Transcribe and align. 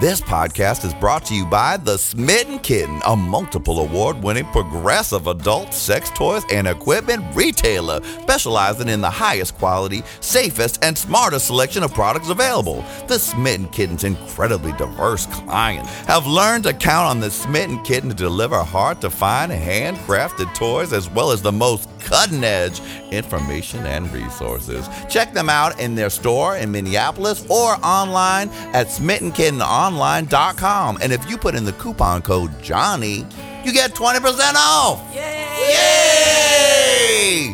This 0.00 0.22
podcast 0.22 0.86
is 0.86 0.94
brought 0.94 1.26
to 1.26 1.34
you 1.34 1.44
by 1.44 1.76
The 1.76 1.98
Smitten 1.98 2.60
Kitten, 2.60 3.02
a 3.04 3.14
multiple 3.14 3.80
award 3.80 4.22
winning 4.22 4.46
progressive 4.46 5.26
adult 5.26 5.74
sex 5.74 6.08
toys 6.08 6.42
and 6.50 6.66
equipment 6.66 7.22
retailer 7.36 8.00
specializing 8.22 8.88
in 8.88 9.02
the 9.02 9.10
highest 9.10 9.58
quality, 9.58 10.02
safest, 10.20 10.82
and 10.82 10.96
smartest 10.96 11.48
selection 11.48 11.82
of 11.82 11.92
products 11.92 12.30
available. 12.30 12.82
The 13.08 13.18
Smitten 13.18 13.68
Kitten's 13.68 14.04
incredibly 14.04 14.72
diverse 14.78 15.26
clients 15.26 15.90
have 16.06 16.26
learned 16.26 16.64
to 16.64 16.72
count 16.72 17.10
on 17.10 17.20
The 17.20 17.30
Smitten 17.30 17.82
Kitten 17.82 18.08
to 18.08 18.16
deliver 18.16 18.64
hard 18.64 19.02
to 19.02 19.10
find 19.10 19.52
handcrafted 19.52 20.54
toys 20.54 20.94
as 20.94 21.10
well 21.10 21.30
as 21.30 21.42
the 21.42 21.52
most 21.52 21.90
cutting 22.00 22.44
edge 22.44 22.80
information 23.10 23.86
and 23.86 24.12
resources. 24.12 24.86
Check 25.08 25.32
them 25.32 25.48
out 25.48 25.80
in 25.80 25.94
their 25.94 26.10
store 26.10 26.56
in 26.56 26.70
Minneapolis 26.72 27.46
or 27.48 27.76
online 27.84 28.48
at 28.72 28.88
smittenkittenonline.com. 28.88 30.98
And 31.02 31.12
if 31.12 31.30
you 31.30 31.36
put 31.38 31.54
in 31.54 31.64
the 31.64 31.72
coupon 31.74 32.22
code 32.22 32.50
Johnny, 32.62 33.24
you 33.64 33.72
get 33.72 33.94
20% 33.94 34.54
off. 34.56 35.00
Yay! 35.14 35.20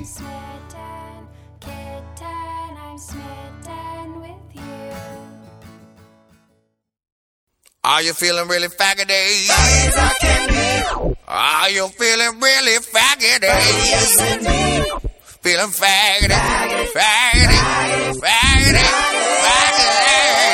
Smitten, 0.05 0.16
Are 7.87 8.03
you 8.03 8.13
feeling 8.15 8.49
really 8.49 8.67
faggoty? 8.67 9.49
Are 11.29 11.71
you 11.71 11.87
feeling 11.89 12.41
really 12.41 12.79
faggoty? 12.83 13.47
Feeling 15.41 15.71
faggoty, 15.71 16.35
faggoty, 16.91 17.59
faggoty, 18.19 18.87
faggoty. 19.45 19.87
Oh, 19.89 20.46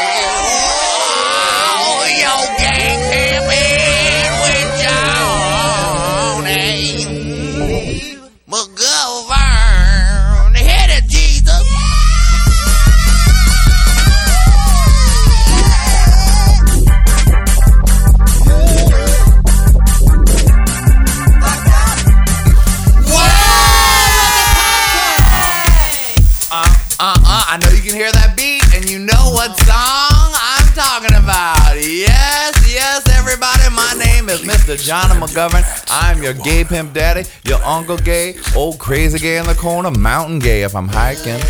is 34.73 34.87
Johnny 34.87 35.15
McGovern. 35.15 35.63
I'm 35.91 36.23
your 36.23 36.33
gay 36.33 36.65
pimp 36.65 36.95
daddy, 36.95 37.29
your 37.45 37.63
uncle 37.63 37.99
gay, 37.99 38.37
old 38.57 38.79
crazy 38.79 39.19
gay 39.19 39.37
in 39.37 39.47
the 39.47 39.55
corner, 39.55 39.91
mountain 39.91 40.39
gay 40.39 40.63
if 40.63 40.75
I'm 40.75 40.89
hiking. 40.89 41.41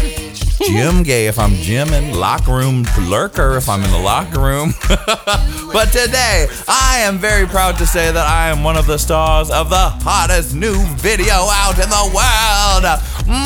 Gym 0.66 1.02
gay 1.02 1.26
if 1.26 1.38
I'm 1.38 1.52
gymming, 1.52 2.14
locker 2.14 2.52
room 2.52 2.84
lurker 3.08 3.56
if 3.56 3.68
I'm 3.68 3.82
in 3.82 3.90
the 3.90 3.98
locker 3.98 4.40
room. 4.40 4.74
but 5.72 5.86
today, 5.86 6.48
I 6.68 6.98
am 7.00 7.18
very 7.18 7.46
proud 7.46 7.76
to 7.78 7.86
say 7.86 8.10
that 8.10 8.26
I 8.26 8.48
am 8.48 8.64
one 8.64 8.76
of 8.76 8.86
the 8.86 8.98
stars 8.98 9.50
of 9.50 9.70
the 9.70 9.90
hottest 9.90 10.54
new 10.54 10.76
video 10.96 11.34
out 11.34 11.78
in 11.78 11.88
the 11.88 12.10
world, 12.14 12.84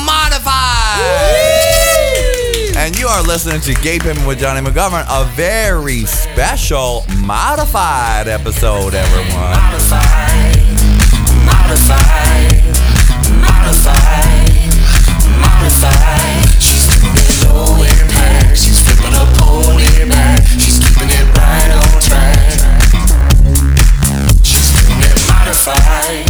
Modified. 0.06 0.86
And 2.78 2.96
you 2.98 3.08
are 3.08 3.22
listening 3.22 3.60
to 3.62 3.74
Gay 3.82 3.98
Pimpin' 3.98 4.26
with 4.26 4.38
Johnny 4.38 4.60
McGovern, 4.60 5.06
a 5.08 5.24
very 5.32 6.04
special 6.04 7.04
modified 7.24 8.28
episode, 8.28 8.94
everyone. 8.94 9.56
Modified, 9.56 10.60
modified, 11.42 12.52
modified, 13.40 14.76
modified. 15.40 16.62
She's 16.62 16.84
flipping 16.84 17.16
a. 17.16 18.54
She's 20.60 20.78
keeping 20.78 21.08
it 21.08 21.24
right 21.34 21.72
on 21.80 22.00
track. 22.04 22.60
She's 24.44 24.68
keeping 24.76 25.00
it 25.00 25.16
modified, 25.26 26.28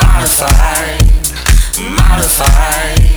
modified, 0.00 1.06
modified. 2.08 3.11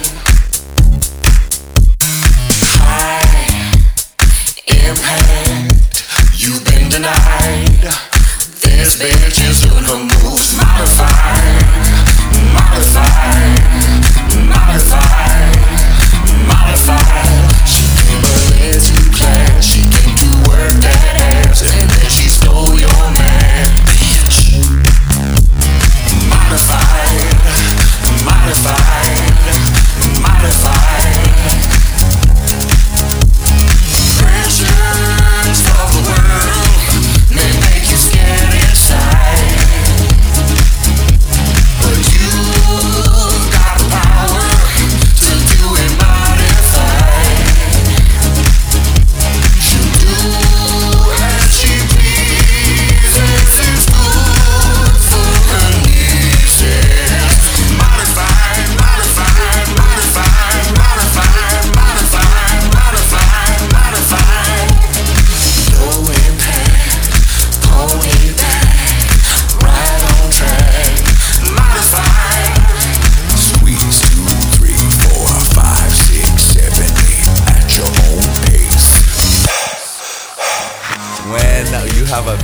Impact. 4.68 5.74
You've 6.34 6.64
been 6.66 6.90
denied. 6.90 7.86
This 8.62 8.98
bitch 8.98 9.40
is 9.50 9.62
doing 9.62 9.84
her 9.86 9.98
moves 9.98 10.56
modified, 10.58 11.66
modified, 12.54 13.62
modified, 14.50 15.58
modified. 16.48 17.46
She 17.68 17.86
came 19.14 19.62
she 19.62 19.82
came 19.90 20.16
to 20.16 20.30
work 20.50 20.74
that 20.82 21.46
ass, 21.46 21.62
and 21.62 21.90
then 21.90 22.10
she 22.10 22.28
stole 22.28 22.74
your 22.74 23.02
man, 23.14 23.66
bitch. 23.86 24.60
Modified, 26.30 27.38
modified, 28.26 29.36
modified. 30.22 30.95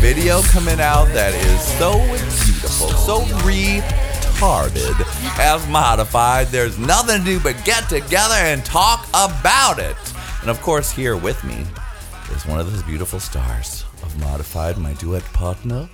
Video 0.02 0.42
coming 0.42 0.80
out 0.82 1.06
that 1.10 1.32
is 1.36 1.62
so 1.78 1.94
beautiful, 2.44 2.90
so 2.90 3.22
retarded, 3.46 4.98
as 5.38 5.66
modified, 5.68 6.48
there's 6.48 6.80
nothing 6.80 7.20
to 7.20 7.24
do 7.24 7.40
but 7.40 7.64
get 7.64 7.88
together 7.88 8.34
and 8.34 8.66
talk 8.66 9.08
about 9.10 9.78
it. 9.78 9.96
And 10.42 10.50
of 10.50 10.60
course, 10.62 10.92
here 10.92 11.16
with 11.16 11.44
me 11.44 11.68
is 12.36 12.48
one 12.48 12.60
of 12.60 12.72
those 12.72 12.82
beautiful 12.82 13.20
stars 13.20 13.86
of 14.02 14.20
modified, 14.20 14.80
my 14.80 14.94
duet 14.94 15.24
partner. 15.34 15.88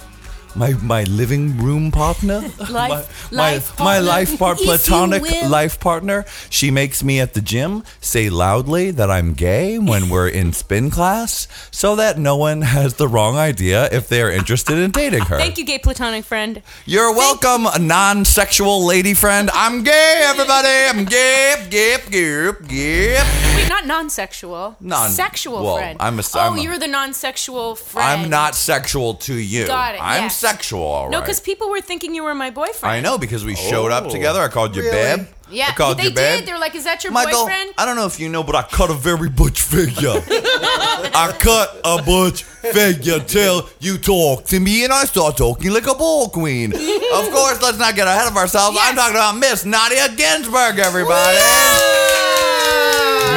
My, 0.56 0.74
my 0.82 1.04
living 1.04 1.58
room 1.58 1.92
partner, 1.92 2.42
Life- 2.70 3.30
my, 3.32 3.50
life 3.50 3.78
my, 3.80 3.86
my 3.86 3.92
partner, 3.94 4.08
life 4.08 4.40
part 4.40 4.58
platonic 4.58 5.22
life 5.50 5.80
partner. 5.80 6.26
She 6.50 6.72
makes 6.72 7.04
me 7.04 7.20
at 7.20 7.34
the 7.36 7.42
gym 7.42 7.84
say 8.02 8.30
loudly 8.30 8.90
that 8.92 9.12
I'm 9.12 9.34
gay 9.34 9.78
when 9.78 10.10
we're 10.14 10.28
in 10.30 10.54
spin 10.54 10.90
class 10.90 11.48
so 11.70 11.96
that 11.98 12.18
no 12.18 12.36
one 12.38 12.62
has 12.64 12.96
the 12.96 13.08
wrong 13.08 13.38
idea 13.38 13.88
if 13.92 14.08
they're 14.10 14.32
interested 14.32 14.78
in 14.80 14.92
dating 14.92 15.26
her. 15.26 15.38
Thank 15.38 15.58
you, 15.60 15.66
gay 15.66 15.78
platonic 15.78 16.26
friend. 16.26 16.64
You're 16.86 17.14
welcome, 17.14 17.68
non 17.86 18.26
sexual 18.26 18.84
lady 18.86 19.14
friend. 19.14 19.52
I'm 19.54 19.84
gay, 19.84 20.22
everybody. 20.26 20.68
I'm 20.90 21.06
gay, 21.06 21.68
gay, 21.70 21.98
gay, 22.10 22.52
gay. 22.68 23.24
Wait, 23.56 23.70
not 23.70 23.86
non-sexual. 23.86 24.76
Non- 24.80 25.10
sexual 25.12 25.64
well, 25.64 25.78
friend. 25.78 25.98
I'm 26.00 26.20
a- 26.20 26.24
oh, 26.36 26.40
I'm 26.40 26.58
a- 26.58 26.62
you're 26.62 26.80
the 26.80 26.88
non-sexual 26.88 27.76
friend. 27.76 28.24
I'm 28.24 28.30
not 28.30 28.56
sexual 28.56 29.16
to 29.16 29.34
you. 29.36 29.68
Got 29.68 29.96
it, 29.96 30.02
I'm 30.02 30.24
yes. 30.24 30.37
Sexual, 30.38 30.82
all 30.84 31.04
right. 31.06 31.12
No, 31.12 31.20
because 31.22 31.40
people 31.40 31.70
were 31.70 31.82
thinking 31.82 32.14
you 32.16 32.24
were 32.24 32.36
my 32.36 32.50
boyfriend. 32.52 32.94
I 32.96 33.00
know 33.02 33.18
because 33.18 33.44
we 33.44 33.56
showed 33.56 33.92
up 33.92 34.10
together. 34.10 34.40
I 34.42 34.48
called 34.48 34.76
you 34.76 34.84
babe. 34.84 35.28
Yeah, 35.50 35.68
I 35.70 35.72
called 35.72 35.98
they 35.98 36.04
you 36.06 36.10
babe. 36.12 36.40
did. 36.40 36.48
They're 36.48 36.60
like, 36.60 36.76
"Is 36.76 36.84
that 36.84 37.04
your 37.06 37.14
Michael, 37.14 37.46
boyfriend?" 37.46 37.74
I 37.78 37.86
don't 37.86 37.96
know 37.96 38.06
if 38.06 38.20
you 38.20 38.28
know, 38.28 38.44
but 38.44 38.56
I 38.56 38.64
cut 38.64 38.90
a 38.90 38.94
very 38.94 39.30
butch 39.30 39.62
figure. 39.62 40.16
I 40.20 41.34
cut 41.40 41.80
a 41.86 42.02
butch 42.04 42.44
figure 42.44 43.20
till 43.22 43.70
you 43.80 43.98
talk 43.98 44.44
to 44.46 44.60
me 44.60 44.84
and 44.84 44.92
I 44.92 45.06
start 45.06 45.38
talking 45.38 45.72
like 45.72 45.88
a 45.88 45.96
ball 45.96 46.30
queen. 46.30 46.74
of 46.74 47.32
course, 47.32 47.62
let's 47.62 47.78
not 47.80 47.96
get 47.96 48.08
ahead 48.08 48.28
of 48.28 48.36
ourselves. 48.36 48.78
I'm 48.80 48.96
Yes. 48.96 49.04
talking 49.06 49.16
about 49.16 49.38
Miss 49.38 49.64
Nadia 49.66 50.10
Ginsburg, 50.16 50.80
everybody. 50.80 51.38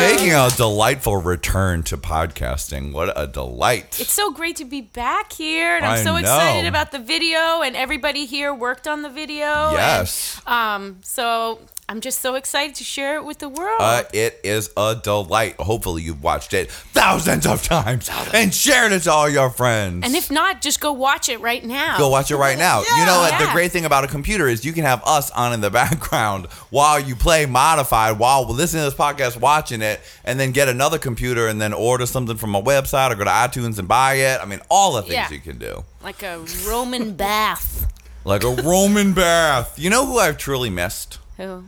Making 0.00 0.32
a 0.32 0.49
delightful 0.56 1.17
return 1.19 1.82
to 1.85 1.97
podcasting. 1.97 2.93
What 2.93 3.12
a 3.14 3.26
delight. 3.26 4.00
It's 4.00 4.12
so 4.12 4.31
great 4.31 4.56
to 4.56 4.64
be 4.64 4.81
back 4.81 5.32
here, 5.32 5.76
and 5.76 5.85
I'm 5.85 6.00
I 6.00 6.02
so 6.02 6.17
excited 6.17 6.67
about 6.67 6.91
the 6.91 6.99
video, 6.99 7.62
and 7.62 7.76
everybody 7.76 8.25
here 8.26 8.55
worked 8.55 8.88
on 8.88 9.02
the 9.02 9.11
video. 9.11 9.44
and, 9.47 9.76
Yes. 9.76 10.41
um. 10.47 10.99
So 11.02 11.61
I'm 11.90 12.00
just 12.00 12.20
so 12.20 12.37
excited 12.37 12.76
to 12.76 12.84
share 12.84 13.16
it 13.16 13.25
with 13.25 13.38
the 13.40 13.48
world. 13.48 13.81
Uh, 13.81 14.04
it 14.12 14.38
is 14.44 14.70
a 14.76 14.94
delight. 15.02 15.56
Hopefully, 15.58 16.02
you've 16.02 16.22
watched 16.22 16.54
it 16.54 16.70
thousands 16.70 17.48
of 17.48 17.64
times 17.64 18.08
and 18.32 18.54
shared 18.54 18.92
it 18.92 19.00
to 19.00 19.10
all 19.10 19.28
your 19.28 19.50
friends. 19.50 20.04
and 20.06 20.14
if 20.14 20.31
not, 20.31 20.62
just 20.62 20.81
go 20.81 20.92
watch 20.92 21.28
it 21.28 21.40
right 21.40 21.64
now. 21.64 21.98
Go 21.98 22.08
watch 22.08 22.31
it 22.31 22.37
right 22.37 22.56
now. 22.56 22.84
You 23.00 23.06
know 23.06 23.19
what? 23.19 23.37
The 23.44 23.50
great 23.52 23.72
thing 23.72 23.87
about 23.87 24.04
a 24.04 24.06
computer 24.06 24.46
is 24.46 24.64
you 24.64 24.72
can 24.72 24.84
have 24.84 25.02
us 25.04 25.32
on 25.32 25.52
in 25.52 25.60
the 25.62 25.70
background 25.82 26.46
while 26.70 27.00
you 27.00 27.16
play 27.16 27.44
Modified, 27.44 28.20
while 28.20 28.46
we're 28.46 28.54
listening 28.54 28.84
to 28.84 28.90
this 28.90 28.94
podcast, 28.98 29.40
watching 29.40 29.82
it, 29.82 30.00
and 30.25 30.38
then 30.38 30.52
get 30.52 30.69
another 30.69 30.98
computer 30.98 31.48
and 31.48 31.60
then 31.60 31.72
order 31.72 32.06
something 32.06 32.37
from 32.37 32.54
a 32.54 32.62
website 32.62 33.10
or 33.10 33.16
go 33.16 33.25
to 33.25 33.31
iTunes 33.31 33.81
and 33.81 33.88
buy 33.88 34.14
it. 34.14 34.40
I 34.40 34.44
mean, 34.44 34.60
all 34.70 34.92
the 34.92 35.02
things 35.02 35.14
Yeah. 35.14 35.31
you 35.32 35.40
can 35.40 35.58
do. 35.58 35.84
like 36.04 36.22
a 36.22 36.38
Roman 36.69 37.14
bath. 37.14 37.92
Like 38.25 38.44
a 38.44 38.54
Roman 38.54 39.12
bath. 39.12 39.76
You 39.76 39.90
know 39.90 40.06
who 40.06 40.19
I've 40.20 40.38
truly 40.38 40.70
missed? 40.70 41.19
Who? 41.37 41.64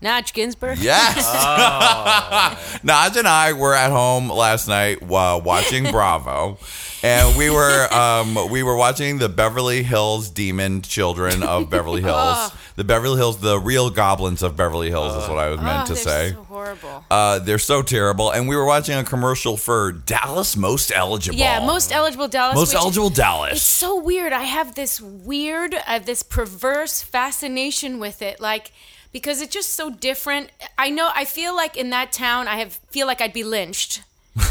Notch 0.00 0.32
Ginsburg. 0.32 0.78
Yes. 0.78 1.16
Naj 2.84 3.16
and 3.16 3.26
I 3.26 3.52
were 3.52 3.74
at 3.74 3.90
home 3.90 4.30
last 4.30 4.68
night 4.68 5.02
while 5.02 5.40
watching 5.40 5.84
Bravo, 5.90 6.58
and 7.02 7.36
we 7.36 7.50
were 7.50 7.92
um, 7.92 8.48
we 8.50 8.62
were 8.62 8.76
watching 8.76 9.18
the 9.18 9.28
Beverly 9.28 9.82
Hills 9.82 10.30
Demon 10.30 10.82
Children 10.82 11.42
of 11.42 11.68
Beverly 11.68 12.00
Hills. 12.02 12.52
the 12.76 12.84
Beverly 12.84 13.16
Hills, 13.16 13.38
the 13.38 13.58
real 13.58 13.90
goblins 13.90 14.42
of 14.42 14.56
Beverly 14.56 14.88
Hills 14.88 15.20
is 15.20 15.28
what 15.28 15.38
I 15.38 15.48
was 15.48 15.60
meant 15.60 15.82
oh, 15.82 15.86
to 15.86 15.94
they're 15.94 16.02
say. 16.02 16.30
so 16.32 16.42
horrible. 16.44 17.04
uh, 17.10 17.40
they're 17.40 17.58
so 17.58 17.82
terrible, 17.82 18.30
and 18.30 18.48
we 18.48 18.54
were 18.54 18.64
watching 18.66 18.96
a 18.96 19.02
commercial 19.04 19.56
for 19.56 19.90
Dallas 19.90 20.56
Most 20.56 20.92
Eligible. 20.94 21.38
Yeah, 21.38 21.64
most 21.66 21.90
eligible 21.92 22.28
Dallas. 22.28 22.54
most 22.54 22.72
which- 22.72 22.80
eligible 22.82 23.10
Dallas. 23.10 23.52
It's 23.54 23.62
so 23.62 24.00
weird. 24.00 24.32
I 24.32 24.44
have 24.44 24.76
this 24.76 25.00
weird, 25.00 25.74
I 25.74 25.94
have 25.94 26.06
this 26.06 26.22
perverse 26.22 27.02
fascination 27.02 27.98
with 27.98 28.22
it, 28.22 28.38
like 28.40 28.70
because 29.12 29.40
it's 29.40 29.52
just 29.52 29.72
so 29.74 29.90
different. 29.90 30.50
I 30.78 30.90
know. 30.90 31.10
I 31.14 31.24
feel 31.24 31.54
like 31.56 31.76
in 31.76 31.90
that 31.90 32.12
town, 32.12 32.48
I 32.48 32.56
have 32.56 32.74
feel 32.90 33.06
like 33.06 33.20
I'd 33.20 33.32
be 33.32 33.44
lynched. 33.44 34.02
no, 34.38 34.42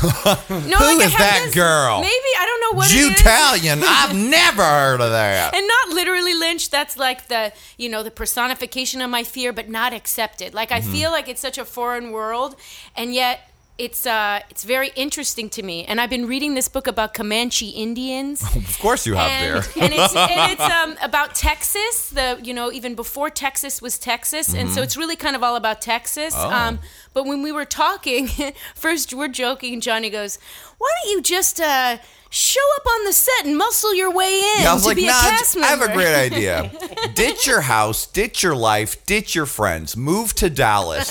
Who 0.51 0.97
like 0.97 1.05
is 1.07 1.15
that 1.17 1.41
this- 1.45 1.55
girl? 1.55 2.01
Maybe 2.01 2.11
I 2.37 2.45
don't 2.45 2.61
know 2.73 2.77
what 2.77 2.91
it 2.93 2.97
is. 2.97 3.21
Italian. 3.21 3.81
I've 3.85 4.13
never 4.29 4.61
heard 4.63 4.99
of 4.99 5.11
that. 5.11 5.55
and 5.55 5.65
not 5.67 5.89
literally 5.95 6.33
lynched 6.33 6.71
that's 6.71 6.97
like 6.97 7.29
the 7.29 7.53
you 7.77 7.87
know 7.87 8.03
the 8.03 8.11
personification 8.11 8.99
of 9.01 9.09
my 9.09 9.23
fear 9.23 9.53
but 9.53 9.69
not 9.69 9.93
accepted 9.93 10.53
like 10.53 10.69
Mm-hmm. 10.71 10.89
i 10.89 10.91
feel 10.93 11.11
like 11.11 11.29
it's 11.29 11.39
such 11.39 11.57
a 11.57 11.63
foreign 11.63 12.11
world 12.11 12.55
and 12.97 13.13
yet 13.13 13.49
it's 13.77 14.05
uh 14.05 14.39
it's 14.49 14.63
very 14.63 14.91
interesting 14.95 15.49
to 15.49 15.61
me 15.61 15.85
and 15.85 16.01
i've 16.01 16.09
been 16.09 16.25
reading 16.25 16.55
this 16.55 16.67
book 16.67 16.87
about 16.87 17.13
comanche 17.13 17.69
indians 17.69 18.41
Of 18.77 18.79
course, 18.79 19.07
you 19.07 19.15
have 19.15 19.31
and, 19.31 19.63
there. 19.63 19.83
and 19.83 19.93
it's, 19.93 20.15
and 20.15 20.51
it's 20.51 20.61
um, 20.61 20.95
about 21.01 21.33
Texas. 21.33 22.09
The 22.11 22.39
you 22.43 22.53
know 22.53 22.71
even 22.71 22.93
before 22.95 23.31
Texas 23.31 23.81
was 23.81 23.97
Texas, 23.97 24.53
and 24.53 24.69
so 24.69 24.83
it's 24.83 24.95
really 24.95 25.15
kind 25.15 25.35
of 25.35 25.41
all 25.41 25.55
about 25.55 25.81
Texas. 25.81 26.35
Mm-hmm. 26.35 26.53
Oh. 26.53 26.55
Um, 26.55 26.79
but 27.13 27.25
when 27.25 27.41
we 27.41 27.51
were 27.51 27.65
talking, 27.65 28.27
first 28.75 29.13
we're 29.13 29.27
joking. 29.27 29.73
and 29.73 29.81
Johnny 29.81 30.11
goes, 30.11 30.37
"Why 30.77 30.89
don't 31.01 31.11
you 31.11 31.21
just 31.23 31.59
uh, 31.59 31.97
show 32.29 32.59
up 32.77 32.85
on 32.87 33.05
the 33.05 33.13
set 33.13 33.45
and 33.45 33.57
muscle 33.57 33.93
your 33.95 34.11
way 34.11 34.37
in 34.57 34.63
Yeah, 34.63 34.71
I 34.71 34.73
was 34.73 34.83
to 34.83 34.87
like, 34.89 34.97
be 34.97 35.05
a 35.05 35.07
nah, 35.07 35.13
cast 35.21 35.57
I 35.57 35.67
have 35.67 35.81
a 35.81 35.91
great 35.93 36.13
idea. 36.31 36.71
ditch 37.13 37.47
your 37.47 37.61
house, 37.61 38.05
ditch 38.07 38.43
your 38.43 38.55
life, 38.55 39.05
ditch 39.05 39.33
your 39.35 39.45
friends, 39.45 39.95
move 39.95 40.33
to 40.35 40.49
Dallas, 40.49 41.09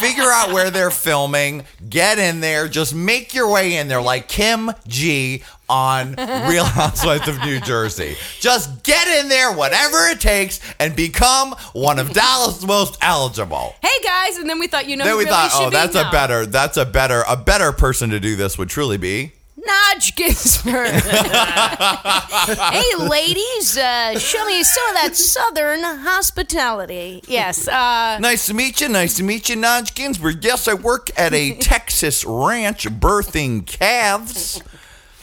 figure 0.00 0.24
out 0.30 0.52
where 0.52 0.70
they're 0.70 0.90
filming, 0.90 1.64
get 1.88 2.18
in 2.18 2.40
there, 2.40 2.68
just 2.68 2.94
make 2.94 3.34
your 3.34 3.50
way 3.50 3.76
in 3.76 3.88
there 3.88 4.02
like 4.02 4.28
Kim 4.28 4.70
G 4.88 5.42
on 5.68 6.14
Real 6.48 6.64
Housewives 6.64 7.28
of 7.28 7.38
New 7.40 7.58
Jersey. 7.60 8.16
Just 8.40 8.82
get 8.82 9.06
in 9.08 9.28
there, 9.30 9.52
whatever 9.52 9.96
it 10.10 10.20
takes, 10.20 10.60
and 10.78 10.94
become 10.94 11.52
one 11.72 11.98
of 11.98 12.12
Dallas' 12.12 12.66
most 12.66 12.98
eligible. 13.00 13.74
Hey 13.80 13.88
guys, 14.04 14.36
and 14.36 14.50
then 14.50 14.58
we 14.58 14.66
thought, 14.66 14.86
you 14.88 14.96
know, 14.96 15.04
Then 15.04 15.14
we 15.16 15.20
really 15.24 15.30
thought, 15.30 15.50
oh, 15.54 15.70
be? 15.70 15.76
that's 15.76 15.94
a 15.94 16.02
No. 16.04 16.10
better, 16.10 16.46
that's 16.46 16.76
a 16.76 16.84
better, 16.84 17.22
a 17.28 17.36
better 17.36 17.72
person 17.72 18.10
to 18.10 18.20
do 18.20 18.36
this 18.36 18.58
would 18.58 18.68
truly 18.68 18.98
be. 18.98 19.32
Nudge 19.64 20.16
Ginsburg. 20.16 20.90
hey, 21.02 22.94
ladies, 22.98 23.78
uh, 23.78 24.18
show 24.18 24.44
me 24.46 24.62
some 24.64 24.88
of 24.88 24.94
that 24.94 25.12
Southern 25.16 25.82
hospitality. 25.82 27.22
Yes. 27.28 27.68
Uh, 27.68 28.18
Nice 28.20 28.46
to 28.46 28.54
meet 28.54 28.80
you. 28.80 28.88
Nice 28.88 29.16
to 29.18 29.22
meet 29.22 29.48
you, 29.48 29.56
Naj 29.56 29.94
Ginsburg. 29.94 30.44
Yes, 30.44 30.66
I 30.66 30.74
work 30.74 31.10
at 31.18 31.32
a 31.32 31.54
Texas 31.54 32.24
ranch 32.24 32.84
birthing 32.88 33.66
calves. 33.66 34.60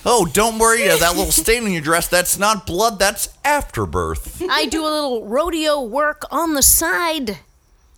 Oh, 0.06 0.26
don't 0.26 0.58
worry. 0.58 0.90
uh, 0.90 0.96
That 0.98 1.18
little 1.18 1.32
stain 1.34 1.66
on 1.66 1.72
your 1.74 1.82
dress, 1.82 2.08
that's 2.08 2.38
not 2.40 2.66
blood, 2.66 2.98
that's 3.00 3.28
afterbirth. 3.44 4.42
I 4.50 4.66
do 4.66 4.84
a 4.84 4.88
little 4.90 5.26
rodeo 5.26 5.82
work 5.82 6.24
on 6.32 6.54
the 6.54 6.62
side. 6.64 7.40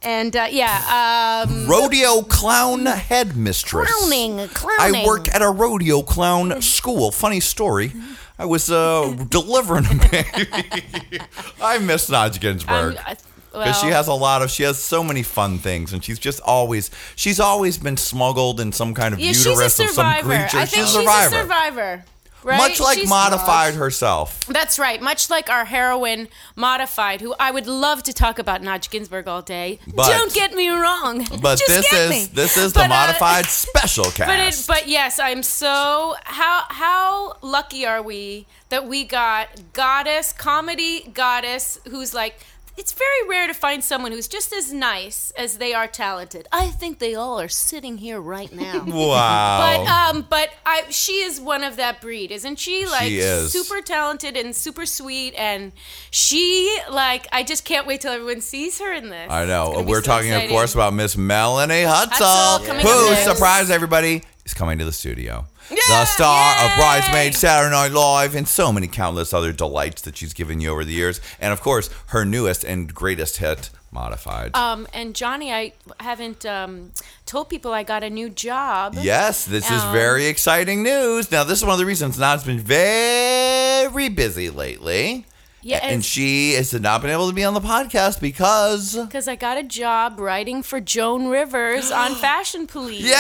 And 0.04 0.36
uh, 0.36 0.48
yeah, 0.50 1.46
um, 1.48 1.68
Rodeo 1.68 2.24
clown 2.24 2.86
headmistress. 2.88 3.92
Clowning, 3.92 4.48
clowning. 4.50 5.04
I 5.04 5.06
work 5.06 5.34
at 5.34 5.42
a 5.44 5.50
rodeo 5.50 6.02
clown 6.02 6.60
school. 6.62 7.12
Funny 7.12 7.40
story. 7.40 7.94
I 8.40 8.46
was 8.46 8.72
uh, 8.72 9.16
delivering 9.30 9.86
a 9.86 9.96
baby. 10.10 11.20
I 11.62 11.78
miss 11.78 12.10
Naj 12.10 12.40
Ginsburg. 12.40 12.98
I- 12.98 13.16
Because 13.52 13.80
she 13.82 13.88
has 13.88 14.08
a 14.08 14.14
lot 14.14 14.42
of, 14.42 14.50
she 14.50 14.64
has 14.64 14.80
so 14.80 15.04
many 15.04 15.24
fun 15.24 15.58
things, 15.60 15.92
and 15.92 16.02
she's 16.04 16.18
just 16.18 16.40
always, 16.42 16.90
she's 17.18 17.38
always 17.40 17.78
been 17.78 17.98
smuggled 17.98 18.62
in 18.62 18.72
some 18.72 18.94
kind 18.94 19.14
of 19.14 19.20
yeah, 19.20 19.28
she's 19.34 19.46
uterus 19.46 19.78
of 19.80 19.88
some 19.90 19.96
survivor. 20.06 20.28
creature. 20.30 20.58
I 20.58 20.66
think 20.66 20.88
she's 20.88 20.96
a 20.96 21.00
survivor, 21.00 21.36
a 21.36 21.42
survivor. 21.42 22.06
Right? 22.44 22.58
much 22.58 22.80
like 22.80 22.98
She's- 22.98 23.10
modified 23.10 23.76
herself. 23.76 24.46
That's 24.48 24.80
right. 24.80 25.02
Much 25.02 25.30
like 25.30 25.50
our 25.50 25.66
heroine, 25.66 26.28
Modified, 26.56 27.22
who 27.22 27.36
I 27.40 27.52
would 27.52 27.68
love 27.68 28.04
to 28.04 28.14
talk 28.14 28.40
about 28.40 28.62
Naj 28.62 28.90
Ginsburg 28.90 29.28
all 29.28 29.42
day. 29.42 29.80
But- 29.88 30.08
Don't 30.10 30.34
get 30.34 30.54
me 30.54 30.70
wrong. 30.70 31.26
But 31.42 31.60
Just 31.60 31.68
this 31.68 31.94
is 31.94 32.10
me. 32.10 32.26
this 32.34 32.58
is 32.58 32.74
the 32.74 32.80
But, 32.80 32.86
uh, 32.86 32.90
modified 32.90 33.46
special 33.66 34.06
cast. 34.06 34.28
But 34.28 34.40
it, 34.40 34.64
but 34.68 34.88
yes, 34.88 35.20
I'm 35.20 35.44
so 35.44 36.16
how 36.24 36.64
how 36.70 37.38
lucky 37.42 37.86
are 37.86 38.02
we 38.02 38.48
that 38.70 38.88
we 38.88 39.04
got 39.04 39.48
goddess 39.74 40.34
comedy 40.34 41.10
goddess 41.14 41.80
who's 41.90 42.14
like 42.14 42.40
it's 42.82 42.94
very 42.94 43.30
rare 43.30 43.46
to 43.46 43.54
find 43.54 43.84
someone 43.84 44.12
who's 44.12 44.28
just 44.28 44.52
as 44.52 44.74
nice 44.74 45.30
as 45.38 45.60
they 45.60 45.72
are 45.72 45.86
talented. 45.86 46.48
I 46.52 46.70
think 46.70 46.98
they 46.98 47.14
all 47.14 47.40
are 47.40 47.48
sitting 47.48 48.00
here 48.00 48.20
right 48.20 48.52
now. 48.52 48.84
wow. 48.88 49.84
But 49.86 49.88
um, 49.88 50.26
but 50.28 50.50
I 50.66 50.86
she 50.90 51.22
is 51.22 51.40
one 51.40 51.64
of 51.64 51.76
that 51.76 52.02
breed, 52.02 52.32
isn't 52.32 52.58
she? 52.58 52.88
Like 52.88 53.12
is. 53.12 53.52
super 53.52 53.82
talented 53.82 54.36
and 54.36 54.56
super 54.56 54.88
sweet, 54.88 55.36
and 55.36 55.74
she 56.10 56.76
like 56.90 57.28
I 57.32 57.44
just 57.44 57.66
can't 57.66 57.86
wait 57.86 58.02
till 58.02 58.14
everyone 58.14 58.42
sees 58.42 58.80
her 58.80 58.92
in 58.92 59.10
this. 59.10 59.30
I 59.30 59.44
It's 59.44 59.50
know. 59.50 59.74
gonna 59.74 59.86
be 59.86 59.92
We're 59.92 60.02
so 60.02 60.08
talking, 60.08 60.32
of 60.32 60.38
exciting. 60.38 60.56
course, 60.56 60.74
about 60.74 60.96
Miss 60.96 61.16
Melanie 61.16 61.84
Hutsell, 61.84 62.08
Hutsell 62.10 62.66
coming 62.66 62.84
who, 62.84 62.90
up 62.90 63.12
next. 63.12 63.32
surprise 63.32 63.70
everybody, 63.70 64.24
is 64.44 64.56
coming 64.56 64.80
to 64.80 64.86
the 64.86 64.92
studio. 64.92 65.46
The 65.76 66.06
star 66.06 66.66
of 66.66 66.76
Bridesmaid, 66.78 67.34
Saturday 67.36 67.72
Night 67.72 67.92
Live, 67.92 68.36
and 68.36 68.48
so 68.48 68.72
many 68.72 68.88
countless 68.88 69.34
other 69.34 69.52
delights 69.54 70.02
that 70.04 70.18
she's 70.18 70.34
given 70.34 70.60
you 70.62 70.72
over 70.72 70.84
the 70.84 70.94
years. 70.94 71.22
And 71.40 71.54
of 71.54 71.62
course, 71.62 71.90
her 72.08 72.26
newest 72.26 72.64
and 72.64 72.94
greatest 72.94 73.38
hit, 73.38 73.70
Modified. 73.94 74.56
Um, 74.56 74.88
and 74.94 75.14
Johnny, 75.14 75.52
I 75.52 75.74
haven't 76.00 76.46
um, 76.46 76.92
told 77.26 77.50
people 77.50 77.74
I 77.74 77.84
got 77.84 78.04
a 78.06 78.10
new 78.10 78.30
job. 78.30 78.96
Yes, 79.02 79.44
this 79.44 79.70
is 79.70 79.84
Um, 79.84 79.92
very 79.92 80.28
exciting 80.28 80.82
news. 80.82 81.30
Now, 81.30 81.44
this 81.44 81.60
is 81.60 81.66
one 81.66 81.74
of 81.74 81.80
the 81.80 81.86
reasons 81.86 82.18
Nad's 82.18 82.46
been 82.46 82.60
very 82.60 84.08
busy 84.08 84.50
lately. 84.50 85.26
Yeah, 85.64 85.80
and 85.84 86.04
she 86.04 86.54
has 86.54 86.74
not 86.74 87.02
been 87.02 87.12
able 87.12 87.28
to 87.30 87.36
be 87.36 87.44
on 87.44 87.54
the 87.54 87.62
podcast 87.62 88.20
because. 88.20 88.96
Because 88.96 89.28
I 89.28 89.36
got 89.36 89.58
a 89.58 89.64
job 89.64 90.20
writing 90.20 90.64
for 90.64 90.80
Joan 90.82 91.28
Rivers 91.28 91.92
on 91.94 92.16
Fashion 92.16 92.66
Police. 92.66 93.04
Yay! 93.04 93.14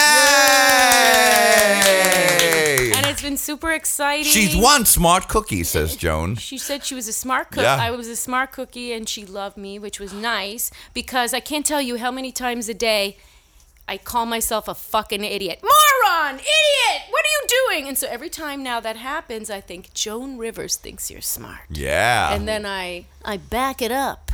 And 2.95 3.05
it's 3.05 3.21
been 3.21 3.37
super 3.37 3.71
exciting. 3.71 4.31
She's 4.31 4.55
one 4.55 4.85
smart 4.85 5.27
cookie, 5.27 5.63
says 5.63 5.95
Joan. 5.95 6.35
She 6.35 6.57
said 6.57 6.83
she 6.83 6.95
was 6.95 7.07
a 7.07 7.13
smart 7.13 7.51
cook. 7.51 7.63
Yeah. 7.63 7.75
I 7.75 7.91
was 7.91 8.07
a 8.07 8.15
smart 8.15 8.51
cookie, 8.51 8.91
and 8.91 9.07
she 9.07 9.23
loved 9.25 9.57
me, 9.57 9.77
which 9.77 9.99
was 9.99 10.11
nice 10.11 10.71
because 10.93 11.33
I 11.35 11.39
can't 11.39 11.65
tell 11.65 11.81
you 11.81 11.97
how 11.97 12.09
many 12.09 12.31
times 12.31 12.67
a 12.67 12.73
day 12.73 13.17
I 13.91 13.97
call 13.97 14.25
myself 14.25 14.69
a 14.69 14.73
fucking 14.73 15.21
idiot. 15.25 15.59
Moron! 15.61 16.35
Idiot! 16.35 17.01
What 17.09 17.25
are 17.25 17.33
you 17.41 17.47
doing? 17.67 17.87
And 17.89 17.97
so 17.97 18.07
every 18.09 18.29
time 18.29 18.63
now 18.63 18.79
that 18.79 18.95
happens, 18.95 19.49
I 19.49 19.59
think 19.59 19.93
Joan 19.93 20.37
Rivers 20.37 20.77
thinks 20.77 21.11
you're 21.11 21.19
smart. 21.19 21.59
Yeah. 21.69 22.33
And 22.33 22.47
then 22.47 22.65
I 22.65 23.03
I 23.25 23.35
back 23.35 23.81
it 23.81 23.91
up. 23.91 24.31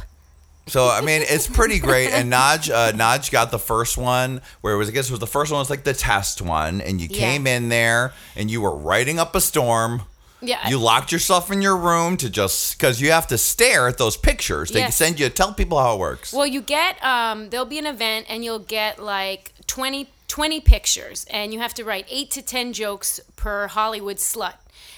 So 0.67 0.89
I 0.89 1.01
mean, 1.01 1.23
it's 1.27 1.47
pretty 1.47 1.79
great. 1.79 2.11
And 2.11 2.31
Naj, 2.31 2.69
uh, 2.71 2.91
Naj 2.91 3.31
got 3.31 3.49
the 3.49 3.57
first 3.57 3.97
one 3.97 4.41
where 4.61 4.75
it 4.75 4.77
was. 4.77 4.89
I 4.89 4.91
guess 4.91 5.07
it 5.07 5.11
was 5.11 5.19
the 5.21 5.25
first 5.25 5.51
one 5.51 5.57
was 5.57 5.71
like 5.71 5.85
the 5.85 5.93
test 5.95 6.39
one, 6.39 6.79
and 6.79 7.01
you 7.01 7.07
Yeah. 7.09 7.17
came 7.17 7.47
in 7.47 7.69
there 7.69 8.13
and 8.35 8.51
you 8.51 8.61
were 8.61 8.75
writing 8.75 9.17
up 9.17 9.33
a 9.33 9.41
storm. 9.41 10.03
Yeah. 10.41 10.67
You 10.69 10.77
locked 10.77 11.11
yourself 11.11 11.51
in 11.51 11.61
your 11.61 11.75
room 11.75 12.15
to 12.17 12.29
just 12.29 12.77
because 12.77 13.01
you 13.01 13.11
have 13.11 13.27
to 13.27 13.37
stare 13.37 13.87
at 13.87 13.97
those 13.97 14.15
pictures. 14.17 14.69
They 14.71 14.79
Yes. 14.81 14.95
send 14.95 15.19
you. 15.19 15.29
Tell 15.29 15.53
people 15.53 15.79
how 15.79 15.95
it 15.95 15.99
works. 15.99 16.31
Well, 16.31 16.45
you 16.45 16.61
get 16.61 17.03
um, 17.03 17.49
there'll 17.49 17.65
be 17.65 17.79
an 17.79 17.87
event, 17.87 18.27
and 18.29 18.43
you'll 18.45 18.59
get 18.59 19.01
like 19.01 19.51
20, 19.65 20.07
20 20.27 20.61
pictures, 20.61 21.25
and 21.31 21.53
you 21.53 21.59
have 21.59 21.73
to 21.75 21.83
write 21.83 22.05
eight 22.09 22.29
to 22.31 22.41
10 22.41 22.73
jokes 22.73 23.19
per 23.35 23.67
Hollywood 23.67 24.17
slut. 24.17 24.53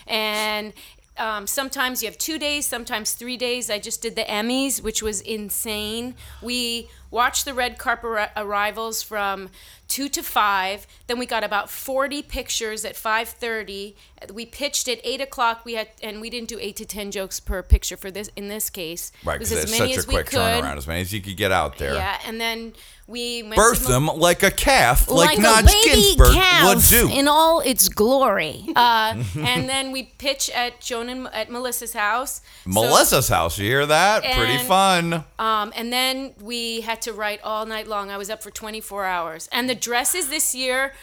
And 0.08 0.74
um, 1.17 1.48
sometimes 1.48 2.01
you 2.01 2.08
have 2.10 2.17
two 2.17 2.38
days, 2.39 2.65
sometimes 2.65 3.13
three 3.13 3.38
days. 3.38 3.69
I 3.69 3.79
just 3.79 4.01
did 4.01 4.15
the 4.15 4.24
Emmys, 4.24 4.81
which 4.81 5.01
was 5.01 5.22
insane. 5.22 6.15
We 6.41 6.89
watched 7.11 7.45
the 7.45 7.53
red 7.53 7.77
carpet 7.77 8.29
arrivals 8.35 9.01
from 9.01 9.49
two 9.87 10.07
to 10.09 10.21
five. 10.21 10.85
Then 11.07 11.17
we 11.19 11.25
got 11.25 11.43
about 11.43 11.69
forty 11.69 12.21
pictures 12.21 12.85
at 12.85 12.95
five 12.95 13.27
thirty. 13.29 13.95
We 14.33 14.45
pitched 14.45 14.87
at 14.87 14.99
eight 15.03 15.21
o'clock. 15.21 15.63
We 15.65 15.73
had 15.75 15.87
and 16.03 16.19
we 16.21 16.29
didn't 16.29 16.49
do 16.49 16.57
eight 16.59 16.75
to 16.77 16.85
ten 16.85 17.11
jokes 17.11 17.39
per 17.39 17.63
picture 17.63 17.97
for 17.97 18.11
this 18.11 18.29
in 18.35 18.47
this 18.49 18.69
case. 18.69 19.11
Right, 19.23 19.35
because 19.39 19.51
as 19.51 19.63
it's 19.63 19.71
many 19.79 19.93
such 19.93 19.97
a 19.97 19.99
as 19.99 20.07
we 20.07 20.13
quick 20.15 20.25
could. 20.27 20.39
turnaround, 20.39 20.77
as 20.77 20.87
many 20.87 21.01
as 21.01 21.13
you 21.13 21.21
could 21.21 21.37
get 21.37 21.51
out 21.51 21.77
there. 21.77 21.93
Yeah, 21.95 22.19
and 22.25 22.39
then 22.39 22.73
we 23.07 23.41
went 23.41 23.55
Birth 23.55 23.83
to 23.87 23.89
Mil- 23.89 24.01
them 24.11 24.19
like 24.19 24.43
a 24.43 24.51
calf, 24.51 25.09
like, 25.09 25.39
a 25.39 25.41
Nodge 25.41 25.65
baby 25.65 25.89
Ginsburg 26.01 26.33
calf 26.33 26.75
would 26.75 26.83
do. 26.83 27.09
in 27.11 27.27
all 27.27 27.59
its 27.61 27.89
glory. 27.89 28.65
Uh, 28.79 29.23
and 29.39 29.67
then 29.67 29.91
we 29.91 30.03
pitch 30.03 30.49
at 30.51 30.79
Joan 30.79 31.09
and 31.09 31.27
at 31.33 31.49
Melissa's 31.49 31.93
house. 31.93 32.41
So- 32.63 32.69
Melissa's 32.69 33.27
house, 33.27 33.57
you 33.57 33.65
hear 33.65 33.85
that? 33.85 34.23
Pretty 34.23 34.57
fun. 34.59 35.25
um, 35.39 35.73
and 35.75 35.91
then 35.91 36.33
we 36.41 36.81
had 36.81 36.98
to 37.01 37.13
write 37.13 37.39
all 37.43 37.65
night 37.65 37.87
long. 37.87 38.09
I 38.09 38.17
was 38.17 38.29
up 38.29 38.43
for 38.43 38.51
24 38.51 39.05
hours. 39.05 39.49
And 39.51 39.69
the 39.69 39.75
dresses 39.75 40.29
this 40.29 40.53
year 40.53 40.93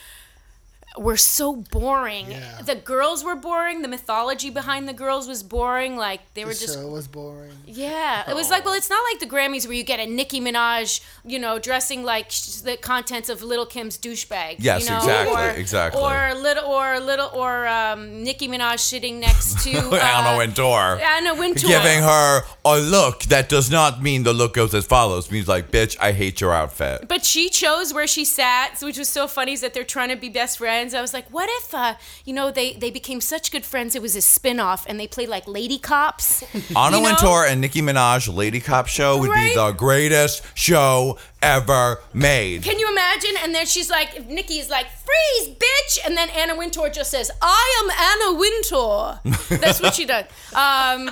were 0.98 1.16
so 1.16 1.56
boring. 1.56 2.30
Yeah. 2.30 2.62
The 2.62 2.74
girls 2.74 3.22
were 3.24 3.34
boring. 3.34 3.82
The 3.82 3.88
mythology 3.88 4.50
behind 4.50 4.88
the 4.88 4.92
girls 4.92 5.28
was 5.28 5.42
boring. 5.42 5.96
Like 5.96 6.20
they 6.34 6.42
The 6.42 6.48
were 6.48 6.52
just 6.54 6.74
show 6.74 6.88
was 6.88 7.06
boring. 7.08 7.52
yeah, 7.66 8.28
it 8.30 8.34
was 8.34 8.50
like, 8.50 8.64
well, 8.64 8.74
it's 8.74 8.90
not 8.90 9.02
like 9.12 9.20
the 9.20 9.26
Grammys 9.26 9.66
where 9.66 9.74
you 9.76 9.84
get 9.84 10.00
a 10.00 10.06
Nicki 10.06 10.40
Minaj, 10.40 11.00
you 11.24 11.38
know, 11.38 11.58
dressing 11.58 12.02
like 12.04 12.30
sh- 12.30 12.56
the 12.62 12.76
contents 12.76 13.28
of 13.28 13.42
Little 13.42 13.66
Kim's 13.66 13.98
douchebag. 13.98 14.56
Yes, 14.58 14.84
you 14.84 14.90
know? 14.90 14.96
exactly, 14.98 15.42
or, 15.42 15.50
exactly. 15.50 16.00
Or 16.02 16.34
little, 16.34 16.64
or 16.64 17.00
little, 17.00 17.30
or 17.34 17.66
um, 17.66 18.22
Nicki 18.24 18.48
Minaj 18.48 18.78
sitting 18.78 19.20
next 19.20 19.62
to 19.64 19.70
uh, 19.92 19.96
Anna 19.96 20.38
Wintour. 20.38 20.98
Anna 21.02 21.34
Wintour, 21.34 21.68
Giving 21.68 22.00
her 22.02 22.40
a 22.64 22.78
look 22.78 23.24
that 23.24 23.48
does 23.48 23.70
not 23.70 24.02
mean 24.02 24.22
the 24.22 24.32
look 24.32 24.54
goes 24.54 24.74
as 24.74 24.86
follows. 24.86 25.30
Means 25.30 25.48
like, 25.48 25.70
bitch, 25.70 25.96
I 26.00 26.12
hate 26.12 26.40
your 26.40 26.52
outfit. 26.54 27.06
But 27.08 27.24
she 27.24 27.48
chose 27.48 27.92
where 27.92 28.06
she 28.06 28.24
sat, 28.24 28.78
which 28.80 28.98
was 28.98 29.08
so 29.08 29.26
funny. 29.26 29.52
Is 29.52 29.60
that 29.60 29.74
they're 29.74 29.84
trying 29.84 30.08
to 30.10 30.16
be 30.16 30.28
best 30.28 30.58
friends. 30.58 30.86
I 30.95 31.00
was 31.00 31.12
like, 31.14 31.28
what 31.31 31.49
if, 31.62 31.75
uh, 31.75 31.95
you 32.25 32.33
know, 32.35 32.50
they 32.50 32.75
they 32.75 32.90
became 32.90 33.21
such 33.21 33.50
good 33.52 33.64
friends? 33.64 33.95
It 33.95 34.02
was 34.02 34.16
a 34.16 34.21
spin 34.21 34.61
off, 34.61 34.87
and 34.88 34.99
they 35.00 35.07
played 35.07 35.28
like 35.28 35.47
lady 35.47 35.78
cops. 35.78 36.43
Anna 36.76 36.97
you 36.99 37.02
know? 37.02 37.09
Wintour 37.09 37.45
and 37.47 37.61
Nicki 37.61 37.83
Minaj 37.83 38.35
Lady 38.35 38.61
Cop 38.61 38.87
show 38.87 39.19
would 39.19 39.31
Right? 39.31 39.50
be 39.50 39.55
the 39.55 39.73
greatest 39.73 40.43
show 40.55 41.19
ever 41.43 42.00
made. 42.14 42.62
Can 42.62 42.78
you 42.78 42.88
imagine? 42.90 43.31
And 43.43 43.55
then 43.55 43.66
she's 43.66 43.90
like, 43.90 44.26
Nikki 44.28 44.59
is 44.59 44.69
like, 44.71 44.87
freeze, 44.90 45.55
bitch. 45.55 45.99
And 46.07 46.16
then 46.16 46.28
Anna 46.31 46.57
Wintour 46.57 46.88
just 46.88 47.11
says, 47.11 47.31
I 47.43 47.83
am 47.83 47.90
Anna 48.33 48.38
Wintour. 48.38 49.21
That's 49.61 49.81
what 49.81 49.95
she 49.95 50.07
does. 50.07 50.25
Um, 50.55 51.11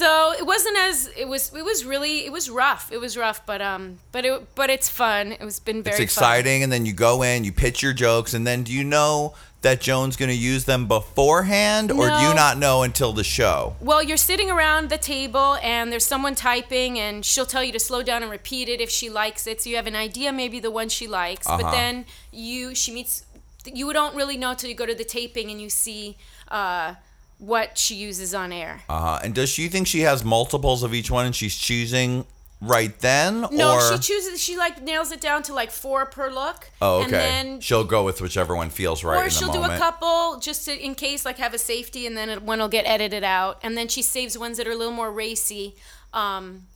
so 0.00 0.32
it 0.40 0.44
wasn't 0.44 0.76
as 0.88 1.10
it 1.16 1.26
was. 1.28 1.42
It 1.54 1.64
was 1.64 1.84
really 1.92 2.16
it 2.26 2.32
was 2.32 2.50
rough. 2.50 2.84
It 2.92 3.00
was 3.00 3.16
rough, 3.16 3.40
but 3.46 3.60
um, 3.62 3.82
but 4.12 4.22
it 4.26 4.54
but 4.54 4.68
it's 4.76 4.88
fun. 4.90 5.32
It 5.32 5.40
was 5.50 5.58
been 5.68 5.82
very 5.82 6.04
It's 6.04 6.14
fun. 6.14 6.22
exciting, 6.24 6.62
and 6.62 6.70
then 6.72 6.84
you 6.84 6.92
go 6.92 7.22
in, 7.22 7.44
you 7.44 7.52
pitch 7.52 7.82
your 7.82 7.94
jokes, 7.94 8.34
and 8.34 8.46
then 8.46 8.62
do 8.62 8.72
you 8.72 8.84
know 8.84 9.34
that 9.62 9.80
Joan's 9.80 10.16
going 10.16 10.28
to 10.28 10.36
use 10.54 10.64
them 10.66 10.86
beforehand, 10.86 11.90
or 11.90 12.08
do 12.10 12.20
you 12.28 12.34
not 12.34 12.58
know 12.58 12.82
until 12.82 13.12
the 13.12 13.24
show? 13.24 13.74
Well, 13.80 14.02
you're 14.02 14.18
sitting 14.30 14.50
around 14.50 14.90
the 14.90 14.98
table 14.98 15.56
and 15.62 15.90
there's 15.90 16.04
someone 16.06 16.34
typing, 16.36 16.98
and 17.00 17.24
she'll 17.24 17.46
tell 17.46 17.64
you 17.64 17.72
to 17.72 17.80
slow 17.80 18.02
down 18.02 18.22
and 18.22 18.30
repeat 18.30 18.68
it 18.68 18.80
if 18.80 18.90
she 18.90 19.08
likes 19.10 19.46
it. 19.46 19.62
So 19.62 19.70
you 19.70 19.76
have 19.76 19.86
an 19.88 19.96
idea, 19.96 20.30
maybe 20.32 20.60
the 20.60 20.70
one 20.70 20.88
she 20.88 21.06
likes. 21.08 21.46
But 21.46 21.62
Uh-huh. 21.62 21.70
then 21.72 22.04
you, 22.30 22.74
she 22.76 22.92
meets, 22.92 23.24
you 23.64 23.92
don't 23.92 24.14
really 24.14 24.36
know 24.36 24.54
till 24.54 24.68
you 24.70 24.76
go 24.76 24.86
to 24.86 24.94
the 24.94 25.08
taping 25.18 25.50
and 25.50 25.60
you 25.60 25.70
see 25.70 26.16
uh, 26.48 26.94
what 27.38 27.76
she 27.76 27.94
uses 27.94 28.34
on 28.34 28.52
air. 28.52 28.82
Uh, 28.88 29.20
and 29.22 29.34
does 29.34 29.50
she 29.50 29.68
think 29.68 29.86
she 29.86 30.00
has 30.00 30.24
multiples 30.24 30.82
of 30.82 30.94
each 30.94 31.10
one, 31.10 31.26
and 31.26 31.34
she's 31.34 31.56
choosing 31.56 32.24
right 32.60 32.98
then? 33.00 33.46
No, 33.52 33.74
or? 33.74 33.92
she 33.92 33.98
chooses. 33.98 34.42
She 34.42 34.56
like 34.56 34.82
nails 34.82 35.12
it 35.12 35.20
down 35.20 35.42
to 35.44 35.54
like 35.54 35.70
four 35.70 36.06
per 36.06 36.30
look. 36.30 36.70
Oh, 36.80 36.98
okay. 36.98 37.04
And 37.04 37.12
then 37.12 37.60
she'll 37.60 37.84
go 37.84 38.04
with 38.04 38.20
whichever 38.20 38.56
one 38.56 38.70
feels 38.70 39.04
right. 39.04 39.26
or 39.26 39.30
she'll 39.30 39.52
do 39.52 39.62
a 39.62 39.76
couple 39.76 40.38
just 40.40 40.64
to, 40.66 40.84
in 40.84 40.94
case, 40.94 41.24
like 41.24 41.38
have 41.38 41.54
a 41.54 41.58
safety, 41.58 42.06
and 42.06 42.16
then 42.16 42.44
one 42.44 42.58
will 42.58 42.68
get 42.68 42.86
edited 42.86 43.24
out, 43.24 43.58
and 43.62 43.76
then 43.76 43.88
she 43.88 44.02
saves 44.02 44.38
ones 44.38 44.56
that 44.56 44.66
are 44.66 44.72
a 44.72 44.76
little 44.76 44.92
more 44.94 45.12
racy 45.12 45.76
um, 46.12 46.66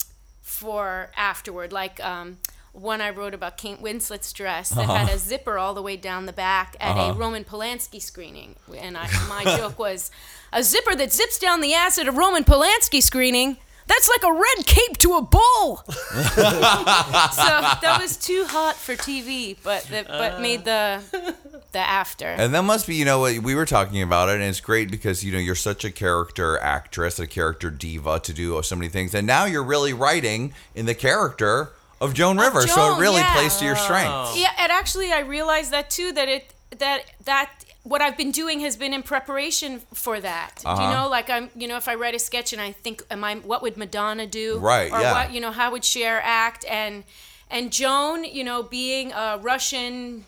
for 0.42 1.10
afterward. 1.16 1.72
Like 1.72 2.04
um, 2.04 2.36
one 2.72 3.00
I 3.00 3.10
wrote 3.10 3.34
about 3.34 3.56
Kate 3.56 3.80
Winslet's 3.80 4.32
dress 4.32 4.68
that 4.70 4.86
had 4.86 5.08
a 5.08 5.18
zipper 5.18 5.58
all 5.58 5.74
the 5.74 5.82
way 5.82 5.96
down 5.96 6.26
the 6.26 6.32
back 6.32 6.76
at 6.78 6.96
a 6.96 7.14
Roman 7.14 7.44
Polanski 7.44 8.00
screening, 8.00 8.56
and 8.76 8.96
I, 8.96 9.08
my 9.28 9.44
joke 9.56 9.78
was 9.78 10.10
a 10.52 10.62
zipper 10.62 10.94
that 10.96 11.12
zips 11.12 11.38
down 11.38 11.60
the 11.60 11.74
ass 11.74 11.98
at 11.98 12.08
a 12.08 12.12
Roman 12.12 12.44
Polanski 12.44 13.02
screening. 13.02 13.56
That's 13.86 14.08
like 14.08 14.22
a 14.22 14.32
red 14.32 14.66
cape 14.66 14.98
to 14.98 15.14
a 15.14 15.22
bull. 15.22 15.82
so 15.88 15.92
that 16.32 17.98
was 18.00 18.16
too 18.16 18.44
hot 18.48 18.76
for 18.76 18.94
TV, 18.94 19.56
but 19.64 19.82
the, 19.84 20.04
but 20.06 20.34
uh. 20.34 20.40
made 20.40 20.64
the 20.64 21.02
the 21.72 21.78
after. 21.78 22.26
And 22.26 22.54
that 22.54 22.62
must 22.62 22.86
be, 22.86 22.94
you 22.94 23.04
know, 23.04 23.18
what 23.18 23.38
we 23.38 23.56
were 23.56 23.66
talking 23.66 24.00
about 24.00 24.28
it, 24.28 24.34
and 24.34 24.44
it's 24.44 24.60
great 24.60 24.92
because 24.92 25.24
you 25.24 25.32
know 25.32 25.38
you're 25.38 25.56
such 25.56 25.84
a 25.84 25.90
character 25.90 26.56
actress, 26.58 27.18
a 27.18 27.26
character 27.26 27.68
diva 27.68 28.20
to 28.20 28.32
do 28.32 28.62
so 28.62 28.76
many 28.76 28.88
things, 28.88 29.12
and 29.12 29.26
now 29.26 29.44
you're 29.44 29.64
really 29.64 29.92
writing 29.92 30.54
in 30.76 30.86
the 30.86 30.94
character 30.94 31.70
of 32.00 32.14
Joan 32.14 32.38
Rivers, 32.38 32.72
so 32.72 32.94
it 32.94 33.00
really 33.00 33.20
yeah. 33.20 33.34
plays 33.34 33.56
to 33.56 33.64
your 33.64 33.76
oh. 33.76 33.84
strengths. 33.84 34.38
Yeah, 34.38 34.52
and 34.58 34.72
actually, 34.72 35.12
I 35.12 35.20
realized 35.20 35.72
that 35.72 35.90
too. 35.90 36.12
That 36.12 36.28
it 36.28 36.54
that 36.78 37.02
that 37.24 37.64
what 37.82 38.02
I've 38.02 38.16
been 38.16 38.30
doing 38.30 38.60
has 38.60 38.76
been 38.76 38.92
in 38.92 39.02
preparation 39.02 39.80
for 39.94 40.20
that. 40.20 40.62
Uh-huh. 40.64 40.82
you 40.82 40.88
know, 40.94 41.08
like 41.08 41.30
I'm, 41.30 41.50
you 41.56 41.66
know, 41.66 41.76
if 41.76 41.88
I 41.88 41.94
write 41.94 42.14
a 42.14 42.18
sketch 42.18 42.52
and 42.52 42.60
I 42.60 42.72
think, 42.72 43.02
am 43.10 43.24
I, 43.24 43.36
what 43.36 43.62
would 43.62 43.76
Madonna 43.76 44.26
do? 44.26 44.58
Right, 44.58 44.92
Or 44.92 45.00
yeah. 45.00 45.12
what, 45.12 45.32
you 45.32 45.40
know, 45.40 45.50
how 45.50 45.70
would 45.72 45.84
Cher 45.84 46.20
act? 46.22 46.64
And 46.68 47.04
and 47.50 47.72
Joan, 47.72 48.24
you 48.24 48.44
know, 48.44 48.62
being 48.62 49.12
a 49.12 49.38
Russian 49.42 50.24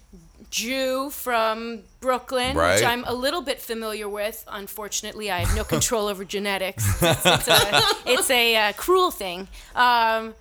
Jew 0.51 1.11
from 1.11 1.81
Brooklyn, 2.01 2.57
Right. 2.57 2.75
which 2.75 2.85
I'm 2.85 3.05
a 3.05 3.15
little 3.15 3.43
bit 3.43 3.61
familiar 3.61 4.09
with. 4.09 4.45
Unfortunately, 4.49 5.31
I 5.31 5.41
have 5.45 5.55
no 5.57 5.63
control 5.77 6.09
over 6.09 6.25
genetics. 6.25 6.85
It's, 7.03 7.25
it's 7.25 7.49
a, 7.49 7.81
it's 8.07 8.31
a 8.31 8.57
uh, 8.57 8.73
cruel 8.73 9.11
thing. 9.11 9.47
Um, 9.75 10.35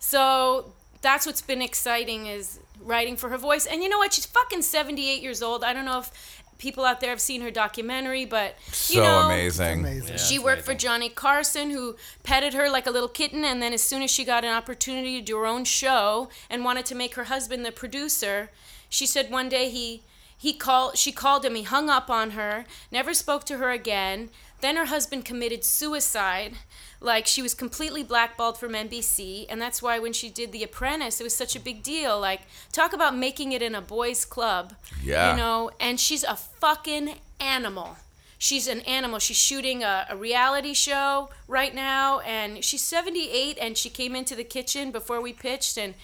so 0.00 0.72
that's 1.00 1.24
what's 1.26 1.40
been 1.42 1.62
exciting 1.62 2.26
is 2.26 2.60
writing 2.80 3.16
for 3.16 3.28
her 3.30 3.38
voice. 3.38 3.66
And 3.66 3.82
you 3.82 3.88
know 3.88 3.98
what? 3.98 4.12
She's 4.12 4.26
fucking 4.26 4.62
78 4.62 5.22
years 5.22 5.42
old. 5.42 5.64
I 5.64 5.72
don't 5.72 5.84
know 5.84 5.98
if 6.00 6.37
people 6.58 6.84
out 6.84 7.00
there 7.00 7.10
have 7.10 7.20
seen 7.20 7.40
her 7.40 7.50
documentary, 7.50 8.24
but 8.24 8.56
So 8.72 9.00
know, 9.00 9.20
amazing. 9.20 9.80
Amazing. 9.80 10.18
she 10.18 10.38
worked 10.38 10.62
for 10.62 10.74
Johnny 10.74 11.08
Carson, 11.08 11.70
who 11.70 11.96
petted 12.22 12.54
her 12.54 12.68
like 12.68 12.86
a 12.86 12.90
little 12.90 13.08
kitten, 13.08 13.44
and 13.44 13.62
then 13.62 13.72
as 13.72 13.82
soon 13.82 14.02
as 14.02 14.10
she 14.10 14.24
got 14.24 14.44
an 14.44 14.52
opportunity 14.52 15.18
to 15.18 15.24
do 15.24 15.38
her 15.38 15.46
own 15.46 15.64
show 15.64 16.28
and 16.50 16.64
wanted 16.64 16.84
to 16.86 16.94
make 16.94 17.14
her 17.14 17.24
husband 17.24 17.64
the 17.64 17.72
producer, 17.72 18.50
she 18.88 19.06
said 19.06 19.30
one 19.30 19.48
day 19.48 19.70
he 19.70 20.02
he 20.36 20.52
called 20.52 20.96
she 20.96 21.10
called 21.12 21.44
him, 21.44 21.54
he 21.54 21.62
hung 21.62 21.90
up 21.90 22.08
on 22.08 22.30
her, 22.32 22.64
never 22.92 23.12
spoke 23.14 23.44
to 23.44 23.58
her 23.58 23.70
again. 23.70 24.30
Then 24.60 24.76
her 24.76 24.86
husband 24.86 25.24
committed 25.24 25.64
suicide. 25.64 26.54
Like 27.00 27.26
she 27.26 27.42
was 27.42 27.54
completely 27.54 28.02
blackballed 28.02 28.58
from 28.58 28.72
NBC, 28.72 29.46
and 29.48 29.62
that's 29.62 29.80
why 29.80 29.98
when 29.98 30.12
she 30.12 30.28
did 30.28 30.50
The 30.50 30.64
Apprentice, 30.64 31.20
it 31.20 31.24
was 31.24 31.36
such 31.36 31.54
a 31.54 31.60
big 31.60 31.82
deal. 31.82 32.18
Like, 32.18 32.42
talk 32.72 32.92
about 32.92 33.16
making 33.16 33.52
it 33.52 33.62
in 33.62 33.74
a 33.74 33.80
boys' 33.80 34.24
club. 34.24 34.74
Yeah. 35.02 35.30
You 35.30 35.36
know, 35.36 35.70
and 35.78 36.00
she's 36.00 36.24
a 36.24 36.34
fucking 36.34 37.14
animal. 37.38 37.96
She's 38.36 38.68
an 38.68 38.80
animal. 38.80 39.18
She's 39.18 39.36
shooting 39.36 39.82
a, 39.82 40.06
a 40.10 40.16
reality 40.16 40.74
show 40.74 41.30
right 41.46 41.74
now, 41.74 42.20
and 42.20 42.64
she's 42.64 42.82
78. 42.82 43.58
And 43.60 43.76
she 43.76 43.90
came 43.90 44.14
into 44.14 44.34
the 44.34 44.44
kitchen 44.44 44.90
before 44.90 45.20
we 45.20 45.32
pitched, 45.32 45.76
and 45.76 45.94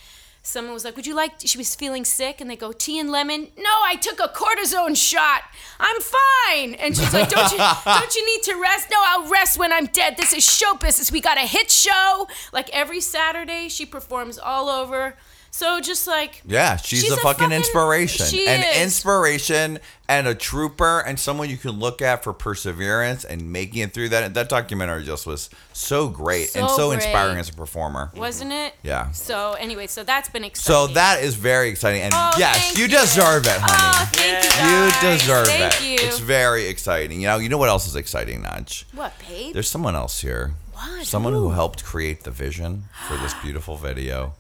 someone 0.45 0.75
was 0.75 0.85
like, 0.85 0.95
"Would 0.95 1.07
you 1.07 1.15
like?" 1.15 1.33
She 1.45 1.59
was 1.59 1.75
feeling 1.75 2.05
sick, 2.05 2.41
and 2.41 2.49
they 2.49 2.57
go, 2.57 2.71
"Tea 2.71 3.01
and 3.01 3.11
lemon." 3.11 3.49
No, 3.57 3.71
I 3.85 3.97
took 3.97 4.21
a 4.21 4.29
cortisone 4.29 4.97
shot. 4.97 5.43
I'm 5.81 6.01
fine. 6.01 6.75
And 6.75 6.97
she's 6.97 7.13
like, 7.13 7.29
"Don't 7.29 7.51
you? 7.51 7.59
don't 7.85 8.15
you 8.15 8.27
need 8.27 8.43
to 8.45 8.55
rest?" 8.55 8.89
No, 8.91 8.99
I'll 9.01 9.29
rest 9.29 9.59
when 9.59 9.73
I'm 9.73 9.87
dead. 9.87 10.17
This 10.17 10.33
is 10.33 10.45
show 10.45 10.75
business. 10.75 11.11
We 11.11 11.21
got 11.21 11.39
a 11.39 11.47
hit 11.47 11.71
show. 11.71 12.29
Like 12.53 12.71
every 12.71 13.01
Saturday, 13.01 13.69
she 13.69 13.85
performs 13.85 14.39
all 14.39 14.69
over. 14.69 15.17
So 15.57 15.81
just 15.81 16.09
like 16.09 16.43
Yeah, 16.45 16.75
she's, 16.75 17.03
She's 17.03 17.13
a, 17.13 17.15
a 17.15 17.17
fucking, 17.19 17.45
fucking- 17.45 17.53
inspiration. 17.57 18.27
she 18.27 18.49
An 18.49 18.65
is. 18.65 18.83
inspiration 18.83 19.79
and 20.09 20.27
a 20.27 20.35
trooper 20.35 20.99
and 20.99 21.17
someone 21.17 21.49
you 21.49 21.57
can 21.57 21.71
look 21.79 22.03
at 22.03 22.25
for 22.25 22.33
perseverance 22.33 23.25
and 23.25 23.53
making 23.53 23.83
it 23.83 23.95
through 23.95 24.09
that. 24.09 24.35
That 24.35 24.49
documentary 24.49 25.05
just 25.05 25.29
was 25.29 25.51
so 25.73 26.09
great 26.09 26.57
and 26.57 26.69
So 26.69 26.77
so 26.77 26.89
great. 26.89 26.97
inspiring 27.05 27.39
as 27.39 27.51
a 27.51 27.53
performer. 27.53 28.11
wasn't 28.17 28.51
it? 28.53 28.75
Yeah. 28.83 29.13
So 29.13 29.53
anyway, 29.53 29.87
so 29.87 30.03
that's 30.03 30.29
been 30.29 30.43
exciting. 30.43 30.89
So 30.89 30.93
that 30.95 31.23
is 31.23 31.37
very 31.37 31.69
exciting. 31.69 32.03
And 32.03 32.13
Oh, 32.17 32.33
yes, 32.37 32.77
you 32.77 32.83
you. 32.87 32.89
deserve 32.89 33.47
it, 33.47 33.57
Oh, 33.57 33.61
honey. 33.63 34.11
thank 34.13 34.45
you. 34.45 34.61
you 34.61 34.91
guys. 34.91 35.21
deserve 35.21 35.47
Thank 35.47 35.75
it. 35.81 35.85
you. 36.03 36.09
It's 36.09 36.19
very 36.19 36.67
exciting. 36.67 37.21
You 37.21 37.29
know, 37.29 37.39
you 37.39 37.49
know 37.49 37.59
what 37.59 37.69
else 37.69 37.87
is 37.87 37.95
exciting, 37.95 38.43
Nudge? 38.43 38.87
what, 38.93 39.13
babe? 39.29 39.53
There's 39.55 39.71
someone 39.71 39.95
else 39.95 40.21
here. 40.21 40.55
What? 40.73 41.07
Someone 41.07 41.33
who 41.33 41.51
Who? 41.51 41.55
helped 41.55 41.85
create 41.85 42.25
the 42.25 42.33
vision 42.33 42.87
for 43.07 43.17
this 43.19 43.35
beautiful 43.45 43.77
video. 43.77 44.35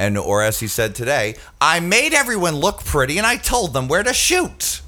And 0.00 0.16
or 0.16 0.40
as 0.40 0.60
he 0.60 0.66
said 0.66 0.94
today, 0.94 1.34
I 1.60 1.78
made 1.78 2.14
everyone 2.14 2.54
look 2.54 2.82
pretty 2.82 3.18
and 3.18 3.26
I 3.26 3.36
told 3.36 3.74
them 3.74 3.86
where 3.86 4.02
to 4.02 4.14
shoot. 4.14 4.80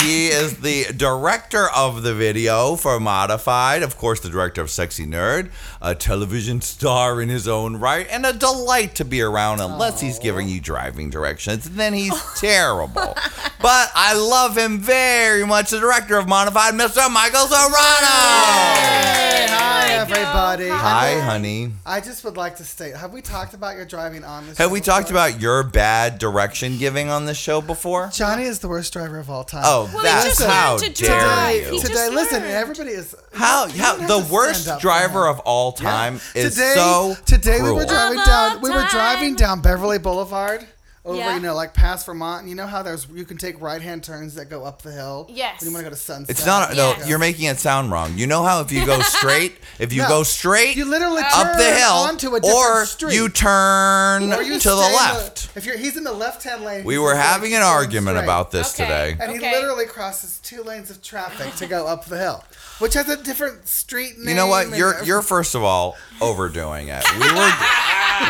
He 0.00 0.28
is 0.28 0.58
the 0.58 0.92
director 0.96 1.68
of 1.74 2.02
the 2.02 2.14
video 2.14 2.76
for 2.76 3.00
Modified, 3.00 3.82
of 3.82 3.96
course, 3.96 4.20
the 4.20 4.28
director 4.28 4.60
of 4.60 4.70
Sexy 4.70 5.06
Nerd, 5.06 5.50
a 5.80 5.94
television 5.94 6.60
star 6.60 7.20
in 7.22 7.28
his 7.28 7.48
own 7.48 7.76
right, 7.76 8.06
and 8.10 8.26
a 8.26 8.32
delight 8.32 8.94
to 8.96 9.04
be 9.04 9.22
around 9.22 9.60
unless 9.60 10.00
he's 10.00 10.18
giving 10.18 10.48
you 10.48 10.60
driving 10.60 11.10
directions. 11.10 11.66
And 11.66 11.76
Then 11.76 11.94
he's 11.94 12.12
terrible. 12.36 13.14
But 13.60 13.90
I 13.94 14.14
love 14.14 14.56
him 14.56 14.78
very 14.78 15.44
much, 15.46 15.70
the 15.70 15.80
director 15.80 16.18
of 16.18 16.28
Modified, 16.28 16.74
Mr. 16.74 17.10
Michael 17.10 17.46
Serrato. 17.46 18.76
Hey, 18.76 19.46
hi 19.48 19.88
everybody. 19.92 20.68
Hi, 20.68 21.18
honey. 21.20 21.72
I 21.84 22.00
just 22.00 22.24
would 22.24 22.36
like 22.36 22.56
to 22.56 22.64
state: 22.64 22.94
Have 22.96 23.12
we 23.12 23.22
talked 23.22 23.54
about 23.54 23.76
your 23.76 23.86
driving 23.86 24.24
on 24.24 24.46
this? 24.46 24.58
Have 24.58 24.68
show 24.68 24.72
we 24.72 24.80
talked 24.80 25.08
before? 25.08 25.26
about 25.28 25.40
your 25.40 25.62
bad 25.62 26.18
direction 26.18 26.78
giving 26.78 27.08
on 27.08 27.24
this 27.26 27.38
show 27.38 27.60
before? 27.60 28.10
Johnny 28.12 28.44
is 28.44 28.58
the 28.60 28.68
worst 28.68 28.85
driver 28.92 29.18
of 29.18 29.28
all 29.30 29.44
time. 29.44 29.62
Oh, 29.64 29.90
Well, 29.94 30.02
that's 30.02 30.24
just 30.38 30.42
how 30.42 30.76
to 30.78 30.88
dare 30.90 31.20
drive. 31.20 31.54
you. 31.72 31.80
today, 31.80 31.88
today 31.88 32.08
listen, 32.10 32.40
learned. 32.42 32.52
everybody 32.54 32.90
is 32.90 33.14
How 33.32 33.68
how 33.68 33.96
the 33.96 34.26
worst 34.30 34.62
stand 34.62 34.74
up 34.74 34.80
for 34.80 34.82
driver 34.82 35.26
of 35.28 35.40
all 35.40 35.76
Yeah. 35.80 35.90
time 35.90 36.20
is 36.34 36.54
today, 36.54 36.72
so 36.76 37.16
today 37.26 37.60
we 37.62 37.70
were 37.72 37.84
driving 37.84 38.18
down 38.24 38.60
we 38.60 38.70
were 38.70 38.86
driving 38.90 39.34
down 39.36 39.60
Beverly 39.60 39.98
Boulevard 39.98 40.66
over 41.06 41.16
Yeah. 41.18 41.34
you 41.34 41.40
know 41.40 41.54
like 41.54 41.72
past 41.72 42.04
Vermont 42.04 42.40
and 42.40 42.48
you 42.50 42.54
know 42.56 42.66
how 42.66 42.82
there's 42.82 43.06
you 43.14 43.24
can 43.24 43.38
take 43.38 43.60
right 43.62 43.80
hand 43.80 44.02
turns 44.02 44.34
that 44.34 44.46
go 44.50 44.64
up 44.64 44.82
the 44.82 44.90
hill 44.92 45.26
Yes. 45.30 45.60
when 45.60 45.70
you 45.70 45.74
want 45.74 45.84
to 45.84 45.90
go 45.90 45.94
to 45.94 46.00
Sunset 46.00 46.28
It's 46.30 46.44
not 46.44 46.70
no. 46.74 46.94
Yes. 46.98 47.08
You're 47.08 47.18
making 47.20 47.44
it 47.46 47.58
sound 47.58 47.90
wrong. 47.92 48.18
You 48.18 48.26
know 48.26 48.42
how 48.42 48.60
if 48.60 48.72
you 48.72 48.84
go 48.84 49.00
straight, 49.16 49.56
if 49.78 49.92
you 49.92 50.02
No. 50.02 50.08
go 50.08 50.22
straight 50.24 50.76
you 50.76 50.84
literally 50.84 51.22
up 51.24 51.56
the 51.56 51.72
hill, 51.74 51.92
onto 51.92 52.34
a 52.34 52.40
different 52.40 52.56
or 52.60 52.84
street. 52.86 53.14
you 53.14 53.28
turn 53.28 54.32
Or 54.32 54.42
you 54.42 54.58
to 54.58 54.68
the 54.68 54.76
stay 54.82 54.88
in 54.88 54.92
left. 54.96 55.48
if 55.56 55.64
you're 55.64 55.76
he's 55.78 55.96
in 55.96 56.04
the 56.04 56.12
left 56.12 56.42
hand 56.42 56.64
lane 56.64 56.84
we 56.84 56.98
were 56.98 57.14
having 57.14 57.54
an 57.54 57.62
argument 57.62 58.16
straight. 58.16 58.24
about 58.24 58.50
this 58.50 58.74
Okay. 58.74 58.84
today. 58.84 59.16
and 59.20 59.32
he 59.32 59.38
literally 59.38 59.86
crosses 59.86 60.38
two 60.42 60.62
lanes 60.62 60.90
of 60.90 61.00
traffic 61.02 61.54
to 61.56 61.66
go 61.66 61.86
up 61.86 62.04
the 62.06 62.18
hill 62.18 62.44
which 62.78 62.94
has 62.94 63.08
a 63.08 63.16
different 63.22 63.66
street 63.68 64.18
name 64.18 64.28
You 64.30 64.34
know 64.34 64.48
what? 64.48 64.68
You're 64.76 64.88
everything. 64.88 65.06
you're 65.08 65.22
first 65.22 65.54
of 65.54 65.62
all 65.62 65.96
overdoing 66.20 66.88
it. 66.88 67.04
We 67.20 67.32
were 67.32 67.52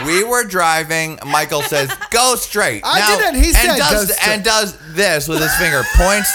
we 0.06 0.24
were 0.24 0.44
driving. 0.44 1.18
Michael 1.24 1.62
says, 1.62 1.90
"Go 2.10 2.34
straight." 2.36 2.65
I 2.84 3.16
didn't. 3.18 3.42
He 3.42 3.52
said, 3.52 3.70
and 3.70 3.78
"Go 3.78 3.90
does 3.90 4.14
straight." 4.14 4.28
and 4.34 4.44
does 4.44 4.94
this 4.94 5.28
with 5.28 5.40
his 5.40 5.54
finger. 5.56 5.82
Points 5.96 6.32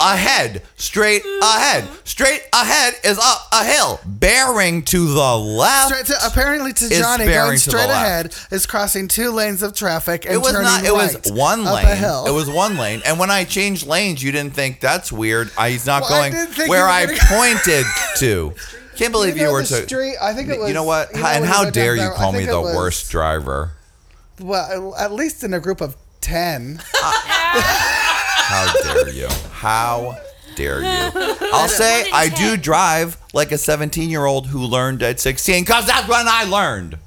ahead, 0.00 0.62
straight 0.76 1.22
ahead, 1.42 1.88
straight 2.04 2.42
ahead 2.52 2.94
is 3.04 3.18
up 3.18 3.40
a 3.52 3.64
hill, 3.64 4.00
bearing 4.04 4.82
to 4.82 5.06
the 5.12 5.36
left. 5.38 6.06
To, 6.06 6.14
apparently 6.26 6.72
to 6.72 6.88
Johnny 6.88 7.26
going 7.26 7.58
straight 7.58 7.88
ahead 7.90 8.34
is 8.50 8.66
crossing 8.66 9.08
two 9.08 9.30
lanes 9.30 9.62
of 9.62 9.74
traffic 9.74 10.24
and 10.24 10.34
it 10.34 10.38
was 10.38 10.52
turning 10.52 10.64
not. 10.64 10.84
It 10.84 10.92
was 10.92 11.30
one 11.32 11.64
lane. 11.64 11.86
It 11.86 12.32
was 12.34 12.50
one 12.50 12.76
lane. 12.76 13.02
And 13.06 13.18
when 13.18 13.30
I 13.30 13.44
changed 13.44 13.86
lanes, 13.86 14.22
you 14.22 14.32
didn't 14.32 14.54
think 14.54 14.80
that's 14.80 15.12
weird. 15.12 15.50
I, 15.56 15.70
he's 15.70 15.86
not 15.86 16.02
Well, 16.02 16.30
going 16.30 16.68
where 16.68 16.86
I 16.86 17.06
gonna- 17.06 17.18
pointed 17.28 17.84
to. 18.18 18.54
Can't 18.96 19.12
believe 19.12 19.36
you, 19.36 19.44
know 19.44 19.52
were 19.52 19.62
the 19.62 19.68
to. 19.82 19.86
street. 19.86 20.16
I 20.20 20.34
think 20.34 20.48
it 20.48 20.58
was. 20.58 20.66
you 20.68 20.74
know 20.74 20.82
what? 20.82 21.14
you 21.14 21.20
know 21.20 21.26
and 21.28 21.44
how 21.44 21.70
dare 21.70 21.94
you 21.94 22.10
call 22.16 22.32
me 22.32 22.46
the 22.46 22.60
was- 22.60 22.74
worst 22.74 23.10
driver? 23.12 23.70
Well, 24.40 24.94
at 24.96 25.12
least 25.12 25.44
in 25.44 25.54
a 25.54 25.60
group 25.60 25.80
of 25.80 25.96
ten. 26.20 26.80
How 26.94 28.72
dare 28.82 29.08
you? 29.10 29.28
How 29.50 30.16
dare 30.54 30.80
you? 30.80 30.86
I'll 31.52 31.68
say 31.68 32.10
I 32.12 32.28
do 32.28 32.56
drive 32.56 33.18
like 33.32 33.52
a 33.52 33.58
17 33.58 34.08
year 34.10 34.24
old 34.24 34.46
who 34.46 34.60
learned 34.60 35.02
at 35.02 35.20
16 35.20 35.64
because 35.64 35.86
that's 35.86 36.08
when 36.08 36.26
I 36.28 36.44
learned. 36.44 36.98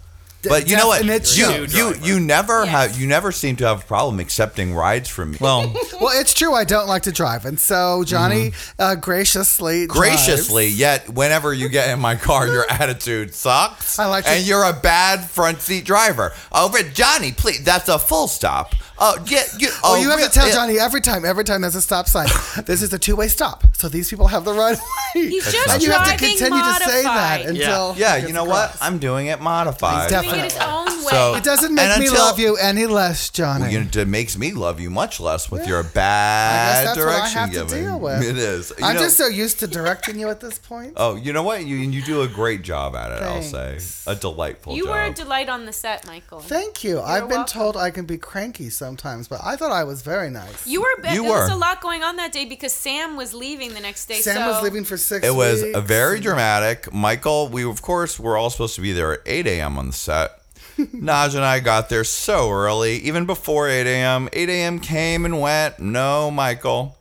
But 0.44 0.68
you 0.70 0.76
know 0.78 0.88
what? 0.88 1.06
definite 1.06 1.38
You 1.38 1.66
you 1.66 1.96
you 2.02 2.20
never 2.20 2.64
Yes. 2.66 2.70
have 2.72 3.00
you 3.00 3.08
never 3.08 3.32
seem 3.32 3.56
to 3.58 3.66
have 3.68 3.82
a 3.82 3.86
problem 3.86 4.20
accepting 4.20 4.74
rides 4.74 5.08
from 5.10 5.32
me. 5.32 5.38
Well, 5.40 5.74
Well, 6.02 6.20
it's 6.20 6.34
true. 6.34 6.54
I 6.54 6.64
don't 6.64 6.88
like 6.88 7.04
to 7.04 7.12
drive, 7.12 7.46
and 7.46 7.60
so 7.60 8.04
Johnny 8.04 8.54
uh, 8.80 8.96
graciously 8.96 9.88
Mm-hmm. 9.88 10.00
graciously, 10.00 10.66
drives. 10.68 10.80
yet 10.80 11.10
whenever 11.10 11.54
you 11.54 11.70
get 11.70 11.90
in 11.90 12.00
my 12.00 12.16
car, 12.16 12.48
your 12.48 12.66
attitude 12.70 13.34
sucks. 13.36 14.00
I 14.00 14.06
like 14.08 14.24
to- 14.26 14.32
and 14.32 14.46
you're 14.46 14.64
a 14.64 14.74
bad 14.74 15.30
front 15.30 15.62
seat 15.62 15.86
driver. 15.86 16.34
Over 16.52 16.82
Johnny, 16.84 17.32
please. 17.32 17.64
That's 17.64 17.88
a 17.90 18.00
full 18.00 18.28
stop. 18.28 18.74
Oh, 19.04 19.18
get 19.26 19.54
get. 19.58 19.72
Oh, 19.84 19.96
Oh, 19.96 20.02
you 20.02 20.10
have 20.12 20.22
to 20.22 20.30
tell 20.30 20.48
it- 20.48 20.54
Johnny 20.54 20.78
every 20.80 21.02
time. 21.02 21.26
Every 21.26 21.44
time 21.44 21.62
there's 21.62 21.76
a 21.76 21.82
stop 21.82 22.08
sign, 22.08 22.28
this 22.66 22.82
is 22.84 22.94
a 22.94 23.00
two-way 23.00 23.28
stop. 23.28 23.64
So 23.76 23.90
these 23.90 24.10
people 24.10 24.28
have 24.28 24.46
the 24.46 24.54
right 24.54 24.78
way. 24.78 24.84
He's 25.14 25.52
just 25.52 25.68
and 25.70 25.82
you 25.84 25.92
have 25.92 26.04
to 26.04 26.18
driving 26.18 26.38
continue 26.38 26.64
to 26.64 26.74
say 26.84 27.04
that 27.04 27.42
modified. 27.42 27.46
until 27.48 27.96
Yeah, 27.98 28.16
he 28.16 28.22
you 28.22 28.28
gets 28.28 28.34
know 28.34 28.44
what? 28.46 28.66
across. 28.76 28.82
I'm 28.82 29.00
doing 29.00 29.28
it 29.28 29.42
modified. 29.42 30.12
He's 30.12 30.22
Doing 30.22 30.36
it 30.40 30.44
his 30.54 30.58
own 30.62 30.86
way. 30.86 31.10
So- 31.12 31.36
It 31.36 31.44
doesn't 31.44 31.74
make 31.74 31.90
And 31.90 32.00
me 32.00 32.08
until- 32.08 32.24
love 32.24 32.40
you 32.40 32.56
any 32.58 32.86
less, 32.86 33.30
Johnny. 33.32 33.64
Well, 33.64 33.72
you 33.72 33.80
know, 33.84 33.90
it 34.02 34.08
makes 34.08 34.38
me 34.38 34.52
love 34.54 34.80
you 34.80 34.90
much 34.90 35.20
less 35.20 35.50
with 35.52 35.68
your 35.68 35.80
I 35.80 35.84
guess 35.84 35.92
bad 35.94 36.88
that's 36.88 36.98
what 37.00 37.08
I 37.08 37.12
direction 37.18 37.40
have 37.40 37.50
to 37.52 37.56
giving. 37.66 37.84
deal 37.84 38.00
with. 38.00 38.22
It 38.32 38.38
is. 38.38 38.72
You 38.78 38.86
I'm 38.86 38.96
know- 38.96 39.02
just 39.02 39.18
so 39.18 39.28
used 39.28 39.60
to 39.62 39.68
directing 39.68 40.20
you 40.20 40.30
at 40.30 40.40
this 40.40 40.60
point. 40.60 40.94
Oh, 40.96 41.16
you 41.16 41.34
know 41.34 41.44
what? 41.44 41.66
You 41.66 41.76
you 41.78 42.02
do 42.04 42.22
a 42.22 42.28
great 42.28 42.62
job 42.62 42.96
at 42.96 43.12
it. 43.12 43.22
I'll 43.24 43.42
Thanks. 43.42 43.84
say 43.86 44.12
a 44.12 44.16
delightful 44.16 44.76
you 44.76 44.86
job. 44.86 44.94
were 44.94 45.02
a 45.04 45.12
delight 45.14 45.50
on 45.50 45.66
the 45.66 45.74
set, 45.74 46.06
Michael. 46.08 46.40
Thank 46.40 46.84
you. 46.84 47.02
I've 47.02 47.28
been 47.28 47.40
welcome. 47.40 47.46
told 47.60 47.78
I 47.78 47.90
can 47.92 48.06
be 48.06 48.18
cranky 48.18 48.70
sometimes, 48.92 49.30
but 49.30 49.40
I 49.44 49.56
thought 49.56 49.72
I 49.72 49.86
was 49.86 50.02
very 50.02 50.30
nice. 50.30 50.68
You 50.68 50.82
were. 50.82 50.90
You 50.98 51.24
there 51.24 51.24
was 51.24 51.50
a 51.50 51.56
lot 51.56 51.82
going 51.82 52.04
on 52.04 52.18
that 52.18 52.34
day 52.34 52.44
because 52.46 52.74
Sam 52.74 53.16
was 53.16 53.34
leaving 53.34 53.74
the 53.74 53.80
next 53.80 54.08
day. 54.08 54.16
Sam 54.16 54.36
so 54.36 54.48
was 54.48 54.62
leaving 54.62 54.84
for 54.84 54.98
six. 54.98 55.26
it 55.26 55.34
was 55.34 55.64
weeks. 55.64 55.78
a 55.78 55.82
very 55.82 56.20
dramatic. 56.20 56.94
Michael, 56.94 57.48
we 57.48 57.64
of 57.64 57.82
course 57.82 58.20
were 58.20 58.36
all 58.36 58.50
supposed 58.50 58.76
to 58.76 58.82
be 58.82 58.92
there 58.92 59.14
at 59.14 59.22
8 59.26 59.48
a.m. 59.48 59.78
on 59.78 59.88
the 59.88 59.94
set. 59.94 60.32
Naj 60.78 61.36
and 61.36 61.46
I 61.46 61.60
got 61.62 61.88
there 61.90 62.04
so 62.04 62.52
early, 62.52 62.98
even 62.98 63.26
before 63.26 63.70
8 63.70 63.88
a.m. 63.88 64.28
8 64.34 64.50
a.m. 64.50 64.80
came 64.80 65.24
and 65.24 65.40
went. 65.40 65.80
No, 65.80 66.30
Michael, 66.30 66.98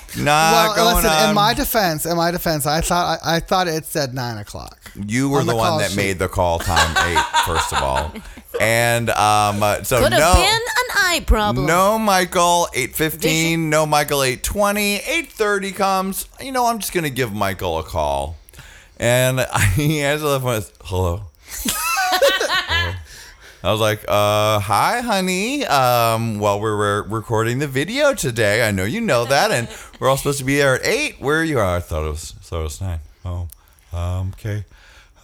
not 0.18 0.52
Well, 0.52 0.74
going 0.76 0.94
listen. 0.96 1.10
on. 1.10 1.28
In 1.30 1.34
my 1.34 1.54
defense, 1.54 2.06
in 2.06 2.16
my 2.16 2.30
defense, 2.30 2.66
I 2.66 2.80
thought 2.80 3.20
I, 3.24 3.36
I 3.36 3.40
thought 3.40 3.68
it 3.68 3.84
said 3.84 4.14
nine 4.14 4.38
o'clock. 4.38 4.78
You 5.06 5.28
were 5.30 5.40
On 5.40 5.46
the, 5.46 5.52
the 5.52 5.56
one 5.58 5.78
that 5.78 5.90
sheet. 5.90 5.96
made 5.96 6.18
the 6.18 6.28
call 6.28 6.58
time 6.58 6.94
eight, 7.08 7.24
first 7.46 7.72
of 7.72 7.82
all, 7.82 8.12
and 8.60 9.08
um, 9.10 9.62
uh, 9.62 9.82
so 9.82 10.02
Could 10.02 10.12
have 10.12 10.20
no, 10.20 10.34
been 10.34 10.52
an 10.52 10.96
eye 10.96 11.24
problem. 11.26 11.66
no, 11.66 11.98
Michael, 11.98 12.68
eight 12.74 12.94
fifteen. 12.94 13.70
No, 13.70 13.86
Michael, 13.86 14.22
eight 14.22 14.42
twenty. 14.42 14.96
Eight 14.96 15.32
thirty 15.32 15.72
comes. 15.72 16.26
You 16.40 16.52
know, 16.52 16.66
I'm 16.66 16.78
just 16.78 16.92
gonna 16.92 17.08
give 17.10 17.32
Michael 17.32 17.78
a 17.78 17.82
call, 17.84 18.36
and 18.98 19.40
he 19.74 20.00
answered 20.02 20.26
the 20.28 20.40
phone. 20.40 20.62
Hello. 20.84 21.22
Hello. 21.64 22.94
I 23.64 23.70
was 23.70 23.80
like, 23.80 24.04
uh, 24.08 24.58
hi, 24.58 25.02
honey. 25.02 25.64
Um, 25.64 26.40
well, 26.40 26.60
we're, 26.60 26.76
we're 26.76 27.02
recording 27.02 27.60
the 27.60 27.68
video 27.68 28.12
today. 28.12 28.66
I 28.66 28.72
know 28.72 28.82
you 28.82 29.00
know 29.00 29.24
that, 29.24 29.52
and 29.52 29.68
we're 30.00 30.08
all 30.08 30.16
supposed 30.16 30.40
to 30.40 30.44
be 30.44 30.56
there 30.56 30.74
at 30.74 30.84
eight. 30.84 31.20
Where 31.20 31.40
are 31.40 31.44
you 31.44 31.60
are? 31.60 31.76
I 31.76 31.78
thought 31.78 32.04
it 32.04 32.10
was, 32.10 32.32
thought 32.32 32.58
it 32.58 32.64
was 32.64 32.80
nine. 32.80 32.98
Oh, 33.24 33.46
um, 33.92 34.32
okay. 34.34 34.64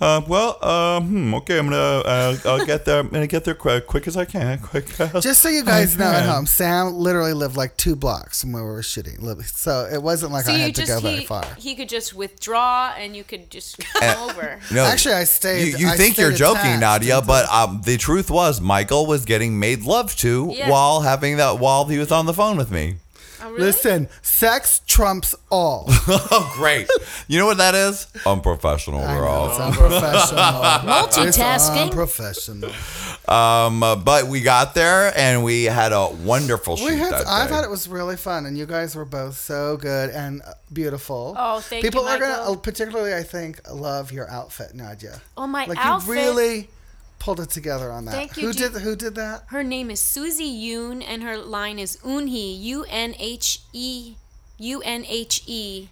Uh, 0.00 0.20
well, 0.28 0.64
um, 0.64 1.08
hmm, 1.08 1.34
okay, 1.34 1.58
I'm 1.58 1.66
gonna, 1.66 1.76
uh, 1.76 2.36
I'll 2.44 2.64
get 2.64 2.84
there. 2.84 3.00
I'm 3.00 3.08
gonna 3.08 3.26
get 3.26 3.44
there 3.44 3.54
quick, 3.54 3.86
quick 3.88 4.06
as 4.06 4.16
I 4.16 4.24
can. 4.24 4.58
Quick. 4.60 5.00
as 5.00 5.24
Just 5.24 5.40
so 5.42 5.48
you 5.48 5.64
guys 5.64 5.98
know 5.98 6.04
at 6.06 6.20
can. 6.20 6.28
home, 6.28 6.46
Sam 6.46 6.94
literally 6.94 7.32
lived 7.32 7.56
like 7.56 7.76
two 7.76 7.96
blocks 7.96 8.40
from 8.42 8.52
where 8.52 8.62
we 8.62 8.70
were 8.70 8.82
shooting. 8.82 9.16
Li- 9.18 9.42
So 9.44 9.88
it 9.92 10.00
wasn't 10.00 10.32
like 10.32 10.44
So 10.44 10.52
I 10.52 10.56
you 10.56 10.62
had 10.62 10.74
to 10.76 10.80
just 10.82 10.92
go 10.92 11.00
very 11.00 11.20
he, 11.20 11.26
far. 11.26 11.44
he 11.58 11.74
could 11.74 11.88
just 11.88 12.14
withdraw 12.14 12.92
and 12.96 13.16
you 13.16 13.24
could 13.24 13.50
just 13.50 13.78
come 13.94 14.30
over. 14.30 14.60
No, 14.72 14.84
Actually, 14.84 15.14
I 15.14 15.24
stayed. 15.24 15.72
You, 15.72 15.78
you 15.78 15.88
I 15.88 15.96
think 15.96 16.16
you're 16.16 16.30
joking, 16.32 16.60
attached 16.60 16.80
Nadia, 16.80 17.20
but 17.20 17.48
um, 17.48 17.80
the 17.84 17.96
truth 17.96 18.30
was 18.30 18.60
Michael 18.60 19.04
was 19.06 19.24
getting 19.24 19.58
made 19.58 19.82
love 19.82 20.14
to 20.16 20.52
Yeah. 20.54 20.70
while 20.70 21.00
having 21.00 21.38
that 21.38 21.58
while 21.58 21.86
he 21.86 21.98
was 21.98 22.12
on 22.12 22.26
the 22.26 22.34
phone 22.34 22.56
with 22.56 22.70
me. 22.70 22.96
Oh, 23.40 23.50
really? 23.50 23.60
listen, 23.66 24.08
sex 24.22 24.80
trumps 24.86 25.34
all. 25.50 25.86
Oh, 26.30 26.52
great! 26.56 26.88
you 27.26 27.38
know 27.38 27.46
what 27.46 27.58
that 27.58 27.74
is? 27.74 28.06
Unprofessional, 28.26 29.00
I 29.00 29.14
know, 29.14 29.20
girl. 29.20 29.48
it's 29.50 29.58
unprofessional. 29.60 30.42
Multitasking. 30.92 31.26
It's 31.26 31.68
unprofessional. 31.68 32.70
Um, 33.28 33.82
uh, 33.82 33.96
but 33.96 34.26
we 34.26 34.40
got 34.40 34.74
there 34.74 35.12
and 35.16 35.44
we 35.44 35.64
had 35.64 35.92
a 35.92 36.08
wonderful 36.08 36.76
shoot 36.76 36.94
had, 36.94 37.12
that 37.12 37.26
I 37.26 37.44
day. 37.44 37.50
thought 37.50 37.64
it 37.64 37.70
was 37.70 37.88
really 37.88 38.16
fun, 38.16 38.46
and 38.46 38.56
you 38.56 38.66
guys 38.66 38.94
were 38.96 39.04
both 39.04 39.36
so 39.36 39.76
good 39.76 40.10
and 40.10 40.42
uh, 40.42 40.52
beautiful. 40.72 41.34
Oh, 41.38 41.60
thank 41.60 41.84
People 41.84 42.02
you, 42.02 42.08
People 42.08 42.26
are 42.26 42.36
gonna, 42.36 42.52
uh, 42.52 42.56
particularly, 42.56 43.14
I 43.14 43.22
think, 43.22 43.60
love 43.70 44.12
your 44.12 44.28
outfit, 44.30 44.74
Nadia. 44.74 45.20
Oh, 45.36 45.46
my 45.46 45.66
like 45.66 45.78
outfit. 45.78 46.08
you 46.08 46.14
really 46.14 46.68
pulled 47.18 47.40
it 47.40 47.50
together 47.50 47.90
on 47.90 48.04
that. 48.06 48.12
Thank 48.14 48.36
you, 48.36 48.46
Who 48.48 48.52
Ju- 48.52 48.68
did 48.70 48.82
who 48.82 48.96
did 48.96 49.14
that? 49.16 49.44
Her 49.48 49.62
name 49.64 49.90
is 49.90 50.00
Susie 50.00 50.50
Yoon, 50.50 51.02
and 51.06 51.22
her 51.22 51.36
line 51.36 51.78
is 51.78 51.96
Unhe, 51.98 52.60
U 52.60 52.84
N 52.88 53.14
H 53.18 53.60
E, 53.72 54.14
U 54.58 54.80
N 54.84 55.04
H 55.06 55.42
E. 55.46 55.88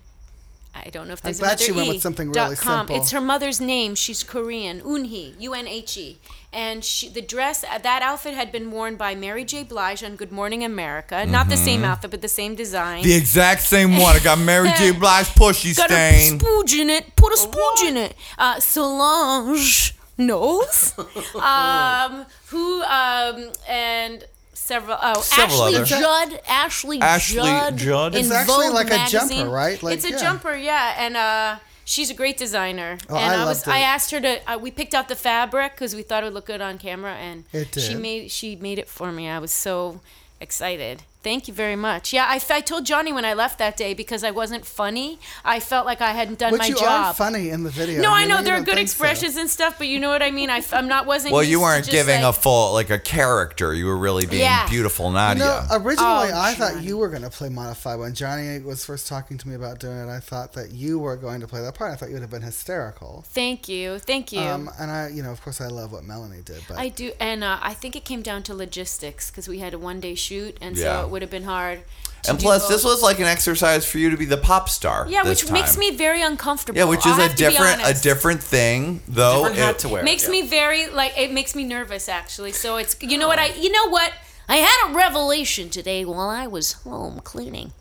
I 0.75 0.91
don't 0.91 1.07
know 1.09 1.15
if 1.15 1.21
I 1.25 1.29
there's 1.29 1.41
bet 1.41 1.49
another 1.53 1.65
she 1.65 1.73
went 1.73 1.89
E, 1.89 1.93
with 1.93 2.03
something 2.03 2.31
really 2.33 2.55
com. 2.55 2.81
simple. 2.87 2.97
It's 2.97 3.11
her 3.12 3.21
mother's 3.21 3.61
name. 3.62 3.95
She's 3.95 4.23
Korean. 4.23 4.83
Unhe, 4.83 5.35
U 5.41 5.55
N 5.55 5.67
H 5.67 5.97
E. 5.97 6.19
And 6.53 6.85
she, 6.85 7.09
the 7.09 7.21
dress, 7.23 7.65
uh, 7.65 7.79
that 7.79 8.01
outfit 8.03 8.33
had 8.35 8.51
been 8.53 8.71
worn 8.71 8.97
by 8.97 9.15
Mary 9.15 9.45
J. 9.45 9.62
Blige 9.62 10.03
on 10.03 10.17
Good 10.17 10.33
Morning 10.33 10.65
America. 10.65 11.27
Not 11.27 11.49
the 11.51 11.57
same 11.57 11.83
outfit, 11.85 12.11
but 12.11 12.23
the 12.23 12.29
same 12.29 12.55
design. 12.55 13.03
the 13.03 13.15
exact 13.15 13.62
same 13.62 13.97
one. 13.99 14.17
I 14.17 14.21
got 14.21 14.39
Mary 14.39 14.71
J. 14.79 14.93
Blige 14.99 15.27
pushy 15.35 15.77
Got 15.77 15.91
a 15.91 15.95
stain. 15.95 16.39
spooge 16.39 16.79
in 16.79 16.89
it. 16.89 17.15
Put 17.17 17.33
a 17.33 17.37
spooge 17.37 17.89
in 17.89 17.97
it. 17.99 18.15
Uh, 18.39 18.59
Solange 18.61 19.95
Knowles, 20.19 20.95
um, 21.35 22.27
who 22.47 22.83
um, 22.83 23.51
and 23.69 24.25
several 24.55 24.97
oh 25.01 25.21
Several 25.21 25.63
Ashley 25.65 25.77
other- 25.77 25.85
Judd, 25.85 26.41
Ashley, 26.49 27.01
Ashley 27.01 27.37
Judd, 27.37 27.77
Judd? 27.77 28.15
in 28.15 28.21
It's 28.23 28.31
actually 28.31 28.67
Vogue 28.67 28.75
like 28.75 28.87
a 28.87 28.97
magazine. 28.97 29.39
jumper, 29.39 29.51
right? 29.53 29.83
Like, 29.83 29.95
it's 29.97 30.05
a 30.07 30.11
yeah. 30.11 30.17
jumper, 30.19 30.55
yeah, 30.55 30.95
and 30.99 31.17
uh, 31.17 31.59
she's 31.85 32.11
a 32.11 32.15
great 32.15 32.39
designer. 32.39 32.97
Oh, 33.11 33.17
and 33.17 33.33
I 33.41 33.45
was 33.45 33.67
loved 33.67 33.69
it. 33.69 33.81
I 33.81 33.81
asked 33.81 34.11
her 34.13 34.21
to. 34.21 34.51
Uh, 34.53 34.59
we 34.59 34.71
picked 34.71 34.95
out 34.95 35.09
the 35.09 35.17
fabric 35.17 35.73
because 35.75 35.95
we 35.95 36.03
thought 36.03 36.23
it 36.23 36.27
would 36.27 36.35
look 36.35 36.47
good 36.47 36.61
on 36.63 36.79
camera, 36.79 37.13
and 37.15 37.45
It 37.53 37.75
she 37.79 37.93
did. 37.93 38.01
made 38.03 38.31
she 38.31 38.57
made 38.57 38.79
it 38.79 38.89
for 38.89 39.13
me. 39.13 39.29
I 39.29 39.39
was 39.39 39.53
so 39.53 40.01
excited. 40.41 41.03
Thank 41.27 41.49
you 41.49 41.55
very 41.55 41.75
much. 41.75 42.12
Yeah, 42.12 42.25
I, 42.29 42.41
I 42.51 42.61
told 42.61 42.87
Johnny 42.87 43.12
when 43.12 43.25
I 43.25 43.35
left 43.35 43.59
that 43.59 43.77
day 43.77 43.95
because 43.95 44.23
I 44.23 44.31
wasn't 44.31 44.65
funny. 44.65 45.19
I 45.45 45.59
felt 45.59 45.85
like 45.85 46.01
I 46.01 46.12
hadn't 46.12 46.39
done 46.39 46.53
Which 46.53 46.61
my 46.61 46.67
you 46.69 46.77
job. 46.77 47.07
are 47.07 47.15
funny 47.15 47.51
in 47.51 47.65
the 47.65 47.69
video. 47.71 48.01
No, 48.01 48.12
I 48.12 48.23
You 48.23 48.29
know 48.29 48.43
there 48.43 48.55
are 48.55 48.61
good 48.61 48.77
think 48.77 48.89
so. 48.89 48.93
expressions 48.93 49.37
and 49.37 49.51
stuff, 49.51 49.77
but 49.77 49.89
you 49.89 49.99
know 49.99 50.09
what 50.09 50.23
I 50.23 50.31
mean. 50.31 50.51
I, 50.51 50.62
am 50.71 50.87
not 50.87 51.05
wasn't. 51.05 51.33
Well, 51.33 51.43
used 51.43 51.51
you 51.51 51.61
weren't 51.61 51.85
just, 51.85 51.91
giving 51.91 52.23
like, 52.23 52.31
a 52.31 52.33
full 52.33 52.73
like 52.75 52.91
a 52.91 53.01
character. 53.01 53.75
You 53.75 53.87
were 53.87 53.97
really 53.97 54.25
being 54.27 54.43
Yeah. 54.43 54.69
beautiful, 54.69 55.07
You 55.07 55.15
Nadia. 55.15 55.45
know, 55.45 55.67
originally 55.73 56.31
Oh, 56.33 56.41
I 56.41 56.55
thought 56.55 56.81
you 56.85 56.97
were 56.97 57.09
going 57.09 57.23
to 57.23 57.31
play 57.31 57.49
Modify. 57.49 57.97
When 57.97 58.15
Johnny 58.15 58.61
was 58.61 58.85
first 58.85 59.09
talking 59.09 59.37
to 59.37 59.49
me 59.49 59.57
about 59.57 59.81
doing 59.81 59.99
it, 59.99 60.09
I 60.09 60.21
thought 60.21 60.53
that 60.53 60.71
you 60.71 61.01
were 61.01 61.17
going 61.17 61.41
to 61.41 61.49
play 61.49 61.61
that 61.61 61.75
part. 61.75 61.91
I 61.93 61.97
thought 61.97 62.07
you 62.11 62.15
would 62.15 62.23
have 62.23 62.31
been 62.31 62.43
hysterical. 62.43 63.25
Thank 63.31 63.69
you, 63.69 63.99
thank 63.99 64.31
you. 64.31 64.43
Um, 64.43 64.71
and 64.79 64.93
I, 64.93 65.09
you 65.09 65.25
know, 65.25 65.33
of 65.33 65.43
course, 65.43 65.61
I 65.61 65.67
love 65.67 65.91
what 65.91 66.05
Melanie 66.05 66.43
did. 66.45 66.62
But 66.69 66.79
I 66.79 66.89
do, 66.89 67.11
and 67.19 67.43
uh, 67.43 67.59
I 67.61 67.75
think 67.75 67.97
it 67.97 68.05
came 68.05 68.23
down 68.23 68.45
to 68.45 68.55
logistics 68.55 69.29
because 69.29 69.49
we 69.49 69.59
had 69.59 69.75
a 69.75 69.79
one 69.81 69.99
day 69.99 70.15
shoot, 70.15 70.57
and 70.61 70.77
Yeah. 70.77 71.01
so 71.01 71.07
it 71.07 71.11
would 71.17 71.23
have 71.23 71.31
been 71.31 71.45
hard. 71.45 71.81
and 72.29 72.39
plus, 72.39 72.65
both. 72.65 72.69
this 72.69 72.85
was 72.85 73.03
like 73.03 73.19
an 73.21 73.25
exercise 73.25 73.87
for 73.91 73.97
you 73.97 74.11
to 74.11 74.19
be 74.19 74.27
the 74.27 74.37
pop 74.37 74.69
star. 74.69 75.07
yeah, 75.09 75.23
this 75.23 75.43
which 75.43 75.51
makes 75.51 75.79
me 75.79 75.97
very 75.97 76.21
uncomfortable. 76.21 76.79
Yeah, 76.79 76.85
which 76.85 77.07
is 77.07 77.13
I'll 77.13 77.21
a 77.21 77.23
have 77.23 77.31
to 77.37 77.45
be 77.47 77.51
different 77.51 77.81
a 77.83 78.03
different 78.03 78.43
thing 78.43 79.01
though. 79.09 79.37
Different 79.45 79.57
hat 79.57 79.71
It- 79.77 79.79
to 79.81 79.89
wear. 79.89 80.03
Makes 80.03 80.25
yeah. 80.25 80.31
me 80.33 80.43
very 80.43 80.89
like 80.89 81.17
it 81.17 81.33
makes 81.33 81.55
me 81.55 81.65
nervous 81.65 82.07
actually. 82.11 82.53
So 82.53 82.77
it's 82.77 82.95
you 83.01 83.17
know 83.17 83.29
what 83.29 83.39
I 83.39 83.47
you 83.55 83.73
know 83.73 83.87
what 83.89 84.13
I 84.47 84.57
had 84.57 84.91
a 84.91 84.95
revelation 84.95 85.71
today 85.71 86.05
while 86.05 86.29
I 86.29 86.47
was 86.47 86.73
home 86.73 87.21
cleaning. 87.21 87.73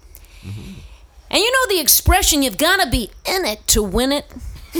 Mm-hmm. 0.41 0.79
And 1.31 1.39
you 1.43 1.51
know 1.51 1.75
the 1.75 1.81
expression, 1.81 2.41
you've 2.41 2.57
got 2.57 2.79
to 2.81 2.89
be 2.89 3.11
in 3.25 3.43
it 3.43 3.67
to 3.67 3.83
win 3.83 4.13
it? 4.13 4.31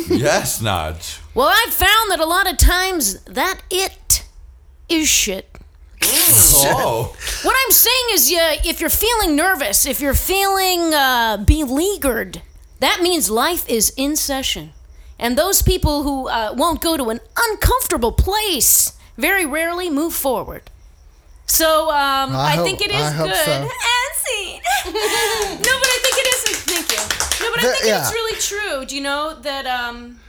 yes, 0.08 0.62
Nudge. 0.62 1.20
Well, 1.34 1.50
I've 1.50 1.74
found 1.74 2.12
that 2.12 2.20
a 2.22 2.26
lot 2.26 2.50
of 2.50 2.58
times 2.58 3.20
that 3.24 3.60
it 3.70 4.24
is 4.88 5.10
shit. 5.10 5.55
Oh, 6.04 7.16
What 7.44 7.56
I'm 7.66 7.72
saying 7.72 8.06
is, 8.12 8.32
you, 8.32 8.40
if 8.64 8.80
you're 8.82 8.90
feeling 8.90 9.36
nervous, 9.36 9.86
if 9.86 10.00
you're 10.02 10.14
feeling 10.14 10.94
uh, 10.94 11.38
beleaguered, 11.38 12.42
that 12.80 13.00
means 13.02 13.30
life 13.30 13.68
is 13.70 13.94
in 13.98 14.16
session. 14.16 14.74
And 15.18 15.38
those 15.38 15.62
people 15.62 16.04
who 16.04 16.28
uh, 16.28 16.54
won't 16.58 16.82
go 16.82 16.98
to 16.98 17.10
an 17.10 17.20
uncomfortable 17.38 18.12
place 18.12 18.94
very 19.18 19.46
rarely 19.46 19.90
move 19.90 20.14
forward. 20.14 20.64
So 21.48 21.90
um, 21.92 22.36
I 22.36 22.36
I, 22.36 22.56
hope- 22.56 22.66
think 22.66 22.82
it 22.82 22.92
is 22.92 23.02
I 23.02 23.18
good. 23.18 23.36
so. 23.36 23.52
And 23.96 24.16
scene. 24.16 24.62
no, 24.86 24.92
but 25.80 25.90
I 25.96 26.00
think 26.04 26.18
it 26.18 26.28
is. 26.34 26.60
Thank 26.66 26.92
you. 26.92 27.46
No, 27.46 27.52
but 27.54 27.60
I 27.64 27.68
The- 27.68 27.74
think 27.74 27.86
yeah. 27.86 28.02
it's 28.02 28.12
really 28.12 28.40
true. 28.40 28.86
Do 28.86 28.96
you 28.96 29.02
know 29.02 29.40
that? 29.42 29.66
Um, 29.66 30.20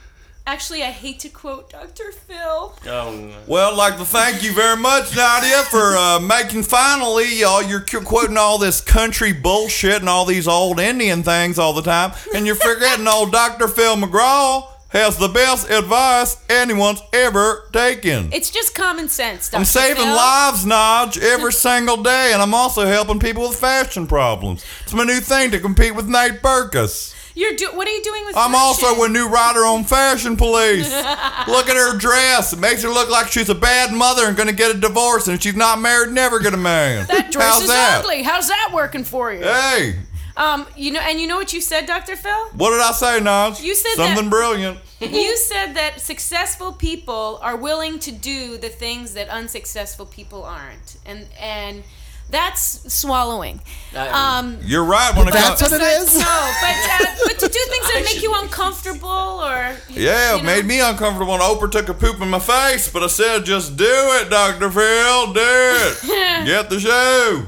actually, 0.47 0.83
I 0.83 0.91
hate 0.91 1.19
to 1.21 1.29
quote 1.29 1.71
Dr. 1.71 2.13
Phil. 2.13 2.75
Oh, 2.87 3.31
well, 3.47 3.73
I'd 3.73 3.77
like 3.77 3.99
to 3.99 4.05
thank 4.05 4.43
you 4.43 4.53
very 4.53 4.77
much, 4.77 5.15
Nadia, 5.17 5.63
for 5.65 5.97
uh, 5.97 6.21
making 6.21 6.63
finally 6.63 7.43
all 7.45 7.63
you're 7.63 7.81
qu- 7.81 8.01
quoting 8.03 8.37
all 8.37 8.59
this 8.59 8.81
country 8.81 9.33
bullshit 9.33 10.01
and 10.01 10.09
all 10.09 10.25
these 10.25 10.49
old 10.49 10.81
Indian 10.81 11.23
things 11.23 11.59
all 11.59 11.73
the 11.73 11.83
time, 11.83 12.13
and 12.35 12.47
you're 12.47 12.55
forgetting 12.55 13.07
old 13.09 13.33
Dr. 13.33 13.69
Phil 13.69 13.97
McGraw 13.97 14.69
has 14.91 15.19
the 15.19 15.29
best 15.29 15.69
advice 15.69 16.43
anyone's 16.49 17.03
ever 17.13 17.69
taken. 17.73 18.33
It's 18.33 18.51
just 18.51 18.75
common 18.75 19.09
sense. 19.09 19.51
Dr. 19.51 19.59
I'm 19.59 19.65
saving 19.65 19.97
Phil. 20.05 20.15
lives, 20.15 20.65
Nodge, 20.65 21.19
every 21.19 21.53
single 21.53 22.03
day, 22.03 22.31
and 22.33 22.41
I'm 22.41 22.55
also 22.55 22.87
helping 22.87 23.19
people 23.19 23.49
with 23.49 23.59
fashion 23.59 24.07
problems. 24.07 24.65
It's 24.85 24.95
my 24.95 25.05
new 25.05 25.21
thing 25.21 25.51
to 25.51 25.59
compete 25.61 25.95
with 25.95 26.09
Nate 26.09 26.41
Berkus. 26.41 27.15
You're 27.37 27.55
do. 27.55 27.69
What 27.75 27.87
are 27.87 27.91
you 27.93 28.03
doing 28.03 28.25
with? 28.25 28.35
This? 28.35 28.43
I'm 28.45 28.53
fashion? 28.53 28.87
also 28.89 29.05
a 29.05 29.09
new 29.09 29.29
writer 29.29 29.61
on 29.61 29.85
Fashion 29.85 30.37
Police. 30.37 30.91
look 31.47 31.69
at 31.69 31.77
her 31.77 31.97
dress. 31.97 32.53
It 32.53 32.59
makes 32.59 32.83
her 32.83 32.89
look 32.89 33.11
like 33.11 33.31
she's 33.31 33.49
a 33.51 33.55
bad 33.55 33.93
mother 33.93 34.27
and 34.27 34.37
gonna 34.37 34.53
get 34.55 34.75
a 34.75 34.79
divorce, 34.79 35.29
and 35.29 35.37
if 35.37 35.43
she's 35.43 35.55
not 35.55 35.79
married, 35.81 36.13
never 36.13 36.39
get 36.41 36.55
a 36.55 36.57
man. 36.57 37.07
That 37.07 37.31
dress 37.31 37.45
How's 37.53 37.63
is 37.63 37.69
that? 37.69 38.01
ugly. 38.01 38.23
How's 38.23 38.49
that 38.49 38.71
working 38.73 39.05
for 39.05 39.33
you? 39.33 39.43
Hey, 39.45 39.97
Um, 40.39 40.67
you 40.77 40.93
know, 40.93 41.01
and 41.01 41.21
you 41.21 41.27
know 41.27 41.37
what 41.37 41.53
you 41.53 41.61
said, 41.61 41.87
Dr. 41.87 42.17
Phil? 42.17 42.49
what 42.55 42.71
did 42.71 42.81
I 42.81 42.93
say, 42.93 43.21
Nodge? 43.21 43.61
You 43.63 43.75
said 43.75 43.93
something 43.97 44.25
that- 44.25 44.31
brilliant. 44.31 44.79
you 45.01 45.37
said 45.37 45.75
that 45.75 46.01
successful 46.01 46.73
people 46.73 47.39
are 47.43 47.57
willing 47.57 47.99
to 48.01 48.13
do 48.13 48.57
the 48.57 48.69
things 48.71 49.13
that 49.13 49.29
unsuccessful 49.29 50.07
people 50.07 50.43
aren't, 50.43 50.97
and 51.05 51.27
and 51.39 51.85
that's 52.31 52.93
swallowing. 52.93 53.61
Um, 53.95 54.59
You're 54.63 54.85
right 54.85 55.17
when 55.17 55.29
it 55.29 55.33
That's 55.33 55.61
comes. 55.61 55.73
what 55.73 55.81
it 55.81 55.85
is. 55.85 56.19
no, 56.19 56.53
but 56.61 56.77
uh, 56.91 57.15
but 57.27 57.39
to 57.39 57.49
do 57.49 57.61
things 57.71 57.93
that 57.95 58.03
make 58.05 58.23
you 58.23 58.35
uncomfortable 58.43 59.09
or 59.09 59.75
Yeah, 59.89 60.33
you 60.33 60.39
it 60.39 60.43
know, 60.43 60.47
made 60.47 60.67
me 60.67 60.81
uncomfortable. 60.81 61.33
And 61.35 61.43
Oprah 61.43 61.71
took 61.71 61.89
a 61.89 61.95
poop 61.95 62.21
in 62.21 62.29
my 62.29 62.39
face, 62.41 62.91
but 62.93 63.03
I 63.03 63.07
said, 63.07 63.45
"Just 63.45 63.77
do 63.77 63.85
it, 63.89 64.29
Doctor 64.29 64.71
Phil. 64.71 65.33
Do 65.33 65.41
it. 65.41 66.03
Get 66.47 66.69
the 66.69 66.81
show." 66.81 67.47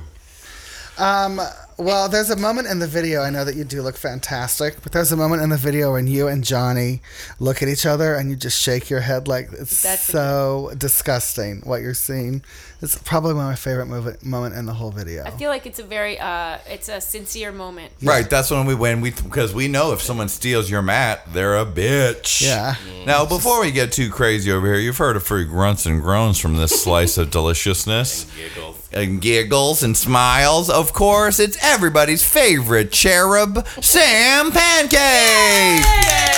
Um, 0.97 1.41
well, 1.77 2.09
there's 2.09 2.31
a 2.31 2.37
moment 2.37 2.67
in 2.67 2.81
the 2.81 2.89
video. 2.89 3.23
I 3.23 3.31
know 3.31 3.45
that 3.45 3.55
you 3.55 3.63
do 3.63 3.83
look 3.83 3.97
fantastic, 3.97 4.83
but 4.83 4.91
there's 4.93 5.13
a 5.13 5.17
moment 5.17 5.43
in 5.43 5.51
the 5.51 5.57
video 5.57 5.93
when 5.93 6.09
you 6.09 6.27
and 6.27 6.43
Johnny 6.43 7.03
look 7.39 7.63
at 7.63 7.69
each 7.69 7.87
other 7.87 8.17
and 8.17 8.31
you 8.31 8.37
just 8.37 8.61
shake 8.61 8.91
your 8.91 9.01
head 9.01 9.29
like 9.29 9.51
it's 9.53 9.83
That's 9.83 10.03
so 10.03 10.73
disgusting 10.77 11.61
what 11.65 11.81
you're 11.83 11.95
seeing. 11.95 12.43
It's 12.81 12.97
probably 12.97 13.35
one 13.35 13.45
of 13.45 13.51
my 13.51 13.57
favorite 13.57 13.87
moment 13.87 14.25
moment 14.25 14.55
in 14.55 14.65
the 14.65 14.73
whole 14.73 14.93
video. 14.93 15.25
I 15.25 15.31
feel 15.31 15.51
like 15.51 15.67
it's 15.67 15.81
a 15.81 15.83
very 15.83 16.17
uh, 16.19 16.59
it's 16.69 16.89
a 16.89 17.01
sincere 17.01 17.51
moment. 17.51 17.93
Right, 18.03 18.29
that's 18.31 18.53
when 18.53 18.67
we 18.67 18.75
win. 18.77 19.01
we 19.01 19.11
because 19.11 19.53
we 19.53 19.67
know 19.67 19.93
if 19.93 20.01
someone 20.01 20.29
steals 20.29 20.71
your 20.71 20.83
mat, 20.83 21.23
they're 21.33 21.57
a 21.57 21.67
bitch. 21.67 22.41
Yeah. 22.41 22.77
Now, 23.05 23.27
before 23.27 23.61
we 23.61 23.73
get 23.73 23.91
too 23.91 24.11
crazy 24.11 24.53
over 24.53 24.67
here, 24.67 24.77
you've 24.77 24.99
heard 24.99 25.17
a 25.17 25.21
few 25.21 25.45
grunts 25.45 25.87
and 25.87 26.01
groans 26.01 26.39
from 26.39 26.57
this 26.57 26.81
slice 26.81 27.19
of 27.19 27.33
deliciousness. 27.33 28.31
Giggles. 28.37 28.89
And 28.93 29.21
giggles 29.21 29.83
and 29.83 29.97
smiles. 29.97 30.71
Of 30.71 30.93
course, 30.93 31.41
it's 31.41 31.59
everybody's 31.63 32.23
favorite 32.23 32.93
cherub, 32.93 33.67
Sam 33.81 34.53
Pancake. 34.53 35.85
Hey! 35.85 36.38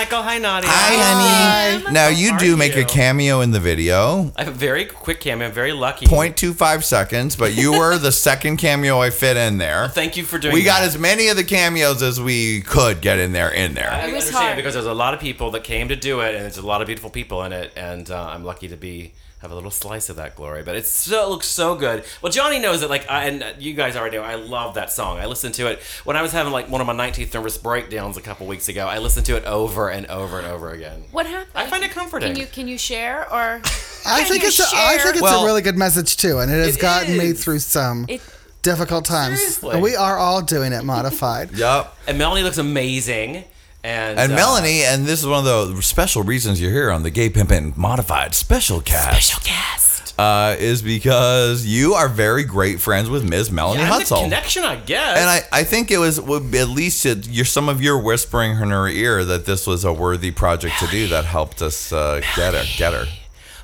Hi, 0.00 0.04
Michael. 0.04 0.22
Hi, 0.22 0.38
Nadia. 0.38 0.70
Hi, 0.72 1.74
honey. 1.76 1.92
Now 1.92 2.08
you 2.08 2.30
How 2.30 2.38
do 2.38 2.54
are 2.54 2.56
make 2.56 2.74
a 2.74 2.86
cameo 2.86 3.42
in 3.42 3.50
the 3.50 3.60
video. 3.60 4.32
I 4.34 4.44
have 4.44 4.54
a 4.54 4.56
very 4.56 4.86
quick 4.86 5.20
cameo. 5.20 5.46
I'm 5.46 5.52
very 5.52 5.74
lucky. 5.74 6.06
0.25 6.06 6.82
seconds, 6.84 7.36
but 7.36 7.54
you 7.54 7.72
were 7.72 7.98
the 7.98 8.10
second 8.10 8.56
cameo 8.56 8.98
I 9.02 9.10
fit 9.10 9.36
in 9.36 9.58
there. 9.58 9.88
Thank 9.88 10.16
you 10.16 10.24
for 10.24 10.38
doing 10.38 10.54
We 10.54 10.62
got 10.62 10.84
as 10.84 10.96
many 10.96 11.28
of 11.28 11.36
the 11.36 11.44
cameos 11.44 12.00
as 12.02 12.18
we 12.18 12.62
could 12.62 13.02
get 13.02 13.18
in 13.18 13.32
there. 13.32 13.50
In 13.50 13.74
there. 13.74 13.90
I 13.90 14.04
It 14.06 14.14
was 14.14 14.24
understand 14.24 14.36
hard. 14.44 14.56
because 14.56 14.72
there's 14.72 14.86
a 14.86 14.94
lot 14.94 15.12
of 15.12 15.20
people 15.20 15.50
that 15.50 15.64
came 15.64 15.88
to 15.88 15.96
do 15.96 16.20
it, 16.20 16.34
and 16.34 16.44
there's 16.44 16.56
a 16.56 16.66
lot 16.66 16.80
of 16.80 16.86
beautiful 16.86 17.10
people 17.10 17.44
in 17.44 17.52
it, 17.52 17.70
and 17.76 18.10
uh, 18.10 18.30
I'm 18.32 18.42
lucky 18.42 18.68
to 18.68 18.78
be 18.78 19.12
have 19.40 19.50
a 19.50 19.54
little 19.54 19.70
slice 19.70 20.08
of 20.10 20.16
that 20.16 20.36
glory. 20.36 20.62
But 20.62 20.76
it's 20.76 20.90
so 20.90 21.24
it 21.26 21.28
looks 21.30 21.46
so 21.46 21.74
good. 21.74 22.04
Well, 22.22 22.30
Johnny 22.30 22.58
knows 22.58 22.80
that, 22.82 22.90
like, 22.90 23.10
I, 23.10 23.24
and 23.24 23.44
you 23.62 23.72
guys 23.74 23.96
already 23.96 24.18
know, 24.18 24.22
I 24.22 24.34
love 24.34 24.74
that 24.74 24.90
song. 24.92 25.18
I 25.18 25.26
listened 25.26 25.54
to 25.54 25.66
it 25.70 25.80
when 26.04 26.16
I 26.16 26.22
was 26.22 26.32
having 26.32 26.52
like 26.52 26.68
one 26.68 26.80
of 26.80 26.86
my 26.86 26.92
19th 26.94 27.32
nervous 27.34 27.56
breakdowns 27.58 28.16
a 28.16 28.20
couple 28.20 28.46
weeks 28.46 28.68
ago. 28.68 28.86
I 28.86 28.98
listened 28.98 29.26
to 29.26 29.36
it 29.36 29.44
over 29.44 29.88
and 29.90 30.06
over 30.06 30.38
and 30.38 30.46
over 30.46 30.70
again. 30.70 31.04
What 31.10 31.26
happened? 31.26 31.50
I 31.54 31.66
find 31.68 31.82
it 31.84 31.90
comforting. 31.90 32.32
Can 32.32 32.40
you 32.40 32.46
can 32.46 32.68
you 32.68 32.78
share 32.78 33.22
or? 33.32 33.60
I 34.06 34.24
think 34.24 34.44
it's 34.44 34.60
a, 34.60 34.64
I 34.74 34.98
think 34.98 35.14
it's 35.16 35.22
Well- 35.22 35.42
a 35.42 35.46
really 35.46 35.62
good 35.62 35.76
message 35.76 36.16
too, 36.16 36.38
and 36.38 36.50
it 36.50 36.54
has 36.64 36.76
It 36.76 36.80
gotten 36.80 37.16
me 37.16 37.32
through 37.32 37.58
some 37.60 38.06
It- 38.08 38.20
difficult 38.62 39.04
times. 39.06 39.38
Seriously. 39.38 39.80
We 39.80 39.96
are 39.96 40.18
all 40.18 40.42
doing 40.42 40.72
it 40.74 40.84
modified. 40.84 41.52
Yup. 41.52 41.96
and 42.06 42.18
Melanie 42.18 42.42
looks 42.42 42.58
amazing. 42.58 43.44
And, 43.82 44.18
And 44.18 44.32
uh, 44.32 44.36
Melanie, 44.36 44.82
and 44.82 45.06
this 45.06 45.20
is 45.20 45.26
one 45.26 45.46
of 45.46 45.74
the 45.76 45.82
special 45.82 46.22
reasons 46.22 46.60
you're 46.60 46.70
here 46.70 46.90
on 46.90 47.02
the 47.02 47.10
Gay 47.10 47.30
Pimpin' 47.30 47.76
Modified 47.76 48.34
Special 48.34 48.80
Cast. 48.80 49.26
Special 49.28 49.40
Cast. 49.42 50.14
Uh, 50.18 50.54
is 50.58 50.82
because 50.82 51.64
you 51.64 51.94
are 51.94 52.06
very 52.08 52.44
great 52.44 52.78
friends 52.78 53.08
with 53.08 53.26
Ms. 53.26 53.50
Melanie 53.50 53.80
Yeah, 53.80 53.88
Hutsell. 53.90 54.24
connection, 54.24 54.64
I 54.64 54.76
guess. 54.76 55.16
And 55.18 55.30
I, 55.30 55.40
I 55.50 55.64
think 55.64 55.90
it 55.90 55.96
was 55.96 56.20
would 56.20 56.50
be- 56.50 56.58
at 56.58 56.68
least 56.68 57.06
it, 57.06 57.26
you're, 57.26 57.46
some 57.46 57.70
of 57.70 57.80
your 57.80 57.98
whispering 57.98 58.50
in 58.60 58.68
her 58.68 58.86
ear 58.86 59.24
that 59.24 59.46
this 59.46 59.66
was 59.66 59.82
a 59.82 59.94
worthy 59.94 60.30
project 60.30 60.78
to 60.80 60.86
do 60.88 61.06
that 61.08 61.24
helped 61.24 61.62
us 61.62 61.90
uh, 61.90 62.20
get 62.36 62.52
her. 62.52 62.64
Get 62.76 62.92
her. 62.92 63.06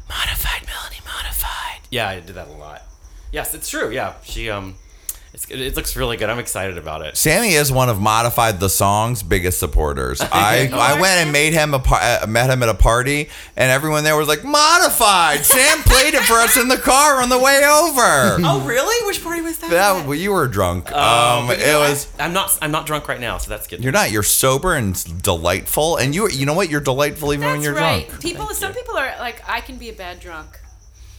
modified 0.08 0.66
Melanie 0.66 1.00
modified. 1.04 1.80
Yeah, 1.90 2.08
I 2.08 2.20
did 2.20 2.36
that 2.36 2.48
a 2.48 2.52
lot. 2.52 2.82
Yes, 3.32 3.52
it's 3.52 3.68
true. 3.68 3.90
Yeah, 3.90 4.14
she 4.24 4.48
um 4.48 4.76
It's, 5.48 5.50
it 5.50 5.76
looks 5.76 5.96
really 5.96 6.16
good. 6.16 6.28
I'm 6.28 6.38
excited 6.38 6.78
about 6.78 7.02
it. 7.02 7.16
Sammy 7.16 7.52
is 7.52 7.70
one 7.70 7.88
of 7.88 8.00
Modified 8.00 8.60
the 8.60 8.68
Song's 8.68 9.22
biggest 9.22 9.58
supporters. 9.58 10.20
I, 10.32 10.68
I 10.72 11.00
went 11.00 11.14
and 11.20 11.32
made 11.32 11.52
him 11.52 11.74
a 11.74 11.78
par- 11.78 12.00
uh, 12.02 12.26
met 12.26 12.50
him 12.50 12.62
at 12.62 12.68
a 12.68 12.74
party, 12.74 13.28
and 13.56 13.70
everyone 13.70 14.04
there 14.04 14.16
was 14.16 14.28
like, 14.28 14.44
"Modified." 14.44 15.44
Sam 15.44 15.78
played 15.82 16.14
it 16.14 16.22
for 16.22 16.34
us 16.34 16.56
in 16.56 16.68
the 16.68 16.76
car 16.76 17.20
on 17.22 17.28
the 17.28 17.38
way 17.38 17.58
over. 17.64 18.36
Oh, 18.48 18.64
really? 18.66 19.06
Which 19.06 19.22
party 19.24 19.40
was 19.42 19.58
that? 19.58 19.70
That 19.70 20.06
well, 20.06 20.14
you 20.14 20.30
were 20.32 20.46
drunk. 20.46 20.90
Oh, 20.92 21.40
um, 21.40 21.46
but 21.48 21.58
you 21.58 21.64
it 21.64 21.68
know, 21.68 21.80
I- 21.82 21.90
was. 21.90 22.12
I'm 22.18 22.32
not. 22.32 22.56
I'm 22.62 22.70
not 22.70 22.86
drunk 22.86 23.08
right 23.08 23.20
now, 23.20 23.38
so 23.38 23.48
that's 23.48 23.66
good. 23.66 23.82
You're 23.82 23.92
not. 23.92 24.10
You're 24.10 24.22
sober 24.22 24.74
and 24.74 24.94
delightful, 25.22 25.96
and 25.96 26.14
you. 26.14 26.28
You 26.28 26.46
know 26.46 26.54
what? 26.54 26.70
You're 26.70 26.80
delightful 26.80 27.32
even 27.32 27.46
when 27.48 27.62
you're 27.62 27.74
right. 27.74 28.06
drunk. 28.08 28.22
People, 28.22 28.46
some 28.50 28.72
people 28.72 28.96
are 28.96 29.14
like, 29.18 29.42
I 29.48 29.60
can 29.60 29.76
be 29.78 29.88
a 29.88 29.92
bad 29.92 30.20
drunk. 30.20 30.60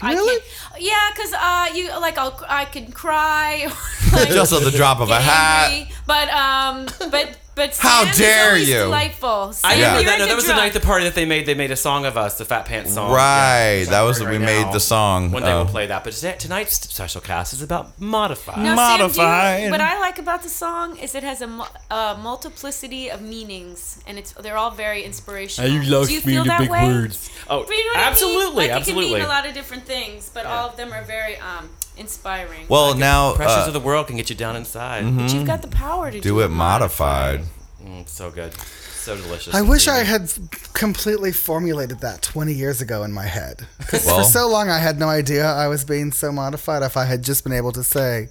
I 0.02 0.14
Really? 0.14 0.40
can't, 0.40 0.82
yeah, 0.82 1.10
because 1.16 1.34
uh, 1.34 1.68
you 1.74 1.90
like 2.00 2.18
I'll 2.18 2.40
I 2.48 2.66
can 2.66 2.92
cry, 2.92 3.66
like, 4.14 4.30
Just 4.30 4.54
at 4.54 4.64
the 4.64 4.72
drop 4.72 5.00
of 5.00 5.10
a 5.10 5.20
hat. 5.20 5.72
angry, 5.72 5.94
but 6.06 6.30
um, 6.30 6.86
but 7.12 7.38
but 7.58 7.76
How 7.76 8.04
Sam 8.04 8.12
is 8.12 8.18
dare 8.18 8.48
always 8.52 8.70
you. 8.70 8.76
Delightful. 8.80 9.52
Sam, 9.54 9.70
I 9.72 9.74
remember 9.76 10.00
you're 10.02 10.10
that. 10.12 10.20
No, 10.20 10.26
that 10.28 10.36
was 10.38 10.48
the 10.48 10.54
night 10.54 10.68
at 10.74 10.74
the 10.82 10.88
party 10.88 11.04
that 11.04 11.16
they 11.16 11.26
made. 11.26 11.46
They 11.46 11.56
made 11.56 11.72
a 11.72 11.76
song 11.76 12.06
of 12.06 12.16
us, 12.16 12.38
the 12.38 12.46
Fat 12.46 12.66
Pants 12.66 12.94
song. 12.94 13.12
Right, 13.12 13.80
Yeah, 13.84 13.90
that 13.90 14.02
was 14.04 14.22
right 14.24 14.30
we 14.32 14.38
now. 14.38 14.46
made 14.46 14.74
the 14.74 14.80
song. 14.80 15.32
One 15.32 15.44
day 15.44 15.52
Oh. 15.52 15.64
we'll 15.64 15.74
play 15.74 15.88
that. 15.88 16.04
But 16.06 16.14
today, 16.14 16.36
tonight's 16.40 16.76
special 16.76 17.20
cast 17.20 17.52
is 17.52 17.62
about 17.62 18.00
modified. 18.00 18.60
No, 18.60 18.76
Sam, 19.10 19.60
you- 19.66 19.72
what 19.72 19.82
I 19.82 20.00
like 20.00 20.18
about 20.20 20.44
the 20.44 20.50
song 20.50 20.96
is 20.98 21.14
it 21.16 21.24
has 21.24 21.42
a, 21.42 21.50
a 21.92 22.18
multiplicity 22.22 23.10
of 23.10 23.22
meanings, 23.22 24.00
and 24.08 24.18
it's 24.18 24.32
they're 24.34 24.58
all 24.58 24.72
very 24.72 25.04
inspirational. 25.04 25.70
you 25.72 25.82
lost 25.84 26.10
do 26.10 26.14
you 26.16 26.22
me 26.22 26.26
feel 26.34 26.42
in 26.44 26.48
the 26.48 26.50
that 26.50 26.60
big 26.62 26.70
way? 26.70 26.86
words. 26.86 27.30
Oh, 27.50 27.64
But 27.64 27.76
you 27.76 27.84
know 27.86 27.90
what 27.92 27.98
I 27.98 28.00
mean? 28.02 28.12
absolutely, 28.12 28.68
Like, 28.68 28.72
absolutely. 28.72 29.06
It 29.06 29.08
can 29.10 29.20
mean 29.20 29.26
a 29.26 29.30
lot 29.30 29.48
of 29.48 29.54
different 29.54 29.86
things, 29.86 30.30
but 30.34 30.46
all 30.46 30.70
of 30.70 30.78
them 30.78 30.94
are 30.94 31.04
very 31.04 31.36
um, 31.38 31.70
inspiring. 31.98 32.68
Well, 32.68 32.96
now 32.96 33.34
Pressures 33.34 33.66
uh, 33.66 33.68
of 33.68 33.74
the 33.74 33.80
world 33.80 34.08
can 34.08 34.18
get 34.18 34.30
you 34.30 34.36
down 34.36 34.56
inside. 34.56 35.04
but 35.18 35.34
you've 35.34 35.48
got 35.48 35.62
the 35.62 35.68
power 35.68 36.12
to 36.12 36.20
do, 36.20 36.30
do 36.30 36.40
it 36.42 36.50
modified. 36.50 37.42
Mm, 37.84 38.08
so 38.08 38.32
good, 38.32 38.54
so 38.54 39.16
delicious. 39.16 39.54
I 39.54 39.62
wish 39.62 39.88
I 39.88 40.04
had 40.04 40.32
completely 40.74 41.32
formulated 41.32 42.00
that 42.02 42.22
20 42.22 42.54
years 42.54 42.82
ago 42.82 43.04
in 43.04 43.12
my 43.12 43.26
head. 43.26 43.68
Well- 43.92 44.24
for 44.24 44.30
so 44.30 44.50
long 44.50 44.70
I 44.70 44.80
had 44.80 45.00
no 45.00 45.08
idea 45.08 45.46
I 45.46 45.68
was 45.68 45.86
being 45.86 46.12
so 46.12 46.32
modified. 46.32 46.84
If 46.84 46.98
I 46.98 47.06
had 47.06 47.24
just 47.24 47.44
been 47.44 47.54
able 47.54 47.72
to 47.74 47.84
say, 47.84 48.30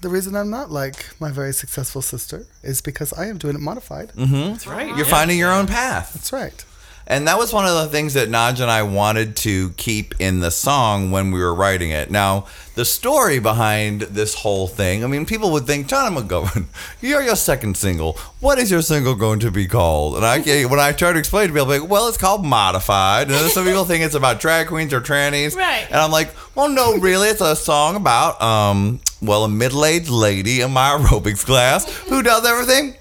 the 0.00 0.08
reason 0.08 0.36
I'm 0.36 0.50
not 0.50 0.70
like 0.70 1.06
my 1.20 1.30
very 1.30 1.52
successful 1.52 2.02
sister 2.02 2.46
is 2.62 2.80
because 2.80 3.12
I 3.12 3.26
am 3.26 3.38
doing 3.38 3.56
it 3.56 3.60
modified. 3.60 4.12
That's 4.14 4.66
right. 4.66 4.88
You're 4.88 4.98
yeah. 4.98 5.04
finding 5.04 5.38
your 5.38 5.52
own 5.52 5.66
path. 5.66 6.14
That's 6.14 6.32
right. 6.32 6.64
And 7.10 7.26
that 7.26 7.38
was 7.38 7.54
one 7.54 7.64
of 7.64 7.74
the 7.74 7.88
things 7.88 8.12
that 8.14 8.28
Naj 8.28 8.60
and 8.60 8.70
I 8.70 8.82
wanted 8.82 9.34
to 9.36 9.70
keep 9.70 10.14
in 10.20 10.40
the 10.40 10.50
song 10.50 11.10
when 11.10 11.30
we 11.30 11.40
were 11.40 11.54
writing 11.54 11.90
it. 11.90 12.10
Now, 12.10 12.46
the 12.74 12.84
story 12.84 13.38
behind 13.38 14.02
this 14.02 14.34
whole 14.34 14.68
thing, 14.68 15.02
I 15.02 15.06
mean, 15.06 15.24
people 15.24 15.50
would 15.52 15.66
think, 15.66 15.86
John 15.86 16.14
McGovern, 16.14 16.66
you're 17.00 17.22
your 17.22 17.34
second 17.34 17.78
single. 17.78 18.12
What 18.40 18.58
is 18.58 18.70
your 18.70 18.82
single 18.82 19.14
going 19.14 19.40
to 19.40 19.50
be 19.50 19.66
called? 19.66 20.16
And 20.16 20.24
I, 20.26 20.64
when 20.66 20.78
I 20.78 20.92
try 20.92 21.14
to 21.14 21.18
explain 21.18 21.48
to 21.48 21.54
people, 21.54 21.66
like, 21.66 21.88
well, 21.88 22.08
it's 22.08 22.18
called 22.18 22.44
Modified. 22.44 23.30
And 23.30 23.50
some 23.52 23.64
people 23.64 23.86
think 23.86 24.04
it's 24.04 24.14
about 24.14 24.38
drag 24.38 24.66
queens 24.68 24.92
or 24.92 25.00
trannies. 25.00 25.56
Right. 25.56 25.86
And 25.86 25.96
I'm 25.96 26.12
like, 26.12 26.34
well, 26.54 26.68
no, 26.68 26.98
really, 26.98 27.28
it's 27.28 27.40
a 27.40 27.56
song 27.56 27.96
about, 27.96 28.40
um, 28.42 29.00
well, 29.22 29.44
a 29.44 29.48
middle 29.48 29.86
aged 29.86 30.10
lady 30.10 30.60
in 30.60 30.72
my 30.72 30.90
aerobics 30.90 31.46
class 31.46 31.90
who 32.00 32.22
does 32.22 32.44
everything 32.44 32.96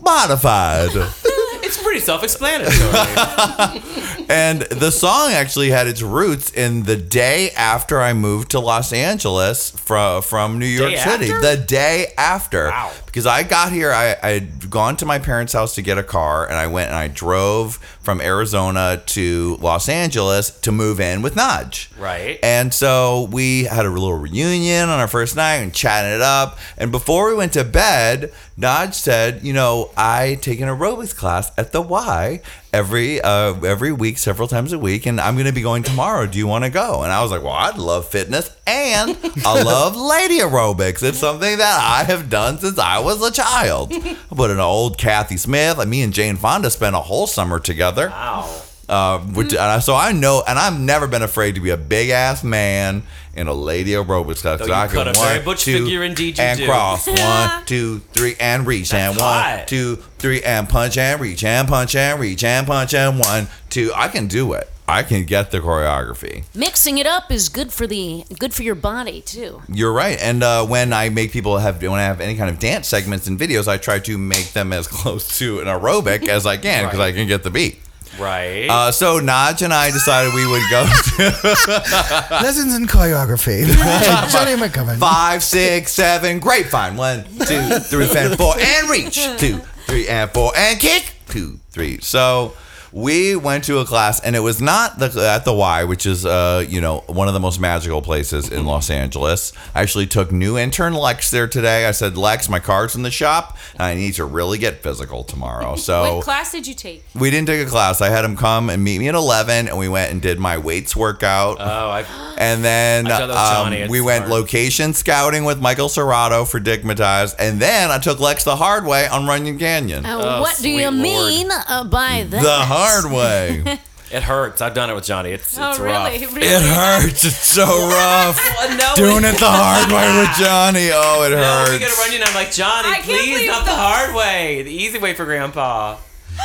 modified. 0.00 0.90
It's 1.68 1.82
pretty 1.82 2.00
self-explanatory. 2.00 2.74
And 4.30 4.60
the 4.60 4.90
song 4.90 5.30
actually 5.32 5.70
had 5.70 5.86
its 5.86 6.02
roots 6.02 6.50
in 6.52 6.82
the 6.82 6.96
day 6.96 7.50
after 7.52 7.98
I 7.98 8.12
moved 8.12 8.50
to 8.50 8.60
Los 8.60 8.92
Angeles 8.92 9.70
from 9.70 10.20
from 10.20 10.58
New 10.58 10.66
York 10.66 10.90
Day 10.90 10.96
City. 10.98 11.30
after? 11.32 11.56
The 11.56 11.56
day 11.64 12.12
after, 12.18 12.66
Wow. 12.66 12.90
because 13.06 13.24
I 13.26 13.42
got 13.42 13.72
here, 13.72 13.90
I 13.90 14.16
I 14.22 14.28
had 14.32 14.68
gone 14.68 14.96
to 14.98 15.06
my 15.06 15.18
parents' 15.18 15.54
house 15.54 15.74
to 15.76 15.82
get 15.82 15.96
a 15.96 16.02
car, 16.02 16.46
and 16.46 16.56
I 16.56 16.66
went 16.66 16.88
and 16.88 16.96
I 16.96 17.08
drove 17.08 17.76
from 18.02 18.20
Arizona 18.20 19.02
to 19.06 19.56
Los 19.62 19.88
Angeles 19.88 20.50
to 20.60 20.72
move 20.72 21.00
in 21.00 21.22
with 21.22 21.34
Naj. 21.34 21.88
Right. 21.98 22.38
And 22.42 22.72
so 22.74 23.28
we 23.32 23.64
had 23.64 23.86
a 23.86 23.90
little 23.90 24.12
reunion 24.18 24.90
on 24.90 24.98
our 25.00 25.08
first 25.08 25.36
night 25.36 25.56
and 25.56 25.72
chatting 25.72 26.12
it 26.12 26.20
up. 26.22 26.58
And 26.76 26.92
before 26.92 27.28
we 27.30 27.34
went 27.34 27.54
to 27.54 27.64
bed, 27.64 28.30
Naj 28.58 28.92
said, 28.94 29.44
"You 29.44 29.52
know, 29.52 29.90
I 29.96 30.36
take 30.42 30.60
an 30.60 30.68
aerobics 30.68 31.14
class 31.14 31.52
at 31.56 31.70
the 31.70 31.80
Y 31.80 32.40
every 32.72 33.20
uh, 33.20 33.54
every 33.64 33.92
week, 33.92 34.18
several 34.18 34.48
times 34.48 34.72
a 34.72 34.78
week, 34.78 35.06
and 35.06 35.20
I'm 35.20 35.34
going 35.34 35.46
to 35.46 35.52
be 35.52 35.62
going 35.62 35.84
tomorrow. 35.84 36.26
Do 36.26 36.38
you 36.38 36.46
want 36.48 36.64
to 36.64 36.70
go?" 36.70 37.02
And 37.04 37.12
I 37.12 37.22
was 37.22 37.30
like, 37.30 37.42
"Well, 37.42 37.52
I 37.52 37.70
love 37.76 38.08
fitness 38.08 38.50
and 38.66 39.16
I 39.44 39.62
love 39.62 39.96
lady 39.96 40.40
aerobics. 40.40 41.02
It's 41.02 41.18
something 41.18 41.58
that 41.58 41.80
I 41.80 42.02
have 42.04 42.28
done 42.28 42.58
since 42.58 42.78
I 42.78 42.98
was 42.98 43.22
a 43.22 43.30
child." 43.30 43.92
I 43.92 44.16
put 44.34 44.50
in 44.50 44.56
an 44.56 44.60
old 44.60 44.98
Kathy 44.98 45.36
Smith. 45.36 45.86
Me 45.86 46.02
and 46.02 46.12
Jane 46.12 46.36
Fonda 46.36 46.70
spent 46.70 46.96
a 46.96 47.00
whole 47.00 47.28
summer 47.28 47.60
together. 47.60 48.08
wow. 48.08 48.62
Uh, 48.88 49.18
which, 49.18 49.52
and 49.52 49.58
I- 49.60 49.78
so 49.80 49.94
I 49.94 50.12
know, 50.12 50.42
and 50.46 50.58
I've 50.58 50.78
never 50.78 51.06
been 51.06 51.22
afraid 51.22 51.56
to 51.56 51.60
be 51.60 51.70
a 51.70 51.76
big 51.76 52.08
ass 52.10 52.42
man 52.42 53.02
in 53.36 53.46
a 53.46 53.52
lady 53.52 53.90
aerobics 53.92 54.40
class. 54.40 54.58
Though 54.60 54.66
So 54.66 54.72
you 54.72 54.72
I 54.72 54.86
cut 54.88 55.06
can 55.06 55.16
a 55.16 55.18
one, 55.18 55.44
butch 55.44 55.64
two, 55.64 55.84
figure 55.84 56.02
indeed 56.02 56.38
you 56.38 56.44
and 56.44 56.58
do. 56.58 56.66
cross. 56.66 57.06
one, 57.06 57.64
two, 57.66 57.98
three, 58.14 58.34
and 58.40 58.66
reach. 58.66 58.90
That's 58.90 59.12
and 59.12 59.20
one, 59.20 59.42
hot. 59.42 59.64
two, 59.68 59.96
three, 60.18 60.42
and 60.42 60.68
punch 60.68 60.96
and 60.96 61.20
reach. 61.20 61.44
And 61.44 61.68
punch 61.68 61.94
and 61.94 62.18
reach. 62.18 62.42
And 62.42 62.66
punch 62.66 62.94
and 62.94 63.18
one, 63.18 63.48
two. 63.68 63.92
I 63.94 64.08
can 64.08 64.26
do 64.26 64.54
it. 64.54 64.70
I 64.90 65.02
can 65.02 65.24
get 65.26 65.50
the 65.50 65.60
choreography. 65.60 66.44
Mixing 66.54 66.96
it 66.96 67.06
up 67.06 67.30
is 67.30 67.50
good 67.50 67.70
for 67.74 67.86
the 67.86 68.24
good 68.38 68.54
for 68.54 68.62
your 68.62 68.74
body 68.74 69.20
too. 69.20 69.60
You're 69.70 69.92
right. 69.92 70.18
And 70.18 70.42
uh, 70.42 70.64
when 70.64 70.94
I 70.94 71.10
make 71.10 71.30
people 71.30 71.58
have, 71.58 71.82
when 71.82 71.92
I 71.92 72.04
have 72.04 72.22
any 72.22 72.36
kind 72.36 72.48
of 72.48 72.58
dance 72.58 72.88
segments 72.88 73.26
and 73.26 73.38
videos, 73.38 73.68
I 73.68 73.76
try 73.76 73.98
to 73.98 74.16
make 74.16 74.52
them 74.54 74.72
as 74.72 74.88
close 74.88 75.36
to 75.40 75.60
an 75.60 75.66
aerobic 75.66 76.26
as 76.26 76.46
I 76.46 76.56
can 76.56 76.86
because 76.86 77.00
I 77.00 77.12
can 77.12 77.28
get 77.28 77.42
the 77.42 77.50
beat. 77.50 77.80
Right. 78.18 78.66
Uh, 78.68 78.90
so 78.92 79.20
Naj 79.20 79.62
and 79.62 79.72
I 79.72 79.90
decided 79.90 80.34
we 80.34 80.46
would 80.46 80.62
go 80.70 80.84
to 81.16 82.38
Lessons 82.42 82.74
in 82.76 82.86
choreography. 82.86 83.64
Johnny 84.32 84.54
McGovern. 84.60 84.98
five, 84.98 85.42
six, 85.44 85.92
seven, 85.92 86.40
grapevine. 86.40 86.96
One, 86.96 87.24
two, 87.24 87.78
three, 87.80 88.08
and 88.16 88.36
four, 88.36 88.54
and 88.58 88.88
reach. 88.90 89.14
Two, 89.38 89.58
three, 89.86 90.08
and 90.08 90.30
four, 90.30 90.52
and 90.56 90.78
kick. 90.80 91.12
Two, 91.28 91.58
three. 91.70 92.00
So 92.00 92.54
we 92.92 93.36
went 93.36 93.64
to 93.64 93.78
a 93.78 93.84
class, 93.84 94.20
and 94.20 94.34
it 94.36 94.40
was 94.40 94.60
not 94.60 94.98
the, 94.98 95.06
at 95.34 95.44
the 95.44 95.52
Y, 95.52 95.84
which 95.84 96.06
is 96.06 96.24
uh, 96.24 96.64
you 96.68 96.80
know 96.80 97.04
one 97.06 97.28
of 97.28 97.34
the 97.34 97.40
most 97.40 97.60
magical 97.60 98.02
places 98.02 98.50
in 98.50 98.64
Los 98.66 98.90
Angeles. 98.90 99.52
I 99.74 99.82
actually 99.82 100.06
took 100.06 100.32
new 100.32 100.56
intern 100.58 100.94
Lex 100.94 101.30
there 101.30 101.46
today. 101.48 101.86
I 101.86 101.90
said, 101.92 102.16
Lex, 102.16 102.48
my 102.48 102.60
car's 102.60 102.94
in 102.96 103.02
the 103.02 103.10
shop. 103.10 103.56
and 103.74 103.82
I 103.82 103.94
need 103.94 104.14
to 104.14 104.24
really 104.24 104.58
get 104.58 104.82
physical 104.82 105.24
tomorrow. 105.24 105.76
So 105.88 106.16
What 106.16 106.24
class 106.24 106.52
did 106.52 106.66
you 106.66 106.74
take? 106.74 107.04
we 107.14 107.30
didn't 107.30 107.46
take 107.46 107.66
a 107.66 107.70
class. 107.70 108.00
I 108.00 108.08
had 108.10 108.24
him 108.24 108.36
come 108.36 108.68
and 108.68 108.82
meet 108.84 108.98
me 108.98 109.08
at 109.08 109.14
eleven, 109.14 109.68
and 109.68 109.78
we 109.78 109.88
went 109.88 110.10
and 110.12 110.20
did 110.20 110.38
my 110.38 110.58
weights 110.58 110.94
workout. 110.96 111.56
oh, 111.60 111.90
I've, 111.90 112.08
And 112.38 112.64
then 112.64 113.06
I 113.06 113.10
thought 113.10 113.26
that 113.26 113.28
was 113.28 113.50
Johnny. 113.50 113.82
um, 113.82 113.88
we 113.90 114.00
went 114.00 114.26
smart. 114.26 114.40
location 114.40 114.94
scouting 114.94 115.44
with 115.44 115.60
Michael 115.60 115.88
Serrato 115.88 116.48
for 116.48 116.60
Digmatized. 116.60 117.34
And 117.38 117.60
then 117.60 117.90
I 117.90 117.98
took 117.98 118.20
Lex 118.20 118.44
the 118.44 118.54
hard 118.56 118.84
way 118.86 119.08
on 119.08 119.26
Runyon 119.26 119.58
Canyon. 119.58 120.06
Uh, 120.06 120.16
Oh, 120.20 120.40
what 120.42 120.56
do 120.60 120.68
you 120.68 120.82
Lord. 120.90 120.94
mean 120.94 121.48
uh, 121.50 121.84
by 121.84 122.24
that? 122.28 122.42
the 122.42 122.58
hard 122.78 123.12
way. 123.12 123.78
it 124.12 124.22
hurts. 124.22 124.60
I've 124.62 124.74
done 124.74 124.90
it 124.90 124.94
with 124.94 125.04
Johnny. 125.04 125.30
It's 125.32 125.56
Oh, 125.58 125.70
it's 125.70 125.78
really? 125.78 126.24
rough. 126.24 126.34
Really? 126.34 126.46
it 126.48 126.62
hurts. 126.62 127.24
It's 127.24 127.36
so 127.36 127.64
rough. 127.88 128.38
No, 128.78 128.94
Doing 128.96 129.24
it 129.24 129.38
the 129.38 129.46
hard 129.48 129.90
way 129.92 130.20
with 130.20 130.36
Johnny. 130.38 130.90
Oh, 130.92 131.24
it 131.24 131.32
hurts. 131.36 131.70
No, 131.70 131.72
we 131.74 131.78
hurts. 131.80 131.96
gotta 131.96 132.00
run 132.02 132.12
you. 132.12 132.18
And 132.20 132.28
I'm 132.28 132.34
like 132.34 132.52
Johnny, 132.52 132.88
I 132.88 133.00
please, 133.02 133.46
not 133.46 133.64
the 133.64 133.70
the- 133.70 133.76
hard 133.76 134.14
way, 134.14 134.62
the 134.62 134.72
easy 134.72 134.98
way 134.98 135.14
for 135.14 135.24
Grandpa. 135.24 135.96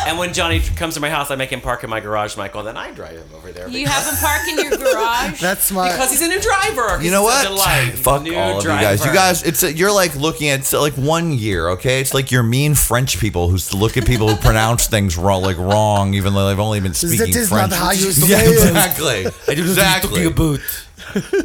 And 0.08 0.18
when 0.18 0.34
Johnny 0.34 0.60
comes 0.60 0.96
to 0.96 1.00
my 1.00 1.10
house, 1.10 1.32
I 1.32 1.36
make 1.36 1.50
him 1.50 1.62
park 1.62 1.84
in 1.84 1.90
my 1.90 2.00
garage, 2.00 2.36
Michael, 2.36 2.60
and 2.60 2.68
then 2.68 2.78
I 2.78 2.92
drive 2.92 3.18
him 3.18 3.28
over 3.36 3.52
there. 3.52 3.70
You 3.70 3.88
have 3.88 4.06
him 4.06 4.16
park 4.20 4.42
in 4.50 4.58
your 4.60 4.78
garage. 4.78 5.40
That's 5.42 5.64
smart. 5.66 5.92
because 5.94 6.12
he's 6.12 6.22
a 6.22 6.28
new 6.28 6.42
driver. 6.42 7.02
You 7.02 7.12
know 7.12 7.24
what? 7.24 7.46
delight. 7.46 7.86
He's 7.92 7.94
a 8.00 8.04
Fuck 8.04 8.24
new 8.24 8.36
all 8.36 8.58
of 8.58 8.64
driver. 8.64 8.82
you 8.82 8.88
guys. 8.88 9.06
You 9.06 9.14
guys, 9.14 9.44
it's 9.44 9.64
you're 9.78 9.92
like 9.94 10.16
looking 10.16 10.50
at 10.50 10.60
it's 10.60 10.74
like 10.74 10.94
one 10.94 11.32
year, 11.32 11.70
okay? 11.70 12.02
It's 12.02 12.14
like 12.14 12.32
you're 12.32 12.44
mean 12.44 12.76
French 12.76 13.20
people 13.20 13.50
who 13.50 13.58
look 13.78 13.96
at 13.98 14.06
people 14.06 14.28
who 14.28 14.36
pronounce 14.36 14.88
things 14.88 15.18
wrong, 15.18 15.42
like 15.44 15.58
wrong, 15.58 16.14
even 16.16 16.34
though 16.34 16.48
they've 16.50 16.60
only 16.60 16.80
been 16.82 16.94
speaking 16.94 17.20
That 17.20 17.30
is 17.36 17.50
French. 17.50 17.72
not 17.72 17.80
how 17.80 17.92
you 17.92 18.08
yeah, 18.08 18.12
say 18.12 18.46
it. 18.46 18.52
exactly. 18.52 19.26
exactly. 19.54 20.30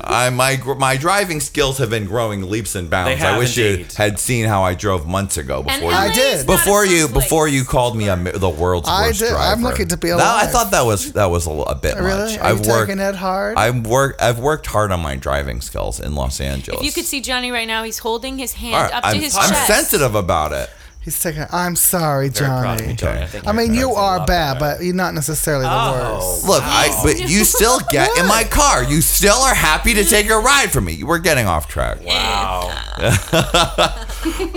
I 0.02 0.30
my 0.30 0.56
my 0.78 0.96
driving 0.96 1.40
skills 1.40 1.78
have 1.78 1.90
been 1.90 2.04
growing 2.06 2.48
leaps 2.48 2.74
and 2.74 2.88
bounds. 2.88 3.10
They 3.10 3.16
have 3.16 3.34
I 3.36 3.38
wish 3.38 3.56
you 3.56 3.86
had 3.96 4.18
seen 4.18 4.46
how 4.46 4.62
I 4.62 4.74
drove 4.74 5.06
months 5.06 5.36
ago 5.36 5.62
before 5.62 5.90
LA 5.90 6.04
you 6.04 6.10
I 6.10 6.14
did. 6.14 6.34
is 6.40 6.46
not 6.46 6.54
a 6.54 6.56
before 6.56 6.86
you 6.86 7.08
before 7.08 7.48
you 7.48 7.64
called 7.64 7.96
me 7.96 8.08
a, 8.08 8.16
mi- 8.16 8.30
the 8.32 8.48
world's 8.48 8.88
I 8.88 9.08
worst 9.08 9.20
did. 9.20 9.30
driver. 9.30 9.52
I'm 9.56 9.62
lucky 9.62 9.84
to 9.86 9.96
be 9.96 10.08
No, 10.08 10.18
I 10.20 10.46
thought 10.46 10.70
that 10.70 10.84
was 10.84 11.12
that 11.12 11.26
was 11.26 11.46
a, 11.46 11.50
l- 11.50 11.62
a 11.64 11.74
bit 11.74 11.96
really? 11.96 12.32
much. 12.32 12.38
Are 12.38 12.44
I've 12.44 12.66
worked. 12.66 12.90
it 12.90 13.14
hard? 13.16 13.56
I've 13.56 13.86
worked. 13.86 14.20
I've 14.22 14.38
worked 14.38 14.66
hard 14.66 14.92
on 14.92 15.00
my 15.00 15.16
driving 15.16 15.60
skills 15.60 16.00
in 16.00 16.14
Los 16.14 16.40
Angeles. 16.40 16.80
If 16.80 16.86
you 16.86 16.92
could 16.92 17.04
see 17.04 17.20
Johnny 17.20 17.50
right 17.50 17.66
now, 17.68 17.82
he's 17.82 17.98
holding 17.98 18.38
his 18.38 18.52
hand 18.54 18.74
All 18.74 18.82
right, 18.82 18.92
up 18.94 19.04
I'm, 19.04 19.14
to 19.14 19.20
his 19.20 19.34
chest. 19.34 19.52
I'm 19.52 19.66
sensitive 19.66 20.14
about 20.14 20.52
it. 20.52 20.70
He's 21.08 21.18
taking. 21.20 21.44
I'm 21.50 21.74
sorry, 21.74 22.28
Very 22.28 22.48
proud 22.48 22.64
of 22.74 22.78
Johnny. 22.80 22.90
you, 22.90 22.96
Johnny. 22.96 23.20
I, 23.22 23.26
think 23.26 23.46
I 23.46 23.50
your 23.50 23.56
mean, 23.56 23.72
you 23.74 23.80
parents 23.80 23.96
would 23.96 24.02
are 24.02 24.18
love 24.18 24.26
bad, 24.26 24.54
that. 24.60 24.78
but 24.78 24.84
you're 24.84 24.94
not 24.94 25.14
necessarily 25.14 25.64
the 25.64 25.70
Oh. 25.72 26.20
worst. 26.34 26.44
Look, 26.46 26.62
I 26.64 27.00
but 27.02 27.18
you 27.30 27.44
still 27.44 27.80
get 27.90 28.10
in 28.18 28.26
my 28.26 28.44
car. 28.44 28.84
You 28.84 29.00
still 29.00 29.36
are 29.38 29.54
happy 29.54 29.94
to 29.94 30.04
take 30.04 30.28
a 30.28 30.38
ride 30.38 30.70
from 30.70 30.84
me. 30.84 31.02
We're 31.02 31.18
getting 31.18 31.46
off 31.46 31.66
track. 31.68 31.98
Wow. 32.04 32.74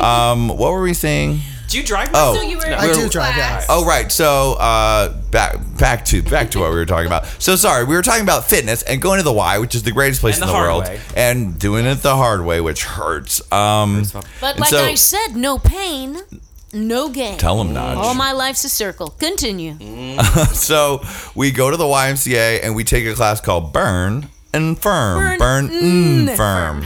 Um, 0.02 0.48
what 0.50 0.72
were 0.72 0.82
we 0.82 0.94
saying? 0.96 1.40
Do 1.72 1.78
you 1.78 1.84
drive? 1.84 2.10
Oh. 2.14 2.36
So 2.36 2.42
you 2.42 2.58
were 2.58 2.66
I 2.66 2.88
do 2.94 3.08
drive, 3.10 3.34
class. 3.36 3.62
yes. 3.62 3.66
Oh 3.70 3.86
right, 3.86 4.12
so 4.12 4.54
uh, 4.60 5.14
back 5.32 5.56
back 5.78 6.06
to 6.06 6.22
back 6.22 6.52
to 6.52 6.60
what 6.60 6.70
we 6.70 6.76
were 6.76 6.86
talking 6.86 7.08
about. 7.08 7.26
So 7.40 7.56
sorry, 7.56 7.84
we 7.86 7.96
were 7.96 8.02
talking 8.02 8.24
about 8.24 8.46
fitness 8.46 8.84
and 8.84 9.02
going 9.02 9.18
to 9.20 9.24
the 9.24 9.32
Y, 9.34 9.58
which 9.60 9.74
is 9.76 9.84
the 9.84 9.92
greatest 9.92 10.22
place 10.22 10.36
And 10.36 10.44
in 10.44 10.48
the 10.48 10.54
the, 10.54 10.60
world, 10.60 10.84
way. 10.86 11.00
and 11.16 11.58
doing 11.58 11.86
it 11.86 11.96
the 11.96 12.16
hard 12.16 12.44
way, 12.46 12.62
which 12.62 12.84
hurts. 12.84 13.42
Um, 13.52 14.04
But 14.42 14.60
like 14.60 14.70
so- 14.70 14.84
I 14.84 14.96
said, 14.96 15.36
no 15.36 15.58
pain, 15.60 16.18
no 16.74 17.10
gain. 17.10 17.38
tell 17.38 17.58
them 17.58 17.74
not. 17.74 17.98
All 17.98 18.14
my 18.16 18.32
life's 18.34 18.64
a 18.66 18.70
circle. 18.70 19.10
Continue. 19.20 19.76
so 20.54 21.02
we 21.36 21.52
go 21.52 21.72
to 21.72 21.78
the 21.78 21.84
YMCA 21.86 22.60
and 22.64 22.76
we 22.76 22.84
take 22.84 23.06
a 23.06 23.14
class 23.14 23.40
called 23.42 23.72
Burn 23.74 24.30
and 24.54 24.78
Firm. 24.78 25.38
Burn 25.38 25.70
mm, 25.70 26.36
Firm. 26.38 26.86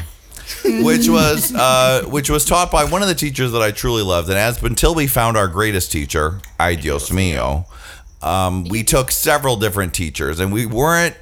Which 0.63 1.09
was 1.09 1.53
uh, 1.53 2.03
which 2.07 2.29
was 2.29 2.45
taught 2.45 2.71
by 2.71 2.85
one 2.85 3.01
of 3.01 3.07
the 3.07 3.15
teachers 3.15 3.51
that 3.51 3.61
I 3.61 3.71
truly 3.71 4.03
loved, 4.03 4.29
and 4.29 4.37
as 4.37 4.61
until 4.61 4.95
we 4.95 5.07
found 5.07 5.37
our 5.37 5.47
greatest 5.47 5.91
teacher, 5.91 6.39
ay 6.59 6.75
Dios 6.75 7.09
mío, 7.09 7.65
um, 8.21 8.65
we 8.65 8.83
took 8.83 9.11
several 9.11 9.55
different 9.57 9.93
teachers, 9.93 10.39
and 10.39 10.51
we 10.51 10.65
weren't 10.65 11.15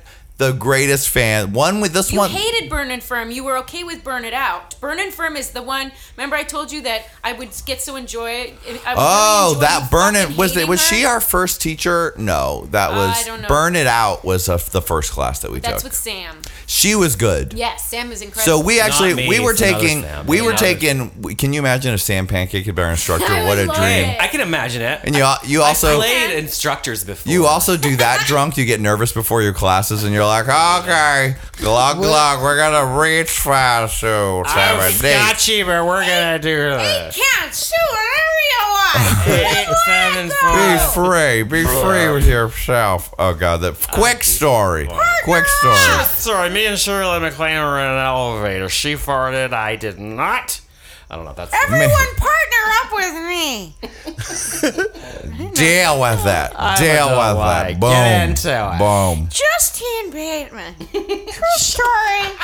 the 0.51 0.53
greatest 0.53 1.09
fan. 1.09 1.53
One 1.53 1.79
with 1.81 1.93
this 1.93 2.11
You 2.11 2.19
one, 2.19 2.29
hated 2.29 2.69
Burn 2.69 2.91
and 2.91 3.01
Firm. 3.01 3.31
You 3.31 3.43
were 3.43 3.57
okay 3.59 3.83
with 3.83 4.03
Burn 4.03 4.25
It 4.25 4.33
Out. 4.33 4.79
Burn 4.81 4.99
and 4.99 5.13
Firm 5.13 5.35
is 5.37 5.51
the 5.51 5.61
one. 5.61 5.91
Remember, 6.17 6.35
I 6.35 6.43
told 6.43 6.71
you 6.71 6.81
that 6.83 7.07
I 7.23 7.33
would 7.33 7.49
get 7.65 7.81
so 7.81 7.95
enjoy 7.95 8.31
it. 8.31 8.53
I 8.85 8.93
would 8.93 8.97
Oh, 8.97 9.41
really 9.45 9.49
enjoy 9.55 9.59
that 9.61 9.83
you 9.83 9.89
burn 9.89 10.15
it 10.15 10.37
was 10.37 10.51
it 10.51 10.55
hating 10.55 10.69
was 10.69 10.81
she 10.81 11.05
our 11.05 11.21
first 11.21 11.61
teacher? 11.61 12.13
No, 12.17 12.67
that 12.71 12.91
Uh, 12.91 12.95
was 12.95 13.17
I 13.17 13.23
don't 13.25 13.41
know. 13.41 13.47
burn 13.47 13.75
it 13.75 13.87
out 13.87 14.23
was 14.25 14.49
uh 14.49 14.57
the 14.71 14.81
first 14.81 15.11
class 15.11 15.39
that 15.39 15.51
we 15.51 15.59
That's 15.59 15.83
took. 15.83 15.91
That's 15.91 16.05
with 16.05 16.13
Sam. 16.15 16.41
she 16.67 16.95
was 16.95 17.15
good. 17.15 17.53
Yes, 17.53 17.85
Sam 17.85 18.11
is 18.11 18.21
incredible. 18.21 18.59
So 18.59 18.65
we 18.65 18.79
actually 18.79 19.13
me, 19.13 19.27
we 19.29 19.39
were 19.39 19.51
it's 19.51 19.59
taking 19.59 20.01
Sam. 20.03 20.25
we 20.27 20.41
were 20.41 20.53
taking. 20.53 21.35
Can 21.35 21.53
you 21.53 21.59
imagine 21.59 21.93
if 21.93 22.01
Sam 22.01 22.27
Pancake 22.27 22.65
had 22.65 22.75
been 22.75 22.85
our 22.85 22.91
instructor? 22.91 23.25
What 23.43 23.57
a 23.57 23.65
dream! 23.65 24.09
it. 24.09 24.21
I 24.21 24.27
can 24.27 24.41
imagine 24.41 24.81
it. 24.81 25.01
And 25.03 25.15
you 25.15 25.21
al- 25.23 25.39
you 25.45 25.61
I 25.61 25.67
also 25.69 25.97
played 25.97 26.31
instructors 26.37 27.03
before. 27.03 27.31
you 27.31 27.45
also 27.45 27.77
do 27.77 27.95
that 27.97 28.21
drunk. 28.27 28.57
You 28.57 28.65
get 28.65 28.79
nervous 28.81 29.11
before 29.11 29.41
your 29.41 29.53
classes, 29.53 30.03
and 30.03 30.13
you're 30.13 30.25
like, 30.25 30.32
okay, 30.41 31.35
glug 31.57 31.97
glug, 31.97 32.41
we're 32.41 32.57
gonna 32.57 32.99
reach 32.99 33.29
fast 33.29 33.99
so 33.99 34.43
seven 34.47 34.91
days. 35.01 35.47
you, 35.47 35.65
but 35.65 35.85
we're 35.85 36.01
gonna 36.05 36.39
do 36.39 36.55
this. 36.69 37.15
can't 37.15 37.53
sue 37.53 37.75
whatever 37.89 38.39
you 38.49 38.59
want. 38.69 39.27
Eight, 39.27 39.67
seven, 39.85 40.29
Be 40.55 40.77
free, 40.93 41.43
be 41.43 41.63
free 41.65 42.09
with 42.11 42.27
yourself. 42.27 43.13
Oh 43.19 43.33
god, 43.33 43.61
the 43.61 43.73
quick 43.91 44.23
story, 44.23 44.87
quick 45.23 45.45
story. 45.45 45.75
Sorry, 46.05 46.49
me 46.49 46.65
and 46.65 46.79
Shirley 46.79 47.19
MacLaine 47.19 47.59
were 47.61 47.79
in 47.79 47.85
an 47.91 47.97
elevator. 47.99 48.69
She 48.69 48.93
farted. 48.93 49.53
I 49.53 49.75
did 49.75 49.99
not. 49.99 50.59
I 51.09 51.15
don't 51.15 51.25
know. 51.25 51.33
That's 51.33 51.53
Everyone 51.65 52.15
partner 52.17 52.63
up 52.81 52.93
with 52.93 53.13
me. 53.27 53.75
Deal 55.53 55.99
with 56.01 56.23
that. 56.23 56.53
I 56.57 56.77
Deal 56.79 57.09
with 57.09 57.37
like. 57.37 57.79
that. 57.79 57.79
Boom. 57.79 57.89
Get 57.91 58.29
into 58.29 58.49
it. 58.75 58.77
Boom. 58.79 59.27
Justine 59.29 60.11
Bateman. 60.11 60.75
True 60.75 61.57
story. 61.57 62.37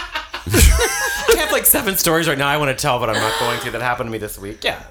I 0.52 1.36
have 1.38 1.52
like 1.52 1.66
seven 1.66 1.96
stories 1.98 2.28
right 2.28 2.38
now 2.38 2.48
I 2.48 2.58
want 2.58 2.76
to 2.76 2.82
tell, 2.82 3.00
but 3.00 3.10
I'm 3.10 3.16
not 3.16 3.40
going 3.40 3.60
to. 3.62 3.72
That 3.72 3.82
happened 3.82 4.08
to 4.08 4.12
me 4.12 4.18
this 4.18 4.38
week. 4.40 4.64
Yeah. 4.64 4.82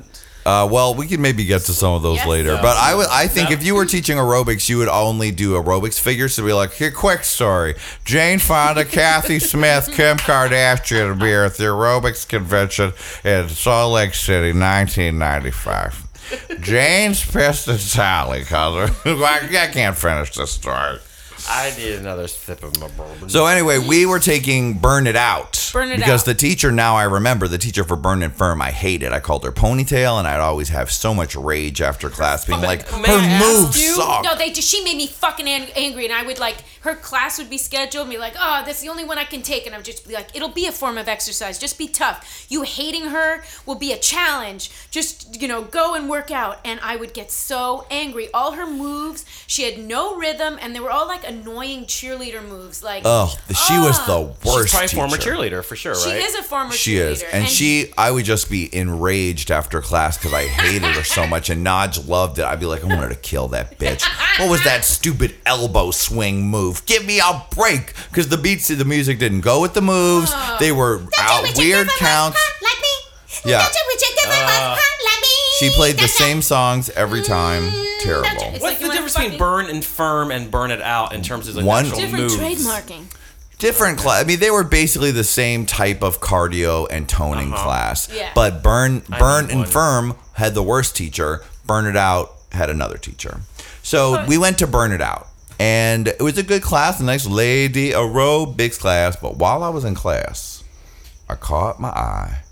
Uh, 0.47 0.67
well, 0.71 0.95
we 0.95 1.07
can 1.07 1.21
maybe 1.21 1.45
get 1.45 1.61
to 1.63 1.73
some 1.73 1.93
of 1.93 2.03
those 2.03 2.17
Yes. 2.17 2.27
later. 2.27 2.59
But 2.63 2.77
I 2.79 2.95
would, 2.95 3.09
I 3.11 3.27
think 3.29 3.51
if 3.51 3.63
you 3.63 3.75
were 3.75 3.85
teaching 3.85 4.17
aerobics, 4.17 4.69
you 4.69 4.79
would 4.79 4.89
only 4.89 5.31
do 5.31 5.53
aerobics 5.53 6.01
figures. 6.01 6.35
So 6.35 6.45
be 6.47 6.53
like, 6.55 6.73
here, 6.73 6.91
quick 6.91 7.25
story: 7.25 7.75
Jane 8.05 8.39
Fonda, 8.39 8.85
Kathy 8.87 9.39
Smith, 9.41 9.91
Kim 9.93 10.17
Kardashian 10.17 11.21
be 11.21 11.33
at 11.33 11.55
the 11.57 11.65
aerobics 11.65 12.27
convention 12.27 12.93
in 13.25 13.49
Salt 13.51 13.93
Lake 13.93 14.15
City, 14.15 14.53
1995. 14.59 16.05
Jane's 16.61 17.25
pissed 17.25 17.69
at 17.69 17.81
Sally 17.81 18.41
because 18.41 18.91
I 19.05 19.71
can't 19.73 19.97
finish 19.97 20.35
this 20.35 20.53
story. 20.53 20.99
I 21.51 21.73
need 21.79 21.95
another 21.95 22.29
sip 22.29 22.63
of 22.63 22.79
my 22.81 22.89
bourbon. 22.89 23.29
So 23.29 23.47
anyway, 23.47 23.79
we 23.79 24.05
were 24.07 24.19
taking 24.19 24.75
Burn 24.75 25.07
It 25.07 25.17
Out. 25.17 25.71
Burn 25.73 25.89
It 25.91 25.97
because 25.97 26.23
Out. 26.23 26.27
the 26.27 26.35
teacher 26.35 26.71
now 26.71 26.97
I 26.97 27.05
remember 27.05 27.49
the 27.49 27.59
teacher 27.59 27.85
for 27.85 27.97
Burn 27.97 28.23
It 28.23 28.33
Firm 28.33 28.61
I 28.63 28.71
hated. 28.71 29.13
I 29.13 29.21
called 29.21 29.45
her 29.45 29.53
Ponytail, 29.53 30.19
and 30.19 30.27
I'd 30.29 30.41
always 30.41 30.69
have 30.71 30.91
so 30.91 31.15
much 31.15 31.35
rage 31.37 31.81
after 31.81 32.09
class, 32.11 32.45
being 32.45 32.61
like, 32.61 32.91
May 32.93 33.09
her 33.09 33.19
ask 33.19 33.45
moves 33.45 33.83
you- 33.83 33.95
suck. 33.95 34.25
No, 34.25 34.35
they 34.37 34.51
just 34.51 34.69
she 34.69 34.83
made 34.85 34.97
me 34.97 35.07
fucking 35.07 35.49
ang- 35.49 35.71
angry, 35.75 36.05
and 36.05 36.15
I 36.15 36.23
would 36.23 36.39
like 36.39 36.57
her 36.83 36.95
class 36.95 37.39
would 37.39 37.51
be 37.51 37.59
scheduled, 37.59 38.03
and 38.05 38.11
be 38.13 38.19
like, 38.19 38.35
oh, 38.39 38.63
that's 38.65 38.81
the 38.81 38.89
only 38.89 39.05
one 39.05 39.19
I 39.19 39.25
can 39.25 39.43
take, 39.43 39.67
and 39.67 39.75
I 39.75 39.79
would 39.79 39.85
just 39.85 40.07
be 40.07 40.15
like, 40.15 40.35
it'll 40.37 40.49
be 40.49 40.67
a 40.67 40.73
form 40.73 40.97
of 40.99 41.09
exercise. 41.09 41.59
Just 41.59 41.79
be 41.79 41.89
tough. 41.89 42.47
You 42.49 42.63
hating 42.63 43.07
her 43.07 43.43
will 43.67 43.75
be 43.75 43.93
a 43.93 43.99
challenge. 43.99 44.71
Just 44.91 45.41
you 45.41 45.49
know, 45.49 45.63
go 45.63 45.95
and 45.95 46.09
work 46.09 46.31
out, 46.31 46.61
and 46.65 46.79
I 46.83 46.97
would 46.97 47.15
get 47.15 47.31
so 47.31 47.87
angry. 47.91 48.29
All 48.33 48.53
her 48.53 48.67
moves, 48.67 49.25
she 49.47 49.63
had 49.65 49.79
no 49.79 50.17
rhythm, 50.17 50.59
and 50.61 50.75
they 50.75 50.81
were 50.81 50.91
all 50.91 51.07
like 51.07 51.25
annoying 51.41 51.85
cheerleader 51.85 52.47
moves. 52.47 52.83
Like, 52.83 53.03
Oh, 53.05 53.35
she 53.49 53.75
was 53.79 54.05
the 54.07 54.21
worst. 54.45 54.69
She's 54.69 54.71
probably 54.71 54.87
a 54.87 54.89
former 54.89 55.17
cheerleader 55.17 55.65
for 55.65 55.77
sure, 55.77 55.93
right? 55.93 56.03
she 56.03 56.11
is 56.27 56.35
a 56.35 56.43
former 56.43 56.73
She 56.73 56.95
cheerleader, 56.97 57.11
is, 57.11 57.23
and, 57.33 57.49
she. 57.49 57.93
I 57.97 58.11
would 58.11 58.25
just 58.25 58.51
be 58.51 58.75
enraged 58.75 59.51
after 59.51 59.81
class 59.81 60.17
because 60.19 60.33
I 60.33 60.47
hated 60.47 60.83
her 60.95 61.05
so 61.05 61.27
much, 61.27 61.51
and 61.51 61.67
Naj 61.67 62.07
loved 62.09 62.39
it. 62.39 62.45
I'd 62.45 62.61
be 62.61 62.67
like, 62.67 62.85
I 62.85 62.87
wanted 62.87 63.11
to 63.11 63.17
kill 63.17 63.49
that 63.49 63.79
bitch. 63.79 64.03
What 64.39 64.51
was 64.51 64.63
that 64.65 64.85
stupid 64.85 65.35
elbow 65.47 65.91
swing 65.91 66.43
move? 66.47 66.85
Give 66.87 67.05
me 67.05 67.21
a 67.21 67.45
break, 67.55 67.95
because 68.11 68.29
the 68.29 68.39
beats, 68.39 68.69
the 68.69 68.85
music 68.85 69.19
didn't 69.19 69.41
go 69.41 69.61
with 69.61 69.75
the 69.75 69.83
moves. 69.83 70.31
Oh. 70.35 70.57
They 70.61 70.73
were 70.73 71.03
out 71.19 71.45
weird 71.57 71.89
counts. 71.99 72.39
like 72.63 72.81
me. 72.81 72.88
Yeah. 73.45 73.59
That's 73.59 73.75
what 73.75 73.87
we 73.89 73.97
take 73.97 74.17
this 74.17 74.27
Uh. 74.27 74.77
She 75.59 75.71
played 75.71 75.99
the 75.99 76.07
same 76.07 76.41
songs 76.41 76.89
every 76.91 77.23
time. 77.23 77.71
Terrible. 78.01 78.53
like 78.53 78.63
What's 78.63 78.81
you 78.81 78.87
the 78.87 78.93
difference 78.93 79.17
between 79.17 79.39
burn 79.39 79.67
and 79.67 79.85
firm 79.85 80.31
and 80.31 80.51
burn 80.53 80.71
it 80.71 80.81
out 80.81 81.13
in 81.15 81.23
terms 81.23 81.49
of 81.49 81.57
like 81.57 81.65
One- 81.65 81.85
actual 81.87 81.99
Different 81.99 82.23
moves? 82.23 82.37
trademarking. 82.37 83.05
Different 83.59 83.99
class. 83.99 84.23
I 84.23 84.27
mean, 84.27 84.39
they 84.39 84.53
were 84.53 84.63
basically 84.63 85.11
the 85.11 85.25
same 85.25 85.67
type 85.67 86.01
of 86.05 86.21
cardio 86.21 86.87
and 86.89 87.09
toning 87.09 87.51
class. 87.51 88.09
Yeah. 88.13 88.31
But 88.37 88.63
Burn, 88.63 89.01
Burn 89.19 89.47
need 89.47 89.51
and 89.51 89.61
one. 89.63 89.69
Firm 89.69 90.17
had 90.35 90.55
the 90.55 90.63
worst 90.63 90.95
teacher. 90.95 91.43
Burn 91.67 91.87
It 91.87 91.97
Out 91.97 92.37
had 92.53 92.71
another 92.71 92.97
teacher. 92.97 93.41
So 93.83 94.25
we 94.27 94.39
went 94.39 94.59
to 94.59 94.69
Burn 94.69 94.93
It 94.93 95.01
Out. 95.01 95.27
And 95.59 96.07
it 96.07 96.21
was 96.23 96.39
a 96.39 96.45
good 96.45 96.63
class, 96.63 97.01
a 97.01 97.05
nice 97.05 97.27
lady 97.27 97.91
aerobics 97.91 98.79
class. 98.79 99.17
But 99.17 99.39
while 99.39 99.65
I 99.65 99.71
was 99.71 99.85
in 99.85 99.97
class, 99.97 100.63
I 101.29 101.35
caught 101.35 101.81
my 101.81 101.89
eye 101.89 102.43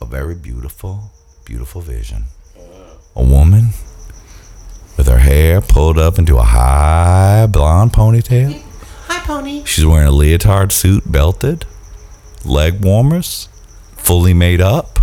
a 0.00 0.06
very 0.06 0.34
beautiful, 0.34 1.10
beautiful 1.44 1.80
vision. 1.80 2.24
A 3.16 3.22
woman 3.22 3.70
with 4.96 5.06
her 5.08 5.18
hair 5.18 5.60
pulled 5.60 5.98
up 5.98 6.18
into 6.18 6.36
a 6.36 6.42
high 6.42 7.46
blonde 7.46 7.92
ponytail. 7.92 8.62
Hi, 9.06 9.26
pony. 9.26 9.64
She's 9.64 9.84
wearing 9.84 10.06
a 10.06 10.12
leotard 10.12 10.72
suit, 10.72 11.10
belted, 11.10 11.64
leg 12.44 12.84
warmers, 12.84 13.48
fully 13.96 14.34
made 14.34 14.60
up. 14.60 14.98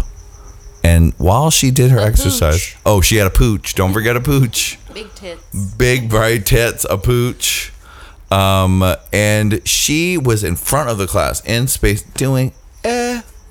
And 0.84 1.13
while 1.17 1.49
she 1.49 1.71
did 1.71 1.91
her 1.91 1.99
exercise, 1.99 2.73
pooch. 2.73 2.77
oh, 2.86 3.01
she 3.01 3.15
had 3.15 3.27
a 3.27 3.31
pooch. 3.31 3.73
Don't 3.73 3.91
forget 3.91 4.15
a 4.15 4.21
pooch. 4.21 4.77
Big 4.93 5.13
tits. 5.15 5.75
Big 5.75 6.10
bright 6.10 6.45
tits, 6.45 6.86
a 6.89 6.97
pooch. 6.97 7.71
Um, 8.31 8.84
and 9.12 9.67
she 9.67 10.17
was 10.17 10.43
in 10.43 10.55
front 10.55 10.89
of 10.89 10.97
the 10.97 11.08
class 11.08 11.43
in 11.45 11.67
space 11.67 12.01
doing 12.01 12.53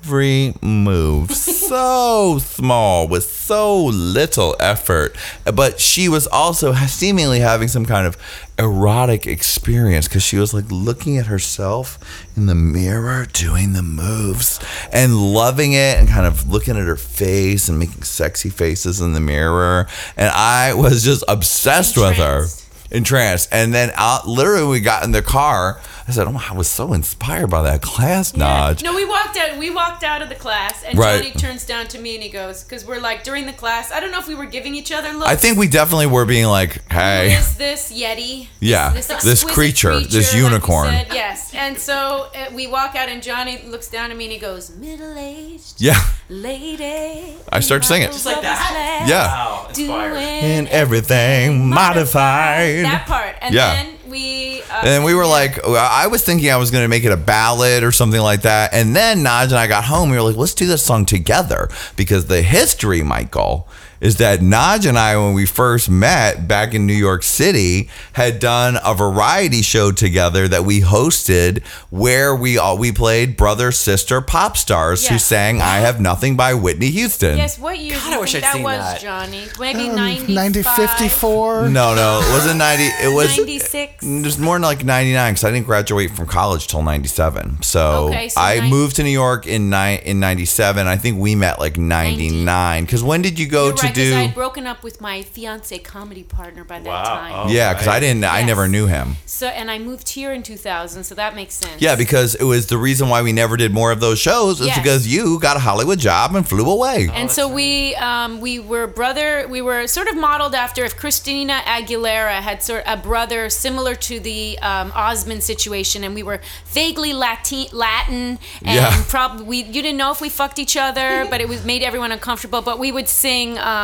every 0.05 0.53
move 0.61 1.31
so 1.35 2.37
small 2.37 3.07
with 3.07 3.23
so 3.23 3.85
little 3.85 4.55
effort. 4.59 5.15
But 5.51 5.79
she 5.79 6.07
was 6.07 6.27
also 6.27 6.73
seemingly 6.73 7.39
having 7.39 7.67
some 7.67 7.85
kind 7.87 8.05
of 8.05 8.15
erotic 8.59 9.25
experience 9.25 10.07
because 10.07 10.21
she 10.21 10.37
was 10.37 10.53
like 10.53 10.65
looking 10.69 11.17
at 11.17 11.25
herself 11.25 11.97
in 12.37 12.45
the 12.45 12.53
mirror 12.53 13.25
doing 13.33 13.73
the 13.73 13.81
moves 13.81 14.59
and 14.93 15.33
loving 15.33 15.73
it 15.73 15.97
and 15.97 16.07
kind 16.07 16.27
of 16.27 16.47
looking 16.47 16.77
at 16.77 16.85
her 16.85 16.95
face 16.95 17.67
and 17.67 17.79
making 17.79 18.03
sexy 18.03 18.49
faces 18.49 19.01
in 19.01 19.13
the 19.13 19.19
mirror. 19.19 19.87
And 20.15 20.29
I 20.29 20.75
was 20.75 21.03
just 21.03 21.23
obsessed 21.27 21.97
with 21.97 22.17
her 22.17 22.41
Entranced. 22.43 22.91
entranced. 22.91 23.49
And 23.51 23.73
then 23.73 23.91
out, 23.95 24.27
literally, 24.27 24.67
we 24.67 24.79
got 24.81 25.03
in 25.03 25.11
the 25.11 25.23
car. 25.23 25.81
I 26.07 26.11
said, 26.11 26.27
"Oh, 26.27 26.39
I 26.49 26.53
was 26.53 26.69
so 26.69 26.93
inspired 26.93 27.47
by 27.49 27.63
that 27.63 27.81
class, 27.81 28.33
Naj." 28.33 28.83
No, 28.83 28.93
we 28.93 29.05
walked 29.05 29.37
out. 29.37 29.57
We 29.57 29.71
walked 29.71 30.03
out 30.03 30.21
of 30.21 30.29
the 30.29 30.35
class, 30.35 30.83
and 30.83 30.97
Right. 30.99 31.17
Johnny 31.17 31.31
turns 31.31 31.65
down 31.65 31.87
to 31.87 31.99
me 31.99 32.13
and 32.13 32.23
he 32.23 32.29
goes, 32.29 32.63
"Because 32.63 32.85
we're 32.85 32.99
like 32.99 33.23
during 33.23 33.47
the 33.47 33.53
class. 33.53 33.91
I 33.91 33.99
don't 33.99 34.11
know 34.11 34.19
if 34.19 34.27
we 34.27 34.35
were 34.35 34.45
giving 34.45 34.75
each 34.75 34.91
other 34.91 35.11
looks. 35.13 35.27
I 35.31 35.35
think 35.35 35.57
we 35.57 35.67
definitely 35.67 36.05
were 36.05 36.25
being 36.25 36.45
like, 36.45 36.79
"Hey, 36.91 37.33
is 37.33 37.55
this 37.57 37.91
yeti? 37.91 38.49
Yeah, 38.59 38.91
this, 38.93 39.07
this 39.07 39.15
exquisite 39.43 39.47
creature, 39.49 39.99
this 39.99 40.31
like 40.33 40.43
unicorn. 40.43 40.89
said. 40.91 41.07
yes, 41.11 41.51
and 41.55 41.75
so 41.77 42.27
uh, 42.35 42.51
we 42.53 42.67
walk 42.67 42.95
out, 42.95 43.09
and 43.09 43.23
Johnny 43.23 43.63
looks 43.65 43.87
down 43.87 44.11
at 44.11 44.17
me 44.17 44.25
and 44.25 44.33
he 44.33 44.37
goes, 44.39 44.69
"Middle-aged 44.75 45.81
yeah." 45.81 45.99
lady." 46.29 47.33
I 47.51 47.59
start 47.61 47.83
singing. 47.83 48.09
Just 48.09 48.25
like 48.27 48.41
that? 48.41 49.05
Yeah. 49.07 49.27
Wow, 49.27 49.65
inspired. 49.69 50.17
And 50.17 50.67
everything 50.67 51.67
modified. 51.69 52.85
That 52.85 53.05
part, 53.07 53.35
and 53.41 53.53
Yeah. 53.55 53.73
then 53.75 53.87
we. 54.15 54.61
Uh, 54.63 54.81
And 54.85 55.03
we 55.03 55.13
were 55.13 55.27
like, 55.27 55.63
I 55.65 56.07
was 56.07 56.23
thinking 56.23 56.49
I 56.49 56.57
was 56.57 56.71
going 56.71 56.83
to 56.83 56.87
make 56.87 57.03
it 57.03 57.11
a 57.11 57.17
ballad 57.17 57.83
or 57.83 57.91
something 57.91 58.21
like 58.21 58.41
that. 58.43 58.73
And 58.73 58.95
then 58.95 59.23
Naj 59.23 59.45
and 59.45 59.55
I 59.55 59.67
got 59.67 59.83
home. 59.83 60.09
We 60.09 60.15
were 60.15 60.23
like, 60.23 60.37
let's 60.37 60.53
do 60.55 60.65
this 60.65 60.83
song 60.83 61.05
together 61.05 61.69
because 61.95 62.25
the 62.25 62.41
history, 62.41 63.03
Michael, 63.03 63.67
is 64.01 64.17
that 64.17 64.39
Naj 64.39 64.87
and 64.87 64.97
I, 64.97 65.17
when 65.17 65.33
we 65.33 65.45
first 65.45 65.89
met 65.89 66.47
back 66.47 66.73
in 66.73 66.85
New 66.85 66.93
York 66.93 67.23
City, 67.23 67.89
had 68.13 68.39
done 68.39 68.77
a 68.83 68.93
variety 68.93 69.61
show 69.61 69.91
together 69.91 70.47
that 70.47 70.63
we 70.65 70.81
hosted 70.81 71.63
where 71.89 72.35
we 72.35 72.57
all 72.57 72.77
we 72.77 72.91
played 72.91 73.37
brother 73.37 73.71
sister 73.71 74.21
pop 74.21 74.57
stars 74.57 75.07
who 75.07 75.17
sang 75.17 75.61
"I 75.61 75.77
Have 75.77 75.99
Nothing" 76.01 76.35
by 76.35 76.53
Whitney 76.53 76.89
Houston. 76.91 77.37
Yes, 77.37 77.57
what 77.57 77.79
year 77.79 77.95
God, 77.97 78.09
do 78.09 78.15
I 78.15 78.19
wish 78.19 78.31
think 78.33 78.43
I'd 78.43 78.47
that 78.47 78.53
seen 78.53 78.63
was, 78.63 78.79
that. 78.79 79.01
Johnny? 79.01 79.43
Maybe 79.59 79.89
Um, 79.89 79.95
90, 79.95 80.33
90, 80.33 80.63
54. 80.63 81.69
No, 81.69 81.95
no, 81.95 82.19
it 82.23 82.31
wasn't 82.31 82.57
ninety. 82.57 82.83
It 83.01 83.13
was 83.13 83.37
96. 83.37 84.03
It 84.03 84.23
was 84.25 84.37
more 84.37 84.59
like 84.59 84.83
ninety 84.83 85.13
nine 85.13 85.33
because 85.33 85.43
I 85.43 85.51
didn't 85.51 85.65
graduate 85.65 86.11
from 86.11 86.27
college 86.27 86.67
till 86.67 86.81
ninety 86.83 87.07
seven. 87.07 87.61
So, 87.61 88.07
Okay, 88.09 88.29
so 88.29 88.39
I 88.41 88.59
nine- 88.59 88.69
moved 88.69 88.95
to 88.97 89.03
New 89.03 89.09
York 89.09 89.47
in 89.47 89.69
nine 89.69 89.99
in 90.03 90.19
ninety 90.19 90.45
seven. 90.45 90.87
I 90.87 90.97
think 90.97 91.17
we 91.19 91.35
met 91.35 91.59
like 91.59 91.77
ninety 91.77 92.29
nine. 92.29 92.85
Because 92.85 93.03
when 93.03 93.21
did 93.21 93.39
you 93.39 93.47
go 93.47 93.67
You're 93.67 93.75
to 93.77 93.84
right, 93.85 93.95
'cause 93.95 94.03
do? 94.03 94.15
I 94.15 94.21
had 94.23 94.35
broken 94.35 94.67
up 94.67 94.83
with 94.83 95.01
my 95.01 95.21
fiance 95.21 95.77
comedy 95.79 96.23
partner 96.23 96.63
by 96.63 96.79
that 96.79 96.85
Wow. 96.89 97.03
time. 97.03 97.33
Oh. 97.35 97.49
yeah, 97.51 97.73
because 97.73 97.87
I 97.87 97.99
didn't. 97.99 98.23
I 98.25 98.43
never 98.43 98.67
knew 98.67 98.87
him. 98.87 99.17
So 99.25 99.47
and 99.47 99.69
I 99.71 99.77
moved 99.79 100.09
here 100.09 100.31
in 100.33 100.43
2000, 100.43 101.03
so 101.03 101.15
that 101.15 101.35
makes 101.35 101.55
sense. 101.55 101.81
Yeah, 101.81 101.95
because 101.95 102.35
it 102.35 102.43
was 102.43 102.67
the 102.67 102.77
reason 102.77 103.09
why 103.09 103.21
we 103.21 103.33
never 103.33 103.57
did 103.57 103.73
more 103.73 103.91
of 103.91 103.99
those 103.99 104.19
shows 104.19 104.59
is 104.61 104.67
Yes. 104.67 104.77
because 104.77 105.07
you 105.07 105.39
got 105.39 105.57
a 105.57 105.59
Hollywood 105.59 105.99
job 105.99 106.35
and 106.35 106.47
flew 106.47 106.69
away. 106.69 107.09
and 107.13 107.29
so 107.31 107.47
we 107.47 107.95
um, 107.95 108.39
we 108.41 108.59
were 108.59 108.87
brother. 108.87 109.47
We 109.49 109.61
were 109.61 109.87
sort 109.87 110.07
of 110.07 110.15
modeled 110.15 110.55
after 110.55 110.83
if 110.85 110.95
Christina 110.97 111.61
Aguilera 111.65 112.39
had 112.41 112.63
sort 112.63 112.85
of 112.85 112.99
a 112.99 113.01
brother 113.01 113.49
similar 113.49 113.95
to 113.95 114.19
the 114.19 114.57
um, 114.59 114.91
Osmond 114.95 115.43
situation, 115.43 116.03
and 116.03 116.13
we 116.15 116.23
were 116.23 116.39
vaguely 116.67 117.13
Latin, 117.13 117.65
Latin, 117.71 118.39
and 118.63 118.75
Yeah. 118.75 119.03
probably 119.09 119.45
we 119.45 119.57
you 119.63 119.81
didn't 119.81 119.97
know 119.97 120.11
if 120.11 120.21
we 120.21 120.29
fucked 120.29 120.59
each 120.59 120.77
other, 120.77 121.27
but 121.29 121.41
it 121.41 121.47
was 121.49 121.63
made 121.65 121.81
everyone 121.83 122.11
uncomfortable. 122.11 122.61
But 122.61 122.79
we 122.79 122.91
would 122.91 123.09
sing. 123.09 123.57
Um, 123.57 123.74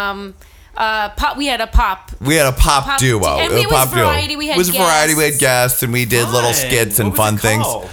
uh, 0.77 1.09
pop. 1.09 1.37
We 1.37 1.47
had 1.47 1.61
a 1.61 1.67
pop. 1.67 2.11
We 2.21 2.35
had 2.35 2.47
a 2.47 2.51
pop, 2.51 2.85
Pop- 2.85 2.99
duo. 2.99 3.23
and 3.39 3.53
a 3.53 3.57
it 3.57 3.65
was 3.67 3.75
pop 3.75 3.89
duo. 3.93 4.05
variety, 4.05 4.35
we 4.35 4.47
had 4.47 4.55
it 4.55 4.57
was 4.59 4.69
variety. 4.69 5.15
We 5.15 5.23
had 5.23 5.31
guests. 5.31 5.41
guests 5.41 5.83
and 5.83 5.91
we 5.93 6.05
did 6.05 6.29
little 6.29 6.53
skits 6.53 6.99
and 6.99 7.09
What 7.09 7.17
fun 7.17 7.37
things. 7.37 7.63
called? 7.63 7.89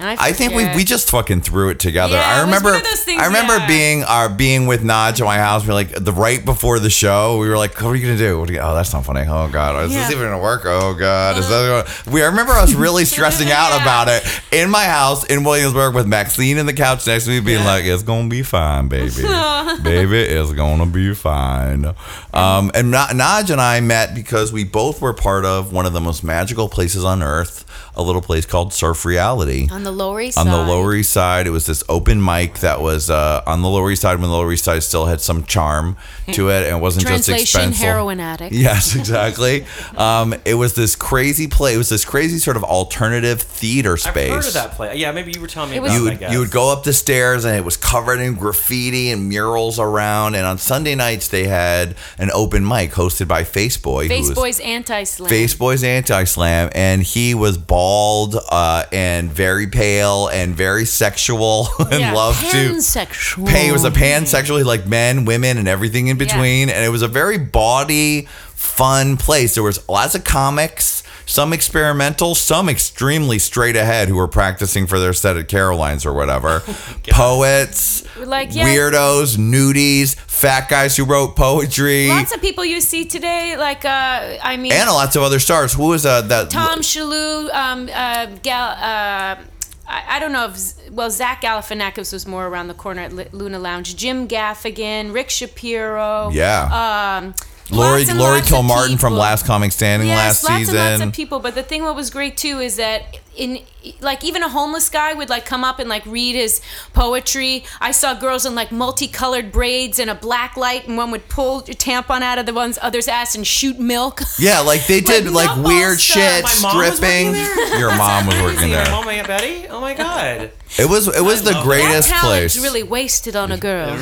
And 0.00 0.18
I 0.18 0.32
think 0.32 0.54
we, 0.54 0.64
we 0.74 0.84
just 0.84 1.10
fucking 1.10 1.42
threw 1.42 1.68
it 1.68 1.78
together. 1.78 2.14
Yeah, 2.14 2.38
I 2.38 2.40
remember 2.40 2.70
one 2.70 2.78
of 2.78 2.84
those 2.84 3.04
things, 3.04 3.20
I 3.20 3.26
remember 3.26 3.58
yeah. 3.58 3.66
being 3.66 4.02
our 4.04 4.30
being 4.30 4.66
with 4.66 4.82
Naj 4.82 5.20
at 5.20 5.24
my 5.26 5.36
house. 5.36 5.62
We 5.62 5.68
were 5.68 5.74
like 5.74 5.90
the 5.90 6.12
right 6.12 6.42
before 6.42 6.78
the 6.78 6.88
show. 6.88 7.36
We 7.36 7.50
were 7.50 7.58
like, 7.58 7.78
"What 7.82 7.90
are 7.90 7.96
you 7.96 8.06
gonna 8.06 8.16
do?" 8.16 8.40
What 8.40 8.48
are 8.48 8.52
you, 8.54 8.60
oh, 8.60 8.74
that's 8.74 8.94
not 8.94 9.04
funny. 9.04 9.26
Oh 9.28 9.50
god, 9.50 9.84
is 9.84 9.92
this 9.92 10.10
even 10.10 10.24
gonna 10.24 10.42
work? 10.42 10.62
Oh 10.64 10.94
god, 10.94 11.36
is 11.36 11.48
that 11.50 11.84
gonna... 11.84 12.12
we? 12.14 12.22
I 12.22 12.26
remember 12.28 12.52
us 12.52 12.72
really 12.72 13.04
stressing 13.04 13.50
out 13.50 13.72
about 13.82 14.08
it 14.08 14.24
in 14.52 14.70
my 14.70 14.84
house 14.84 15.24
in 15.24 15.44
Williamsburg 15.44 15.94
with 15.94 16.06
Maxine 16.06 16.56
in 16.56 16.64
the 16.64 16.72
couch 16.72 17.06
next 17.06 17.24
to 17.24 17.30
me, 17.30 17.40
being 17.40 17.64
like, 17.64 17.84
"It's 17.84 18.02
gonna 18.02 18.28
be 18.28 18.42
fine, 18.42 18.88
baby, 18.88 19.22
baby, 19.82 20.18
it's 20.18 20.52
gonna 20.54 20.86
be 20.86 21.12
fine." 21.12 21.84
Um, 22.32 22.70
and 22.74 22.90
Na- 22.90 23.08
Naj 23.08 23.50
and 23.50 23.60
I 23.60 23.80
met 23.80 24.14
because 24.14 24.50
we 24.50 24.64
both 24.64 25.02
were 25.02 25.12
part 25.12 25.44
of 25.44 25.74
one 25.74 25.84
of 25.84 25.92
the 25.92 26.00
most 26.00 26.24
magical 26.24 26.70
places 26.70 27.04
on 27.04 27.22
earth, 27.22 27.66
a 27.94 28.02
little 28.02 28.22
place 28.22 28.46
called 28.46 28.72
Surf 28.72 29.04
Reality 29.04 29.68
on 29.70 29.84
the 29.84 29.89
Lower 29.90 30.20
East 30.20 30.38
on 30.38 30.46
the 30.46 30.52
Side. 30.52 30.68
Lower 30.68 30.94
East 30.94 31.12
Side. 31.12 31.46
It 31.46 31.50
was 31.50 31.66
this 31.66 31.82
open 31.88 32.24
mic 32.24 32.58
that 32.60 32.80
was 32.80 33.10
uh, 33.10 33.42
on 33.46 33.62
the 33.62 33.68
Lower 33.68 33.90
East 33.90 34.02
Side 34.02 34.14
when 34.20 34.22
the 34.30 34.36
Lower 34.36 34.52
East 34.52 34.64
Side 34.64 34.82
still 34.82 35.06
had 35.06 35.20
some 35.20 35.44
charm 35.44 35.96
to 36.32 36.48
it 36.50 36.66
and 36.66 36.76
it 36.76 36.80
wasn't 36.80 37.02
just 37.06 37.26
Translation: 37.26 37.42
expensive. 37.60 37.76
heroin 37.84 38.20
addict. 38.20 38.52
Yes, 38.60 38.94
exactly. 38.94 39.64
um, 39.96 40.34
it 40.44 40.54
was 40.54 40.74
this 40.74 40.94
crazy 40.96 41.46
play. 41.48 41.74
It 41.74 41.78
was 41.78 41.88
this 41.88 42.04
crazy 42.04 42.38
sort 42.38 42.56
of 42.56 42.64
alternative 42.64 43.40
theater 43.42 43.96
space. 43.96 44.10
I've 44.10 44.14
space. 44.14 44.30
heard 44.32 44.46
of 44.46 44.52
that 44.54 44.72
play. 44.76 44.96
Yeah, 44.96 45.12
maybe 45.12 45.32
you 45.32 45.40
were 45.40 45.46
telling 45.46 45.70
me 45.70 45.76
It 45.76 45.78
about 45.80 45.88
was- 45.90 45.98
You 45.98 46.06
it, 46.06 46.08
I 46.08 46.12
would, 46.12 46.18
guess. 46.20 46.32
you 46.32 46.38
would 46.40 46.50
go 46.50 46.72
up 46.72 46.84
the 46.84 46.92
stairs 46.92 47.44
and 47.44 47.56
it 47.56 47.64
was 47.64 47.76
covered 47.76 48.20
in 48.20 48.34
graffiti 48.34 49.10
and 49.10 49.28
murals 49.28 49.78
around. 49.78 50.34
And 50.34 50.46
on 50.46 50.58
Sunday 50.58 50.94
nights 50.94 51.28
they 51.28 51.46
had 51.46 51.94
an 52.18 52.30
open 52.32 52.66
mic 52.66 52.92
hosted 52.92 53.26
by 53.28 53.42
Faceboy. 53.44 54.02
who 54.04 54.08
Face 54.08 54.30
Boys 54.30 54.60
Anti 54.60 55.04
Slam. 55.04 55.28
Face 55.28 55.54
Boys 55.54 55.82
Anti 55.84 56.24
Slam, 56.24 56.70
and 56.74 57.02
he 57.02 57.34
was 57.34 57.56
bald 57.58 58.36
uh, 58.50 58.84
and 58.92 59.30
very 59.30 59.66
pale 59.80 60.28
and 60.28 60.54
very 60.54 60.84
sexual 60.84 61.68
and 61.78 62.00
Yeah, 62.00 62.12
loved 62.12 62.40
to. 62.50 62.56
Pansexual. 62.56 63.46
Pan, 63.46 63.64
he 63.64 63.72
was 63.72 63.84
a 63.84 63.90
pansexual. 63.90 64.58
He 64.58 64.64
liked 64.64 64.86
men, 64.86 65.24
women, 65.24 65.56
and 65.56 65.66
everything 65.66 66.08
in 66.08 66.18
between. 66.18 66.68
And 66.68 66.84
it 66.84 66.90
was 66.90 67.00
a 67.00 67.08
very 67.08 67.38
bawdy, 67.38 68.26
fun 68.54 69.16
place. 69.16 69.54
There 69.54 69.62
was 69.62 69.88
lots 69.88 70.14
of 70.14 70.22
comics, 70.22 71.02
some 71.24 71.54
experimental, 71.54 72.34
some 72.34 72.68
extremely 72.68 73.38
straight 73.38 73.74
ahead 73.74 74.08
who 74.08 74.16
were 74.16 74.28
practicing 74.28 74.86
for 74.86 74.98
their 74.98 75.14
set 75.14 75.38
at 75.38 75.48
Caroline's 75.48 76.04
or 76.04 76.12
whatever. 76.12 76.60
Poets, 77.08 78.04
Like, 78.18 78.54
yeah. 78.54 78.66
weirdos, 78.66 79.38
nudies, 79.38 80.14
fat 80.14 80.68
guys 80.68 80.94
who 80.94 81.06
wrote 81.06 81.36
poetry, 81.36 82.08
Lots 82.08 82.34
of 82.34 82.42
people 82.42 82.66
you 82.66 82.82
see 82.82 83.06
today, 83.06 83.56
like 83.56 83.86
uh, 83.86 84.36
I 84.42 84.58
mean, 84.58 84.72
and 84.72 84.90
lots 84.90 85.16
of 85.16 85.22
other 85.22 85.38
stars. 85.38 85.72
Who 85.72 85.88
was 85.88 86.04
uh, 86.04 86.20
that? 86.22 86.50
Tom 86.50 86.80
Shalhoub, 86.80 87.50
um, 87.54 87.88
uh, 87.90 88.26
Gal. 88.42 88.76
Uh, 88.76 89.42
I, 89.90 90.16
I 90.16 90.18
don't 90.20 90.32
know 90.32 90.46
if 90.46 90.90
well 90.92 91.10
Zach 91.10 91.42
Galifianakis 91.42 92.12
was 92.12 92.26
more 92.26 92.46
around 92.46 92.68
the 92.68 92.74
corner 92.74 93.02
at 93.02 93.12
Li- 93.12 93.26
Luna 93.32 93.58
Lounge. 93.58 93.96
Jim 93.96 94.28
Gaffigan, 94.28 95.12
Rick 95.12 95.30
Shapiro. 95.30 96.30
Yeah. 96.30 97.20
Um, 97.22 97.34
Laurie 97.72 98.04
lots 98.04 98.18
Laurie 98.18 98.38
lots 98.38 98.50
of 98.52 98.56
Kilmartin 98.58 99.00
from. 99.00 99.14
Last 99.14 99.46
Comic 99.46 99.72
Standing 99.72 100.08
yes, 100.08 100.42
last 100.42 100.44
lots 100.44 100.56
season. 100.58 100.76
and 100.76 101.00
lots 101.00 101.08
of 101.08 101.14
people. 101.14 101.40
But 101.40 101.54
the 101.54 101.62
thing 101.62 101.82
what 101.82 101.94
was 101.94 102.10
great 102.10 102.36
too 102.36 102.58
is 102.60 102.76
that 102.76 103.18
in 103.36 103.60
like 104.00 104.24
even 104.24 104.42
a 104.42 104.48
homeless 104.48 104.88
guy 104.88 105.14
would 105.14 105.28
like 105.28 105.46
come 105.46 105.62
up 105.64 105.78
and 105.78 105.88
like 105.88 106.04
read 106.06 106.34
his 106.34 106.60
poetry. 106.92 107.64
I 107.80 107.90
saw 107.92 108.14
girls 108.14 108.44
in 108.46 108.54
like 108.54 108.70
multicolored 108.72 109.52
braids 109.52 109.98
and 109.98 110.10
a 110.10 110.14
black 110.14 110.56
light, 110.56 110.86
and 110.88 110.96
one 110.96 111.10
would 111.10 111.28
pull 111.28 111.62
your 111.66 111.74
tampon 111.76 112.22
out 112.22 112.38
of 112.38 112.46
the 112.46 112.54
one's 112.54 112.78
other's 112.82 113.08
ass 113.08 113.34
and 113.34 113.46
shoot 113.46 113.78
milk. 113.78 114.20
yeah, 114.38 114.60
like 114.60 114.86
they 114.86 115.00
did 115.12 115.26
Like, 115.30 115.48
like 115.56 115.66
weird 115.66 115.98
balls, 115.98 116.10
uh, 116.10 116.42
shit, 116.42 116.42
My 116.44 116.50
stripping. 116.50 117.34
Your 117.80 117.94
mom 117.96 118.26
was 118.26 118.34
working 118.42 118.58
Crazy. 118.58 118.72
My 118.72 118.82
there. 118.84 118.92
mom, 118.92 119.04
my 119.04 119.12
Aunt 119.14 119.26
Betty? 119.28 119.68
Oh 119.68 119.80
my 119.80 119.94
god. 119.94 120.50
It 120.78 120.88
was 120.88 121.08
it 121.08 121.22
was 121.22 121.42
the 121.42 121.58
greatest 121.62 122.08
that 122.08 122.20
talent's 122.20 122.54
place. 122.54 122.62
really 122.64 122.82
wasted 122.82 123.34
on 123.36 123.50
a 123.52 123.56
girl. 123.58 123.96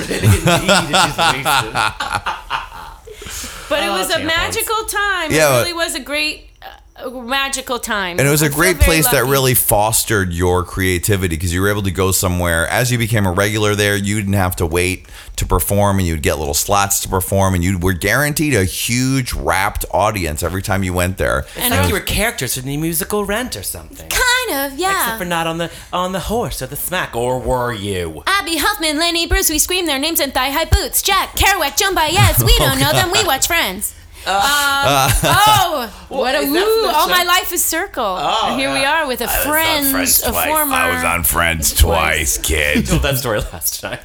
Indeed, 3.29 3.35
she's 3.35 3.51
wasted. 3.51 3.69
But 3.69 3.83
it 3.83 3.89
Oh, 3.89 3.93
was 3.93 4.11
a 4.11 4.15
tampons. 4.19 4.25
magical 4.27 4.85
time. 4.85 5.33
Yeah, 5.33 5.55
it 5.55 5.59
really 5.59 5.73
was 5.75 5.95
a 5.95 6.01
great, 6.01 6.48
magical 7.11 7.79
time. 7.79 8.19
and 8.19 8.27
it 8.27 8.31
was 8.31 8.43
I 8.43 8.47
a 8.47 8.49
feel 8.49 8.59
great 8.59 8.77
very 8.77 8.85
place 8.85 9.09
that 9.09 9.25
really 9.25 9.55
fostered 9.55 10.33
your 10.33 10.65
creativity 10.65 11.37
because 11.37 11.53
you 11.55 11.61
were 11.61 11.69
able 11.69 11.83
to 11.83 11.91
go 11.91 12.11
somewhere 12.13 12.67
as 12.69 12.91
you 12.91 12.99
became 12.99 13.25
a 13.27 13.33
regular 13.33 13.75
there 13.75 13.97
you 13.97 14.17
didn't 14.17 14.33
have 14.35 14.57
to 14.57 14.67
wait 14.67 15.07
to 15.37 15.47
perform 15.47 15.99
and 15.99 16.09
you'd 16.09 16.23
get 16.23 16.39
little 16.39 16.55
slots 16.55 17.01
to 17.01 17.09
perform 17.09 17.55
and 17.55 17.63
you 17.63 17.79
were 17.79 17.93
guaranteed 17.93 18.55
a 18.55 18.65
huge 18.65 19.33
rapt 19.33 19.85
audience 19.93 20.43
every 20.43 20.63
time 20.63 20.83
you 20.83 20.93
went 20.93 21.19
there 21.19 21.47
It's 21.57 21.71
like 21.71 21.89
you 21.89 21.95
were 21.95 22.01
characters 22.01 22.57
in 22.59 22.65
the 22.67 22.77
musical 22.77 23.25
Rent 23.25 23.57
or 23.57 23.63
something. 23.63 24.09
Kind 24.09 24.73
of, 24.73 24.79
yeah. 24.79 25.03
Except 25.03 25.19
for 25.19 25.25
not 25.25 25.47
on 25.47 25.59
the 25.59 25.71
on 25.93 26.13
the 26.13 26.21
horse 26.21 26.63
or 26.63 26.67
the 26.67 26.77
smack, 26.77 27.15
or 27.15 27.39
were 27.39 27.73
you? 27.73 28.23
Abby 28.27 28.57
Huffman, 28.57 28.99
Lenny 28.99 29.27
Bruce, 29.27 29.51
we 29.51 29.59
scream 29.59 29.87
their 29.87 29.99
names 29.99 30.21
in 30.21 30.31
thigh 30.31 30.51
high 30.51 30.65
boots. 30.65 31.03
Jack, 31.03 31.31
Kerouac, 31.37 31.77
Joan 31.77 31.95
Baez, 31.95 32.43
we 32.43 32.57
don't 32.59 32.81
know 32.81 32.93
them, 32.93 33.11
we 33.11 33.25
watch 33.27 33.47
Friends. 33.47 33.95
Uh, 34.27 34.31
uh, 34.31 35.11
oh, 35.25 36.05
what 36.09 36.35
a 36.35 36.39
is 36.39 36.51
woo! 36.51 36.87
All 36.87 37.07
show? 37.09 37.15
my 37.15 37.25
life 37.25 37.53
is 37.53 37.65
circle. 37.65 38.19
and 38.19 38.61
here 38.61 38.73
we 38.73 38.85
are 38.85 39.07
with 39.07 39.21
a 39.21 39.29
friends, 39.29 40.23
a 40.23 40.33
former. 40.33 40.73
I 40.75 40.95
was 40.95 41.05
on 41.05 41.25
Friends 41.25 41.73
twice, 41.79 42.39
kid. 42.39 42.87
told 42.87 43.03
that 43.03 43.19
story 43.19 43.41
last 43.41 43.81
time. 43.81 44.01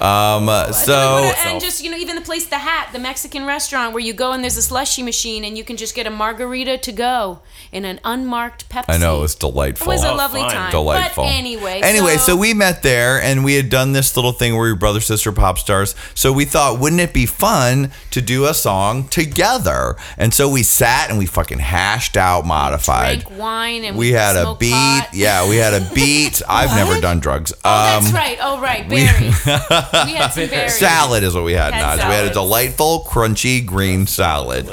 Um, 0.00 0.46
so 0.74 1.32
and 1.46 1.60
just 1.60 1.82
you 1.82 1.90
know 1.90 1.96
even 1.96 2.16
the 2.16 2.20
place 2.22 2.46
the 2.46 2.58
hat 2.58 2.90
the 2.92 2.98
mexican 2.98 3.46
restaurant 3.46 3.94
where 3.94 4.02
you 4.02 4.12
go 4.12 4.32
and 4.32 4.42
there's 4.42 4.56
a 4.58 4.62
slushy 4.62 5.02
machine 5.02 5.42
and 5.44 5.56
you 5.56 5.64
can 5.64 5.76
just 5.78 5.94
get 5.94 6.06
a 6.06 6.10
margarita 6.10 6.76
to 6.78 6.92
go 6.92 7.40
in 7.72 7.84
an 7.86 7.98
unmarked 8.04 8.68
pepsi 8.68 8.84
I 8.88 8.98
know 8.98 9.18
it 9.18 9.20
was 9.22 9.34
delightful. 9.34 9.90
it 9.90 9.94
was 9.94 10.04
a 10.04 10.10
Oh, 10.10 10.16
lovely 10.16 10.40
fine. 10.42 10.50
time 10.50 10.70
delightful. 10.70 11.24
but 11.24 11.30
anyway 11.32 11.80
Anyway, 11.82 12.16
so, 12.18 12.36
we 12.36 12.52
met 12.52 12.82
there 12.82 13.20
and 13.20 13.42
we 13.44 13.54
had 13.54 13.70
done 13.70 13.92
this 13.92 14.16
little 14.16 14.32
thing 14.32 14.52
where 14.54 14.64
we 14.64 14.72
were 14.72 14.78
brother 14.78 15.00
sister 15.00 15.32
pop 15.32 15.58
stars. 15.58 15.94
So 16.14 16.32
we 16.32 16.44
thought, 16.44 16.78
wouldn't 16.78 17.00
it 17.00 17.12
be 17.14 17.26
fun 17.26 17.90
to 18.10 18.20
do 18.20 18.44
a 18.46 18.54
song 18.54 19.08
together? 19.08 19.96
And 20.18 20.32
so 20.34 20.48
we 20.48 20.62
sat 20.62 21.08
and 21.10 21.18
we 21.18 21.26
fucking 21.26 21.58
hashed 21.60 22.16
out 22.16 22.44
modified. 22.46 23.20
drank 23.24 23.38
wine 23.40 23.84
and 23.84 23.96
we 23.96 24.12
had 24.12 24.36
a 24.36 24.54
beat. 24.56 24.72
pot. 24.72 25.08
Yeah, 25.12 25.48
we 25.48 25.56
had 25.56 25.74
a 25.74 25.88
beat. 25.94 26.42
I've 26.48 26.74
never 26.76 27.00
done 27.00 27.20
drugs. 27.20 27.52
Oh, 27.52 27.58
that's 27.64 28.08
Um, 28.08 28.14
right. 28.14 28.38
Oh, 28.40 28.60
right. 28.60 28.88
Berries. 28.88 29.46
we 29.92 30.14
had 30.14 30.28
some 30.28 30.46
berries. 30.50 30.78
Salad 30.78 31.22
is 31.22 31.34
what 31.34 31.44
we 31.44 31.52
had, 31.52 31.74
Had 31.74 31.98
Naj. 31.98 32.08
We 32.08 32.14
had 32.14 32.24
a 32.24 32.28
salads. 32.28 32.32
delightful, 32.32 33.04
crunchy 33.08 33.64
green 33.64 34.06
salad. 34.06 34.68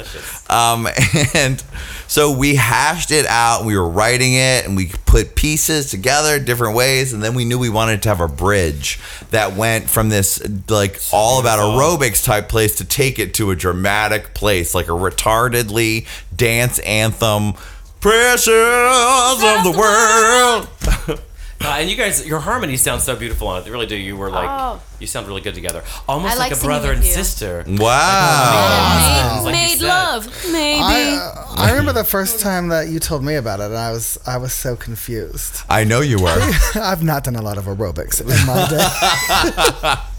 Um, 0.48 0.86
and 1.34 1.62
so 2.06 2.36
we 2.36 2.54
hashed 2.56 3.10
it 3.10 3.26
out. 3.26 3.64
We 3.64 3.76
were 3.76 3.88
writing 3.88 4.34
it, 4.34 4.66
and 4.66 4.76
we 4.76 4.90
put 5.06 5.34
pieces 5.34 5.90
together 5.90 6.38
different 6.38 6.76
ways. 6.76 7.12
And 7.12 7.22
then 7.22 7.34
we 7.34 7.44
knew 7.44 7.58
we 7.58 7.70
wanted 7.70 8.02
to 8.02 8.08
have 8.10 8.20
a 8.20 8.28
bridge 8.28 9.00
that 9.30 9.56
went 9.56 9.88
from 9.88 10.08
this 10.10 10.42
like 10.68 11.00
all 11.12 11.40
about 11.40 11.58
aerobics 11.58 12.24
type 12.24 12.48
place 12.48 12.76
to 12.76 12.84
take 12.84 13.18
it 13.18 13.34
to 13.34 13.50
a 13.50 13.56
dramatic 13.56 14.34
place, 14.34 14.74
like 14.74 14.86
a 14.86 14.92
retardedly 14.92 16.06
dance 16.34 16.78
anthem. 16.80 17.54
Pressures 18.00 19.42
of 19.42 19.64
the 19.64 19.74
world. 19.76 21.20
Uh, 21.64 21.76
and 21.78 21.88
you 21.90 21.96
guys, 21.96 22.26
your 22.26 22.40
harmonies 22.40 22.82
sound 22.82 23.00
so 23.00 23.16
beautiful 23.16 23.48
on 23.48 23.60
it. 23.60 23.64
They 23.64 23.70
really 23.70 23.86
do. 23.86 23.96
You 23.96 24.16
were 24.16 24.30
like, 24.30 24.48
Oh. 24.50 24.80
you 25.00 25.06
sound 25.06 25.26
really 25.26 25.40
good 25.40 25.54
together. 25.54 25.82
Almost 26.06 26.34
I 26.34 26.38
like, 26.38 26.50
like 26.52 26.60
a 26.60 26.64
brother 26.64 26.92
and 26.92 27.02
you. 27.02 27.10
sister. 27.10 27.64
Wow. 27.66 29.40
Made, 29.42 29.44
Like 29.44 29.54
you 29.54 29.60
made 29.68 29.78
said. 29.78 29.86
love. 29.88 30.26
Maybe. 30.52 30.80
I, 30.82 31.16
uh, 31.16 31.44
I 31.56 31.70
remember 31.70 31.92
the 31.92 32.04
first 32.04 32.40
time 32.40 32.68
that 32.68 32.88
you 32.88 32.98
told 33.00 33.24
me 33.24 33.34
about 33.36 33.60
it, 33.60 33.64
and 33.66 33.76
I 33.78 33.90
was 33.92 34.18
I 34.26 34.36
was 34.36 34.52
so 34.52 34.76
confused. 34.76 35.62
I 35.68 35.84
know 35.84 36.00
you 36.00 36.18
were. 36.20 36.36
I've 36.74 37.02
not 37.02 37.24
done 37.24 37.36
a 37.36 37.42
lot 37.42 37.56
of 37.58 37.64
aerobics 37.64 38.20
in 38.20 38.28
my 38.46 38.68
day. 38.68 39.94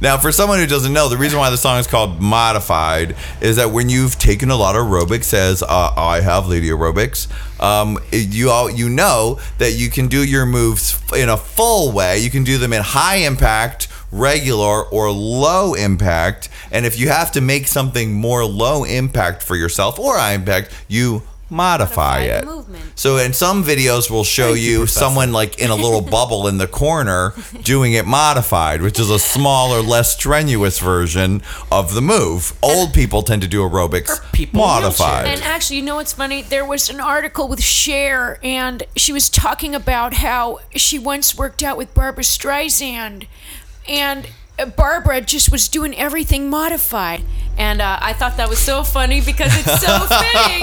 Now, 0.00 0.16
for 0.16 0.30
someone 0.30 0.58
who 0.58 0.66
doesn't 0.66 0.92
know, 0.92 1.08
the 1.08 1.16
reason 1.16 1.38
why 1.38 1.50
the 1.50 1.56
song 1.56 1.78
is 1.78 1.86
called 1.86 2.20
Modified 2.20 3.16
is 3.40 3.56
that 3.56 3.70
when 3.70 3.88
you've 3.88 4.18
taken 4.18 4.50
a 4.50 4.56
lot 4.56 4.76
of 4.76 4.86
aerobics, 4.86 5.34
as 5.34 5.62
uh, 5.62 5.92
I 5.96 6.20
have 6.20 6.46
lady 6.46 6.68
aerobics, 6.68 7.28
um, 7.60 7.98
you 8.12 8.50
all 8.50 8.70
you 8.70 8.88
know 8.88 9.40
that 9.58 9.72
you 9.72 9.90
can 9.90 10.06
do 10.06 10.24
your 10.24 10.46
moves 10.46 11.00
in 11.12 11.28
a 11.28 11.36
full 11.36 11.92
way. 11.92 12.18
You 12.18 12.30
can 12.30 12.44
do 12.44 12.58
them 12.58 12.72
in 12.72 12.82
high 12.82 13.16
impact, 13.16 13.88
regular, 14.12 14.84
or 14.84 15.10
low 15.10 15.74
impact. 15.74 16.48
And 16.70 16.86
if 16.86 16.98
you 16.98 17.08
have 17.08 17.32
to 17.32 17.40
make 17.40 17.66
something 17.66 18.12
more 18.12 18.44
low 18.44 18.84
impact 18.84 19.42
for 19.42 19.56
yourself 19.56 19.98
or 19.98 20.16
high 20.16 20.34
impact, 20.34 20.72
you 20.86 21.22
modify 21.50 21.78
Modify 21.78 22.18
it. 22.20 22.44
movement. 22.44 22.84
So 22.98 23.16
in 23.16 23.32
some 23.32 23.64
videos, 23.64 24.10
we'll 24.10 24.24
show 24.24 24.52
you 24.52 24.86
someone 24.86 25.32
like 25.32 25.58
in 25.58 25.70
a 25.70 25.74
little 25.74 26.00
bubble 26.16 26.46
in 26.46 26.58
the 26.58 26.66
corner 26.66 27.32
doing 27.62 27.92
it 27.94 28.06
modified, 28.06 28.82
which 28.82 28.98
is 28.98 29.10
a 29.10 29.18
smaller, 29.18 29.80
less 29.80 30.12
strenuous 30.12 30.78
version 30.78 31.42
of 31.72 31.94
the 31.94 32.02
move. 32.02 32.52
Old 32.62 32.92
people 32.92 33.22
tend 33.22 33.42
to 33.42 33.48
do 33.48 33.60
aerobics 33.60 34.20
people 34.32 34.60
modified. 34.60 35.26
And 35.26 35.42
actually, 35.42 35.76
you 35.76 35.82
know 35.82 35.96
what's 35.96 36.12
funny? 36.12 36.42
There 36.42 36.64
was 36.64 36.90
an 36.90 37.00
article 37.00 37.48
with 37.48 37.62
Cher, 37.62 38.38
and 38.42 38.82
she 38.96 39.12
was 39.12 39.28
talking 39.28 39.74
about 39.74 40.14
how 40.14 40.58
she 40.74 40.98
once 40.98 41.36
worked 41.36 41.62
out 41.62 41.76
with 41.76 41.94
Barbra 41.94 42.24
Streisand, 42.24 43.26
and 43.88 44.28
Barbra 44.66 45.20
just 45.20 45.50
was 45.52 45.68
doing 45.68 45.94
everything 45.96 46.50
modified. 46.50 47.22
And 47.56 47.80
uh, 47.82 47.98
I 48.00 48.12
thought 48.12 48.36
that 48.36 48.48
was 48.48 48.60
so 48.60 48.84
funny 48.84 49.20
because 49.20 49.50
it's 49.56 49.80
so 49.80 49.98
fitting. 50.06 50.60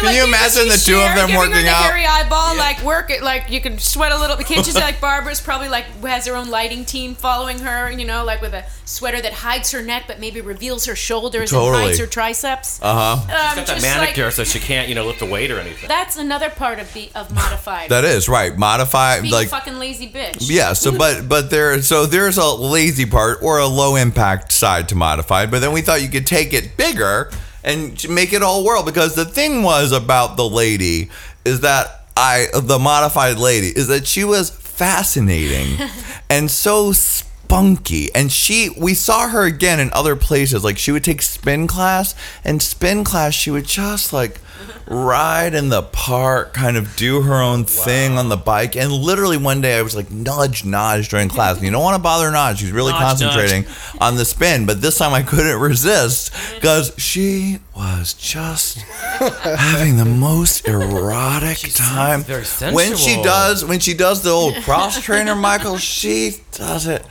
Can 0.00 0.14
you 0.16 0.24
imagine 0.24 0.66
the 0.66 0.82
two 0.84 0.96
of 0.98 1.14
them 1.14 1.28
giving 1.28 1.34
her 1.34 1.38
working 1.38 1.64
the 1.66 1.70
out? 1.70 1.84
hairy 1.84 2.04
eyeball, 2.04 2.56
like 2.56 2.82
work 2.82 3.10
it, 3.10 3.22
like 3.22 3.48
you 3.48 3.60
can 3.60 3.78
sweat 3.78 4.10
a 4.10 4.18
little. 4.18 4.34
Can't 4.38 4.66
you 4.66 4.72
see 4.72 4.80
like 4.80 5.00
Barbra's 5.00 5.40
probably 5.40 5.68
like 5.68 5.84
has 6.04 6.26
her 6.26 6.34
own 6.34 6.50
lighting 6.50 6.84
team 6.84 7.14
following 7.14 7.60
her, 7.60 7.92
you 7.92 8.04
know, 8.04 8.24
like 8.24 8.42
with 8.42 8.54
a 8.54 8.64
sweater 8.84 9.22
that 9.22 9.32
hides 9.32 9.70
her 9.70 9.82
neck 9.82 10.04
but 10.08 10.18
maybe 10.18 10.40
reveals 10.40 10.86
her 10.86 10.96
shoulders 10.96 11.50
Totally. 11.52 11.76
and 11.76 11.86
hides 11.86 11.98
her 12.00 12.08
triceps. 12.08 12.80
Uh 12.82 12.92
huh. 12.92 13.12
Um, 13.22 13.58
She's 13.58 13.68
got 13.68 13.80
that 13.80 13.82
manicure, 13.82 14.24
like- 14.24 14.34
so 14.34 14.42
she 14.42 14.58
can't, 14.58 14.88
you 14.88 14.96
know, 14.96 15.06
lift 15.06 15.22
a 15.22 15.26
weight 15.26 15.52
or 15.52 15.60
anything. 15.60 15.86
that's 15.88 16.16
another 16.16 16.50
part 16.50 16.80
of 16.80 16.92
the 16.92 17.08
of 17.14 17.32
modified. 17.32 17.90
That 17.90 18.04
is 18.04 18.28
right. 18.28 18.58
modified. 18.58 19.22
Being 19.22 19.32
like 19.32 19.48
fucking 19.48 19.78
lazy 19.78 20.08
bitch. 20.10 20.38
Yeah, 20.50 20.72
so 20.72 20.90
but 20.98 21.28
but 21.28 21.50
there 21.50 21.80
so 21.82 22.04
there's 22.06 22.36
a 22.36 22.46
lazy 22.46 23.06
part 23.06 23.31
or 23.36 23.58
a 23.58 23.66
low 23.66 23.96
impact 23.96 24.52
side 24.52 24.88
to 24.88 24.94
modified, 24.94 25.50
but 25.50 25.60
then 25.60 25.72
we 25.72 25.82
thought 25.82 26.02
you 26.02 26.08
could 26.08 26.26
take 26.26 26.52
it 26.52 26.76
bigger 26.76 27.30
and 27.64 28.08
make 28.08 28.32
it 28.32 28.42
all 28.42 28.64
world 28.64 28.86
because 28.86 29.14
the 29.14 29.24
thing 29.24 29.62
was 29.62 29.92
about 29.92 30.36
the 30.36 30.48
lady 30.48 31.10
is 31.44 31.60
that 31.60 32.06
I 32.16 32.46
the 32.52 32.78
modified 32.78 33.38
lady 33.38 33.68
is 33.68 33.88
that 33.88 34.06
she 34.06 34.24
was 34.24 34.50
fascinating 34.50 35.88
and 36.30 36.50
so 36.50 36.92
spunky. 36.92 38.14
And 38.14 38.32
she 38.32 38.70
we 38.78 38.94
saw 38.94 39.28
her 39.28 39.44
again 39.44 39.80
in 39.80 39.92
other 39.92 40.16
places. 40.16 40.64
Like 40.64 40.78
she 40.78 40.92
would 40.92 41.04
take 41.04 41.22
spin 41.22 41.66
class 41.66 42.14
and 42.44 42.62
spin 42.62 43.04
class 43.04 43.34
she 43.34 43.50
would 43.50 43.66
just 43.66 44.12
like 44.12 44.40
ride 44.86 45.54
in 45.54 45.68
the 45.68 45.82
park 45.82 46.52
kind 46.52 46.76
of 46.76 46.94
do 46.96 47.22
her 47.22 47.40
own 47.40 47.64
thing 47.64 48.18
on 48.18 48.28
the 48.28 48.36
bike. 48.36 48.76
And 48.76 48.92
literally 48.92 49.36
one 49.36 49.60
day 49.60 49.78
I 49.78 49.82
was 49.82 49.96
like 49.96 50.10
nudge 50.10 50.64
nudge 50.64 51.08
during 51.08 51.28
class. 51.28 51.56
And 51.56 51.64
you 51.64 51.70
don't 51.70 51.82
want 51.82 51.96
to 51.96 52.02
bother 52.02 52.30
nudge 52.30 52.58
she's 52.58 52.72
really 52.72 52.92
Nudge, 52.92 53.02
concentrating 53.02 53.66
on 54.00 54.16
the 54.16 54.24
spin. 54.24 54.66
But 54.66 54.80
this 54.80 54.98
time 54.98 55.12
I 55.12 55.22
couldn't 55.22 55.60
resist 55.60 56.32
because 56.54 56.92
she 56.98 57.58
was 57.76 58.14
just 58.14 58.78
having 58.78 59.96
the 59.96 60.04
most 60.04 60.66
erotic 60.68 61.58
time. 61.74 62.22
very 62.22 62.44
when 62.72 62.96
she 62.96 63.22
does 63.22 63.64
when 63.64 63.80
she 63.80 63.94
does 63.94 64.22
the 64.22 64.30
old 64.30 64.54
cross 64.62 65.00
trainer 65.02 65.34
Michael 65.34 65.78
she 65.78 66.36
does 66.52 66.86
it 66.86 67.04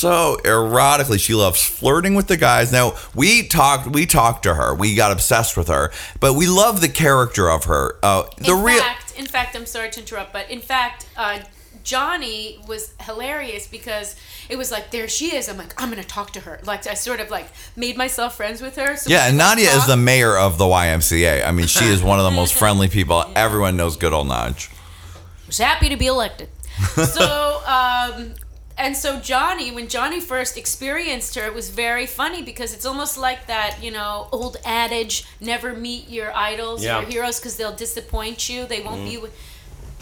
so 0.00 0.38
erotically 0.44 1.18
she 1.18 1.34
loves 1.34 1.62
flirting 1.62 2.14
with 2.14 2.26
the 2.26 2.36
guys 2.36 2.72
now 2.72 2.96
we 3.14 3.46
talked 3.46 3.86
we 3.88 4.06
talked 4.06 4.42
to 4.42 4.54
her 4.54 4.74
we 4.74 4.94
got 4.94 5.12
obsessed 5.12 5.56
with 5.56 5.68
her 5.68 5.92
but 6.20 6.34
we 6.34 6.46
love 6.46 6.80
the 6.80 6.88
character 6.88 7.50
of 7.50 7.64
her 7.64 7.96
uh 8.02 8.22
the 8.38 8.52
in 8.52 8.62
real 8.62 8.80
fact, 8.80 9.10
in 9.20 9.26
fact, 9.26 9.54
I'm 9.54 9.66
sorry 9.66 9.90
to 9.90 10.00
interrupt, 10.00 10.32
but 10.32 10.50
in 10.50 10.60
fact, 10.60 11.06
uh, 11.16 11.40
Johnny 11.84 12.58
was 12.66 12.94
hilarious 13.00 13.66
because 13.66 14.16
it 14.48 14.56
was 14.56 14.70
like, 14.70 14.90
there 14.90 15.08
she 15.08 15.36
is. 15.36 15.48
I'm 15.48 15.58
like, 15.58 15.80
I'm 15.80 15.90
gonna 15.90 16.02
talk 16.02 16.32
to 16.32 16.40
her. 16.40 16.58
Like, 16.64 16.86
I 16.86 16.94
sort 16.94 17.20
of 17.20 17.30
like 17.30 17.46
made 17.76 17.96
myself 17.96 18.36
friends 18.36 18.62
with 18.62 18.76
her. 18.76 18.96
So 18.96 19.10
yeah 19.10 19.28
and 19.28 19.36
nadia 19.36 19.70
is 19.70 19.86
the 19.86 19.96
mayor 19.96 20.36
of 20.36 20.58
the 20.58 20.64
ymca 20.64 21.46
i 21.46 21.52
mean 21.52 21.66
she 21.66 21.84
is 21.84 22.02
one 22.02 22.18
of 22.18 22.24
the 22.24 22.30
most 22.30 22.54
friendly 22.62 22.88
people 22.88 23.24
everyone 23.36 23.76
knows 23.76 23.96
good 23.96 24.12
old 24.12 24.28
nudge 24.28 24.70
was 25.46 25.58
happy 25.58 25.88
to 25.88 25.96
be 25.96 26.06
elected. 26.06 26.48
so 26.94 27.60
um 27.66 28.34
and 28.80 28.96
so 28.96 29.20
johnny 29.20 29.70
when 29.70 29.86
johnny 29.88 30.20
first 30.20 30.56
experienced 30.56 31.34
her 31.34 31.44
it 31.44 31.54
was 31.54 31.68
very 31.70 32.06
funny 32.06 32.42
because 32.42 32.72
it's 32.74 32.86
almost 32.86 33.16
like 33.18 33.46
that 33.46 33.78
you 33.82 33.90
know 33.90 34.28
old 34.32 34.56
adage 34.64 35.24
never 35.40 35.72
meet 35.74 36.08
your 36.08 36.34
idols 36.36 36.82
Yeah. 36.82 37.00
your 37.00 37.08
heroes 37.10 37.38
because 37.38 37.56
they'll 37.56 37.76
disappoint 37.76 38.48
you 38.48 38.66
they 38.66 38.80
won't 38.80 39.04
be 39.04 39.12
mm-hmm. 39.14 39.22
With- 39.22 39.36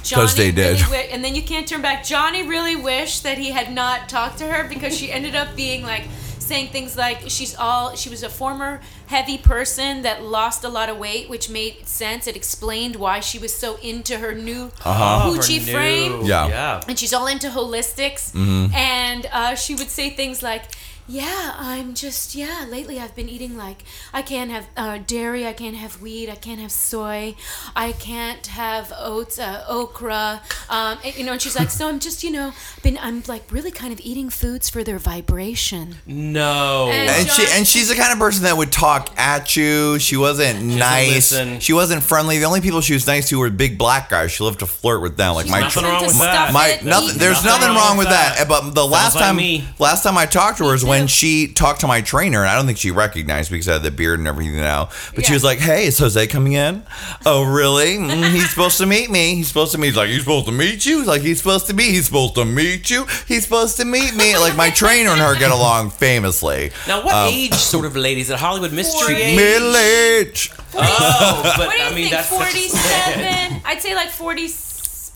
because 0.03 0.37
they 0.37 0.53
did. 0.53 0.81
really 0.81 0.83
wi- 0.85 1.09
and 1.12 1.24
then 1.24 1.35
you 1.35 1.43
can't 1.43 1.66
turn 1.66 1.83
back. 1.83 2.05
Johnny 2.05 2.47
really 2.47 2.76
wished 2.76 3.24
that 3.24 3.37
he 3.37 3.51
had 3.51 3.72
not 3.72 4.09
talked 4.09 4.39
to 4.39 4.47
her 4.47 4.66
because 4.68 4.97
she 4.97 5.11
ended 5.11 5.35
up 5.35 5.55
being 5.57 5.83
like 5.83 6.05
saying 6.49 6.68
things 6.76 6.96
like 7.05 7.18
she's 7.36 7.55
all 7.66 7.84
she 8.03 8.09
was 8.14 8.22
a 8.22 8.28
former 8.42 8.80
heavy 9.14 9.38
person 9.53 10.03
that 10.07 10.16
lost 10.36 10.61
a 10.64 10.68
lot 10.78 10.88
of 10.92 10.96
weight, 11.07 11.24
which 11.32 11.46
made 11.61 11.74
sense. 11.86 12.22
It 12.30 12.36
explained 12.42 12.94
why 13.05 13.16
she 13.20 13.38
was 13.44 13.53
so 13.64 13.68
into 13.92 14.14
her 14.24 14.32
new 14.49 14.62
Uh-huh. 14.84 15.28
Gucci 15.30 15.59
Her 15.66 15.72
frame 15.74 16.12
new- 16.22 16.28
Yeah. 16.32 16.46
Yeah. 16.49 16.80
and 16.88 16.96
she's 17.01 17.12
all 17.16 17.26
into 17.34 17.49
holistics 17.59 18.22
Mm-hmm. 18.32 18.74
and 18.74 19.22
uh, 19.40 19.55
she 19.62 19.72
would 19.78 19.90
say 19.99 20.07
things 20.20 20.42
like 20.51 20.64
yeah 21.11 21.55
i'm 21.57 21.95
just 21.95 22.35
yeah 22.35 22.67
lately 22.69 22.99
i've 23.01 23.15
been 23.17 23.29
eating 23.29 23.57
like 23.57 23.83
i 24.13 24.21
can't 24.21 24.51
have 24.51 24.67
uh, 24.77 24.99
dairy 25.07 25.47
i 25.47 25.53
can't 25.55 25.75
have 25.77 26.01
wheat 26.03 26.29
i 26.29 26.35
can't 26.35 26.61
have 26.61 26.71
soy 26.71 27.35
i 27.75 27.93
can't 27.93 28.47
have 28.49 28.93
oats 28.99 29.39
uh, 29.39 29.65
okra 29.69 30.43
um, 30.69 30.99
and, 31.03 31.17
you 31.17 31.25
know 31.25 31.33
and 31.33 31.41
she's 31.41 31.59
like 31.59 31.71
so 31.71 31.89
i'm 31.89 31.99
just 31.99 32.23
you 32.23 32.31
know 32.31 32.53
been 32.83 32.99
i'm 33.01 33.23
like 33.27 33.43
really 33.51 33.71
kind 33.71 33.93
of 33.93 33.99
eating 34.01 34.29
foods 34.29 34.69
for 34.69 34.85
their 34.85 34.99
vibration 34.99 35.97
No. 36.07 36.89
And- 36.91 37.09
and 37.09 37.29
she 37.29 37.47
and 37.53 37.67
she's 37.67 37.89
the 37.89 37.95
kind 37.95 38.13
of 38.13 38.19
person 38.19 38.45
that 38.45 38.57
would 38.57 38.71
talk 38.71 39.11
at 39.19 39.57
you. 39.57 39.99
She 39.99 40.17
wasn't 40.17 40.63
nice. 40.63 41.15
listen. 41.33 41.59
She 41.61 41.73
wasn't 41.73 42.03
friendly. 42.03 42.39
The 42.39 42.45
only 42.45 42.61
people 42.61 42.81
she 42.81 42.93
was 42.93 43.07
nice 43.07 43.29
to 43.31 43.39
were 43.39 43.49
big 43.51 43.79
black 43.79 44.11
guys. 44.11 44.31
She 44.33 44.45
loved 44.45 44.59
to 44.61 44.67
flirt 44.67 45.01
with 45.03 45.17
them, 45.17 45.35
like 45.35 45.47
She's 45.47 45.53
my 45.53 45.61
nothing 45.61 45.83
trying 45.83 45.93
wrong 45.95 46.03
with 46.03 46.13
stuff 46.15 46.23
that. 46.33 46.53
my 46.53 46.79
nothing. 46.89 47.19
There's 47.19 47.43
Nothing 47.45 47.51
nothing 47.61 47.69
wrong 47.69 47.77
wrong 47.77 47.97
with 47.97 48.07
with 48.09 48.15
that. 48.15 48.37
that. 48.39 48.49
But 48.49 48.75
the 48.75 48.87
last 48.87 49.15
like 49.15 49.25
time, 49.25 49.37
me. 49.37 49.65
last 49.79 50.03
time 50.03 50.17
I 50.19 50.27
talked 50.27 50.59
to 50.59 50.65
her 50.65 50.73
was 50.73 50.85
when 50.85 50.97
when 50.99 51.07
she 51.09 51.49
talked 51.49 51.80
to 51.80 51.86
my 51.86 52.01
trainer, 52.01 52.40
and 52.40 52.49
I 52.51 52.57
don't 52.57 52.66
think 52.66 52.78
she 52.78 52.90
recognized 52.90 53.51
because 53.51 53.68
I 53.68 53.74
had 53.74 53.82
the 53.82 53.90
beard 53.90 54.18
and 54.18 54.28
everything 54.28 54.57
now. 54.57 54.90
But 55.14 55.24
she 55.24 55.32
Yeah. 55.32 55.36
was 55.36 55.44
like, 55.44 55.59
"Hey, 55.59 55.86
is 55.86 55.99
Jose 55.99 56.26
coming 56.28 56.53
in? 56.55 56.82
Oh, 57.26 57.42
really? 57.44 57.96
Mm, 57.99 58.32
he's 58.32 58.51
supposed 58.51 58.78
to 58.78 58.86
meet 58.86 59.11
me. 59.11 59.34
He's 59.36 59.49
supposed 59.49 59.72
to 59.72 59.78
meet. 59.78 59.88
He's 59.88 59.96
like, 59.96 60.09
he's 60.11 60.20
supposed 60.20 60.46
to 60.46 60.53
meet 60.53 60.84
you. 60.86 60.99
He's 60.99 61.07
like, 61.09 61.22
he's 61.22 61.38
supposed 61.38 61.66
to 61.68 61.74
be. 61.74 61.84
He's 61.84 62.07
supposed 62.07 62.34
to 62.36 62.44
meet 62.44 62.90
you. 62.90 63.07
He's 63.26 63.44
supposed 63.44 63.76
to 63.78 63.84
meet 63.84 64.14
me. 64.14 64.36
Like 64.36 64.57
my 64.57 64.70
trainer 64.70 65.11
and 65.11 65.20
her 65.20 65.34
get 65.38 65.51
along 65.51 65.90
famously. 65.90 66.70
Now, 66.86 67.03
what 67.05 67.14
Um, 67.14 67.28
age 67.32 67.55
sort 67.55 67.84
of 67.86 67.96
ladies 67.96 68.30
at 68.30 68.38
Hollywood 68.38 68.72
mystery 68.72 69.14
Forty. 69.14 69.36
Middle 69.36 69.76
age. 69.76 70.51
Oh, 70.74 71.40
but 71.57 71.59
What 71.66 71.70
do 71.72 71.76
you 71.78 71.82
I 71.84 71.88
mean 71.90 71.94
think? 71.96 72.11
that's 72.12 72.28
such 72.28 72.40
a- 72.40 72.44
Forty-seven. 72.44 73.62
I'd 73.64 73.80
say 73.82 73.94
like 73.94 74.11
forty. 74.11 74.49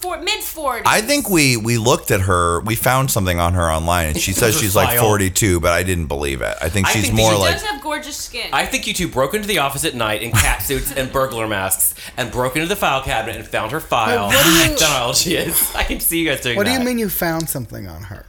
Four, 0.02 0.18
mid 0.20 0.40
40s. 0.40 0.82
I 0.84 1.00
think 1.00 1.30
we 1.30 1.56
we 1.56 1.78
looked 1.78 2.10
at 2.10 2.22
her. 2.22 2.60
We 2.60 2.74
found 2.74 3.10
something 3.10 3.38
on 3.38 3.54
her 3.54 3.70
online, 3.70 4.08
and 4.08 4.18
she 4.20 4.32
says 4.32 4.58
she's 4.58 4.74
like 4.74 4.98
42, 4.98 5.60
but 5.60 5.70
I 5.72 5.84
didn't 5.84 6.06
believe 6.06 6.42
it. 6.42 6.56
I 6.60 6.68
think 6.68 6.88
I 6.88 6.90
she's 6.92 7.02
think 7.04 7.14
more 7.14 7.30
she 7.30 7.36
She 7.36 7.40
like. 7.42 7.52
does 7.54 7.62
have 7.62 7.82
gorgeous 7.82 8.16
skin. 8.16 8.50
I 8.52 8.66
think 8.66 8.88
you 8.88 8.94
two 8.94 9.06
broke 9.08 9.32
into 9.34 9.46
the 9.46 9.58
office 9.58 9.84
at 9.84 9.94
night 9.94 10.22
in 10.22 10.32
cat 10.32 10.60
suits 10.68 10.90
and 10.92 11.12
burglar 11.12 11.46
masks 11.46 11.94
and 12.16 12.32
broke 12.32 12.56
into 12.56 12.66
the 12.66 12.74
file 12.76 13.02
cabinet 13.02 13.36
and 13.36 13.46
found 13.46 13.70
her 13.70 13.80
file. 13.80 14.28
But 14.28 14.34
what 14.36 14.44
do 14.44 14.50
you- 14.50 14.58
That's 14.70 14.80
not 14.80 14.90
how 14.90 15.06
old 15.06 15.16
she 15.16 15.36
is. 15.36 15.72
I 15.74 15.84
can 15.84 16.00
see 16.00 16.18
you 16.20 16.28
guys 16.28 16.40
doing 16.40 16.56
What 16.56 16.66
do 16.66 16.72
you 16.72 16.80
mean 16.80 16.98
you 16.98 17.08
found 17.08 17.48
something 17.48 17.86
on 17.86 18.02
her? 18.04 18.26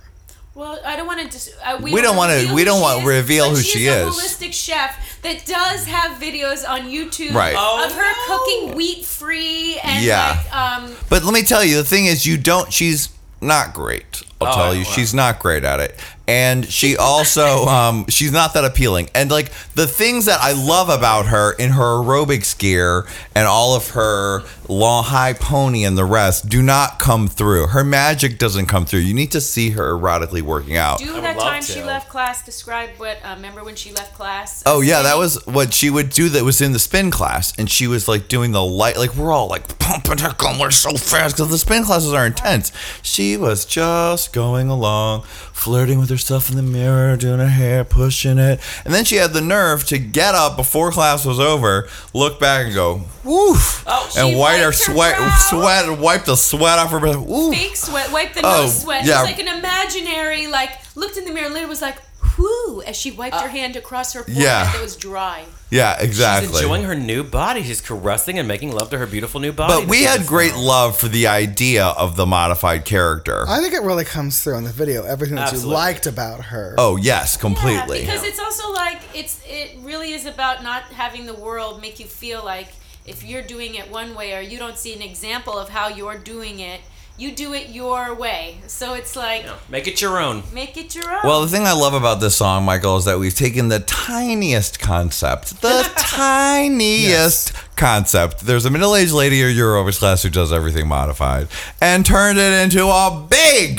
Well, 0.55 0.79
I 0.85 0.95
don't 0.95 1.07
want 1.07 1.19
to. 1.21 1.27
Dis- 1.27 1.51
uh, 1.65 1.77
we, 1.81 1.91
We 1.93 2.01
don't 2.01 2.15
wanna- 2.15 2.33
reveal 2.35 2.53
we 2.55 2.61
who 2.61 2.65
don't 2.65 2.77
she 2.77 2.81
want- 2.83 2.99
is, 3.01 3.05
reveal 3.07 3.49
but 3.49 3.55
who 3.57 3.63
she 3.63 3.79
she 3.79 3.87
is. 3.87 4.07
is. 4.17 4.17
A 4.17 4.21
holistic 4.45 4.53
chef 4.53 4.95
that 5.23 5.45
does 5.45 5.85
have 5.85 6.19
videos 6.19 6.67
on 6.67 6.81
YouTube 6.89 7.33
Right. 7.33 7.55
Oh, 7.57 7.85
of 7.85 7.91
her 7.93 8.01
no. 8.01 8.37
cooking 8.37 8.75
wheat 8.75 9.05
free 9.05 9.79
and 9.83 10.03
Yeah. 10.03 10.37
like 10.37 10.55
um 10.55 10.95
But 11.09 11.23
let 11.23 11.33
me 11.33 11.43
tell 11.43 11.63
you, 11.63 11.77
the 11.77 11.83
thing 11.83 12.05
is, 12.05 12.25
you 12.25 12.37
don't. 12.37 12.71
She's 12.71 13.09
not 13.41 13.73
great. 13.73 14.21
I'll 14.39 14.47
Oh, 14.47 14.55
tell 14.55 14.75
you, 14.75 14.83
she's 14.85 15.13
not 15.13 15.39
great 15.39 15.63
at 15.63 15.79
it, 15.79 15.97
and 16.27 16.65
she 16.65 16.97
also, 16.97 17.65
um, 17.65 18.05
she's 18.07 18.31
not 18.31 18.53
that 18.53 18.65
appealing. 18.65 19.09
And 19.13 19.29
like 19.29 19.51
the 19.75 19.87
things 19.87 20.25
that 20.25 20.39
I 20.41 20.53
love 20.53 20.89
about 20.89 21.27
her 21.27 21.53
in 21.53 21.71
her 21.71 21.83
aerobics 21.83 22.57
gear 22.57 23.05
and 23.35 23.47
all 23.47 23.75
of 23.75 23.91
her 23.91 24.43
long 24.69 25.03
high 25.03 25.33
pony 25.33 25.83
and 25.83 25.97
the 25.97 26.05
rest 26.05 26.49
do 26.49 26.61
not 26.61 26.99
come 26.99 27.27
through. 27.27 27.67
Her 27.67 27.83
magic 27.83 28.39
doesn't 28.39 28.67
come 28.67 28.85
through. 28.85 29.01
You 29.01 29.13
need 29.13 29.31
to 29.31 29.41
see 29.41 29.71
her 29.71 29.93
erotically 29.93 30.41
working 30.41 30.77
out. 30.77 30.99
do 30.99 31.13
would 31.13 31.23
that 31.23 31.37
love 31.37 31.47
time 31.47 31.61
she 31.61 31.83
left 31.83 32.09
class 32.09 32.45
describe 32.45 32.91
what 32.97 33.17
uh, 33.23 33.33
remember 33.35 33.63
when 33.63 33.75
she 33.75 33.91
left 33.91 34.13
class 34.13 34.63
Oh 34.65 34.81
yeah, 34.81 35.01
that 35.01 35.17
was 35.17 35.45
what 35.45 35.73
she 35.73 35.89
would 35.89 36.09
do. 36.09 36.29
That 36.29 36.43
was 36.43 36.61
in 36.61 36.71
the 36.71 36.79
spin 36.79 37.11
class, 37.11 37.53
and 37.57 37.69
she 37.69 37.87
was 37.87 38.07
like 38.07 38.27
doing 38.27 38.51
the 38.51 38.63
light. 38.63 38.97
Like 38.97 39.15
we're 39.15 39.31
all 39.31 39.47
like 39.47 39.77
pumping 39.79 40.19
her 40.19 40.33
going, 40.37 40.59
we're 40.59 40.71
so 40.71 40.91
fast 40.91 41.35
because 41.35 41.49
the 41.49 41.57
spin 41.57 41.83
classes 41.83 42.13
are 42.13 42.25
intense. 42.25 42.71
She 43.01 43.37
was 43.37 43.65
just 43.65 44.33
going 44.33 44.69
along, 44.69 45.23
flirting 45.53 45.99
with 45.99 46.09
herself 46.09 46.49
in 46.49 46.57
the 46.57 46.61
mirror, 46.61 47.15
doing 47.15 47.39
her 47.39 47.47
hair, 47.47 47.83
pushing 47.85 48.37
it, 48.37 48.59
and 48.83 48.93
then 48.93 49.05
she 49.05 49.15
had 49.15 49.31
the 49.33 49.39
nerve 49.41 49.85
to 49.85 49.97
get 49.97 50.35
up 50.35 50.57
before 50.57 50.91
class 50.91 51.23
was 51.25 51.39
over, 51.39 51.87
look 52.13 52.39
back 52.39 52.65
and 52.65 52.73
go, 52.75 53.03
"Woof," 53.23 53.83
Oh, 53.87 54.09
and 54.17 54.37
wipe 54.37 54.61
her 54.61 54.71
sweat, 54.73 55.15
brow. 55.17 55.37
sweat, 55.49 55.99
wipe 55.99 56.25
the 56.25 56.35
sweat 56.35 56.79
off 56.79 56.91
her 56.91 56.99
breath. 56.99 57.15
Ooh. 57.15 57.51
fake 57.53 57.75
sweat 57.77 58.11
wipe 58.11 58.33
the 58.33 58.41
Oh, 58.45 58.63
nose 58.63 58.81
sweat 58.81 59.05
yeah. 59.05 59.19
it 59.19 59.21
was 59.21 59.31
like 59.31 59.39
an 59.39 59.57
imaginary 59.59 60.47
like 60.47 60.71
looked 60.95 61.15
in 61.17 61.23
the 61.25 61.31
mirror 61.31 61.45
and 61.45 61.53
later 61.55 61.67
was 61.67 61.81
like 61.81 61.97
whoo 62.37 62.81
as 62.83 62.95
she 62.95 63.11
wiped 63.11 63.35
her 63.35 63.47
uh, 63.47 63.49
hand 63.49 63.75
across 63.75 64.13
her 64.13 64.23
forehead 64.23 64.43
yeah. 64.43 64.71
that 64.71 64.81
was 64.81 64.95
dry 64.95 65.45
Yeah, 65.69 65.99
exactly. 65.99 66.49
She's 66.49 66.61
enjoying 66.61 66.83
her 66.83 66.95
new 66.95 67.23
body. 67.23 67.63
She's 67.63 67.81
caressing 67.81 68.37
and 68.37 68.47
making 68.47 68.73
love 68.73 68.91
to 68.91 68.97
her 68.99 69.07
beautiful 69.07 69.39
new 69.39 69.51
body. 69.51 69.73
but 69.81 69.89
we 69.89 70.03
had 70.03 70.27
great 70.27 70.51
now. 70.51 70.61
love 70.61 70.97
for 70.97 71.07
the 71.07 71.27
idea 71.27 71.85
of 71.85 72.15
the 72.15 72.25
modified 72.25 72.85
character. 72.85 73.45
I 73.47 73.59
think 73.59 73.73
it 73.73 73.81
really 73.81 74.05
comes 74.05 74.43
through 74.43 74.57
in 74.57 74.63
the 74.63 74.71
video. 74.71 75.03
Everything 75.03 75.35
that 75.35 75.49
Absolutely. 75.49 75.71
you 75.71 75.75
liked 75.75 76.05
about 76.05 76.45
her. 76.45 76.75
Oh 76.77 76.95
yes, 76.97 77.37
completely. 77.37 78.01
Yeah, 78.01 78.05
because 78.05 78.23
it's 78.23 78.39
also 78.39 78.71
like 78.71 79.01
it's 79.15 79.41
it 79.47 79.77
really 79.81 80.11
is 80.11 80.25
about 80.25 80.63
not 80.63 80.83
having 80.83 81.25
the 81.25 81.33
world 81.33 81.81
make 81.81 81.99
you 81.99 82.05
feel 82.05 82.43
like 82.43 82.69
if 83.05 83.23
you're 83.23 83.41
doing 83.41 83.75
it 83.75 83.89
one 83.91 84.15
way 84.15 84.35
or 84.35 84.41
you 84.41 84.57
don't 84.57 84.77
see 84.77 84.93
an 84.93 85.01
example 85.01 85.57
of 85.57 85.69
how 85.69 85.87
you're 85.87 86.17
doing 86.17 86.59
it, 86.59 86.81
you 87.17 87.31
do 87.31 87.53
it 87.53 87.69
your 87.69 88.15
way. 88.15 88.57
So 88.67 88.95
it's 88.95 89.15
like 89.15 89.43
Yeah, 89.43 89.55
Make 89.69 89.87
it 89.87 90.01
your 90.01 90.19
own. 90.19 90.43
make 90.53 90.77
it 90.77 90.95
your 90.95 91.11
own. 91.11 91.19
Well, 91.23 91.41
the 91.41 91.47
thing 91.47 91.67
I 91.67 91.73
love 91.73 91.93
about 91.93 92.19
this 92.19 92.35
song, 92.35 92.63
Michael, 92.65 92.97
is 92.97 93.05
that 93.05 93.19
we've 93.19 93.35
taken 93.35 93.67
the 93.69 93.79
tiniest 93.79 94.79
concept, 94.79 95.61
the 95.61 95.89
tiniest 95.97 97.53
concept. 97.75 98.41
There's 98.41 98.65
a 98.65 98.69
middle-aged 98.71 99.11
lady 99.13 99.43
or 99.43 99.49
Eurovers 99.49 99.99
class 99.99 100.23
who 100.23 100.29
does 100.29 100.51
everything 100.51 100.87
modified, 100.87 101.47
and 101.79 102.05
turned 102.05 102.39
it 102.39 102.63
into 102.63 102.87
a 102.87 103.27
big 103.29 103.77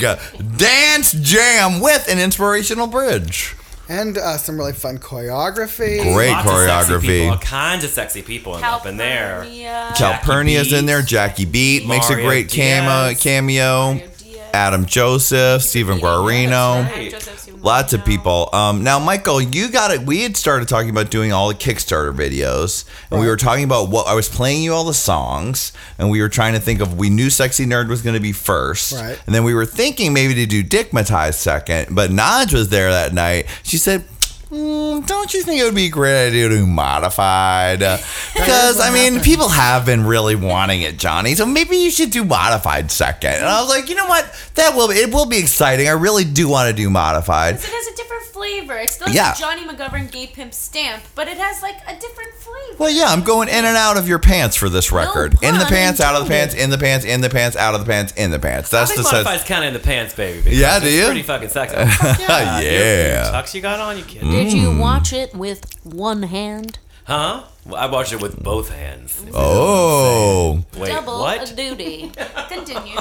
dance 0.57 1.11
jam 1.13 1.81
with 1.81 2.07
an 2.09 2.19
inspirational 2.19 2.87
bridge. 2.87 3.55
And 3.87 4.17
uh, 4.17 4.37
some 4.37 4.57
really 4.57 4.73
fun 4.73 4.97
choreography. 4.97 6.01
Great 6.13 6.31
Lots 6.31 6.49
of 6.49 6.55
sexy 6.57 6.91
choreography. 6.93 7.01
people, 7.01 7.29
all 7.31 7.37
kinds 7.37 7.83
of 7.83 7.91
sexy 7.91 8.21
people 8.21 8.57
in, 8.57 8.63
up 8.63 8.85
in 8.85 8.97
there. 8.97 9.43
Calpernia, 9.43 9.93
Calpernia's 9.95 10.73
in 10.73 10.85
there. 10.85 11.01
Jackie 11.01 11.45
Beat 11.45 11.87
makes 11.87 12.09
a 12.09 12.15
great 12.15 12.49
cameo. 12.49 13.09
Diaz. 13.09 13.21
cameo. 13.21 13.93
Mario 13.93 14.11
Adam 14.55 14.85
Joseph, 14.85 15.61
Stephen 15.63 15.99
Guarino. 15.99 16.85
Adam 16.85 17.09
Joseph, 17.09 17.39
Stephen 17.39 17.44
Lots 17.65 17.93
of 17.93 18.05
people. 18.05 18.47
Um, 18.53 18.83
now, 18.83 18.99
Michael, 18.99 19.41
you 19.41 19.69
got 19.69 19.89
it. 19.89 20.01
We 20.01 20.21
had 20.21 20.37
started 20.37 20.67
talking 20.67 20.91
about 20.91 21.09
doing 21.09 21.33
all 21.33 21.47
the 21.47 21.55
Kickstarter 21.55 22.13
videos, 22.13 22.85
and 23.09 23.19
we 23.19 23.25
were 23.25 23.37
talking 23.37 23.63
about 23.63 23.89
what 23.89 24.05
I 24.05 24.13
was 24.13 24.29
playing 24.29 24.61
you 24.61 24.71
all 24.71 24.83
the 24.83 24.93
songs, 24.93 25.73
and 25.97 26.11
we 26.11 26.21
were 26.21 26.29
trying 26.29 26.53
to 26.53 26.59
think 26.59 26.79
of. 26.79 26.95
We 26.95 27.09
knew 27.09 27.31
"Sexy 27.31 27.65
Nerd" 27.65 27.89
was 27.89 28.03
going 28.03 28.13
to 28.13 28.19
be 28.19 28.33
first, 28.33 28.93
Right. 28.93 29.19
And 29.25 29.33
then 29.33 29.43
we 29.43 29.55
were 29.55 29.65
thinking 29.65 30.13
maybe 30.13 30.35
to 30.35 30.45
do 30.45 30.63
"Dickmatized" 30.63 31.39
second, 31.39 31.95
but 31.95 32.11
Naj 32.11 32.53
was 32.53 32.69
there 32.69 32.91
that 32.91 33.13
night. 33.13 33.47
She 33.63 33.79
said. 33.79 34.05
"Mm, 34.51 35.05
don't 35.07 35.33
you 35.33 35.41
think 35.43 35.59
it 35.59 35.63
would 35.63 35.75
be 35.75 35.85
a 35.85 35.89
great 35.89 36.27
idea 36.27 36.49
to 36.49 36.57
do 36.57 36.67
modified? 36.67 37.81
Because 38.35 38.79
I 38.79 38.91
mean, 38.91 39.21
people 39.21 39.47
have 39.47 39.85
been 39.85 40.05
really 40.05 40.35
wanting 40.35 40.81
it, 40.81 40.97
Johnny. 40.97 41.35
So 41.35 41.45
maybe 41.45 41.77
you 41.77 41.89
should 41.89 42.11
do 42.11 42.23
modified 42.25 42.91
second. 42.91 43.35
And 43.35 43.45
I 43.45 43.61
was 43.61 43.69
like, 43.69 43.89
you 43.89 43.95
know 43.95 44.07
what? 44.07 44.25
That 44.55 44.75
will 44.75 44.91
it 44.91 45.11
will 45.13 45.25
be 45.25 45.37
exciting. 45.37 45.87
I 45.87 45.91
really 45.91 46.25
do 46.25 46.47
want 46.49 46.67
to 46.69 46.73
do 46.75 46.89
modified. 46.89 47.55
It 47.55 47.63
has 47.63 47.87
a 47.87 47.95
different 47.95 48.14
flavor. 48.35 48.75
It's 48.75 48.93
still 48.95 49.09
Yeah. 49.09 49.33
Johnny 49.33 49.63
McGovern 49.63 50.11
gay 50.11 50.27
pimp 50.27 50.53
stamp, 50.53 51.03
but 51.15 51.27
it 51.29 51.37
has 51.37 51.61
like 51.61 51.77
a 51.87 51.95
different 51.95 52.33
flavor. 52.37 52.75
Well, 52.77 52.89
yeah, 52.89 53.05
I'm 53.05 53.23
going 53.23 53.47
in 53.47 53.63
and 53.63 53.77
out 53.77 53.95
of 53.97 54.09
your 54.09 54.19
pants 54.19 54.57
for 54.57 54.67
this 54.67 54.91
record. 54.91 55.37
in 55.41 55.57
the 55.57 55.65
pants, 55.65 56.01
out 56.01 56.15
of 56.15 56.25
the 56.25 56.29
pants, 56.29 56.53
in 56.53 56.69
the 56.69 56.77
pants, 56.77 57.05
in 57.05 57.21
the 57.21 57.29
pants, 57.29 57.55
out 57.55 57.73
of 57.73 57.79
the 57.79 57.85
pants, 57.85 58.11
in 58.17 58.31
the 58.31 58.39
pants. 58.39 58.73
I 58.73 58.79
That's 58.79 58.91
think 58.91 58.97
the 58.99 59.09
sense. 59.09 59.25
modified's 59.25 59.47
kind 59.47 59.63
of 59.63 59.69
in 59.69 59.73
the 59.73 59.79
pants, 59.79 60.13
baby. 60.13 60.51
Yeah, 60.51 60.79
do 60.79 60.89
you? 60.89 61.05
Pretty 61.05 61.23
fucking 61.23 61.49
sexy. 61.49 61.75
Fuck 61.75 62.19
Yeah. 62.27 62.59
yeah. 62.59 63.31
Tux 63.33 63.53
you 63.53 63.61
got 63.61 63.79
on, 63.79 63.97
you 63.97 64.03
kidding? 64.03 64.29
Did 64.29 64.51
you 64.51 64.69
mm. 64.69 64.79
watch 64.79 65.13
it 65.13 65.33
with 65.33 65.65
one 65.85 66.23
hand? 66.23 66.77
Huh? 67.05 67.43
Well, 67.65 67.75
I 67.75 67.85
watched 67.85 68.13
it 68.13 68.21
with 68.21 68.41
both 68.43 68.69
hands. 68.69 69.23
Oh. 69.33 70.63
Wait, 70.77 70.89
Double 70.89 71.19
what? 71.19 71.53
duty. 71.55 72.11
Continue. 72.49 72.99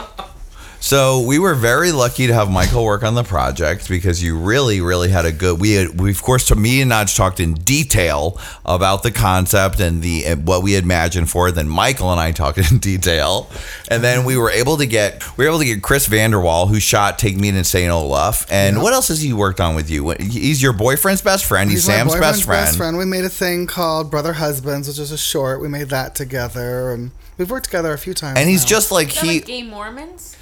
So 0.85 1.21
we 1.23 1.39
were 1.39 1.55
very 1.55 1.93
lucky 1.93 2.27
to 2.27 2.35
have 2.35 2.51
Michael 2.51 2.85
work 2.85 3.05
on 3.05 3.15
the 3.15 3.25
project 3.25 3.89
because 3.89 4.23
you 4.23 4.37
really, 4.37 4.83
really 4.83 5.09
had 5.09 5.25
a 5.25 5.33
good. 5.33 5.59
We 5.59 5.73
had, 5.73 5.99
we 5.99 6.11
of 6.11 6.23
course, 6.23 6.49
to 6.49 6.57
me 6.57 6.83
and 6.83 6.91
Naj 6.91 7.17
talked 7.17 7.41
in 7.41 7.55
detail 7.55 8.39
about 8.67 9.03
the 9.03 9.11
concept 9.11 9.81
and 9.81 10.03
the 10.03 10.27
and 10.27 10.47
what 10.47 10.63
we 10.63 10.73
had 10.73 10.85
imagined 10.85 11.31
for 11.31 11.49
it. 11.49 11.53
Then 11.53 11.71
Michael 11.71 12.13
and 12.13 12.21
I 12.21 12.33
talked 12.33 12.59
in 12.71 12.81
detail, 12.81 13.49
and 13.89 14.05
then 14.05 14.27
we 14.27 14.37
were 14.37 14.51
able 14.51 14.77
to 14.77 14.85
get 14.85 15.25
we 15.39 15.47
were 15.47 15.53
able 15.53 15.61
to 15.61 15.65
get 15.65 15.83
Chris 15.83 16.07
Vanderwall 16.07 16.69
who 16.69 16.79
shot 16.79 17.19
"Take 17.19 17.39
Me 17.39 17.51
to 17.51 17.65
Saint 17.65 17.91
Olaf." 17.91 18.45
And 18.53 18.83
what 18.83 18.93
else 18.93 19.09
has 19.09 19.23
he 19.23 19.33
worked 19.33 19.63
on 19.63 19.75
with 19.75 19.89
you? 19.89 20.11
He's 20.21 20.63
your 20.63 20.75
boyfriend's 20.75 21.23
best 21.23 21.47
friend. 21.47 21.71
He's, 21.71 21.89
my 21.89 21.95
Sam's 21.95 22.13
boyfriend's 22.13 22.45
best 22.45 22.77
friend. 22.77 22.99
We 22.99 23.07
made 23.07 23.25
a 23.25 23.31
thing 23.31 23.67
called 23.67 24.11
Brother 24.11 24.35
Husbands, 24.35 24.87
which 24.87 24.99
is 24.99 25.13
a 25.13 25.17
short. 25.17 25.63
We 25.63 25.69
made 25.69 25.89
that 25.89 26.15
together, 26.15 26.93
and 26.93 27.13
we've 27.39 27.51
worked 27.51 27.65
together 27.65 27.95
a 27.95 27.99
few 27.99 28.13
times. 28.13 28.39
And 28.39 28.51
he's 28.51 28.65
now. 28.65 28.69
just 28.69 28.93
like 28.93 29.09
Is 29.09 29.15
that 29.15 29.25
he. 29.25 29.35
like 29.37 29.47
gay 29.47 29.63
Mormons? 29.63 30.37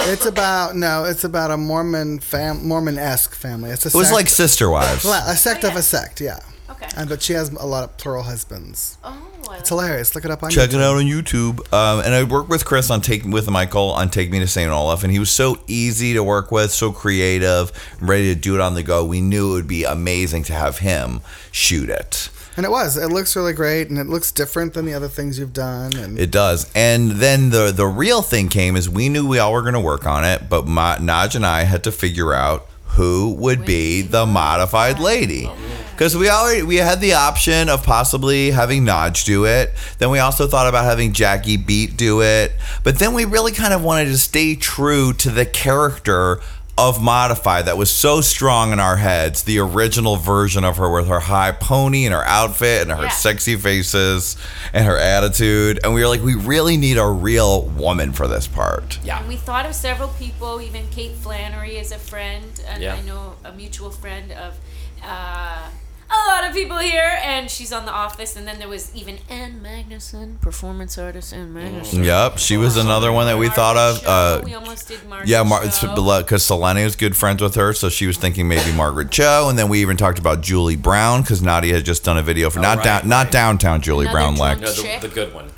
It's 0.00 0.26
about 0.26 0.76
no, 0.76 1.04
it's 1.04 1.24
about 1.24 1.50
a 1.50 1.56
Mormon 1.56 2.18
fam, 2.20 2.66
Mormon 2.66 2.98
esque 2.98 3.34
family. 3.34 3.70
It's 3.70 3.84
a 3.84 3.88
It 3.88 3.94
was 3.94 4.08
sect- 4.08 4.14
like 4.14 4.28
sister 4.28 4.70
wives. 4.70 5.04
A 5.04 5.36
sect 5.36 5.64
Oh, 5.64 5.68
of 5.68 5.76
a 5.76 5.82
sect, 5.82 6.20
yeah. 6.20 6.38
Okay. 6.70 6.86
And 6.96 7.08
but 7.08 7.20
she 7.22 7.32
has 7.32 7.50
a 7.50 7.66
lot 7.66 7.84
of 7.84 7.96
plural 7.96 8.22
husbands. 8.22 8.96
Oh, 9.02 9.16
I 9.50 9.56
It's 9.58 9.68
hilarious. 9.70 10.14
Look 10.14 10.24
it 10.24 10.30
up 10.30 10.42
on 10.42 10.50
Check 10.50 10.70
YouTube. 10.70 10.74
it 10.74 10.80
out 10.82 10.96
on 10.96 11.04
YouTube. 11.04 11.72
Um, 11.72 12.00
and 12.04 12.14
I 12.14 12.22
worked 12.22 12.48
with 12.48 12.64
Chris 12.64 12.90
on 12.90 13.00
take 13.00 13.24
with 13.24 13.50
Michael 13.50 13.90
on 13.90 14.08
Take 14.10 14.30
Me 14.30 14.38
to 14.38 14.46
St. 14.46 14.70
Olaf, 14.70 15.02
and 15.02 15.12
he 15.12 15.18
was 15.18 15.30
so 15.30 15.58
easy 15.66 16.14
to 16.14 16.22
work 16.22 16.52
with, 16.52 16.70
so 16.70 16.92
creative, 16.92 17.72
ready 18.00 18.32
to 18.34 18.40
do 18.40 18.54
it 18.54 18.60
on 18.60 18.74
the 18.74 18.82
go. 18.82 19.04
We 19.04 19.20
knew 19.20 19.50
it 19.50 19.54
would 19.54 19.68
be 19.68 19.84
amazing 19.84 20.44
to 20.44 20.52
have 20.52 20.78
him 20.78 21.20
shoot 21.50 21.88
it. 21.90 22.28
And 22.58 22.64
it 22.64 22.70
was. 22.70 22.96
It 22.96 23.10
looks 23.10 23.36
really 23.36 23.52
great, 23.52 23.88
and 23.88 24.00
it 24.00 24.08
looks 24.08 24.32
different 24.32 24.74
than 24.74 24.84
the 24.84 24.92
other 24.92 25.06
things 25.06 25.38
you've 25.38 25.52
done. 25.52 25.96
And 25.96 26.18
It 26.18 26.32
does. 26.32 26.68
And 26.74 27.12
then 27.12 27.50
the 27.50 27.70
the 27.70 27.86
real 27.86 28.20
thing 28.20 28.48
came 28.48 28.74
is 28.74 28.90
we 28.90 29.08
knew 29.08 29.24
we 29.28 29.38
all 29.38 29.52
were 29.52 29.62
going 29.62 29.74
to 29.74 29.80
work 29.80 30.08
on 30.08 30.24
it, 30.24 30.48
but 30.50 30.66
Ma, 30.66 30.96
Naj 30.96 31.36
and 31.36 31.46
I 31.46 31.62
had 31.62 31.84
to 31.84 31.92
figure 31.92 32.34
out 32.34 32.66
who 32.96 33.32
would 33.34 33.64
be 33.64 34.02
the 34.02 34.26
modified 34.26 34.98
lady. 34.98 35.48
Because 35.92 36.16
we 36.16 36.28
already 36.28 36.64
we 36.64 36.76
had 36.76 37.00
the 37.00 37.14
option 37.14 37.68
of 37.68 37.84
possibly 37.84 38.50
having 38.50 38.84
Naj 38.84 39.24
do 39.24 39.44
it. 39.44 39.72
Then 39.98 40.10
we 40.10 40.18
also 40.18 40.48
thought 40.48 40.66
about 40.66 40.84
having 40.84 41.12
Jackie 41.12 41.56
Beat 41.56 41.96
do 41.96 42.22
it. 42.22 42.50
But 42.82 42.98
then 42.98 43.14
we 43.14 43.24
really 43.24 43.52
kind 43.52 43.72
of 43.72 43.84
wanted 43.84 44.06
to 44.06 44.18
stay 44.18 44.56
true 44.56 45.12
to 45.12 45.30
the 45.30 45.46
character 45.46 46.40
of 46.78 47.02
Modify 47.02 47.60
that 47.62 47.76
was 47.76 47.90
so 47.90 48.20
strong 48.20 48.72
in 48.72 48.78
our 48.80 48.96
heads. 48.96 49.42
The 49.42 49.58
original 49.58 50.16
version 50.16 50.64
of 50.64 50.76
her 50.76 50.88
with 50.90 51.08
her 51.08 51.18
high 51.20 51.50
pony 51.52 52.04
and 52.06 52.14
her 52.14 52.22
outfit 52.24 52.82
and 52.82 52.92
her 52.92 53.02
Yeah. 53.04 53.08
sexy 53.10 53.56
faces 53.56 54.36
and 54.72 54.86
her 54.86 54.96
attitude. 54.96 55.80
And 55.82 55.92
we 55.92 56.00
were 56.02 56.08
like, 56.08 56.22
we 56.22 56.34
really 56.36 56.76
need 56.76 56.96
a 56.96 57.06
real 57.06 57.62
woman 57.62 58.12
for 58.12 58.28
this 58.28 58.46
part. 58.46 58.98
Yeah. 59.02 59.18
And 59.18 59.28
we 59.28 59.36
thought 59.36 59.66
of 59.66 59.74
several 59.74 60.08
people, 60.10 60.60
even 60.62 60.86
Kate 60.90 61.16
Flannery 61.16 61.76
is 61.76 61.90
a 61.92 61.98
friend, 61.98 62.60
and 62.68 62.82
Yeah. 62.82 62.94
I 62.94 63.00
know 63.02 63.34
a 63.44 63.52
mutual 63.52 63.90
friend 63.90 64.30
of 64.32 64.54
uh, 65.04 65.58
a 66.10 66.28
lot 66.28 66.48
of 66.48 66.54
people 66.54 66.78
here, 66.78 67.18
and 67.22 67.50
she's 67.50 67.72
on 67.72 67.84
The 67.86 67.92
Office. 67.92 68.36
And 68.36 68.46
then 68.46 68.58
there 68.58 68.68
was 68.68 68.94
even 68.94 69.18
Ann 69.28 69.60
Magnuson, 69.62 70.40
performance 70.40 70.96
artist 70.98 71.32
Ann 71.32 71.52
Magnuson. 71.54 72.04
Yep, 72.04 72.38
she 72.38 72.56
was 72.56 72.76
another 72.76 73.12
one 73.12 73.26
that 73.26 73.38
we 73.38 73.48
thought 73.48 73.76
of. 73.76 74.06
Uh, 74.06 74.40
we 74.44 74.54
almost 74.54 74.88
did 74.88 75.06
Margaret 75.08 75.28
Yeah, 75.28 75.42
Mar- 75.42 75.66
Cho. 75.68 76.18
because 76.22 76.42
Selene 76.44 76.84
was 76.84 76.96
good 76.96 77.16
friends 77.16 77.42
with 77.42 77.54
her, 77.56 77.72
so 77.72 77.88
she 77.88 78.06
was 78.06 78.16
thinking 78.16 78.48
maybe 78.48 78.72
Margaret 78.72 79.10
Cho, 79.10 79.48
and 79.48 79.58
then 79.58 79.68
we 79.68 79.80
even 79.82 79.96
talked 79.96 80.18
about 80.18 80.40
Julie 80.40 80.76
Brown 80.76 81.20
because 81.22 81.42
Nadia 81.42 81.74
had 81.74 81.84
just 81.84 82.04
done 82.04 82.16
a 82.18 82.22
video 82.22 82.48
for 82.50 82.60
not 82.60 82.78
right, 82.78 82.84
down, 82.84 83.08
not 83.08 83.24
right. 83.26 83.32
downtown 83.32 83.80
Julie 83.82 84.06
Another 84.06 84.16
Brown, 84.16 84.34
drunk 84.36 84.60
like 84.60 84.60
No, 84.60 84.72
the, 84.72 85.08
the 85.08 85.14
good 85.14 85.34
one. 85.34 85.50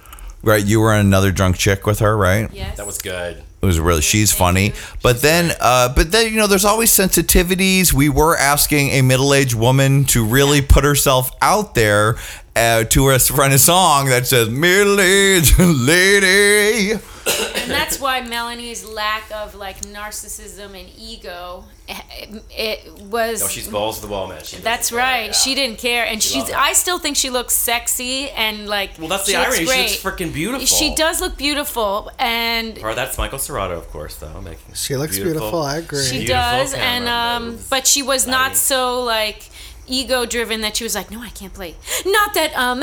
Right. 0.42 0.64
You 0.64 0.80
were 0.80 0.94
in 0.94 1.00
another 1.06 1.32
drunk 1.32 1.56
chick 1.56 1.86
with 1.86 2.00
her, 2.00 2.16
right? 2.16 2.50
Yes. 2.52 2.76
That 2.76 2.86
was 2.86 2.98
good. 2.98 3.42
It 3.62 3.66
was 3.66 3.78
really 3.78 4.00
she's 4.00 4.32
funny, 4.32 4.72
but 5.02 5.20
then, 5.20 5.52
uh, 5.60 5.92
but 5.94 6.10
then 6.10 6.32
you 6.32 6.38
know, 6.38 6.46
there's 6.46 6.64
always 6.64 6.90
sensitivities. 6.90 7.92
We 7.92 8.08
were 8.08 8.34
asking 8.34 8.88
a 8.90 9.02
middle-aged 9.02 9.54
woman 9.54 10.04
to 10.06 10.24
really 10.24 10.62
put 10.62 10.82
herself 10.82 11.30
out 11.42 11.74
there 11.74 12.16
uh, 12.60 12.84
to 12.84 13.06
us 13.08 13.30
run 13.30 13.52
a 13.52 13.58
song 13.58 14.06
that 14.06 14.26
says 14.26 14.48
"middle-aged 14.48 15.58
lady." 15.58 16.92
and 16.92 17.70
that's 17.70 18.00
why 18.00 18.20
Melanie's 18.22 18.84
lack 18.84 19.30
of 19.30 19.54
like 19.54 19.80
narcissism 19.82 20.78
and 20.78 20.88
ego, 20.98 21.64
it, 21.88 22.42
it 22.50 22.92
was. 23.02 23.40
No, 23.42 23.48
she's 23.48 23.68
balls 23.68 24.00
to 24.00 24.06
the 24.06 24.12
wall, 24.12 24.26
man. 24.28 24.42
She 24.42 24.56
That's 24.56 24.90
right. 24.90 25.26
yeah. 25.26 25.32
She 25.32 25.54
didn't 25.54 25.78
care, 25.78 26.04
and 26.06 26.22
she's. 26.22 26.50
I 26.50 26.72
still 26.72 26.98
think 26.98 27.16
she 27.16 27.30
looks 27.30 27.54
sexy 27.54 28.30
and 28.30 28.66
like. 28.66 28.98
Well, 28.98 29.08
that's 29.08 29.26
the 29.26 29.32
she 29.32 29.38
looks 29.38 29.56
irony. 29.58 29.66
She 29.66 29.78
looks 29.82 30.02
freaking 30.02 30.32
beautiful. 30.32 30.66
She 30.66 30.94
does 30.94 31.20
look 31.20 31.36
beautiful, 31.36 32.10
and 32.18 32.78
Or 32.82 32.94
that's 32.94 33.16
Michael 33.18 33.38
Serrato, 33.38 33.76
of 33.76 33.88
course, 33.90 34.16
though. 34.16 34.40
Making 34.40 34.74
She 34.74 34.96
looks 34.96 35.18
beautiful, 35.18 35.62
I 35.62 35.78
agree. 35.78 36.02
she 36.04 36.18
Beautiful 36.24 36.34
does, 36.34 36.74
and 36.74 37.06
um, 37.08 37.50
moves. 37.50 37.68
but 37.68 37.86
she 37.86 38.02
was 38.02 38.26
not 38.26 38.56
so 38.56 39.02
like 39.02 39.49
ego 39.90 40.24
driven 40.26 40.60
that 40.62 40.76
she 40.76 40.84
was 40.84 40.94
like, 40.94 41.10
no, 41.10 41.20
I 41.20 41.28
can't 41.30 41.52
play. 41.52 41.74
Not 42.06 42.34
that 42.34 42.56
um. 42.56 42.82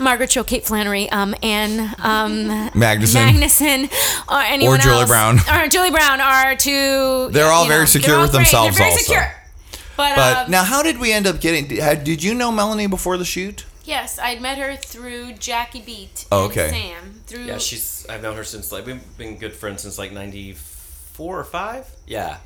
Margaret 0.00 0.30
Cho, 0.30 0.42
Kate 0.42 0.64
Flannery, 0.64 1.06
um, 1.10 1.34
and 1.42 1.78
um, 2.00 2.48
Magnuson. 2.72 3.28
Magnuson, 3.28 3.90
or 4.26 4.40
anyone 4.40 4.80
Julie 4.80 5.00
else, 5.00 5.10
Brown. 5.10 5.38
or 5.52 5.68
Julie 5.68 5.90
Brown 5.90 6.18
are 6.22 6.56
two. 6.56 7.28
They're 7.30 7.50
all 7.52 7.66
very 7.66 7.80
know, 7.80 7.84
secure 7.84 8.16
all 8.16 8.22
with 8.22 8.30
great. 8.30 8.38
themselves 8.38 8.78
They're 8.78 8.84
very 8.86 8.92
also. 8.92 9.02
secure. 9.04 9.34
But, 9.98 10.16
But 10.16 10.36
um, 10.46 10.50
now, 10.50 10.64
how 10.64 10.82
did 10.82 10.98
we 10.98 11.12
end 11.12 11.26
up 11.26 11.42
getting? 11.42 11.66
Did, 11.66 12.04
did 12.04 12.22
you 12.22 12.32
know 12.32 12.50
Melanie 12.50 12.86
before 12.86 13.18
the 13.18 13.26
shoot? 13.26 13.66
Yes, 13.84 14.18
I'd 14.18 14.40
met 14.40 14.56
her 14.56 14.76
through 14.76 15.34
Jackie 15.34 15.82
Beat 15.82 16.24
Oh, 16.32 16.44
and 16.44 16.52
okay. 16.52 16.70
Sam. 16.70 17.20
Through 17.26 17.44
Yeah, 17.44 17.58
she's. 17.58 18.06
I've 18.08 18.22
known 18.22 18.34
her 18.36 18.44
since 18.44 18.72
like 18.72 18.86
we've 18.86 19.18
been 19.18 19.36
good 19.36 19.52
friends 19.52 19.82
since 19.82 19.98
like 19.98 20.10
'94 20.10 21.38
or 21.38 21.44
five. 21.44 21.86
Yeah, 22.06 22.38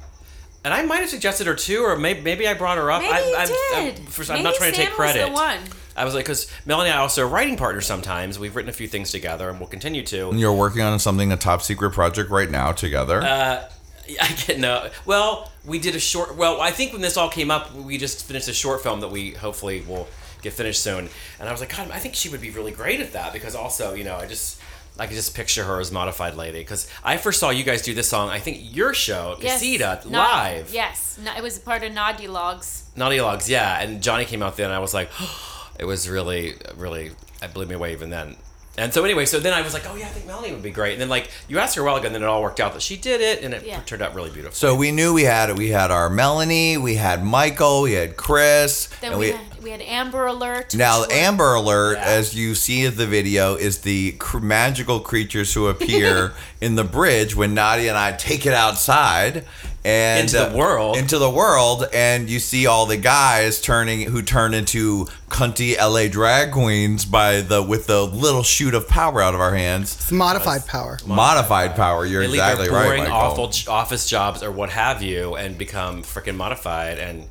and 0.64 0.74
I 0.74 0.82
might 0.82 0.98
have 0.98 1.08
suggested 1.08 1.46
her 1.46 1.54
too, 1.54 1.82
or 1.82 1.96
maybe 1.96 2.20
maybe 2.20 2.46
I 2.46 2.54
brought 2.54 2.78
her 2.78 2.90
up. 2.90 3.02
maybe 3.02 3.14
I, 3.14 3.20
you 3.20 3.36
I'm, 3.36 3.84
did. 3.84 3.98
I'm, 3.98 4.06
first, 4.06 4.30
I'm 4.30 4.36
maybe 4.36 4.44
not 4.44 4.54
trying 4.54 4.72
to 4.72 4.76
Sam 4.76 4.86
take 4.86 4.94
credit. 4.94 5.20
Was 5.20 5.28
the 5.28 5.34
one. 5.34 5.58
I 5.96 6.04
was 6.04 6.14
like, 6.14 6.24
because 6.24 6.50
Melanie 6.66 6.90
and 6.90 6.96
I 6.96 7.00
are 7.00 7.02
also 7.02 7.28
writing 7.28 7.56
partners 7.56 7.86
sometimes. 7.86 8.38
We've 8.38 8.54
written 8.54 8.70
a 8.70 8.72
few 8.72 8.88
things 8.88 9.10
together, 9.10 9.50
and 9.50 9.58
we'll 9.58 9.68
continue 9.68 10.02
to. 10.04 10.30
You're 10.34 10.54
working 10.54 10.82
on 10.82 10.98
something, 10.98 11.32
a 11.32 11.36
top 11.36 11.62
secret 11.62 11.90
project 11.92 12.30
right 12.30 12.50
now 12.50 12.72
together. 12.72 13.20
Uh, 13.20 13.68
I 14.20 14.32
get 14.46 14.58
no. 14.58 14.90
Well, 15.06 15.50
we 15.64 15.78
did 15.78 15.94
a 15.94 16.00
short. 16.00 16.36
Well, 16.36 16.60
I 16.60 16.70
think 16.70 16.92
when 16.92 17.02
this 17.02 17.16
all 17.16 17.28
came 17.28 17.50
up, 17.50 17.74
we 17.74 17.98
just 17.98 18.24
finished 18.24 18.48
a 18.48 18.52
short 18.52 18.82
film 18.82 19.00
that 19.00 19.10
we 19.10 19.32
hopefully 19.32 19.84
will 19.86 20.08
get 20.42 20.52
finished 20.52 20.82
soon. 20.82 21.08
And 21.38 21.48
I 21.48 21.52
was 21.52 21.60
like, 21.60 21.74
God, 21.76 21.90
I 21.90 21.98
think 21.98 22.14
she 22.14 22.28
would 22.28 22.40
be 22.40 22.50
really 22.50 22.72
great 22.72 23.00
at 23.00 23.12
that 23.12 23.32
because 23.32 23.54
also, 23.54 23.94
you 23.94 24.04
know, 24.04 24.16
I 24.16 24.26
just. 24.26 24.59
I 25.00 25.06
could 25.06 25.16
just 25.16 25.34
picture 25.34 25.64
her 25.64 25.80
as 25.80 25.90
modified 25.90 26.34
lady 26.36 26.58
because 26.58 26.86
I 27.02 27.16
first 27.16 27.40
saw 27.40 27.48
you 27.50 27.64
guys 27.64 27.80
do 27.82 27.94
this 27.94 28.08
song. 28.08 28.28
I 28.28 28.38
think 28.38 28.76
your 28.76 28.92
show, 28.92 29.36
Yes. 29.40 29.54
Casita, 29.54 30.02
live. 30.04 30.72
Yes, 30.74 31.18
no, 31.22 31.34
it 31.34 31.42
was 31.42 31.58
part 31.58 31.82
of 31.82 31.92
Nadia 31.92 32.30
Logs. 32.30 32.84
Naughty 32.94 33.20
Logs, 33.20 33.48
yeah. 33.48 33.80
And 33.80 34.02
Johnny 34.02 34.26
came 34.26 34.42
out 34.42 34.56
then, 34.58 34.66
and 34.66 34.74
I 34.74 34.78
was 34.78 34.92
like, 34.92 35.10
it 35.78 35.86
was 35.86 36.08
really, 36.08 36.54
really, 36.76 37.12
it 37.42 37.54
blew 37.54 37.64
me 37.64 37.74
away 37.76 37.92
even 37.92 38.10
then. 38.10 38.36
And 38.80 38.94
so 38.94 39.04
anyway, 39.04 39.26
so 39.26 39.38
then 39.38 39.52
I 39.52 39.60
was 39.62 39.74
like, 39.74 39.84
oh 39.88 39.94
yeah, 39.94 40.06
I 40.06 40.08
think 40.08 40.26
Melanie 40.26 40.52
would 40.52 40.62
be 40.62 40.70
great. 40.70 40.92
And 40.92 41.00
then 41.02 41.08
like 41.10 41.30
you 41.48 41.58
asked 41.58 41.76
her 41.76 41.82
a 41.82 41.84
while 41.84 41.96
ago, 41.96 42.06
and 42.06 42.14
then 42.14 42.22
it 42.22 42.26
all 42.26 42.42
worked 42.42 42.60
out 42.60 42.72
that 42.72 42.82
she 42.82 42.96
did 42.96 43.20
it, 43.20 43.44
and 43.44 43.52
it 43.52 43.64
Yeah. 43.64 43.80
turned 43.80 44.00
out 44.02 44.14
really 44.14 44.30
beautiful. 44.30 44.54
so 44.54 44.74
we 44.74 44.90
knew 44.90 45.12
we 45.12 45.24
had 45.24 45.56
we 45.58 45.68
had 45.68 45.90
our 45.90 46.08
Melanie, 46.08 46.76
we 46.78 46.94
had 46.94 47.22
Michael, 47.24 47.82
we 47.82 47.92
had 47.92 48.16
Chris, 48.16 48.88
Then 49.00 49.12
and 49.12 49.20
we, 49.20 49.30
had 49.32 49.40
we 49.62 49.70
had 49.70 49.82
Amber 49.82 50.24
Alert. 50.26 50.74
Now, 50.74 51.00
was- 51.00 51.08
Amber 51.10 51.54
Alert, 51.54 51.98
Yeah. 51.98 52.04
as 52.04 52.34
you 52.34 52.54
see 52.54 52.84
in 52.86 52.96
the 52.96 53.06
video, 53.06 53.54
is 53.56 53.78
the 53.78 54.12
cr- 54.12 54.38
magical 54.38 55.00
creatures 55.00 55.52
who 55.52 55.66
appear 55.68 56.32
in 56.62 56.76
the 56.76 56.84
bridge 56.84 57.36
when 57.36 57.52
Nadia 57.52 57.90
and 57.90 57.98
I 57.98 58.12
take 58.12 58.46
it 58.46 58.54
outside 58.54 59.44
and 59.84 60.20
Into 60.24 60.36
the 60.36 60.50
uh, 60.52 60.56
world. 60.56 60.96
into 60.96 61.18
the 61.18 61.30
world, 61.30 61.86
and 61.92 62.28
you 62.28 62.38
see 62.38 62.66
all 62.66 62.84
the 62.86 62.96
guys 62.98 63.60
turning 63.60 64.02
who 64.10 64.20
turn 64.22 64.52
into 64.52 65.06
cunty 65.30 65.76
LA 65.78 66.08
drag 66.08 66.52
queens 66.52 67.04
by 67.04 67.40
the 67.40 67.62
with 67.62 67.86
the 67.86 68.04
little 68.06 68.42
shoot 68.42 68.74
of 68.74 68.86
power 68.88 69.22
out 69.22 69.34
of 69.34 69.40
our 69.40 69.54
hands. 69.54 69.94
It's 69.94 70.12
modified 70.12 70.66
power. 70.66 70.98
Modified 71.06 71.76
power. 71.76 72.04
You're 72.04 72.22
They 72.22 72.28
leave 72.28 72.40
exactly 72.40 72.66
their 72.66 72.74
right, 72.76 72.84
boring, 72.84 73.02
Michael. 73.04 73.16
awful 73.16 73.72
office 73.72 74.06
jobs 74.08 74.42
or 74.42 74.50
what 74.50 74.70
have 74.70 75.02
you, 75.02 75.34
and 75.36 75.56
become 75.56 76.02
freaking 76.02 76.36
modified 76.36 76.98
and 76.98 77.28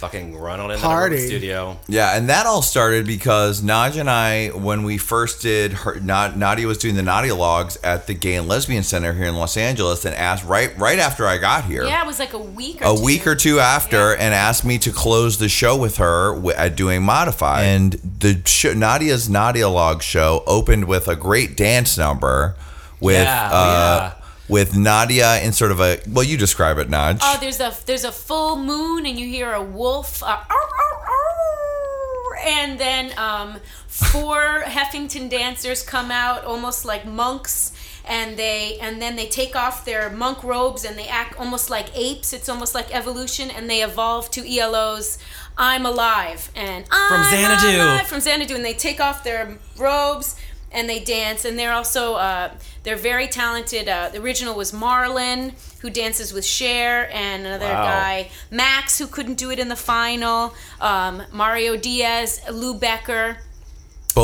fucking 0.00 0.36
run 0.36 0.58
on 0.60 0.70
into 0.70 0.80
the 0.82 0.88
Party. 0.88 1.14
recording 1.16 1.28
studio. 1.28 1.78
Yeah, 1.86 2.16
and 2.16 2.28
that 2.30 2.46
all 2.46 2.62
started 2.62 3.06
because 3.06 3.62
Nadia 3.62 4.00
and 4.00 4.10
I, 4.10 4.48
when 4.48 4.82
we 4.82 4.96
first 4.98 5.42
did 5.42 5.72
her, 5.72 6.00
Nad- 6.00 6.36
Nadia 6.36 6.66
was 6.66 6.78
doing 6.78 6.94
the 6.96 7.02
Nadia 7.02 7.34
logs 7.34 7.76
at 7.84 8.06
the 8.06 8.14
Gay 8.14 8.34
and 8.34 8.48
Lesbian 8.48 8.82
Center 8.82 9.12
here 9.12 9.26
in 9.26 9.36
Los 9.36 9.56
Angeles, 9.56 10.04
and 10.04 10.14
asked 10.14 10.44
right 10.44 10.76
right 10.78 10.98
after 10.98 11.26
I 11.26 11.36
got 11.38 11.64
here, 11.66 11.84
yeah, 11.84 12.02
it 12.02 12.06
was 12.06 12.18
like 12.18 12.32
a 12.32 12.38
week 12.38 12.80
or 12.82 12.94
a 12.94 12.96
two. 12.96 13.02
week 13.04 13.26
or 13.26 13.36
two 13.36 13.60
after, 13.60 14.10
Yeah. 14.12 14.16
and 14.20 14.34
asked 14.34 14.64
me 14.64 14.78
to 14.78 14.90
close 14.90 15.38
the 15.38 15.48
show 15.48 15.76
with 15.76 15.98
her 15.98 16.50
at 16.52 16.74
doing 16.76 17.02
Modify. 17.02 17.62
And 17.62 17.92
the 18.20 18.40
show, 18.46 18.72
Nadia's 18.72 19.28
Nadia 19.28 19.68
log 19.68 20.02
show 20.02 20.42
opened 20.46 20.86
with 20.86 21.06
a 21.08 21.14
great 21.16 21.56
dance 21.56 21.98
number 21.98 22.56
with 23.00 23.22
Yeah, 23.24 23.50
oh, 23.52 23.56
uh, 23.56 24.12
yeah. 24.16 24.19
With 24.50 24.76
Nadia 24.76 25.40
in 25.42 25.52
sort 25.52 25.70
of 25.70 25.80
a 25.80 26.00
well, 26.08 26.24
you 26.24 26.36
describe 26.36 26.78
it, 26.78 26.90
Naj. 26.90 27.20
Oh, 27.22 27.38
there's 27.40 27.60
a 27.60 27.74
there's 27.86 28.04
a 28.04 28.12
full 28.12 28.56
moon, 28.56 29.06
and 29.06 29.18
you 29.18 29.26
hear 29.26 29.52
a 29.52 29.62
wolf, 29.62 30.22
uh, 30.22 30.26
"Arr, 30.26 30.44
arr, 30.50 31.08
arr," 31.08 32.36
and 32.44 32.78
then 32.78 33.12
um, 33.16 33.60
four 33.86 34.62
Heffington 34.66 35.30
dancers 35.30 35.82
come 35.82 36.10
out, 36.10 36.44
almost 36.44 36.84
like 36.84 37.06
monks, 37.06 37.72
and 38.06 38.36
they 38.36 38.78
and 38.80 39.00
then 39.00 39.16
they 39.16 39.26
take 39.26 39.54
off 39.54 39.84
their 39.84 40.10
monk 40.10 40.42
robes 40.42 40.84
and 40.84 40.98
they 40.98 41.06
act 41.06 41.38
almost 41.38 41.70
like 41.70 41.86
apes. 41.96 42.32
It's 42.32 42.48
almost 42.48 42.74
like 42.74 42.94
evolution, 42.94 43.50
and 43.50 43.70
they 43.70 43.82
evolve 43.82 44.30
to 44.32 44.40
ELO's 44.46 45.18
"I'm 45.56 45.86
Alive" 45.86 46.50
and 46.56 46.84
I'm 46.90 47.08
from 47.08 47.30
Xanadu. 47.30 47.82
Alive 47.82 48.06
from 48.06 48.20
Xanadu, 48.20 48.54
and 48.56 48.64
they 48.64 48.74
take 48.74 49.00
off 49.00 49.22
their 49.22 49.58
robes 49.78 50.36
and 50.72 50.88
they 50.88 51.00
dance 51.00 51.44
and 51.44 51.58
they're 51.58 51.72
also 51.72 52.14
uh, 52.14 52.50
they're 52.82 52.96
very 52.96 53.26
talented. 53.26 53.88
Uh, 53.88 54.08
the 54.08 54.20
original 54.20 54.54
was 54.54 54.72
marlon 54.72 55.52
who 55.80 55.90
dances 55.90 56.32
with 56.32 56.44
Cher 56.44 57.08
and 57.12 57.46
another 57.46 57.66
Wow. 57.66 57.84
guy 57.84 58.30
max 58.50 58.98
who 58.98 59.06
couldn't 59.06 59.34
do 59.34 59.50
it 59.50 59.58
in 59.58 59.68
the 59.68 59.76
final. 59.76 60.54
Um, 60.80 61.22
mario 61.32 61.76
diaz 61.76 62.40
lou 62.50 62.74
becker 62.74 63.38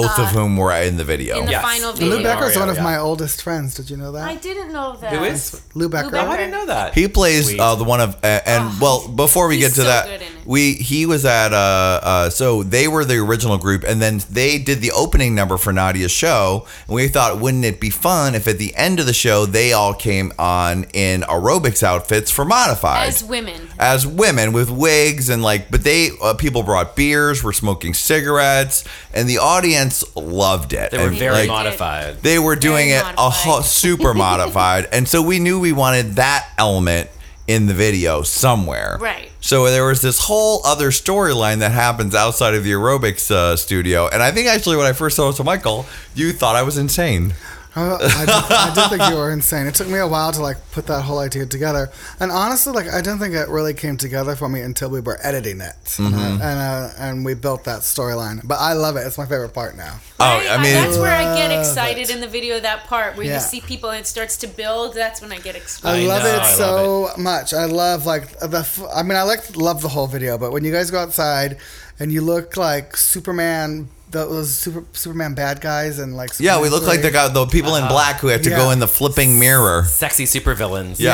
Both 0.02 0.18
of 0.18 0.28
whom 0.28 0.56
were 0.56 0.72
in 0.72 0.96
the 0.96 1.04
video. 1.04 1.36
uh, 1.36 1.40
in 1.40 1.46
the 1.46 1.52
Yes. 1.52 1.62
final 1.62 1.90
Lou 1.92 1.96
video 1.96 2.16
Lou 2.16 2.22
Becker's 2.22 2.54
Mario, 2.54 2.60
one 2.60 2.68
of 2.68 2.76
yeah. 2.76 2.82
my 2.82 2.98
oldest 2.98 3.42
friends. 3.42 3.74
Did 3.74 3.90
you 3.90 3.96
know 3.96 4.12
that? 4.12 4.28
i 4.28 4.34
didn't 4.34 4.72
know 4.72 4.96
that 5.00 5.12
Who 5.12 5.24
is? 5.24 5.60
Lou 5.74 5.88
Becker. 5.88 6.10
Becker. 6.10 6.26
Oh, 6.28 6.30
I 6.30 6.36
didn't 6.36 6.52
know 6.52 6.66
that. 6.66 6.94
He 6.94 7.08
plays 7.08 7.58
uh, 7.58 7.74
the 7.74 7.84
one 7.84 8.00
of 8.00 8.14
uh, 8.22 8.40
and 8.46 8.80
well 8.80 9.08
before 9.08 9.48
we 9.48 9.56
he's 9.56 9.68
get 9.68 9.74
to 9.74 9.80
so 9.82 9.84
that 9.84 10.06
good 10.06 10.22
in 10.22 10.28
it. 10.28 10.46
we 10.46 10.74
he 10.74 11.06
was 11.06 11.24
at 11.24 11.52
uh, 11.52 11.56
uh 12.02 12.30
so 12.30 12.62
they 12.62 12.88
were 12.88 13.04
the 13.04 13.16
original 13.16 13.58
group 13.58 13.84
and 13.84 14.00
then 14.02 14.20
they 14.30 14.58
did 14.58 14.80
the 14.80 14.92
opening 14.92 15.34
number 15.34 15.56
for 15.56 15.72
Nadia's 15.72 16.10
show 16.12 16.66
and 16.86 16.94
we 16.94 17.08
thought 17.08 17.40
wouldn't 17.40 17.64
it 17.64 17.80
be 17.80 17.90
fun 17.90 18.34
if 18.34 18.46
at 18.46 18.58
the 18.58 18.74
end 18.76 19.00
of 19.00 19.06
the 19.06 19.14
show 19.14 19.46
they 19.46 19.72
all 19.72 19.94
came 19.94 20.32
on 20.38 20.84
in 20.92 21.22
aerobics 21.22 21.82
outfits 21.82 22.30
for 22.30 22.44
modified 22.44 23.08
as 23.08 23.24
women 23.24 23.68
as 23.78 24.06
women 24.06 24.52
with 24.52 24.70
wigs 24.70 25.28
and 25.28 25.42
like 25.42 25.70
but 25.70 25.84
they 25.84 26.10
uh, 26.22 26.34
people 26.34 26.62
brought 26.62 26.96
beers 26.96 27.42
were 27.42 27.52
smoking 27.52 27.94
cigarettes 27.94 28.84
and 29.16 29.28
the 29.28 29.38
audience 29.38 30.04
loved 30.16 30.72
it 30.72 30.90
They 30.92 30.98
were 30.98 31.08
And, 31.08 31.16
very 31.16 31.34
like, 31.34 31.48
modified. 31.48 32.22
they 32.22 32.38
were 32.38 32.54
doing 32.56 32.88
Very 32.90 33.00
it 33.10 33.14
a 33.18 33.30
ho- 33.30 33.62
super 33.62 34.14
modified, 34.26 34.86
and 34.92 35.08
so 35.08 35.22
we 35.22 35.38
knew 35.38 35.58
we 35.58 35.72
wanted 35.72 36.16
that 36.16 36.48
element 36.58 37.08
in 37.48 37.66
the 37.66 37.74
video 37.74 38.22
somewhere. 38.22 38.98
Right. 39.00 39.30
So 39.40 39.64
there 39.70 39.86
was 39.86 40.02
this 40.02 40.18
whole 40.18 40.60
other 40.66 40.90
storyline 40.90 41.60
that 41.60 41.70
happens 41.70 42.12
outside 42.14 42.54
of 42.54 42.64
the 42.64 42.72
aerobics 42.72 43.30
uh, 43.30 43.56
studio, 43.56 44.08
and 44.08 44.22
I 44.22 44.32
think 44.32 44.48
actually 44.48 44.76
when 44.76 44.86
I 44.86 44.92
first 44.92 45.14
saw 45.16 45.28
it 45.30 45.36
to 45.36 45.44
Michael, 45.44 45.86
you 46.14 46.32
thought 46.32 46.56
I 46.56 46.62
was 46.62 46.76
insane. 46.76 47.34
Oh, 47.78 47.96
I, 48.00 48.24
did, 48.24 48.30
I 48.56 48.72
did 48.74 48.88
think 48.98 49.10
you 49.10 49.16
were 49.16 49.30
insane. 49.30 49.66
It 49.66 49.74
took 49.74 49.86
me 49.88 49.98
a 49.98 50.06
while 50.08 50.32
to 50.32 50.40
like 50.40 50.56
put 50.72 50.86
that 50.86 51.02
whole 51.02 51.18
idea 51.18 51.44
together, 51.44 51.90
and 52.20 52.32
honestly, 52.32 52.72
like 52.72 52.88
I 52.88 53.02
didn't 53.02 53.18
think 53.18 53.34
it 53.34 53.48
really 53.50 53.74
came 53.74 53.98
together 53.98 54.34
for 54.34 54.48
me 54.48 54.60
until 54.62 54.88
we 54.88 55.00
were 55.00 55.18
editing 55.22 55.60
it, 55.60 55.74
Mm-hmm. 55.84 56.14
and 56.18 56.42
uh, 56.42 56.88
and, 56.98 57.20
uh, 57.20 57.22
we 57.26 57.34
built 57.34 57.64
that 57.64 57.80
storyline. 57.80 58.40
But 58.48 58.60
I 58.60 58.72
love 58.72 58.96
it; 58.96 59.00
it's 59.00 59.18
my 59.18 59.26
favorite 59.26 59.52
part 59.52 59.76
now. 59.76 59.98
Oh, 60.18 60.24
I 60.24 60.56
mean, 60.62 60.72
that's 60.72 60.96
where 60.96 61.12
I 61.14 61.36
get 61.36 61.50
excited 61.50 62.08
it. 62.08 62.14
in 62.14 62.20
the 62.22 62.28
video. 62.28 62.58
That 62.60 62.84
part 62.84 63.14
where 63.16 63.26
Yeah. 63.26 63.34
you 63.34 63.40
see 63.40 63.60
people 63.60 63.90
and 63.90 64.00
it 64.00 64.06
starts 64.06 64.38
to 64.38 64.46
build. 64.46 64.94
That's 64.94 65.20
when 65.20 65.30
I 65.30 65.38
get 65.38 65.54
excited. 65.54 65.86
I, 66.00 66.04
I 66.04 66.06
love 66.06 66.22
know, 66.22 66.34
it 66.34 66.40
I 66.40 66.52
so 66.52 67.08
much. 67.18 67.52
I 67.52 67.66
love 67.66 68.06
like 68.06 68.38
the. 68.40 68.66
I 68.94 69.02
mean, 69.02 69.16
I 69.18 69.22
like 69.24 69.54
love 69.54 69.82
the 69.82 69.88
whole 69.88 70.06
video, 70.06 70.38
but 70.38 70.50
when 70.50 70.64
you 70.64 70.72
guys 70.72 70.90
go 70.90 70.98
outside 71.00 71.58
and 72.00 72.10
you 72.10 72.22
look 72.22 72.56
like 72.56 72.96
Superman, 72.96 73.88
those 74.10 74.54
super 74.54 74.84
Superman 74.92 75.34
bad 75.34 75.60
guys, 75.60 75.98
and 75.98 76.16
like 76.16 76.30
yeah, 76.38 76.60
we 76.60 76.68
look 76.68 76.84
like 76.84 76.98
the 77.00 77.08
three. 77.08 77.12
guy, 77.12 77.28
the 77.28 77.46
people 77.46 77.74
in 77.76 77.84
uh-huh. 77.84 77.92
black 77.92 78.20
who 78.20 78.28
have 78.28 78.42
to 78.42 78.50
go 78.50 78.66
Yeah. 78.66 78.74
in 78.74 78.78
the 78.78 78.88
flipping 78.88 79.38
mirror. 79.38 79.84
Sexy 79.84 80.24
supervillains. 80.24 80.98
Yeah. 80.98 81.06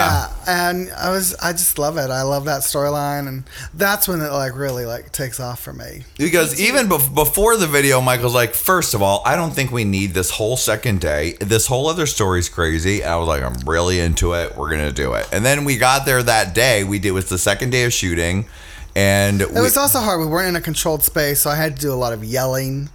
Yeah, 0.46 0.70
and 0.70 0.90
I 0.92 1.10
was 1.10 1.34
I 1.36 1.52
just 1.52 1.78
love 1.78 1.96
it. 1.96 2.10
I 2.10 2.22
love 2.22 2.46
that 2.46 2.62
storyline, 2.62 3.28
and 3.28 3.44
that's 3.72 4.08
when 4.08 4.20
it 4.20 4.32
like 4.32 4.56
really 4.56 4.84
like 4.84 5.12
takes 5.12 5.38
off 5.38 5.60
for 5.60 5.72
me. 5.72 6.04
Because 6.18 6.60
even 6.60 6.88
bef- 6.88 7.14
before 7.14 7.56
the 7.56 7.68
video, 7.68 8.00
Michael's 8.00 8.34
like, 8.34 8.54
first 8.54 8.94
of 8.94 9.02
all, 9.02 9.22
I 9.24 9.36
don't 9.36 9.52
think 9.52 9.70
we 9.70 9.84
need 9.84 10.12
this 10.12 10.30
whole 10.30 10.56
second 10.56 11.00
day. 11.00 11.34
This 11.40 11.68
whole 11.68 11.86
other 11.88 12.06
story's 12.06 12.48
crazy. 12.48 13.02
And 13.02 13.12
I 13.12 13.16
was 13.16 13.28
like, 13.28 13.42
I'm 13.42 13.54
really 13.64 14.00
into 14.00 14.34
it. 14.34 14.56
We're 14.56 14.70
gonna 14.70 14.90
do 14.92 15.14
it. 15.14 15.28
And 15.32 15.44
then 15.44 15.64
we 15.64 15.76
got 15.76 16.04
there 16.04 16.22
that 16.22 16.54
day. 16.54 16.82
We 16.82 16.98
did 16.98 17.12
it 17.12 17.14
was 17.14 17.28
the 17.28 17.36
second 17.36 17.70
day 17.70 17.84
of 17.84 17.92
shooting, 17.92 18.46
and 18.94 19.40
It 19.42 19.50
we, 19.52 19.60
was 19.60 19.76
also 19.76 20.00
hard. 20.00 20.20
We 20.20 20.26
weren't 20.26 20.48
in 20.48 20.56
a 20.56 20.60
controlled 20.60 21.02
space, 21.02 21.40
so 21.40 21.50
I 21.50 21.56
had 21.56 21.76
to 21.76 21.82
do 21.82 21.92
a 21.92 21.96
lot 21.96 22.12
of 22.12 22.24
yelling 22.24 22.90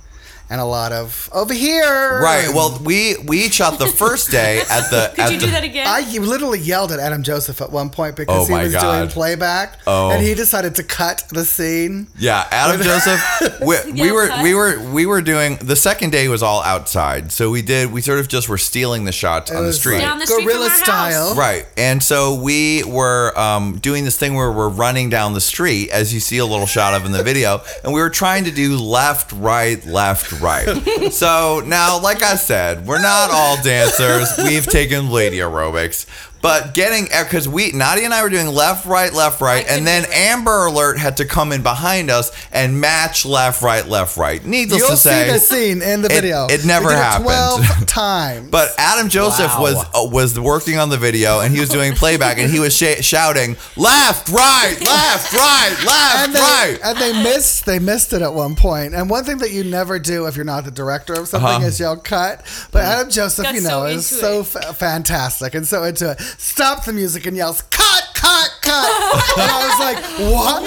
and 0.50 0.62
a 0.62 0.66
lot 0.66 0.91
of 0.91 1.30
over 1.34 1.54
here. 1.54 2.22
right. 2.22 2.50
Well, 2.54 2.80
we 2.84 3.16
we 3.26 3.45
each 3.45 3.54
shot 3.56 3.80
the 3.80 3.88
first 3.88 4.32
day 4.32 4.60
at 4.70 4.89
the. 4.89 5.12
Could 5.16 5.20
at 5.26 5.32
you 5.32 5.39
the, 5.39 5.45
do 5.45 5.52
that 5.52 5.64
again? 5.64 5.88
I 5.88 6.18
literally 6.20 6.60
yelled 6.60 6.91
at 6.91 7.00
Adam 7.00 7.24
Joseph 7.24 7.62
at 7.62 7.72
one 7.72 7.89
point 7.89 8.14
Oh 8.14 8.16
because 8.18 8.48
he 8.48 8.54
my 8.54 8.64
was 8.64 8.74
doing 8.74 9.08
playback, 9.10 9.80
Oh. 9.88 10.12
and 10.12 10.24
he 10.24 10.34
decided 10.34 10.76
to 10.76 10.84
cut 10.84 11.24
the 11.30 11.43
scene. 11.45 12.08
Yeah, 12.18 12.48
Adam 12.52 12.82
Joseph. 12.82 13.60
We, 13.62 13.91
we 14.02 14.12
were 14.12 14.28
cut. 14.28 14.43
we 14.43 14.54
were 14.54 14.80
we 14.91 15.06
were 15.06 15.22
doing 15.22 15.58
the 15.58 15.76
second 15.76 16.12
day 16.12 16.28
was 16.28 16.43
all 16.43 16.62
outside, 16.64 17.32
so 17.32 17.50
we 17.50 17.62
did 17.62 17.91
we 17.91 18.02
sort 18.02 18.20
of 18.20 18.28
just 18.28 18.48
were 18.50 18.58
stealing 18.58 19.04
the 19.06 19.12
shots 19.12 19.52
on 19.52 19.64
the 19.66 19.74
street. 19.74 19.95
like 19.95 20.04
Down 20.04 20.20
the 20.20 20.28
street 20.28 20.43
from 20.43 20.54
guerrilla 20.54 20.70
style. 20.70 21.36
Right. 21.36 21.66
And 21.78 22.02
so 22.02 22.36
we 22.36 22.84
were 22.84 23.38
um, 23.38 23.78
doing 23.80 24.04
this 24.06 24.18
thing 24.18 24.34
where 24.36 24.52
we're 24.52 24.70
running 24.70 25.10
down 25.10 25.34
the 25.34 25.41
street, 25.41 25.89
as 25.89 26.14
you 26.14 26.20
see 26.20 26.38
a 26.38 26.45
little 26.45 26.66
shot 26.66 26.93
of 26.93 27.06
in 27.06 27.12
the 27.12 27.24
video, 27.24 27.62
and 27.84 27.93
we 27.93 28.00
were 28.02 28.10
trying 28.10 28.45
to 28.45 28.52
do 28.52 28.78
left, 28.78 29.32
right, 29.34 29.84
left, 29.86 30.37
right. 30.42 31.12
so 31.14 31.62
now, 31.66 32.00
like 32.00 32.24
I 32.24 32.36
said, 32.36 32.86
we're 32.86 33.02
not 33.02 33.30
all 33.32 33.62
dancers. 33.64 34.30
We've 34.38 34.66
taken 34.66 35.10
lady 35.10 35.38
aerobics. 35.38 36.06
But 36.42 36.74
getting, 36.74 37.06
because 37.06 37.48
we, 37.50 37.72
Nadia 37.72 38.06
and 38.06 38.14
I 38.14 38.22
were 38.24 38.30
doing 38.30 38.48
left, 38.48 38.86
right, 38.86 39.12
left, 39.12 39.42
right, 39.42 39.66
and 39.68 39.86
then 39.88 40.06
Amber 40.12 40.68
Alert 40.68 40.98
had 41.00 41.18
to 41.18 41.26
come 41.26 41.52
in 41.52 41.64
behind 41.64 42.10
us 42.12 42.32
and 42.52 42.80
match 42.80 43.26
left, 43.26 43.62
right, 43.62 43.86
left, 43.88 44.18
right. 44.18 44.44
Needless 44.46 44.80
You'll 44.80 44.90
to 44.92 44.98
see 44.98 45.10
say, 45.10 45.32
the 45.32 45.40
scene 45.40 45.82
in 45.82 46.02
the 46.04 46.10
video. 46.10 46.46
it 46.50 46.64
never 46.66 46.86
we 46.88 46.94
did 46.94 46.98
happened. 47.00 47.26
Twelve 47.26 47.88
times. 47.88 48.50
But 48.52 48.70
Adam 48.78 49.10
Joseph 49.10 49.52
Wow. 49.56 49.62
was 49.62 49.76
uh, 49.96 50.10
was 50.14 50.40
working 50.40 50.78
on 50.78 50.90
the 50.90 50.98
video 50.98 51.40
and 51.40 51.54
he 51.54 51.60
was 51.60 51.70
doing 51.70 51.94
playback 51.94 52.38
and 52.38 52.50
he 52.52 52.60
was 52.60 52.76
sh- 52.76 53.02
shouting 53.04 53.56
left, 53.76 54.30
right, 54.30 54.78
left, 54.80 55.34
right, 55.34 55.76
left, 55.86 56.26
and 56.28 56.34
they, 56.36 56.40
right. 56.40 56.80
and 56.84 56.98
they 57.00 57.24
missed 57.24 57.66
they 57.66 57.80
missed 57.80 58.14
it 58.14 58.22
at 58.22 58.34
one 58.34 58.56
point. 58.56 58.94
And 58.94 59.10
one 59.10 59.24
thing 59.24 59.40
that 59.40 59.52
you 59.52 59.64
never 59.64 59.98
do 60.00 60.28
if 60.28 60.36
you're 60.36 60.46
not 60.46 60.66
the 60.66 60.72
director 60.72 61.14
of 61.14 61.28
something 61.28 61.48
Uh-huh. 61.50 61.66
is 61.66 61.80
yell 61.80 61.98
cut. 61.98 62.42
But 62.72 62.84
Adam 62.84 63.10
Joseph, 63.10 63.44
Got 63.46 63.56
you 63.56 63.62
know, 63.62 63.70
so 63.70 63.86
is 63.86 64.06
so 64.08 64.40
it. 64.42 64.46
fa- 64.48 64.74
fantastic 64.74 65.56
and 65.56 65.66
so 65.68 65.84
into 65.84 66.12
it. 66.12 66.22
Stops 66.38 66.86
the 66.86 66.94
music 66.94 67.26
and 67.26 67.36
yells 67.38 67.62
cut, 67.64 68.04
cut, 68.14 68.50
cut. 68.62 68.90
and 69.38 69.52
I 69.52 69.68
was 69.68 69.80
like, 69.80 70.04
what? 70.32 70.64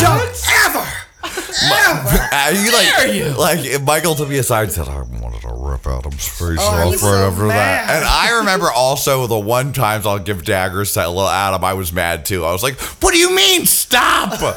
Don't 0.00 0.50
ever. 0.66 0.86
Are 2.32 2.52
you 2.52 2.72
like, 2.72 3.14
you? 3.14 3.28
like 3.38 3.82
Michael 3.82 4.14
took 4.14 4.28
me 4.28 4.38
aside 4.38 4.64
and 4.64 4.72
said, 4.72 4.88
I 4.88 5.00
wanted 5.02 5.40
to 5.42 5.54
rip 5.56 5.86
Adam's 5.86 6.26
face 6.28 6.58
Oh, 6.60 6.64
off 6.64 6.90
right 6.90 6.98
so 6.98 7.06
after 7.28 7.46
that. 7.48 7.90
And 7.90 8.04
I 8.04 8.38
remember 8.38 8.70
also 8.70 9.26
the 9.26 9.38
one 9.38 9.72
times 9.72 10.04
I'll 10.04 10.18
give 10.18 10.44
daggers 10.44 10.92
to 10.94 11.06
little 11.08 11.26
Adam, 11.28 11.64
I 11.64 11.72
was 11.74 11.92
mad 11.92 12.26
too. 12.26 12.44
I 12.44 12.52
was 12.52 12.62
like, 12.62 12.78
what 13.02 13.12
do 13.12 13.18
you 13.18 13.34
mean 13.34 13.64
stop? 13.66 14.38
Cut! 14.38 14.56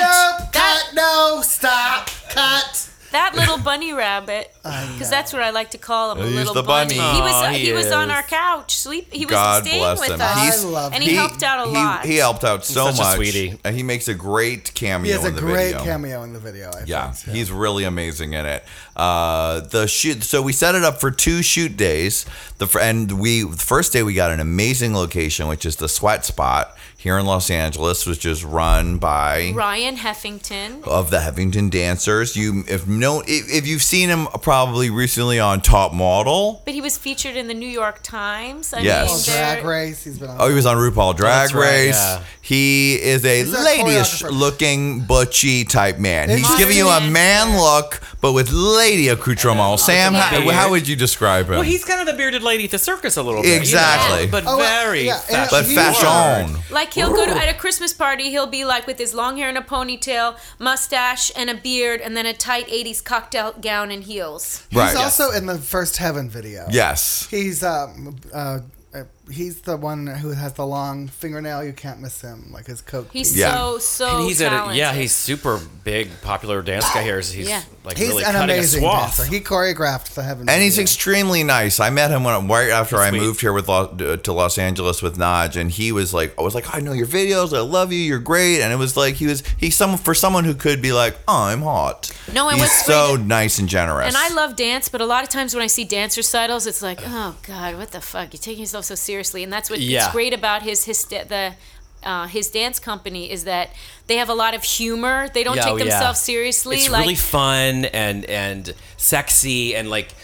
No, 0.00 0.38
cut, 0.52 0.90
no, 0.94 1.40
stop, 1.42 2.08
cut. 2.30 2.87
That 3.12 3.34
little 3.34 3.58
bunny 3.58 3.92
rabbit, 3.92 4.52
because 4.62 5.10
that's 5.10 5.32
what 5.32 5.42
I 5.42 5.50
like 5.50 5.70
to 5.70 5.78
call 5.78 6.12
him, 6.12 6.18
a 6.18 6.26
He's 6.26 6.34
little 6.34 6.54
the 6.54 6.62
bunny. 6.62 6.94
He 6.94 6.98
was 7.00 7.32
Aw, 7.32 7.50
he, 7.50 7.66
he 7.66 7.72
was 7.72 7.90
on 7.90 8.08
is. 8.10 8.14
our 8.14 8.22
couch, 8.22 8.76
sleep. 8.76 9.12
He 9.12 9.24
was 9.26 9.32
God 9.32 9.64
staying 9.64 9.78
bless 9.82 10.00
with 10.00 10.10
him. 10.10 10.20
us, 10.20 10.42
He's- 10.42 10.64
I 10.64 10.68
love 10.68 10.92
and 10.92 11.02
him. 11.02 11.08
he, 11.10 11.14
helped 11.16 11.42
out 11.42 11.66
a 11.66 11.70
he, 11.70 11.74
lot. 11.74 12.04
He 12.04 12.16
helped 12.16 12.44
out 12.44 12.64
so 12.64 12.90
such 12.90 12.98
a 12.98 13.02
much. 13.02 13.16
sweetie. 13.16 13.58
And 13.64 13.74
he 13.76 13.82
makes 13.82 14.08
a 14.08 14.14
great 14.14 14.74
cameo 14.74 15.06
He 15.06 15.12
has 15.12 15.24
a 15.24 15.28
in 15.28 15.34
the 15.34 15.40
great 15.40 15.72
video. 15.72 15.84
cameo 15.84 16.22
in 16.22 16.32
the 16.32 16.40
video. 16.40 16.70
I 16.70 16.84
Yeah, 16.86 17.10
think. 17.12 17.36
he's 17.36 17.50
really 17.50 17.84
amazing 17.84 18.32
in 18.32 18.44
it. 18.46 18.64
Uh, 18.96 19.60
the 19.60 19.86
shoot. 19.86 20.22
So 20.24 20.42
we 20.42 20.52
set 20.52 20.74
it 20.74 20.82
up 20.84 21.00
for 21.00 21.10
two 21.10 21.42
shoot 21.42 21.76
days. 21.76 22.26
The 22.58 22.66
fir- 22.66 22.80
and 22.80 23.20
we 23.20 23.42
the 23.44 23.56
first 23.56 23.92
day 23.92 24.02
we 24.02 24.14
got 24.14 24.30
an 24.32 24.40
amazing 24.40 24.94
location, 24.94 25.46
which 25.48 25.64
is 25.64 25.76
the 25.76 25.88
Sweat 25.88 26.24
Spot 26.24 26.76
here 27.00 27.16
in 27.16 27.24
Los 27.24 27.48
Angeles, 27.48 28.06
was 28.06 28.18
just 28.18 28.42
run 28.42 28.98
by 28.98 29.52
Ryan 29.54 29.96
Heffington. 29.98 30.82
of 30.84 31.10
the 31.10 31.18
Heffington 31.18 31.70
Dancers. 31.70 32.34
You 32.36 32.64
if 32.66 32.88
no 32.88 33.20
if, 33.24 33.48
if 33.48 33.66
you've 33.68 33.82
seen 33.84 34.08
him 34.08 34.26
probably 34.42 34.90
recently 34.90 35.38
on 35.38 35.60
Top 35.60 35.94
Model. 35.94 36.60
But 36.64 36.74
he 36.74 36.80
was 36.80 36.98
featured 36.98 37.36
in 37.36 37.46
the 37.46 37.54
New 37.54 37.68
York 37.68 38.00
Times. 38.02 38.74
I 38.74 38.80
Yes. 38.80 39.28
mean, 39.28 39.36
Drag 39.36 39.64
Race, 39.64 40.02
he's 40.02 40.18
been 40.18 40.28
on. 40.28 40.36
Oh, 40.40 40.48
he 40.48 40.54
was 40.54 40.66
on 40.66 40.76
RuPaul 40.76 41.16
Drag 41.16 41.54
right, 41.54 41.62
Race. 41.62 41.94
yeah. 41.94 42.22
He 42.40 42.94
is 43.00 43.24
a 43.24 43.44
ladyish 43.44 44.28
looking 44.30 45.00
butchy 45.04 45.64
type 45.64 45.98
man. 45.98 46.30
He's 46.30 46.56
giving 46.56 46.76
you 46.78 46.88
a 46.88 46.98
dancer. 46.98 47.10
man 47.12 47.58
look, 47.60 48.00
but 48.22 48.32
with 48.32 48.50
lady 48.50 49.08
accoutrement. 49.08 49.78
Sam, 49.78 50.14
how, 50.14 50.50
how 50.50 50.70
would 50.70 50.88
you 50.88 50.96
describe 50.96 51.44
him? 51.46 51.52
Well, 51.52 51.62
he's 51.62 51.84
kind 51.84 52.00
of 52.00 52.06
the 52.06 52.14
bearded 52.14 52.42
lady 52.42 52.64
at 52.64 52.70
the 52.70 52.78
circus 52.78 53.16
a 53.18 53.22
little 53.22 53.42
bit. 53.42 53.48
you 53.48 53.54
know, 53.56 53.60
Exactly. 53.60 54.26
but 54.28 54.44
Oh, 54.46 54.56
well, 54.56 54.82
very 54.84 55.04
yeah, 55.06 55.16
and 55.16 55.22
fashion. 55.26 55.48
but 55.50 55.64
he 55.66 55.74
fashion. 55.74 56.56
Like 56.70 56.87
he'll 56.94 57.12
go 57.12 57.24
to 57.26 57.30
at 57.32 57.48
a 57.54 57.58
Christmas 57.58 57.92
party, 57.92 58.30
he'll 58.30 58.46
be 58.46 58.64
like 58.64 58.86
with 58.86 58.98
his 58.98 59.14
long 59.14 59.36
hair 59.36 59.48
and 59.48 59.58
a 59.58 59.62
ponytail, 59.62 60.38
mustache 60.58 61.30
and 61.36 61.48
a 61.50 61.54
beard, 61.54 62.00
and 62.00 62.16
then 62.16 62.26
a 62.26 62.32
tight 62.34 62.66
'80s 62.68 63.02
cocktail 63.04 63.52
gown 63.60 63.90
and 63.90 64.04
heels. 64.04 64.66
He's 64.70 64.78
Right. 64.78 64.96
also 64.96 65.30
in 65.30 65.46
the 65.46 65.58
first 65.58 65.96
Heaven 65.98 66.28
video. 66.30 66.66
Yes. 66.70 67.26
He's 67.30 67.62
um 67.62 68.16
uh, 68.32 68.60
uh 68.94 69.04
he's 69.30 69.60
the 69.62 69.76
one 69.76 70.06
who 70.06 70.30
has 70.30 70.54
the 70.54 70.66
long 70.66 71.08
fingernail. 71.08 71.64
You 71.64 71.72
can't 71.72 72.00
miss 72.00 72.20
him, 72.20 72.50
like 72.52 72.66
his 72.66 72.80
coat. 72.80 73.08
He's 73.12 73.36
Yeah. 73.36 73.54
so 73.54 73.78
so 73.78 74.16
And 74.18 74.26
he's 74.26 74.40
at 74.40 74.52
a, 74.52 74.74
yeah, 74.74 74.92
he's 74.94 75.12
super 75.14 75.60
big, 75.84 76.08
popular 76.22 76.62
dance 76.62 76.84
guy 76.92 77.02
here. 77.02 77.16
He's 77.16 77.34
Yeah. 77.36 77.62
like 77.84 77.96
He's 77.98 78.08
really 78.08 78.24
an 78.24 78.32
cutting 78.32 78.50
a 78.50 78.54
amazing 78.54 78.80
swath. 78.82 79.16
dancer. 79.18 79.32
He 79.32 79.40
choreographed 79.40 80.14
the 80.14 80.22
Heaven. 80.22 80.48
And 80.48 80.62
he's 80.62 80.74
video. 80.76 80.82
extremely 80.84 81.42
nice. 81.44 81.80
I 81.80 81.90
met 81.90 82.10
him 82.10 82.24
when 82.24 82.48
right 82.48 82.70
after 82.70 82.96
I 82.98 83.10
moved 83.10 83.40
here 83.40 83.52
with 83.52 83.68
Los, 83.68 83.96
to 84.22 84.32
Los 84.32 84.58
Angeles 84.58 85.02
with 85.02 85.16
Naj, 85.18 85.56
and 85.56 85.70
he 85.70 85.92
was 85.92 86.14
like, 86.14 86.34
I 86.38 86.42
was 86.42 86.54
like, 86.54 86.74
I 86.74 86.80
know 86.80 86.92
your 86.92 87.06
videos, 87.06 87.56
I 87.56 87.60
love 87.60 87.92
you, 87.92 87.98
you're 87.98 88.18
great, 88.18 88.60
and 88.60 88.72
it 88.72 88.76
was 88.76 88.96
like 88.96 89.14
he 89.16 89.26
was 89.26 89.42
he's 89.56 89.76
someone 89.76 89.98
for 89.98 90.14
someone 90.14 90.44
who 90.44 90.54
could 90.54 90.80
be 90.80 90.92
like, 90.92 91.16
oh, 91.26 91.44
I'm 91.44 91.62
hot. 91.62 92.10
No, 92.32 92.48
and 92.48 92.60
he's 92.60 92.84
so 92.84 93.16
great- 93.16 93.26
nice 93.26 93.58
and 93.58 93.68
generous. 93.68 94.06
And 94.06 94.16
I 94.16 94.28
love 94.34 94.56
dance, 94.56 94.88
but 94.88 95.00
a 95.00 95.06
lot 95.06 95.22
of 95.22 95.28
times 95.28 95.54
when 95.54 95.62
I 95.62 95.66
see 95.66 95.84
dance 95.84 96.16
recitals, 96.16 96.66
it's 96.66 96.82
like, 96.82 97.00
oh 97.04 97.36
god, 97.46 97.76
what 97.76 97.90
the 97.92 98.00
fuck? 98.00 98.32
You're 98.32 98.40
taking 98.40 98.60
yourself 98.60 98.84
so 98.84 98.94
seriously, 98.94 99.17
and 99.42 99.52
that's 99.52 99.70
what's 99.70 99.82
Yeah. 99.82 100.10
great 100.12 100.32
about 100.34 100.62
his 100.62 100.84
his 100.84 101.04
the. 101.04 101.54
Uh, 102.00 102.28
his 102.28 102.48
dance 102.48 102.78
company 102.78 103.28
is 103.28 103.42
that 103.42 103.70
they 104.06 104.18
have 104.18 104.28
a 104.28 104.34
lot 104.34 104.54
of 104.54 104.62
humor. 104.62 105.28
They 105.34 105.42
don't 105.42 105.56
Yeah, 105.56 105.64
take 105.64 105.72
oh, 105.72 105.76
yeah. 105.78 105.84
themselves 105.86 106.20
seriously. 106.20 106.76
It's 106.76 106.88
like 106.88 107.00
really 107.02 107.16
fun 107.16 107.86
and 107.86 108.24
and 108.26 108.72
sexy 108.96 109.74
and 109.74 109.90
like 109.90 110.14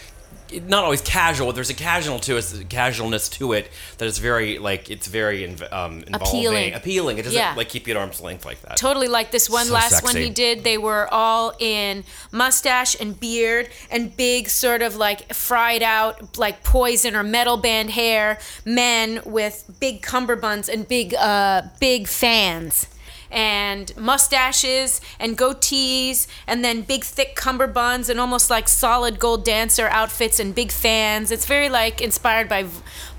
not 0.61 0.83
always 0.83 1.01
casual. 1.01 1.47
But 1.47 1.55
there's 1.55 1.69
a 1.69 1.73
casual 1.73 2.19
to 2.19 2.37
it, 2.37 2.65
casualness 2.69 3.29
to 3.29 3.53
it 3.53 3.69
that 3.97 4.05
is 4.05 4.17
very 4.19 4.57
like 4.57 4.89
it's 4.89 5.07
very 5.07 5.45
um, 5.45 6.03
involving, 6.03 6.13
Appealing. 6.15 6.73
appealing. 6.73 7.17
It 7.17 7.23
doesn't 7.23 7.37
Yeah. 7.37 7.53
like 7.55 7.69
keep 7.69 7.87
you 7.87 7.93
at 7.93 7.97
arm's 7.99 8.21
length 8.21 8.45
like 8.45 8.61
that. 8.63 8.77
totally 8.77 9.07
like 9.07 9.31
this 9.31 9.49
one 9.49 9.65
So 9.67 9.73
last 9.73 10.03
one 10.03 10.15
he 10.15 10.29
did 10.29 10.63
they 10.63 10.77
were 10.77 11.07
all 11.13 11.53
in 11.59 12.03
mustache 12.31 12.95
and 12.99 13.19
beard 13.19 13.69
and 13.91 14.15
big 14.15 14.49
sort 14.49 14.81
of 14.81 14.95
like 14.95 15.33
fried 15.33 15.83
out 15.83 16.37
like 16.37 16.63
poison 16.63 17.15
or 17.15 17.23
metal 17.23 17.57
band 17.57 17.89
hair 17.91 18.39
men 18.65 19.21
with 19.25 19.69
big 19.79 20.01
cummerbunds 20.01 20.69
and 20.69 20.87
big 20.87 21.13
uh 21.15 21.61
big 21.79 22.07
fans 22.07 22.87
and 23.35 23.95
mustaches 23.97 25.01
and 25.19 25.37
goatees 25.37 26.25
and 26.47 26.63
then 26.63 26.81
big 26.81 27.03
thick 27.03 27.35
cummerbunds 27.35 28.09
and 28.09 28.17
almost 28.17 28.49
like 28.49 28.69
solid 28.69 29.19
gold 29.19 29.43
dancer 29.43 29.87
outfits 29.89 30.39
and 30.39 30.55
big 30.55 30.71
fans. 30.71 31.31
It's 31.31 31.45
very 31.45 31.67
like 31.67 32.01
inspired 32.01 32.47
by 32.47 32.65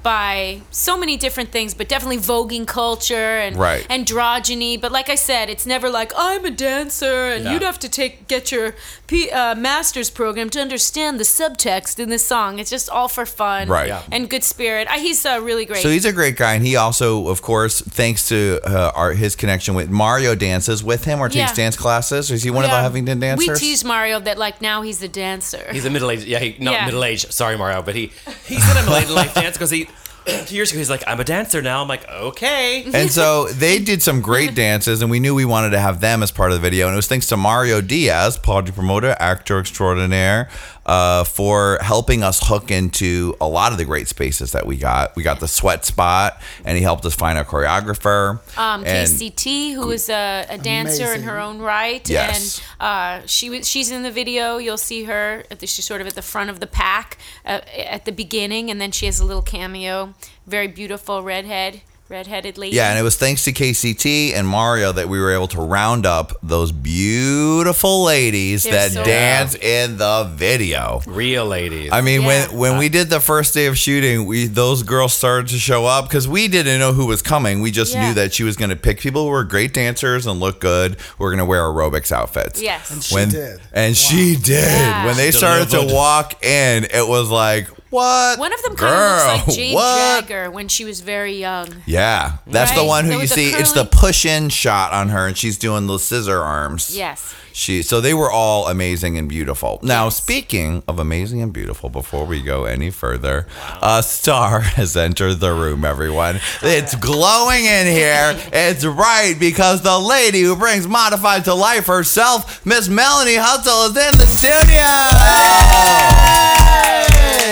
by 0.07 0.61
so 0.71 0.97
many 0.97 1.17
different 1.17 1.51
things, 1.51 1.75
but 1.75 1.89
definitely 1.89 2.17
voguing 2.19 2.65
culture 2.65 3.39
and 3.45 3.57
Right. 3.57 3.85
androgyny. 3.89 4.81
But 4.81 4.93
like 4.93 5.09
I 5.11 5.17
said, 5.17 5.51
it's 5.51 5.67
never 5.67 5.91
like 5.91 6.13
I'm 6.17 6.45
a 6.45 6.51
dancer 6.53 7.33
and 7.33 7.43
No. 7.45 7.51
you'd 7.53 7.63
have 7.63 7.81
to 7.81 7.89
take 7.89 8.29
get 8.29 8.53
your 8.53 8.77
P, 9.09 9.29
uh, 9.31 9.57
master's 9.57 10.09
program 10.11 10.49
to 10.51 10.61
understand 10.61 11.19
the 11.19 11.25
subtext 11.25 11.99
in 11.99 12.09
this 12.09 12.25
song. 12.25 12.61
It's 12.61 12.71
just 12.71 12.89
all 12.89 13.09
for 13.09 13.27
fun, 13.27 13.69
Right. 13.69 13.89
Yeah. 13.89 14.03
And 14.13 14.31
good 14.31 14.45
spirit. 14.45 14.87
I, 14.89 14.99
he's 14.99 15.27
uh, 15.27 15.41
really 15.43 15.65
great. 15.65 15.83
So 15.83 15.89
he's 15.89 16.05
a 16.05 16.13
great 16.13 16.37
guy, 16.37 16.55
and 16.55 16.65
he 16.65 16.77
also, 16.77 17.27
of 17.29 17.43
course, 17.43 17.81
thanks 17.81 18.29
to 18.29 18.61
uh, 18.65 18.93
our, 18.95 19.13
his 19.13 19.35
connection 19.35 19.75
with 19.75 19.91
Mario, 19.91 20.37
dances 20.37 20.85
with 20.85 21.05
him 21.05 21.19
or 21.21 21.29
takes 21.29 21.51
Yeah. 21.51 21.55
dance 21.65 21.77
classes. 21.77 22.31
Is 22.31 22.45
he 22.45 22.51
one 22.51 22.65
of 22.65 22.71
the 22.71 22.77
Heffington 22.77 23.19
dancers? 23.21 23.49
We 23.49 23.55
tease 23.57 23.83
Mario 23.85 24.21
that 24.21 24.39
like 24.39 24.63
now 24.63 24.83
he's 24.83 25.03
a 25.03 25.09
dancer. 25.09 25.67
He's 25.73 25.85
a 25.85 25.91
middle 25.91 26.11
aged, 26.13 26.27
yeah, 26.29 26.39
he, 26.39 26.55
not 26.61 26.75
Yeah. 26.75 26.85
middle 26.87 27.03
aged. 27.05 27.33
Sorry, 27.33 27.57
Mario, 27.59 27.83
but 27.83 27.95
he 27.97 28.13
he 28.47 28.61
said 28.61 28.77
I'm 28.77 28.87
a 28.89 28.93
late 28.93 29.09
life 29.09 29.35
dancer 29.35 29.59
because 29.59 29.71
he 29.71 29.89
two 30.47 30.55
years 30.55 30.71
ago 30.71 30.79
he's 30.79 30.91
like 30.91 31.05
I'm 31.07 31.21
a 31.21 31.25
dancer 31.25 31.63
now. 31.63 31.83
I'm 31.83 31.89
like 31.89 32.09
okay. 32.09 32.85
And 32.93 33.11
so 33.11 33.47
they 33.49 33.79
did 33.79 34.03
some 34.03 34.21
great 34.21 34.55
dances, 34.55 35.03
and 35.03 35.11
we 35.11 35.21
knew 35.21 35.35
we 35.35 35.45
wanted 35.45 35.71
to 35.71 35.81
have 35.81 36.01
them 36.01 36.23
as 36.23 36.31
part 36.31 36.51
of 36.51 36.57
the 36.57 36.61
video. 36.61 36.87
And 36.87 36.95
it 36.95 36.97
was 36.97 37.07
thanks 37.07 37.27
to 37.29 37.37
Mario 37.37 37.81
Diaz, 37.81 38.39
party 38.39 38.73
promoter, 38.73 39.17
actor 39.19 39.59
extraordinaire, 39.59 40.49
uh, 40.87 41.25
for 41.25 41.79
helping 41.83 42.23
us 42.23 42.39
hook 42.49 42.71
into 42.71 43.37
a 43.41 43.47
lot 43.49 43.73
of 43.73 43.79
the 43.79 43.85
great 43.85 44.09
spaces 44.09 44.53
that 44.53 44.67
we 44.67 44.77
got. 44.77 45.15
We 45.17 45.23
got 45.23 45.41
the 45.41 45.49
sweat 45.49 45.85
spot, 45.85 46.41
and 46.65 46.77
he 46.79 46.83
helped 46.83 47.05
us 47.05 47.15
find 47.15 47.39
a 47.39 47.45
choreographer. 47.45 48.39
um, 48.57 48.85
KCT, 48.85 49.75
who 49.75 49.91
is 49.91 50.09
a, 50.09 50.47
a 50.49 50.59
dancer 50.59 51.13
in 51.13 51.23
her 51.25 51.39
own 51.39 51.59
right, 51.59 52.09
Yes. 52.09 52.63
and 52.81 52.83
uh, 53.23 53.27
she 53.27 53.51
was 53.51 53.69
she's 53.69 53.91
in 53.91 54.03
the 54.03 54.11
video. 54.13 54.59
You'll 54.59 54.79
see 54.79 55.05
her. 55.05 55.45
At 55.51 55.59
the, 55.59 55.67
she's 55.67 55.85
sort 55.85 56.01
of 56.01 56.07
at 56.07 56.15
the 56.15 56.23
front 56.23 56.51
of 56.51 56.61
the 56.61 56.67
pack 56.67 57.19
uh, 57.45 57.61
at 57.77 58.05
the 58.05 58.13
beginning, 58.13 58.71
and 58.71 58.81
then 58.81 58.93
she 58.93 59.07
has 59.07 59.21
a 59.21 59.25
little 59.25 59.43
cameo. 59.43 60.15
Very 60.47 60.69
beautiful 60.69 61.23
redhead, 61.25 61.81
redheaded 62.09 62.57
lady. 62.59 62.77
Yeah, 62.77 62.91
and 62.91 62.99
it 62.99 63.03
was 63.03 63.17
thanks 63.17 63.45
to 63.45 63.53
KCT 63.53 64.33
and 64.35 64.47
Mario 64.47 64.93
that 64.93 65.09
we 65.09 65.19
were 65.19 65.33
able 65.33 65.49
to 65.49 65.61
round 65.61 66.07
up 66.07 66.33
those 66.43 66.71
beautiful 66.73 68.05
ladies 68.05 68.63
They're 68.65 68.73
that 68.73 68.91
so 68.93 69.05
dance 69.05 69.55
in 69.57 69.97
the 69.99 70.31
video. 70.35 71.01
Real 71.07 71.47
ladies. 71.47 71.91
I 71.93 72.01
mean, 72.01 72.23
Yeah. 72.23 72.27
when 72.49 72.57
when 72.59 72.79
we 72.79 72.87
uh, 72.87 72.91
did 72.91 73.11
the 73.11 73.21
first 73.21 73.55
day 73.55 73.67
of 73.67 73.77
shooting, 73.77 74.27
we 74.27 74.47
those 74.47 74.83
girls 74.83 75.13
started 75.15 75.49
to 75.49 75.59
show 75.59 75.87
up 75.87 76.05
because 76.09 76.29
we 76.29 76.49
didn't 76.49 76.79
know 76.79 76.93
who 76.93 77.07
was 77.07 77.23
coming. 77.23 77.61
We 77.61 77.71
just 77.71 77.95
Yeah. 77.95 78.09
knew 78.09 78.15
that 78.15 78.33
she 78.35 78.45
was 78.45 78.57
going 78.57 78.71
to 78.71 78.77
pick 78.77 79.01
people 79.01 79.25
who 79.25 79.31
were 79.31 79.45
great 79.45 79.75
dancers 79.75 80.27
and 80.27 80.41
look 80.41 80.61
good. 80.61 80.97
who 81.19 81.25
were 81.25 81.31
going 81.31 81.39
to 81.39 81.45
wear 81.45 81.63
aerobics 81.63 82.13
outfits. 82.13 82.61
Yes. 82.63 82.91
And 82.91 83.03
she 83.03 83.15
when, 83.15 83.29
did. 83.31 83.61
and 83.73 83.97
she 83.97 84.37
did. 84.37 84.65
Yeah. 84.65 85.07
When 85.07 85.17
they 85.17 85.31
started 85.31 85.69
to 85.71 85.93
walk 85.95 86.45
in, 86.45 86.85
it 86.85 87.07
was 87.07 87.31
like, 87.31 87.69
what? 87.97 88.39
One 88.39 88.53
of 88.53 88.63
them 88.63 88.77
kind 88.77 88.95
Girl, 88.95 89.31
of 89.31 89.33
looks 89.33 89.47
like 89.49 89.57
Jade 89.57 89.75
what? 89.75 90.21
Jagger 90.21 90.51
when 90.51 90.69
she 90.69 90.85
was 90.85 91.01
very 91.01 91.35
young. 91.35 91.69
Yeah, 91.87 92.39
that's 92.47 92.73
the 92.73 92.85
one 92.85 93.07
who 93.07 93.19
you 93.19 93.27
see. 93.27 93.51
It's 93.51 93.73
the 93.73 93.85
push-in 93.85 94.51
shot 94.51 94.93
on 94.93 95.09
her, 95.09 95.27
and 95.27 95.37
she's 95.37 95.57
doing 95.59 95.87
the 95.87 95.99
scissor 95.99 96.41
arms. 96.41 96.97
Yes. 96.97 97.35
She 97.57 97.81
so 97.81 98.03
they 98.03 98.13
were 98.13 98.31
all 98.31 98.69
amazing 98.69 99.17
and 99.17 99.31
beautiful. 99.31 99.81
Now, 99.83 100.11
speaking 100.11 100.83
of 100.87 100.99
amazing 100.99 101.41
and 101.41 101.55
beautiful, 101.55 101.89
before 101.89 102.27
we 102.27 102.43
go 102.43 102.67
any 102.67 102.91
further, 102.91 103.47
a 103.81 104.03
star 104.03 104.61
has 104.77 104.95
entered 104.95 105.37
the 105.37 105.55
room, 105.55 105.83
everyone. 105.83 106.39
It's 106.61 106.95
glowing 106.97 107.65
in 107.65 107.87
here. 107.87 108.39
It's 108.53 108.85
right 108.85 109.35
because 109.41 109.81
the 109.81 109.99
lady 109.99 110.43
who 110.43 110.55
brings 110.55 110.87
modified 110.87 111.47
to 111.47 111.55
life 111.55 111.87
herself, 111.87 112.65
Miss 112.67 112.91
Melanie 112.91 113.37
Hutsell, 113.37 113.89
is 113.89 113.97
in 113.97 114.19
the 114.19 114.27
studio. 114.27 114.85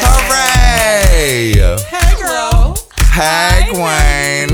Hooray! 0.04 1.54
Hey, 1.88 2.14
girl. 2.22 2.76
Hey, 3.10 3.70
Gwen. 3.72 4.50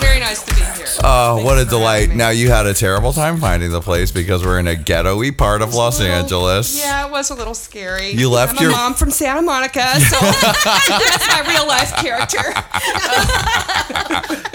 Very 0.20 0.32
nice 0.34 0.42
to 0.42 0.54
be 0.54 0.60
here. 0.60 0.86
Oh, 1.02 1.42
what 1.42 1.58
a 1.58 1.64
delight. 1.64 2.10
Now, 2.10 2.28
you 2.28 2.50
had 2.50 2.66
a 2.66 2.74
terrible 2.74 3.14
time 3.14 3.38
finding 3.40 3.70
the 3.70 3.80
place 3.80 4.10
because 4.10 4.44
we're 4.44 4.58
in 4.58 4.66
a 4.66 4.76
ghetto-y 4.76 5.30
part 5.30 5.62
of 5.62 5.72
Los 5.74 5.98
Little- 5.98 6.14
Angeles. 6.14 6.78
Yeah, 6.78 7.06
it 7.06 7.10
was 7.10 7.30
a 7.30 7.34
little 7.34 7.54
scary. 7.54 8.10
You 8.10 8.28
left 8.28 8.56
I'm 8.58 8.62
your- 8.64 8.72
a 8.72 8.76
mom 8.76 8.92
from 8.94 9.10
Santa 9.10 9.40
Monica, 9.40 9.80
so 10.00 10.18
that's 10.42 11.28
my 11.28 11.42
real 11.48 11.66
life 11.66 11.94
character. 11.96 12.38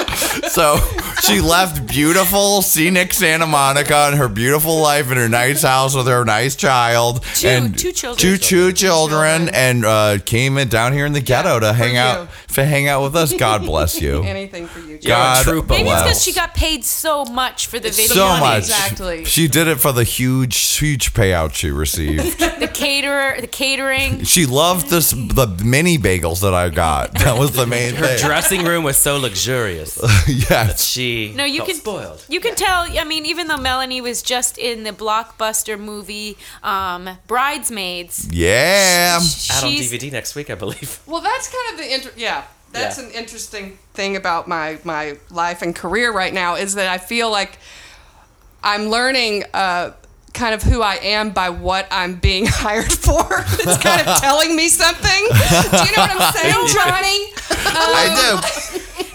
So 0.49 0.77
she 1.23 1.41
left 1.41 1.87
beautiful, 1.87 2.61
scenic 2.61 3.13
Santa 3.13 3.45
Monica 3.45 3.95
and 4.07 4.15
her 4.15 4.27
beautiful 4.29 4.79
life 4.79 5.11
in 5.11 5.17
her 5.17 5.27
nice 5.27 5.63
house 5.63 5.95
with 5.95 6.07
her 6.07 6.23
nice 6.23 6.55
child 6.55 7.23
Two- 7.33 7.47
and 7.47 7.77
two 7.77 7.91
children. 7.91 8.19
two, 8.21 8.37
two 8.37 8.71
children, 8.71 9.47
children. 9.47 9.55
and 9.55 9.85
uh, 9.85 10.17
came 10.25 10.57
in 10.57 10.69
down 10.69 10.93
here 10.93 11.05
in 11.05 11.13
the 11.13 11.21
ghetto 11.21 11.59
to 11.59 11.73
hang 11.73 11.95
you. 11.95 11.99
out, 11.99 12.29
to 12.53 12.63
hang 12.63 12.87
out 12.87 13.03
with 13.03 13.15
us. 13.15 13.33
God 13.33 13.65
bless 13.65 13.99
you. 14.01 14.23
Anything 14.23 14.67
for 14.67 14.79
you. 14.79 14.97
God 14.99 15.43
trooper. 15.55 15.73
Maybe 15.73 15.89
it's 15.89 16.01
because 16.01 16.23
she 16.23 16.33
got 16.33 16.53
paid 16.53 16.83
so 16.83 17.25
much 17.25 17.67
for 17.67 17.79
the 17.79 17.89
video. 17.89 18.05
so 18.15 18.27
money. 18.27 18.41
much. 18.41 18.57
Exactly. 18.59 19.25
She 19.25 19.47
did 19.47 19.67
it 19.67 19.79
for 19.79 19.91
the 19.91 20.03
huge, 20.03 20.57
huge 20.77 21.13
payout 21.13 21.53
she 21.53 21.71
received. 21.71 22.43
The 22.55 22.69
caterer, 22.69 23.39
the 23.41 23.47
catering. 23.47 24.23
she 24.23 24.45
loved 24.45 24.89
this 24.89 25.11
the 25.11 25.61
mini 25.63 25.97
bagels 25.97 26.41
that 26.41 26.53
I 26.53 26.69
got. 26.69 27.13
That 27.15 27.37
was 27.37 27.51
the 27.51 27.67
main 27.67 27.93
thing. 27.93 28.03
Her 28.03 28.17
dressing 28.17 28.63
room 28.63 28.83
was 28.83 28.97
so 28.97 29.17
luxurious. 29.17 29.99
yes. 30.27 30.83
She 30.85 31.33
No, 31.35 31.43
you 31.43 31.57
felt 31.57 31.69
can 31.69 31.77
spoiled. 31.77 32.25
You 32.29 32.39
can 32.39 32.55
tell. 32.55 32.85
I 32.89 33.03
mean, 33.03 33.25
even 33.25 33.47
though 33.47 33.57
Melanie 33.57 33.99
was 34.01 34.21
just 34.21 34.57
in 34.57 34.83
the 34.83 34.91
blockbuster 34.91 35.77
movie 35.77 36.37
um, 36.63 37.09
Bridesmaids, 37.27 38.29
Yeah. 38.31 39.17
Out 39.51 39.63
on 39.63 39.71
DVD 39.71 40.11
next 40.11 40.33
week, 40.35 40.49
I 40.49 40.55
believe. 40.55 41.01
Well, 41.05 41.21
that's 41.21 41.51
kind 41.53 41.73
of 41.73 41.85
the 41.85 41.93
inter- 41.93 42.13
yeah. 42.17 42.45
That's 42.75 42.97
Yeah. 42.99 43.05
an 43.05 43.11
interesting 43.11 43.77
thing 43.93 44.15
about 44.15 44.47
my 44.47 44.77
my 44.83 45.17
life 45.31 45.61
and 45.61 45.75
career 45.75 46.11
right 46.11 46.33
now 46.33 46.55
is 46.55 46.75
that 46.75 46.87
I 46.87 46.97
feel 46.97 47.29
like 47.31 47.57
I'm 48.63 48.87
learning 48.89 49.43
uh, 49.53 49.91
kind 50.33 50.53
of 50.53 50.63
who 50.63 50.81
I 50.81 50.95
am 50.95 51.29
by 51.31 51.49
what 51.49 51.87
I'm 51.91 52.15
being 52.15 52.45
hired 52.49 52.91
for. 52.91 53.25
it's 53.29 53.77
kind 53.77 54.01
of 54.07 54.19
telling 54.21 54.55
me 54.55 54.67
something. 54.67 55.23
Do 55.29 55.85
you 55.85 55.91
know 55.95 56.03
what 56.03 56.11
I'm 56.19 56.33
saying, 56.33 56.67
Johnny? 56.73 57.31
I 57.67 58.05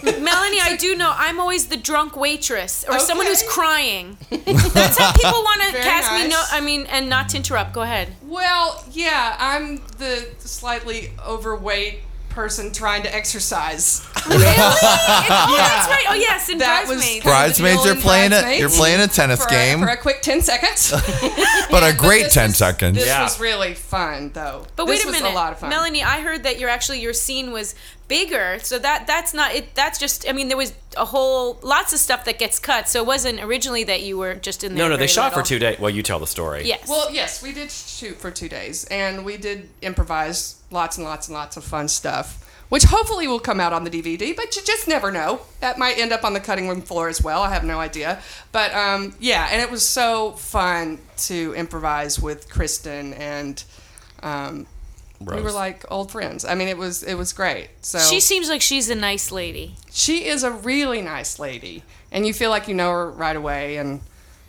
do. 0.02 0.20
Melanie. 0.22 0.61
I 0.62 0.76
do 0.78 0.96
know. 0.96 1.12
I'm 1.14 1.38
always 1.40 1.66
the 1.66 1.76
drunk 1.76 2.16
waitress 2.16 2.84
or 2.88 2.98
someone 2.98 3.26
who's 3.26 3.42
crying. 3.42 4.16
That's 4.30 4.98
how 4.98 5.12
people 5.12 5.42
want 5.42 5.61
to 5.62 5.72
Very 5.72 5.84
cast 5.84 6.12
me. 6.14 6.28
No. 6.28 6.42
I 6.50 6.61
mean, 6.61 6.86
and 6.86 7.08
not 7.11 7.28
to 7.30 7.36
interrupt. 7.36 7.72
Go 7.74 7.82
ahead. 7.82 8.14
Well, 8.22 8.82
yeah, 8.92 9.36
I'm 9.38 9.76
the 9.98 10.26
slightly 10.38 11.11
overweight 11.26 12.00
person 12.30 12.72
trying 12.72 13.02
to 13.02 13.14
exercise. 13.14 14.06
Really? 14.28 14.44
oh, 14.46 14.46
that's 15.56 15.88
right. 15.88 16.04
Oh, 16.08 16.14
yes, 16.14 16.48
in 16.48 16.56
oh, 16.56 16.58
That 16.58 16.86
was 16.88 16.96
Bridesmaids. 16.98 17.04
kind 17.10 17.22
the 17.22 17.28
Bridesmaids, 17.28 17.82
deal 17.82 17.92
you're 17.94 18.02
playing 18.02 18.26
it. 18.26 18.30
Bridesmaids. 18.42 18.60
You're 18.60 18.70
playing 18.70 19.00
a 19.00 19.06
tennis 19.08 19.40
for 19.42 19.48
a, 19.48 19.50
game, 19.50 19.78
for 19.80 19.86
a 19.88 19.96
quick 19.96 20.22
10 20.22 20.40
seconds. 20.42 20.90
but 21.70 21.82
a 21.82 21.96
great 21.98 22.24
this 22.24 22.34
10 22.34 22.48
was- 22.50 22.56
seconds. 22.56 22.96
This 22.96 23.06
Yeah. 23.06 23.22
was 23.22 23.38
really 23.40 23.74
fun, 23.74 24.30
though. 24.32 24.66
But 24.76 24.86
this 24.86 24.98
wait 24.98 25.04
a 25.04 25.08
was 25.08 25.20
minute, 25.20 25.32
a 25.32 25.34
lot 25.34 25.52
of 25.52 25.58
fun. 25.60 25.70
Melanie. 25.70 26.02
I 26.02 26.20
heard 26.20 26.44
that 26.44 26.58
you're 26.58 26.70
actually 26.70 27.00
your 27.00 27.12
scene 27.12 27.50
was 27.52 27.74
bigger, 28.11 28.58
so 28.58 28.78
that 28.78 29.06
that's 29.06 29.32
not 29.32 29.54
it. 29.54 29.74
That's 29.74 29.98
just. 29.98 30.28
I 30.28 30.32
mean, 30.32 30.48
there 30.48 30.56
was 30.58 30.74
a 30.98 31.06
whole 31.06 31.58
lots 31.62 31.94
of 31.94 32.00
stuff 32.00 32.26
that 32.26 32.38
gets 32.38 32.58
cut, 32.58 32.88
so 32.88 33.00
it 33.00 33.06
wasn't 33.06 33.40
originally 33.40 33.84
that 33.84 34.02
you 34.02 34.18
were 34.18 34.34
just 34.34 34.62
in 34.64 34.74
there. 34.74 34.84
No, 34.84 34.88
no, 34.88 34.96
they 34.96 35.06
very 35.06 35.08
shot 35.08 35.32
for 35.32 35.42
two 35.42 35.58
days. 35.58 35.78
Well, 35.78 35.90
you 35.90 36.02
tell 36.02 36.18
the 36.18 36.26
story. 36.26 36.64
Yes. 36.66 36.86
Well, 36.86 37.11
yes, 37.11 37.42
we 37.42 37.52
did 37.52 37.70
shoot 37.70 38.16
for 38.16 38.30
two 38.30 38.50
days, 38.50 38.84
and 38.86 39.24
we 39.24 39.38
did 39.38 39.70
improvise 39.80 40.61
lots 40.70 40.98
and 40.98 41.06
lots 41.06 41.28
and 41.28 41.34
lots 41.34 41.56
of 41.56 41.64
fun 41.64 41.88
stuff, 41.88 42.44
which 42.68 42.82
hopefully 42.82 43.28
will 43.28 43.40
come 43.40 43.61
out 43.61 43.72
on 43.72 43.84
the 43.84 43.90
DVD. 43.90 44.36
But 44.36 44.54
you 44.56 44.62
just 44.62 44.88
never 44.88 45.11
know; 45.12 45.42
that 45.61 45.78
might 45.78 45.96
end 45.96 46.12
up 46.12 46.24
on 46.24 46.34
the 46.34 46.40
cutting 46.40 46.68
room 46.68 46.82
floor 46.82 47.08
as 47.08 47.22
well. 47.22 47.42
I 47.42 47.50
have 47.50 47.64
no 47.64 47.78
idea. 47.78 48.20
But 48.50 48.74
um, 48.74 49.14
yeah, 49.20 49.48
and 49.50 49.62
it 49.62 49.70
was 49.70 49.86
so 49.86 50.32
fun 50.32 50.98
to 51.28 51.54
improvise 51.54 52.18
with 52.18 52.50
Kristen, 52.50 53.14
and 53.14 53.62
um, 54.24 54.66
we 55.20 55.40
were 55.42 55.52
like 55.52 55.84
old 55.90 56.10
friends. 56.10 56.44
I 56.44 56.54
mean, 56.54 56.68
it 56.68 56.78
was 56.78 57.02
it 57.02 57.14
was 57.14 57.32
great. 57.32 57.68
So 57.82 57.98
she 57.98 58.20
seems 58.20 58.48
like 58.48 58.62
she's 58.62 58.88
a 58.90 58.94
nice 58.94 59.30
lady. 59.30 59.74
she 59.92 60.26
is 60.26 60.42
a 60.44 60.50
really 60.50 61.02
nice 61.02 61.38
lady, 61.38 61.82
and 62.10 62.26
you 62.26 62.32
feel 62.32 62.50
like 62.50 62.68
you 62.68 62.74
know 62.74 62.90
her 62.90 63.10
right 63.10 63.36
away, 63.36 63.76
and 63.76 64.00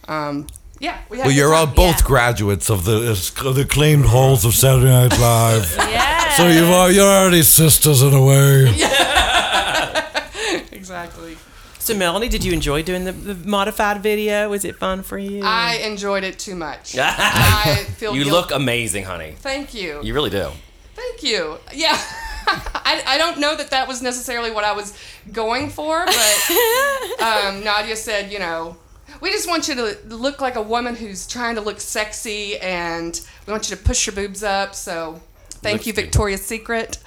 um, 0.07 0.47
yeah, 0.79 0.97
we 1.09 1.17
had 1.17 1.27
Well, 1.27 1.35
you're 1.35 1.53
all 1.53 1.67
both 1.67 2.01
Yeah. 2.01 2.07
graduates 2.07 2.69
of 2.69 2.85
the, 2.85 3.11
of 3.45 3.55
the 3.55 3.61
acclaimed 3.61 4.05
halls 4.05 4.45
of 4.45 4.53
Saturday 4.55 4.89
Night 4.89 5.17
Live. 5.19 5.75
Yeah. 5.91 6.37
So 6.37 6.47
you 6.47 6.63
are 6.65 6.73
al- 6.87 6.91
you're 6.91 7.05
already 7.05 7.43
sisters 7.43 8.01
in 8.01 8.13
a 8.13 8.23
way. 8.23 8.69
Yeah. 8.75 10.07
exactly. 10.71 11.35
So, 11.81 11.95
Melanie, 11.95 12.29
did 12.29 12.43
you 12.43 12.53
enjoy 12.53 12.83
doing 12.83 13.05
the, 13.05 13.11
the 13.11 13.33
modified 13.33 14.03
video? 14.03 14.47
Was 14.49 14.63
it 14.65 14.75
fun 14.75 15.01
for 15.01 15.17
you? 15.17 15.41
I 15.43 15.77
enjoyed 15.77 16.23
it 16.23 16.37
too 16.37 16.53
much. 16.53 16.95
I 16.99 17.85
feel 17.97 18.15
you 18.15 18.23
guilt- 18.23 18.49
look 18.49 18.51
amazing, 18.51 19.05
honey. 19.05 19.33
Thank 19.39 19.73
you. 19.73 19.99
You 20.03 20.13
really 20.13 20.29
do. 20.29 20.51
Thank 20.93 21.23
you. 21.23 21.57
Yeah. 21.73 21.99
I, 22.47 23.01
I 23.07 23.17
don't 23.17 23.39
know 23.39 23.55
that 23.55 23.71
that 23.71 23.87
was 23.87 24.03
necessarily 24.03 24.51
what 24.51 24.63
I 24.63 24.73
was 24.73 24.95
going 25.31 25.71
for, 25.71 26.05
but 26.05 26.51
um, 27.19 27.63
Nadia 27.63 27.95
said, 27.95 28.31
you 28.31 28.37
know, 28.37 28.77
we 29.19 29.31
just 29.31 29.47
want 29.47 29.67
you 29.67 29.73
to 29.73 29.97
look 30.15 30.39
like 30.39 30.57
a 30.57 30.61
woman 30.61 30.95
who's 30.95 31.25
trying 31.25 31.55
to 31.55 31.61
look 31.61 31.79
sexy, 31.79 32.59
and 32.59 33.19
we 33.47 33.51
want 33.51 33.69
you 33.71 33.75
to 33.75 33.81
push 33.81 34.05
your 34.05 34.15
boobs 34.15 34.43
up. 34.43 34.75
So 34.75 35.19
Thank 35.49 35.87
you, 35.87 35.93
Victoria's 35.93 36.45
Secret. 36.45 36.97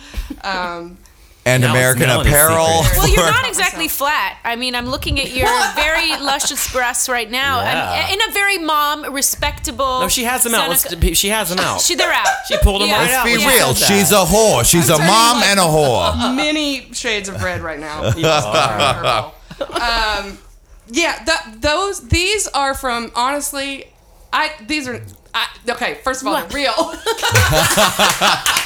Um, 0.42 0.98
And 1.46 1.62
Now 1.62 1.72
American 1.72 2.08
Apparel. 2.08 2.56
Well, 2.96 3.06
you're 3.08 3.30
not 3.30 3.46
exactly 3.46 3.86
flat. 3.86 4.38
I 4.44 4.56
mean, 4.56 4.74
I'm 4.74 4.86
looking 4.86 5.20
at 5.20 5.34
your 5.34 5.46
very 5.74 6.08
luscious 6.16 6.72
breasts 6.72 7.06
right 7.06 7.30
now. 7.30 7.60
Yeah. 7.60 8.06
I'm 8.08 8.14
in 8.14 8.30
a 8.30 8.32
very 8.32 8.56
mom, 8.58 9.12
respectable. 9.12 10.00
No, 10.00 10.08
she 10.08 10.24
has 10.24 10.42
them 10.42 10.54
out. 10.54 10.70
Let's, 10.70 11.18
she 11.18 11.28
has 11.28 11.50
them 11.50 11.58
out. 11.58 11.82
She, 11.82 11.96
they're 11.96 12.10
out. 12.10 12.26
She 12.48 12.56
pulled 12.58 12.80
them 12.80 12.88
Yeah. 12.88 12.94
right 12.96 13.02
Let's 13.10 13.14
out. 13.14 13.24
be 13.26 13.36
when 13.36 13.48
real. 13.48 13.74
She's 13.74 14.10
a 14.10 14.24
whore. 14.24 14.64
She's 14.64 14.86
a 14.88 14.92
telling 14.96 15.04
you, 15.04 15.10
mom 15.12 15.36
like- 15.36 15.46
and 15.50 15.60
a 15.60 15.62
whore. 15.64 16.34
many 16.34 16.92
shades 16.94 17.28
of 17.28 17.42
red 17.42 17.60
right 17.60 17.78
now. 17.78 18.04
um, 19.60 20.38
yeah, 20.88 21.22
th- 21.24 21.60
those 21.60 22.08
these 22.08 22.46
are 22.48 22.74
from 22.74 23.12
honestly, 23.14 23.92
I 24.32 24.50
these 24.66 24.88
are. 24.88 25.00
I, 25.34 25.48
okay, 25.70 25.94
first 26.04 26.22
of 26.22 26.28
all, 26.28 26.34
they're 26.34 26.48
real. 26.48 26.72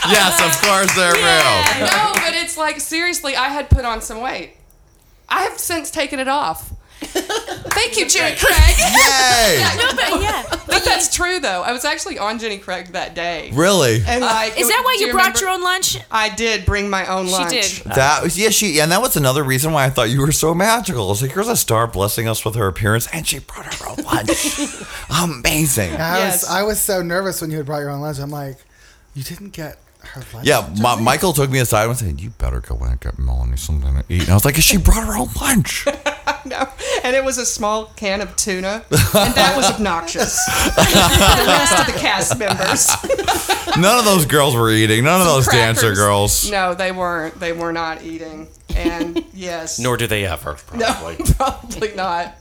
Yes, 0.09 0.41
of 0.41 0.63
course 0.67 0.95
they're 0.95 1.13
real. 1.13 1.87
no, 1.87 2.13
but 2.15 2.35
it's 2.35 2.57
like 2.57 2.81
seriously, 2.81 3.37
I 3.37 3.49
had 3.49 3.69
put 3.69 3.85
on 3.85 4.01
some 4.01 4.21
weight. 4.21 4.55
I 5.29 5.43
have 5.43 5.59
since 5.59 5.91
taken 5.91 6.19
it 6.19 6.29
off. 6.29 6.73
Thank 7.01 7.97
you, 7.97 8.09
Jenny 8.09 8.35
Craig. 8.37 8.75
Yay! 8.79 9.65
No, 9.77 9.91
but 9.95 10.21
yeah. 10.23 10.43
But 10.67 10.85
that's 10.85 11.15
true 11.15 11.39
though. 11.39 11.63
I 11.63 11.73
was 11.73 11.85
actually 11.85 12.19
on 12.19 12.39
Jenny 12.39 12.59
Craig 12.59 12.89
that 12.89 13.15
day. 13.15 13.51
Really? 13.55 14.03
And 14.07 14.23
uh, 14.25 14.27
like, 14.27 14.59
Is 14.59 14.69
that 14.69 14.83
why 14.85 14.97
do 14.99 15.05
you 15.05 15.13
brought 15.13 15.27
remember- 15.27 15.39
your 15.41 15.51
own 15.51 15.63
lunch? 15.63 15.99
I 16.11 16.29
did 16.35 16.65
bring 16.67 16.91
my 16.91 17.07
own 17.07 17.29
lunch. 17.29 17.53
She 17.53 17.83
did. 17.85 17.95
That 17.95 18.23
was 18.25 18.39
yeah, 18.39 18.49
she 18.51 18.81
and 18.81 18.91
that 18.91 19.01
was 19.01 19.17
another 19.17 19.45
reason 19.45 19.73
why 19.73 19.85
I 19.85 19.91
thought 19.91 20.11
you 20.11 20.21
were 20.21 20.33
so 20.33 20.55
magical. 20.55 21.07
I 21.07 21.09
was 21.09 21.23
like, 21.23 21.33
here's 21.33 21.49
a 21.49 21.57
star 21.57 21.87
blessing 21.87 22.27
us 22.29 22.45
with 22.45 22.57
her 22.57 22.67
appearance, 22.67 23.07
and 23.13 23.27
she 23.27 23.39
brought 23.39 23.73
her 23.75 23.89
own 23.91 23.97
lunch. 24.05 24.59
Amazing. 25.23 25.93
I 25.95 26.19
Yes. 26.19 26.43
was 26.43 26.51
I 26.51 26.63
was 26.65 26.81
so 26.81 27.03
nervous 27.03 27.41
when 27.41 27.51
you 27.51 27.59
had 27.59 27.67
brought 27.67 27.81
your 27.81 27.91
own 27.91 28.01
lunch. 28.01 28.19
I'm 28.19 28.31
like, 28.31 28.57
you 29.15 29.23
didn't 29.23 29.51
get 29.51 29.73
her 29.73 29.77
lunch. 29.77 29.88
Yeah, 30.43 30.69
Michael 31.01 31.33
took 31.33 31.51
me 31.51 31.59
aside 31.59 31.89
and 31.89 31.97
said, 31.97 32.21
"You 32.21 32.31
better 32.31 32.61
go 32.61 32.77
and 32.79 32.99
get 33.01 33.19
Melanie 33.19 33.57
something 33.57 33.95
to 33.95 34.05
eat." 34.09 34.23
And 34.23 34.31
I 34.31 34.35
was 34.35 34.45
like, 34.45 34.57
"She 34.57 34.77
brought 34.77 35.07
her 35.07 35.17
own 35.17 35.29
lunch." 35.41 35.87
No, 36.45 36.67
and 37.03 37.17
it 37.17 37.25
was 37.25 37.37
a 37.37 37.45
small 37.45 37.87
can 37.97 38.21
of 38.21 38.35
tuna, 38.37 38.85
and 38.91 39.35
that 39.35 39.55
was 39.57 39.67
obnoxious. 39.67 40.39
the 40.77 41.45
rest 41.47 41.81
of 41.81 41.87
the 41.87 41.99
cast 41.99 42.39
members, 42.39 42.89
None 43.77 43.99
of 43.99 44.05
those 44.05 44.25
girls 44.25 44.55
were 44.55 44.71
eating. 44.71 45.05
None 45.05 45.21
of 45.21 45.27
those 45.27 45.47
dancer 45.49 45.95
girls. 45.95 46.51
No, 46.51 46.75
they 46.75 46.93
weren't. 46.93 47.39
They 47.39 47.53
were 47.53 47.73
not 47.73 48.03
eating. 48.03 48.49
And 48.77 49.25
yes, 49.35 49.79
Nor 49.79 49.97
do 49.97 50.07
they 50.07 50.25
ever. 50.27 50.57
no, 50.75 50.87
Probably. 50.87 51.17
probably 51.35 51.95
not. 51.95 52.37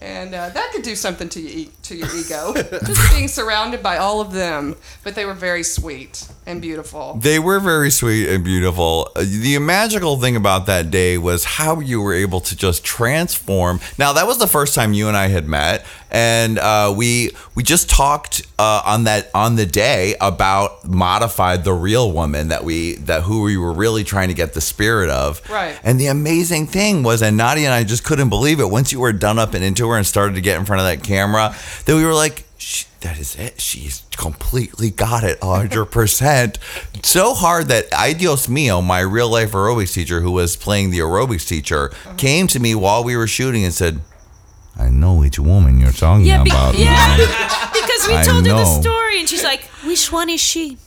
And 0.00 0.34
uh, 0.34 0.48
that 0.50 0.70
could 0.72 0.82
do 0.82 0.94
something 0.96 1.28
to 1.30 1.40
you, 1.40 1.70
to 1.84 1.96
your 1.96 2.08
ego, 2.16 2.52
just 2.86 3.12
being 3.12 3.28
surrounded 3.28 3.82
by 3.82 3.98
all 3.98 4.20
of 4.20 4.32
them. 4.32 4.76
But 5.04 5.14
they 5.14 5.24
were 5.24 5.34
very 5.34 5.62
sweet 5.62 6.26
and 6.46 6.62
beautiful. 6.62 7.14
They 7.20 7.38
were 7.38 7.60
very 7.60 7.90
sweet 7.90 8.28
and 8.28 8.42
beautiful. 8.44 9.10
Uh, 9.14 9.20
The 9.24 9.58
magical 9.58 10.18
thing 10.20 10.36
about 10.36 10.66
that 10.66 10.90
day 10.90 11.18
was 11.18 11.44
how 11.44 11.80
you 11.80 12.00
were 12.00 12.14
able 12.14 12.40
to 12.42 12.56
just 12.56 12.84
transform. 12.84 13.80
Now 13.98 14.12
that 14.14 14.26
was 14.26 14.38
the 14.38 14.46
first 14.46 14.74
time 14.74 14.92
you 14.92 15.08
and 15.08 15.16
I 15.16 15.28
had 15.28 15.46
met, 15.46 15.84
and 16.10 16.58
uh, 16.58 16.94
we 16.96 17.30
we 17.54 17.62
just 17.62 17.90
talked 17.90 18.42
uh, 18.58 18.82
on 18.84 19.04
that 19.04 19.30
on 19.34 19.56
the 19.56 19.66
day 19.66 20.14
about 20.20 20.84
modified 20.88 21.64
the 21.64 21.72
real 21.74 22.12
woman 22.12 22.48
that 22.48 22.64
we 22.64 22.94
that 22.96 23.22
who 23.22 23.42
we 23.42 23.56
were 23.56 23.72
really 23.72 24.04
trying 24.04 24.28
to 24.28 24.34
get 24.34 24.54
the 24.54 24.60
spirit 24.60 25.10
of. 25.10 25.42
Right. 25.50 25.57
And 25.82 25.98
the 26.00 26.06
amazing 26.06 26.66
thing 26.66 27.02
was, 27.02 27.22
and 27.22 27.36
Nadia 27.36 27.66
and 27.66 27.74
I 27.74 27.84
just 27.84 28.04
couldn't 28.04 28.28
believe 28.28 28.60
it. 28.60 28.70
Once 28.70 28.92
you 28.92 29.00
were 29.00 29.12
done 29.12 29.38
up 29.38 29.54
and 29.54 29.62
into 29.64 29.88
her 29.88 29.96
and 29.96 30.06
started 30.06 30.34
to 30.34 30.40
get 30.40 30.58
in 30.58 30.64
front 30.64 30.80
of 30.80 30.86
that 30.86 31.02
camera, 31.06 31.54
that 31.84 31.94
we 31.94 32.04
were 32.04 32.14
like, 32.14 32.44
"Sh- 32.58 32.84
that 33.00 33.18
is 33.18 33.36
it. 33.36 33.60
She's 33.60 34.02
completely 34.16 34.90
got 34.90 35.22
it, 35.24 35.38
100%. 35.40 36.58
so 37.04 37.34
hard 37.34 37.68
that 37.68 37.90
Idios 37.92 38.48
Mio, 38.48 38.80
my 38.82 39.00
real 39.00 39.28
life 39.30 39.52
aerobics 39.52 39.92
teacher 39.94 40.20
who 40.20 40.32
was 40.32 40.56
playing 40.56 40.90
the 40.90 40.98
aerobics 40.98 41.46
teacher, 41.46 41.90
uh-huh. 41.92 42.14
came 42.16 42.46
to 42.48 42.58
me 42.58 42.74
while 42.74 43.04
we 43.04 43.16
were 43.16 43.26
shooting 43.28 43.64
and 43.64 43.72
said, 43.72 44.00
I 44.78 44.88
know 44.90 45.14
which 45.14 45.38
woman 45.38 45.78
you're 45.80 45.92
talking 45.92 46.26
Yeah, 46.26 46.42
be- 46.44 46.50
about. 46.50 46.76
yeah. 46.78 47.16
because 47.72 48.06
we 48.08 48.14
I 48.16 48.22
told 48.24 48.46
her 48.46 48.52
the 48.52 48.64
story, 48.80 49.18
and 49.20 49.28
she's 49.28 49.42
like, 49.44 49.62
"Which 49.84 50.12
one 50.12 50.28
is 50.30 50.40
she? 50.40 50.78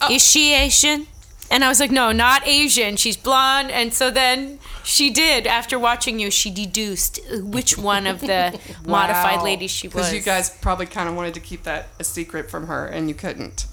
Oh. 0.00 0.10
Is 0.10 0.22
she 0.26 0.54
Asian?" 0.54 1.06
And 1.50 1.62
I 1.64 1.68
was 1.68 1.78
like, 1.80 1.90
"No, 1.90 2.12
not 2.12 2.46
Asian. 2.46 2.96
She's 2.96 3.16
blonde." 3.16 3.70
And 3.70 3.92
so 3.92 4.10
then 4.10 4.58
she 4.82 5.10
did. 5.10 5.46
After 5.46 5.78
watching 5.78 6.18
you, 6.18 6.30
she 6.30 6.50
deduced 6.50 7.20
which 7.32 7.78
one 7.78 8.06
of 8.06 8.20
the 8.20 8.58
modified 8.86 9.42
ladies 9.42 9.70
she 9.70 9.88
was. 9.88 9.94
Because 9.94 10.14
you 10.14 10.20
guys 10.20 10.50
probably 10.50 10.86
kind 10.86 11.08
of 11.08 11.14
wanted 11.14 11.34
to 11.34 11.40
keep 11.40 11.62
that 11.64 11.88
a 11.98 12.04
secret 12.04 12.50
from 12.50 12.66
her, 12.66 12.86
and 12.86 13.08
you 13.08 13.14
couldn't. 13.14 13.66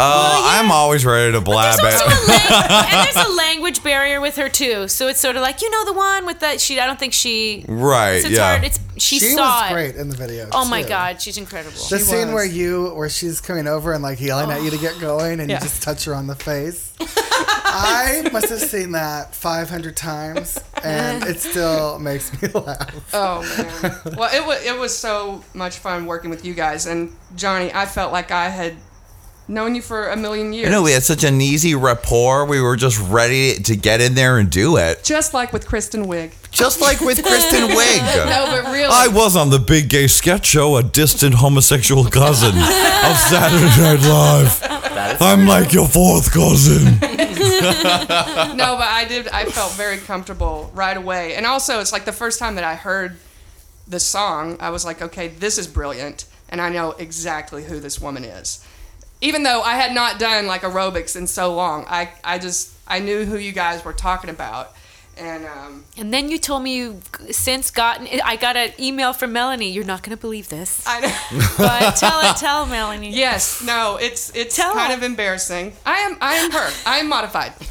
Uh, 0.00 0.42
I'm 0.44 0.70
always 0.70 1.04
ready 1.04 1.32
to 1.32 1.40
blab 1.40 1.78
There's 1.80 1.94
also 2.00 2.06
it. 2.06 2.12
a 2.12 2.26
lang- 2.28 2.84
and 2.92 3.06
there's 3.14 3.26
a 3.26 3.32
language 3.36 3.82
barrier 3.82 4.20
with 4.20 4.36
her 4.36 4.48
too. 4.48 4.86
So 4.88 5.08
it's 5.08 5.18
sort 5.20 5.34
of 5.36 5.42
like 5.42 5.60
you 5.60 5.70
know 5.70 5.84
the 5.86 5.92
one 5.92 6.24
with 6.26 6.38
that. 6.40 6.60
She 6.60 6.78
I 6.78 6.86
don't 6.86 6.98
think 6.98 7.12
she. 7.12 7.64
Right, 7.68 8.20
so 8.22 8.28
it's 8.28 8.36
yeah. 8.36 8.50
hard. 8.52 8.64
It's 8.64 8.78
she, 8.96 9.18
she 9.18 9.30
saw 9.30 9.62
was 9.62 9.70
it. 9.70 9.74
great 9.74 9.96
in 9.96 10.08
the 10.08 10.16
video. 10.16 10.48
Oh 10.52 10.64
my 10.68 10.82
too. 10.82 10.88
god, 10.88 11.20
she's 11.20 11.36
incredible. 11.36 11.72
The 11.72 11.98
scene 11.98 12.26
was. 12.28 12.34
where 12.34 12.44
you, 12.46 12.90
where 12.94 13.08
she's 13.08 13.40
coming 13.40 13.66
over 13.66 13.92
and 13.92 14.02
like 14.02 14.20
yelling 14.20 14.50
at 14.50 14.62
you 14.62 14.70
to 14.70 14.78
get 14.78 15.00
going, 15.00 15.40
and 15.40 15.50
Yeah. 15.50 15.56
you 15.56 15.62
just 15.62 15.82
touch 15.82 16.04
her 16.04 16.14
on 16.14 16.26
the 16.28 16.34
face. 16.36 16.92
I 17.70 18.28
must 18.32 18.48
have 18.48 18.58
seen 18.60 18.92
that 18.92 19.34
500 19.34 19.96
times, 19.96 20.58
and 20.82 21.22
it 21.24 21.40
still 21.40 21.98
makes 21.98 22.32
me 22.40 22.48
laugh. 22.48 23.10
Oh 23.12 23.40
man. 23.82 24.16
well, 24.16 24.30
it 24.34 24.44
was 24.46 24.62
it 24.64 24.78
was 24.78 24.96
so 24.96 25.44
much 25.54 25.78
fun 25.78 26.06
working 26.06 26.30
with 26.30 26.44
you 26.44 26.54
guys 26.54 26.86
and 26.86 27.12
Johnny. 27.36 27.72
I 27.72 27.86
felt 27.86 28.12
like 28.12 28.30
I 28.30 28.48
had 28.48 28.76
known 29.48 29.74
you 29.74 29.82
for 29.82 30.10
a 30.10 30.16
million 30.16 30.52
years. 30.52 30.66
You 30.66 30.70
know, 30.70 30.82
we 30.82 30.92
had 30.92 31.02
such 31.02 31.24
an 31.24 31.40
easy 31.40 31.74
rapport. 31.74 32.44
We 32.44 32.60
were 32.60 32.76
just 32.76 32.98
ready 33.08 33.54
to 33.54 33.76
get 33.76 34.00
in 34.00 34.14
there 34.14 34.38
and 34.38 34.50
do 34.50 34.76
it. 34.76 35.02
just 35.04 35.34
like 35.34 35.52
with 35.52 35.66
Kristen 35.66 36.04
Wiig. 36.06 36.32
Just 36.50 36.80
like 36.80 37.00
with 37.00 37.22
Kristen 37.22 37.68
Wiig. 37.68 38.26
No, 38.26 38.46
but 38.50 38.72
really. 38.72 38.88
I 38.90 39.08
was 39.08 39.36
on 39.36 39.50
the 39.50 39.58
big 39.58 39.88
gay 39.88 40.06
sketch 40.06 40.46
show, 40.46 40.76
a 40.76 40.82
distant 40.82 41.34
homosexual 41.34 42.04
cousin 42.04 42.50
of 42.50 43.16
Saturday 43.16 43.82
Night 43.82 44.00
Live. 44.08 45.20
I'm 45.20 45.46
like 45.46 45.72
your 45.72 45.88
fourth 45.88 46.32
cousin. 46.32 46.84
no, 47.00 48.76
but 48.76 48.88
I 48.88 49.06
did. 49.08 49.28
I 49.28 49.44
felt 49.46 49.72
very 49.72 49.98
comfortable 49.98 50.70
right 50.74 50.96
away, 50.96 51.34
and 51.34 51.46
also 51.46 51.80
it's 51.80 51.92
like 51.92 52.04
the 52.04 52.12
first 52.12 52.38
time 52.38 52.56
that 52.56 52.64
I 52.64 52.74
heard 52.74 53.18
the 53.86 54.00
song, 54.00 54.56
I 54.60 54.70
was 54.70 54.84
like, 54.84 55.00
okay, 55.00 55.28
this 55.28 55.56
is 55.58 55.66
brilliant, 55.66 56.26
and 56.48 56.60
I 56.60 56.68
know 56.68 56.92
exactly 56.92 57.64
who 57.64 57.80
this 57.80 58.00
woman 58.00 58.24
is. 58.24 58.64
Even 59.20 59.42
though 59.42 59.62
I 59.62 59.74
had 59.74 59.92
not 59.94 60.18
done 60.18 60.46
like 60.46 60.62
aerobics 60.62 61.16
in 61.16 61.26
so 61.26 61.54
long, 61.54 61.84
I 61.88 62.10
I 62.22 62.38
just 62.38 62.72
I 62.86 63.00
knew 63.00 63.24
who 63.24 63.36
you 63.36 63.52
guys 63.52 63.84
were 63.84 63.92
talking 63.92 64.30
about, 64.30 64.72
and 65.16 65.44
um, 65.44 65.84
And 65.96 66.14
then 66.14 66.30
you 66.30 66.38
told 66.38 66.62
me 66.62 66.76
you've 66.76 67.02
since 67.32 67.70
gotten. 67.72 68.06
I 68.24 68.36
got 68.36 68.56
an 68.56 68.70
email 68.78 69.12
from 69.12 69.32
Melanie. 69.32 69.70
You're 69.72 69.84
not 69.84 70.02
going 70.04 70.16
to 70.16 70.20
believe 70.20 70.48
this, 70.48 70.84
I 70.86 71.00
know. 71.00 71.12
but 71.58 71.96
tell 71.96 72.20
it, 72.30 72.36
tell 72.36 72.64
Melanie. 72.66 73.10
Yes, 73.10 73.60
no, 73.62 73.98
it's 74.00 74.30
it's 74.36 74.54
Tell 74.54 74.72
kind 74.72 74.92
her. 74.92 74.96
of 74.98 75.02
embarrassing. 75.02 75.72
I 75.84 75.98
am 75.98 76.16
I 76.20 76.34
am 76.36 76.50
her. 76.52 76.70
I 76.86 76.98
am 76.98 77.08
modified. 77.08 77.52
Perfect 77.58 77.70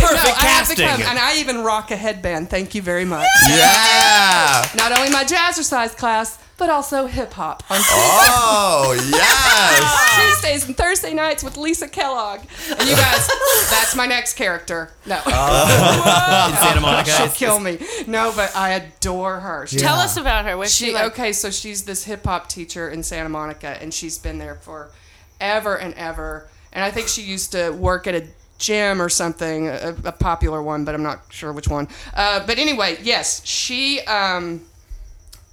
no, 0.00 0.32
I 0.32 0.46
have 0.46 0.66
casting. 0.68 0.76
become, 0.76 1.02
and 1.02 1.18
I 1.18 1.38
even 1.40 1.64
rock 1.64 1.90
a 1.90 1.96
headband. 1.96 2.50
Thank 2.50 2.74
you 2.74 2.82
very 2.82 3.04
much. 3.04 3.26
Yeah. 3.48 4.64
Not 4.76 4.92
only 4.96 5.10
my 5.10 5.24
jazzercise 5.24 5.96
class, 5.96 6.38
but 6.58 6.68
also 6.68 7.06
hip 7.06 7.32
hop 7.32 7.62
on 7.70 7.78
Oh, 7.80 8.92
yes. 9.10 10.40
Tuesdays 10.42 10.66
and 10.66 10.76
Thursday 10.76 11.14
nights 11.14 11.42
with 11.42 11.56
Lisa 11.56 11.88
Kellogg. 11.88 12.40
And 12.68 12.88
you 12.88 12.94
guys, 12.96 13.28
that's 13.70 13.94
my 13.96 14.06
next 14.06 14.34
character. 14.34 14.90
No, 15.06 15.16
In 15.16 15.22
Santa 16.56 16.80
Monica. 16.82 17.10
she'll 17.12 17.28
kill 17.28 17.60
me. 17.60 17.78
No, 18.06 18.32
but 18.34 18.54
I 18.56 18.70
adore 18.70 19.40
her. 19.40 19.66
She- 19.66 19.78
Tell 19.78 19.96
us 19.96 20.16
about 20.16 20.44
her. 20.44 20.56
What's 20.56 20.74
she, 20.74 20.86
She 20.86 20.92
like? 20.94 21.12
okay, 21.12 21.32
so 21.32 21.50
she's 21.50 21.84
this 21.84 22.04
hip 22.04 22.24
hop 22.24 22.48
teacher 22.48 22.88
in 22.90 23.02
Santa 23.02 23.28
Monica, 23.28 23.80
and 23.80 23.94
she's 23.94 24.18
been 24.18 24.38
there 24.38 24.56
for 24.56 24.90
ever 25.40 25.76
and 25.78 25.94
ever. 25.94 26.48
And 26.72 26.84
I 26.84 26.90
think 26.90 27.08
she 27.08 27.22
used 27.22 27.52
to 27.52 27.70
work 27.70 28.06
at 28.06 28.14
a 28.14 28.26
gym 28.58 29.00
or 29.00 29.08
something, 29.08 29.68
a, 29.68 29.94
a 30.04 30.12
popular 30.12 30.62
one, 30.62 30.84
but 30.84 30.94
I'm 30.94 31.02
not 31.02 31.20
sure 31.30 31.52
which 31.52 31.68
one. 31.68 31.86
Uh, 32.14 32.44
but 32.44 32.58
anyway, 32.58 32.98
yes, 33.02 33.44
she 33.46 34.00
um, 34.02 34.62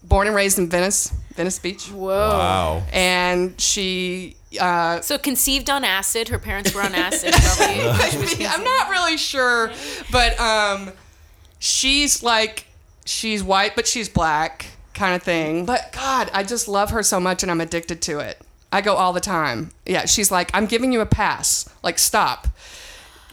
born 0.08 0.28
and 0.28 0.36
raised 0.36 0.58
in 0.60 0.70
Venice, 0.70 1.12
Venice 1.36 1.60
Beach, 1.60 1.88
Whoa. 1.90 2.10
Wow. 2.10 2.84
and 2.94 3.60
she. 3.60 4.36
Uh, 4.60 5.02
So 5.02 5.18
conceived 5.18 5.70
on 5.70 5.84
acid. 5.84 6.30
Her 6.30 6.40
parents 6.40 6.74
were 6.74 6.82
on 6.82 6.96
acid. 7.08 7.34
Probably. 7.34 8.46
I'm 8.48 8.64
not 8.64 8.90
really 8.90 9.18
sure, 9.18 9.72
but 10.12 10.40
um, 10.40 10.92
she's 11.60 12.24
like 12.24 12.66
she's 13.06 13.44
white, 13.44 13.76
but 13.76 13.86
she's 13.88 14.10
black 14.10 14.66
kind 14.94 15.16
of 15.16 15.24
thing. 15.24 15.66
But 15.66 15.92
God, 15.92 16.30
I 16.34 16.44
just 16.44 16.68
love 16.68 16.92
her 16.92 17.04
so 17.04 17.20
much, 17.20 17.44
and 17.44 17.52
I'm 17.52 17.62
addicted 17.62 18.02
to 18.04 18.20
it. 18.20 18.40
I 18.72 18.82
go 18.82 18.96
all 18.96 19.14
the 19.14 19.20
time. 19.22 19.72
Yeah, 19.86 20.06
she's 20.06 20.32
like, 20.32 20.50
I'm 20.54 20.66
giving 20.66 20.92
you 20.92 21.02
a 21.02 21.06
pass. 21.06 21.70
Like, 21.84 22.00
stop. 22.00 22.48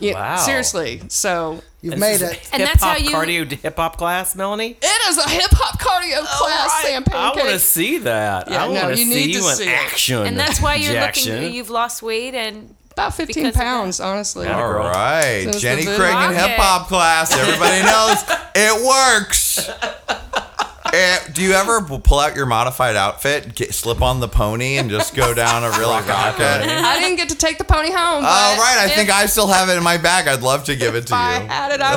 Yeah, 0.03 0.15
Wow. 0.15 0.37
Seriously. 0.37 1.03
So 1.09 1.63
You've 1.81 1.93
This 1.95 2.01
made 2.01 2.15
is 2.15 2.23
a 2.23 2.31
it. 2.33 2.49
And 2.53 2.63
that's 2.63 2.83
how 2.83 2.97
you- 2.97 3.11
cardio 3.11 3.51
hip 3.51 3.77
hop 3.77 3.97
class, 3.97 4.37
Melanie. 4.37 4.77
it 4.81 5.09
is 5.09 5.19
a 5.19 5.29
hip 5.29 5.51
hop 5.53 5.81
cardio 5.81 6.25
class, 6.25 6.83
Sam 6.85 7.03
I 7.13 7.31
want 7.35 7.49
to 7.51 7.59
see 7.59 7.99
that. 7.99 8.49
Yeah, 8.49 8.65
I 8.65 8.67
no, 8.69 8.73
want 8.85 8.95
to 8.95 9.01
you 9.03 9.07
see 9.13 9.15
need 9.27 9.33
to 9.33 9.39
you 9.41 9.49
in 9.51 9.57
see 9.57 9.69
action. 9.69 10.27
And 10.27 10.39
that's 10.39 10.61
why 10.61 10.77
you're 10.77 10.93
Jackson. 10.93 11.35
looking. 11.41 11.55
You've 11.55 11.71
lost 11.71 12.01
weight 12.03 12.35
and 12.37 12.75
About 12.93 13.15
15 13.15 13.43
Because 13.45 13.57
pounds, 13.57 13.99
honestly. 14.01 14.47
Yeah. 14.47 14.61
All 14.63 14.73
girl. 14.75 14.87
right, 14.87 15.43
Since 15.45 15.61
Jenny 15.61 15.85
Craig 15.87 16.15
in 16.31 16.35
hip 16.37 16.57
hop 16.57 16.87
class. 16.89 17.33
Everybody 17.37 17.83
knows 17.83 18.23
it 18.55 18.87
works. 18.87 19.69
Eh, 20.93 21.19
do 21.33 21.41
you 21.43 21.53
ever 21.53 21.81
pull 21.81 22.19
out 22.19 22.37
your 22.37 22.45
modified 22.45 22.97
outfit, 22.97 23.55
get, 23.55 23.73
slip 23.73 24.03
on 24.03 24.21
the 24.21 24.29
pony, 24.29 24.77
and 24.77 24.91
just 24.91 25.15
go 25.15 25.33
down 25.43 25.65
a 25.65 25.71
real 25.79 25.89
rocket? 25.91 26.43
I 26.45 26.99
didn't 27.01 27.17
get 27.17 27.31
to 27.31 27.35
take 27.35 27.57
the 27.57 27.65
pony 27.65 27.89
home. 27.91 27.97
All 27.97 28.21
but 28.21 28.59
right, 28.59 28.77
I 28.81 28.87
if- 28.87 28.95
think 28.95 29.09
I 29.11 29.25
still 29.27 29.47
have 29.49 29.71
it 29.71 29.77
in 29.79 29.83
my 29.83 29.97
bag. 29.97 30.29
I'd 30.29 30.43
love 30.43 30.65
to 30.65 30.77
give 30.77 30.95
it 30.95 31.07
to 31.07 31.15
If 31.15 31.19
I 31.19 31.33
had 31.41 31.73
it, 31.73 31.81
I 31.81 31.97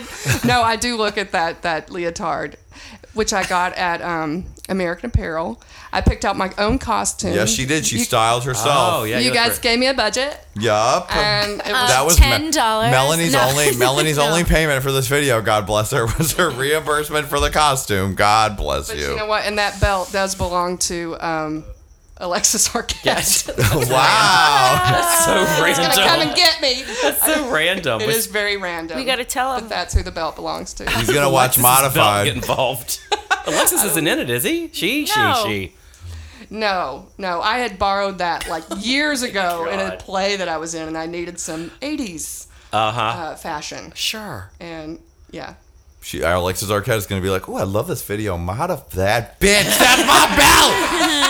would. 0.00 0.44
no, 0.44 0.62
I 0.62 0.76
do 0.76 0.96
look 0.96 1.18
at 1.18 1.32
that 1.32 1.62
that 1.62 1.88
leotard, 1.90 2.54
which 3.14 3.32
I 3.32 3.42
got 3.44 3.72
at 3.74 4.00
um, 4.00 4.44
American 4.68 5.06
Apparel. 5.10 5.60
I 5.96 6.02
picked 6.02 6.24
out 6.26 6.36
my 6.36 6.52
own 6.58 6.78
costume. 6.78 7.32
Yes, 7.32 7.50
she 7.50 7.64
did. 7.64 7.86
She 7.86 7.96
You- 7.96 8.04
styled 8.04 8.44
herself. 8.44 8.94
Oh 9.00 9.04
yeah, 9.04 9.18
you 9.18 9.26
look 9.30 9.34
guys 9.34 9.58
great. 9.58 9.62
gave 9.62 9.78
me 9.78 9.86
a 9.86 9.94
budget, 9.94 10.38
Yup. 10.54 11.14
and 11.16 11.52
it 11.52 11.72
was 11.72 11.88
that 11.90 12.04
was 12.04 12.16
$10. 12.18 12.90
Melanie's 12.90 13.32
No. 13.32 13.40
only 13.48 13.74
Melanie's 13.78 14.18
No. 14.18 14.24
only 14.28 14.44
payment 14.44 14.82
for 14.82 14.92
this 14.92 15.06
video. 15.08 15.40
God 15.40 15.66
bless 15.66 15.92
her. 15.92 16.04
Was 16.18 16.32
her 16.34 16.50
reimbursement 16.50 17.26
for 17.28 17.40
the 17.40 17.48
costume. 17.50 18.14
God 18.14 18.56
bless 18.58 18.88
But 18.88 18.98
you. 18.98 19.10
you 19.10 19.16
know 19.16 19.26
what? 19.26 19.44
And 19.44 19.58
that 19.58 19.80
belt 19.80 20.12
does 20.12 20.34
belong 20.34 20.76
to 20.78 21.16
um, 21.20 21.64
Alexis 22.18 22.68
Arquette. 22.68 23.04
Yes. 23.04 23.46
wow. 23.56 24.82
That's 24.90 25.24
so 25.24 25.34
Gonna 25.34 25.94
come 25.94 26.20
and 26.20 26.30
random. 26.30 26.34
get 26.36 26.60
me. 26.60 26.84
That's 27.02 27.24
so 27.24 27.50
random. 27.52 28.00
It 28.02 28.08
is 28.10 28.26
very 28.26 28.56
random. 28.56 28.96
we 28.98 29.04
got 29.04 29.16
to 29.16 29.24
tell 29.24 29.58
But 29.60 29.68
that's 29.68 29.94
who 29.94 30.02
the 30.02 30.10
belt 30.12 30.36
belongs 30.36 30.74
to. 30.74 30.88
He's 30.90 31.10
gonna 31.10 31.30
watch 31.30 31.58
Alexis's 31.58 31.94
belt 31.94 32.24
Get 32.26 32.36
involved. 32.36 33.00
Alexis 33.46 33.84
isn't 33.84 34.06
in 34.06 34.18
it, 34.18 34.28
is 34.30 34.42
he? 34.44 34.70
She, 34.72 35.08
No. 35.16 35.42
she, 35.46 35.48
she. 35.48 35.75
No, 36.50 37.06
no. 37.18 37.40
I 37.40 37.58
had 37.58 37.78
borrowed 37.78 38.18
that 38.18 38.48
like 38.48 38.64
years 38.78 39.22
ago 39.22 39.68
in 39.70 39.78
a 39.80 39.96
play 39.96 40.36
that 40.36 40.48
I 40.48 40.56
was 40.58 40.74
in, 40.74 40.86
and 40.88 40.96
I 40.98 41.06
needed 41.06 41.38
some 41.40 41.70
'80s 41.82 42.46
Uh-huh. 42.72 43.00
uh, 43.00 43.34
fashion. 43.36 43.92
Sure. 43.94 44.50
And 44.60 44.98
yeah, 45.30 45.54
She, 46.02 46.20
Alexis 46.22 46.70
Arquette 46.70 46.96
is 46.98 47.06
gonna 47.06 47.20
be 47.22 47.30
like, 47.30 47.48
"Oh, 47.48 47.56
I 47.56 47.64
love 47.64 47.86
this 47.88 48.02
video. 48.02 48.36
Modify 48.38 48.96
that 48.96 49.40
bitch. 49.40 49.78
That's 49.78 50.02
my 50.06 50.26
belt. 50.36 50.72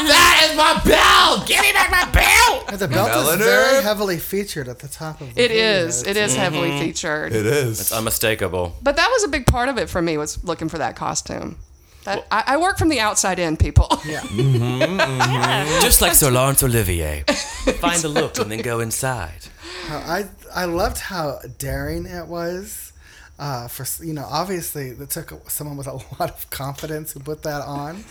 that 0.09 0.49
is 0.51 0.57
my 0.57 0.81
belt. 0.85 1.47
Give 1.49 1.61
me 1.61 1.73
back 1.73 1.91
my 1.91 2.05
belt." 2.13 2.79
The 2.79 2.89
belt 2.89 3.09
Melanie? 3.09 3.41
is 3.41 3.47
very 3.47 3.83
heavily 3.83 4.19
featured 4.19 4.69
at 4.69 4.81
the 4.81 4.89
top 4.89 5.21
of 5.23 5.35
the 5.35 5.43
it 5.43 5.49
video. 5.49 5.65
is. 5.87 6.03
It 6.03 6.17
is 6.17 6.35
heavily 6.37 6.79
featured. 6.79 7.33
It 7.33 7.47
is. 7.47 7.81
It 7.81 7.81
is. 7.87 7.93
Unmistakable. 7.93 8.75
But 8.83 8.97
that 8.97 9.09
was 9.11 9.25
a 9.25 9.29
big 9.29 9.47
part 9.47 9.69
of 9.71 9.79
it 9.79 9.89
for 9.89 10.03
me 10.03 10.19
was 10.19 10.43
looking 10.45 10.69
for 10.69 10.77
that 10.79 10.95
costume. 10.97 11.57
That 12.07 12.27
I, 12.31 12.55
I 12.55 12.57
work 12.57 12.79
from 12.79 12.89
the 12.89 13.01
outside 13.01 13.39
in, 13.39 13.57
people. 13.57 13.89
Yeah. 14.07 14.21
Mm-hmm, 14.37 15.01
mm-hmm. 15.01 15.81
Just 15.83 16.01
like 16.01 16.13
Solange 16.13 16.63
Olivier. 16.63 17.23
Find 17.81 18.01
the 18.01 18.09
look 18.09 18.39
and 18.39 18.51
then 18.51 18.61
go 18.63 18.81
inside. 18.81 19.47
I 19.89 20.27
I 20.55 20.67
loved 20.67 20.99
how 20.99 21.41
daring 21.59 22.07
it 22.07 22.27
was. 22.27 22.86
Uh, 23.39 23.69
for 23.69 23.85
you 24.05 24.15
know, 24.15 24.27
obviously, 24.31 24.89
it 24.89 25.11
took 25.11 25.51
someone 25.51 25.77
with 25.77 25.87
a 25.87 25.93
lot 26.19 26.31
of 26.31 26.49
confidence 26.51 27.13
who 27.13 27.21
put 27.21 27.43
that 27.43 27.63
on. 27.63 28.03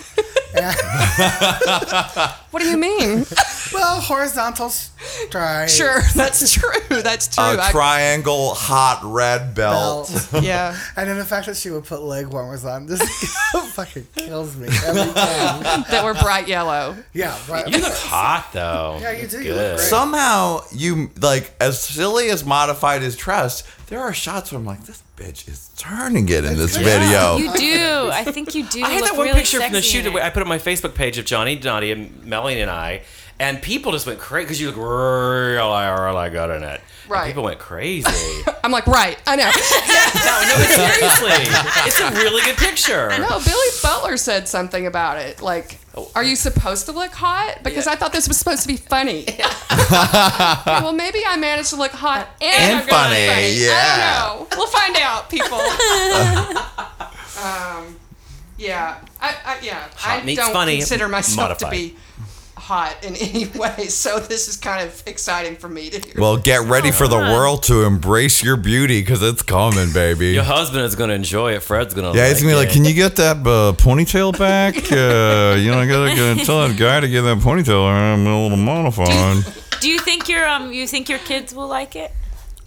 What 2.51 2.61
do 2.61 2.69
you 2.69 2.77
mean? 2.77 3.25
well, 3.73 3.99
horizontal 3.99 4.69
stripes. 4.69 5.75
sure, 5.75 5.99
that's 6.15 6.53
true. 6.53 6.71
That's 7.01 7.27
true. 7.27 7.43
A 7.43 7.57
I- 7.61 7.71
triangle 7.71 8.53
hot 8.53 9.01
red 9.03 9.53
belt. 9.53 10.09
belt. 10.31 10.43
yeah. 10.43 10.77
And 10.95 11.09
then 11.09 11.17
the 11.17 11.25
fact 11.25 11.47
that 11.47 11.57
she 11.57 11.69
would 11.71 11.83
put 11.83 12.01
leg 12.01 12.27
warmers 12.27 12.63
on 12.63 12.87
just 12.87 13.03
fucking 13.73 14.07
kills 14.15 14.55
me. 14.55 14.67
That 14.69 16.01
were 16.05 16.13
bright 16.13 16.47
yellow. 16.47 16.95
Yeah, 17.13 17.37
right. 17.49 17.67
You 17.67 17.79
look 17.79 17.93
hot 17.93 18.49
though. 18.53 18.97
Yeah, 19.01 19.11
you 19.11 19.27
do. 19.27 19.43
You 19.43 19.53
look 19.53 19.75
great. 19.75 19.79
Somehow 19.81 20.61
you 20.71 21.11
like 21.19 21.53
as 21.59 21.81
silly 21.81 22.29
as 22.29 22.45
modified 22.45 23.03
is 23.03 23.17
dressed. 23.17 23.65
There 23.87 24.01
are 24.01 24.13
shots 24.13 24.51
where 24.51 24.59
I'm 24.59 24.65
like, 24.65 24.83
this 24.85 25.03
bitch 25.15 25.47
is 25.47 25.69
turning 25.77 26.27
it 26.29 26.43
in 26.43 26.57
this 26.57 26.75
video. 26.75 27.37
You 27.37 27.53
do. 27.53 28.09
I 28.11 28.23
think 28.23 28.55
you 28.55 28.65
do. 28.65 28.81
I 28.83 28.89
had 28.89 29.01
look 29.01 29.11
that 29.11 29.17
one 29.17 29.27
really 29.27 29.39
picture 29.39 29.61
from 29.61 29.73
the 29.73 29.81
shoot 29.81 30.05
in 30.07 30.13
that 30.13 30.19
it. 30.19 30.23
I 30.23 30.29
put 30.31 30.41
on 30.41 30.47
my 30.49 30.57
Facebook 30.57 30.95
page 30.95 31.19
of 31.19 31.25
Johnny, 31.25 31.55
Donnie, 31.55 31.91
and 31.91 32.25
Melanie 32.25 32.61
and 32.61 32.71
I, 32.71 33.03
and 33.39 33.61
people 33.61 33.91
just 33.91 34.05
went 34.07 34.19
crazy 34.19 34.45
because 34.45 34.61
you 34.61 34.67
look 34.67 34.77
really, 34.77 35.57
really 35.57 36.29
good 36.29 36.49
in 36.55 36.63
it. 36.63 36.81
And 37.03 37.11
Right. 37.11 37.27
people 37.27 37.43
went 37.43 37.59
crazy. 37.59 38.41
I'm 38.63 38.71
like, 38.71 38.87
right. 38.87 39.15
I 39.27 39.35
know. 39.35 39.43
no, 39.51 39.51
no, 39.51 40.55
but 40.57 40.67
seriously, 40.73 41.51
it's 41.85 41.99
a 41.99 42.09
really 42.19 42.41
good 42.43 42.57
picture. 42.57 43.09
No, 43.09 43.39
Billy 43.45 43.67
Butler 43.83 44.17
said 44.17 44.47
something 44.47 44.87
about 44.87 45.17
it. 45.19 45.39
Like, 45.39 45.77
are 46.15 46.23
you 46.23 46.35
supposed 46.35 46.87
to 46.87 46.91
look 46.93 47.11
hot? 47.13 47.59
Because 47.61 47.85
I 47.85 47.95
thought 47.95 48.11
this 48.11 48.27
was 48.27 48.37
supposed 48.37 48.63
to 48.63 48.67
be 48.67 48.77
funny. 48.77 49.25
Well, 50.65 50.93
maybe 50.93 51.19
I 51.27 51.37
managed 51.37 51.69
to 51.69 51.75
look 51.75 51.91
hot 51.91 52.27
and, 52.41 52.73
And 52.79 52.85
be 52.85 52.91
funny, 52.91 53.25
yeah. 53.63 54.23
I 54.23 54.35
don't 54.37 54.49
know. 54.49 54.57
We'll 54.57 54.67
find 54.67 54.97
out, 54.97 55.29
people. 55.29 55.59
um, 57.43 57.95
yeah, 58.57 58.99
I, 59.21 59.35
I 59.45 59.57
yeah, 59.61 59.87
Hot 59.97 60.23
I 60.23 60.35
don't 60.35 60.53
funny, 60.53 60.77
consider 60.77 61.07
myself 61.07 61.49
modified. 61.49 61.71
to 61.71 61.77
be 61.77 61.95
hot 62.65 63.03
in 63.03 63.15
any 63.27 63.45
way. 63.47 63.87
So 63.87 64.19
this 64.19 64.47
is 64.47 64.57
kind 64.57 64.87
of 64.87 65.03
exciting 65.05 65.55
for 65.55 65.69
me 65.69 65.89
to 65.91 65.99
hear. 65.99 66.15
Well, 66.17 66.37
get 66.37 66.61
ready 66.67 66.91
for 66.91 67.07
the 67.07 67.17
world 67.17 67.63
to 67.63 67.83
embrace 67.83 68.43
your 68.43 68.57
beauty 68.57 69.01
because 69.01 69.21
it's 69.21 69.41
coming, 69.43 69.93
baby. 69.93 70.29
Your 70.33 70.43
husband 70.43 70.83
is 70.85 70.95
gonna 70.95 71.13
enjoy 71.13 71.53
it. 71.53 71.61
Fred's 71.63 71.93
gonna. 71.93 72.13
Yeah, 72.15 72.27
he's 72.27 72.41
gonna 72.41 72.53
be 72.53 72.57
like, 72.57 72.69
it. 72.69 72.73
"Can 72.73 72.85
you 72.85 72.93
get 72.93 73.15
that 73.17 73.37
uh, 73.37 73.73
ponytail 73.73 74.37
back? 74.37 74.75
Uh, 74.95 75.55
you 75.57 75.69
know, 75.71 75.79
I 75.79 75.87
gotta, 75.87 76.15
gotta 76.15 76.45
tell 76.45 76.67
that 76.67 76.75
guy 76.77 76.99
to 77.01 77.07
get 77.07 77.21
that 77.23 77.37
ponytail. 77.39 77.85
I'm 77.87 78.25
a 78.25 78.43
little 78.43 78.57
modified." 78.57 79.43
Do 79.81 79.89
you 79.89 79.99
think 79.99 80.27
your 80.29 80.47
um? 80.47 80.71
You 80.71 80.87
think 80.87 81.09
your 81.09 81.19
kids 81.19 81.53
will 81.53 81.67
like 81.67 81.95
it? 81.95 82.11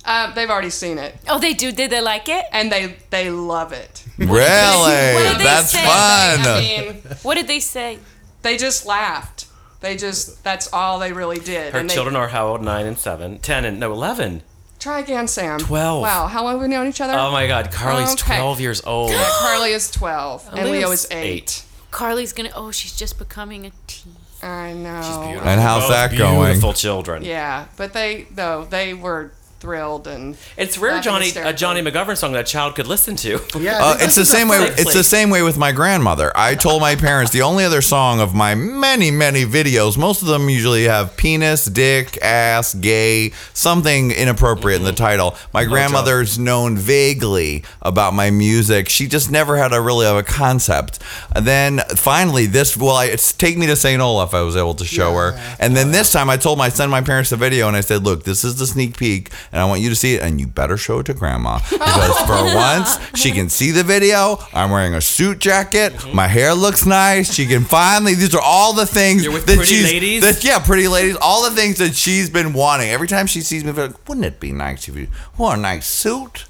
Um, 0.05 0.33
they've 0.35 0.49
already 0.49 0.70
seen 0.70 0.97
it 0.97 1.15
Oh, 1.29 1.39
they 1.39 1.53
do. 1.53 1.70
Did 1.73 1.91
they 1.91 2.01
like 2.01 2.29
it? 2.29 2.45
and 2.53 2.70
they 2.73 2.97
they 3.11 3.31
love 3.31 3.73
it. 3.73 4.05
really? 4.16 4.33
did 4.33 5.39
they 5.39 5.45
That's 5.45 5.70
say? 5.73 5.83
fun. 5.83 6.41
I 6.47 6.61
mean, 6.61 7.03
What 7.23 7.35
did 7.35 7.47
they 7.49 7.61
say? 7.61 7.99
they 8.43 8.57
just 8.57 8.87
laughed. 8.87 9.48
They 9.80 9.96
just 9.96 10.42
that's 10.42 10.72
all 10.72 10.98
they 10.98 11.12
really 11.12 11.38
did. 11.38 11.72
Her 11.72 11.78
and 11.80 11.88
they, 11.90 11.94
children 11.94 12.16
are 12.16 12.28
how 12.28 12.48
old? 12.48 12.62
Nine 12.62 12.86
and 12.86 12.98
seven, 12.98 13.38
ten 13.38 13.64
and 13.64 13.78
no 13.78 13.92
eleven. 13.92 14.42
Try 14.78 15.00
again, 15.00 15.26
Sam. 15.26 15.59
12. 15.59 16.02
Wow, 16.02 16.28
how 16.28 16.44
long 16.44 16.52
have 16.55 16.62
we 16.62 16.68
known 16.68 16.86
each 16.86 17.00
other? 17.00 17.12
Oh 17.14 17.32
my 17.32 17.48
God, 17.48 17.72
Carly's 17.72 18.12
Okay. 18.12 18.36
twelve 18.36 18.60
years 18.60 18.80
old. 18.84 19.10
Yeah, 19.10 19.28
Carly 19.40 19.72
is 19.72 19.90
12 19.90 20.50
and 20.52 20.70
Leo 20.70 20.92
is 20.92 21.09
8. 21.10 21.16
Eight. 21.16 21.64
Carly's 21.90 22.32
gonna. 22.32 22.50
Oh, 22.55 22.70
she's 22.70 22.96
just 22.96 23.18
becoming 23.18 23.66
a 23.66 23.72
teen. 23.88 24.14
I 24.40 24.72
know. 24.72 25.00
Beautiful. 25.26 25.48
And 25.48 25.60
how's 25.60 25.82
Both 25.82 25.90
that 25.90 26.16
going? 26.16 26.46
Beautiful 26.50 26.72
children. 26.72 27.24
Yeah, 27.24 27.66
but 27.76 27.92
they 27.92 28.28
though 28.30 28.66
they 28.66 28.94
were 28.94 29.32
thrilled 29.60 30.06
and 30.06 30.36
It's 30.56 30.78
rare, 30.78 31.01
Johnny, 31.01 31.30
a. 31.30 31.52
Johnny 31.52 31.82
McGovern 31.82 32.16
song 32.16 32.32
that 32.32 32.40
a 32.40 32.44
child 32.44 32.76
could 32.76 32.86
listen 32.86 33.16
to. 33.16 33.40
Yeah, 33.59 33.78
Uh, 33.82 33.97
it's 34.01 34.14
the 34.14 34.24
same 34.24 34.48
way. 34.48 34.59
It's 34.78 34.94
the 34.94 35.02
same 35.05 35.30
way 35.30 35.43
with 35.43 35.59
my 35.59 35.72
grandmother. 35.72 36.30
I 36.36 36.55
told 36.55 36.80
my 36.80 36.94
parents 36.94 37.32
the 37.32 37.43
only 37.43 37.64
other 37.64 37.82
song 37.82 38.20
of 38.20 38.35
my 38.35 38.55
many, 38.55 39.10
many 39.10 39.44
videos. 39.44 39.98
Most 39.98 40.22
of 40.22 40.28
them 40.28 40.48
usually 40.48 40.85
have 40.85 41.16
penis, 41.16 41.64
dick, 41.64 42.18
ass, 42.22 42.74
gay, 42.74 43.32
something 43.52 44.12
inappropriate 44.12 44.80
in 44.80 44.85
the 44.85 44.93
title. 44.93 45.35
My 45.52 45.64
grandmother's 45.64 46.39
known 46.39 46.76
vaguely 46.76 47.64
about 47.82 48.14
my 48.14 48.30
music. 48.30 48.89
She 48.89 49.09
just 49.09 49.30
never 49.30 49.56
had 49.56 49.72
a 49.72 49.80
really 49.80 50.06
of 50.06 50.16
a 50.16 50.22
concept. 50.22 51.01
And 51.35 51.47
then 51.47 51.80
finally, 51.97 52.47
this 52.47 52.76
well, 52.76 52.94
I, 52.97 53.06
it's 53.06 53.32
take 53.32 53.59
me 53.59 53.66
to 53.66 53.76
St. 53.76 54.01
Olaf. 54.01 54.35
I 54.35 54.43
was 54.43 54.56
able 54.56 54.74
to 54.74 54.85
show 54.85 55.14
her, 55.14 55.39
and 55.59 55.76
then 55.76 55.90
this 55.90 56.12
time 56.12 56.30
I 56.30 56.36
told 56.36 56.59
my 56.59 56.68
send 56.68 56.90
my 56.90 57.01
parents 57.01 57.30
the 57.30 57.36
video, 57.36 57.66
and 57.66 57.76
I 57.76 57.80
said, 57.80 58.05
"Look, 58.05 58.24
this 58.24 58.44
is 58.44 58.56
the 58.56 58.66
sneak 58.66 58.97
peek, 58.97 59.30
and 59.53 59.61
I 59.61 59.65
want 59.65 59.81
you 59.81 59.89
to 59.89 59.95
see 59.95 60.15
it, 60.15 60.23
and 60.23 60.41
you 60.41 60.47
better 60.47 60.77
show 60.77 60.99
it 61.01 61.07
to 61.07 61.15
grandma 61.15 61.59
because 61.70 62.19
for 62.20 62.55
once 62.55 62.99
she 63.19 63.31
can 63.31 63.49
see 63.49 63.70
the 63.70 63.83
video. 63.83 64.39
I'm 64.53 64.70
wearing 64.70 64.95
a 64.95 65.01
suit 65.01 65.39
jacket. 65.39 65.93
Mm-hmm. 65.95 66.16
My 66.16 66.27
hair 66.27 66.55
looks 66.55 66.87
nice. 66.87 67.33
She 67.33 67.47
can 67.47 67.65
finally. 67.65 68.15
These 68.15 68.35
are 68.35 68.43
all 68.43 68.73
the 68.73 68.87
things 68.87 69.25
You're 69.25 69.33
with 69.33 69.47
that 69.47 69.57
pretty 69.57 69.75
she's 69.75 69.85
ladies? 69.85 70.23
that 70.23 70.45
yeah, 70.45 70.59
pretty 70.59 70.89
ladies. 70.89 71.16
All 71.20 71.49
the 71.49 71.55
things 71.55 71.79
that 71.79 71.95
she's 71.95 72.31
been 72.31 72.53
wanting. 72.53 72.91
Every 72.91 73.09
time 73.09 73.27
she 73.27 73.41
sees 73.41 73.65
me, 73.65 73.73
like, 73.73 74.09
wouldn't 74.09 74.27
it 74.27 74.41
be 74.41 74.53
nice 74.53 74.89
if 74.89 74.97
you 74.97 75.09
wore 75.37 75.55
a 75.55 75.57
nice 75.57 75.87
suit? 75.87 76.45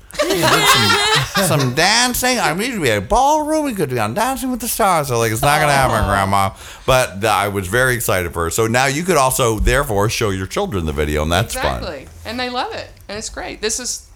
Some, 1.46 1.74
dancing. 1.74 2.38
I 2.38 2.54
mean, 2.54 2.80
we 2.80 2.88
had 2.88 3.02
a 3.02 3.06
ballroom. 3.06 3.64
We 3.64 3.74
could 3.74 3.90
be 3.90 3.98
on 3.98 4.14
Dancing 4.14 4.50
with 4.50 4.60
the 4.60 4.68
Stars. 4.68 5.08
So 5.08 5.18
like, 5.18 5.32
it's 5.32 5.42
not 5.42 5.60
gonna 5.60 5.72
happen, 5.72 6.04
oh. 6.04 6.08
Grandma. 6.08 6.54
But 6.86 7.24
I 7.24 7.48
was 7.48 7.68
very 7.68 7.94
excited 7.94 8.32
for 8.32 8.44
her. 8.44 8.50
So 8.50 8.66
now 8.66 8.86
you 8.86 9.02
could 9.04 9.16
also, 9.16 9.58
therefore, 9.58 10.08
show 10.08 10.30
your 10.30 10.46
children 10.46 10.86
the 10.86 10.92
video, 10.92 11.22
and 11.22 11.32
that's 11.32 11.54
fun. 11.54 11.78
exactly, 11.78 12.08
and 12.24 12.38
they 12.38 12.50
love 12.50 12.72
it, 12.74 12.90
and 13.08 13.16
it's 13.16 13.28
great. 13.28 13.60
This 13.60 13.78
is 13.80 14.07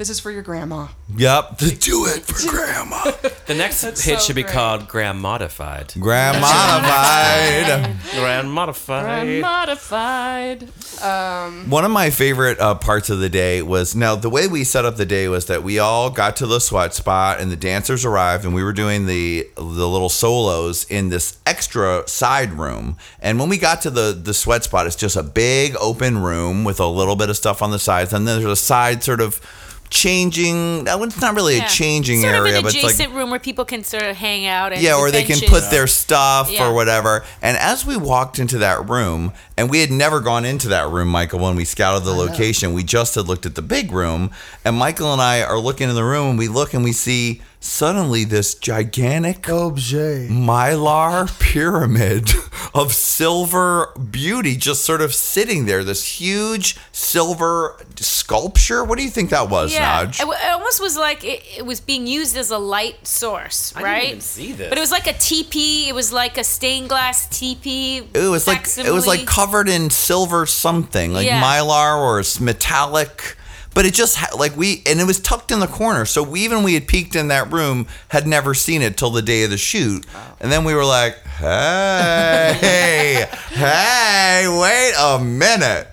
This 0.00 0.08
is 0.08 0.18
for 0.18 0.30
your 0.30 0.40
grandma. 0.40 0.86
Yep. 1.14 1.50
To 1.58 1.76
do 1.76 2.06
it 2.06 2.22
for 2.22 2.48
grandma. 2.50 3.10
The 3.46 3.54
next 3.54 3.82
That's 3.82 4.02
hit 4.02 4.18
so 4.18 4.24
should 4.24 4.36
be 4.36 4.44
great. 4.44 4.54
called 4.54 4.88
Grand 4.88 5.20
Modified. 5.20 5.88
Grandmodified. 5.88 7.98
Grand 8.14 8.50
Modified. 8.50 9.04
Grand 9.04 9.40
Modified. 9.42 10.62
Um, 11.02 11.68
One 11.68 11.84
of 11.84 11.90
my 11.90 12.08
favorite 12.08 12.58
uh, 12.58 12.76
parts 12.76 13.10
of 13.10 13.18
the 13.18 13.28
day 13.28 13.60
was 13.60 13.94
now 13.94 14.14
the 14.14 14.30
way 14.30 14.48
we 14.48 14.64
set 14.64 14.86
up 14.86 14.96
the 14.96 15.04
day 15.04 15.28
was 15.28 15.44
that 15.48 15.62
we 15.62 15.78
all 15.78 16.08
got 16.08 16.34
to 16.36 16.46
the 16.46 16.60
sweat 16.60 16.94
spot 16.94 17.38
and 17.38 17.52
the 17.52 17.56
dancers 17.56 18.06
arrived 18.06 18.46
and 18.46 18.54
we 18.54 18.64
were 18.64 18.72
doing 18.72 19.04
the 19.04 19.46
the 19.56 19.86
little 19.86 20.08
solos 20.08 20.84
in 20.84 21.10
this 21.10 21.38
extra 21.44 22.08
side 22.08 22.54
room. 22.54 22.96
And 23.20 23.38
when 23.38 23.50
we 23.50 23.58
got 23.58 23.82
to 23.82 23.90
the 23.90 24.12
the 24.12 24.32
sweat 24.32 24.64
spot, 24.64 24.86
it's 24.86 24.96
just 24.96 25.16
a 25.16 25.22
big 25.22 25.76
open 25.78 26.22
room 26.22 26.64
with 26.64 26.80
a 26.80 26.86
little 26.86 27.16
bit 27.16 27.28
of 27.28 27.36
stuff 27.36 27.60
on 27.60 27.70
the 27.70 27.78
sides, 27.78 28.14
and 28.14 28.26
then 28.26 28.40
there's 28.40 28.50
a 28.50 28.56
side 28.56 29.02
sort 29.02 29.20
of 29.20 29.42
changing. 29.90 30.88
uh, 30.88 30.98
It's 31.02 31.20
not 31.20 31.34
really 31.34 31.56
Yeah. 31.56 31.66
a 31.66 31.68
changing 31.68 32.22
sort 32.22 32.34
area, 32.34 32.52
of 32.52 32.58
an 32.58 32.62
but 32.64 32.74
it's 32.74 32.82
like 32.82 32.94
an 32.94 33.00
adjacent 33.00 33.14
room 33.14 33.30
where 33.30 33.38
people 33.40 33.64
can 33.64 33.84
sort 33.84 34.04
of 34.04 34.16
hang 34.16 34.46
out. 34.46 34.72
And 34.72 34.80
yeah, 34.80 34.92
the 34.92 34.98
or 34.98 35.10
they 35.10 35.22
can 35.24 35.38
benches. 35.40 35.50
put 35.50 35.70
their 35.70 35.86
stuff 35.86 36.50
Yeah. 36.50 36.66
or 36.66 36.72
whatever. 36.72 37.24
And 37.42 37.56
as 37.56 37.84
we 37.84 37.96
walked 37.96 38.38
into 38.38 38.58
that 38.58 38.88
room, 38.88 39.32
and 39.58 39.68
we 39.68 39.80
had 39.80 39.90
never 39.90 40.20
gone 40.20 40.44
into 40.44 40.68
that 40.68 40.88
room, 40.88 41.08
Michael, 41.08 41.40
when 41.40 41.56
we 41.56 41.64
scouted 41.64 42.04
the 42.04 42.12
location, 42.14 42.72
we 42.72 42.82
just 42.84 43.14
had 43.16 43.26
looked 43.26 43.44
at 43.46 43.54
the 43.56 43.62
big 43.62 43.92
room. 43.92 44.30
And 44.64 44.76
Michael 44.76 45.12
and 45.12 45.20
I 45.20 45.42
are 45.42 45.58
looking 45.58 45.88
in 45.88 45.94
the 45.94 46.04
room, 46.04 46.30
and 46.30 46.38
we 46.38 46.48
look 46.48 46.72
and 46.72 46.82
we 46.84 46.92
see 46.92 47.42
suddenly 47.62 48.24
this 48.24 48.54
gigantic 48.54 49.46
Objet. 49.48 50.28
mylar 50.30 51.28
pyramid 51.38 52.30
of 52.74 52.92
silver 52.94 53.92
beauty 54.10 54.56
just 54.56 54.84
sort 54.84 55.00
of 55.02 55.14
sitting 55.14 55.66
there. 55.66 55.84
This 55.84 56.20
huge 56.20 56.76
silver 56.92 57.76
sculpture. 57.96 58.82
What 58.84 58.96
do 58.98 59.04
you 59.04 59.10
think 59.10 59.30
that 59.30 59.50
was, 59.50 59.72
Yeah, 59.74 60.06
Naj? 60.06 60.20
it, 60.20 60.26
it 60.28 60.50
almost 60.52 60.80
was 60.80 60.96
like 60.96 61.22
it, 61.24 61.42
it 61.58 61.66
was 61.66 61.80
being 61.80 62.06
used 62.06 62.36
as 62.36 62.50
a 62.50 62.58
light 62.58 63.06
source, 63.06 63.74
right 63.76 63.84
I 63.84 63.94
didn't 64.00 64.08
even 64.08 64.20
see 64.22 64.52
this. 64.52 64.68
But 64.68 64.78
it 64.78 64.80
was 64.80 64.90
like 64.90 65.06
a 65.06 65.12
teepee. 65.12 65.88
It 65.88 65.94
was 65.94 66.12
like 66.12 66.38
a 66.38 66.44
stained 66.44 66.88
glass 66.88 67.28
teepee. 67.28 67.98
It 68.14 68.30
was 68.30 68.46
like 68.46 68.66
it 68.78 68.90
was 68.90 69.06
like 69.06 69.26
covered 69.26 69.68
in 69.68 69.90
silver 69.90 70.46
something, 70.46 71.12
like 71.12 71.26
Yeah. 71.26 71.42
mylar 71.42 71.98
or 71.98 72.20
s- 72.20 72.40
metallic. 72.40 73.36
But 73.72 73.86
it 73.86 73.94
just 73.94 74.16
ha- 74.16 74.36
like 74.36 74.56
we 74.56 74.82
and 74.86 75.00
it 75.00 75.06
was 75.06 75.20
tucked 75.20 75.52
in 75.52 75.60
the 75.60 75.66
corner, 75.66 76.04
so 76.04 76.22
we 76.22 76.40
even 76.40 76.62
we 76.64 76.74
had 76.74 76.88
peeked 76.88 77.14
in 77.14 77.28
that 77.28 77.52
room 77.52 77.86
had 78.08 78.26
never 78.26 78.52
seen 78.52 78.82
it 78.82 78.96
till 78.96 79.10
the 79.10 79.22
day 79.22 79.44
of 79.44 79.50
the 79.50 79.56
shoot, 79.58 80.04
and 80.40 80.50
then 80.50 80.64
we 80.64 80.74
were 80.74 80.84
like, 80.84 81.16
"Hey, 81.38 83.26
hey, 83.50 84.46
wait 84.48 84.92
a 84.98 85.18
minute!" 85.22 85.86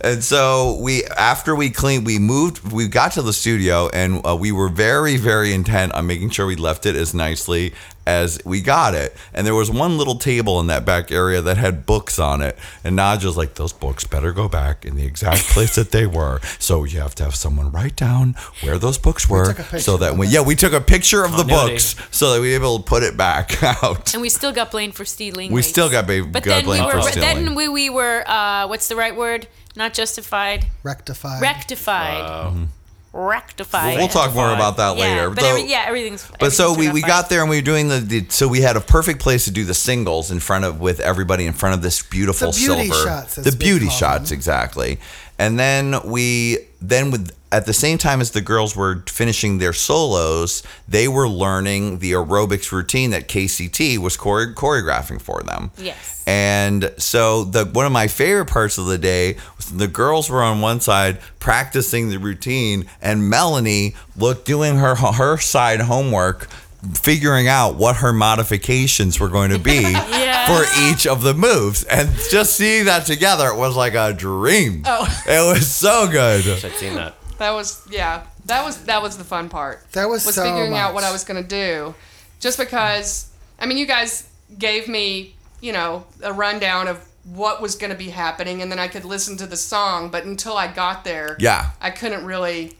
And 0.00 0.22
so 0.22 0.78
we, 0.80 1.04
after 1.04 1.54
we 1.56 1.70
cleaned, 1.70 2.04
we 2.06 2.18
moved, 2.18 2.70
we 2.70 2.86
got 2.86 3.12
to 3.12 3.22
the 3.22 3.32
studio, 3.32 3.88
and 3.88 4.24
uh, 4.26 4.36
we 4.36 4.52
were 4.52 4.68
very, 4.68 5.16
very 5.16 5.52
intent 5.54 5.92
on 5.92 6.06
making 6.06 6.30
sure 6.30 6.46
we 6.46 6.54
left 6.56 6.84
it 6.86 6.94
as 6.94 7.14
nicely 7.14 7.72
as 8.06 8.38
we 8.44 8.60
got 8.60 8.94
it. 8.94 9.16
And 9.34 9.46
there 9.46 9.54
was 9.54 9.68
one 9.70 9.98
little 9.98 10.16
table 10.16 10.60
in 10.60 10.68
that 10.68 10.84
back 10.84 11.10
area 11.10 11.40
that 11.40 11.56
had 11.56 11.86
books 11.86 12.18
on 12.18 12.40
it, 12.42 12.56
and 12.84 12.96
Naj 12.96 13.24
was 13.24 13.36
like, 13.36 13.54
"Those 13.54 13.72
books 13.72 14.04
better 14.04 14.32
go 14.32 14.48
back 14.48 14.84
in 14.84 14.96
the 14.96 15.04
exact 15.04 15.42
place 15.48 15.74
that 15.74 15.90
they 15.92 16.06
were." 16.06 16.40
So 16.58 16.84
you 16.84 17.00
have 17.00 17.14
to 17.16 17.24
have 17.24 17.34
someone 17.34 17.72
write 17.72 17.96
down 17.96 18.36
where 18.60 18.78
those 18.78 18.98
books 18.98 19.28
were, 19.28 19.46
took 19.46 19.58
a 19.58 19.62
picture 19.62 19.78
so 19.80 19.96
that 19.96 20.12
of 20.12 20.18
when 20.18 20.30
yeah, 20.30 20.42
we 20.42 20.54
took 20.54 20.72
a 20.74 20.80
picture 20.80 21.24
of 21.24 21.32
the 21.32 21.38
Continuity. 21.38 21.72
books 21.72 21.96
so 22.10 22.32
that 22.34 22.40
we 22.40 22.50
were 22.50 22.54
able 22.54 22.78
to 22.78 22.84
put 22.84 23.02
it 23.02 23.16
back 23.16 23.60
out. 23.82 24.12
and 24.12 24.22
we 24.22 24.28
still 24.28 24.52
got 24.52 24.70
blamed 24.70 24.94
for 24.94 25.04
stealing. 25.04 25.50
We 25.50 25.56
weights. 25.56 25.68
still 25.68 25.90
got 25.90 26.06
ba- 26.06 26.22
But 26.30 26.44
got 26.44 26.50
then 26.50 26.58
we 26.58 26.76
blamed 26.78 26.86
were. 26.86 26.92
for 27.02 27.10
stealing. 27.10 27.44
Then 27.46 27.54
we, 27.56 27.66
we 27.68 27.90
were. 27.90 28.22
Uh, 28.28 28.68
what's 28.68 28.86
the 28.88 28.94
right 28.96 29.16
word? 29.16 29.48
Not 29.76 29.94
justified. 29.94 30.66
Rectified. 30.82 31.42
Rectified. 31.42 32.24
Mm-hmm. 32.24 32.64
Rectified. 33.12 33.92
We'll, 33.92 33.98
we'll 33.98 34.08
talk 34.08 34.34
more 34.34 34.52
about 34.52 34.76
that 34.76 34.96
yeah, 34.98 35.04
later. 35.04 35.30
But 35.30 35.40
So- 35.40 35.48
every, 35.48 35.70
yeah, 35.70 35.84
everything's. 35.86 36.30
But 36.38 36.52
so 36.52 36.74
we, 36.74 36.90
we 36.90 37.00
got 37.00 37.30
there 37.30 37.40
and 37.40 37.48
we 37.48 37.56
were 37.56 37.62
doing 37.62 37.88
the, 37.88 37.98
the 37.98 38.26
so 38.28 38.46
we 38.46 38.60
had 38.60 38.76
a 38.76 38.80
perfect 38.80 39.20
place 39.20 39.46
to 39.46 39.50
do 39.50 39.64
the 39.64 39.72
singles 39.74 40.30
in 40.30 40.38
front 40.40 40.66
of 40.66 40.80
with 40.80 41.00
everybody 41.00 41.46
in 41.46 41.54
front 41.54 41.74
of 41.74 41.82
this 41.82 42.02
beautiful 42.02 42.52
The 42.52 42.58
beauty 42.58 42.88
silver 42.88 43.08
shots, 43.08 43.38
as 43.38 43.44
the 43.44 43.56
beauty 43.56 43.88
shots 43.88 44.30
them. 44.30 44.36
exactly 44.36 44.98
and 45.38 45.58
then 45.58 45.94
we 46.04 46.58
then 46.80 47.10
with 47.10 47.32
at 47.52 47.64
the 47.64 47.72
same 47.72 47.96
time 47.96 48.20
as 48.20 48.32
the 48.32 48.40
girls 48.40 48.74
were 48.76 49.02
finishing 49.06 49.58
their 49.58 49.72
solos 49.72 50.62
they 50.88 51.06
were 51.08 51.28
learning 51.28 51.98
the 52.00 52.12
aerobics 52.12 52.72
routine 52.72 53.10
that 53.10 53.28
KCT 53.28 53.98
was 53.98 54.16
chore- 54.16 54.52
choreographing 54.54 55.20
for 55.20 55.42
them 55.42 55.70
Yes. 55.78 56.22
and 56.26 56.92
so 56.98 57.44
the 57.44 57.64
one 57.64 57.86
of 57.86 57.92
my 57.92 58.08
favorite 58.08 58.46
parts 58.46 58.78
of 58.78 58.86
the 58.86 58.98
day 58.98 59.36
was 59.56 59.66
the 59.70 59.88
girls 59.88 60.28
were 60.28 60.42
on 60.42 60.60
one 60.60 60.80
side 60.80 61.18
practicing 61.38 62.08
the 62.10 62.18
routine, 62.18 62.86
and 63.00 63.30
Melanie 63.30 63.94
looked 64.16 64.44
doing 64.46 64.76
her 64.78 64.96
her 64.96 65.38
side 65.38 65.80
homework, 65.82 66.48
figuring 66.94 67.48
out 67.48 67.76
what 67.76 67.96
her 67.96 68.12
modifications 68.12 69.18
were 69.20 69.28
going 69.28 69.50
to 69.50 69.58
be 69.58 69.82
for 70.46 70.64
each 70.80 71.06
of 71.06 71.22
the 71.22 71.34
moves. 71.34 71.84
And 71.84 72.08
just 72.30 72.56
seeing 72.56 72.84
that 72.86 73.06
together 73.06 73.54
was 73.54 73.76
like 73.76 73.94
a 73.94 74.12
dream. 74.12 74.82
Oh. 74.86 75.22
It 75.26 75.54
was 75.54 75.66
so 75.70 76.08
good. 76.10 76.46
I'd 76.46 76.72
seen 76.72 76.94
that. 76.94 77.14
that 77.38 77.50
was 77.50 77.86
yeah. 77.90 78.24
That 78.46 78.64
was 78.64 78.84
that 78.84 79.02
was 79.02 79.18
the 79.18 79.24
fun 79.24 79.48
part. 79.48 79.90
That 79.92 80.08
was 80.08 80.24
was 80.24 80.36
so 80.36 80.44
figuring 80.44 80.74
out 80.74 80.94
what. 80.94 81.02
I 81.04 81.10
was 81.12 81.24
gonna 81.24 81.42
do. 81.42 81.94
Just 82.40 82.58
because 82.58 83.30
I 83.58 83.66
mean 83.66 83.78
you 83.78 83.86
guys 83.86 84.28
gave 84.58 84.86
me, 84.88 85.34
you 85.60 85.72
know, 85.72 86.06
a 86.22 86.32
rundown 86.32 86.86
of 86.88 87.04
what 87.24 87.60
was 87.60 87.74
gonna 87.74 87.96
be 87.96 88.10
happening 88.10 88.62
and 88.62 88.70
then 88.70 88.78
I 88.78 88.86
could 88.86 89.04
listen 89.04 89.36
to 89.38 89.46
the 89.46 89.56
song, 89.56 90.10
but 90.10 90.24
until 90.24 90.56
I 90.56 90.68
got 90.72 91.02
there 91.02 91.36
Yeah. 91.40 91.70
I 91.80 91.90
couldn't 91.90 92.24
really 92.24 92.76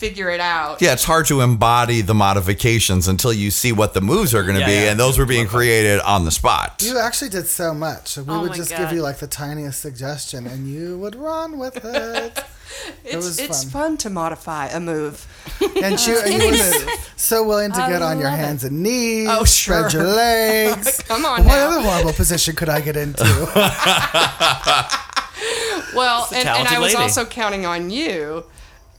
figure 0.00 0.30
it 0.30 0.40
out. 0.40 0.80
Yeah, 0.80 0.94
it's 0.94 1.04
hard 1.04 1.26
to 1.26 1.42
embody 1.42 2.00
the 2.00 2.14
modifications 2.14 3.06
until 3.06 3.34
you 3.34 3.50
see 3.50 3.70
what 3.70 3.92
the 3.92 4.00
moves 4.00 4.34
are 4.34 4.42
going 4.42 4.54
to 4.54 4.60
Yeah, 4.60 4.66
be, 4.66 4.72
yeah. 4.72 4.90
and 4.92 4.98
those 4.98 5.18
were 5.18 5.26
being 5.26 5.46
created 5.46 6.00
on 6.00 6.24
the 6.24 6.30
spot. 6.30 6.82
You 6.84 6.98
actually 6.98 7.28
did 7.28 7.46
so 7.46 7.74
much. 7.74 8.16
We 8.16 8.24
Oh 8.28 8.40
would 8.40 8.54
just 8.54 8.70
God. 8.70 8.78
give 8.78 8.92
you 8.92 9.02
like 9.02 9.18
the 9.18 9.26
tiniest 9.26 9.80
suggestion, 9.80 10.46
and 10.46 10.66
you 10.66 10.96
would 10.98 11.14
run 11.14 11.58
with 11.58 11.84
it. 11.84 12.44
It's 13.04 13.16
was 13.16 13.38
it's 13.40 13.64
fun. 13.64 13.72
fun 13.72 13.96
to 13.98 14.10
modify 14.10 14.68
a 14.68 14.78
move. 14.78 15.26
And 15.60 15.98
you, 16.06 16.18
and 16.24 16.42
you 16.42 16.50
were 16.50 16.92
so 17.16 17.42
willing 17.44 17.72
to 17.72 17.78
get 17.78 18.00
on 18.00 18.20
your 18.20 18.28
hands 18.30 18.62
and 18.62 18.80
knees, 18.84 19.26
Oh, 19.28 19.42
spread 19.44 19.92
your 19.92 20.04
legs. 20.24 21.02
Come 21.02 21.24
on 21.26 21.42
What 21.44 21.48
now. 21.48 21.68
other 21.68 21.80
horrible 21.82 22.12
position 22.12 22.54
could 22.54 22.68
I 22.68 22.80
get 22.80 22.96
into? 22.96 23.24
Well, 25.94 26.28
and, 26.32 26.48
and 26.48 26.48
I 26.48 26.52
talented 26.52 26.78
was 26.78 26.92
lady. 26.94 27.02
also 27.02 27.24
counting 27.24 27.66
on 27.66 27.90
you 27.90 28.44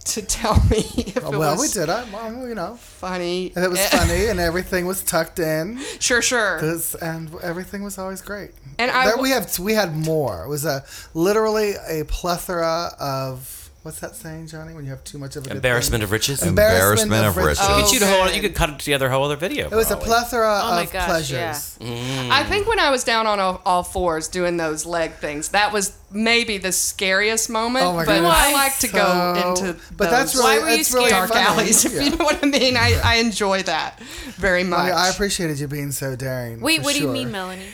to 0.05 0.21
tell 0.21 0.55
me 0.69 0.77
if 0.97 1.17
it 1.17 1.23
oh, 1.23 1.37
well, 1.37 1.59
we 1.59 1.67
did. 1.67 1.89
it. 1.89 2.05
well, 2.11 2.47
you 2.47 2.55
know, 2.55 2.75
funny. 2.75 3.51
and 3.55 3.63
it 3.63 3.69
was 3.69 3.85
funny, 3.87 4.25
and 4.29 4.39
everything 4.39 4.85
was 4.85 5.03
tucked 5.03 5.39
in. 5.39 5.79
Sure, 5.99 6.21
sure. 6.21 6.57
and 7.01 7.33
everything 7.41 7.83
was 7.83 7.97
always 7.97 8.21
great. 8.21 8.51
And 8.79 8.89
I 8.91 9.05
There- 9.05 9.15
w- 9.15 9.23
we 9.23 9.29
have 9.31 9.59
we 9.59 9.73
had 9.73 9.95
more. 9.95 10.43
It 10.45 10.49
was 10.49 10.65
a 10.65 10.83
literally 11.13 11.73
a 11.87 12.03
plethora 12.05 12.91
of 12.99 13.60
what's 13.83 13.99
that 13.99 14.15
saying, 14.15 14.47
Johnny? 14.47 14.73
When 14.73 14.83
you 14.85 14.91
have 14.91 15.03
too 15.03 15.17
much 15.17 15.35
of 15.35 15.43
a 15.45 15.47
good 15.49 15.55
Embarrassment 15.57 16.01
thing? 16.01 16.05
of 16.05 16.11
riches. 16.11 16.43
Embarrassment, 16.43 17.11
Embarrassment 17.11 17.25
of 17.27 17.37
of 17.37 17.43
riches. 17.43 17.59
riches. 17.59 17.69
You 17.69 17.83
could 17.83 17.91
shoot 17.93 18.01
a 18.01 18.07
whole. 18.23 18.31
You 18.31 18.41
could 18.41 18.55
cut 18.55 18.69
it 18.69 18.79
together 18.79 19.07
a 19.07 19.09
whole 19.11 19.23
other 19.23 19.35
video. 19.35 19.67
It 19.67 19.75
was 19.75 19.91
a 19.91 19.97
plethora 19.97 20.61
Oh 20.63 20.81
of 20.81 20.91
gosh, 20.91 21.05
pleasures. 21.07 21.77
I 21.81 22.43
think 22.43 22.67
when 22.67 22.79
I 22.79 22.89
was 22.91 23.03
down 23.03 23.27
on 23.27 23.39
all, 23.39 23.61
all 23.65 23.83
fours 23.83 24.27
doing 24.27 24.57
those 24.57 24.85
leg 24.85 25.13
things, 25.13 25.49
that 25.49 25.71
was 25.73 25.97
maybe 26.11 26.57
the 26.57 26.71
scariest 26.71 27.49
moment. 27.49 27.85
Oh 27.85 27.93
my 27.93 28.05
but 28.05 28.13
goodness. 28.15 28.33
I 28.35 28.53
like 28.53 28.77
to 28.79 28.87
go 28.87 29.33
So- 29.33 29.49
into 29.65 29.79
but 29.97 30.09
that's 30.09 30.35
really, 30.35 30.57
Why 30.57 30.59
were 30.63 30.69
you 30.69 30.79
it's 30.79 30.93
really 30.93 31.09
scared? 31.09 31.29
dark 31.29 31.45
funny. 31.45 31.61
alleys, 31.61 31.85
if 31.85 31.93
Yeah. 31.93 32.01
you 32.01 32.09
know 32.17 32.25
what 32.25 32.43
I 32.43 32.47
mean. 32.47 32.77
I, 32.77 32.99
I 33.03 33.15
enjoy 33.15 33.63
that 33.63 33.99
very 34.37 34.63
much. 34.63 34.91
I, 34.91 35.07
I 35.07 35.09
appreciated 35.09 35.59
you 35.59 35.67
being 35.67 35.91
so 35.91 36.15
daring. 36.15 36.59
Wait, 36.61 36.79
for 36.79 36.85
what 36.85 36.95
do 36.95 37.01
you 37.01 37.07
mean, 37.07 37.31
Melanie? 37.31 37.65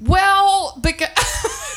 Well, 0.00 0.78
because 0.80 1.08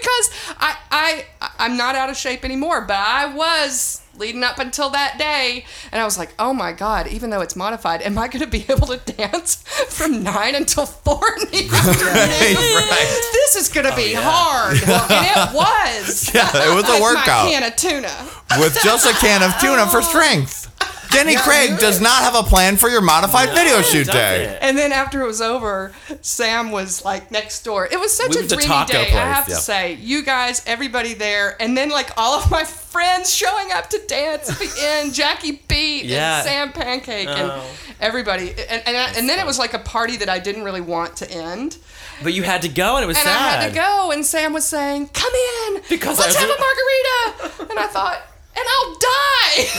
because 0.00 0.54
I 0.58 0.76
I 0.90 1.24
I'm 1.58 1.76
not 1.76 1.94
out 1.94 2.10
of 2.10 2.16
shape 2.16 2.44
anymore, 2.44 2.82
but 2.82 2.96
I 2.96 3.26
was 3.34 4.00
leading 4.16 4.44
up 4.44 4.58
until 4.58 4.90
that 4.90 5.18
day, 5.18 5.64
and 5.90 6.00
I 6.00 6.04
was 6.04 6.16
like, 6.18 6.32
oh 6.38 6.52
my 6.54 6.72
god, 6.72 7.08
even 7.08 7.30
though 7.30 7.40
it's 7.40 7.56
modified, 7.56 8.02
am 8.02 8.18
I 8.18 8.28
going 8.28 8.44
to 8.44 8.50
be 8.50 8.64
able 8.68 8.86
to 8.88 8.98
dance 8.98 9.56
from 9.88 10.22
nine 10.22 10.54
until 10.54 10.86
four 10.86 11.22
in 11.40 11.48
the 11.50 11.68
afternoon? 11.72 12.56
right. 12.90 13.28
This 13.32 13.56
is 13.56 13.68
going 13.68 13.86
to 13.86 13.92
oh, 13.92 13.96
be 13.96 14.14
hard, 14.14 14.74
and 14.82 15.26
it 15.26 15.54
was. 15.54 16.32
Yeah, 16.34 16.70
it 16.70 16.74
was 16.74 16.88
a 16.88 17.02
workout 17.02 17.48
can 17.48 17.62
of 17.64 17.76
tuna. 17.76 18.12
with 18.58 18.78
just 18.82 19.06
a 19.06 19.12
can 19.14 19.42
of 19.42 19.58
tuna 19.60 19.86
for 19.86 20.02
strength. 20.02 20.70
Jenny 21.14 21.36
Craig 21.36 21.78
does 21.78 22.00
not 22.00 22.22
have 22.22 22.34
a 22.34 22.42
plan 22.42 22.76
for 22.76 22.88
your 22.88 23.00
modified 23.00 23.50
video 23.50 23.80
shoot 23.82 24.06
day. 24.06 24.44
it? 24.44 24.58
And 24.60 24.76
then 24.76 24.92
after 24.92 25.22
it 25.22 25.26
was 25.26 25.40
over, 25.40 25.92
Sam 26.20 26.70
was 26.70 27.04
like 27.04 27.30
next 27.30 27.62
door. 27.62 27.86
It 27.90 27.98
was 27.98 28.14
such 28.16 28.30
We 28.30 28.36
a 28.36 28.38
went 28.40 28.50
to 28.50 28.56
dreamy 28.56 28.68
taco 28.68 28.92
day, 28.92 29.12
I 29.12 29.32
have 29.32 29.48
yeah. 29.48 29.54
to 29.54 29.60
say. 29.60 29.94
You 29.94 30.22
guys, 30.22 30.62
everybody 30.66 31.14
there, 31.14 31.56
and 31.60 31.76
then 31.76 31.90
like 31.90 32.10
all 32.16 32.34
of 32.38 32.50
my 32.50 32.64
friends 32.64 33.32
showing 33.34 33.72
up 33.72 33.90
to 33.90 34.00
dance 34.06 34.50
at 34.50 34.58
the 34.58 34.70
end. 34.80 35.14
Jackie 35.14 35.62
Beat 35.68 36.04
Yeah. 36.04 36.36
and 36.38 36.44
Sam 36.46 36.72
Pancake 36.72 37.28
and 37.28 37.50
Oh. 37.50 37.64
everybody. 38.00 38.50
And 38.68 38.82
and, 38.86 38.96
I, 38.96 39.12
and 39.16 39.28
then 39.28 39.38
it 39.38 39.46
was 39.46 39.58
like 39.58 39.74
a 39.74 39.78
party 39.78 40.16
that 40.18 40.28
I 40.28 40.38
didn't 40.38 40.64
really 40.64 40.80
want 40.80 41.16
to 41.16 41.30
end. 41.30 41.78
But 42.22 42.32
you 42.32 42.42
had 42.44 42.62
to 42.62 42.68
go, 42.68 42.94
and 42.96 43.04
it 43.04 43.06
was 43.08 43.16
And 43.16 43.24
sad. 43.24 43.36
I 43.36 43.62
had 43.62 43.68
to 43.70 43.74
go, 43.74 44.10
and 44.12 44.24
Sam 44.24 44.52
was 44.52 44.64
saying, 44.64 45.08
"Come 45.08 45.32
in, 45.66 45.82
Because 45.88 46.18
let's 46.18 46.36
I 46.36 46.40
have 46.40 46.50
a 46.50 46.58
margarita." 46.60 47.70
and 47.70 47.78
I 47.78 47.86
thought, 47.88 48.20
and 48.56 48.64
I'll 48.68 48.94
die. 48.94 49.64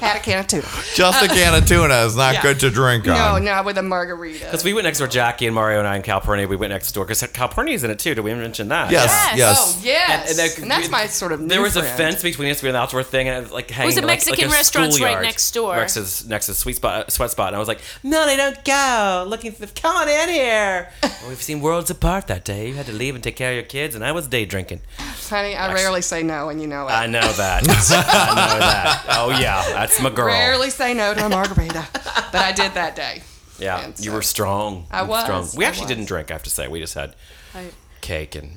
Had 0.00 0.16
a 0.16 0.20
can 0.20 0.38
of 0.40 0.46
tuna. 0.46 0.62
Just 0.94 1.22
a 1.22 1.28
can 1.28 1.54
of 1.54 1.66
tuna 1.68 2.04
is 2.04 2.16
not 2.16 2.40
good 2.42 2.58
to 2.60 2.70
drink 2.70 3.04
No, 3.06 3.12
on. 3.14 3.44
No, 3.44 3.50
not 3.52 3.64
with 3.66 3.76
a 3.76 3.82
margarita. 3.82 4.44
Because 4.46 4.64
we 4.64 4.72
went 4.72 4.84
next 4.86 4.98
door, 4.98 5.08
Jackie 5.08 5.46
and 5.46 5.54
Mario 5.54 5.78
and 5.78 5.86
I 5.88 5.96
and 5.96 6.04
Calpernia. 6.04 6.48
We 6.48 6.56
went 6.56 6.72
next 6.72 6.92
door 6.92 7.04
because 7.04 7.20
Calpernia's 7.28 7.84
in 7.84 7.90
it 7.90 7.98
too. 7.98 8.14
Did 8.14 8.22
we 8.24 8.32
mention 8.34 8.68
that? 8.68 8.90
Yes, 8.90 9.10
Yes. 9.36 9.38
yes. 9.38 9.56
Oh 9.60 9.80
yes, 9.84 10.30
And- 10.30 10.40
and, 10.40 10.62
and 10.62 10.70
that's 10.70 10.86
we- 10.86 10.92
my 10.92 11.06
sort 11.06 11.32
of. 11.32 11.46
There 11.48 11.58
new 11.58 11.62
was 11.64 11.76
a 11.76 11.82
fence 11.82 12.22
between 12.22 12.50
us. 12.50 12.62
We 12.62 12.68
had 12.68 12.76
an 12.76 12.80
outdoor 12.82 13.02
thing, 13.02 13.28
and 13.28 13.38
it 13.38 13.42
was 13.42 13.52
like 13.52 13.70
hanging. 13.70 13.86
was 13.88 13.96
a 13.96 14.00
like- 14.00 14.06
Mexican 14.08 14.44
like 14.46 14.54
a 14.54 14.56
restaurants 14.56 14.96
right 15.00 15.06
schoolyard 15.06 15.24
next 15.24 15.50
door. 15.52 15.76
Next 15.76 15.94
to 16.22 16.28
next 16.28 16.46
to 16.46 16.54
sweet 16.54 16.76
spot, 16.76 17.06
uh, 17.06 17.10
sweat 17.10 17.30
spot, 17.30 17.48
and 17.48 17.56
I 17.56 17.58
was 17.58 17.68
like, 17.68 17.80
"Melanie, 18.02 18.36
don't 18.36 18.64
go. 18.64 19.24
Looking, 19.28 19.52
for, 19.52 19.66
come 19.66 19.96
on 19.96 20.08
in 20.08 20.28
here." 20.30 20.88
well, 21.02 21.12
we've 21.28 21.42
seen 21.42 21.60
worlds 21.60 21.90
apart 21.90 22.26
that 22.28 22.44
day. 22.44 22.68
You 22.68 22.74
had 22.74 22.86
to 22.86 22.92
leave 22.92 23.14
and 23.14 23.22
take 23.22 23.36
care 23.36 23.50
of 23.50 23.54
your 23.56 23.64
kids, 23.64 23.94
and 23.94 24.02
I 24.04 24.12
was 24.12 24.26
day 24.28 24.46
drinking. 24.46 24.80
honey. 24.98 25.54
I 25.54 25.72
rarely 25.90 26.02
say 26.02 26.22
no, 26.22 26.48
and 26.50 26.60
you 26.60 26.66
know 26.68 26.86
it. 26.86 26.92
I 26.92 27.06
know 27.06 27.20
that. 27.20 27.62
I 27.68 27.68
know 27.68 28.58
that. 28.60 29.04
Oh 29.08 29.30
yeah, 29.40 29.62
that's 29.72 30.00
my 30.00 30.10
girl. 30.10 30.26
Rarely 30.26 30.70
say 30.70 30.94
no 30.94 31.14
to 31.14 31.26
a 31.26 31.28
margarita, 31.28 31.86
but 31.92 32.34
I 32.36 32.52
did 32.52 32.74
that 32.74 32.94
day. 32.94 33.22
Yeah, 33.58 33.80
And 33.84 33.98
you 33.98 34.10
so- 34.10 34.14
were 34.14 34.22
strong. 34.22 34.86
I 34.90 35.02
was, 35.02 35.24
Strong. 35.24 35.48
We 35.56 35.64
I 35.64 35.68
actually 35.68 35.82
was. 35.86 35.88
didn't 35.88 36.04
drink. 36.06 36.30
I 36.30 36.34
have 36.34 36.42
to 36.44 36.50
say, 36.50 36.68
we 36.68 36.80
just 36.80 36.94
had 36.94 37.14
cake 38.00 38.34
and 38.36 38.52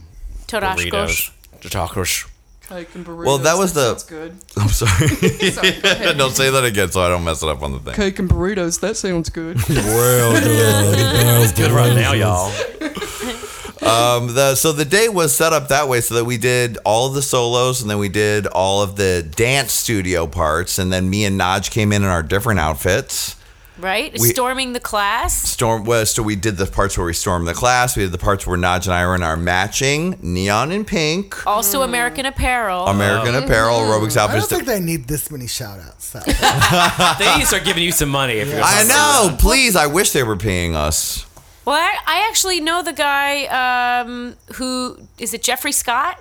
Tarascos. 0.47 0.91
burritos, 0.91 1.31
tacos. 1.63 2.29
Cake 2.69 2.95
and 2.95 3.05
burritos. 3.05 3.25
Well, 3.25 3.37
that 3.39 3.57
was 3.57 3.73
the- 3.73 3.89
sounds 3.89 4.03
good. 4.03 4.37
I'm 4.57 4.69
sorry. 4.69 5.07
Sorry, 5.51 5.71
go 5.81 5.91
ahead. 5.91 6.17
Don't 6.17 6.31
say 6.31 6.49
that 6.51 6.63
again 6.63 6.89
so 6.91 7.01
I 7.01 7.09
don't 7.09 7.23
mess 7.25 7.43
it 7.43 7.49
up 7.49 7.61
on 7.63 7.73
the 7.73 7.79
thing. 7.79 7.95
Cake 7.95 8.19
and 8.19 8.29
burritos. 8.29 8.79
That 8.79 8.95
sounds 8.95 9.29
good. 9.29 9.57
Well, 9.67 10.39
good. 10.41 11.55
Good 11.57 11.71
right 11.71 11.93
now, 11.95 12.13
y'all. 12.13 12.51
Um, 13.85 14.33
the, 14.33 14.55
so 14.55 14.71
the 14.71 14.85
day 14.85 15.09
was 15.09 15.35
set 15.35 15.51
up 15.53 15.67
that 15.67 15.87
way 15.89 15.99
so 16.01 16.15
that 16.15 16.25
we 16.25 16.37
did 16.37 16.77
all 16.85 17.07
of 17.07 17.13
the 17.13 17.21
solos 17.21 17.81
and 17.81 17.89
then 17.89 17.97
we 17.99 18.09
did 18.09 18.47
all 18.47 18.81
of 18.81 18.95
the 18.95 19.27
dance 19.35 19.73
studio 19.73 20.25
parts 20.25 20.79
and 20.79 20.91
then 20.91 21.09
me 21.09 21.25
and 21.25 21.39
Naj 21.39 21.69
came 21.69 21.91
in 21.91 22.01
in 22.03 22.07
our 22.09 22.23
different 22.23 22.59
outfits. 22.59 23.35
Right? 23.77 24.13
We- 24.19 24.29
Storming 24.29 24.73
the 24.73 24.79
class. 24.79 25.33
Storm 25.33 25.83
was 25.83 26.11
so 26.11 26.21
we 26.23 26.35
did 26.35 26.57
the 26.57 26.65
parts 26.67 26.97
where 26.97 27.07
we 27.07 27.13
stormed 27.13 27.47
the 27.47 27.53
class. 27.55 27.97
We 27.97 28.03
did 28.03 28.11
the 28.11 28.17
parts 28.19 28.45
where 28.47 28.57
Naj 28.57 28.85
and 28.85 28.93
I 28.93 29.05
were 29.05 29.15
in 29.15 29.23
our 29.23 29.35
matching 29.35 30.17
neon 30.21 30.71
and 30.71 30.85
pink 30.87 31.45
Also 31.45 31.81
American 31.81 32.25
Apparel. 32.25 32.85
American 32.87 33.35
Apparel 33.35 33.79
aerobics 33.79 34.15
I 34.15 34.27
don't 34.27 34.35
outfits. 34.35 34.47
think 34.47 34.65
they 34.65 34.79
need 34.79 35.07
this 35.07 35.29
many 35.31 35.47
shout 35.47 35.79
outs. 35.79 36.13
They 36.13 37.35
need 37.35 37.41
to 37.41 37.47
start 37.47 37.65
giving 37.65 37.83
you 37.83 37.91
some 37.91 38.09
money 38.09 38.35
if 38.35 38.47
you're. 38.49 38.61
I 38.63 38.83
know. 38.83 39.35
Please, 39.39 39.75
I 39.75 39.87
wish 39.87 40.11
they 40.11 40.23
were 40.23 40.37
paying 40.37 40.75
us. 40.75 41.25
Well, 41.65 41.75
I, 41.75 41.95
I 42.05 42.27
actually 42.29 42.59
know 42.59 42.83
the 42.83 42.93
guy 42.93 43.45
um, 44.01 44.35
who 44.55 44.97
is 45.19 45.33
it 45.33 45.43
Jeffrey 45.43 45.71
Scott? 45.71 46.19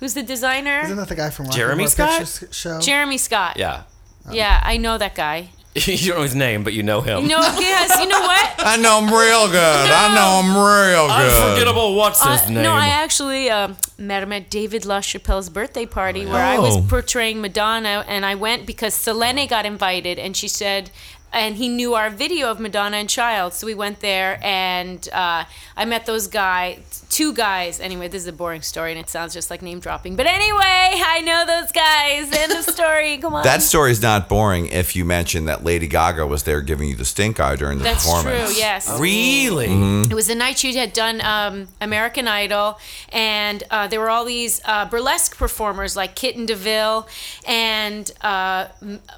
Who's 0.00 0.14
the 0.14 0.22
designer? 0.22 0.80
Isn't 0.84 0.96
that 0.96 1.08
the 1.08 1.14
guy 1.14 1.30
from 1.30 1.46
Rocky 1.46 1.56
Jeremy 1.58 1.82
Horror 1.84 1.90
Scott? 1.90 2.18
Picture 2.20 2.52
Show? 2.52 2.80
Jeremy 2.80 3.18
Scott. 3.18 3.56
Yeah. 3.56 3.84
Yeah, 4.30 4.60
I 4.62 4.76
know 4.78 4.96
that 4.98 5.14
guy. 5.14 5.50
you 5.74 6.08
don't 6.10 6.16
know 6.18 6.22
his 6.22 6.34
name, 6.36 6.62
but 6.64 6.72
you 6.72 6.82
know 6.82 7.00
him. 7.00 7.26
No, 7.26 7.40
yes, 7.40 7.98
you 8.00 8.06
know 8.08 8.20
what? 8.20 8.54
I 8.58 8.76
know 8.76 8.98
him 9.00 9.06
real 9.12 9.48
good. 9.48 9.56
I 9.90 10.14
know 10.14 10.40
him 10.40 10.54
real 10.56 11.08
good. 11.08 11.42
Unforgettable. 11.42 11.94
What's 11.96 12.22
his 12.24 12.42
Uh, 12.42 12.50
name? 12.50 12.62
no, 12.62 12.72
I 12.72 12.86
actually 12.86 13.50
um, 13.50 13.76
met 13.98 14.22
him 14.22 14.32
at 14.32 14.48
David 14.50 14.82
LaChapelle's 14.84 15.48
birthday 15.50 15.84
party 15.84 16.24
where 16.26 16.44
I 16.44 16.58
was 16.58 16.76
Oh. 16.76 16.86
portraying 16.88 17.40
Madonna, 17.40 18.04
and 18.06 18.24
I 18.24 18.34
went 18.36 18.66
because 18.66 18.94
Selene 18.94 19.46
got 19.48 19.66
invited, 19.66 20.18
and 20.18 20.36
she 20.36 20.46
said, 20.48 20.90
and 21.34 21.56
he 21.56 21.68
knew 21.68 21.94
our 21.94 22.08
video 22.10 22.50
of 22.50 22.60
Madonna 22.60 22.96
and 22.98 23.08
Child, 23.08 23.52
so 23.52 23.66
we 23.66 23.74
went 23.74 24.00
there, 24.00 24.38
and 24.42 25.06
uh, 25.12 25.44
I 25.76 25.84
met 25.84 26.06
those 26.06 26.28
guys, 26.28 27.04
two 27.10 27.34
guys. 27.34 27.80
Anyway, 27.80 28.08
this 28.08 28.22
is 28.22 28.28
a 28.28 28.32
boring 28.32 28.62
story, 28.62 28.92
and 28.92 29.00
it 29.00 29.08
sounds 29.10 29.34
just 29.34 29.50
like 29.50 29.60
name 29.60 29.80
dropping, 29.80 30.14
but 30.16 30.26
anyway, 30.26 30.60
I 30.62 31.20
know 31.24 31.44
those 31.46 31.72
guys. 31.72 32.32
End 32.32 32.52
of 32.52 32.64
story. 32.64 33.18
Come 33.24 33.34
on. 33.34 33.42
That 33.42 33.62
story's 33.62 34.00
not 34.00 34.28
boring 34.28 34.66
if 34.68 34.94
you 34.94 35.04
mention 35.04 35.46
that 35.46 35.64
Lady 35.64 35.86
Gaga 35.88 36.26
was 36.26 36.44
there 36.44 36.60
giving 36.60 36.88
you 36.88 36.94
the 36.94 37.04
stink 37.04 37.40
eye 37.40 37.56
during 37.56 37.78
the 37.78 37.84
That's 37.84 38.04
performance. 38.04 38.52
true. 38.52 38.58
Yes. 38.58 39.00
really. 39.00 39.68
Mm-hmm. 39.68 40.12
It 40.12 40.14
was 40.14 40.28
the 40.28 40.34
night 40.34 40.58
she 40.58 40.74
had 40.76 40.92
done 40.92 41.20
um, 41.20 41.68
American 41.80 42.28
Idol, 42.28 42.78
and 43.10 43.62
uh, 43.70 43.88
there 43.88 44.00
were 44.00 44.10
all 44.10 44.24
these 44.24 44.60
uh, 44.64 44.88
burlesque 44.88 45.36
performers 45.36 45.96
like 45.96 46.14
Kitten 46.14 46.46
DeVille 46.46 47.08
and 47.46 48.10
uh, 48.20 48.68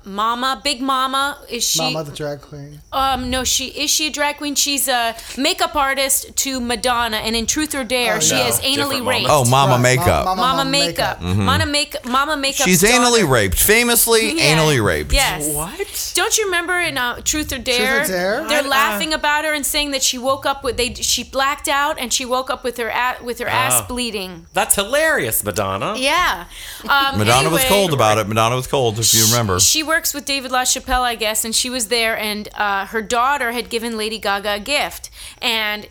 Mama, 0.05 0.61
Big 0.65 0.81
Mama. 0.81 1.39
Is 1.51 1.65
she? 1.65 1.81
Mama 1.93 2.06
the 2.07 2.13
drag 2.13 2.41
queen. 2.41 2.81
Um, 2.93 3.31
no, 3.31 3.45
she 3.45 3.67
is 3.67 3.91
she 3.91 4.07
a 4.09 4.11
drag 4.11 4.37
queen? 4.39 4.55
She's 4.55 4.89
a 4.89 5.15
makeup 5.37 5.75
artist 5.77 6.35
to 6.37 6.61
Madonna, 6.61 7.19
and 7.19 7.37
in 7.37 7.47
Truth 7.47 7.75
or 7.75 7.85
Dare, 7.85 8.21
she 8.21 8.35
no. 8.35 8.47
is 8.47 8.59
anally 8.61 8.77
Different 8.77 9.07
raped. 9.07 9.27
Oh, 9.31 9.45
Mama 9.45 9.75
Right, 9.75 9.83
Makeup. 9.99 10.25
Mama, 10.25 10.41
Mama, 10.43 10.65
makeup. 10.71 11.21
Mama 11.23 11.67
make 11.67 12.05
Mama 12.07 12.37
makeup. 12.37 12.67
She's 12.67 12.83
anally 12.83 13.29
raped. 13.29 13.59
Famously 13.61 14.33
Yeah. 14.39 14.57
anally 14.57 14.83
raped. 14.85 15.13
Yes. 15.13 15.47
What? 15.55 16.13
Don't 16.15 16.37
you 16.39 16.45
remember 16.47 16.79
in 16.81 16.97
uh, 16.99 17.21
Truth 17.23 17.53
or 17.53 17.59
Dare? 17.59 18.05
Dare? 18.07 18.47
They're 18.49 18.65
I- 18.65 18.69
laughing 18.69 19.13
about 19.13 19.45
her 19.45 19.53
and 19.53 19.65
saying 19.67 19.91
that 19.91 20.03
she 20.03 20.19
woke 20.19 20.47
up 20.47 20.63
with 20.65 20.77
they 20.77 20.95
she 20.95 21.25
blacked 21.25 21.69
out 21.69 21.99
and 21.99 22.13
she 22.13 22.25
woke 22.25 22.51
up 22.51 22.63
with 22.65 22.77
her 22.79 22.89
a, 22.89 23.17
with 23.23 23.39
her 23.39 23.49
ass 23.49 23.83
Oh. 23.83 23.87
bleeding. 23.89 24.47
That's 24.53 24.75
hilarious, 24.75 25.43
Madonna. 25.45 25.95
Yeah. 25.97 26.45
Um, 26.89 27.19
Madonna 27.19 27.51
was 27.51 27.65
cold 27.65 27.93
about 27.93 28.19
it. 28.19 28.27
Madonna 28.29 28.57
was 28.57 28.67
cold, 28.67 28.99
if 28.99 29.13
you 29.15 29.25
remember. 29.27 29.59
She 29.61 29.83
works 29.83 30.13
with 30.15 30.25
David 30.25 30.51
LaChapelle, 30.53 31.01
I 31.03 31.15
guess, 31.15 31.45
and 31.45 31.55
she 31.55 31.69
was 31.71 31.89
there, 31.89 31.96
and 32.05 32.49
uh, 32.55 32.87
her 32.87 33.03
daughter 33.03 33.53
had 33.53 33.71
given 33.71 33.97
Lady 33.97 34.19
Gaga 34.19 34.55
a 34.55 34.61
gift, 34.61 35.11
and. 35.41 35.89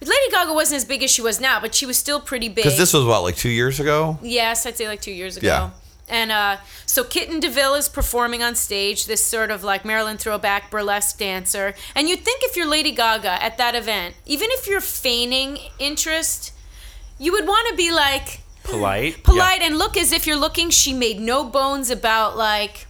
Lady 0.00 0.30
Gaga 0.30 0.52
wasn't 0.52 0.76
as 0.76 0.84
big 0.84 1.02
as 1.02 1.10
she 1.10 1.20
was 1.20 1.40
now, 1.40 1.60
but 1.60 1.74
she 1.74 1.84
was 1.84 1.96
still 1.96 2.20
pretty 2.20 2.48
big. 2.48 2.62
Because 2.62 2.78
this 2.78 2.92
was 2.92 3.04
what, 3.04 3.24
like 3.24 3.34
two 3.34 3.48
years 3.48 3.80
ago? 3.80 4.16
Yes, 4.22 4.64
I'd 4.64 4.76
say 4.76 4.86
like 4.86 5.00
two 5.00 5.10
years 5.10 5.36
ago. 5.36 5.48
Yeah. 5.48 5.70
And 6.08 6.32
uh, 6.32 6.58
so 6.86 7.04
Kitten 7.04 7.40
DeVille 7.40 7.74
is 7.74 7.88
performing 7.88 8.42
on 8.42 8.54
stage, 8.54 9.06
this 9.06 9.24
sort 9.24 9.50
of 9.50 9.62
like 9.62 9.84
Marilyn 9.84 10.16
throwback 10.16 10.70
burlesque 10.70 11.18
dancer. 11.18 11.74
And 11.94 12.08
you'd 12.08 12.20
think 12.20 12.42
if 12.44 12.56
you're 12.56 12.66
Lady 12.68 12.92
Gaga 12.92 13.42
at 13.42 13.58
that 13.58 13.74
event, 13.74 14.14
even 14.26 14.48
if 14.52 14.66
you're 14.66 14.80
feigning 14.80 15.58
interest, 15.78 16.52
you 17.18 17.32
would 17.32 17.46
want 17.46 17.68
to 17.68 17.76
be 17.76 17.90
like 17.92 18.40
Polite. 18.62 19.22
polite 19.22 19.62
and 19.62 19.78
look 19.78 19.96
as 19.96 20.12
if 20.12 20.26
you're 20.26 20.36
looking. 20.36 20.70
She 20.70 20.92
made 20.92 21.20
no 21.20 21.44
bones 21.44 21.90
about 21.90 22.36
like 22.36 22.86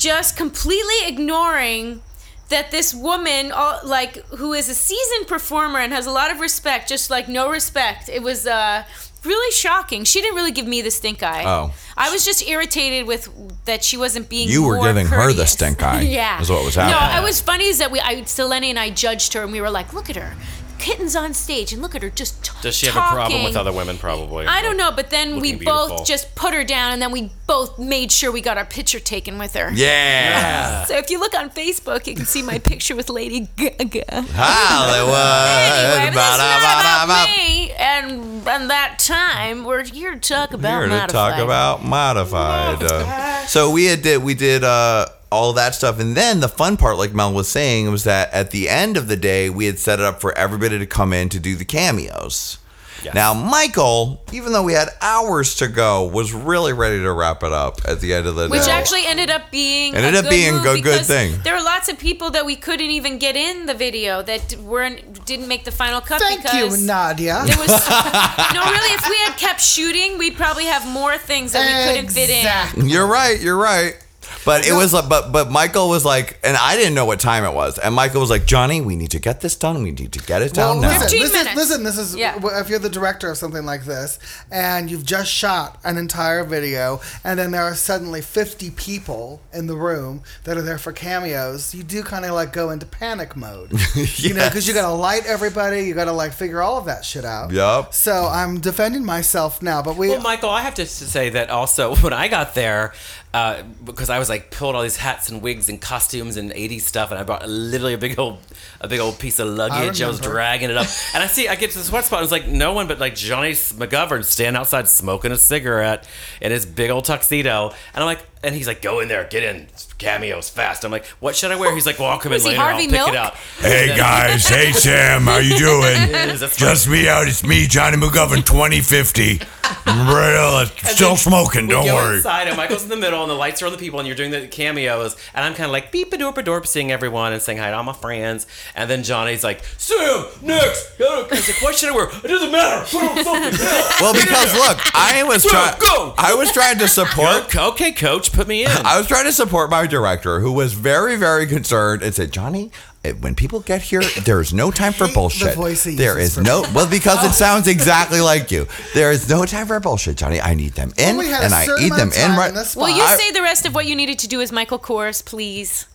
just 0.00 0.36
completely 0.36 1.06
ignoring 1.06 2.00
that 2.48 2.70
this 2.70 2.92
woman 2.94 3.52
uh, 3.54 3.78
like 3.84 4.16
who 4.28 4.54
is 4.54 4.68
a 4.68 4.74
seasoned 4.74 5.28
performer 5.28 5.78
and 5.78 5.92
has 5.92 6.06
a 6.06 6.10
lot 6.10 6.30
of 6.32 6.40
respect 6.40 6.88
just 6.88 7.10
like 7.10 7.28
no 7.28 7.50
respect. 7.50 8.08
It 8.08 8.22
was 8.22 8.46
uh 8.46 8.82
really 9.22 9.52
shocking. 9.52 10.04
She 10.04 10.22
didn't 10.22 10.34
really 10.34 10.50
give 10.50 10.66
me 10.66 10.80
the 10.80 10.90
stink 10.90 11.22
eye. 11.22 11.44
Oh. 11.46 11.74
i 11.96 12.10
was 12.10 12.24
just 12.24 12.48
irritated 12.48 13.06
with 13.06 13.28
that 13.66 13.84
she 13.84 13.96
wasn't 13.98 14.28
being 14.30 14.48
You 14.48 14.64
were 14.64 14.80
giving 14.82 15.06
her 15.06 15.32
the 15.32 15.46
stink 15.46 15.82
eye, 15.82 16.00
yeah. 16.20 16.40
is 16.40 16.50
what 16.50 16.64
was 16.64 16.76
no 16.76 16.98
it 17.18 17.22
was 17.22 17.40
funny 17.40 17.66
is 17.66 17.78
that 17.78 17.90
we 17.90 18.00
i 18.00 18.22
selene 18.24 18.64
and 18.64 18.78
i 18.78 18.88
judged 18.88 19.34
her 19.34 19.42
and 19.42 19.52
we 19.52 19.60
were 19.60 19.70
like 19.70 19.92
look 19.92 20.08
at 20.08 20.16
her 20.16 20.32
kitten's 20.80 21.14
on 21.14 21.34
stage 21.34 21.72
and 21.72 21.80
look 21.82 21.94
at 21.94 22.02
her 22.02 22.10
just 22.10 22.44
t- 22.44 22.50
Does 22.62 22.74
she 22.76 22.86
have 22.86 22.96
a 22.96 23.00
problem 23.14 23.44
with 23.44 23.52
talking. 23.54 23.68
other 23.68 23.76
women? 23.76 23.98
Probably. 23.98 24.46
I 24.46 24.62
don't 24.62 24.76
know, 24.76 24.90
but 24.90 25.10
then 25.10 25.38
we 25.40 25.52
Looking 25.52 25.64
both 25.66 26.06
just 26.06 26.34
put 26.34 26.54
her 26.54 26.64
down, 26.64 26.92
and 26.92 27.00
then 27.02 27.12
we 27.12 27.30
both 27.46 27.78
made 27.78 28.10
sure 28.10 28.32
we 28.32 28.40
got 28.40 28.58
our 28.58 28.64
picture 28.64 28.98
taken 29.00 29.38
with 29.38 29.54
her. 29.54 29.70
Yeah. 29.72 30.84
So 30.84 30.96
if 30.96 31.10
you 31.10 31.20
look 31.20 31.34
on 31.34 31.50
Facebook, 31.50 32.06
you 32.06 32.14
can 32.14 32.24
see 32.24 32.42
my 32.42 32.58
picture 32.58 32.96
with 32.96 33.08
Lady 33.10 33.48
Gaga. 33.56 34.24
Hollywood. 34.32 35.14
Anyway, 35.14 36.10
but 36.10 36.14
that's 36.14 36.38
not 36.38 36.60
Ba-da-ba-da-ba. 36.60 37.04
about 37.04 37.36
me 37.36 37.70
and, 37.72 38.48
and 38.48 38.70
that 38.70 38.98
time. 38.98 39.64
We're 39.64 39.84
here 39.84 40.12
to 40.14 40.20
talk 40.20 40.52
about 40.52 40.70
Here 40.80 40.82
to 40.82 40.88
modified. 40.88 41.10
talk 41.34 41.38
about 41.44 41.84
modified. 41.84 42.82
Uh, 42.82 43.46
so 43.46 43.70
we 43.70 43.84
had 43.86 44.02
did 44.02 44.22
we 44.22 44.34
did 44.34 44.64
uh, 44.64 45.06
all 45.30 45.52
that 45.54 45.74
stuff, 45.74 46.00
and 46.00 46.16
then 46.16 46.40
the 46.40 46.48
fun 46.48 46.76
part, 46.76 46.96
like 46.98 47.12
Mel 47.12 47.32
was 47.32 47.48
saying, 47.48 47.90
was 47.90 48.04
that 48.04 48.32
at 48.32 48.50
the 48.50 48.68
end 48.68 48.96
of 48.96 49.08
the 49.08 49.16
day, 49.16 49.48
we 49.48 49.66
had 49.66 49.78
set 49.78 50.00
it 50.00 50.04
up 50.04 50.20
for 50.20 50.36
everybody 50.36 50.78
to 50.78 50.86
come 50.86 51.12
in 51.12 51.28
to 51.28 51.38
do 51.40 51.54
the 51.56 51.64
cameos. 51.64 52.58
Yes. 53.04 53.14
Now, 53.14 53.32
Michael, 53.32 54.22
even 54.32 54.52
though 54.52 54.62
we 54.62 54.74
had 54.74 54.88
hours 55.00 55.54
to 55.56 55.68
go, 55.68 56.06
was 56.06 56.32
really 56.32 56.72
ready 56.72 56.98
to 56.98 57.12
wrap 57.12 57.42
it 57.42 57.52
up 57.52 57.80
at 57.86 58.00
the 58.00 58.12
end 58.12 58.26
of 58.26 58.34
the 58.34 58.48
Which 58.48 58.60
day. 58.62 58.66
Which 58.66 58.68
actually 58.68 59.06
ended 59.06 59.30
up 59.30 59.50
being 59.50 59.94
Ended 59.94 60.14
a 60.14 60.18
up 60.18 60.24
good 60.24 60.30
being 60.30 60.52
move 60.54 60.60
a 60.60 60.64
good 60.64 60.82
because 60.82 61.06
thing. 61.06 61.40
There 61.42 61.54
were 61.54 61.62
lots 61.62 61.88
of 61.88 61.98
people 61.98 62.30
that 62.30 62.44
we 62.44 62.56
couldn't 62.56 62.90
even 62.90 63.18
get 63.18 63.36
in 63.36 63.66
the 63.66 63.74
video 63.74 64.22
that 64.22 64.54
weren't 64.56 65.24
didn't 65.24 65.48
make 65.48 65.64
the 65.64 65.72
final 65.72 66.00
cut 66.00 66.20
Thank 66.20 66.44
you, 66.52 66.64
because 66.64 66.82
Nadia. 66.84 67.42
There 67.46 67.58
was 67.58 67.68
no, 68.54 68.64
really. 68.64 68.94
If 68.94 69.08
we 69.08 69.16
had 69.18 69.36
kept 69.38 69.60
shooting, 69.60 70.18
we'd 70.18 70.36
probably 70.36 70.64
have 70.66 70.86
more 70.86 71.16
things 71.16 71.52
that 71.52 71.66
we 71.66 71.94
couldn't 71.94 72.10
fit 72.10 72.28
in. 72.28 72.88
You're 72.88 73.06
right. 73.06 73.40
You're 73.40 73.56
right. 73.56 73.96
But 74.44 74.66
it 74.66 74.72
was 74.72 74.92
like, 74.92 75.08
but 75.08 75.32
but 75.32 75.50
Michael 75.50 75.88
was 75.88 76.04
like, 76.04 76.38
and 76.42 76.56
I 76.56 76.76
didn't 76.76 76.94
know 76.94 77.04
what 77.04 77.20
time 77.20 77.44
it 77.44 77.52
was, 77.52 77.78
and 77.78 77.94
Michael 77.94 78.20
was 78.20 78.30
like, 78.30 78.46
Johnny, 78.46 78.80
we 78.80 78.96
need 78.96 79.10
to 79.10 79.18
get 79.18 79.40
this 79.40 79.54
done. 79.56 79.82
We 79.82 79.90
need 79.90 80.12
to 80.12 80.18
get 80.20 80.42
it 80.42 80.56
Well, 80.56 80.74
down 80.74 80.82
now. 80.82 80.88
listen, 80.88 81.02
15 81.08 81.20
this 81.20 81.32
minutes. 81.32 81.50
is 81.50 81.56
listen. 81.56 81.84
This 81.84 81.98
is 81.98 82.16
Yeah. 82.16 82.60
if 82.60 82.68
you're 82.68 82.78
the 82.78 82.88
director 82.88 83.30
of 83.30 83.36
something 83.36 83.64
like 83.66 83.84
this, 83.84 84.18
and 84.50 84.90
you've 84.90 85.04
just 85.04 85.30
shot 85.30 85.78
an 85.84 85.98
entire 85.98 86.44
video, 86.44 87.00
and 87.24 87.38
then 87.38 87.50
there 87.50 87.62
are 87.64 87.74
suddenly 87.74 88.22
50 88.22 88.70
people 88.70 89.40
in 89.52 89.66
the 89.66 89.76
room 89.76 90.22
that 90.44 90.56
are 90.56 90.62
there 90.62 90.78
for 90.78 90.92
cameos. 90.92 91.74
You 91.74 91.82
do 91.82 92.02
kind 92.02 92.24
of 92.24 92.32
like 92.32 92.52
go 92.52 92.70
into 92.70 92.86
panic 92.86 93.36
mode, 93.36 93.72
you 94.16 94.32
know, 94.34 94.48
because 94.48 94.66
you 94.66 94.72
got 94.74 94.88
to 94.88 94.94
light 94.94 95.26
everybody. 95.26 95.82
You 95.82 95.94
got 95.94 96.06
to 96.06 96.12
like 96.12 96.32
figure 96.32 96.62
all 96.62 96.78
of 96.78 96.86
that 96.86 97.04
shit 97.04 97.24
out. 97.24 97.50
Yup. 97.52 97.92
So 97.92 98.26
I'm 98.26 98.60
defending 98.60 99.04
myself 99.04 99.60
now, 99.60 99.82
but 99.82 99.96
we. 99.96 100.08
Well, 100.08 100.22
Michael, 100.22 100.50
I 100.50 100.62
have 100.62 100.74
to 100.76 100.86
say 100.86 101.28
that 101.30 101.50
also 101.50 101.94
when 102.02 102.12
I 102.14 102.28
got 102.28 102.54
there, 102.54 102.94
uh, 103.34 103.62
because 103.84 104.08
I 104.08 104.18
was 104.18 104.28
like 104.30 104.50
pulled 104.50 104.74
all 104.74 104.82
these 104.82 104.96
hats 104.96 105.28
and 105.28 105.42
wigs 105.42 105.68
and 105.68 105.80
costumes 105.80 106.38
and 106.38 106.50
80s 106.52 106.82
stuff, 106.82 107.10
and 107.10 107.20
I 107.20 107.24
brought 107.24 107.46
literally 107.46 107.92
a 107.92 107.98
big 107.98 108.18
old, 108.18 108.38
a 108.80 108.88
big 108.88 109.00
old 109.00 109.18
piece 109.18 109.38
of 109.38 109.48
luggage. 109.48 110.00
I, 110.00 110.08
was 110.08 110.20
dragging 110.20 110.70
it 110.70 110.76
up, 110.78 110.86
and 111.14 111.22
I 111.22 111.26
see 111.26 111.48
I 111.48 111.56
get 111.56 111.72
to 111.72 111.78
the 111.78 111.84
sweat 111.84 112.06
spot. 112.06 112.20
And 112.20 112.24
it's 112.24 112.32
like 112.32 112.46
no 112.46 112.72
one 112.72 112.86
but 112.86 112.98
like 112.98 113.14
Johnny 113.14 113.52
McGovern 113.52 114.24
standing 114.24 114.58
outside 114.58 114.88
smoking 114.88 115.32
a 115.32 115.36
cigarette 115.36 116.08
in 116.40 116.52
his 116.52 116.64
big 116.64 116.88
old 116.90 117.04
tuxedo, 117.04 117.74
and 117.92 118.02
I'm 118.02 118.06
like, 118.06 118.24
and 118.42 118.54
he's 118.54 118.66
like, 118.66 118.80
go 118.80 119.00
in 119.00 119.08
there, 119.08 119.24
get 119.24 119.42
in, 119.42 119.66
cameos 120.00 120.50
fast. 120.50 120.84
I'm 120.84 120.90
like, 120.90 121.06
what 121.20 121.36
should 121.36 121.52
I 121.52 121.56
wear? 121.56 121.72
He's 121.74 121.86
like, 121.86 121.98
well, 121.98 122.08
I'll 122.08 122.18
come 122.18 122.32
in 122.32 122.36
Was 122.36 122.42
he 122.44 122.50
later. 122.50 122.60
I'll 122.62 122.68
Harvey 122.70 122.84
pick 122.86 122.92
Milk? 122.92 123.08
it 123.10 123.16
out. 123.16 123.34
Hey 123.60 123.86
then- 123.88 123.96
guys, 123.98 124.48
hey 124.48 124.72
Sam, 124.86 125.22
how 125.22 125.36
you 125.38 125.56
doing? 125.58 125.94
Yes, 126.10 126.40
that's 126.40 126.56
Just 126.56 126.88
me 126.88 127.08
out. 127.08 127.28
It's 127.28 127.44
me, 127.44 127.66
Johnny 127.66 127.96
McGovern, 127.96 128.44
2050. 128.44 129.40
Real, 129.86 130.66
still 130.66 131.16
smoking. 131.16 131.68
Don't 131.68 131.84
go 131.86 131.94
worry. 131.94 132.16
inside, 132.16 132.48
and 132.48 132.56
Michael's 132.56 132.82
in 132.82 132.88
the 132.88 132.96
middle, 132.96 133.22
and 133.22 133.30
the 133.30 133.34
lights 133.34 133.62
are 133.62 133.66
on 133.66 133.72
the 133.72 133.78
people, 133.78 133.98
and 134.00 134.06
you're 134.06 134.16
doing 134.16 134.30
the 134.30 134.46
cameos, 134.48 135.16
and 135.34 135.44
I'm 135.44 135.54
kind 135.54 135.66
of 135.66 135.70
like 135.72 135.92
beep 135.92 136.12
a 136.12 136.16
doop 136.16 136.36
a 136.38 136.42
dorp, 136.42 136.66
seeing 136.66 136.90
everyone 136.90 137.32
and 137.32 137.40
saying 137.40 137.58
hi 137.58 137.70
to 137.70 137.76
all 137.76 137.82
my 137.84 137.92
friends, 137.92 138.46
and 138.74 138.90
then 138.90 139.02
Johnny's 139.04 139.44
like, 139.44 139.62
Sam, 139.78 140.26
next. 140.42 140.96
He's 140.96 141.48
like, 141.48 141.62
what 141.62 141.76
should 141.76 141.90
I 141.90 141.92
wear? 141.96 142.08
It 142.08 142.28
doesn't 142.28 142.50
matter. 142.52 142.84
Put 142.90 143.02
on 143.04 143.24
something. 143.24 143.66
Well, 144.00 144.14
because 144.14 144.54
look, 144.54 144.78
I 144.94 145.22
was 145.24 145.42
Go, 145.44 145.50
trying. 145.50 145.74
go. 145.80 146.14
I 146.16 146.34
was 146.34 146.50
trying 146.52 146.78
to 146.78 146.88
support. 146.88 147.44
Okay, 147.44 147.60
okay, 147.60 147.92
coach, 147.92 148.32
put 148.32 148.48
me 148.48 148.64
in. 148.64 148.70
I 148.84 148.96
was 148.98 149.06
trying 149.06 149.24
to 149.26 149.32
support 149.32 149.70
my 149.70 149.86
director, 149.90 150.40
who 150.40 150.52
was 150.52 150.72
very, 150.72 151.16
very 151.16 151.46
concerned, 151.46 152.02
and 152.02 152.14
said, 152.14 152.32
"Johnny, 152.32 152.70
eh, 153.04 153.12
when 153.12 153.34
people 153.34 153.60
get 153.60 153.82
here, 153.82 154.02
there 154.24 154.40
is 154.40 154.52
no 154.54 154.70
time 154.70 154.92
for 154.92 155.04
hate 155.04 155.10
the 155.10 155.14
bullshit. 155.14 155.54
voice 155.56 155.84
he 155.84 155.96
There 155.96 156.18
uses 156.18 156.30
is 156.30 156.34
for 156.36 156.42
no 156.42 156.62
well 156.74 156.88
because 156.88 157.24
it 157.24 157.32
sounds 157.44 157.68
exactly 157.68 158.20
like 158.20 158.50
you. 158.50 158.66
There 158.94 159.10
is 159.12 159.28
no 159.28 159.44
time 159.44 159.66
for 159.66 159.78
bullshit, 159.80 160.16
Johnny. 160.16 160.40
I 160.40 160.54
need 160.54 160.72
them 160.74 160.92
in, 160.96 161.16
we 161.18 161.32
and 161.32 161.52
I 161.52 161.66
certain 161.66 161.84
eat 161.86 161.90
them 161.90 162.08
amount 162.12 162.16
in 162.18 162.30
right. 162.36 162.48
in 162.50 162.54
this 162.54 162.76
Will 162.76 162.86
spot. 162.86 162.96
you 162.96 163.02
I- 163.04 163.16
say 163.16 163.30
the 163.32 163.42
rest 163.42 163.66
of 163.66 163.74
what 163.74 163.86
you 163.86 163.94
needed 163.96 164.18
to 164.20 164.28
do 164.28 164.40
as 164.40 164.52
Michael 164.52 164.78
Kors, 164.78 165.24
please? 165.24 165.86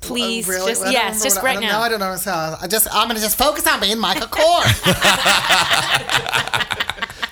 Please, 0.00 0.48
Really? 0.48 0.72
just 0.72 0.80
I 0.82 0.84
don't 0.86 0.92
yes, 0.92 1.22
just 1.22 1.36
what 1.36 1.44
I- 1.44 1.46
right 1.46 1.58
I 1.58 1.60
don't 1.60 1.68
now. 1.70 1.78
know. 1.78 1.84
I 1.84 1.88
don't 1.90 2.02
understand. 2.02 2.56
I 2.60 2.66
just 2.66 2.88
I'm 2.92 3.06
gonna 3.08 3.20
just 3.20 3.36
focus 3.38 3.66
on 3.66 3.80
being 3.80 3.98
Michael 3.98 4.26
Kors. 4.28 4.80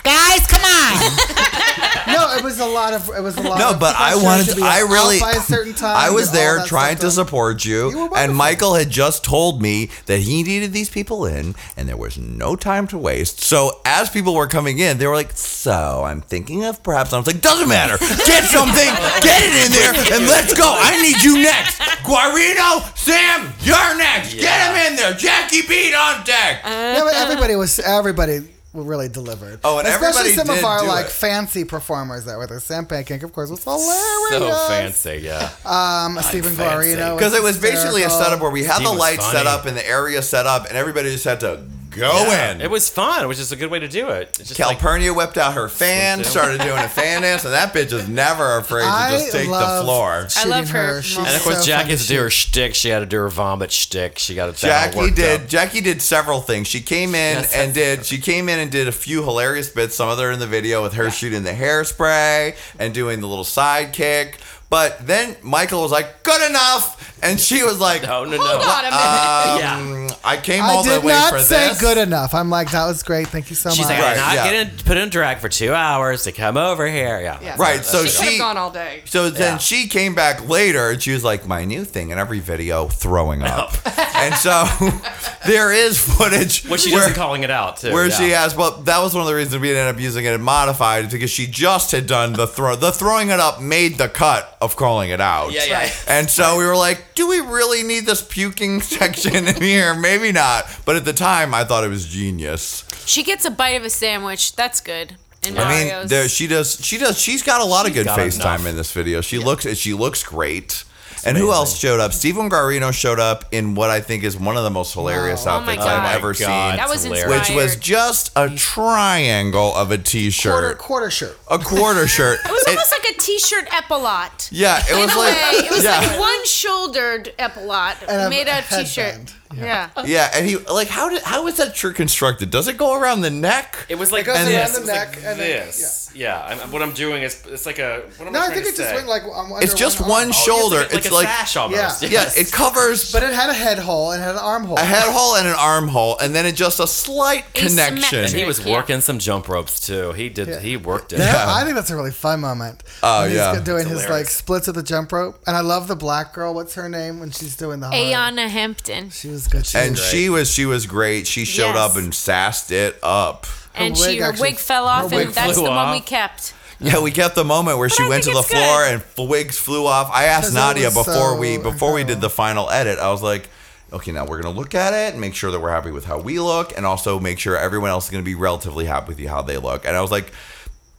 Guys, 0.04 0.46
come 0.46 0.62
on. 0.62 0.94
no, 2.06 2.34
it 2.38 2.42
was 2.42 2.60
a 2.60 2.64
lot 2.66 2.94
of 2.94 3.10
it 3.14 3.22
was 3.22 3.36
a 3.36 3.42
lot. 3.42 3.58
No, 3.58 3.70
of 3.72 3.80
but 3.80 3.94
I 3.94 4.16
wanted. 4.16 4.44
to 4.46 4.50
To, 4.52 4.56
be 4.56 4.62
I 4.62 4.80
really. 4.80 5.20
by 5.20 5.32
a 5.32 5.40
certain 5.40 5.74
time. 5.84 5.94
I 5.96 6.08
was 6.08 6.30
there 6.32 6.64
trying 6.64 6.96
to 6.96 7.02
done. 7.02 7.10
support 7.10 7.62
you, 7.66 7.90
You 7.90 8.14
and. 8.14 8.34
Michael 8.34 8.74
had 8.74 8.88
just 8.88 9.22
told 9.22 9.60
me 9.60 9.90
that 10.06 10.20
he 10.20 10.42
needed 10.42 10.72
these 10.72 10.88
people 10.88 11.26
in, 11.26 11.54
and 11.76 11.86
there 11.90 11.96
was 11.98 12.16
no 12.16 12.56
time 12.56 12.86
to 12.88 12.96
waste. 12.96 13.42
So 13.42 13.80
as 13.84 14.08
people 14.08 14.34
were 14.34 14.46
coming 14.46 14.78
in, 14.78 14.96
they 14.96 15.06
were 15.06 15.14
like, 15.14 15.32
"So 15.36 16.04
I'm 16.06 16.22
thinking 16.22 16.64
of 16.64 16.82
perhaps." 16.82 17.12
I 17.12 17.18
was 17.18 17.26
like, 17.26 17.42
"Doesn't 17.42 17.68
matter. 17.68 17.98
Get 17.98 18.44
something. 18.44 18.88
Get 19.20 19.42
it 19.44 19.66
in 19.66 19.72
there, 19.72 19.92
and 20.16 20.26
let's 20.26 20.54
go. 20.54 20.74
I 20.74 21.02
need 21.02 21.22
you 21.22 21.42
next. 21.42 21.80
Guarino, 22.08 22.57
Sam, 22.94 23.52
you're 23.60 23.96
next. 23.96 24.34
Get 24.34 24.70
him 24.70 24.90
in 24.90 24.96
there. 24.96 25.14
Jackie 25.14 25.62
Beat 25.66 25.94
on 25.94 26.24
deck." 26.24 26.60
Yeah, 26.64 27.10
everybody 27.14 27.56
was 27.56 27.78
everybody 27.78 28.40
really 28.74 29.08
delivered. 29.08 29.60
Oh, 29.64 29.78
and 29.78 29.88
especially 29.88 30.30
everybody 30.32 30.34
some 30.34 30.46
did 30.48 30.58
of 30.58 30.64
our 30.64 30.86
like 30.86 31.06
it. 31.06 31.12
fancy 31.12 31.64
performers 31.64 32.26
that 32.26 32.36
were 32.36 32.46
there. 32.46 32.60
Sam 32.60 32.86
Pancake, 32.86 33.22
of 33.22 33.32
course, 33.32 33.50
was 33.50 33.64
hilarious. 33.64 34.54
so 34.54 34.68
fancy, 34.68 35.20
yeah. 35.24 35.50
Um, 35.64 36.18
Stephen 36.22 36.52
fancy. 36.52 36.94
Guarino 36.96 37.16
Because 37.16 37.34
it 37.34 37.42
was 37.42 37.58
basically 37.60 38.02
a 38.02 38.04
hysterical. 38.04 38.24
setup 38.24 38.40
where 38.42 38.50
we 38.50 38.64
had 38.64 38.74
Steve 38.76 38.84
the 38.86 38.90
was 38.92 39.00
lights 39.00 39.30
set 39.30 39.46
up 39.46 39.64
and 39.66 39.76
the 39.76 39.86
area 39.88 40.20
set 40.22 40.46
up, 40.46 40.66
and 40.66 40.76
everybody 40.76 41.10
just 41.10 41.24
had 41.24 41.40
to 41.40 41.62
go 41.98 42.24
Yeah, 42.28 42.52
in. 42.52 42.60
It 42.60 42.70
was 42.70 42.88
fun, 42.88 43.28
which 43.28 43.38
is 43.38 43.52
a 43.52 43.56
good 43.56 43.70
way 43.70 43.78
to 43.80 43.88
do 43.88 44.08
it. 44.08 44.28
It's 44.40 44.48
just 44.50 44.60
like, 44.60 44.78
Calpernia 44.78 45.12
whipped 45.14 45.36
out 45.36 45.54
her 45.54 45.68
fan, 45.68 46.24
started 46.24 46.60
doing 46.60 46.78
a 46.78 46.88
fan 46.88 47.22
dance, 47.22 47.44
and 47.44 47.52
that 47.52 47.74
bitch 47.74 47.92
is 47.92 48.08
never 48.08 48.56
afraid 48.58 48.84
to 48.84 49.08
just 49.10 49.32
take 49.32 49.48
the 49.48 49.80
floor. 49.82 50.26
I 50.36 50.44
love 50.44 50.66
shooting 50.66 50.66
her. 50.74 51.02
She's 51.02 51.18
and 51.18 51.26
of 51.28 51.42
course, 51.42 51.58
so 51.60 51.64
Jackie 51.64 51.82
fun 51.82 51.90
had 51.90 51.98
to 51.98 52.06
do 52.08 52.18
her 52.22 52.30
shoot. 52.30 52.48
shtick. 52.50 52.74
She 52.74 52.88
had 52.88 53.00
to 53.00 53.06
do 53.06 53.16
her 53.18 53.28
vomit 53.28 53.70
shtick. 53.72 54.18
She 54.18 54.34
got 54.34 54.48
it 54.48 54.56
that 54.56 54.94
Jackie 54.94 55.10
did. 55.10 55.42
up. 55.42 55.48
Jackie 55.48 55.80
did 55.80 56.00
several 56.00 56.40
things. 56.40 56.66
She 56.68 56.80
came 56.80 57.10
in 57.10 57.38
Yes, 57.38 57.54
and 57.54 57.74
did. 57.74 58.06
She 58.06 58.18
came 58.18 58.48
in 58.48 58.58
and 58.58 58.70
did 58.70 58.88
a 58.88 58.92
few 58.92 59.22
hilarious 59.22 59.68
bits. 59.68 59.94
Some 59.96 60.08
of 60.08 60.16
them 60.16 60.26
are 60.26 60.32
in 60.32 60.38
the 60.38 60.46
video 60.46 60.82
with 60.82 60.94
her 60.94 61.10
shooting 61.10 61.42
the 61.42 61.52
hairspray 61.52 62.56
and 62.78 62.94
doing 62.94 63.20
the 63.20 63.26
little 63.28 63.44
sidekick. 63.44 64.34
But 64.70 65.06
then 65.06 65.34
Michael 65.42 65.80
was 65.82 65.90
like, 65.90 66.22
"Good 66.22 66.50
enough," 66.50 67.18
and 67.22 67.40
she 67.40 67.62
was 67.64 67.80
like, 67.80 68.02
No, 68.02 68.24
no, 68.24 68.36
no. 68.36 68.58
Hold 68.60 68.84
on 68.84 68.84
a 68.84 69.94
minute. 69.94 70.12
um, 70.12 70.18
I 70.24 70.36
came 70.36 70.62
all 70.62 70.80
I 70.80 70.82
the 70.82 70.88
did 70.96 71.04
way 71.04 71.12
not 71.14 71.32
for 71.32 71.38
say 71.40 71.68
this." 71.68 71.80
good 71.80 71.96
enough. 71.96 72.34
I'm 72.34 72.50
like, 72.50 72.70
that 72.72 72.86
was 72.86 73.02
great. 73.02 73.28
Thank 73.28 73.48
you 73.48 73.56
so 73.56 73.70
much. 73.70 73.78
She's 73.78 73.86
much. 73.86 73.94
like, 73.98 74.02
Right, 74.02 74.18
I'm 74.18 74.36
not 74.36 74.44
yeah. 74.44 74.50
getting 74.62 74.78
put 74.84 74.96
in 74.98 75.08
drag 75.08 75.38
for 75.38 75.48
two 75.48 75.72
hours 75.72 76.24
to 76.24 76.32
come 76.32 76.58
over 76.58 76.86
here. 76.86 77.18
Yeah. 77.20 77.38
Yeah. 77.42 77.56
Right, 77.58 77.82
so 77.82 78.04
she 78.04 78.10
could 78.16 78.24
have 78.24 78.32
she- 78.34 78.38
gone 78.38 78.56
all 78.58 78.70
day. 78.70 79.02
So 79.06 79.30
then 79.30 79.54
Yeah. 79.54 79.58
she 79.58 79.88
came 79.88 80.14
back 80.14 80.46
later 80.48 80.90
and 80.90 81.02
she 81.02 81.12
was 81.12 81.24
like, 81.24 81.46
My 81.46 81.64
new 81.64 81.84
thing 81.86 82.10
in 82.10 82.18
every 82.18 82.40
video, 82.40 82.88
throwing 82.88 83.42
up. 83.42 83.72
and 84.16 84.34
so 84.34 84.66
there 85.46 85.72
is 85.72 85.98
footage 85.98 86.68
Well, 86.68 86.76
she 86.78 86.90
where, 86.92 87.00
doesn't 87.00 87.14
calling 87.14 87.42
it 87.42 87.50
out 87.50 87.78
too. 87.78 87.92
where 87.92 88.08
yeah. 88.08 88.16
she 88.18 88.30
has 88.30 88.54
well, 88.54 88.72
that 88.82 88.98
was 88.98 89.14
one 89.14 89.22
of 89.22 89.28
the 89.28 89.34
reasons 89.34 89.60
we 89.62 89.70
ended 89.70 89.94
up 89.94 90.00
using 90.00 90.24
it 90.26 90.34
in 90.34 90.42
modified 90.42 91.06
is 91.06 91.12
because 91.12 91.30
she 91.30 91.46
just 91.46 91.92
had 91.92 92.06
done 92.06 92.34
the 92.34 92.46
throw 92.46 92.76
the 92.76 92.92
throwing 92.92 93.28
it 93.30 93.40
up 93.40 93.60
made 93.62 93.96
the 93.98 94.08
cut 94.08 94.56
of 94.60 94.76
calling 94.76 95.10
it 95.10 95.20
out. 95.20 95.52
Yeah, 95.52 95.64
yeah. 95.64 95.90
And 96.08 96.28
so 96.28 96.58
we 96.58 96.64
were 96.64 96.76
like, 96.76 97.14
Do 97.14 97.28
we 97.28 97.40
really 97.40 97.82
need 97.82 98.06
this 98.06 98.22
puking 98.22 98.80
section 98.82 99.46
in 99.46 99.60
here? 99.62 99.94
Maybe 99.94 100.32
not. 100.32 100.66
But 100.84 100.96
at 100.96 101.04
the 101.04 101.12
time 101.12 101.54
I 101.54 101.64
thought 101.64 101.84
it 101.84 101.88
was 101.90 102.06
genius. 102.06 102.84
She 103.06 103.22
gets 103.22 103.44
a 103.44 103.50
bite 103.50 103.70
of 103.70 103.84
a 103.84 103.90
sandwich. 103.90 104.54
That's 104.56 104.80
good. 104.80 105.16
In 105.42 105.56
I 105.56 105.64
Mario's. 105.64 105.98
mean, 106.00 106.08
there, 106.08 106.28
she 106.28 106.46
does. 106.48 106.84
She 106.84 106.98
does. 106.98 107.18
She's 107.18 107.42
got 107.44 107.60
a 107.60 107.64
lot 107.64 107.86
of 107.86 107.94
good 107.94 108.06
got 108.06 108.18
FaceTime 108.18 108.66
in 108.68 108.76
this 108.76 108.90
video. 108.92 109.20
She 109.20 109.38
looks. 109.38 109.66
She 109.76 109.94
looks 109.94 110.22
great. 110.24 110.84
And 111.24 111.36
who 111.36 111.52
else 111.52 111.76
showed 111.78 112.00
up? 112.00 112.12
Stephen 112.12 112.48
Guarino 112.50 112.92
showed 112.92 113.18
up 113.20 113.44
in 113.52 113.74
what 113.74 113.90
I 113.90 114.00
think 114.00 114.24
is 114.24 114.36
one 114.36 114.56
of 114.56 114.64
the 114.64 114.70
most 114.70 114.94
hilarious 114.94 115.44
Wow. 115.46 115.52
Oh, 115.52 115.56
oh 115.56 115.60
outfits 115.60 115.84
God. 115.84 115.88
I've 116.00 116.12
Oh 116.14 116.16
ever 116.16 116.28
God. 116.32 116.36
seen. 116.38 116.46
that 116.76 116.88
was 116.88 117.04
hilarious. 117.04 117.24
inspired. 117.48 117.56
Which 117.56 117.64
was 117.64 117.76
just 117.76 118.32
a 118.36 118.48
triangle 118.56 119.74
of 119.74 119.90
a 119.90 119.96
quarter, 119.96 120.02
t-shirt, 120.02 120.78
quarter 120.78 121.10
shirt. 121.10 121.38
a 121.50 121.58
quarter 121.58 122.06
shirt. 122.06 122.38
It 122.44 122.50
was 122.50 122.62
It- 122.62 122.68
almost 122.70 122.92
like 122.92 123.14
a 123.16 123.20
t-shirt 123.20 123.68
epaulette. 123.74 124.48
yeah, 124.52 124.78
it 124.86 124.92
In 124.92 124.98
was 125.00 125.14
a 125.14 125.18
like 125.18 125.34
way, 125.34 125.58
it 125.66 125.70
was 125.70 125.84
yeah. 125.84 125.98
like 125.98 126.18
one 126.20 126.46
shouldered 126.46 127.32
epaulette 127.38 128.00
made 128.30 128.48
out 128.48 128.62
of 128.64 128.68
t-shirt. 128.78 129.34
Headband. 129.58 130.08
Yeah. 130.08 130.30
yeah, 130.32 130.38
and 130.38 130.46
he 130.46 130.56
like 130.56 130.88
how 130.88 131.08
did 131.08 131.22
how 131.22 131.46
is 131.46 131.56
that 131.56 131.76
shirt 131.76 131.96
constructed? 131.96 132.50
Does 132.50 132.68
it 132.68 132.76
go 132.76 133.00
around 133.00 133.20
the 133.22 133.30
neck? 133.30 133.86
It 133.88 133.96
was 133.96 134.12
like 134.12 134.26
goes 134.26 134.36
this. 134.38 134.46
around 134.46 134.72
the 134.72 134.78
It 134.78 134.80
was 134.80 134.88
like 134.88 135.16
and 135.16 135.24
then- 135.40 135.66
this. 135.66 136.10
yeah. 136.14 136.44
I'm, 136.62 136.70
what 136.72 136.82
I'm 136.82 136.92
doing 136.92 137.22
is 137.22 137.42
it's 137.46 137.66
like 137.66 137.78
a. 137.78 138.02
What 138.16 138.26
am 138.26 138.32
No, 138.32 138.40
I 138.40 138.42
I 138.42 138.46
trying 138.46 138.54
think 138.62 138.66
to 138.66 138.72
it 138.72 138.76
just 138.76 138.88
say? 138.90 138.94
went 138.96 139.08
like 139.08 139.22
um, 139.24 139.52
under 139.52 139.64
It's 139.64 139.74
just 139.74 140.00
arm. 140.00 140.10
one 140.10 140.28
Oh, 140.28 140.32
shoulder. 140.32 140.80
It's 140.82 140.94
like, 140.94 141.04
it's 141.04 141.12
like 141.12 141.24
like 141.26 141.34
a 141.34 141.38
sash 141.38 141.56
almost. 141.56 142.02
Yeah. 142.02 142.08
yeah, 142.10 142.30
it 142.36 142.50
covers 142.52 143.12
But 143.12 143.22
it 143.22 143.34
had 143.34 143.50
a 143.50 143.54
head 143.54 143.78
hole 143.78 144.12
and 144.12 144.22
had 144.22 144.32
an 144.34 144.40
armhole. 144.40 144.76
a 144.78 144.80
head 144.80 145.04
hole 145.12 145.36
and 145.36 145.46
an 145.48 145.54
arm 145.58 145.88
hole, 145.88 146.16
and 146.18 146.34
then 146.34 146.46
it 146.46 146.52
just 146.52 146.80
a 146.80 146.86
slight 146.86 147.52
connection. 147.54 148.20
And 148.24 148.32
he 148.32 148.44
was 148.44 148.64
Yeah. 148.64 148.72
working 148.72 149.00
some 149.00 149.18
jump 149.18 149.48
ropes 149.48 149.80
too. 149.80 150.12
He 150.12 150.28
did. 150.28 150.48
Yeah. 150.48 150.60
He 150.60 150.76
worked 150.76 151.12
it. 151.12 151.18
Yeah, 151.18 151.44
I 151.48 151.64
think 151.64 151.74
that's 151.74 151.90
a 151.90 151.96
really 151.96 152.10
fun 152.10 152.40
moment. 152.40 152.82
Oh, 153.02 153.20
When 153.22 153.30
he's 153.30 153.38
yeah. 153.38 153.60
doing 153.60 153.82
It's 153.88 153.90
his 154.02 154.08
like 154.08 154.26
splits 154.26 154.68
of 154.68 154.74
the 154.74 154.82
jump 154.82 155.12
rope, 155.12 155.40
and 155.46 155.56
I 155.56 155.60
love 155.60 155.88
the 155.88 155.96
black 155.96 156.32
girl. 156.32 156.54
What's 156.54 156.74
her 156.74 156.88
name 156.88 157.20
when 157.20 157.30
she's 157.30 157.56
doing 157.56 157.80
the 157.80 157.88
hard- 157.88 157.98
Ayana 157.98 158.48
Hampton. 158.48 159.10
She 159.10 159.28
was 159.28 159.47
good. 159.50 159.66
She 159.66 159.78
and 159.78 159.90
was 159.92 160.08
she 160.10 160.28
was 160.30 160.50
she 160.52 160.66
was 160.66 160.86
great. 160.86 161.26
She 161.26 161.44
showed 161.44 161.74
Yes. 161.74 161.90
up 161.90 161.96
and 161.96 162.14
sassed 162.14 162.70
it 162.72 162.98
up. 163.02 163.46
And 163.74 163.94
wig 163.94 164.02
she 164.02 164.18
her 164.18 164.26
actually- 164.30 164.48
wig 164.50 164.56
fell 164.58 164.86
her 164.86 165.04
off, 165.04 165.10
wig 165.12 165.26
and 165.26 165.34
that's 165.34 165.48
the 165.54 165.54
flew 165.62 165.70
one 165.70 165.90
we 165.92 165.98
off. 165.98 166.06
kept. 166.06 166.54
Yeah, 166.80 167.00
we 167.00 167.10
kept 167.10 167.34
the 167.34 167.44
moment 167.44 167.78
where 167.78 167.88
she 167.88 168.04
I 168.04 168.08
went 168.08 168.22
to 168.24 168.32
think 168.32 168.34
the 168.36 168.40
it's 168.40 168.50
floor 168.64 168.84
good. 168.84 168.92
and 168.94 169.02
f- 169.02 169.18
wigs 169.28 169.58
flew 169.58 169.86
off. 169.86 170.10
I 170.12 170.24
asked 170.24 170.48
'Cause 170.48 170.54
it 170.54 170.58
Nadia 170.58 170.84
was 170.86 170.94
before 170.94 171.14
so 171.32 171.36
we 171.36 171.58
before 171.58 171.92
we 171.92 172.04
did 172.04 172.20
the 172.20 172.30
final 172.30 172.70
edit. 172.70 172.98
I 173.00 173.10
was 173.10 173.20
like, 173.22 173.48
okay, 173.92 174.12
now 174.12 174.24
we're 174.26 174.40
gonna 174.40 174.54
look 174.54 174.74
at 174.74 174.92
it 174.94 175.12
and 175.12 175.20
make 175.20 175.34
sure 175.34 175.50
that 175.50 175.58
we're 175.60 175.70
happy 175.72 175.90
with 175.90 176.04
how 176.04 176.18
we 176.18 176.38
look, 176.38 176.76
and 176.76 176.86
also 176.86 177.18
make 177.18 177.38
sure 177.40 177.56
everyone 177.56 177.90
else 177.90 178.04
is 178.04 178.10
gonna 178.10 178.22
be 178.22 178.34
relatively 178.36 178.84
happy 178.84 179.08
with 179.08 179.18
you 179.20 179.28
how 179.28 179.42
they 179.42 179.56
look. 179.58 179.84
And 179.86 179.96
I 179.96 180.00
was 180.00 180.10
like. 180.10 180.32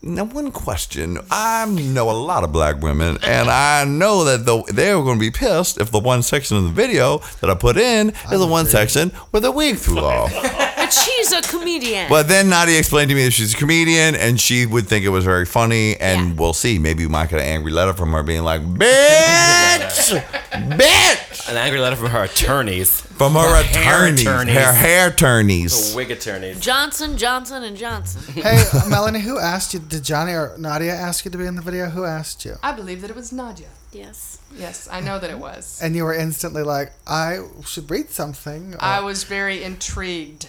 Now, 0.02 0.24
one 0.24 0.50
question. 0.50 1.18
I 1.30 1.66
know 1.66 2.10
a 2.10 2.12
lot 2.12 2.42
of 2.42 2.50
black 2.52 2.80
women, 2.80 3.18
and 3.22 3.50
I 3.50 3.84
know 3.84 4.24
that 4.24 4.46
the, 4.46 4.62
they're 4.72 4.94
going 4.94 5.18
to 5.18 5.20
be 5.20 5.30
pissed 5.30 5.78
if 5.78 5.90
the 5.90 5.98
one 5.98 6.22
section 6.22 6.56
of 6.56 6.62
the 6.64 6.70
video 6.70 7.18
that 7.42 7.50
I 7.50 7.54
put 7.54 7.76
in 7.76 8.08
is 8.08 8.40
the 8.40 8.46
one 8.46 8.64
section 8.64 9.10
where 9.30 9.42
the 9.42 9.52
wig 9.52 9.76
flew 9.76 10.00
off. 10.02 10.32
But 10.32 10.70
but 10.76 10.90
she's 10.94 11.32
a 11.32 11.42
comedian. 11.42 12.08
But 12.08 12.28
then 12.28 12.48
Nadia 12.48 12.78
explained 12.78 13.10
to 13.10 13.14
me 13.14 13.24
that 13.24 13.32
she's 13.32 13.52
a 13.52 13.56
comedian 13.58 14.14
and 14.14 14.40
she 14.40 14.64
would 14.64 14.86
think 14.86 15.04
it 15.04 15.10
was 15.10 15.24
very 15.26 15.44
funny. 15.44 15.96
And 16.00 16.30
Yeah. 16.30 16.34
we'll 16.40 16.54
see. 16.54 16.78
Maybe 16.78 17.04
we 17.04 17.12
might 17.12 17.28
get 17.28 17.38
an 17.40 17.44
angry 17.46 17.70
letter 17.70 17.92
from 17.92 18.10
her 18.12 18.22
being 18.22 18.42
like, 18.42 18.62
bitch, 18.62 20.18
bitch. 20.50 21.50
An 21.50 21.56
angry 21.58 21.78
letter 21.78 21.96
from 21.96 22.06
her 22.08 22.24
attorneys. 22.24 23.02
From 23.20 23.34
her, 23.34 23.40
Her 23.40 23.62
hair 23.62 24.04
attorneys, 24.06 24.20
attorneys. 24.22 24.54
her 24.56 24.72
hair 24.72 25.08
attorneys. 25.08 25.94
Wig 25.94 26.10
attorneys. 26.10 26.58
Johnson, 26.58 27.18
Johnson, 27.18 27.62
and 27.64 27.76
Johnson. 27.76 28.22
Hey, 28.42 28.64
Melanie, 28.88 29.20
who 29.20 29.38
asked 29.38 29.74
you? 29.74 29.80
Did 29.80 30.04
Johnny 30.04 30.32
or 30.32 30.54
Nadia 30.56 30.94
ask 30.94 31.26
you 31.26 31.30
to 31.30 31.36
be 31.36 31.44
in 31.44 31.54
the 31.54 31.60
video? 31.60 31.90
Who 31.90 32.06
asked 32.06 32.46
you? 32.46 32.54
I 32.62 32.72
believe 32.72 33.02
that 33.02 33.10
it 33.10 33.16
was 33.16 33.30
Nadia. 33.30 33.68
Yes. 33.92 34.38
Yes, 34.56 34.88
I 34.90 35.00
know 35.02 35.18
that 35.18 35.28
it 35.28 35.38
was. 35.38 35.80
And 35.82 35.94
you 35.94 36.04
were 36.04 36.14
instantly 36.14 36.62
like, 36.62 36.92
I 37.06 37.40
should 37.66 37.90
read 37.90 38.08
something. 38.08 38.72
or- 38.76 38.82
I 38.82 39.00
was 39.00 39.24
very 39.24 39.62
intrigued. 39.62 40.48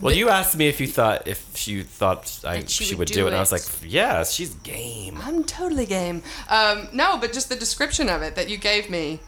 Well, 0.00 0.14
you 0.14 0.30
asked 0.30 0.56
me 0.56 0.68
if 0.68 0.80
you 0.80 0.86
thought 0.86 1.28
if 1.28 1.68
you 1.68 1.84
thought 1.84 2.40
I, 2.46 2.64
she, 2.64 2.84
she 2.84 2.94
would 2.94 3.00
would 3.00 3.08
do, 3.08 3.14
do 3.14 3.24
it, 3.24 3.28
and 3.28 3.36
I 3.36 3.40
was 3.40 3.52
like, 3.52 3.62
yeah, 3.84 4.24
she's 4.24 4.54
game. 4.54 5.18
I'm 5.22 5.44
totally 5.44 5.84
game. 5.84 6.22
Um, 6.48 6.88
no, 6.94 7.18
but 7.18 7.34
just 7.34 7.50
the 7.50 7.56
description 7.56 8.08
of 8.08 8.22
it 8.22 8.36
that 8.36 8.48
you 8.48 8.56
gave 8.56 8.88
me 8.88 9.20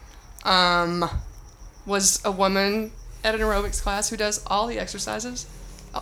um, 0.45 1.05
was 1.89 2.21
a 2.25 2.31
woman 2.31 2.93
at 3.25 3.35
an 3.35 3.41
aerobics 3.41 3.83
class 3.83 4.11
who 4.11 4.17
does 4.17 4.45
all 4.47 4.67
the 4.69 4.79
exercises. 4.79 5.47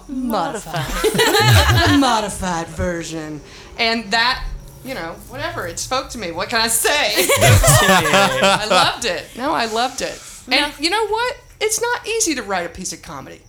Modified. 0.09 0.85
the 1.13 1.97
modified 2.01 2.67
version. 2.67 3.41
And 3.79 4.11
that, 4.11 4.45
you 4.85 4.93
know, 4.95 5.15
whatever, 5.29 5.67
it 5.67 5.79
spoke 5.79 6.11
to 6.11 6.19
me. 6.19 6.33
What 6.33 6.51
can 6.51 6.61
I 6.61 6.69
say? 6.69 6.91
I 7.39 8.67
loved 8.69 9.07
it. 9.07 9.25
No, 9.37 9.53
I 9.53 9.67
loved 9.67 10.03
it. 10.03 10.21
And 10.51 10.73
you 10.79 10.91
know 10.91 11.07
what? 11.07 11.37
It's 11.61 11.81
not 11.81 12.07
easy 12.07 12.35
to 12.35 12.43
write 12.43 12.67
a 12.67 12.69
piece 12.69 12.93
of 12.93 13.01
comedy. 13.01 13.41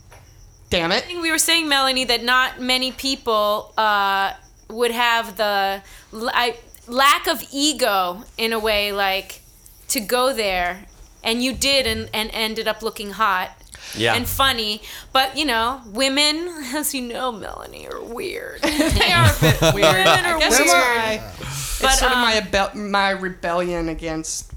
Damn 0.69 0.91
it. 0.91 1.05
We 1.07 1.31
were 1.31 1.38
saying, 1.39 1.68
Melanie, 1.68 2.05
that 2.05 2.23
not 2.23 2.61
many 2.61 2.91
people 2.91 3.73
uh, 3.77 4.34
would 4.69 4.91
have 4.91 5.38
the 5.38 5.81
l- 6.14 6.31
I, 6.34 6.57
lack 6.88 7.27
of 7.27 7.43
ego 7.51 8.23
in 8.38 8.53
a 8.53 8.59
way, 8.59 8.91
like 8.91 9.41
to 9.89 9.99
go 9.99 10.34
there, 10.34 10.85
and 11.28 11.44
you 11.44 11.54
did, 11.54 11.86
and, 11.86 12.10
and 12.14 12.32
ended 12.34 12.68
up 12.68 12.82
looking 12.82 13.12
hot. 13.12 13.52
Yeah. 13.95 14.16
And 14.16 14.28
funny, 14.28 14.82
but 15.14 15.38
you 15.38 15.45
know, 15.45 15.82
women, 15.88 16.48
as 16.76 16.94
you 16.94 17.02
know, 17.02 17.32
Melanie, 17.32 17.88
are 17.88 18.02
weird. 18.04 18.62
They 18.62 19.12
are 19.12 19.30
a 19.30 19.40
bit 19.40 19.62
weird. 19.74 19.95
Women 19.95 20.26
are 20.26 20.36
I 20.36 20.40
guess 20.40 20.60
it's 20.60 20.72
weird. 20.72 20.98
my, 20.98 21.22
But, 21.38 21.91
it's 21.91 21.99
sort 21.99 22.12
of 22.12 22.18
um, 22.18 22.22
my, 22.24 22.34
abel- 22.38 22.76
my 22.76 23.10
rebellion 23.12 23.88
against 23.90 24.52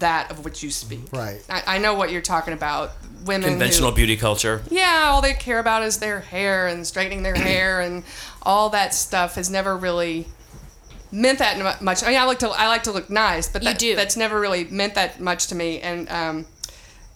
that 0.00 0.30
of 0.30 0.44
which 0.44 0.62
you 0.62 0.70
speak. 0.70 1.00
Right. 1.12 1.40
I, 1.48 1.76
I 1.76 1.78
know 1.78 1.94
what 1.94 2.10
you're 2.12 2.20
talking 2.22 2.52
about. 2.54 2.92
Women. 3.24 3.48
Conventional 3.50 3.90
Who, 3.90 3.96
beauty 3.96 4.16
culture. 4.16 4.62
yeah, 4.70 5.06
all 5.10 5.20
they 5.22 5.34
care 5.34 5.58
about 5.58 5.82
is 5.82 5.98
their 5.98 6.20
hair 6.20 6.66
and 6.68 6.86
straightening 6.86 7.22
their 7.22 7.34
hair 7.34 7.80
and 7.80 8.04
all 8.42 8.70
that 8.70 8.94
stuff 8.94 9.34
has 9.34 9.50
never 9.50 9.76
really 9.76 10.26
meant 11.12 11.38
that 11.38 11.82
much. 11.82 12.02
I 12.02 12.08
mean, 12.08 12.18
I 12.18 12.24
like 12.24 12.38
to 12.40 12.48
I 12.48 12.68
like 12.68 12.84
to 12.84 12.92
look 12.92 13.10
nice, 13.10 13.48
but 13.48 13.62
You 13.62 13.70
that, 13.70 13.78
do. 13.78 13.96
that's 13.96 14.16
never 14.16 14.40
really 14.40 14.64
meant 14.64 14.94
that 14.94 15.20
much 15.20 15.48
to 15.48 15.54
me. 15.54 15.80
And 15.80 16.08
um, 16.10 16.46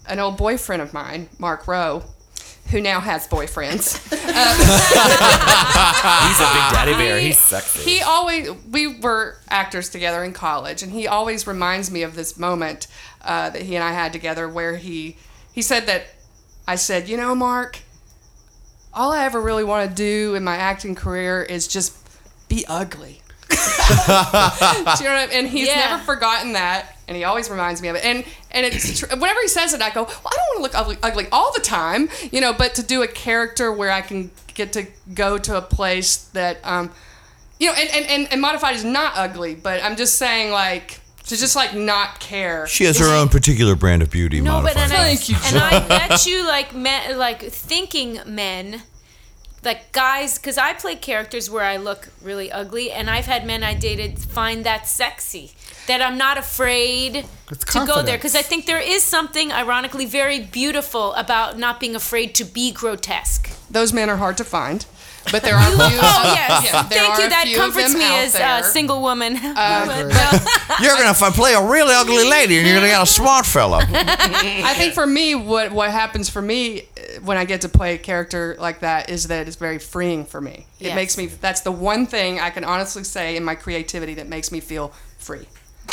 an 0.09 0.19
old 0.19 0.37
boyfriend 0.37 0.83
of 0.83 0.93
mine, 0.93 1.29
Mark 1.39 1.69
Rowe, 1.69 2.03
who 2.71 2.81
now 2.81 3.01
has 3.01 3.29
boyfriends. 3.29 3.99
He's 4.11 4.23
a 6.41 6.53
big 6.53 6.73
daddy 6.73 6.95
bear. 6.95 7.19
He's 7.19 7.39
sexy. 7.39 7.81
He 7.81 8.03
always 8.03 8.51
we 8.71 8.99
were 8.99 9.37
actors 9.49 9.89
together 9.89 10.25
in 10.25 10.33
college, 10.33 10.83
and 10.83 10.93
he 10.93 11.07
always 11.07 11.47
reminds 11.47 11.91
me 11.91 12.03
of 12.03 12.15
this 12.15 12.39
moment 12.39 12.87
uh, 13.23 13.51
that 13.51 13.63
he 13.63 13.77
and 13.77 13.85
I 13.85 13.93
had 13.93 14.13
together, 14.13 14.49
where 14.49 14.77
he 14.77 15.17
he 15.53 15.63
said 15.63 15.87
that 15.87 16.07
I 16.67 16.77
said, 16.77 17.09
you 17.09 17.17
know, 17.17 17.35
Mark, 17.35 17.81
all 18.95 19.13
I 19.13 19.25
ever 19.25 19.41
really 19.41 19.65
want 19.65 19.89
to 19.91 19.95
do 19.95 20.35
in 20.35 20.45
my 20.45 20.57
acting 20.57 20.95
career 20.95 21.43
is 21.43 21.67
just 21.67 21.97
be 22.49 22.65
ugly. 22.69 23.22
do 24.07 25.05
you 25.05 25.09
know 25.11 25.15
what 25.17 25.23
I 25.23 25.27
mean? 25.29 25.37
And 25.45 25.49
he's 25.49 25.69
Yeah. 25.69 25.91
never 25.91 26.03
forgotten 26.03 26.53
that, 26.55 26.97
and 27.09 27.17
he 27.17 27.25
always 27.25 27.51
reminds 27.51 27.81
me 27.83 27.89
of 27.89 27.97
it. 27.97 28.05
And 28.05 28.25
and 28.51 28.67
it's 28.67 28.99
tr- 29.01 29.07
whenever 29.17 29.41
he 29.41 29.49
says 29.49 29.73
it, 29.73 29.81
I 29.83 29.91
go, 29.91 30.03
well, 30.05 30.23
I 30.27 30.37
don't 30.37 30.47
want 30.49 30.57
to 30.57 30.63
look 30.63 30.75
ugly, 30.75 30.97
ugly 31.03 31.27
all 31.33 31.53
the 31.53 31.61
time, 31.61 32.09
you 32.31 32.41
know. 32.41 32.53
But 32.53 32.75
to 32.77 32.83
do 32.83 33.03
a 33.03 33.09
character 33.09 33.73
where 33.73 33.91
I 33.91 34.01
can 34.03 34.31
get 34.55 34.73
to 34.75 34.87
go 35.15 35.39
to 35.39 35.57
a 35.57 35.63
place 35.63 36.17
that, 36.35 36.59
um, 36.65 36.91
you 37.59 37.69
know, 37.69 37.75
and 37.75 37.89
and, 37.91 38.07
and, 38.07 38.33
and 38.33 38.41
modified 38.41 38.75
is 38.77 38.85
not 38.85 39.13
ugly, 39.17 39.55
but 39.55 39.83
I'm 39.83 39.97
just 39.97 40.17
saying 40.17 40.51
like 40.53 41.01
to 41.27 41.37
just 41.37 41.55
like 41.57 41.75
not 41.75 42.19
care. 42.21 42.67
She 42.67 42.85
has 42.85 42.99
her 42.99 43.07
own 43.15 43.29
particular 43.29 43.75
brand 43.77 44.03
of 44.03 44.11
beauty. 44.11 44.41
No, 44.41 44.61
but 44.61 44.77
and 44.77 44.93
I, 44.93 45.15
Thank 45.15 45.29
you, 45.29 45.37
and 45.47 45.57
I 45.57 45.87
bet 45.89 46.27
you 46.27 46.47
like 46.47 46.75
men, 46.75 47.17
like 47.19 47.41
thinking 47.43 48.21
men, 48.27 48.83
like 49.65 49.93
guys, 49.93 50.39
because 50.39 50.59
I 50.59 50.73
play 50.73 50.97
characters 50.97 51.49
where 51.51 51.65
I 51.65 51.77
look 51.77 52.09
really 52.23 52.51
ugly, 52.51 52.91
and 52.91 53.09
I've 53.09 53.27
had 53.27 53.47
men 53.47 53.63
I 53.63 53.75
dated 53.75 54.19
find 54.19 54.65
that 54.65 54.87
sexy. 54.87 55.53
That 55.89 56.01
I'm 56.01 56.17
not 56.17 56.39
afraid 56.39 57.27
to 57.49 57.87
go 57.87 58.03
there 58.03 58.17
because 58.17 58.37
I 58.37 58.43
think 58.43 58.67
there 58.67 58.81
is 58.81 59.03
something 59.03 59.51
ironically 59.51 60.07
very 60.07 60.39
beautiful 60.39 61.13
about 61.15 61.59
not 61.59 61.81
being 61.81 61.97
afraid 61.97 62.37
to 62.37 62.45
be 62.45 62.71
grotesque. 62.71 63.51
Those 63.69 63.93
men 63.93 64.09
are 64.09 64.17
hard 64.17 64.37
to 64.37 64.45
find, 64.45 64.87
but 65.31 65.43
there 65.43 65.55
are 65.57 65.71
few. 65.71 65.79
Oh 66.03 66.33
yes, 66.35 66.65
Yeah, 66.65 66.83
there 66.83 66.99
thank 66.99 67.19
are 67.19 67.23
you. 67.23 67.29
That 67.29 67.53
comforts 67.57 67.95
me 67.95 68.03
as 68.05 68.35
a 68.35 68.39
there. 68.39 68.63
single 68.65 69.01
woman. 69.03 69.35
You're 70.81 70.97
gonna 70.97 71.11
f- 71.11 71.35
play 71.35 71.53
a 71.55 71.63
really 71.65 71.95
ugly 71.95 72.25
lady, 72.29 72.59
and 72.59 72.67
you're 72.67 72.77
gonna 72.77 72.89
get 72.89 73.03
a 73.03 73.07
smart 73.07 73.47
fella. 73.47 73.79
I 73.91 74.75
think 74.77 74.95
for 74.95 75.07
me, 75.07 75.35
what 75.35 75.73
what 75.73 75.91
happens 75.91 76.29
for 76.29 76.43
me 76.43 76.81
uh, 76.81 77.21
when 77.23 77.37
I 77.37 77.45
get 77.45 77.61
to 77.63 77.69
play 77.69 77.95
a 77.95 77.99
character 77.99 78.57
like 78.59 78.81
that 78.81 79.11
is 79.11 79.29
that 79.29 79.47
it's 79.47 79.57
very 79.57 79.79
freeing 79.79 80.25
for 80.25 80.41
me. 80.41 80.67
It 80.81 80.95
makes 80.95 81.17
me. 81.17 81.27
That's 81.27 81.61
the 81.61 81.73
one 81.73 82.07
thing 82.07 82.41
I 82.41 82.51
can 82.51 82.65
honestly 82.65 83.05
say 83.05 83.37
in 83.37 83.45
my 83.45 83.55
creativity 83.55 84.15
that 84.15 84.29
makes 84.29 84.51
me 84.51 84.61
feel 84.61 84.93
free. 85.19 85.47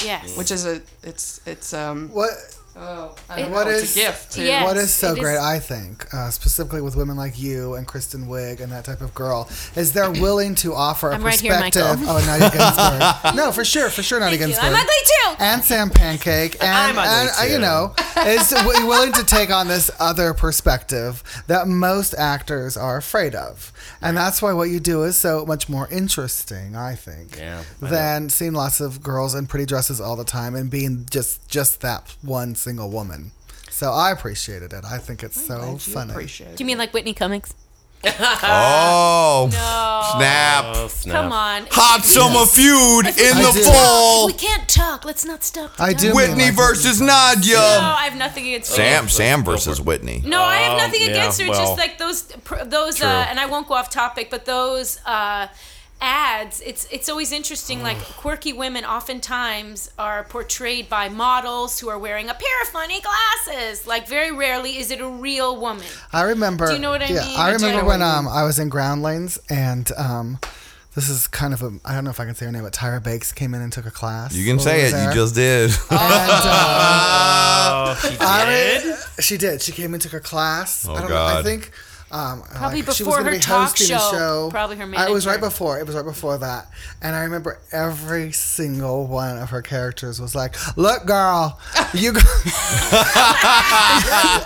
yes, 0.04 0.38
Which 0.38 0.52
is 0.52 0.66
a. 0.66 0.82
It's 1.04 1.42
it's 1.46 1.74
um. 1.74 2.10
What 2.10 2.32
Oh, 2.76 3.14
I 3.30 3.42
don't 3.42 3.52
What 3.52 3.68
know, 3.68 3.74
is- 3.74 3.92
a 3.98 4.00
gift. 4.00 4.32
Too. 4.34 4.44
Yes, 4.44 4.78
is 4.78 4.94
so 4.94 5.10
it 5.12 5.14
is- 5.14 5.20
great, 5.20 5.38
I 5.38 5.60
think, 5.60 6.06
uh, 6.14 6.30
specifically 6.30 6.80
with 6.82 6.96
women 6.96 7.18
like 7.18 7.38
you 7.38 7.76
and 7.76 7.86
Kristen 7.86 8.28
Wiig 8.28 8.62
and 8.62 8.72
that 8.72 8.86
type 8.86 9.02
of 9.02 9.14
girl, 9.14 9.50
is 9.76 9.92
they're 9.92 10.10
willing 10.22 10.56
to 10.56 10.74
offer 10.74 11.10
a 11.12 11.16
I'm 11.16 11.24
right 11.24 11.38
here, 11.40 11.52
perspective. 11.54 12.00
Michael. 12.00 12.16
oh, 12.16 12.26
Nadia 12.26 12.50
Ginsburg. 13.22 13.36
no, 13.36 13.52
for 13.52 13.66
sure, 13.66 13.90
for 13.90 14.02
sure, 14.04 14.20
Nadia 14.20 14.38
Thank 14.40 14.54
you. 14.54 14.60
I'm 14.62 14.74
ugly 14.74 14.86
too. 15.06 15.36
and 15.40 15.64
Sam 15.64 15.90
Pancake, 15.90 16.56
and, 16.64 16.98
I'm 16.98 16.98
ugly 16.98 17.10
and 17.10 17.52
uh, 17.52 17.54
you 17.54 17.60
know, 17.60 17.94
is 18.26 18.52
willing 18.86 19.12
to 19.14 19.26
take 19.26 19.50
on 19.52 19.68
this 19.68 19.92
other 20.00 20.34
perspective 20.34 21.22
that 21.48 21.68
most 21.68 22.14
actors 22.18 22.78
are 22.78 22.98
afraid 22.98 23.36
of, 23.36 23.74
and 24.02 24.16
that's 24.18 24.42
why 24.42 24.54
what 24.54 24.70
you 24.70 24.80
do 24.80 25.04
is 25.04 25.18
so 25.18 25.46
much 25.46 25.70
more 25.70 25.88
interesting, 25.92 26.76
I 26.76 26.96
think, 26.96 27.38
Yeah, 27.38 27.64
I 27.82 27.90
than 27.90 28.30
seeing 28.30 28.54
lots 28.54 28.80
of 28.80 29.02
girls 29.04 29.36
in 29.36 29.48
pretty 29.48 29.66
dresses 29.66 30.00
all 30.02 30.16
the 30.16 30.24
time 30.24 30.56
and 30.56 30.70
being 30.70 31.06
just 31.10 31.48
just 31.50 31.82
that 31.82 32.16
one 32.22 32.56
single 32.56 32.90
woman. 32.90 33.32
So 33.70 33.92
I 33.92 34.12
appreciated 34.12 34.74
it. 34.74 34.84
I 34.86 34.98
think 34.98 35.24
it's 35.24 35.40
so 35.42 35.58
Glad 35.58 35.72
you 35.72 35.78
funny. 35.80 36.12
appreciate 36.12 36.56
Do 36.58 36.64
you 36.64 36.68
mean 36.68 36.78
like 36.78 36.94
Whitney 36.94 37.14
Cummings? 37.14 37.54
Oh, 38.04 39.50
snap! 40.16 40.66
Oh, 40.76 40.88
snap. 40.88 41.16
Come 41.24 41.32
on. 41.32 41.68
Hot 41.72 42.04
summer 42.04 42.46
feud 42.46 43.08
in 43.20 43.38
I 43.38 43.44
the 43.44 43.60
do. 43.60 43.64
fall. 43.66 44.28
We 44.28 44.34
can't 44.34 44.68
talk. 44.70 45.06
Let's 45.06 45.26
not 45.26 45.44
stop. 45.44 45.76
the 45.76 45.84
I 45.84 45.94
do. 45.94 46.14
Whitney 46.14 46.46
like 46.46 46.54
versus 46.56 47.02
Nadia. 47.02 47.56
No, 47.56 47.60
I 47.98 48.06
have 48.10 48.18
nothing 48.18 48.48
against 48.48 48.72
Sam, 48.72 49.04
her. 49.04 49.10
Sam 49.10 49.44
versus 49.44 49.82
Whitney. 49.82 50.22
No, 50.26 50.42
I 50.42 50.58
have 50.58 50.74
Oh, 50.74 50.78
nothing 50.78 51.02
yeah, 51.02 51.10
against 51.10 51.40
her. 51.42 51.48
It's 51.48 51.58
well, 51.58 51.66
just 51.76 51.78
like 51.78 51.98
those, 51.98 52.24
those, 52.70 53.02
uh, 53.02 53.26
and 53.30 53.40
I 53.40 53.46
won't 53.48 53.68
go 53.68 53.74
off 53.74 53.90
topic, 53.90 54.30
but 54.30 54.46
those 54.46 55.00
uh, 55.06 55.48
ads. 56.02 56.62
It's 56.62 56.88
it's 56.92 57.10
always 57.10 57.32
interesting. 57.32 57.82
Like 57.84 57.98
quirky 57.98 58.54
women, 58.54 58.86
oftentimes 58.86 59.92
are 59.98 60.24
portrayed 60.26 60.90
by 60.90 61.10
models 61.10 61.80
who 61.80 61.90
are 61.90 62.00
wearing 62.00 62.30
a 62.30 62.34
pair 62.34 62.62
of 62.64 62.70
funny 62.70 63.02
glasses. 63.02 63.86
Like 63.88 64.08
very 64.08 64.32
rarely 64.32 64.78
is 64.78 64.92
it 64.92 65.02
a 65.02 65.08
real 65.08 65.60
woman. 65.60 65.86
I 66.14 66.24
remember. 66.24 66.68
Do 66.68 66.74
you 66.74 66.80
know 66.80 66.92
what 66.92 67.02
I 67.02 67.08
yeah, 67.08 67.26
mean? 67.26 67.38
I 67.38 67.50
I 67.50 67.52
remember 67.52 67.86
when 67.86 68.02
um 68.02 68.28
I 68.28 68.44
was 68.44 68.60
in 68.60 68.70
Groundlings 68.70 69.40
and 69.50 69.92
um. 69.98 70.40
This 70.96 71.08
is 71.08 71.28
kind 71.28 71.54
of 71.54 71.62
a, 71.62 71.72
I 71.86 71.94
don't 71.94 72.04
know 72.04 72.10
if 72.10 72.20
I 72.20 72.26
can 72.26 72.34
say 72.34 72.48
her 72.48 72.52
name, 72.52 72.64
but 72.64 72.74
Tyra 72.74 73.02
Banks 73.02 73.32
came 73.32 73.54
in 73.54 73.62
and 73.62 73.72
took 73.72 73.86
a 73.86 73.92
class. 73.92 74.34
You 74.36 74.44
can 74.44 74.58
say 74.60 74.88
it. 74.88 74.92
there. 74.92 75.08
You 75.10 75.14
just 75.16 75.36
did. 75.36 75.70
And, 75.70 75.80
uh, 75.92 77.86
Oh, 77.92 77.96
she 78.10 78.18
I 78.20 78.46
did? 78.46 78.86
re- 78.86 78.96
she 79.20 79.38
did. 79.38 79.62
She 79.62 79.72
came 79.72 79.94
and 79.94 80.02
took 80.02 80.14
a 80.14 80.20
class. 80.20 80.86
Oh, 80.88 80.96
I 80.96 81.02
don't 81.02 81.10
know. 81.12 81.24
I 81.26 81.44
think 81.44 81.72
um, 82.12 82.42
Probably 82.42 82.82
like, 82.82 82.96
she 82.96 83.04
before 83.04 83.06
was 83.06 83.16
gonna 83.18 83.30
her 83.32 83.38
be 83.38 83.40
talk 83.40 83.70
hosting 83.70 83.88
show. 83.88 84.10
show. 84.12 84.48
Probably 84.52 84.78
her 84.78 84.92
I- 84.98 85.08
It 85.08 85.12
was 85.14 85.28
right 85.28 85.40
before. 85.40 85.80
It 85.80 85.86
was 85.86 85.96
right 85.96 86.06
before 86.06 86.38
that, 86.40 86.68
and 87.02 87.16
I 87.16 87.24
remember 87.24 87.60
every 87.72 88.32
single 88.32 89.08
one 89.08 89.38
of 89.38 89.50
her 89.52 89.62
characters 89.62 90.20
was 90.20 90.34
like, 90.36 90.56
"Look, 90.78 91.06
girl, 91.06 91.60
you." 91.94 92.14
Go-. 92.14 92.20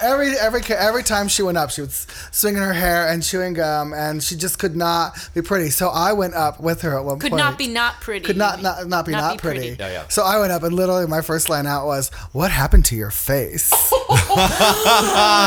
every 0.02 0.31
every 0.38 0.61
every 0.76 1.03
time 1.03 1.27
she 1.27 1.44
went 1.44 1.57
up, 1.57 1.69
she 1.69 1.81
was 1.81 2.07
swinging 2.31 2.61
her 2.61 2.73
hair 2.73 3.07
and 3.10 3.23
chewing 3.23 3.53
gum, 3.53 3.94
and 3.94 4.22
she 4.22 4.35
just 4.35 4.60
could 4.60 4.76
not 4.76 5.18
be 5.34 5.41
pretty. 5.41 5.69
So 5.69 5.90
I 5.90 6.14
went 6.14 6.34
up 6.34 6.60
with 6.60 6.81
her 6.81 6.98
at 6.98 7.06
one 7.06 7.19
Could 7.19 7.31
point 7.31 7.44
not 7.44 7.57
be 7.57 7.68
not 7.68 8.02
pretty. 8.02 8.26
could 8.26 8.38
not 8.38 8.61
not, 8.61 8.88
not 8.88 9.06
be 9.06 9.11
not, 9.14 9.38
pretty. 9.38 9.76
Yeah, 9.80 9.91
yeah. 9.91 10.03
So 10.10 10.23
I 10.23 10.40
went 10.40 10.52
up 10.52 10.64
and 10.64 10.76
literally 10.76 11.07
my 11.07 11.22
first 11.22 11.49
line 11.49 11.68
out 11.68 11.85
was, 11.85 12.10
"What 12.34 12.52
happened 12.52 12.85
to 12.85 12.95
your 12.95 13.11
face?" 13.11 13.69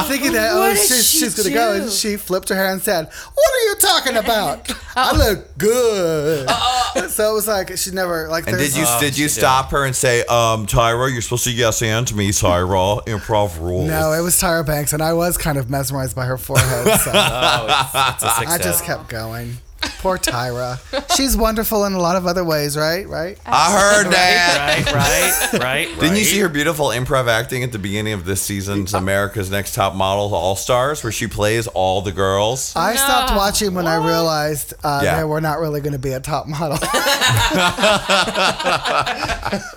Thinking 0.07 0.33
that 0.33 0.51
oh, 0.53 0.61
What 0.61 0.75
did 0.75 0.79
she's, 0.87 1.11
she 1.11 1.19
she's 1.19 1.35
gonna 1.35 1.55
go, 1.55 1.75
and 1.75 1.91
she 1.91 2.06
she 2.07 2.17
flipped 2.17 2.49
her 2.49 2.55
hair 2.55 2.71
and 2.73 2.81
said, 2.81 3.07
"What 3.07 3.51
are 3.55 3.69
you 3.69 3.75
talking 3.81 4.17
about? 4.17 4.73
Oh. 4.99 5.11
I 5.13 5.29
look 5.29 5.59
good." 5.59 6.49
Uh, 6.49 6.53
uh, 6.53 7.01
uh. 7.01 7.09
so 7.09 7.31
it 7.31 7.35
was 7.35 7.47
like 7.47 7.77
she 7.77 7.91
never 7.91 8.29
like. 8.29 8.47
And 8.47 8.57
did 8.57 8.75
you 8.75 8.87
did 8.99 9.19
you 9.19 9.29
stop 9.29 9.71
her 9.73 9.85
and 9.85 9.95
say, 9.95 10.21
um, 10.21 10.67
Tyra, 10.67 11.13
you're 11.13 11.21
supposed 11.21 11.45
to 11.45 11.53
yes 11.53 11.83
and 11.83 12.07
to 12.07 12.17
me, 12.17 12.31
Tyra, 12.31 13.05
improv 13.05 13.61
rules. 13.61 13.91
No, 13.91 14.13
it 14.13 14.23
was 14.23 14.41
Tyra 14.41 14.65
Banks, 14.65 14.95
and 14.95 15.03
I 15.03 15.13
was 15.13 15.37
kind 15.37 15.59
of 15.59 15.69
mesmerized 15.69 16.17
by 16.17 16.25
her 16.25 16.39
forehead. 16.39 16.99
So 17.01 17.11
Oh, 17.15 17.67
it's, 18.15 18.23
it's 18.23 18.39
a 18.39 18.49
I 18.49 18.57
just 18.57 18.85
kept 18.85 19.11
going. 19.11 19.59
Poor 19.99 20.19
Tyra. 20.19 20.79
She's 21.17 21.37
wonderful 21.37 21.85
in 21.85 21.95
a 21.95 21.99
lot 22.01 22.17
of 22.17 22.27
other 22.27 22.45
ways, 22.45 22.77
right? 22.77 23.09
Right? 23.09 23.39
I 23.47 23.73
heard 23.73 24.13
that. 24.13 24.85
right, 24.87 25.53
right, 25.53 25.61
right. 25.61 26.01
Didn't 26.01 26.17
you 26.17 26.25
see 26.25 26.39
her 26.41 26.49
beautiful 26.49 26.89
improv 26.89 27.29
acting 27.29 27.63
at 27.63 27.73
the 27.73 27.79
beginning 27.79 28.13
of 28.13 28.25
this 28.25 28.43
season's 28.43 28.95
America's 28.95 29.51
Next 29.51 29.75
Top 29.75 29.95
Model 29.95 30.35
All 30.35 30.57
Stars, 30.57 31.03
where 31.03 31.13
she 31.13 31.27
plays 31.27 31.67
all 31.67 32.03
the 32.03 32.13
girls? 32.13 32.75
I 32.77 32.95
stopped 32.97 33.35
watching 33.37 33.75
when 33.75 33.87
I 33.87 33.97
realized 33.97 34.75
uh, 34.85 35.01
Yeah. 35.03 35.17
they 35.19 35.25
were 35.25 35.41
not 35.41 35.59
really 35.59 35.81
going 35.81 35.93
to 35.95 35.99
be 35.99 36.13
a 36.13 36.21
top 36.21 36.47
model. 36.47 36.79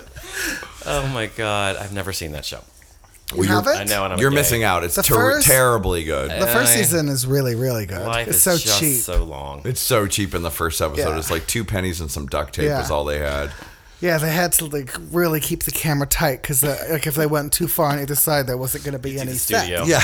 Oh 0.86 1.06
my 1.08 1.26
god, 1.26 1.76
I've 1.76 1.92
never 1.92 2.12
seen 2.12 2.32
that 2.32 2.44
show. 2.44 2.60
You 3.34 3.42
haven't? 3.44 3.76
I 3.76 3.84
know, 3.84 4.04
and 4.04 4.12
I'm 4.14 4.18
a 4.18 4.22
You're 4.22 4.30
gay. 4.30 4.36
missing 4.36 4.64
out. 4.64 4.82
It's 4.84 4.96
The 4.96 5.02
ter- 5.02 5.14
first- 5.14 5.46
terribly 5.46 6.04
good. 6.04 6.30
The 6.30 6.46
first 6.48 6.72
I- 6.72 6.76
season 6.76 7.08
is 7.08 7.26
really, 7.26 7.54
really 7.54 7.86
good. 7.86 8.06
Life 8.06 8.28
it's 8.28 8.38
is 8.38 8.42
so 8.42 8.56
just 8.58 8.80
cheap. 8.80 9.02
so 9.02 9.22
long. 9.24 9.62
It's 9.64 9.80
so 9.80 10.06
cheap 10.06 10.34
in 10.34 10.42
the 10.42 10.50
first 10.50 10.80
episode. 10.80 11.10
Yeah. 11.10 11.18
It's 11.18 11.30
like 11.30 11.46
two 11.46 11.64
pennies 11.64 12.00
and 12.00 12.10
some 12.10 12.26
duct 12.26 12.54
tape 12.54 12.66
Yeah. 12.66 12.80
was 12.80 12.90
all 12.90 13.04
they 13.04 13.18
had. 13.18 13.50
Yeah, 14.00 14.16
they 14.16 14.30
had 14.32 14.52
to 14.52 14.64
like 14.64 14.94
really 15.12 15.40
keep 15.40 15.64
the 15.64 15.70
camera 15.70 16.06
tight 16.06 16.40
because 16.40 16.62
like 16.62 17.06
if 17.06 17.14
they 17.14 17.26
went 17.26 17.52
too 17.52 17.68
far 17.68 17.88
on 17.92 17.98
either 18.00 18.14
side, 18.14 18.46
there 18.46 18.56
wasn't 18.56 18.82
going 18.84 18.92
to 18.94 18.98
be 18.98 19.20
any 19.20 19.32
the 19.32 19.38
set. 19.38 19.60
studio. 19.60 19.84
Yeah. 19.84 20.00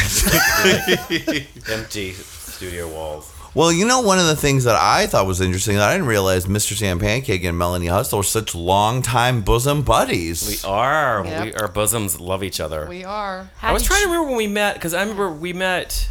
Empty 1.74 2.12
studio 2.12 2.88
walls. 2.88 3.32
Well, 3.56 3.72
you 3.72 3.86
know, 3.86 4.02
one 4.02 4.18
of 4.18 4.26
the 4.26 4.36
things 4.36 4.64
that 4.64 4.76
I 4.76 5.06
thought 5.06 5.26
was 5.26 5.40
interesting 5.40 5.76
that 5.76 5.88
I 5.88 5.94
didn't 5.94 6.08
realize 6.08 6.44
Mr. 6.44 6.76
Sam 6.76 6.98
Pancake 6.98 7.42
and 7.42 7.56
Melanie 7.56 7.86
Hutsell 7.86 8.20
are 8.20 8.22
such 8.22 8.54
longtime 8.54 9.40
bosom 9.40 9.80
buddies. 9.80 10.46
We 10.62 10.70
are. 10.70 11.24
Yep. 11.24 11.44
We, 11.44 11.54
our 11.54 11.68
bosoms 11.68 12.20
love 12.20 12.44
each 12.44 12.60
other. 12.60 12.86
We 12.86 13.02
are. 13.02 13.48
I 13.62 13.72
was 13.72 13.82
trying 13.82 14.02
to 14.02 14.08
remember 14.08 14.28
when 14.28 14.36
we 14.36 14.46
met 14.46 14.74
because 14.74 14.92
I 14.92 15.00
remember 15.00 15.30
we 15.30 15.54
met 15.54 16.10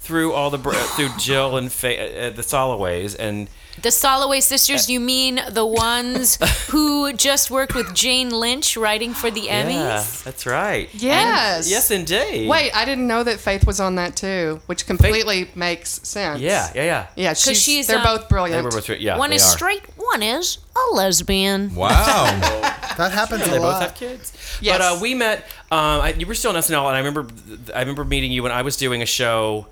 through 0.00 0.32
all 0.32 0.50
the 0.50 0.58
through 0.58 1.10
Jill 1.16 1.56
and 1.56 1.70
Fa- 1.70 2.26
uh, 2.26 2.30
the 2.30 2.42
Soloways 2.42 3.14
and 3.16 3.48
The 3.82 3.88
Soloway 3.88 4.42
sisters, 4.42 4.90
you 4.90 5.00
mean 5.00 5.40
the 5.50 5.64
ones 5.64 6.36
who 6.70 7.12
just 7.14 7.50
worked 7.50 7.74
with 7.74 7.94
Jane 7.94 8.28
Lynch 8.28 8.76
writing 8.76 9.14
for 9.14 9.30
the 9.30 9.42
Emmys? 9.42 9.72
yeah, 9.72 9.96
Emmys? 9.98 10.22
that's 10.22 10.44
right. 10.44 10.88
Yes. 10.92 11.70
Yes, 11.70 11.90
indeed. 11.90 12.48
Wait, 12.48 12.72
I 12.72 12.84
didn't 12.84 13.06
know 13.06 13.22
that 13.24 13.40
Faith 13.40 13.66
was 13.66 13.80
on 13.80 13.94
that 13.94 14.16
too, 14.16 14.60
which 14.66 14.86
completely 14.86 15.50
makes 15.54 16.06
sense. 16.06 16.40
Yeah, 16.40 16.70
yeah, 16.74 16.84
yeah. 16.84 17.06
Yeah, 17.16 17.32
she's, 17.32 17.60
she's, 17.62 17.86
they're 17.86 17.98
um, 17.98 18.04
both 18.04 18.22
They 18.22 18.28
brilliant. 18.28 18.64
were 18.64 18.70
both. 18.70 18.88
Yeah, 18.90 19.16
one 19.16 19.30
they 19.30 19.36
is 19.36 19.44
are. 19.44 19.56
straight, 19.56 19.82
one 19.96 20.22
is 20.22 20.58
a 20.76 20.94
lesbian. 20.94 21.74
Wow. 21.74 22.66
That 22.96 23.12
happens 23.12 23.44
They 23.46 23.56
a 23.56 23.60
both 23.60 23.62
lot. 23.62 23.82
have 23.82 23.94
kids. 23.94 24.32
Yes. 24.60 24.76
But 24.76 24.82
uh, 24.84 24.98
we 25.00 25.14
met. 25.14 25.44
Um, 25.70 26.02
I, 26.02 26.12
you 26.12 26.26
were 26.26 26.34
still 26.34 26.50
on 26.54 26.56
SNL, 26.56 26.86
and 26.86 26.96
I 26.96 26.98
remember. 26.98 27.26
I 27.74 27.80
remember 27.80 28.04
meeting 28.04 28.30
you 28.30 28.42
when 28.42 28.52
I 28.52 28.60
was 28.60 28.76
doing 28.76 29.00
a 29.00 29.06
show 29.06 29.68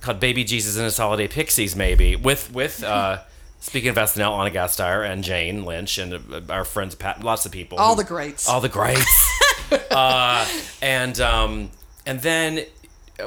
called 0.00 0.18
Baby 0.18 0.42
Jesus 0.42 0.74
and 0.74 0.84
His 0.84 0.96
Holiday 0.96 1.28
Pixies, 1.28 1.76
maybe 1.76 2.16
with 2.16 2.52
with. 2.52 2.82
Uh, 2.82 3.18
Speaking 3.62 3.90
of 3.90 3.96
SNL, 3.96 4.38
Anna 4.40 4.50
Gasteyer 4.50 5.08
and 5.08 5.22
Jane 5.22 5.64
Lynch 5.64 5.96
and 5.96 6.14
uh, 6.14 6.40
our 6.52 6.64
friends, 6.64 6.96
Pat, 6.96 7.22
lots 7.22 7.46
of 7.46 7.52
people. 7.52 7.78
All 7.78 7.94
who- 7.94 8.02
the 8.02 8.08
greats. 8.08 8.48
all 8.48 8.60
the 8.60 8.68
greats. 8.68 9.30
uh, 9.90 10.46
and 10.82 11.18
um, 11.20 11.70
and 12.04 12.20
then 12.20 12.64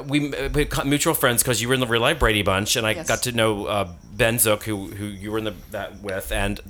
we, 0.06 0.28
we 0.30 0.48
became 0.48 0.88
mutual 0.90 1.14
friends 1.14 1.42
because 1.42 1.62
you 1.62 1.68
were 1.68 1.74
in 1.74 1.80
the 1.80 1.86
real 1.86 2.02
life 2.02 2.18
Brady 2.18 2.42
Bunch, 2.42 2.76
and 2.76 2.86
I 2.86 2.90
Yes. 2.92 3.08
got 3.08 3.22
to 3.22 3.32
know 3.32 3.64
uh, 3.64 3.88
Ben 4.12 4.38
Zook, 4.38 4.64
who 4.64 4.88
who 4.88 5.06
you 5.06 5.30
were 5.32 5.38
in 5.38 5.44
the 5.44 5.54
that 5.70 6.00
with, 6.02 6.30
and. 6.32 6.60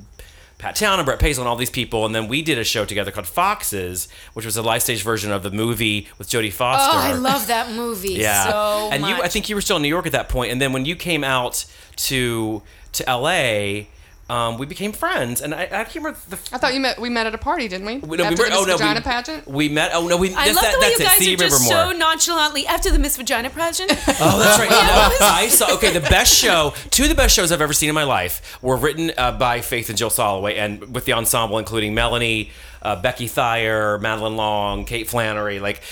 Pat 0.58 0.74
Town 0.74 0.98
and 0.98 1.04
Brett 1.04 1.18
Paisley 1.18 1.42
and 1.42 1.48
all 1.50 1.56
these 1.56 1.68
people, 1.68 2.06
and 2.06 2.14
then 2.14 2.28
we 2.28 2.40
did 2.40 2.56
a 2.56 2.64
show 2.64 2.86
together 2.86 3.10
called 3.10 3.26
Foxes, 3.26 4.08
which 4.32 4.46
was 4.46 4.56
a 4.56 4.62
live 4.62 4.80
stage 4.82 5.02
version 5.02 5.30
of 5.30 5.42
the 5.42 5.50
movie 5.50 6.08
with 6.16 6.30
Jodie 6.30 6.50
Foster. 6.50 6.96
Oh, 6.96 6.98
I 6.98 7.12
love 7.12 7.46
that 7.48 7.72
movie 7.72 8.14
Yeah, 8.14 8.48
so 8.50 8.88
and 8.90 9.02
much. 9.02 9.18
you, 9.18 9.22
I 9.22 9.28
think 9.28 9.50
you 9.50 9.54
were 9.54 9.60
still 9.60 9.76
in 9.76 9.82
New 9.82 9.88
York 9.90 10.06
at 10.06 10.12
that 10.12 10.30
point, 10.30 10.50
and 10.52 10.58
then 10.58 10.72
when 10.72 10.86
you 10.86 10.96
came 10.96 11.24
out 11.24 11.66
to 11.96 12.62
to 12.96 13.08
L.A., 13.08 13.88
um, 14.28 14.58
we 14.58 14.66
became 14.66 14.90
friends, 14.90 15.40
and 15.40 15.54
I, 15.54 15.62
I 15.62 15.68
can't 15.84 15.94
remember 15.96 16.18
the. 16.28 16.36
I 16.52 16.58
thought 16.58 16.74
you 16.74 16.80
met. 16.80 17.00
We 17.00 17.08
met 17.08 17.28
at 17.28 17.34
a 17.36 17.38
party, 17.38 17.68
didn't 17.68 17.86
we? 17.86 17.98
we- 17.98 18.16
no, 18.16 18.24
we 18.24 18.30
After 18.30 18.42
were- 18.42 18.48
the 18.48 18.54
oh 18.56 18.60
Miss 18.62 18.66
no, 18.66 18.76
Vagina 18.78 18.98
we, 18.98 19.04
pageant. 19.04 19.46
We 19.46 19.68
met. 19.68 19.92
Oh 19.94 20.08
no, 20.08 20.16
we. 20.16 20.34
I 20.34 20.46
that's, 20.46 20.56
love 20.56 20.64
that, 20.64 20.72
the 20.74 20.80
way 20.80 20.88
you 20.88 20.94
it. 20.96 20.98
guys 21.04 21.18
See 21.18 21.34
are 21.34 21.36
just 21.36 21.68
Rivermore. 21.70 21.92
so 21.92 21.96
nonchalantly 21.96 22.66
after 22.66 22.90
the 22.90 22.98
Miss 22.98 23.16
Vagina 23.16 23.50
pageant. 23.50 23.92
Oh, 24.20 24.38
that's 24.40 24.58
right. 24.58 24.68
No, 24.68 24.76
I 25.28 25.46
saw. 25.46 25.72
Okay, 25.76 25.92
the 25.92 26.00
best 26.00 26.34
show, 26.34 26.74
two 26.90 27.04
of 27.04 27.08
the 27.08 27.14
best 27.14 27.36
shows 27.36 27.52
I've 27.52 27.60
ever 27.60 27.72
seen 27.72 27.88
in 27.88 27.94
my 27.94 28.02
life 28.02 28.58
were 28.62 28.76
written 28.76 29.12
uh, 29.16 29.30
by 29.30 29.60
Faith 29.60 29.90
and 29.90 29.96
Jill 29.96 30.10
Soloway, 30.10 30.56
and 30.56 30.92
with 30.92 31.04
the 31.04 31.12
ensemble 31.12 31.58
including 31.58 31.94
Melanie, 31.94 32.50
uh, 32.82 33.00
Becky 33.00 33.28
Thayer, 33.28 33.96
Madeline 33.98 34.34
Long, 34.34 34.84
Kate 34.86 35.08
Flannery, 35.08 35.60
like, 35.60 35.82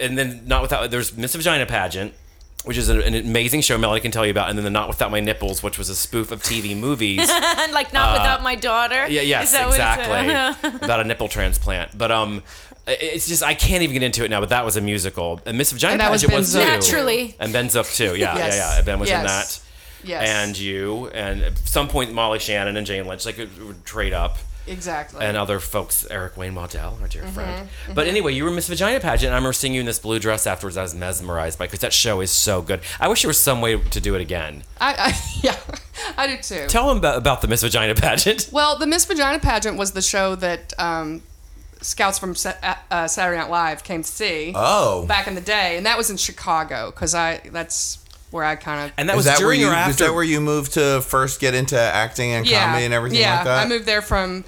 and 0.00 0.18
then 0.18 0.42
not 0.44 0.62
without. 0.62 0.90
There's 0.90 1.16
Miss 1.16 1.36
Vagina 1.36 1.66
pageant. 1.66 2.14
Which 2.64 2.76
is 2.76 2.90
an, 2.90 3.00
an 3.00 3.14
amazing 3.14 3.62
show 3.62 3.78
Melanie 3.78 4.00
can 4.02 4.10
tell 4.10 4.24
you 4.26 4.30
about, 4.30 4.50
and 4.50 4.58
then 4.58 4.64
the 4.64 4.70
Not 4.70 4.86
Without 4.88 5.10
My 5.10 5.20
Nipples, 5.20 5.62
which 5.62 5.78
was 5.78 5.88
a 5.88 5.94
spoof 5.94 6.30
of 6.30 6.42
TV 6.42 6.76
movies. 6.76 7.26
like 7.72 7.92
not 7.94 8.12
without 8.18 8.42
my 8.42 8.54
daughter. 8.54 9.02
Uh, 9.04 9.08
Yeah, 9.08 9.22
yes, 9.22 9.44
Is 9.46 9.52
that 9.52 9.66
what 9.68 9.78
it's- 9.78 10.54
exactly. 10.60 10.78
about 10.86 11.00
a 11.00 11.04
nipple 11.04 11.28
transplant. 11.28 11.96
But 11.96 12.10
um, 12.12 12.42
it's 12.86 13.26
just 13.28 13.42
I 13.42 13.54
can't 13.54 13.82
even 13.82 13.94
get 13.94 14.02
into 14.02 14.24
it 14.26 14.30
now. 14.30 14.40
But 14.40 14.50
that 14.50 14.64
was 14.66 14.76
a 14.76 14.82
musical, 14.82 15.40
and 15.46 15.56
Miss 15.56 15.72
Vagina 15.72 15.92
And 15.92 16.00
that 16.02 16.10
was 16.10 16.20
Pageant 16.22 16.32
Ben 16.32 16.38
was 16.40 16.52
too. 16.52 16.58
Naturally. 16.58 17.34
and 17.40 17.52
Ben 17.52 17.70
Zook 17.70 17.86
too. 17.86 18.14
Yeah, 18.14 18.36
Yes. 18.36 18.54
yeah, 18.56 18.76
yeah. 18.76 18.82
Ben 18.82 19.00
was 19.00 19.08
in 19.10 19.22
that, 19.22 19.60
Yes. 20.04 20.28
and 20.28 20.58
you, 20.58 21.08
and 21.08 21.42
at 21.42 21.58
some 21.66 21.88
point 21.88 22.12
Molly 22.12 22.38
Shannon 22.40 22.76
and 22.76 22.86
Jane 22.86 23.06
Lynch 23.06 23.24
like 23.24 23.38
would, 23.38 23.62
would 23.66 23.84
trade 23.86 24.12
up. 24.12 24.36
Exactly. 24.70 25.24
And 25.24 25.36
other 25.36 25.60
folks, 25.60 26.06
Eric 26.10 26.36
Wayne 26.36 26.54
Waddell, 26.54 26.98
our 27.00 27.08
Mm-hmm, 27.08 27.18
dear 27.24 27.26
friend. 27.28 27.68
But 27.94 28.06
anyway, 28.06 28.32
you 28.34 28.44
were 28.44 28.50
Miss 28.50 28.68
Vagina 28.68 29.00
pageant. 29.00 29.26
And 29.28 29.34
I 29.34 29.36
remember 29.38 29.52
seeing 29.52 29.74
you 29.74 29.80
in 29.80 29.86
this 29.86 29.98
blue 29.98 30.18
dress 30.18 30.46
afterwards. 30.46 30.76
I 30.76 30.82
was 30.82 30.94
mesmerized 30.94 31.58
by 31.58 31.66
because 31.66 31.80
that 31.80 31.92
show 31.92 32.20
is 32.20 32.30
so 32.30 32.62
good. 32.62 32.80
I 32.98 33.08
wish 33.08 33.22
there 33.22 33.28
was 33.28 33.38
some 33.40 33.60
way 33.60 33.78
to 33.78 34.00
do 34.00 34.14
it 34.14 34.20
again. 34.20 34.62
I, 34.80 34.94
I 34.98 35.20
yeah, 35.42 35.56
I 36.16 36.26
do 36.26 36.36
too. 36.42 36.66
Tell 36.68 36.88
them 36.88 36.98
about, 36.98 37.18
about 37.18 37.40
the 37.42 37.48
Miss 37.48 37.62
Vagina 37.62 37.94
pageant. 37.94 38.48
Well, 38.52 38.76
the 38.78 38.86
Miss 38.86 39.04
Vagina 39.04 39.38
pageant 39.38 39.76
was 39.76 39.92
the 39.92 40.02
show 40.02 40.34
that 40.36 40.72
um, 40.78 41.22
scouts 41.80 42.18
from 42.18 42.34
Sa- 42.34 42.54
uh, 42.62 42.74
uh, 42.90 43.08
Saturday 43.08 43.38
Night 43.40 43.50
Live 43.50 43.84
came 43.84 44.02
to 44.02 44.08
see 44.08 44.52
Oh. 44.54 45.06
back 45.06 45.26
in 45.26 45.34
the 45.34 45.40
day, 45.40 45.76
and 45.76 45.86
that 45.86 45.96
was 45.98 46.10
in 46.10 46.16
Chicago 46.16 46.90
because 46.90 47.14
I 47.14 47.38
that's 47.52 47.98
where 48.30 48.44
I 48.44 48.56
kind 48.56 48.86
of 48.86 48.92
And 48.96 49.08
that 49.08 49.16
was 49.16 49.24
that 49.26 49.38
where 49.38 49.48
during 49.48 49.60
you 49.60 49.68
or 49.70 49.88
is 49.88 49.96
that 49.98 50.14
where 50.14 50.24
you 50.24 50.40
moved 50.40 50.72
to 50.74 51.00
first 51.02 51.40
get 51.40 51.54
into 51.54 51.78
acting 51.78 52.30
and 52.32 52.46
comedy 52.48 52.84
and 52.84 52.94
everything 52.94 53.20
yeah, 53.20 53.36
like 53.36 53.44
that? 53.44 53.66
I 53.66 53.68
moved 53.68 53.86
there 53.86 54.02
from 54.02 54.44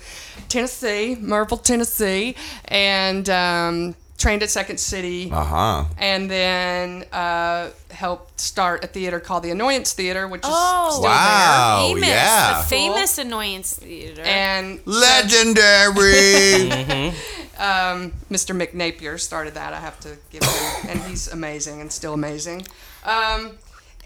Tennessee, 0.48 1.16
Maryville, 1.20 1.62
Tennessee, 1.62 2.36
and 2.66 3.28
um, 3.30 3.94
trained 4.18 4.42
at 4.42 4.50
Second 4.50 4.78
City. 4.78 5.30
Uh 5.32 5.44
huh. 5.44 5.84
And 5.98 6.30
then 6.30 7.04
uh, 7.12 7.70
helped 7.90 8.38
start 8.40 8.84
a 8.84 8.86
theater 8.86 9.18
called 9.20 9.42
the 9.42 9.50
Annoyance 9.50 9.92
Theater, 9.94 10.28
which 10.28 10.42
is 10.42 10.48
Oh, 10.50 10.90
still 10.92 11.02
Wow. 11.04 11.84
famous, 11.88 12.09
yeah. 12.09 12.59
the 12.62 12.68
famous 12.68 13.18
annoyance 13.18 13.74
theater. 13.74 14.22
And 14.22 14.80
Legendary. 14.86 16.70
um, 17.59 18.12
Mr. 18.30 18.54
Mick 18.56 18.74
Napier 18.74 19.18
started 19.18 19.54
that. 19.54 19.72
I 19.72 19.80
have 19.80 19.98
to 20.00 20.16
give 20.30 20.42
him, 20.42 20.90
and 20.90 21.00
he's 21.02 21.28
amazing 21.32 21.80
and 21.80 21.90
still 21.92 22.14
amazing. 22.14 22.66
Um, 23.04 23.52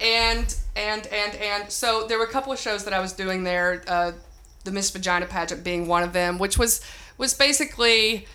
and 0.01 0.55
and 0.75 1.07
and 1.07 1.35
and 1.37 1.71
so 1.73 2.07
there 2.07 2.19
were 2.19 2.25
a 2.25 2.31
couple 2.31 2.53
of 2.53 2.59
shows 2.59 2.85
that 2.85 2.93
I 2.95 3.01
was 3.01 3.13
doing 3.13 3.45
there. 3.45 3.83
Uh, 3.87 4.13
the 4.65 4.73
Miss 4.73 4.91
Vagina 4.91 5.27
pageant 5.27 5.63
being 5.65 5.87
one 5.87 6.03
of 6.03 6.13
them, 6.13 6.39
which 6.39 6.59
was 6.59 6.81
was 7.19 7.33
basically 7.35 8.27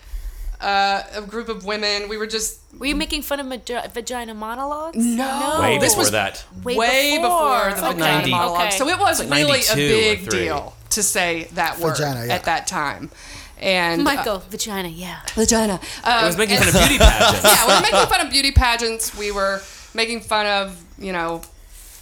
uh, 0.60 1.02
a 1.14 1.22
group 1.22 1.48
of 1.48 1.64
women. 1.64 2.08
We 2.08 2.16
were 2.16 2.26
just 2.26 2.60
Were 2.78 2.86
you 2.86 2.96
making 2.96 3.22
fun 3.22 3.38
of 3.40 3.46
magi- 3.46 3.86
vagina 3.88 4.34
monologues? 4.34 4.96
No. 4.98 5.40
no. 5.56 5.60
Way 5.60 5.78
this 5.78 5.92
before 5.92 6.00
was 6.02 6.10
that. 6.12 6.44
Way, 6.62 6.76
way 6.76 7.18
before, 7.20 7.70
the 7.70 7.88
Okay. 7.88 7.92
vagina 7.98 7.98
90. 7.98 8.30
monologue. 8.30 8.60
Okay. 8.68 8.78
So 8.78 8.88
it 8.88 8.98
was 8.98 9.20
like 9.20 9.30
really 9.30 9.60
a 9.70 9.74
big 9.74 10.28
deal 10.30 10.74
to 10.90 11.02
say 11.02 11.44
that 11.52 11.78
word 11.78 11.96
Vagina, 11.96 12.26
yeah. 12.26 12.34
at 12.34 12.44
that 12.44 12.66
time. 12.66 13.10
And 13.58 14.00
uh, 14.00 14.04
Michael, 14.04 14.38
vagina, 14.50 14.88
yeah. 14.88 15.20
vagina. 15.34 15.80
I 16.04 16.18
Um, 16.20 16.26
was 16.26 16.36
making 16.36 16.56
and- 16.56 16.64
fun 16.64 16.82
of 16.82 16.88
beauty 16.88 16.98
pageants. 17.04 17.44
yeah, 17.44 17.66
we 17.68 17.74
were 17.74 17.80
making 17.80 18.06
fun 18.08 18.20
of 18.26 18.32
beauty 18.32 18.50
pageants. 18.52 19.16
We 19.16 19.30
were 19.32 19.60
making 19.94 20.20
fun 20.20 20.46
of, 20.46 20.81
you 21.02 21.12
know, 21.12 21.42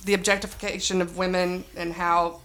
the 0.05 0.15
objectification 0.15 1.03
of 1.03 1.17
women 1.17 1.65
and 1.77 1.93
how 1.93 2.41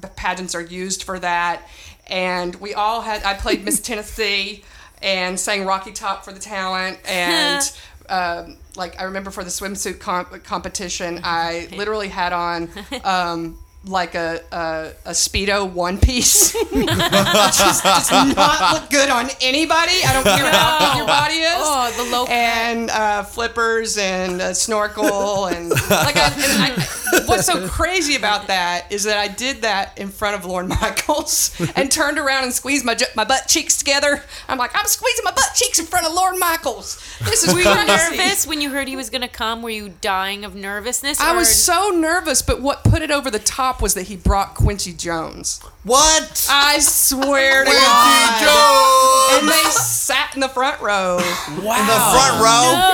the 0.00 0.08
pageants 0.08 0.54
are 0.54 0.62
used 0.62 1.02
for 1.02 1.18
that. 1.18 1.62
And 2.06 2.54
we 2.56 2.74
all 2.74 3.00
had, 3.00 3.22
I 3.24 3.34
played 3.34 3.64
Miss 3.64 3.80
Tennessee 3.88 4.64
and 5.02 5.38
sang 5.38 5.64
Rocky 5.64 5.92
Top 5.92 6.24
for 6.24 6.32
the 6.32 6.40
talent. 6.40 6.98
And, 7.08 7.62
um, 8.08 8.56
like, 8.76 9.00
I 9.00 9.04
remember 9.04 9.30
for 9.30 9.44
the 9.44 9.50
swimsuit 9.50 10.00
comp- 10.00 10.44
competition, 10.44 11.20
I 11.24 11.68
literally 11.72 12.08
had 12.08 12.32
on, 12.32 12.70
um, 13.04 13.58
like 13.84 14.14
a, 14.14 14.40
a, 14.52 14.92
a 15.06 15.12
Speedo 15.12 15.70
one 15.70 15.98
piece. 15.98 16.52
which 16.72 16.86
just 16.86 17.84
does 17.84 18.10
not 18.10 18.74
look 18.74 18.90
good 18.90 19.08
on 19.08 19.28
anybody. 19.40 19.92
I 20.04 20.12
don't 20.12 20.24
care 20.24 20.50
how 20.50 20.78
big 20.78 20.98
your 20.98 21.06
body 21.06 21.34
is 21.36 21.54
Oh, 21.56 22.04
the 22.04 22.10
low 22.10 22.26
and 22.26 22.90
uh, 22.90 23.22
flippers 23.22 23.96
and 23.96 24.40
a 24.40 24.54
snorkel 24.54 25.46
and 25.46 25.70
like 25.90 26.16
I, 26.16 26.32
and 26.34 26.78
I, 26.80 27.22
what's 27.26 27.46
so 27.46 27.66
crazy 27.68 28.16
about 28.16 28.48
that 28.48 28.90
is 28.90 29.04
that 29.04 29.16
I 29.18 29.28
did 29.28 29.62
that 29.62 29.96
in 29.98 30.08
front 30.08 30.36
of 30.36 30.44
Lorne 30.44 30.68
Michaels 30.68 31.58
and 31.76 31.90
turned 31.90 32.18
around 32.18 32.44
and 32.44 32.52
squeezed 32.52 32.84
my 32.84 32.96
my 33.14 33.24
butt 33.24 33.46
cheeks 33.46 33.76
together. 33.78 34.22
I'm 34.48 34.58
like, 34.58 34.72
I'm 34.74 34.86
squeezing 34.86 35.24
my 35.24 35.32
butt 35.32 35.50
cheeks 35.54 35.78
in 35.78 35.86
front 35.86 36.06
of 36.06 36.12
Lorne 36.12 36.38
Michaels. 36.38 37.02
This 37.20 37.44
is 37.44 37.54
Were 37.54 37.60
you 37.60 37.86
nervous 37.86 38.46
when 38.46 38.60
you 38.60 38.70
heard 38.70 38.88
he 38.88 38.96
was 38.96 39.08
gonna 39.08 39.28
come? 39.28 39.62
Were 39.62 39.70
you 39.70 39.94
dying 40.00 40.44
of 40.44 40.54
nervousness? 40.54 41.20
I 41.20 41.32
or- 41.32 41.38
was 41.38 41.54
so 41.54 41.90
nervous, 41.90 42.42
but 42.42 42.60
what 42.60 42.84
put 42.84 43.02
it 43.02 43.10
over 43.10 43.30
the 43.30 43.38
top 43.38 43.67
was 43.82 43.94
that 43.94 44.04
he 44.04 44.16
brought 44.16 44.54
Quincy 44.54 44.92
Jones. 44.92 45.60
What? 45.84 46.46
I 46.50 46.78
swear 46.80 47.64
to 47.64 47.70
God. 47.70 49.38
And 49.40 49.48
they 49.48 49.70
sat 49.70 50.34
in 50.34 50.40
the 50.40 50.48
front 50.48 50.80
row. 50.80 51.18
In 51.18 51.54
the 51.54 51.62
front 51.62 52.42
row? 52.42 52.92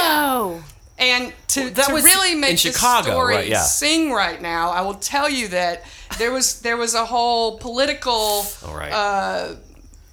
No. 0.59 0.65
And 0.99 1.33
to, 1.49 1.71
that 1.71 1.87
to 1.87 1.93
was 1.93 2.05
really 2.05 2.35
make 2.35 2.51
in 2.51 2.55
the 2.57 2.73
Chicago, 2.73 3.11
story 3.11 3.35
right, 3.35 3.49
yeah. 3.49 3.63
sing 3.63 4.13
right 4.13 4.41
now, 4.41 4.71
I 4.71 4.83
will 4.83 4.95
tell 4.95 5.29
you 5.29 5.49
that 5.49 5.85
there 6.19 6.31
was 6.31 6.61
there 6.61 6.77
was 6.77 6.95
a 6.95 7.05
whole 7.05 7.59
political 7.59 8.47
All 8.65 8.77
right. 8.77 8.93
uh, 8.93 9.57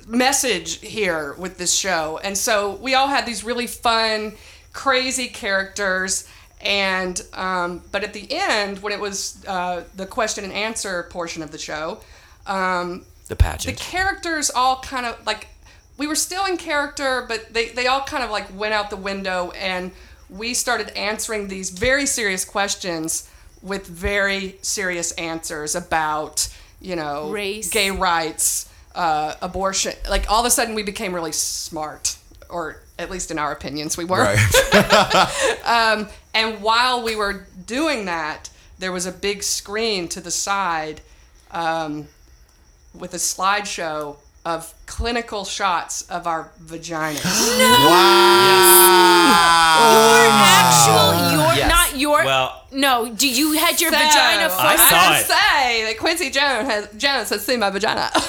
message 0.07 0.79
here 0.79 1.35
with 1.37 1.59
this 1.59 1.73
show, 1.73 2.19
and 2.23 2.35
so 2.35 2.75
we 2.81 2.95
all 2.95 3.07
had 3.07 3.27
these 3.27 3.43
really 3.43 3.67
fun, 3.67 4.33
crazy 4.73 5.27
characters. 5.27 6.27
And 6.63 7.21
um, 7.33 7.81
but 7.91 8.03
at 8.03 8.13
the 8.13 8.27
end, 8.29 8.79
when 8.83 8.93
it 8.93 8.99
was 8.99 9.43
uh, 9.47 9.83
the 9.95 10.05
question 10.05 10.43
and 10.43 10.53
answer 10.53 11.03
portion 11.09 11.41
of 11.41 11.51
the 11.51 11.57
show, 11.57 11.99
um, 12.45 13.05
the 13.27 13.35
the 13.65 13.73
characters 13.73 14.51
all 14.53 14.77
kind 14.81 15.05
of 15.05 15.25
like 15.25 15.47
we 15.97 16.07
were 16.07 16.15
still 16.15 16.45
in 16.45 16.57
character 16.57 17.25
but 17.27 17.53
they, 17.53 17.69
they 17.69 17.87
all 17.87 18.01
kind 18.01 18.23
of 18.23 18.29
like 18.29 18.47
went 18.57 18.73
out 18.73 18.89
the 18.89 18.97
window 18.97 19.51
and 19.51 19.91
we 20.29 20.53
started 20.53 20.89
answering 20.97 21.47
these 21.47 21.69
very 21.69 22.05
serious 22.05 22.43
questions 22.43 23.29
with 23.61 23.85
very 23.87 24.57
serious 24.61 25.11
answers 25.13 25.75
about 25.75 26.49
you 26.81 26.95
know 26.95 27.29
Race. 27.29 27.69
gay 27.69 27.91
rights 27.91 28.69
uh, 28.95 29.35
abortion 29.41 29.93
like 30.09 30.29
all 30.29 30.41
of 30.41 30.45
a 30.45 30.51
sudden 30.51 30.75
we 30.75 30.83
became 30.83 31.13
really 31.13 31.31
smart 31.31 32.17
or 32.51 32.81
at 32.99 33.09
least 33.09 33.31
in 33.31 33.39
our 33.39 33.51
opinions 33.51 33.97
we 33.97 34.05
were 34.05 34.27
um, 35.65 36.07
and 36.33 36.61
while 36.61 37.01
we 37.03 37.15
were 37.15 37.47
doing 37.65 38.05
that 38.05 38.49
there 38.79 38.91
was 38.91 39.05
a 39.05 39.11
big 39.11 39.41
screen 39.43 40.07
to 40.09 40.19
the 40.21 40.31
side 40.31 41.01
um, 41.51 42.07
with 42.93 43.13
a 43.13 43.17
slideshow 43.17 44.15
of 44.43 44.73
clinical 44.87 45.45
shots 45.45 46.01
of 46.09 46.25
our 46.25 46.49
vaginas. 46.63 47.21
Wow! 49.31 49.77
Your 49.81 50.29
actual, 50.31 51.11
your 51.31 51.53
Yes. 51.55 51.69
not 51.69 51.99
your. 51.99 52.23
Well- 52.25 52.65
no. 52.71 53.13
Do 53.13 53.27
you 53.27 53.53
had 53.53 53.79
your 53.79 53.91
So, 53.91 53.97
vagina? 53.97 54.43
I 54.51 54.73
I 54.73 54.77
first? 54.77 54.89
saw 54.89 54.95
have 54.97 55.15
it. 55.15 55.19
to 55.19 55.25
say 55.27 55.83
that 55.85 55.97
Quincy 55.99 56.29
Jones 56.31 56.67
has 56.69 56.87
Jones 56.97 57.29
has 57.29 57.45
seen 57.45 57.59
my 57.59 57.69
vagina. 57.69 58.09
No, 58.13 58.21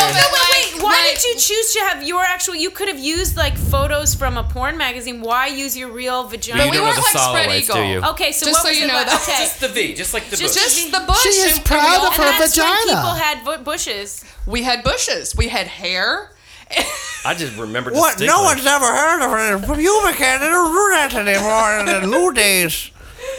no, 0.00 0.26
wait, 0.32 0.32
wait. 0.32 0.43
Why 0.84 1.06
like- 1.08 1.14
did 1.20 1.24
you 1.24 1.34
choose 1.38 1.72
to 1.74 1.80
have 1.80 2.02
your 2.06 2.22
actual? 2.24 2.54
You 2.54 2.70
could 2.70 2.88
have 2.88 2.98
used 2.98 3.36
like 3.36 3.56
photos 3.56 4.14
from 4.14 4.36
a 4.36 4.44
porn 4.44 4.76
magazine. 4.76 5.20
Why 5.20 5.46
use 5.48 5.76
your 5.76 5.90
real 5.90 6.24
vagina? 6.24 6.64
you 6.66 6.70
we 6.70 6.80
weren't 6.80 6.96
like 6.96 7.04
spread 7.06 7.22
solid 7.22 7.50
eagle. 7.50 7.76
do 7.76 7.82
you? 7.82 8.00
Okay, 8.12 8.32
so 8.32 8.46
Just 8.46 8.56
what 8.58 8.62
so 8.62 8.68
was 8.70 8.78
you 8.78 8.84
it 8.84 8.88
know 8.88 9.02
about? 9.02 9.06
that. 9.10 9.22
Okay. 9.28 9.44
Just 9.44 9.60
the 9.60 9.68
V, 9.68 9.94
just 9.94 10.14
like 10.14 10.28
the 10.30 10.36
Just- 10.36 10.54
bush. 10.54 10.62
Just 10.64 10.92
the 10.92 11.00
bush. 11.06 11.22
She 11.22 11.28
is 11.30 11.44
and- 11.44 11.56
and 11.58 11.64
proud 11.64 12.00
we 12.02 12.06
of 12.08 12.14
her 12.14 12.22
had- 12.22 12.30
And 12.32 12.38
when 12.40 12.48
vagina. 12.50 12.96
people 12.96 13.14
had 13.14 13.44
bu- 13.44 13.64
bushes. 13.64 14.24
We 14.46 14.62
had 14.62 14.82
bushes. 14.84 15.34
We 15.36 15.48
had 15.48 15.66
hair. 15.66 16.30
I 17.26 17.34
just 17.34 17.56
remember 17.56 17.90
What? 17.92 18.18
distinctly. 18.18 18.26
No 18.26 18.42
one's 18.42 18.66
ever 18.66 18.84
heard 18.86 19.22
of 19.22 19.62
it. 19.62 19.66
Pubic 19.78 20.16
hair. 20.16 20.38
They 20.38 20.46
don't 20.46 20.72
do 20.72 20.90
that 20.94 21.14
anymore 21.14 21.78
in 21.80 21.86
the 21.86 22.06
new 22.06 22.32
days. 22.32 22.90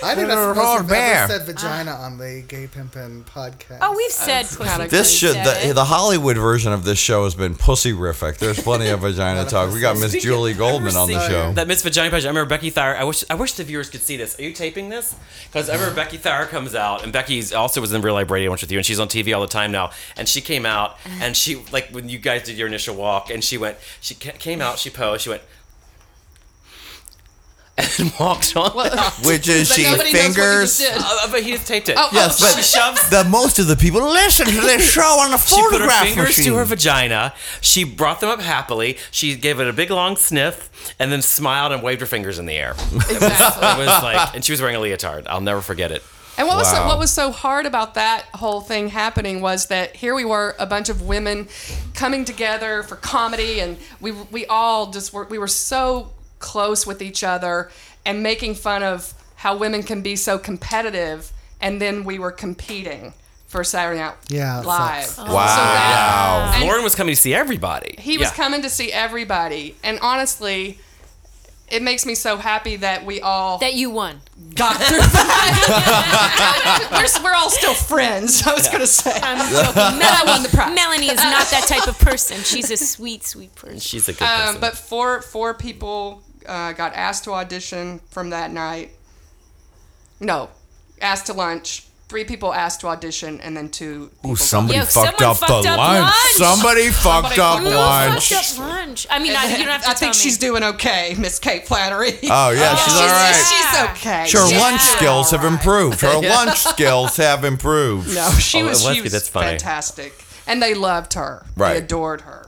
I 0.03 0.14
think 0.14 0.28
that's 0.28 0.40
the 0.41 0.48
Little 0.49 0.64
most 0.64 0.80
we've 0.82 0.90
bear. 0.90 1.24
ever 1.24 1.34
said 1.34 1.45
vagina 1.45 1.91
on 1.91 2.18
the 2.18 2.44
Gay 2.48 2.68
Pimpin' 2.68 3.24
podcast. 3.24 3.80
Oh, 3.82 3.95
we've 3.95 4.12
said 4.12 4.44
pussy. 4.45 4.64
kinda 4.64 4.88
This 4.88 5.20
crazy. 5.20 5.36
should 5.41 5.68
the, 5.70 5.74
the 5.74 5.86
Hollywood 5.86 6.38
version 6.38 6.74
of 6.74 6.84
this 6.84 6.99
show 6.99 7.24
has 7.24 7.34
been 7.34 7.56
pussy-rific. 7.56 8.38
There's 8.38 8.60
plenty 8.62 8.90
of 8.90 8.99
vagina 9.02 9.45
talk. 9.45 9.74
We 9.74 9.80
got 9.80 9.98
Miss 9.98 10.12
Julie 10.22 10.53
Goldman 10.66 10.95
on 10.95 11.07
the 11.10 11.28
show. 11.28 11.53
That 11.53 11.68
Miss 11.68 11.82
Vagina 11.82 12.10
Pageant. 12.12 12.26
I 12.26 12.30
remember 12.30 12.49
Becky 12.49 12.70
Thayer. 12.70 12.95
I 12.98 13.03
wish 13.03 13.24
I 13.30 13.36
wish 13.36 13.53
the 13.53 13.64
viewers 13.64 13.90
could 13.90 14.02
see 14.02 14.18
this. 14.18 14.38
Are 14.40 14.44
you 14.44 14.53
taping 14.53 14.90
this? 14.90 15.16
Because 15.52 15.70
I 15.70 15.74
remember 15.76 15.95
Becky 16.03 16.18
Thayer 16.18 16.45
comes 16.45 16.76
out, 16.76 17.03
and 17.03 17.12
Becky's 17.14 17.52
also 17.53 17.82
was 17.82 17.91
in 17.94 18.02
Real 18.02 18.14
Life 18.14 18.30
Radio 18.30 18.49
once 18.52 18.62
with 18.62 18.72
you, 18.72 18.78
and 18.78 18.86
she's 18.86 18.99
on 18.99 19.07
TV 19.07 19.34
all 19.36 19.41
the 19.41 19.48
time 19.48 19.72
now. 19.72 19.91
And 20.18 20.28
she 20.28 20.41
came 20.41 20.66
out, 20.66 20.98
and 21.22 21.36
she 21.36 21.56
like 21.72 21.90
when 21.90 22.10
you 22.10 22.20
guys 22.20 22.44
did 22.44 22.57
your 22.57 22.68
initial 22.68 22.95
walk, 22.95 23.30
and 23.32 23.44
she 23.44 23.57
went, 23.57 23.78
she 24.02 24.14
came 24.16 24.62
out, 24.62 24.78
she 24.78 24.90
posed, 24.90 25.24
she 25.24 25.30
went. 25.30 25.41
And 27.77 28.14
walks 28.19 28.56
on. 28.56 28.72
Which 29.26 29.49
is 29.49 29.68
But 29.69 29.76
she 29.76 29.84
nobody 29.84 30.14
knows 30.14 30.23
fingers. 30.23 30.81
Uh, 30.81 31.27
but 31.30 31.43
he 31.43 31.52
just 31.52 31.68
taped 31.68 31.89
it. 31.89 31.97
Oh, 31.99 32.10
Yes, 32.14 32.41
oh, 32.41 32.45
but 32.45 32.56
she 32.56 32.64
shoves 32.64 33.10
the 33.10 33.26
most 33.26 33.60
of 33.60 33.68
the 33.68 33.76
people 33.76 34.02
listen 34.02 34.45
to 34.45 34.61
this 34.61 34.89
show 34.89 35.02
on 35.19 35.31
the 35.31 35.38
She 35.45 35.61
put 35.69 35.81
her 35.81 36.06
fingers 36.06 36.38
machine. 36.38 36.45
to 36.45 36.56
her 36.56 36.65
vagina. 36.65 37.34
She 37.61 37.84
brought 37.84 38.22
them 38.22 38.30
up 38.30 38.39
happily. 38.41 38.97
She 39.11 39.35
gave 39.35 39.60
it 39.60 39.68
a 39.68 39.73
big 39.73 39.91
long 39.91 40.15
sniff 40.15 40.95
and 40.99 41.11
then 41.11 41.22
smiled 41.22 41.73
and 41.73 41.84
waved 41.84 41.99
her 42.02 42.07
fingers 42.07 42.39
in 42.39 42.45
the 42.45 42.53
air. 42.53 42.72
Exactly. 42.72 43.68
It 43.68 43.77
was 43.77 44.03
like, 44.03 44.35
and 44.35 44.43
she 44.45 44.53
was 44.53 44.61
wearing 44.61 44.76
a 44.77 44.80
leotard. 44.80 45.27
I'll 45.27 45.41
never 45.41 45.61
forget 45.61 45.91
it. 45.91 46.02
And 46.38 46.47
what 46.49 46.57
was 46.57 46.69
so, 46.69 46.85
what 46.85 46.99
was 46.99 47.11
so 47.11 47.31
hard 47.31 47.65
about 47.65 47.93
that 47.93 48.23
whole 48.34 48.60
thing 48.60 48.89
happening 48.89 49.39
was 49.39 49.68
that 49.68 49.95
here 49.95 50.14
we 50.14 50.26
were, 50.26 50.53
a 50.60 50.65
bunch 50.65 50.89
of 50.89 51.02
women 51.02 51.47
coming 51.93 52.26
together 52.26 52.84
for 52.84 52.97
comedy, 52.97 53.61
and 53.61 53.77
we 54.02 54.11
we 54.11 54.45
all 54.47 54.91
just 54.91 55.14
were 55.14 55.23
we 55.26 55.38
were 55.38 55.47
so 55.47 56.11
close 56.40 56.86
with 56.88 57.02
each 57.02 57.24
other 57.24 57.70
and 58.06 58.22
making 58.24 58.56
fun 58.56 58.84
of 58.84 59.14
how 59.38 59.56
women 59.57 59.84
can 59.84 60.02
be 60.02 60.16
so 60.16 60.38
competitive, 60.38 61.32
and 61.62 61.82
then 61.82 62.03
we 62.03 62.18
were 62.20 62.32
competing 62.32 63.14
for 63.48 63.64
Saturday 63.64 63.99
Night 63.99 64.16
Yeah, 64.28 64.60
it 64.62 64.66
Live. 64.66 65.03
sucks. 65.06 65.16
So 65.28 65.34
Wow. 65.34 65.45
that- 65.45 66.53
and 66.57 66.66
Lorne 66.66 66.84
was 66.84 66.95
coming 66.95 67.16
to 67.16 67.22
see 67.22 67.34
everybody. 67.34 67.95
he 67.99 68.18
was 68.18 68.28
Yeah. 68.30 68.34
coming 68.36 68.62
to 68.64 68.70
see 68.70 68.91
everybody, 68.91 69.76
and 69.84 69.99
honestly. 70.02 70.80
It 71.68 71.82
makes 71.82 72.06
me 72.06 72.14
so 72.14 72.38
happy 72.38 72.76
that 72.76 73.06
we 73.07 73.22
all 73.22 73.57
That 73.57 73.74
you 73.74 73.90
won. 73.90 74.22
got 74.53 74.76
through 74.80 74.99
that. 74.99 76.90
we're, 76.91 77.24
we're 77.24 77.34
all 77.34 77.49
still 77.49 77.74
friends. 77.74 78.45
I 78.45 78.53
was 78.53 78.70
gonna 78.70 78.86
say. 78.86 79.12
I'm 79.24 79.40
joking. 79.52 79.98
Melanie, 79.99 80.76
Melanie 80.76 81.07
is 81.10 81.16
not 81.18 81.49
that 81.49 81.66
type 81.68 81.88
of 81.88 81.98
person. 81.98 82.38
She's 82.44 82.70
a 82.70 82.78
sweet, 82.78 83.26
sweet 83.26 83.56
person. 83.56 83.80
She's 83.80 84.07
a 84.07 84.14
good 84.14 84.20
person. 84.20 84.56
Um, 84.56 84.62
but 84.62 84.78
four 84.78 85.24
four 85.24 85.56
people 85.56 86.22
uh, 86.47 86.73
got 86.73 86.93
asked 86.93 87.23
to 87.26 87.34
audition 87.34 87.99
from 88.09 88.30
that 88.31 88.51
night. 88.51 88.91
No, 90.19 90.49
asked 91.01 91.27
to 91.27 91.34
lunch. 91.34 91.88
Three 92.07 92.23
people 92.23 92.53
asked 92.53 92.81
to 92.81 92.88
audition, 92.88 93.41
and 93.41 93.57
then 93.57 93.69
two. 93.69 94.11
people 94.17 94.30
Ooh, 94.31 94.34
got- 94.35 94.39
somebody 94.43 94.77
Yo, 94.77 94.85
fucked 94.85 94.93
someone 95.19 95.23
up 95.23 95.38
fucked 95.38 95.63
the 95.63 95.69
up 95.72 95.77
lunch. 95.80 96.01
lunch. 96.03 96.34
Somebody 96.35 96.89
fucked 96.91 97.26
up 97.26 97.26
fucked 97.26 97.39
up 97.39 97.63
lunch. 97.63 98.30
Fucked 98.30 98.59
up 98.59 98.59
lunch. 98.69 99.07
I 99.09 99.17
mean, 99.19 99.35
I, 99.35 99.49
you 99.57 99.57
don't 99.57 99.67
have 99.69 99.81
to 99.81 99.88
I 99.89 99.93
tell 99.93 99.99
think 99.99 100.09
me. 100.11 100.19
she's 100.19 100.38
doing 100.38 100.63
okay, 100.63 101.15
Miss 101.17 101.39
Kate 101.39 101.67
Flannery. 101.67 102.11
Oh 102.30 102.51
yeah, 102.51 102.76
she's 102.76 102.84
she's, 102.93 103.01
all 103.01 103.07
right. 103.07 103.45
she's 103.49 103.81
okay. 103.89 104.19
Her 104.22 104.27
She's 104.49 104.59
lunch 104.61 104.81
doing 104.84 104.97
skills 104.97 105.34
all 105.34 105.39
have 105.39 105.43
right. 105.51 105.53
improved. 105.59 106.01
Her 106.01 106.19
lunch 106.30 106.57
skills 106.59 107.17
have 107.17 107.43
improved. 107.43 108.13
No, 108.13 108.30
she 108.34 108.61
Oh, 108.61 108.65
was. 108.67 108.84
Leslie, 108.85 108.95
She 108.97 109.01
was 109.01 109.11
that's 109.11 109.27
funny. 109.30 109.47
fantastic, 109.47 110.13
and 110.45 110.61
they 110.61 110.76
loved 110.76 111.13
her. 111.13 111.43
Right. 111.57 111.73
They 111.73 111.80
adored 111.80 112.22
her. 112.22 112.44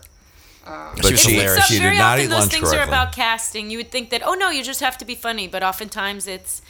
But 0.95 1.11
was 1.11 1.19
she, 1.19 1.33
hilarious. 1.33 1.65
she 1.67 1.75
so 1.75 1.79
did 1.79 1.85
very 1.85 1.97
not 1.97 2.13
often 2.13 2.25
eat 2.25 2.27
those 2.27 2.39
lunch 2.39 2.51
things 2.51 2.69
correctly. 2.69 2.79
are 2.79 2.87
about 2.87 3.13
casting. 3.13 3.69
You 3.71 3.77
would 3.77 3.91
think 3.91 4.09
that 4.09 4.21
oh 4.25 4.33
no, 4.33 4.49
you 4.49 4.63
just 4.63 4.79
have 4.81 4.97
to 4.99 5.05
be 5.05 5.15
funny, 5.15 5.47
but 5.47 5.63
oftentimes 5.63 6.27
it's 6.27 6.61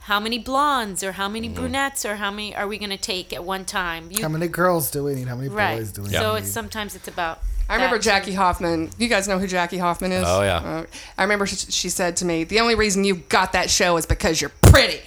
how 0.00 0.20
many 0.20 0.38
blondes 0.38 1.02
or 1.02 1.12
how 1.12 1.28
many 1.28 1.48
brunettes 1.48 2.04
or 2.04 2.16
how 2.16 2.30
many 2.30 2.54
are 2.54 2.68
we 2.68 2.78
going 2.78 2.90
to 2.90 2.96
take 2.96 3.32
at 3.32 3.42
one 3.42 3.64
time? 3.64 4.08
You, 4.12 4.22
How 4.22 4.28
many 4.28 4.46
girls 4.46 4.90
do 4.92 5.02
we 5.02 5.14
need? 5.16 5.26
How 5.26 5.34
many 5.34 5.48
right. 5.48 5.78
boys 5.78 5.90
do 5.90 6.02
we 6.02 6.10
So 6.10 6.34
need? 6.34 6.38
it's 6.42 6.50
sometimes 6.52 6.94
it's 6.94 7.08
about. 7.08 7.40
I 7.68 7.74
remember 7.74 7.96
that, 7.98 8.04
Jackie 8.04 8.30
too. 8.30 8.36
Hoffman. 8.36 8.90
You 8.98 9.08
guys 9.08 9.26
know 9.26 9.40
who 9.40 9.48
Jackie 9.48 9.78
Hoffman 9.78 10.12
is? 10.12 10.22
Oh, 10.24 10.42
yeah. 10.42 10.58
Uh, 10.58 10.84
I 11.18 11.22
remember 11.24 11.44
she, 11.46 11.56
she 11.56 11.88
said 11.88 12.16
to 12.18 12.24
me, 12.24 12.44
"The 12.44 12.60
only 12.60 12.76
reason 12.76 13.02
you 13.02 13.16
got 13.16 13.52
that 13.54 13.68
show 13.68 13.96
is 13.96 14.06
because 14.06 14.40
you're 14.40 14.52
pretty." 14.62 15.00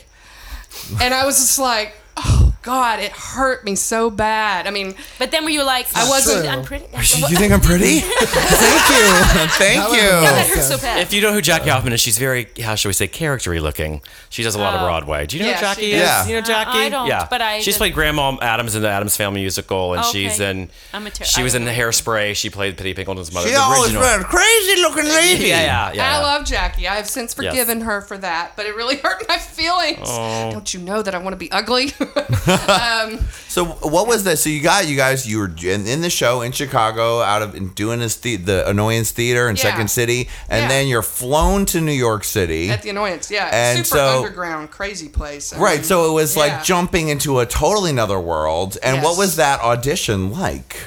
and 1.02 1.14
I 1.14 1.26
was 1.26 1.38
just 1.38 1.58
like, 1.60 1.96
"Oh 2.18 2.54
God, 2.61 2.99
it 2.99 3.11
hurt 3.11 3.64
me 3.64 3.76
so 3.76 4.10
bad." 4.10 4.68
I 4.68 4.72
mean, 4.72 4.95
But 5.18 5.31
then 5.31 5.44
were 5.44 5.49
you 5.49 5.64
like, 5.64 5.88
I 5.95 6.07
wasn't- 6.10 6.48
I'm 6.48 6.64
pretty. 6.64 6.86
you 6.94 7.38
think 7.38 7.52
I'm 7.53 7.61
pretty? 7.61 7.99
Thank 7.99 8.90
you. 8.90 9.48
Thank 9.57 9.88
was 9.90 9.95
you. 9.98 10.10
That 10.10 10.48
hurt 10.53 10.64
so 10.64 10.77
bad. 10.77 10.99
if 11.02 11.14
you 11.14 11.22
know 11.22 11.34
who 11.34 11.41
Jackie 11.41 11.69
Hoffman 11.69 11.94
is, 11.94 12.02
she's 12.02 12.18
very, 12.18 12.48
how 12.61 12.76
should 12.76 12.90
we 12.90 12.94
say, 12.94 13.07
charactery 13.07 13.60
looking. 13.61 14.02
She 14.30 14.44
does 14.44 14.56
a 14.56 14.60
lot 14.60 14.76
of 14.76 14.81
Oh. 14.81 14.86
Broadway. 14.86 15.26
Do 15.26 15.38
you 15.38 15.44
know 15.44 15.49
Yeah, 15.49 15.56
who 15.56 15.61
Jackie 15.61 15.81
she 15.81 15.91
is? 15.94 16.02
does. 16.02 16.27
You 16.27 16.34
know 16.36 16.40
Uh, 16.41 16.45
Jackie? 16.45 16.77
I 16.80 16.90
don't, 16.90 17.07
yeah. 17.07 17.27
but 17.30 17.41
I 17.41 17.60
She's 17.61 17.73
did- 17.76 17.80
played 17.80 17.94
Grandma 17.94 18.38
Addams 18.41 18.76
in 18.76 18.81
the 18.81 18.90
Addams 18.90 19.15
Family 19.18 19.41
musical, 19.41 19.94
and 19.94 20.02
Okay. 20.03 20.11
she's 20.27 20.40
in. 20.40 20.69
I'm 20.94 21.06
a 21.07 21.10
ter- 21.10 21.23
she 21.26 21.41
was 21.44 21.56
in 21.56 21.65
the. 21.65 21.72
Hairspray. 21.80 22.36
She 22.36 22.49
played 22.49 22.77
Penny 22.77 22.94
Pinkleton's 22.94 23.31
mother. 23.31 23.48
She 23.48 23.53
the 23.53 23.60
always 23.61 23.94
original. 23.95 24.23
crazy 24.26 24.81
looking 24.81 25.06
lady. 25.06 25.48
Yeah, 25.48 25.61
yeah, 25.61 25.91
yeah. 25.94 26.18
I 26.18 26.22
love 26.22 26.45
Jackie. 26.45 26.88
I 26.90 26.95
have 26.95 27.07
since 27.07 27.34
forgiven 27.34 27.81
her 27.81 28.02
for 28.02 28.18
that, 28.18 28.52
but 28.57 28.65
it 28.65 28.76
really 28.76 28.98
hurt 29.03 29.23
my 29.30 29.38
feelings. 29.38 29.99
Oh. 30.03 30.52
Don't 30.52 30.73
you 30.73 30.80
know 30.81 31.02
that 31.02 31.15
I 31.15 31.19
want 31.19 31.34
to 31.34 31.38
be 31.38 31.49
ugly? 31.52 31.94
So 33.50 33.66
what 33.66 34.08
was 34.08 34.26
that? 34.26 34.38
So 34.38 34.48
you 34.50 34.62
got 34.62 34.88
you 34.88 34.96
guys 34.96 35.28
you 35.28 35.40
were 35.40 35.52
in, 35.64 35.88
in 35.88 36.02
the 36.02 36.10
show 36.12 36.42
in 36.42 36.52
Chicago 36.52 37.20
out 37.22 37.42
of 37.42 37.74
doing 37.74 37.98
this 38.00 38.16
the, 38.18 38.36
the 38.36 38.70
Annoyance 38.70 39.10
Theater 39.12 39.50
in 39.50 39.56
Yeah. 39.56 39.64
Second 39.64 39.90
City, 39.90 40.30
and 40.50 40.62
Yeah. 40.64 40.68
then 40.68 40.88
you're 40.88 41.02
flown 41.02 41.66
to 41.68 41.82
New 41.82 41.92
York 41.92 42.24
City. 42.24 42.70
At 42.70 42.84
the 42.84 42.92
annoyance, 42.92 43.32
yeah. 43.32 43.50
And 43.52 43.86
Super 43.88 43.98
so- 43.98 44.18
underground, 44.18 44.70
crazy 44.70 45.10
place. 45.10 45.52
I 45.52 45.58
Right, 45.58 45.78
mean, 45.80 45.84
so 45.84 46.10
it 46.12 46.14
was 46.14 46.36
yeah. 46.36 46.44
like 46.44 46.64
jumping 46.64 47.10
into 47.10 47.40
a 47.40 47.46
totally 47.48 47.90
another 47.90 48.20
world. 48.20 48.78
And 48.84 49.02
what 49.02 49.18
was 49.18 49.36
that 49.38 49.60
audition 49.62 50.30
like? 50.32 50.78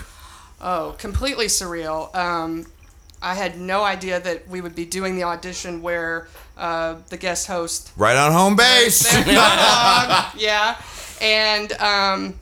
Oh, 0.60 0.94
completely 0.98 1.46
surreal. 1.46 2.14
Um, 2.14 2.66
I 3.20 3.34
had 3.34 3.58
no 3.58 3.82
idea 3.82 4.20
that 4.20 4.48
we 4.48 4.60
would 4.60 4.76
be 4.76 4.84
doing 4.84 5.16
the 5.16 5.24
audition 5.24 5.82
where 5.82 6.28
uh, 6.56 6.94
the 7.08 7.16
guest 7.16 7.48
host 7.48 7.90
Right 7.96 8.16
on 8.16 8.30
home 8.32 8.54
base. 8.54 9.02
Yeah. 9.26 10.76
And, 11.22 11.72
um, 11.74 12.40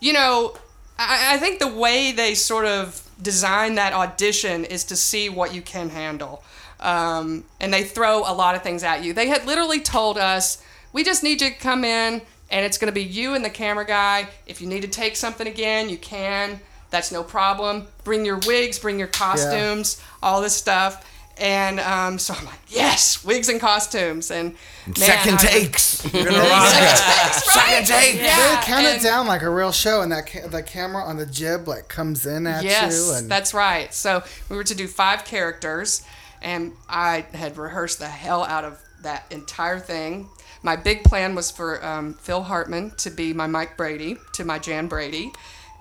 you 0.00 0.12
know, 0.12 0.56
I, 0.98 1.34
I 1.34 1.38
think 1.38 1.60
the 1.60 1.68
way 1.68 2.10
they 2.10 2.34
sort 2.34 2.64
of 2.64 3.08
design 3.20 3.76
that 3.76 3.92
audition 3.92 4.64
is 4.64 4.84
to 4.84 4.96
see 4.96 5.28
what 5.28 5.54
you 5.54 5.62
can 5.62 5.90
handle. 5.90 6.42
Um, 6.80 7.44
and 7.60 7.72
they 7.72 7.84
throw 7.84 8.20
a 8.20 8.34
lot 8.34 8.56
of 8.56 8.62
things 8.62 8.82
at 8.82 9.04
you. 9.04 9.12
They 9.12 9.28
had 9.28 9.46
literally 9.46 9.80
told 9.80 10.18
us, 10.18 10.64
we 10.92 11.04
just 11.04 11.22
need 11.22 11.40
you 11.40 11.50
to 11.50 11.56
come 11.56 11.84
in, 11.84 12.22
and 12.50 12.66
it's 12.66 12.78
going 12.78 12.88
to 12.88 12.94
be 12.94 13.04
you 13.04 13.34
and 13.34 13.44
the 13.44 13.50
camera 13.50 13.86
guy. 13.86 14.28
If 14.46 14.60
you 14.60 14.66
need 14.66 14.82
to 14.82 14.88
take 14.88 15.14
something 15.14 15.46
again, 15.46 15.88
you 15.88 15.98
can. 15.98 16.58
That's 16.90 17.12
no 17.12 17.22
problem. 17.22 17.86
Bring 18.04 18.24
your 18.24 18.38
wigs, 18.46 18.78
bring 18.78 18.98
your 18.98 19.08
costumes, 19.08 20.02
all 20.22 20.42
this 20.42 20.54
stuff. 20.54 21.08
And 21.42 21.80
um, 21.80 22.18
so 22.20 22.34
I'm 22.38 22.44
like, 22.44 22.60
yes, 22.68 23.24
wigs 23.24 23.48
and 23.48 23.60
costumes. 23.60 24.30
And 24.30 24.54
man, 24.86 24.94
Second 24.94 25.34
I- 25.34 25.42
takes. 25.42 26.04
You're 26.14 26.24
gonna 26.26 26.38
rock 26.38 26.72
it. 26.72 27.32
Second 27.42 27.86
take. 27.88 28.14
They 28.18 28.24
Yeah, 28.26 28.62
count 28.62 28.86
it 28.86 29.02
down 29.02 29.26
like 29.26 29.42
a 29.42 29.50
real 29.50 29.72
show, 29.72 30.02
and 30.02 30.12
that 30.12 30.28
ca- 30.30 30.46
the 30.46 30.62
camera 30.62 31.02
on 31.02 31.16
the 31.16 31.26
jib 31.26 31.66
like 31.66 31.88
comes 31.88 32.26
in 32.26 32.46
at 32.46 32.62
Yes, 32.62 32.94
you. 32.96 33.14
And 33.16 33.28
that's 33.28 33.52
right. 33.52 33.92
So 33.92 34.22
we 34.48 34.56
were 34.56 34.62
to 34.62 34.74
do 34.74 34.86
five 34.86 35.24
characters, 35.24 36.04
and 36.40 36.74
I 36.88 37.26
had 37.34 37.58
rehearsed 37.58 37.98
the 37.98 38.06
hell 38.06 38.44
out 38.44 38.62
of 38.64 38.80
that 39.02 39.24
entire 39.32 39.80
thing. 39.80 40.28
My 40.62 40.76
big 40.76 41.02
plan 41.02 41.34
was 41.34 41.50
for 41.50 41.84
um, 41.84 42.14
Phil 42.14 42.44
Hartman 42.44 42.92
to 42.98 43.10
be 43.10 43.32
my 43.32 43.48
Mike 43.48 43.76
Brady, 43.76 44.16
to 44.34 44.44
my 44.44 44.60
Jan 44.60 44.86
Brady, 44.86 45.32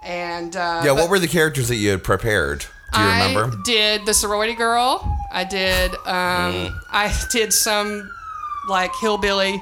and 0.01 0.55
uh, 0.55 0.81
Yeah, 0.83 0.93
but 0.93 1.01
what 1.03 1.09
were 1.11 1.19
the 1.19 1.27
characters 1.27 1.67
that 1.67 1.75
you 1.75 1.91
had 1.91 2.03
prepared? 2.03 2.65
Do 2.93 2.99
you 2.99 3.05
remember? 3.05 3.39
I 3.39 3.43
remember? 3.43 3.63
did 3.63 4.05
the 4.07 4.13
sorority 4.15 4.55
girl. 4.55 5.19
I 5.31 5.43
did. 5.43 5.93
Um, 5.95 6.79
I 6.91 7.13
did 7.31 7.53
some 7.53 8.11
like 8.67 8.91
hillbilly. 9.01 9.61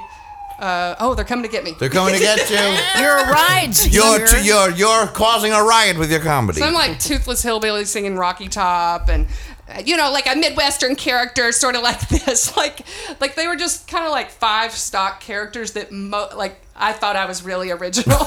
Uh, 0.58 0.94
oh, 1.00 1.14
they're 1.14 1.24
coming 1.24 1.44
to 1.44 1.48
get 1.50 1.64
me. 1.64 1.74
They're 1.78 1.88
coming 1.88 2.12
to 2.14 2.20
get 2.20 2.50
you. 2.50 2.56
You're 3.02 3.16
a 3.16 3.30
rides. 3.30 3.88
You're, 3.94 4.26
t- 4.26 4.44
you're 4.46 4.70
you're 4.70 5.06
causing 5.06 5.52
a 5.52 5.62
riot 5.62 5.96
with 5.96 6.10
your 6.10 6.20
comedy. 6.20 6.60
Some 6.60 6.74
like 6.74 6.98
toothless 6.98 7.42
hillbilly 7.42 7.86
singing 7.86 8.16
Rocky 8.16 8.46
Top 8.48 9.08
and 9.08 9.26
uh, 9.70 9.80
you 9.84 9.96
know 9.96 10.10
like 10.12 10.30
a 10.30 10.36
midwestern 10.36 10.96
character 10.96 11.50
sort 11.52 11.76
of 11.76 11.82
like 11.82 12.06
this 12.08 12.56
like 12.58 12.84
like 13.20 13.36
they 13.36 13.46
were 13.46 13.56
just 13.56 13.88
kind 13.88 14.04
of 14.04 14.10
like 14.10 14.28
five 14.30 14.72
stock 14.72 15.20
characters 15.20 15.72
that 15.72 15.92
mo- 15.92 16.28
like 16.36 16.60
I 16.76 16.92
thought 16.92 17.16
I 17.16 17.24
was 17.24 17.42
really 17.42 17.70
original 17.70 18.18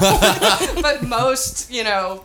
but 0.82 1.04
most 1.04 1.70
you 1.70 1.84
know 1.84 2.24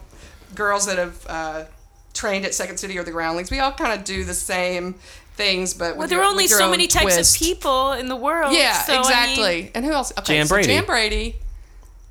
girls 0.56 0.88
that 0.88 0.98
have 0.98 1.26
uh, 1.28 1.66
trained 2.14 2.46
at 2.46 2.54
Second 2.54 2.78
City 2.78 2.98
or 2.98 3.04
the 3.04 3.12
Groundlings 3.12 3.52
we 3.52 3.60
all 3.60 3.72
kind 3.72 3.94
of 3.98 4.04
do 4.06 4.24
the 4.24 4.34
same 4.34 4.96
things 5.36 5.74
but 5.74 5.92
Well, 5.92 6.00
with 6.00 6.10
there 6.10 6.20
your- 6.20 6.26
are 6.26 6.30
only 6.32 6.48
so 6.48 6.70
many 6.70 6.88
types 6.88 7.14
twist. 7.16 7.36
of 7.36 7.40
people 7.48 7.94
in 7.94 8.10
the 8.10 8.16
world. 8.16 8.54
Yeah, 8.54 8.82
so, 8.84 8.94
I 8.94 8.96
mean- 8.98 9.06
exactly. 9.06 9.72
and 9.76 9.86
who 9.86 9.92
else? 9.94 10.12
Okay, 10.20 10.36
Jan 10.38 10.48
so 10.48 10.56
Brady. 10.56 10.68
Jan 10.68 10.86
Brady. 10.86 11.36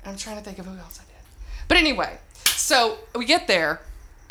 I'm 0.05 0.17
trying 0.17 0.37
to 0.37 0.43
think 0.43 0.57
of 0.57 0.65
who 0.65 0.77
else 0.79 0.99
I 0.99 1.03
did. 1.03 1.21
But 1.67 1.77
anyway, 1.77 2.17
so 2.45 2.97
we 3.13 3.25
get 3.25 3.45
there, 3.47 3.81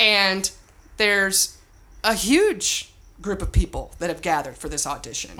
and 0.00 0.50
there's 0.96 1.56
a 2.02 2.14
huge 2.14 2.90
group 3.20 3.42
of 3.42 3.52
people 3.52 3.92
that 4.00 4.08
have 4.08 4.22
gathered 4.22 4.56
for 4.56 4.68
this 4.68 4.86
audition. 4.86 5.38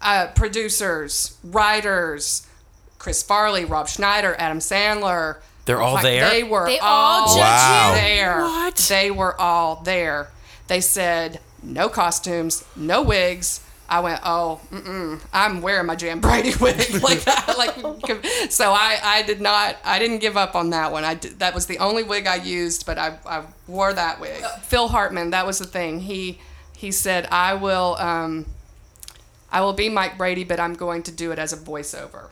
Uh, 0.00 0.28
producers, 0.36 1.36
writers, 1.42 2.46
Chris 2.98 3.22
Farley, 3.22 3.64
Rob 3.64 3.88
Schneider, 3.88 4.36
Adam 4.38 4.58
Sandler. 4.58 5.38
They're 5.66 5.80
all 5.80 5.94
Like, 5.94 6.02
there? 6.04 6.28
They 6.30 6.42
were 6.42 6.66
They 6.66 6.78
all 6.78 7.28
all 7.28 7.38
Wow. 7.38 7.92
there. 7.94 8.40
What? 8.40 8.76
They 8.76 9.10
were 9.10 9.40
all 9.40 9.76
there. 9.76 10.28
They 10.68 10.80
said 10.80 11.40
no 11.62 11.88
costumes, 11.88 12.64
no 12.76 13.02
wigs. 13.02 13.60
I 13.86 14.00
went, 14.00 14.20
oh, 14.24 14.60
mm-mm, 14.70 15.20
I'm 15.32 15.60
wearing 15.60 15.86
my 15.86 15.94
Jan 15.94 16.18
Brady 16.20 16.54
wig 16.60 16.90
like. 17.02 17.22
Like, 17.56 17.76
so 18.50 18.72
I, 18.72 18.98
I 19.02 19.22
did 19.22 19.40
not, 19.40 19.76
I 19.84 19.98
didn't 20.00 20.18
give 20.18 20.36
up 20.36 20.54
on 20.56 20.70
that 20.70 20.90
one. 20.90 21.04
I 21.04 21.14
did, 21.14 21.38
that 21.38 21.54
was 21.54 21.66
the 21.66 21.78
only 21.78 22.02
wig 22.02 22.26
I 22.26 22.36
used, 22.36 22.84
but 22.84 22.98
I, 22.98 23.16
I 23.24 23.44
wore 23.68 23.92
that 23.92 24.20
wig. 24.20 24.42
Phil 24.62 24.88
Hartman, 24.88 25.30
that 25.30 25.46
was 25.46 25.58
the 25.60 25.66
thing. 25.66 26.00
He, 26.00 26.40
he 26.76 26.90
said, 26.90 27.26
I 27.30 27.54
will, 27.54 27.96
um, 28.00 28.46
I 29.52 29.60
will 29.60 29.72
be 29.72 29.88
Mike 29.88 30.18
Brady, 30.18 30.42
but 30.44 30.58
I'm 30.58 30.74
going 30.74 31.02
to 31.04 31.12
do 31.12 31.30
it 31.30 31.38
as 31.38 31.52
a 31.52 31.56
voiceover. 31.56 32.30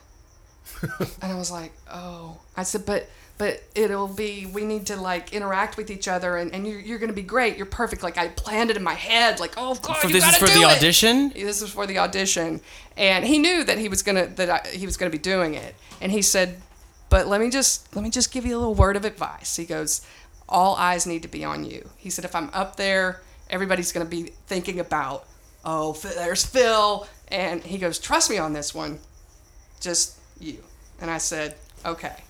and 1.22 1.32
I 1.32 1.36
was 1.36 1.50
like, 1.50 1.72
oh. 1.90 2.38
I 2.56 2.64
said, 2.64 2.84
but 2.84 3.08
but 3.42 3.60
it'll 3.74 4.06
be 4.06 4.46
we 4.46 4.64
need 4.64 4.86
to 4.86 4.94
like 4.94 5.32
interact 5.32 5.76
with 5.76 5.90
each 5.90 6.06
other 6.06 6.36
and, 6.36 6.54
and 6.54 6.64
you're, 6.64 6.78
you're 6.78 7.00
gonna 7.00 7.12
be 7.12 7.24
great. 7.24 7.56
You're 7.56 7.66
perfect. 7.66 8.00
Like 8.00 8.16
I 8.16 8.28
planned 8.28 8.70
it 8.70 8.76
in 8.76 8.84
my 8.84 8.94
head, 8.94 9.40
like, 9.40 9.54
oh 9.56 9.74
god, 9.82 9.96
For 9.96 10.06
you 10.06 10.12
this 10.12 10.24
is 10.24 10.30
gotta 10.30 10.46
for 10.46 10.52
do 10.52 10.60
the 10.60 10.68
it. 10.68 10.76
audition? 10.76 11.30
This 11.30 11.60
is 11.60 11.70
for 11.70 11.84
the 11.84 11.98
audition. 11.98 12.60
And 12.96 13.24
he 13.24 13.38
knew 13.38 13.64
that 13.64 13.78
he 13.78 13.88
was 13.88 14.04
gonna 14.04 14.28
that 14.28 14.48
I, 14.48 14.68
he 14.68 14.86
was 14.86 14.96
gonna 14.96 15.10
be 15.10 15.18
doing 15.18 15.54
it. 15.54 15.74
And 16.00 16.12
he 16.12 16.22
said, 16.22 16.62
But 17.08 17.26
let 17.26 17.40
me 17.40 17.50
just 17.50 17.92
let 17.96 18.04
me 18.04 18.10
just 18.10 18.32
give 18.32 18.46
you 18.46 18.56
a 18.56 18.60
little 18.60 18.76
word 18.76 18.94
of 18.94 19.04
advice. 19.04 19.56
He 19.56 19.64
goes, 19.64 20.06
All 20.48 20.76
eyes 20.76 21.04
need 21.04 21.22
to 21.22 21.28
be 21.28 21.44
on 21.44 21.64
you. 21.64 21.90
He 21.96 22.10
said, 22.10 22.24
if 22.24 22.36
I'm 22.36 22.48
up 22.52 22.76
there, 22.76 23.22
everybody's 23.50 23.90
gonna 23.90 24.04
be 24.04 24.34
thinking 24.46 24.78
about, 24.78 25.26
oh, 25.64 25.94
there's 25.94 26.46
Phil. 26.46 27.08
And 27.26 27.64
he 27.64 27.78
goes, 27.78 27.98
Trust 27.98 28.30
me 28.30 28.38
on 28.38 28.52
this 28.52 28.72
one 28.72 29.00
just 29.80 30.16
you. 30.38 30.62
And 31.00 31.10
I 31.10 31.18
said, 31.18 31.56
okay. 31.84 32.22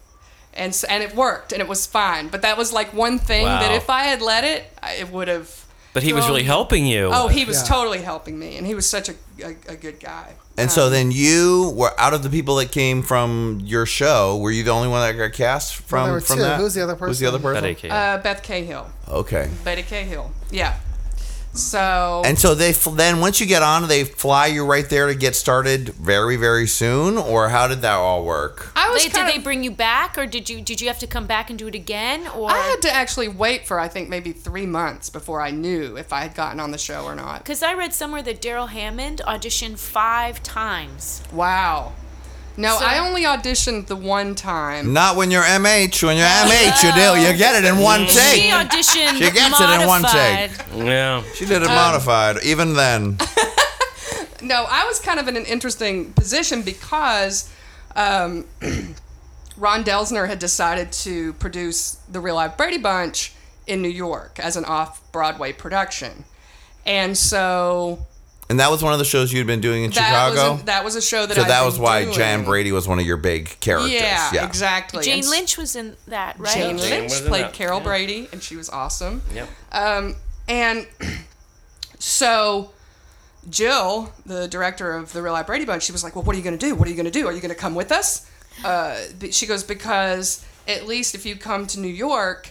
And 0.55 0.79
and 0.89 1.03
it 1.03 1.15
worked, 1.15 1.53
and 1.53 1.63
it 1.63 1.69
was 1.69 1.87
fine. 1.87 2.29
But 2.29 2.43
that 2.43 2.59
was 2.59 2.73
like 2.73 2.93
one 2.93 3.19
thing 3.19 3.45
that 3.47 3.73
if 3.73 3.89
I 3.89 4.05
had 4.05 4.21
let 4.21 4.45
it, 4.45 4.65
it 4.99 5.11
would 5.11 5.29
have. 5.29 5.65
But 5.95 6.03
he 6.03 6.13
was 6.13 6.27
really 6.27 6.43
helping 6.43 6.87
you. 6.87 7.11
Oh, 7.13 7.29
he 7.29 7.45
was 7.45 7.59
Yeah. 7.63 7.75
totally 7.75 8.01
helping 8.03 8.39
me, 8.39 8.57
and 8.57 8.67
he 8.67 8.75
was 8.75 8.89
such 8.89 9.09
a, 9.11 9.15
a, 9.45 9.57
a 9.69 9.77
good 9.77 10.01
guy. 10.01 10.35
and 10.59 10.71
so 10.71 10.89
then 10.91 11.11
you 11.11 11.73
were 11.77 11.99
out 11.99 12.13
of 12.15 12.23
the 12.23 12.29
people 12.31 12.57
that 12.57 12.71
came 12.73 13.03
from 13.03 13.61
your 13.65 13.85
show. 13.87 14.37
Were 14.39 14.51
you 14.51 14.63
the 14.63 14.71
only 14.71 14.89
one 14.89 15.01
that 15.01 15.13
got 15.19 15.33
cast 15.35 15.77
from 15.77 16.05
there 16.05 16.13
were 16.15 16.21
from 16.21 16.37
two. 16.37 16.43
that? 16.43 16.59
Who's 16.61 16.75
the 16.75 16.83
other 16.83 16.95
person? 16.97 17.09
Who's 17.09 17.19
the 17.19 17.27
other 17.27 17.39
person? 17.39 17.63
person? 17.75 17.89
That 17.91 18.19
Uh, 18.21 18.23
Beth 18.23 18.43
Cahill. 18.43 18.91
Okay. 19.09 19.51
Betty 19.65 19.83
Cahill. 19.83 20.31
Yeah. 20.51 20.77
So. 21.55 22.23
And 22.25 22.39
so 22.39 22.55
they 22.55 22.71
f- 22.71 22.89
then 22.93 23.21
once 23.21 23.41
you 23.41 23.47
get 23.47 23.63
on, 23.63 23.87
they 23.89 24.05
fly 24.05 24.47
you 24.47 24.65
right 24.65 24.89
there 24.89 25.07
to 25.09 25.15
get 25.15 25.37
started 25.37 25.91
very 25.91 26.37
very 26.37 26.67
soon, 26.67 27.19
or 27.19 27.51
how 27.51 27.69
did 27.69 27.83
that 27.83 27.95
all 27.97 28.25
work? 28.25 28.73
I 28.75 28.89
was 28.91 29.03
They, 29.03 29.09
did 29.09 29.17
kind 29.17 29.29
they 29.29 29.39
bring 29.39 29.63
you 29.63 29.71
back, 29.71 30.17
or 30.17 30.27
did 30.27 30.49
you 30.49 30.61
did 30.63 30.81
you 30.81 30.89
have 30.89 30.99
to 31.01 31.07
come 31.07 31.27
back 31.27 31.51
and 31.51 31.59
do 31.59 31.67
it 31.67 31.75
again? 31.75 32.27
Or 32.29 32.51
I 32.51 32.57
had 32.57 32.83
to 32.83 32.93
actually 32.93 33.29
wait 33.29 33.67
for 33.67 33.79
I 33.79 33.89
think 33.89 34.09
maybe 34.09 34.33
three 34.33 34.67
months 34.67 35.11
before 35.11 35.41
I 35.43 35.51
knew 35.51 35.97
if 35.97 36.13
I 36.13 36.21
had 36.23 36.35
gotten 36.35 36.59
on 36.61 36.71
the 36.71 36.79
show 36.79 37.05
or 37.05 37.15
not. 37.15 37.39
because 37.41 37.63
I 37.63 37.75
read 37.75 37.93
somewhere 37.93 38.23
that 38.23 38.41
Darrell 38.41 38.69
Hammond 38.69 39.21
auditioned 39.27 39.79
five 39.79 40.43
times. 40.43 41.23
Wow. 41.33 41.93
No, 42.57 42.79
So- 42.79 42.85
I 42.85 42.99
only 42.99 43.23
auditioned 43.25 43.87
the 43.87 43.97
one 43.97 44.35
time. 44.35 44.93
Not 44.93 45.17
when 45.17 45.31
you're 45.31 45.43
MH. 45.43 46.03
When 46.03 46.17
you're 46.17 46.27
MH, 46.27 46.83
you 46.83 46.93
do 46.93 47.21
you 47.21 47.37
get 47.37 47.55
it 47.57 47.65
in 47.67 47.79
one 47.79 48.01
take. 48.07 48.43
She 48.43 48.51
auditioned 48.51 49.19
She 49.19 49.31
gets 49.31 49.59
it 49.61 49.81
in 49.81 49.87
one 49.87 50.03
take. 50.03 50.51
yeah. 50.75 51.23
She 51.35 51.47
did 51.47 51.63
it 51.63 51.69
modified. 51.69 52.43
Even 52.43 52.75
then, 52.75 53.19
No, 54.43 54.67
I 54.69 54.85
was 54.85 54.99
kind 54.99 55.21
of 55.21 55.29
in 55.29 55.37
an 55.37 55.45
interesting 55.47 56.13
position 56.15 56.63
because 56.63 57.49
um, 57.95 58.45
Ron 59.57 59.85
Delsener 59.85 60.27
had 60.27 60.39
decided 60.41 60.91
to 60.93 61.33
produce 61.35 61.99
the 62.11 62.19
Real 62.21 62.35
Life 62.35 62.57
Brady 62.57 62.79
Bunch 62.79 63.33
in 63.69 63.81
New 63.83 63.89
York 63.89 64.41
as 64.41 64.57
an 64.57 64.65
off 64.65 65.01
Broadway 65.13 65.53
production. 65.53 66.25
And 66.85 67.17
so 67.17 68.05
and 68.53 68.61
that 68.61 68.71
was 68.71 68.83
one 68.83 68.93
of 68.93 68.99
the 68.99 69.05
shows 69.07 69.33
you'd 69.33 69.47
been 69.47 69.63
doing 69.63 69.85
in 69.85 69.91
that 69.93 70.09
Chicago. 70.09 70.53
was 70.53 70.61
a, 70.61 70.65
that 70.67 70.85
was 70.85 70.95
a 70.95 71.01
show 71.01 71.25
that 71.25 71.37
so 71.37 71.41
I'd 71.41 71.49
that 71.49 71.61
been 71.61 71.67
was 71.67 71.79
why 71.79 72.03
doing. 72.03 72.15
Jan 72.15 72.45
Brady 72.45 72.71
was 72.71 72.87
one 72.87 72.99
of 72.99 73.07
your 73.07 73.17
big 73.17 73.59
characters. 73.61 73.93
Yeah, 73.93 74.45
exactly. 74.45 75.03
Jane 75.03 75.21
And 75.21 75.31
Lynch 75.31 75.57
was 75.57 75.75
in 75.75 75.97
that, 76.09 76.39
right? 76.39 76.53
Jane 76.53 76.77
Jane 76.77 77.09
Lynch 77.09 77.13
played 77.25 77.45
that, 77.47 77.55
Carol 77.55 77.79
yeah. 77.79 77.85
Brady, 77.85 78.29
and 78.31 78.43
she 78.43 78.57
was 78.57 78.69
awesome. 78.69 79.23
Yep. 79.33 79.49
Um, 79.73 80.17
and 80.49 80.87
so 81.99 82.73
Jill, 83.49 84.13
the 84.27 84.47
director 84.49 84.97
of 84.97 85.15
the 85.15 85.23
Real 85.23 85.33
Life 85.33 85.47
Brady 85.47 85.65
Bunch, 85.65 85.85
she 85.85 85.93
was 85.93 86.05
like, 86.05 86.15
"Well, 86.15 86.25
what 86.25 86.35
are 86.35 86.39
you 86.39 86.45
going 86.45 86.59
to 86.59 86.67
do? 86.67 86.75
What 86.75 86.87
are 86.87 86.91
you 86.91 86.97
going 86.97 87.07
to 87.07 87.11
do? 87.11 87.27
Are 87.27 87.33
you 87.33 87.41
going 87.41 87.55
to 87.55 87.59
come 87.59 87.75
with 87.75 87.91
us?" 87.91 88.31
Uh, 88.63 89.01
she 89.31 89.47
goes, 89.47 89.65
"Because 89.65 90.45
at 90.69 90.87
least 90.87 91.15
if 91.15 91.25
you 91.25 91.37
come 91.37 91.67
to 91.69 91.81
New 91.81 91.89
York, 91.89 92.51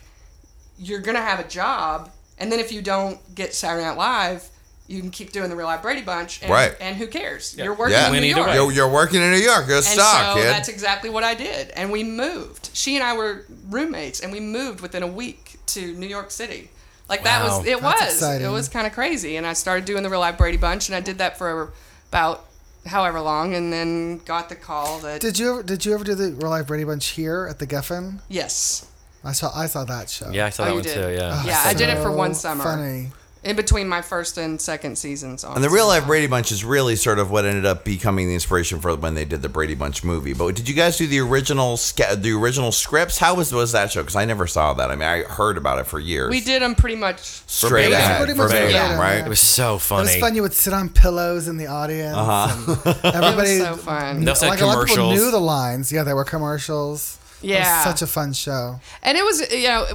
you're 0.80 0.99
going 0.99 1.15
to 1.15 1.22
have 1.22 1.40
a 1.40 1.48
job, 1.48 2.10
and 2.40 2.52
then 2.52 2.60
if 2.60 2.72
you 2.72 2.82
don't 2.82 3.19
get 3.36 3.53
Saturday 3.53 3.86
Night 3.86 3.98
Live." 3.98 4.48
You 4.91 4.99
can 5.01 5.09
keep 5.11 5.31
doing 5.31 5.49
the 5.49 5.55
Real 5.55 5.68
Life 5.68 5.81
Brady 5.81 6.01
Bunch, 6.01 6.41
and, 6.41 6.51
Right. 6.51 6.76
and 6.81 6.95
who 6.97 7.07
cares? 7.07 7.55
You're 7.57 7.73
working 7.73 7.93
Yeah, 7.93 8.07
in 8.07 8.11
We 8.11 8.19
New 8.19 8.27
York. 8.27 8.47
write. 8.47 8.55
You're, 8.55 8.72
you're 8.72 8.89
working 8.89 9.22
in 9.22 9.31
New 9.31 9.38
York. 9.38 9.65
You're 9.68 9.77
And 9.77 9.85
stuck, 9.85 10.34
so 10.35 10.41
kid. 10.41 10.49
that's 10.49 10.68
exactly 10.69 11.09
what 11.09 11.23
I 11.23 11.34
did. 11.34 11.69
And 11.72 11.91
we 11.91 12.03
moved. 12.03 12.69
She 12.73 12.95
and 12.95 13.03
I 13.03 13.15
were 13.15 13.45
roommates, 13.69 14.19
and 14.19 14.31
we 14.31 14.39
moved 14.39 14.81
within 14.81 15.01
a 15.03 15.07
week 15.07 15.57
to 15.68 15.93
New 15.93 16.07
York 16.07 16.30
City. 16.31 16.69
Like 17.09 17.23
that 17.23 17.43
was 17.43 17.65
it 17.65 17.81
That's 17.81 18.01
was 18.01 18.13
exciting. 18.13 18.47
it 18.47 18.51
was 18.51 18.69
kind 18.69 18.88
of 18.88 18.93
crazy. 18.93 19.35
And 19.38 19.45
I 19.45 19.53
started 19.53 19.85
doing 19.85 20.03
the 20.03 20.09
Real 20.09 20.19
Life 20.22 20.38
Brady 20.38 20.57
Bunch, 20.57 20.88
and 20.88 20.95
I 20.95 21.01
did 21.01 21.18
that 21.18 21.38
for 21.38 21.73
about 22.09 22.45
however 22.85 23.19
long, 23.22 23.53
and 23.53 23.72
then 23.72 24.19
got 24.19 24.49
the 24.49 24.55
call 24.55 24.99
that 24.99 25.19
Did 25.22 25.38
you 25.38 25.51
ever 25.51 25.63
did 25.63 25.85
you 25.85 25.93
ever 25.93 26.03
do 26.03 26.15
the 26.15 26.31
Real 26.31 26.49
Life 26.49 26.68
Brady 26.68 26.84
Bunch 26.85 27.07
here 27.09 27.47
at 27.49 27.59
the 27.59 27.68
Geffen? 27.68 28.19
yes, 28.30 28.85
I 29.23 29.34
saw 29.34 29.51
I 29.53 29.68
saw 29.68 29.84
that 29.85 30.09
show. 30.09 30.30
Yeah, 30.31 30.45
I 30.45 30.49
saw 30.51 30.63
Oh, 30.63 30.65
that 30.68 30.73
one 30.76 30.84
did? 30.84 30.93
too. 30.93 31.09
Yeah. 31.13 31.43
yeah, 31.43 31.61
I 31.65 31.73
did 31.73 31.89
it 31.89 32.01
for 32.01 32.11
one 32.11 32.34
summer 32.34 32.63
Funny. 32.63 33.11
In 33.43 33.55
between 33.55 33.88
my 33.88 34.03
first 34.03 34.38
and 34.38 34.61
second 34.61 34.97
seasons. 34.97 35.43
On 35.43 35.55
And 35.55 35.63
the 35.63 35.69
real 35.69 35.88
life 35.88 36.05
Brady 36.05 36.27
Bunch 36.27 36.51
is 36.51 36.63
really 36.63 36.95
sort 36.95 37.18
of 37.18 37.31
what 37.31 37.43
ended 37.43 37.65
up 37.65 37.84
becoming 37.84 38.27
the 38.27 38.35
inspiration 38.35 38.80
for 38.80 38.95
when 38.95 39.15
they 39.15 39.26
did 39.26 39.41
the 39.41 39.49
Brady 39.49 39.73
Bunch 39.73 40.03
movie. 40.03 40.34
But 40.34 40.55
did 40.55 40.69
you 40.69 40.76
guys 40.76 40.97
do 40.97 41.07
the 41.07 41.19
original 41.22 41.76
sca- 41.77 42.15
the 42.15 42.34
original 42.34 42.72
scripts? 42.72 43.18
How 43.18 43.34
was 43.35 43.51
was 43.51 43.72
that 43.72 43.91
show? 43.91 44.01
Because 44.01 44.15
I 44.15 44.26
never 44.26 44.45
saw 44.45 44.73
that. 44.76 44.91
I 44.91 44.95
mean, 44.95 45.09
I 45.09 45.23
heard 45.23 45.57
about 45.57 45.80
it 45.80 45.88
for 45.88 45.99
years. 45.99 46.30
we 46.30 46.41
did 46.41 46.61
them 46.61 46.76
pretty 46.76 46.95
much 46.97 47.19
straight 47.19 47.85
verbatim. 47.85 47.93
ahead, 47.93 48.18
Pretty 48.26 48.34
much 48.38 48.51
verbatim, 48.51 48.72
verbatim, 48.73 48.99
right? 48.99 49.26
It 49.26 49.30
was 49.30 49.41
so 49.41 49.80
funny. 49.80 50.03
It 50.11 50.15
was 50.15 50.22
fun. 50.22 50.35
You 50.35 50.41
would 50.43 50.53
sit 50.53 50.73
on 50.73 50.89
pillows 50.89 51.47
in 51.47 51.57
the 51.57 51.65
audience. 51.68 52.15
Uh-huh. 52.15 52.93
Everybody, 53.03 53.57
so 53.57 53.76
fun. 53.76 54.23
They 54.23 54.30
also 54.30 54.45
had 54.45 54.51
like 54.51 54.61
a 54.61 54.65
lot 54.68 54.77
of 54.81 54.85
people 54.88 55.03
commercials. 55.05 55.26
knew 55.26 55.31
the 55.31 55.39
lines. 55.39 55.91
Yeah, 55.91 56.03
there 56.03 56.15
were 56.15 56.26
commercials. 56.26 57.18
It 57.41 57.47
was 57.47 57.49
Yeah. 57.55 57.84
such 57.84 58.03
a 58.03 58.07
fun 58.07 58.34
show. 58.34 58.80
and 59.01 59.18
it 59.18 59.23
was 59.26 59.51
you 59.51 59.68
know 59.68 59.88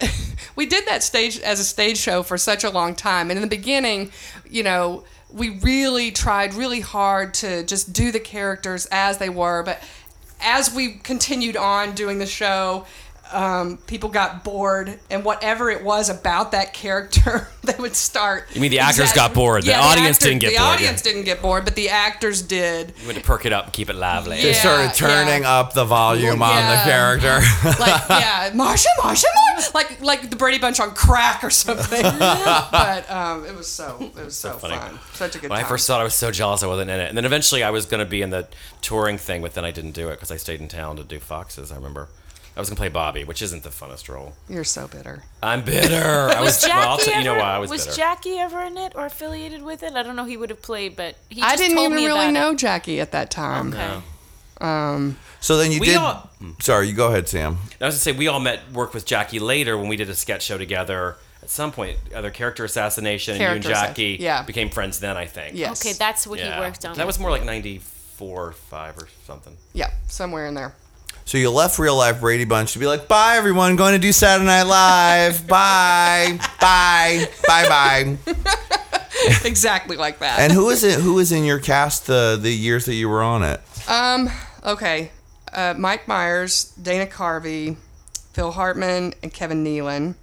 we 0.56 0.66
did 0.66 0.86
that 0.86 1.02
stage 1.02 1.38
as 1.40 1.60
a 1.60 1.64
stage 1.64 1.98
show 1.98 2.22
for 2.22 2.38
such 2.38 2.64
a 2.64 2.70
long 2.70 2.94
time. 2.94 3.30
And 3.30 3.38
in 3.38 3.42
the 3.42 3.48
beginning 3.48 4.10
you 4.48 4.62
know 4.62 5.04
we 5.30 5.50
really 5.58 6.10
tried 6.10 6.54
really 6.54 6.80
hard 6.80 7.34
to 7.34 7.64
just 7.64 7.92
do 7.92 8.12
the 8.12 8.20
characters 8.20 8.86
as 8.92 9.18
they 9.18 9.28
were. 9.28 9.62
But 9.62 9.82
as 10.40 10.72
we 10.72 10.94
continued 10.94 11.56
on 11.56 11.94
doing 11.94 12.18
the 12.18 12.26
show 12.26 12.86
um, 13.36 13.76
people 13.86 14.08
got 14.08 14.44
bored 14.44 14.98
and 15.10 15.22
whatever 15.22 15.70
it 15.70 15.84
was 15.84 16.08
about 16.08 16.52
that 16.52 16.72
character 16.72 17.48
they 17.62 17.74
would 17.78 17.94
start 17.94 18.46
You 18.54 18.62
mean 18.62 18.70
the 18.70 18.78
actors 18.78 19.12
got 19.12 19.34
bored, 19.34 19.62
the 19.64 19.74
audience 19.74 20.18
didn't 20.18 20.38
get 20.38 20.52
the 20.52 20.56
bored, 20.56 20.68
audience 20.68 21.04
yeah. 21.04 21.12
didn't 21.12 21.24
get 21.24 21.42
bored 21.42 21.64
but 21.64 21.74
the 21.74 21.90
actors 21.90 22.40
did 22.40 22.94
You 23.02 23.08
had 23.08 23.16
to 23.16 23.22
perk 23.22 23.44
it 23.44 23.52
up 23.52 23.64
and 23.64 23.72
keep 23.74 23.90
it 23.90 23.96
lively. 23.96 24.40
They 24.40 24.54
started 24.54 24.94
turning 24.94 25.42
yeah. 25.42 25.58
up 25.58 25.74
the 25.74 25.84
volume 25.84 26.40
on 26.42 26.56
the 26.56 26.82
character. 26.84 27.40
like 27.78 28.02
yeah, 28.10 28.50
Marsha, 28.52 28.86
Marsha, 28.98 29.24
Marsha, 29.56 29.74
like 29.74 30.00
like 30.00 30.30
the 30.30 30.36
Brady 30.36 30.58
Bunch 30.58 30.80
on 30.80 30.92
crack 30.92 31.44
or 31.44 31.50
something. 31.50 32.02
but 32.02 33.10
um, 33.10 33.44
it 33.44 33.54
was 33.54 33.66
so 33.66 33.98
it 34.00 34.24
was 34.24 34.36
so, 34.36 34.54
funny. 34.58 34.76
fun, 34.76 34.98
such 35.12 35.36
a 35.36 35.38
good 35.38 35.50
When 35.50 35.58
time. 35.58 35.66
I 35.66 35.68
first 35.68 35.86
saw 35.86 35.98
it, 35.98 36.00
I 36.00 36.04
was 36.04 36.14
so 36.14 36.30
jealous 36.30 36.62
I 36.62 36.66
wasn't 36.66 36.90
in 36.90 37.00
it. 37.00 37.08
And 37.08 37.16
then 37.18 37.24
eventually 37.26 37.62
I 37.62 37.70
was 37.70 37.84
going 37.86 38.04
to 38.04 38.08
be 38.08 38.22
in 38.22 38.30
the 38.30 38.48
touring 38.80 39.18
thing, 39.18 39.42
but 39.42 39.54
then 39.54 39.64
I 39.64 39.70
didn't 39.70 39.92
do 39.92 40.08
it 40.08 40.12
because 40.12 40.30
I 40.30 40.36
stayed 40.36 40.60
in 40.60 40.68
town 40.68 40.96
to 40.96 41.04
do 41.04 41.18
Foxes, 41.18 41.70
I 41.70 41.76
remember. 41.76 42.08
I 42.56 42.60
was 42.60 42.70
going 42.70 42.76
to 42.76 42.80
play 42.80 42.88
Bobby, 42.88 43.22
which 43.24 43.42
isn't 43.42 43.62
the 43.64 43.68
funnest 43.68 44.08
role. 44.08 44.32
You're 44.48 44.64
so 44.64 44.88
bitter. 44.88 45.22
I'm 45.42 45.62
bitter. 45.62 46.30
I 46.30 46.40
was, 46.40 46.62
Was 46.62 46.64
well, 46.68 46.88
I'll 46.88 46.96
Jackie 46.96 47.10
tell 47.10 47.18
you 47.20 47.24
know 47.26 47.32
ever- 47.32 47.40
why 47.40 47.54
I 47.54 47.58
was, 47.58 47.70
was 47.70 47.84
bitter. 47.86 47.96
Jackie 47.98 48.38
ever 48.38 48.62
in 48.62 48.78
it 48.78 48.92
or 48.96 49.04
affiliated 49.06 49.62
with 49.62 49.82
it? 49.82 49.92
I 49.92 50.02
don't 50.02 50.16
know. 50.16 50.24
He 50.24 50.36
would 50.38 50.48
have 50.50 50.62
played, 50.62 50.96
but 50.96 51.16
he 51.28 51.42
I 51.42 51.54
didn't 51.56 51.76
told 51.76 51.86
even 51.92 51.96
me 51.98 52.06
really 52.06 52.32
know 52.32 52.52
It. 52.52 52.56
Jackie 52.58 52.98
at 53.00 53.12
that 53.12 53.30
time. 53.30 53.74
Okay. 53.74 54.00
Um, 54.60 55.18
so 55.40 55.58
then 55.58 55.70
you 55.70 55.80
We 55.80 55.88
did. 55.88 55.96
all- 55.96 56.30
sorry, 56.60 56.88
you 56.88 56.94
go 56.94 57.08
ahead, 57.08 57.28
Sam. 57.28 57.52
I 57.52 57.58
was 57.58 57.76
going 57.78 57.92
to 57.92 57.98
say, 57.98 58.12
we 58.12 58.26
all 58.26 58.40
met, 58.40 58.72
worked 58.72 58.94
with 58.94 59.04
Jackie 59.04 59.38
later 59.38 59.76
when 59.76 59.88
we 59.88 59.96
did 59.96 60.08
a 60.08 60.14
sketch 60.14 60.42
show 60.44 60.56
together. 60.56 61.16
At 61.42 61.50
some 61.50 61.70
point, 61.72 61.98
other 62.14 62.30
character 62.30 62.64
assassination, 62.64 63.32
and 63.34 63.40
Character 63.40 63.68
you 63.68 63.74
and 63.74 63.86
Jackie 63.86 64.16
yeah. 64.18 64.42
became 64.42 64.70
friends 64.70 64.98
then, 64.98 65.16
I 65.18 65.26
think. 65.26 65.56
yes. 65.56 65.84
Okay, 65.84 65.92
that's 65.92 66.26
what 66.26 66.38
Yeah. 66.38 66.54
he 66.54 66.60
worked 66.60 66.84
on. 66.86 66.96
That 66.96 67.06
was 67.06 67.18
more 67.20 67.30
like 67.30 67.44
94, 67.44 68.52
5 68.52 68.98
or 68.98 69.08
something. 69.26 69.56
yeah, 69.74 69.90
somewhere 70.08 70.46
in 70.46 70.54
there. 70.54 70.74
So 71.26 71.38
you 71.38 71.50
left 71.50 71.80
real 71.80 71.96
life 71.96 72.20
Brady 72.20 72.44
Bunch 72.44 72.74
to 72.74 72.78
be 72.78 72.86
like, 72.86 73.08
bye 73.08 73.34
everyone, 73.36 73.74
going 73.74 73.94
to 73.94 73.98
do 73.98 74.12
Saturday 74.12 74.46
Night 74.46 74.62
Live. 74.62 75.44
bye, 75.48 76.38
bye, 76.60 77.28
bye, 77.48 77.68
bye. 77.68 78.16
exactly 79.44 79.96
like 79.96 80.20
that. 80.20 80.38
And 80.38 80.52
who 80.52 80.70
is 80.70 80.84
it? 80.84 81.00
Who 81.00 81.14
was 81.14 81.32
in 81.32 81.42
your 81.42 81.58
cast 81.58 82.06
the 82.06 82.38
the 82.40 82.52
years 82.52 82.84
that 82.84 82.94
you 82.94 83.08
were 83.08 83.24
on 83.24 83.42
it? 83.42 83.60
um, 83.88 84.30
okay, 84.64 85.10
uh, 85.52 85.74
Mike 85.76 86.06
Myers, 86.06 86.66
Dana 86.80 87.06
Carvey, 87.06 87.76
Phil 88.32 88.52
Hartman, 88.52 89.12
and 89.20 89.34
Kevin 89.34 89.64
Nealon. 89.64 90.14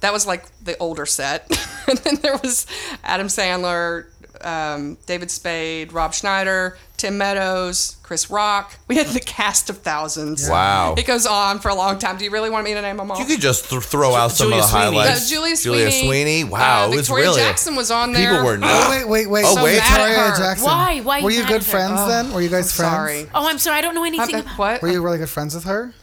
That 0.00 0.14
was 0.14 0.26
like 0.26 0.46
the 0.64 0.78
older 0.78 1.04
set. 1.04 1.46
and 1.88 1.98
then 1.98 2.14
there 2.22 2.38
was 2.38 2.66
Adam 3.04 3.26
Sandler, 3.26 4.06
um, 4.42 4.96
David 5.06 5.30
Spade, 5.30 5.92
Rob 5.92 6.14
Schneider, 6.14 6.76
Tim 6.96 7.16
Meadows, 7.18 7.96
Chris 8.02 8.30
Rock. 8.30 8.76
We 8.88 8.96
had 8.96 9.06
the 9.08 9.20
cast 9.20 9.70
of 9.70 9.78
thousands. 9.78 10.48
Wow. 10.48 10.94
It 10.96 11.06
goes 11.06 11.26
on 11.26 11.58
for 11.58 11.68
a 11.68 11.74
long 11.74 11.98
time. 11.98 12.16
Do 12.18 12.24
you 12.24 12.30
really 12.30 12.50
want 12.50 12.64
me 12.64 12.74
to 12.74 12.82
name 12.82 12.96
them 12.96 13.10
all? 13.10 13.18
You 13.18 13.24
could 13.24 13.40
just 13.40 13.70
th- 13.70 13.82
throw 13.82 14.14
out 14.14 14.32
some 14.32 14.46
Julia 14.48 14.62
of 14.64 14.70
the 14.70 14.80
Sweeney. 14.80 14.96
highlights. 14.98 15.26
Uh, 15.26 15.28
Julia 15.34 15.56
Sweeney. 15.56 15.78
Julia 15.78 15.90
Sweeney. 15.92 16.06
Sweeney. 16.08 16.44
Wow, 16.44 16.84
Uh, 16.84 16.86
it 16.86 16.90
was 16.90 16.98
Victoria 17.08 17.24
really 17.26 17.40
Jackson 17.42 17.76
was 17.76 17.90
on 17.90 18.12
there. 18.12 18.30
people 18.30 18.44
were 18.46 18.54
Oh 18.54 18.56
not. 18.56 18.90
wait, 18.90 19.08
wait, 19.08 19.30
wait. 19.30 19.44
Oh, 19.46 19.54
so 19.56 19.64
wait. 19.64 19.74
Victoria 19.76 20.06
mad 20.16 20.18
at 20.18 20.30
her. 20.30 20.42
Jackson. 20.44 20.64
Why? 20.66 21.00
Why 21.00 21.20
Were 21.22 21.30
you 21.30 21.42
good 21.46 21.56
at 21.56 21.64
her? 21.64 21.70
friends 21.70 22.06
then? 22.08 22.32
Were 22.32 22.40
you 22.40 22.48
guys 22.48 22.74
friends? 22.74 22.92
Sorry. 22.92 23.26
Oh, 23.34 23.48
I'm 23.48 23.58
sorry. 23.58 23.78
I 23.78 23.80
don't 23.80 23.94
know 23.94 24.04
anything 24.04 24.34
Uh, 24.36 24.40
about. 24.40 24.58
what? 24.58 24.82
Were 24.82 24.88
you 24.88 25.02
really 25.02 25.18
good 25.18 25.28
friends 25.30 25.54
with 25.54 25.64
her? 25.64 25.94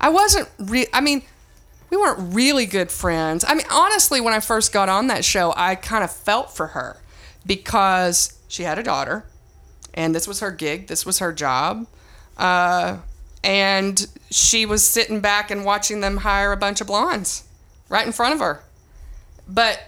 I 0.00 0.08
wasn't 0.08 0.48
re- 0.58 0.88
I 0.92 1.00
mean, 1.00 1.22
we 1.90 1.96
weren't 1.96 2.34
really 2.34 2.66
good 2.66 2.90
friends. 2.90 3.44
I 3.46 3.54
mean, 3.54 3.66
honestly, 3.70 4.20
when 4.20 4.34
I 4.34 4.40
first 4.40 4.72
got 4.72 4.88
on 4.88 5.06
that 5.08 5.24
show, 5.24 5.52
I 5.56 5.74
kind 5.74 6.02
of 6.02 6.10
felt 6.10 6.56
for 6.56 6.68
her 6.68 6.96
because 7.46 8.38
she 8.48 8.62
had 8.64 8.78
a 8.78 8.82
daughter, 8.82 9.24
and 9.94 10.14
this 10.14 10.26
was 10.28 10.40
her 10.40 10.50
gig, 10.50 10.86
this 10.86 11.04
was 11.06 11.18
her 11.18 11.32
job. 11.32 11.86
Uh, 12.36 12.98
and 13.44 14.06
she 14.30 14.64
was 14.64 14.84
sitting 14.84 15.20
back 15.20 15.50
and 15.50 15.64
watching 15.64 16.00
them 16.00 16.18
hire 16.18 16.52
a 16.52 16.56
bunch 16.56 16.80
of 16.80 16.86
blondes 16.86 17.44
right 17.88 18.06
in 18.06 18.12
front 18.12 18.34
of 18.34 18.40
her. 18.40 18.62
But 19.48 19.80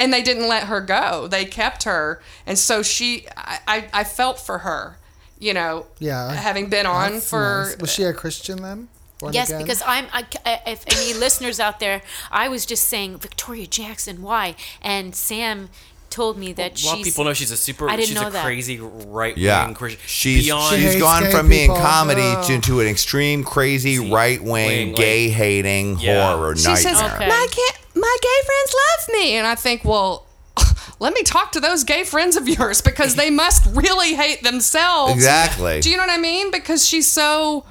and 0.00 0.12
they 0.12 0.22
didn't 0.22 0.48
let 0.48 0.64
her 0.64 0.80
go. 0.80 1.26
They 1.28 1.44
kept 1.44 1.84
her, 1.84 2.20
and 2.46 2.58
so 2.58 2.82
she, 2.82 3.26
I, 3.36 3.58
I, 3.66 3.88
I 3.92 4.04
felt 4.04 4.38
for 4.38 4.58
her, 4.58 4.96
you 5.38 5.52
know, 5.54 5.86
Yeah. 5.98 6.32
having 6.32 6.68
been 6.68 6.86
on 6.86 7.12
That's 7.14 7.30
for 7.30 7.64
nice. 7.68 7.78
Was 7.78 7.92
she 7.92 8.02
a 8.04 8.12
Christian 8.12 8.62
then? 8.62 8.88
Born 9.18 9.32
Yes, 9.32 9.48
again? 9.50 9.62
because 9.62 9.82
I'm. 9.86 10.06
I, 10.12 10.24
I- 10.46 10.62
if 10.66 10.84
any 10.86 11.18
listeners 11.18 11.58
out 11.58 11.80
there, 11.80 12.02
I 12.30 12.48
was 12.48 12.64
just 12.66 12.86
saying 12.86 13.18
Victoria 13.18 13.66
Jackson. 13.66 14.22
Why? 14.22 14.54
And 14.82 15.16
Sam 15.16 15.70
told 16.18 16.36
me 16.36 16.52
that 16.54 16.82
A 16.82 16.86
lot 16.86 16.92
of 16.92 16.98
she's. 16.98 17.06
people 17.06 17.24
know 17.24 17.32
she's 17.32 17.50
a 17.52 17.56
super, 17.56 17.88
I 17.88 17.96
didn't 17.96 18.08
she's 18.08 18.20
know 18.20 18.26
a 18.28 18.30
that. 18.30 18.44
crazy 18.44 18.78
right 18.80 19.34
wing 19.36 19.44
Yeah, 19.44 19.72
Christian. 19.72 20.00
she's 20.06 20.44
beyond. 20.44 20.74
She 20.74 20.82
she's 20.82 20.92
hates 20.94 21.02
gone 21.02 21.22
gay 21.22 21.30
from 21.32 21.48
being 21.48 21.68
people. 21.70 21.76
comedy 21.76 22.22
Oh. 22.24 22.44
to, 22.48 22.60
to 22.60 22.80
an 22.80 22.88
extreme, 22.88 23.44
crazy, 23.44 23.98
right 24.10 24.42
wing, 24.42 24.88
wing, 24.88 24.94
gay 24.94 25.28
hating 25.28 25.98
Yeah. 26.00 26.34
horror 26.34 26.56
She 26.56 26.64
nightmare. 26.64 26.94
says, 26.94 27.00
Okay. 27.12 27.28
"My 27.28 27.46
ga- 27.50 28.00
my 28.00 28.16
gay 28.20 28.40
friends 28.48 28.74
love 28.82 29.14
me," 29.20 29.36
and 29.36 29.46
I 29.46 29.54
think, 29.54 29.84
well. 29.84 30.24
Let 31.00 31.14
me 31.14 31.22
talk 31.22 31.52
to 31.52 31.60
those 31.60 31.84
gay 31.84 32.02
friends 32.02 32.36
of 32.36 32.48
yours 32.48 32.80
because 32.80 33.14
they 33.14 33.30
must 33.30 33.64
really 33.66 34.14
hate 34.14 34.42
themselves. 34.42 35.12
Exactly. 35.14 35.80
Do 35.80 35.90
you 35.90 35.96
know 35.96 36.02
what 36.02 36.10
I 36.10 36.18
mean? 36.18 36.50
Because 36.50 36.84
she's 36.88 37.08
so 37.08 37.64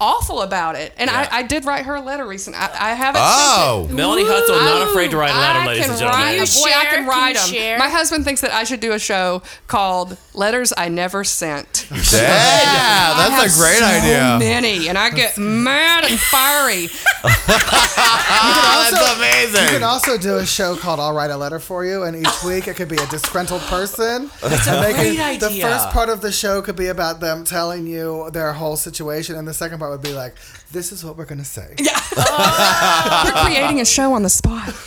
awful 0.00 0.42
about 0.42 0.74
it. 0.76 0.92
And 0.98 1.08
Yeah. 1.10 1.28
I, 1.30 1.38
I 1.38 1.42
did 1.42 1.64
write 1.64 1.84
her 1.86 1.94
a 1.94 2.00
letter 2.00 2.26
recently. 2.26 2.58
I, 2.58 2.90
I 2.90 2.94
haven't 2.94 3.22
Oh. 3.24 3.76
sent 3.86 3.90
it. 3.90 3.92
Oh. 3.92 3.96
Melanie 3.96 4.24
Hutsell, 4.24 4.60
not 4.64 4.88
afraid 4.90 5.10
to 5.12 5.16
write 5.16 5.30
a 5.30 5.38
letter, 5.38 5.58
I 5.60 5.66
ladies 5.66 5.82
can 5.84 5.90
and 5.92 5.98
gentlemen. 6.00 6.26
Write, 6.26 6.32
you 6.34 6.38
boy, 6.40 6.44
I 6.44 6.70
share? 6.72 6.84
can 6.90 6.98
Can 7.00 7.06
write 7.08 7.28
you 7.28 7.34
them. 7.40 7.48
share? 7.48 7.78
My 7.78 7.88
husband 7.88 8.24
thinks 8.24 8.40
that 8.42 8.52
I 8.52 8.64
should 8.64 8.80
do 8.80 8.92
a 8.92 8.98
show 8.98 9.42
called 9.68 10.16
"Letters 10.34 10.72
I 10.76 10.88
Never 10.88 11.22
Sent." 11.24 11.86
yeah, 11.90 11.96
I 11.96 13.28
have 13.30 13.42
that's 13.42 13.56
a 13.56 13.60
great 13.60 13.78
so 13.78 13.84
idea. 13.86 14.36
Many, 14.40 14.88
and 14.88 14.98
I 14.98 15.10
get 15.10 15.38
mad 15.38 16.04
and 16.04 16.18
fiery. 16.18 16.88
that's 17.46 19.16
amazing. 19.16 19.62
You 19.64 19.68
can 19.70 19.82
also 19.82 20.18
do 20.18 20.36
a 20.38 20.46
show 20.46 20.76
called 20.76 21.00
"I'll 21.00 21.12
Write 21.14 21.30
a 21.30 21.36
Letter 21.36 21.58
for 21.58 21.84
You," 21.84 22.02
and 22.04 22.16
each 22.16 22.42
week 22.44 22.68
it 22.68 22.76
could 22.76 22.88
be 22.88 22.96
a 22.96 23.06
disgruntled 23.06 23.62
person. 23.62 24.30
That's 24.42 24.66
a 24.66 24.80
great 24.92 25.16
The 25.40 25.46
idea. 25.46 25.66
first 25.66 25.88
part 25.90 26.08
of 26.08 26.20
the 26.20 26.32
show 26.32 26.62
could 26.62 26.76
be 26.76 26.88
about 26.88 27.20
them 27.20 27.44
telling 27.44 27.86
you 27.86 28.30
their 28.32 28.52
whole 28.52 28.76
situation, 28.76 29.36
and 29.36 29.46
the 29.46 29.54
second 29.54 29.78
part 29.78 29.83
would 29.90 30.02
be 30.02 30.12
like, 30.12 30.34
"This 30.72 30.92
is 30.92 31.04
what 31.04 31.16
we're 31.16 31.24
gonna 31.26 31.44
say." 31.44 31.74
Yeah, 31.78 31.98
we're 33.24 33.44
creating 33.44 33.80
a 33.80 33.84
show 33.84 34.12
on 34.14 34.22
the 34.22 34.28
spot. 34.30 34.68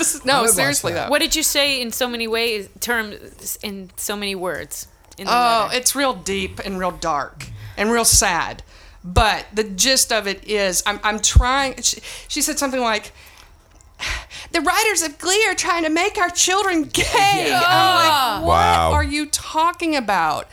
Is- 0.00 0.24
no, 0.24 0.46
seriously 0.46 0.92
though. 0.92 1.08
What 1.08 1.20
did 1.20 1.36
you 1.36 1.42
say 1.42 1.80
in 1.80 1.92
so 1.92 2.08
many 2.08 2.26
ways? 2.28 2.68
Terms 2.80 3.58
in 3.62 3.90
so 3.96 4.16
many 4.16 4.34
words. 4.34 4.86
In 5.18 5.26
the 5.26 5.32
Oh, 5.32 5.64
letter? 5.66 5.76
it's 5.78 5.94
real 5.94 6.14
deep 6.14 6.58
and 6.64 6.78
real 6.78 6.92
dark 6.92 7.46
and 7.76 7.90
real 7.92 8.04
sad. 8.06 8.62
But 9.04 9.46
the 9.54 9.64
gist 9.64 10.12
of 10.12 10.26
it 10.26 10.46
is, 10.48 10.82
I'm, 10.86 11.00
I'm 11.02 11.18
trying. 11.20 11.80
She, 11.82 12.00
she 12.28 12.40
said 12.42 12.58
something 12.58 12.80
like, 12.80 13.12
"The 14.52 14.60
writers 14.60 15.02
of 15.02 15.18
Glee 15.18 15.44
are 15.48 15.54
trying 15.54 15.84
to 15.84 15.90
make 15.90 16.18
our 16.18 16.30
children 16.30 16.84
gay." 16.84 17.52
I'm 17.54 18.40
like, 18.40 18.40
what 18.42 18.48
Wow. 18.48 18.92
are 18.92 19.04
you 19.04 19.26
talking 19.26 19.94
about? 19.96 20.48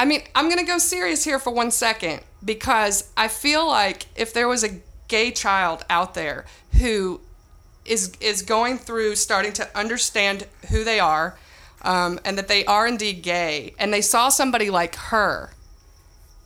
I 0.00 0.06
mean, 0.06 0.22
I'm 0.34 0.48
gonna 0.48 0.64
go 0.64 0.78
serious 0.78 1.24
here 1.24 1.38
for 1.38 1.50
one 1.50 1.70
second 1.70 2.22
because 2.42 3.10
I 3.18 3.28
feel 3.28 3.66
like 3.66 4.06
if 4.16 4.32
there 4.32 4.48
was 4.48 4.64
a 4.64 4.80
gay 5.08 5.30
child 5.30 5.84
out 5.90 6.14
there 6.14 6.46
who 6.78 7.20
is 7.84 8.12
is 8.18 8.40
going 8.40 8.78
through 8.78 9.16
starting 9.16 9.52
to 9.52 9.68
understand 9.78 10.46
who 10.70 10.84
they 10.84 11.00
are, 11.00 11.36
um, 11.82 12.18
and 12.24 12.38
that 12.38 12.48
they 12.48 12.64
are 12.64 12.86
indeed 12.86 13.20
gay, 13.20 13.74
and 13.78 13.92
they 13.92 14.00
saw 14.00 14.30
somebody 14.30 14.70
like 14.70 14.96
her, 14.96 15.50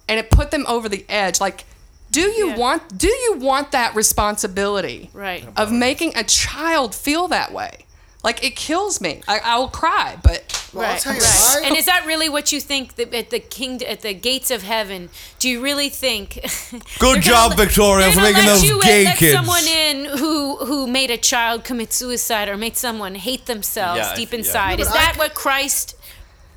and 0.09 0.19
it 0.19 0.31
put 0.31 0.51
them 0.51 0.65
over 0.67 0.89
the 0.89 1.05
edge. 1.09 1.41
Like, 1.41 1.63
do 2.11 2.23
you 2.23 2.49
Yeah. 2.49 2.57
want 2.57 2.99
do 2.99 3.07
you 3.09 3.35
want 3.39 3.71
that 3.71 3.95
responsibility? 3.95 5.11
Right. 5.13 5.47
Of 5.57 5.71
making 5.71 6.17
a 6.17 6.25
child 6.25 6.93
feel 6.93 7.29
that 7.29 7.53
way? 7.53 7.84
Like 8.25 8.43
it 8.43 8.57
kills 8.57 9.01
me. 9.01 9.21
I, 9.29 9.39
I 9.39 9.59
will 9.59 9.69
cry, 9.69 10.17
but 10.23 10.69
Well, 10.73 10.85
I'll 10.85 10.93
Right, 10.93 11.01
tell 11.01 11.15
you, 11.15 11.21
right. 11.21 11.61
And 11.67 11.77
is 11.77 11.85
that 11.85 12.05
really 12.07 12.29
what 12.31 12.51
you 12.53 12.59
think 12.61 12.95
that 12.97 13.13
at 13.15 13.29
the 13.31 13.39
king 13.39 13.83
at 13.85 14.01
the 14.01 14.15
gates 14.15 14.51
of 14.51 14.63
heaven? 14.63 15.11
Do 15.39 15.49
you 15.51 15.63
really 15.63 15.91
think? 15.91 16.41
Good 16.99 17.23
job, 17.23 17.53
gonna 17.53 17.65
Victoria, 17.67 18.11
for 18.13 18.21
making 18.23 18.47
those 18.47 18.65
you 18.65 18.81
gay 18.83 19.05
let 19.05 19.19
kids. 19.19 19.35
someone 19.37 19.65
in 19.67 20.07
who 20.19 20.57
who 20.57 20.87
made 20.87 21.11
a 21.11 21.19
child 21.19 21.65
commit 21.65 21.93
suicide 21.93 22.49
or 22.49 22.57
made 22.57 22.77
someone 22.77 23.15
hate 23.15 23.45
themselves 23.47 23.99
Yeah, 23.99 24.11
I- 24.13 24.17
deep 24.17 24.33
yeah. 24.33 24.39
inside. 24.39 24.79
No, 24.79 24.83
is 24.85 24.89
but 24.89 24.97
I 24.97 25.05
that 25.05 25.17
what 25.19 25.35
Christ 25.35 25.95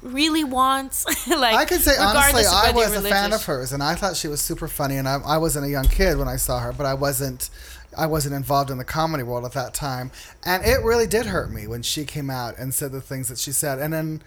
really 0.02 0.44
wants? 0.46 1.06
like 1.28 1.56
I 1.56 1.66
could 1.66 1.82
say 1.82 1.98
honestly, 2.00 2.46
I 2.46 2.72
was 2.72 2.96
a 2.96 3.02
fan 3.02 3.34
of 3.34 3.44
hers, 3.44 3.74
and 3.74 3.84
I 3.84 3.96
thought 3.96 4.16
she 4.16 4.30
was 4.30 4.40
super 4.42 4.68
funny. 4.70 4.96
And 4.96 5.08
I, 5.08 5.16
I 5.26 5.38
wasn't 5.38 5.66
a 5.66 5.70
young 5.70 5.88
kid 5.90 6.18
when 6.18 6.30
I 6.30 6.38
saw 6.38 6.60
her, 6.60 6.72
but 6.72 6.86
I 6.86 6.94
wasn't, 6.94 7.50
I 7.98 8.06
wasn't 8.06 8.36
involved 8.36 8.70
in 8.70 8.78
the 8.78 8.86
comedy 8.86 9.24
world 9.24 9.46
at 9.46 9.54
that 9.54 9.74
time, 9.74 10.12
and 10.44 10.64
it 10.64 10.84
really 10.84 11.08
did 11.08 11.26
hurt 11.26 11.52
me 11.52 11.68
when 11.68 11.82
she 11.82 12.06
came 12.06 12.30
out 12.30 12.58
and 12.58 12.74
said 12.74 12.92
the 12.92 13.02
things 13.02 13.28
that 13.30 13.40
she 13.40 13.52
said. 13.52 13.80
And 13.80 13.94
then, 13.94 14.22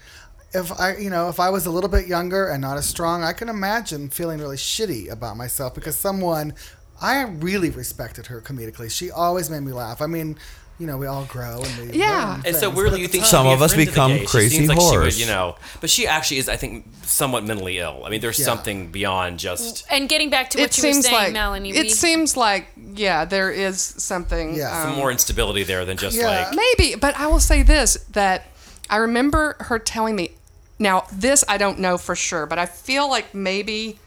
if 0.53 0.73
I, 0.79 0.97
you 0.97 1.11
know, 1.11 1.29
if 1.29 1.39
I 1.39 1.51
was 1.51 1.67
a 1.67 1.71
little 1.71 1.91
bit 1.91 2.07
younger 2.07 2.49
and 2.49 2.61
not 2.61 2.77
as 2.77 2.87
strong, 2.87 3.23
I 3.23 3.33
can 3.33 3.49
imagine 3.49 4.11
feeling 4.11 4.41
really 4.41 4.57
shitty 4.57 5.11
about 5.11 5.37
myself 5.37 5.75
because 5.75 5.97
someone. 5.97 6.55
I 7.03 7.23
really 7.23 7.71
respected 7.71 8.27
her 8.27 8.43
comedically. 8.43 8.91
She 8.91 9.11
always 9.11 9.49
made 9.49 9.61
me 9.61 9.73
laugh. 9.73 10.03
I 10.03 10.07
mean, 10.07 10.37
you 10.81 10.87
know, 10.87 10.97
we 10.97 11.07
all 11.07 11.25
grow 11.27 11.63
and 11.63 11.93
we 11.93 11.99
Yeah. 11.99 12.35
And 12.37 12.45
so 12.47 12.51
things, 12.53 12.61
but 12.63 12.75
weirdly, 12.75 13.01
you 13.03 13.07
think 13.09 13.27
Some 13.27 13.47
of 13.47 13.61
us 13.63 13.75
friend 13.75 13.87
to 13.87 13.91
the 13.91 13.93
become 13.93 14.13
gays. 14.17 14.31
Crazy 14.31 14.57
seems 14.57 14.69
like 14.71 14.79
would, 14.79 14.87
whores. 15.09 15.21
you 15.21 15.27
know, 15.27 15.57
but 15.81 15.91
she 15.91 16.07
actually 16.07 16.39
is, 16.39 16.49
I 16.49 16.57
think, 16.57 16.87
somewhat 17.05 17.45
mentally 17.45 17.79
ill. 17.79 18.03
I 18.05 18.09
mean, 18.09 18.21
there's 18.23 18.39
Yeah. 18.39 18.47
something 18.47 18.91
beyond 18.91 19.39
just. 19.39 19.85
And 19.91 20.09
getting 20.09 20.31
back 20.31 20.51
to 20.51 20.59
what 20.59 20.65
it 20.71 20.77
you 20.79 20.89
were 20.89 20.93
seems 20.95 21.05
saying, 21.05 21.15
like 21.17 21.33
Melanie, 21.35 21.71
it 21.71 21.83
we, 21.83 21.89
seems 21.91 22.37
like 22.37 22.67
yeah, 22.95 23.25
there 23.27 23.51
is 23.51 23.81
something. 23.81 24.57
Yeah. 24.57 24.75
um, 24.85 24.89
some 24.91 24.97
more 24.97 25.13
instability 25.13 25.63
there 25.65 25.85
than 25.85 25.97
just 25.99 26.17
Yeah. 26.17 26.47
like 26.49 26.55
Maybe, 26.57 26.95
but 26.97 27.15
I 27.17 27.27
will 27.27 27.41
say 27.41 27.63
this 27.63 27.99
that 28.13 28.47
I 28.89 28.97
remember 28.97 29.57
her 29.61 29.79
telling 29.79 30.17
me. 30.17 30.31
Now, 30.79 31.05
this 31.13 31.45
I 31.47 31.59
don't 31.59 31.79
know 31.79 31.99
for 31.99 32.17
sure, 32.17 32.47
but 32.47 32.59
I 32.59 32.65
feel 32.65 33.07
like 33.09 33.35
maybe 33.35 33.99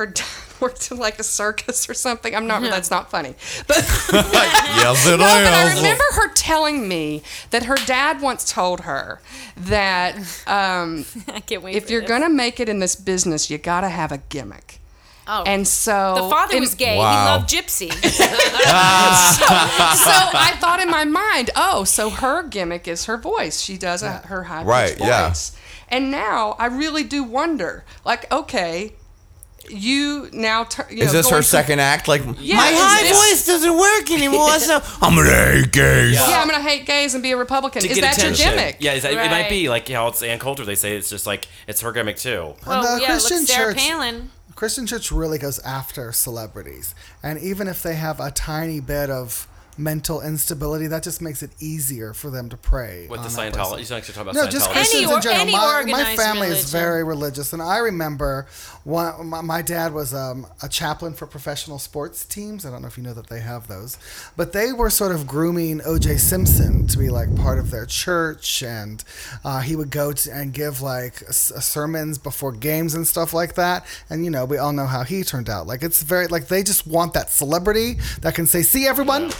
her 0.00 0.06
dad 0.06 0.24
worked 0.60 0.90
in 0.90 0.96
like 0.98 1.18
a 1.18 1.22
circus 1.22 1.88
or 1.88 1.94
something. 1.94 2.34
I'm 2.34 2.46
not. 2.46 2.62
That's 2.62 2.90
not 2.90 3.10
funny. 3.10 3.34
But 3.66 3.78
yes, 3.78 5.06
it 5.06 5.10
no, 5.12 5.18
but 5.18 5.52
I 5.54 5.74
remember 5.76 6.04
her 6.14 6.32
telling 6.34 6.88
me 6.88 7.22
that 7.50 7.64
her 7.64 7.76
dad 7.86 8.20
once 8.20 8.50
told 8.50 8.80
her 8.80 9.20
that 9.56 10.16
um, 10.46 11.04
I 11.28 11.40
can't 11.40 11.62
wait. 11.62 11.76
if 11.76 11.90
you're 11.90 12.00
this. 12.02 12.08
gonna 12.08 12.28
make 12.28 12.60
it 12.60 12.68
in 12.68 12.78
this 12.80 12.96
business, 12.96 13.50
you 13.50 13.58
gotta 13.58 13.88
have 13.88 14.12
a 14.12 14.18
gimmick. 14.28 14.80
oh. 15.26 15.44
And 15.46 15.66
so 15.66 16.14
the 16.16 16.28
father 16.28 16.56
in- 16.56 16.60
was 16.60 16.74
gay. 16.74 16.98
Wow. 16.98 17.10
He 17.10 17.30
loved 17.30 17.48
gypsy. 17.50 17.90
so 17.92 19.46
I 19.46 20.56
thought 20.60 20.80
in 20.80 20.90
my 20.90 21.04
mind, 21.04 21.50
oh, 21.56 21.84
so 21.84 22.10
her 22.10 22.42
gimmick 22.42 22.88
is 22.88 23.04
her 23.06 23.16
voice. 23.16 23.60
She 23.60 23.76
does 23.76 24.02
a, 24.02 24.12
her 24.28 24.44
high 24.44 24.64
Right, 24.64 24.90
voice. 24.98 25.00
Right, 25.00 25.08
yeah. 25.08 25.34
And 25.92 26.10
now 26.10 26.54
I 26.58 26.66
really 26.66 27.02
do 27.02 27.24
wonder, 27.24 27.84
like, 28.04 28.30
okay, 28.32 28.92
you 29.72 30.28
now 30.32 30.64
turn. 30.64 30.86
You 30.90 31.02
Is 31.04 31.06
know, 31.06 31.18
this 31.18 31.26
her 31.26 31.36
going 31.36 31.42
second 31.42 31.80
act? 31.80 32.08
Like 32.08 32.22
Yeah, 32.38 32.56
my 32.56 32.72
high 32.74 33.02
this- 33.02 33.16
voice 33.16 33.46
doesn't 33.46 33.76
work 33.78 34.10
anymore, 34.10 34.58
so 34.58 34.80
I'm 35.00 35.14
gonna 35.16 35.30
hate 35.30 35.72
gays. 35.72 36.14
Yeah, 36.14 36.40
I'm 36.40 36.48
gonna 36.48 36.62
hate 36.62 36.86
gays 36.86 37.14
and 37.14 37.22
be 37.22 37.32
a 37.32 37.36
Republican. 37.36 37.82
to 37.82 37.88
Is 37.88 37.94
get 37.94 38.02
that 38.02 38.18
attention. 38.18 38.46
your 38.46 38.56
gimmick? 38.56 38.76
Yeah, 38.80 38.92
is 38.94 39.02
that, 39.04 39.12
it 39.12 39.30
might 39.30 39.48
be 39.48 39.68
like 39.68 39.88
how 39.88 40.08
it's 40.08 40.22
Ann 40.22 40.38
Coulter. 40.38 40.64
They 40.64 40.74
say 40.74 40.96
it's 40.96 41.10
just 41.10 41.26
like 41.26 41.48
it's 41.66 41.80
her 41.80 41.92
gimmick 41.92 42.16
too. 42.16 42.54
well, 42.66 42.82
the 42.82 42.88
uh, 42.88 42.96
yeah, 42.96 42.98
look, 42.98 43.06
Christian 43.08 43.46
Sarah 43.46 43.72
church- 43.74 43.82
Palin. 43.82 44.30
Christian 44.56 44.86
church 44.86 45.10
really 45.10 45.38
goes 45.38 45.58
after 45.60 46.12
celebrities, 46.12 46.94
and 47.22 47.38
even 47.38 47.66
if 47.66 47.82
they 47.82 47.94
have 47.94 48.20
a 48.20 48.30
tiny 48.30 48.78
bit 48.80 49.08
of 49.08 49.48
mental 49.80 50.20
instability, 50.20 50.86
that 50.88 51.02
just 51.02 51.20
makes 51.22 51.42
it 51.42 51.50
easier 51.60 52.12
for 52.14 52.30
them 52.30 52.48
to 52.50 52.56
pray. 52.56 53.06
With 53.08 53.22
the 53.22 53.28
on 53.28 53.34
that 53.34 53.54
Scientology, 53.54 53.76
person. 53.78 53.94
you 53.94 53.96
actually 53.98 54.14
talk 54.14 54.22
about 54.22 54.34
No, 54.34 54.42
Scientology. 54.46 54.50
just 54.50 54.70
Christians 54.70 55.10
or- 55.10 55.16
in 55.16 55.22
general. 55.22 55.40
any 55.40 55.52
my, 55.52 55.58
my 55.58 55.74
organized 55.76 56.20
family 56.20 56.48
is 56.48 56.70
very 56.70 57.02
religious, 57.04 57.52
and 57.52 57.62
I 57.62 57.78
remember 57.78 58.46
one, 58.84 59.26
my, 59.26 59.40
my 59.40 59.62
dad 59.62 59.92
was 59.92 60.12
um, 60.14 60.46
a 60.62 60.68
chaplain 60.68 61.14
for 61.14 61.26
professional 61.26 61.78
sports 61.78 62.24
teams. 62.24 62.64
I 62.66 62.70
don't 62.70 62.82
know 62.82 62.88
if 62.88 62.96
you 62.96 63.02
know 63.02 63.14
that 63.14 63.28
they 63.28 63.40
have 63.40 63.68
those, 63.68 63.98
but 64.36 64.52
they 64.52 64.72
were 64.72 64.90
sort 64.90 65.12
of 65.12 65.26
grooming 65.26 65.80
O.J. 65.84 66.16
Simpson 66.18 66.86
to 66.86 66.98
be 66.98 67.08
like 67.08 67.34
part 67.36 67.58
of 67.58 67.70
their 67.70 67.86
church, 67.86 68.62
and 68.62 69.02
uh, 69.44 69.60
he 69.60 69.76
would 69.76 69.90
go 69.90 70.12
to, 70.12 70.30
and 70.32 70.52
give 70.52 70.80
like 70.82 71.22
s- 71.28 71.52
sermons 71.64 72.18
before 72.18 72.52
games 72.52 72.94
and 72.94 73.06
stuff 73.06 73.32
like 73.32 73.54
that. 73.54 73.86
And 74.08 74.24
you 74.24 74.30
know, 74.30 74.44
we 74.44 74.58
all 74.58 74.72
know 74.72 74.86
how 74.86 75.02
he 75.04 75.22
turned 75.22 75.48
out. 75.48 75.66
Like 75.66 75.82
it's 75.82 76.02
very 76.02 76.26
like 76.26 76.48
they 76.48 76.62
just 76.62 76.86
want 76.86 77.14
that 77.14 77.30
celebrity 77.30 77.98
that 78.22 78.34
can 78.34 78.46
say, 78.46 78.62
"See 78.62 78.86
everyone." 78.86 79.30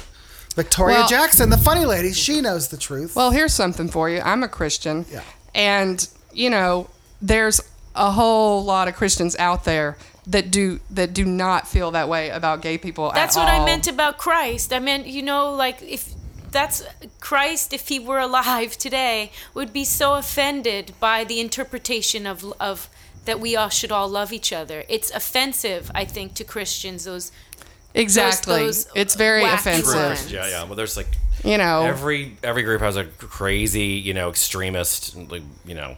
Victoria 0.54 0.98
Well- 0.98 1.08
Jackson, 1.08 1.50
the 1.50 1.58
funny 1.58 1.84
lady, 1.84 2.12
she 2.12 2.40
knows 2.40 2.68
the 2.68 2.76
truth. 2.76 3.14
Well, 3.14 3.30
here's 3.30 3.54
something 3.54 3.88
for 3.88 4.10
you. 4.10 4.20
I'm 4.20 4.42
a 4.42 4.48
Christian. 4.48 5.06
Yeah. 5.10 5.22
And, 5.54 6.06
you 6.32 6.50
know, 6.50 6.88
there's 7.22 7.60
a 7.94 8.12
whole 8.12 8.64
lot 8.64 8.88
of 8.88 8.94
Christians 8.94 9.36
out 9.36 9.64
there 9.64 9.96
that 10.26 10.50
do 10.50 10.80
that 10.90 11.12
do 11.12 11.24
not 11.24 11.66
feel 11.66 11.90
that 11.90 12.08
way 12.08 12.28
about 12.28 12.62
gay 12.62 12.78
people 12.78 13.10
That's 13.14 13.36
at 13.36 13.40
what 13.40 13.48
I 13.48 13.64
meant 13.64 13.88
about 13.88 14.18
Christ. 14.18 14.72
I 14.72 14.78
meant, 14.78 15.06
you 15.06 15.22
know, 15.22 15.52
like 15.52 15.82
if 15.82 16.14
that's 16.52 16.84
Christ, 17.20 17.72
if 17.72 17.88
he 17.88 17.98
were 17.98 18.18
alive 18.18 18.76
today, 18.76 19.32
would 19.54 19.72
be 19.72 19.84
so 19.84 20.14
offended 20.14 20.92
by 21.00 21.24
the 21.24 21.40
interpretation 21.40 22.26
of 22.26 22.44
of 22.60 22.88
that 23.24 23.40
we 23.40 23.56
all 23.56 23.68
should 23.68 23.92
all 23.92 24.08
love 24.08 24.32
each 24.32 24.52
other. 24.52 24.84
It's 24.88 25.10
offensive, 25.10 25.90
I 25.94 26.04
think, 26.04 26.34
to 26.34 26.44
Christians. 26.44 27.04
Those 27.04 27.32
Exactly. 27.94 28.66
those 28.66 28.86
it's 28.94 29.14
very 29.14 29.44
offensive. 29.44 29.94
lines. 29.94 30.32
Yeah, 30.32 30.48
yeah. 30.48 30.64
Well, 30.64 30.74
there's 30.76 30.96
like 30.96 31.08
You 31.44 31.58
know. 31.58 31.82
every 31.82 32.36
every 32.42 32.62
group 32.62 32.80
has 32.82 32.96
a 32.96 33.04
crazy, 33.04 33.86
you 33.86 34.14
know, 34.14 34.28
extremist, 34.30 35.16
like, 35.16 35.42
you 35.64 35.74
know, 35.74 35.96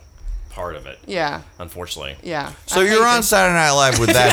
part 0.53 0.77
of 0.77 0.87
it. 0.87 0.99
yeah. 1.07 1.43
Unfortunately. 1.59 2.17
Yeah. 2.23 2.53
So 2.67 2.81
I 2.81 2.85
you're 2.85 3.05
on 3.07 3.19
this. 3.19 3.29
Saturday 3.29 3.55
Night 3.55 3.71
Live 3.73 3.99
with 3.99 4.11
that 4.13 4.33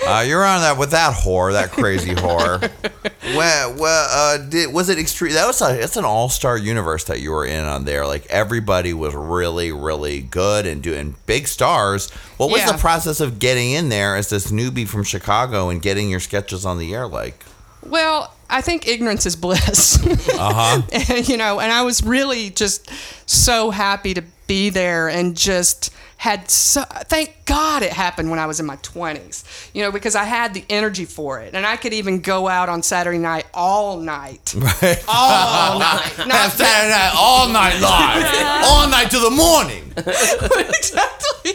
bitch. 0.02 0.06
uh, 0.06 0.22
you're 0.22 0.44
on 0.44 0.60
that 0.62 0.76
with 0.78 0.90
that 0.90 1.14
whore, 1.14 1.52
that 1.52 1.70
crazy 1.70 2.14
whore. 2.14 2.60
well, 3.36 3.74
well, 3.78 4.08
uh, 4.10 4.38
did, 4.48 4.72
was 4.72 4.88
it 4.88 4.98
extreme? 4.98 5.32
That 5.34 5.46
was 5.46 5.60
a, 5.62 5.80
it's 5.82 5.96
an 5.96 6.04
all 6.04 6.28
star 6.28 6.56
universe 6.58 7.04
that 7.04 7.20
you 7.20 7.30
were 7.30 7.46
in 7.46 7.64
on 7.64 7.84
there. 7.84 8.06
Like 8.06 8.26
everybody 8.26 8.92
was 8.92 9.14
really, 9.14 9.72
really 9.72 10.20
good 10.20 10.66
and 10.66 10.82
doing 10.82 11.16
big 11.26 11.46
stars. 11.48 12.10
What 12.36 12.50
was 12.50 12.60
Yeah. 12.60 12.72
the 12.72 12.78
process 12.78 13.20
of 13.20 13.38
getting 13.38 13.72
in 13.72 13.88
there 13.88 14.16
as 14.16 14.28
this 14.28 14.50
newbie 14.50 14.86
from 14.88 15.04
Chicago 15.04 15.68
and 15.70 15.80
getting 15.80 16.10
your 16.10 16.20
sketches 16.20 16.66
on 16.66 16.78
the 16.78 16.94
air? 16.94 17.06
Like, 17.06 17.44
Well, 17.82 18.32
I 18.48 18.60
think 18.60 18.86
ignorance 18.86 19.26
is 19.26 19.36
bliss. 19.36 19.98
uh 20.34 20.82
huh. 20.88 21.22
you 21.26 21.36
know, 21.36 21.60
and 21.60 21.72
I 21.72 21.82
was 21.82 22.02
really 22.02 22.50
just 22.50 22.90
so 23.28 23.70
happy 23.70 24.14
to 24.14 24.22
be 24.46 24.70
there 24.70 25.08
and 25.08 25.36
just 25.36 25.92
had 26.18 26.50
so 26.50 26.82
thank 26.82 27.44
God 27.44 27.82
it 27.82 27.92
happened 27.92 28.30
when 28.30 28.38
I 28.38 28.46
was 28.46 28.58
in 28.58 28.66
my 28.66 28.76
20s. 28.76 29.70
You 29.74 29.82
know, 29.82 29.92
because 29.92 30.14
I 30.14 30.24
had 30.24 30.54
the 30.54 30.64
energy 30.70 31.04
for 31.04 31.40
it 31.40 31.54
and 31.54 31.66
I 31.66 31.76
could 31.76 31.92
even 31.92 32.20
go 32.20 32.48
out 32.48 32.68
on 32.68 32.82
Saturday 32.82 33.18
night 33.18 33.46
all 33.52 33.98
night. 33.98 34.54
Right. 34.66 35.04
All 35.08 35.78
night. 35.78 36.12
Not 36.26 36.50
Saturday 36.50 36.90
Night 36.90 37.12
all 37.16 37.48
night 37.48 37.80
long. 37.80 38.64
all 38.64 38.88
night 38.88 39.10
to 39.10 39.18
the 39.18 39.30
morning. 39.30 39.92
exactly. 39.96 41.52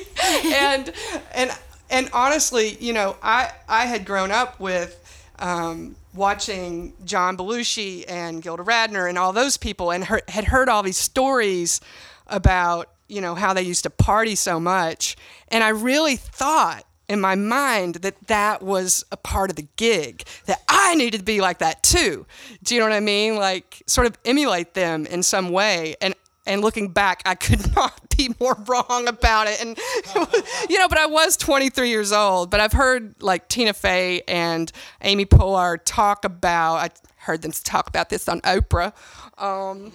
And 0.54 0.94
and 1.34 1.52
and 1.90 2.10
honestly, 2.14 2.78
you 2.80 2.94
know, 2.94 3.18
I 3.22 3.52
I 3.68 3.86
had 3.86 4.06
grown 4.06 4.32
up 4.32 4.60
with 4.60 4.98
um, 5.40 5.96
watching 6.14 6.94
John 7.06 7.38
Belushi 7.38 8.06
and 8.08 8.42
Gilda 8.42 8.64
Radner 8.64 9.08
and 9.08 9.18
all 9.18 9.34
those 9.34 9.58
people, 9.58 9.92
and 9.92 10.04
heard, 10.04 10.24
had 10.30 10.46
heard 10.46 10.70
all 10.70 10.84
these 10.84 10.98
stories 10.98 11.82
about 12.28 12.90
you 13.08 13.22
know 13.22 13.36
how 13.36 13.54
they 13.54 13.62
used 13.62 13.84
to 13.84 13.90
party 13.90 14.36
so 14.36 14.60
much, 14.60 15.16
and 15.50 15.64
I 15.64 15.70
really 15.70 16.16
thought. 16.16 16.86
In 17.10 17.20
my 17.20 17.36
mind, 17.36 17.96
that 17.96 18.28
that 18.28 18.64
was 18.64 19.04
a 19.12 19.18
part 19.18 19.50
of 19.50 19.58
the 19.58 19.68
gig, 19.76 20.24
that 20.46 20.62
I 20.70 20.96
needed 20.96 21.18
to 21.18 21.24
be 21.26 21.42
like 21.42 21.58
that 21.58 21.84
too. 21.84 22.26
Do 22.64 22.74
you 22.74 22.80
know 22.80 22.86
what 22.88 22.96
I 22.96 23.02
mean? 23.02 23.36
Like, 23.36 23.84
sort 23.86 24.08
of 24.08 24.18
emulate 24.24 24.76
them 24.76 25.06
in 25.06 25.22
some 25.22 25.50
way. 25.50 25.98
And 26.00 26.16
and 26.46 26.62
looking 26.62 26.90
back, 26.90 27.22
I 27.26 27.36
could 27.36 27.76
not 27.76 28.16
be 28.16 28.30
more 28.40 28.58
wrong 28.68 29.08
about 29.08 29.48
it. 29.48 29.62
And 29.62 29.78
you 30.70 30.80
know, 30.80 30.88
but 30.88 30.98
I 30.98 31.06
was 31.06 31.38
23 31.38 31.90
years 31.90 32.12
old. 32.12 32.50
But 32.50 32.60
I've 32.60 32.74
heard 32.74 33.22
like 33.22 33.48
Tina 33.48 33.74
Fey 33.74 34.22
and 34.28 34.72
Amy 35.02 35.26
Poehler 35.26 35.80
talk 35.84 36.26
about. 36.26 36.76
I 36.76 36.90
heard 37.18 37.42
them 37.42 37.52
talk 37.52 37.88
about 37.88 38.10
this 38.10 38.28
on 38.28 38.42
Oprah. 38.42 38.94
Um, 39.38 39.92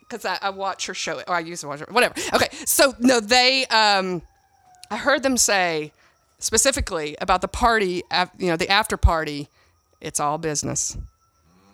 because 0.00 0.24
I, 0.24 0.38
I 0.40 0.50
watch 0.50 0.86
her 0.86 0.94
show, 0.94 1.20
or 1.28 1.34
I 1.34 1.40
used 1.40 1.60
to 1.60 1.68
watch 1.68 1.80
her, 1.80 1.86
whatever. 1.90 2.14
Okay, 2.32 2.48
so 2.64 2.94
no, 2.98 3.20
they, 3.20 3.66
um, 3.66 4.22
I 4.90 4.96
heard 4.96 5.22
them 5.22 5.36
say 5.36 5.92
specifically 6.38 7.14
about 7.20 7.42
the 7.42 7.48
party, 7.48 8.02
you 8.38 8.46
know, 8.46 8.56
the 8.56 8.70
after 8.70 8.96
party, 8.96 9.48
it's 10.00 10.18
all 10.18 10.38
business. 10.38 10.96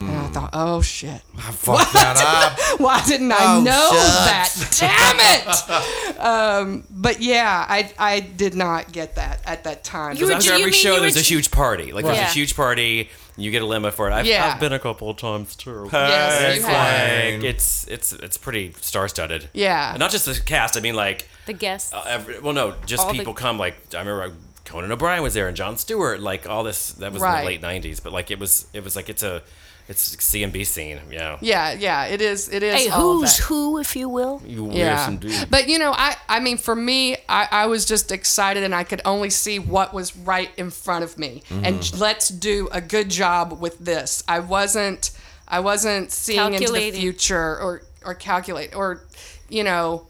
And 0.00 0.10
I 0.10 0.26
thought, 0.28 0.50
oh 0.52 0.82
shit. 0.82 1.22
Fuck 1.38 1.92
that 1.92 2.16
up. 2.18 2.80
Why 2.80 3.02
didn't 3.06 3.32
I 3.32 3.36
Oh, 3.56 3.62
know 3.62 3.90
shucks. 3.92 4.80
that? 4.80 5.16
Damn 5.16 6.18
it! 6.18 6.20
um, 6.20 6.84
but 6.90 7.20
yeah, 7.20 7.64
I 7.68 7.90
I 7.98 8.20
did 8.20 8.54
not 8.54 8.92
get 8.92 9.14
that 9.14 9.40
at 9.46 9.64
that 9.64 9.84
time. 9.84 10.16
You 10.16 10.26
were 10.26 10.32
After 10.32 10.52
every 10.52 10.72
show, 10.72 11.00
there's 11.00 11.16
a 11.16 11.20
huge 11.20 11.50
party. 11.50 11.92
Like 11.92 12.04
Right. 12.04 12.12
there's 12.16 12.18
Yeah. 12.24 12.30
a 12.30 12.34
huge 12.34 12.56
party. 12.56 13.10
You 13.36 13.50
get 13.50 13.62
a 13.62 13.66
limo 13.66 13.90
for 13.90 14.08
it. 14.08 14.12
I've, 14.12 14.26
Yeah. 14.26 14.52
I've 14.54 14.60
been 14.60 14.72
a 14.72 14.78
couple 14.78 15.10
of 15.10 15.16
times 15.16 15.56
too. 15.56 15.88
Yes, 15.92 16.56
you 16.56 16.62
have. 16.64 17.34
Like, 17.34 17.44
it's 17.44 17.86
it's 17.88 18.12
it's 18.12 18.36
pretty 18.36 18.72
star 18.80 19.08
studded. 19.08 19.48
Yeah. 19.52 19.90
And 19.90 19.98
not 20.00 20.10
just 20.10 20.26
the 20.26 20.38
cast. 20.40 20.76
I 20.76 20.80
mean, 20.80 20.94
like, 20.94 21.28
the 21.46 21.52
guests. 21.52 21.92
uh, 21.92 22.04
every, 22.06 22.38
well, 22.40 22.52
no, 22.52 22.74
just 22.86 23.04
All 23.04 23.12
the- 23.12 23.18
people 23.18 23.34
come. 23.34 23.58
Like, 23.58 23.76
I 23.94 23.98
remember 24.00 24.34
Conan 24.64 24.90
O'Brien 24.92 25.22
was 25.22 25.34
there 25.34 25.46
and 25.48 25.56
Jon 25.56 25.76
Stewart. 25.76 26.20
Like 26.20 26.48
all 26.48 26.62
this. 26.64 26.92
That 26.92 27.12
was 27.12 27.22
Right. 27.22 27.38
in 27.40 27.60
the 27.60 27.66
late 27.68 27.82
'90s. 27.82 28.00
But 28.02 28.12
like, 28.12 28.30
it 28.30 28.38
was 28.38 28.66
it 28.72 28.84
was 28.84 28.94
like 28.96 29.08
it's 29.08 29.22
a 29.22 29.42
it's 29.86 30.14
a 30.14 30.16
CMB 30.16 30.66
scene. 30.66 31.00
Yeah. 31.10 31.36
Yeah, 31.40 31.72
yeah, 31.72 32.06
it 32.06 32.22
is. 32.22 32.48
It 32.48 32.62
is. 32.62 32.74
Hey, 32.74 32.88
all 32.88 33.18
who's 33.18 33.36
that. 33.36 33.44
who, 33.44 33.78
if 33.78 33.94
you 33.96 34.08
will? 34.08 34.40
You 34.46 34.70
Yeah, 34.72 35.08
indeed. 35.08 35.48
but 35.50 35.68
you 35.68 35.78
know, 35.78 35.92
I 35.92 36.16
I 36.28 36.40
mean, 36.40 36.56
for 36.56 36.74
me, 36.74 37.16
I, 37.28 37.48
I 37.50 37.66
was 37.66 37.84
just 37.84 38.10
excited, 38.10 38.62
and 38.62 38.74
I 38.74 38.84
could 38.84 39.02
only 39.04 39.30
see 39.30 39.58
what 39.58 39.92
was 39.92 40.16
right 40.16 40.50
in 40.56 40.70
front 40.70 41.04
of 41.04 41.18
me, 41.18 41.42
and 41.50 42.00
let's 42.00 42.28
do 42.28 42.68
a 42.72 42.80
good 42.80 43.10
job 43.10 43.60
with 43.60 43.78
this. 43.78 44.22
I 44.26 44.40
wasn't 44.40 45.10
I 45.46 45.60
wasn't 45.60 46.10
seeing 46.10 46.54
into 46.54 46.72
the 46.72 46.90
future 46.92 47.38
or 47.60 47.82
or 48.04 48.14
calculate 48.14 48.74
or 48.74 49.02
you 49.48 49.64
know, 49.64 50.06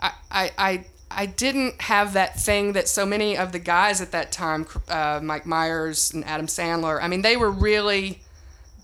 I 0.00 0.12
I. 0.30 0.50
I 0.56 0.84
I 1.12 1.26
didn't 1.26 1.80
have 1.82 2.12
that 2.12 2.38
thing 2.38 2.74
that 2.74 2.86
so 2.86 3.04
many 3.04 3.36
of 3.36 3.50
the 3.50 3.58
guys 3.58 4.00
at 4.00 4.12
that 4.12 4.30
time, 4.30 4.64
uh, 4.88 5.18
Mike 5.20 5.44
Myers 5.44 6.12
and 6.14 6.24
Adam 6.24 6.46
Sandler. 6.46 7.02
I 7.02 7.08
mean, 7.08 7.22
they 7.22 7.36
were 7.36 7.50
really, 7.50 8.22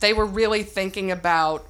they 0.00 0.12
were 0.12 0.26
really 0.26 0.62
thinking 0.62 1.10
about 1.10 1.64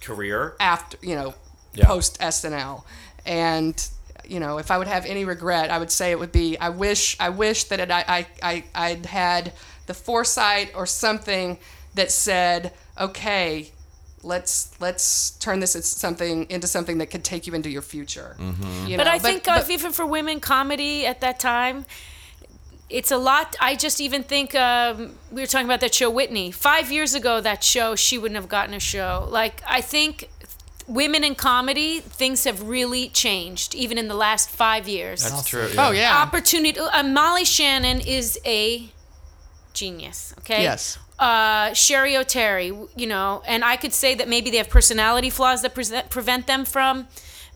Career. 0.00 0.54
after 0.60 0.96
you 1.02 1.14
know 1.14 1.34
Yeah. 1.74 1.86
post 1.86 2.18
SNL 2.20 2.84
and 3.26 3.88
you 4.26 4.40
know 4.40 4.58
if 4.58 4.70
I 4.70 4.78
would 4.78 4.88
have 4.88 5.04
any 5.06 5.24
regret 5.24 5.70
I 5.70 5.78
would 5.78 5.90
say 5.90 6.10
it 6.10 6.18
would 6.18 6.32
be 6.32 6.56
I 6.58 6.70
wish 6.70 7.16
I 7.20 7.28
wish 7.30 7.64
that 7.64 7.80
it, 7.80 7.90
I, 7.90 8.04
I 8.08 8.26
I 8.42 8.64
I'd 8.74 9.06
had 9.06 9.52
the 9.86 9.94
foresight 9.94 10.72
or 10.74 10.86
something 10.86 11.58
that 11.94 12.10
said 12.10 12.72
okay 12.98 13.70
let's 14.22 14.70
let's 14.80 15.30
turn 15.32 15.60
this 15.60 15.74
as 15.74 15.86
something 15.86 16.46
into 16.50 16.66
something 16.66 16.98
that 16.98 17.06
could 17.10 17.24
take 17.24 17.46
you 17.46 17.54
into 17.54 17.70
your 17.70 17.82
future 17.82 18.36
you 18.86 18.96
But 18.96 19.04
know? 19.04 19.10
I 19.10 19.18
think 19.18 19.48
uh, 19.48 19.60
but- 19.60 19.70
even 19.70 19.92
for 19.92 20.04
women, 20.06 20.40
comedy 20.40 21.06
at 21.06 21.20
that 21.22 21.40
time, 21.40 21.84
it's 22.90 23.10
a 23.10 23.16
lot. 23.16 23.56
I 23.60 23.76
just 23.76 24.00
even 24.00 24.22
think 24.22 24.54
um, 24.54 25.12
we 25.30 25.40
were 25.40 25.46
talking 25.46 25.66
about 25.66 25.80
that 25.80 25.94
show 25.94 26.10
Whitney 26.10 26.50
five 26.50 26.90
years 26.90 27.14
ago. 27.14 27.40
That 27.40 27.62
show 27.62 27.94
she 27.96 28.18
wouldn't 28.18 28.36
have 28.36 28.48
gotten 28.48 28.74
a 28.74 28.80
show. 28.80 29.26
Like 29.30 29.62
I 29.66 29.80
think 29.80 30.28
women 30.86 31.22
in 31.22 31.34
comedy, 31.36 32.00
things 32.00 32.44
have 32.44 32.62
really 32.62 33.08
changed 33.08 33.74
even 33.74 33.96
in 33.96 34.08
the 34.08 34.14
last 34.14 34.50
five 34.50 34.88
years. 34.88 35.22
That's 35.22 35.46
true. 35.46 35.68
oh 35.78 35.92
yeah 35.92 36.20
Opportunity. 36.20 36.78
Uh, 36.78 37.02
Molly 37.04 37.44
Shannon 37.44 38.00
is 38.00 38.38
a 38.44 38.88
genius. 39.72 40.34
Okay. 40.40 40.62
Yes. 40.62 40.98
Uh, 41.18 41.70
Cheri 41.74 42.14
Oteri, 42.14 42.88
you 42.96 43.06
know, 43.06 43.42
and 43.46 43.62
I 43.62 43.76
could 43.76 43.92
say 43.92 44.14
that 44.14 44.26
maybe 44.26 44.50
they 44.50 44.56
have 44.56 44.70
personality 44.70 45.28
flaws 45.30 45.60
that 45.62 45.74
present, 45.74 46.08
prevent 46.08 46.46
them 46.46 46.64
from 46.64 47.08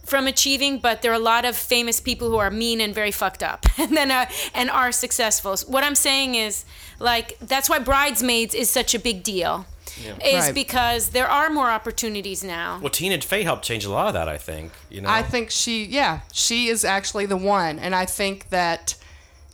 from 0.05 0.27
achieving, 0.27 0.79
but 0.79 1.03
there 1.03 1.11
are 1.13 1.15
a 1.15 1.19
lot 1.35 1.45
of 1.45 1.57
famous 1.57 2.01
people 2.01 2.29
who 2.31 2.37
are 2.37 2.51
mean 2.51 2.81
and 2.81 2.95
very 2.95 3.11
fucked 3.11 3.43
up, 3.43 3.67
and 3.79 3.97
then 3.97 4.11
uh, 4.11 4.27
and 4.55 4.71
are 4.71 4.93
successful. 4.93 5.57
What 5.67 5.83
I'm 5.85 5.95
saying 5.95 6.35
is, 6.35 6.65
like, 6.99 7.39
that's 7.41 7.69
why 7.71 7.79
Bridesmaids 7.79 8.55
is 8.55 8.71
such 8.71 8.95
a 8.95 8.99
big 8.99 9.23
deal, 9.23 9.67
is 10.25 10.45
Right. 10.47 10.55
because 10.55 11.11
there 11.11 11.29
are 11.29 11.51
more 11.51 11.71
opportunities 11.71 12.43
now. 12.45 12.79
Well, 12.81 12.91
Tina 12.91 13.21
Fey 13.21 13.43
helped 13.45 13.65
change 13.65 13.85
a 13.85 13.91
lot 13.91 14.07
of 14.09 14.15
that. 14.15 14.29
I 14.29 14.39
think. 14.39 14.73
You 14.91 15.01
know. 15.03 15.09
I 15.09 15.23
think 15.23 15.51
she, 15.51 15.85
yeah, 15.85 16.21
she 16.33 16.69
is 16.69 16.85
actually 16.85 17.27
the 17.27 17.37
one, 17.37 17.79
and 17.79 17.95
I 17.95 18.05
think 18.07 18.49
that, 18.51 18.97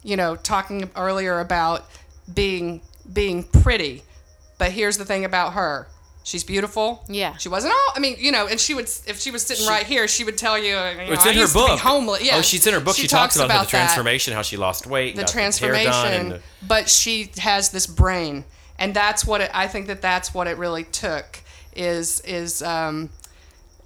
you 0.03 0.17
know, 0.17 0.37
talking 0.37 0.91
earlier 0.97 1.41
about 1.41 1.87
being 2.33 2.81
being 3.13 3.43
pretty, 3.45 4.03
but 4.59 4.73
here's 4.73 4.99
the 4.99 5.05
thing 5.05 5.25
about 5.25 5.53
her. 5.55 5.89
She's 6.23 6.45
beautiful. 6.45 7.03
Yeah. 7.09 7.37
She 7.39 7.49
wasn't 7.49 7.73
all. 7.73 7.93
I 7.97 7.99
mean, 7.99 8.17
you 8.19 8.31
know, 8.31 8.47
and 8.47 8.61
she 8.61 8.75
would 8.75 8.85
if 9.07 9.19
she 9.21 9.31
was 9.31 9.43
sitting 9.43 9.67
right 9.67 9.87
here, 9.87 10.07
she 10.07 10.23
would 10.23 10.37
tell 10.37 10.59
you. 10.59 10.65
you 10.67 10.73
know, 10.75 11.13
It's 11.13 11.25
I 11.25 11.31
in 11.31 11.35
her 11.37 11.41
used 11.41 11.53
to 11.55 11.59
be 11.61 11.67
book. 11.67 11.81
homeless. 11.81 12.23
Yeah. 12.23 12.37
Oh, 12.37 12.43
she's 12.43 12.67
in 12.67 12.75
her 12.75 12.81
book. 12.81 12.95
She, 12.97 13.07
talks, 13.09 13.37
about, 13.37 13.49
the 13.49 13.55
that 13.55 13.69
transformation, 13.69 14.35
how 14.35 14.43
she 14.43 14.57
lost 14.59 14.87
weight, 14.87 15.17
the 15.17 15.23
got 15.23 15.31
hair 15.31 15.43
done, 15.43 15.53
transformation, 15.53 16.33
and- 16.33 16.43
but 16.69 16.89
she 16.91 17.31
has 17.39 17.71
this 17.71 17.87
brain, 17.87 18.45
and 18.79 18.95
that's 18.95 19.25
what 19.25 19.41
it, 19.41 19.51
I 19.55 19.67
think 19.67 19.87
that 19.87 20.03
that's 20.03 20.35
what 20.35 20.47
it 20.47 20.59
really 20.59 20.85
took 20.85 21.41
is 21.75 22.21
is 22.21 22.61
um, 22.63 23.09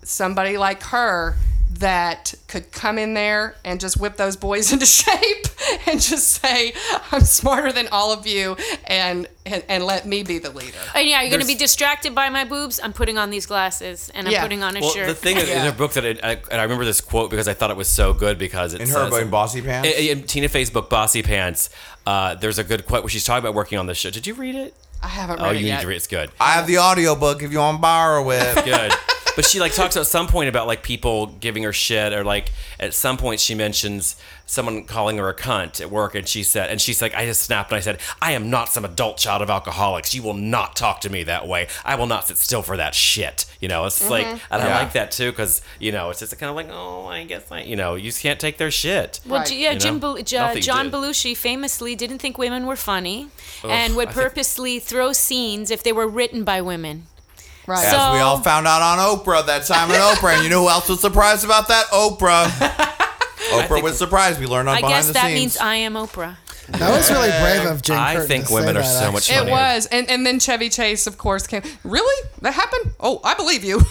somebody 0.03 0.59
like 0.59 0.83
her 0.85 1.37
that 1.81 2.35
could 2.47 2.71
come 2.73 2.99
in 2.99 3.15
there 3.15 3.57
and 3.65 3.81
just 3.81 3.99
whip 3.99 4.17
those 4.17 4.37
boys 4.37 4.73
into 4.73 4.87
shape 4.87 5.47
and 5.87 6.01
just 6.01 6.29
say 6.29 6.73
I'm 7.11 7.23
smarter 7.23 7.73
than 7.73 7.89
all 7.89 8.13
of 8.13 8.27
you 8.27 8.57
and 8.87 9.27
and, 9.47 9.63
and 9.69 9.85
let 9.85 10.07
me 10.07 10.23
be 10.23 10.39
the 10.39 10.49
leader. 10.51 10.79
And 10.95 11.07
yeah, 11.07 11.21
you're 11.21 11.29
going 11.31 11.43
to 11.43 11.47
be 11.47 11.55
distracted 11.55 12.15
by 12.15 12.31
my 12.31 12.45
boobs. 12.45 12.81
I'm 12.83 12.95
putting 12.95 13.19
on 13.19 13.29
these 13.29 13.45
glasses 13.45 14.11
and 14.15 14.27
I'm 14.27 14.33
Yeah. 14.33 14.43
putting 14.43 14.63
on 14.63 14.75
a 14.77 14.81
Well, 14.81 14.91
shirt. 14.91 15.07
the 15.07 15.15
thing 15.15 15.37
is, 15.37 15.51
in 15.51 15.59
her 15.61 15.73
book 15.73 15.93
that 15.95 16.05
it, 16.07 16.21
I, 16.25 16.39
and 16.51 16.59
I 16.61 16.63
remember 16.63 16.87
this 16.87 17.03
quote 17.03 17.29
because 17.31 17.47
I 17.47 17.53
thought 17.53 17.71
it 17.71 17.77
was 17.77 17.89
so 17.89 18.15
good 18.15 18.39
because 18.39 18.73
it 18.73 18.81
In 18.81 18.89
her 18.89 18.95
says, 18.95 19.11
book, 19.11 19.29
Bossypants? 19.29 19.85
In, 19.85 20.19
in 20.21 20.25
Tina 20.25 20.49
Fey's 20.49 20.71
book, 20.71 20.89
Bossypants, 20.89 21.69
uh, 22.07 22.37
there's 22.37 22.59
a 22.59 22.65
good 22.65 22.87
quote 22.87 23.03
where 23.03 23.11
she's 23.11 23.25
talking 23.25 23.45
about 23.45 23.55
working 23.55 23.79
on 23.79 23.85
the 23.87 23.95
show. 23.95 24.09
Did 24.09 24.27
you 24.27 24.33
read 24.33 24.55
it? 24.55 24.75
I 25.03 25.09
haven't 25.09 25.41
read 25.43 25.43
it 25.43 25.45
yet. 25.45 25.57
Oh, 25.57 25.59
you 25.61 25.67
it 25.67 25.75
need 25.77 25.81
to 25.83 25.87
read 25.89 25.95
it. 25.95 25.97
It's 25.99 26.07
good. 26.07 26.31
I 26.41 26.53
have 26.53 26.67
the 26.67 26.79
audiobook 26.79 27.43
if 27.43 27.53
you 27.53 27.59
want 27.59 27.77
to 27.79 27.83
borrow 27.83 28.31
it. 28.31 28.65
good. 28.65 28.93
But 29.37 29.45
she 29.45 29.59
like 29.59 29.73
talks 29.75 29.97
at 29.97 30.07
some 30.07 30.29
point 30.29 30.49
about 30.49 30.67
like 30.69 30.83
people 30.83 31.27
giving 31.27 31.65
her 31.65 31.73
shit, 31.73 32.13
or 32.13 32.23
like 32.25 32.53
at 32.79 32.95
some 32.95 33.17
point 33.17 33.41
she 33.41 33.55
mentions 33.55 34.17
someone 34.47 34.85
calling 34.85 35.17
her 35.19 35.29
a 35.29 35.35
cunt 35.35 35.81
at 35.81 35.91
work, 35.91 36.15
and 36.15 36.29
she 36.29 36.43
said, 36.43 36.71
and 36.71 36.81
she's 36.81 37.01
like, 37.03 37.15
I 37.15 37.25
just 37.27 37.43
snapped 37.43 37.71
and 37.71 37.79
I 37.79 37.81
said, 37.81 37.99
I 38.21 38.33
am 38.33 38.51
not 38.51 38.69
some 38.69 38.85
adult 38.85 39.17
child 39.17 39.43
of 39.43 39.51
alcoholics. 39.51 40.15
You 40.15 40.23
will 40.23 40.35
not 40.35 40.77
talk 40.77 41.01
to 41.01 41.11
me 41.11 41.25
that 41.25 41.49
way. 41.49 41.67
I 41.85 41.97
will 41.97 42.07
not 42.07 42.29
sit 42.29 42.37
still 42.37 42.63
for 42.63 42.77
that 42.77 42.95
shit. 42.95 43.47
You 43.61 43.69
know, 43.69 43.87
it's 43.87 44.09
like, 44.09 44.27
mm-hmm. 44.27 44.53
and 44.55 44.63
I 44.63 44.83
like 44.83 44.93
that 44.93 45.11
too 45.11 45.31
because 45.33 45.63
you 45.81 45.91
know 45.91 46.11
it's 46.11 46.21
just 46.21 46.39
kind 46.39 46.51
of 46.51 46.57
like, 46.57 46.69
oh, 46.71 47.07
I 47.07 47.25
guess 47.25 47.51
I, 47.51 47.63
you 47.63 47.75
know, 47.75 47.97
you 47.97 48.05
just 48.11 48.21
can't 48.23 48.39
take 48.39 48.59
their 48.59 48.71
shit. 48.71 49.21
Well, 49.27 49.41
Right. 49.41 49.49
J- 49.49 49.59
yeah, 49.63 49.73
You 49.73 49.79
Jim 49.81 49.95
know? 49.95 50.15
Bel- 50.15 50.23
J- 50.23 50.61
John 50.61 50.85
did. 50.87 50.93
Belushi 50.95 51.37
famously 51.37 51.97
didn't 51.97 52.19
think 52.19 52.39
women 52.39 52.67
were 52.67 52.77
funny 52.77 53.29
and 53.65 53.97
would 53.97 54.09
I 54.09 54.13
think- 54.13 54.23
purposely 54.29 54.79
throw 54.79 55.13
scenes 55.13 55.71
if 55.73 55.83
they 55.83 55.93
were 55.93 56.07
written 56.07 56.45
by 56.45 56.61
women. 56.61 57.07
Right. 57.67 57.85
So- 57.85 57.97
As 57.97 58.15
we 58.15 58.21
all 58.21 58.39
found 58.41 58.67
out 58.67 58.83
on 58.83 58.99
Oprah 58.99 59.47
that 59.47 59.65
time 59.67 59.91
on 59.91 59.97
Oprah. 59.97 60.35
And 60.35 60.45
you 60.45 60.51
know 60.51 60.63
who 60.63 60.69
else 60.69 60.89
was 60.89 61.01
surprised 61.01 61.45
about 61.45 61.69
that? 61.69 61.87
Oprah. 61.87 62.45
Oprah 63.51 63.83
was 63.83 63.99
surprised. 63.99 64.41
We 64.41 64.47
learned 64.47 64.69
on 64.69 64.77
I 64.77 64.81
behind 64.81 64.95
guess 64.97 65.07
the 65.09 65.13
that 65.15 65.27
scenes. 65.27 65.35
means 65.41 65.57
I 65.59 65.77
am 65.77 65.95
Oprah. 65.95 66.37
That 66.67 66.91
was 66.97 67.11
really 67.11 67.29
brave 67.29 67.71
of 67.71 67.83
Jane 67.83 67.99
I 67.99 68.15
Curtin 68.15 68.27
think 68.29 68.47
to 68.49 68.55
women 68.55 68.75
say 68.77 68.81
are 68.81 68.83
that, 68.85 69.03
so 69.05 69.13
much 69.13 69.31
actually. 69.31 69.35
It 69.35 69.39
funnier. 69.51 69.53
was, 69.75 69.87
and, 69.87 70.09
and 70.09 70.27
then 70.27 70.41
Chevy 70.41 70.71
Chase, 70.71 71.07
of 71.07 71.19
course, 71.19 71.47
came. 71.47 71.61
Really? 71.85 72.29
That 72.41 72.55
happened? 72.55 72.95
Oh, 72.99 73.21
I 73.23 73.35
believe 73.35 73.65
you. 73.65 73.81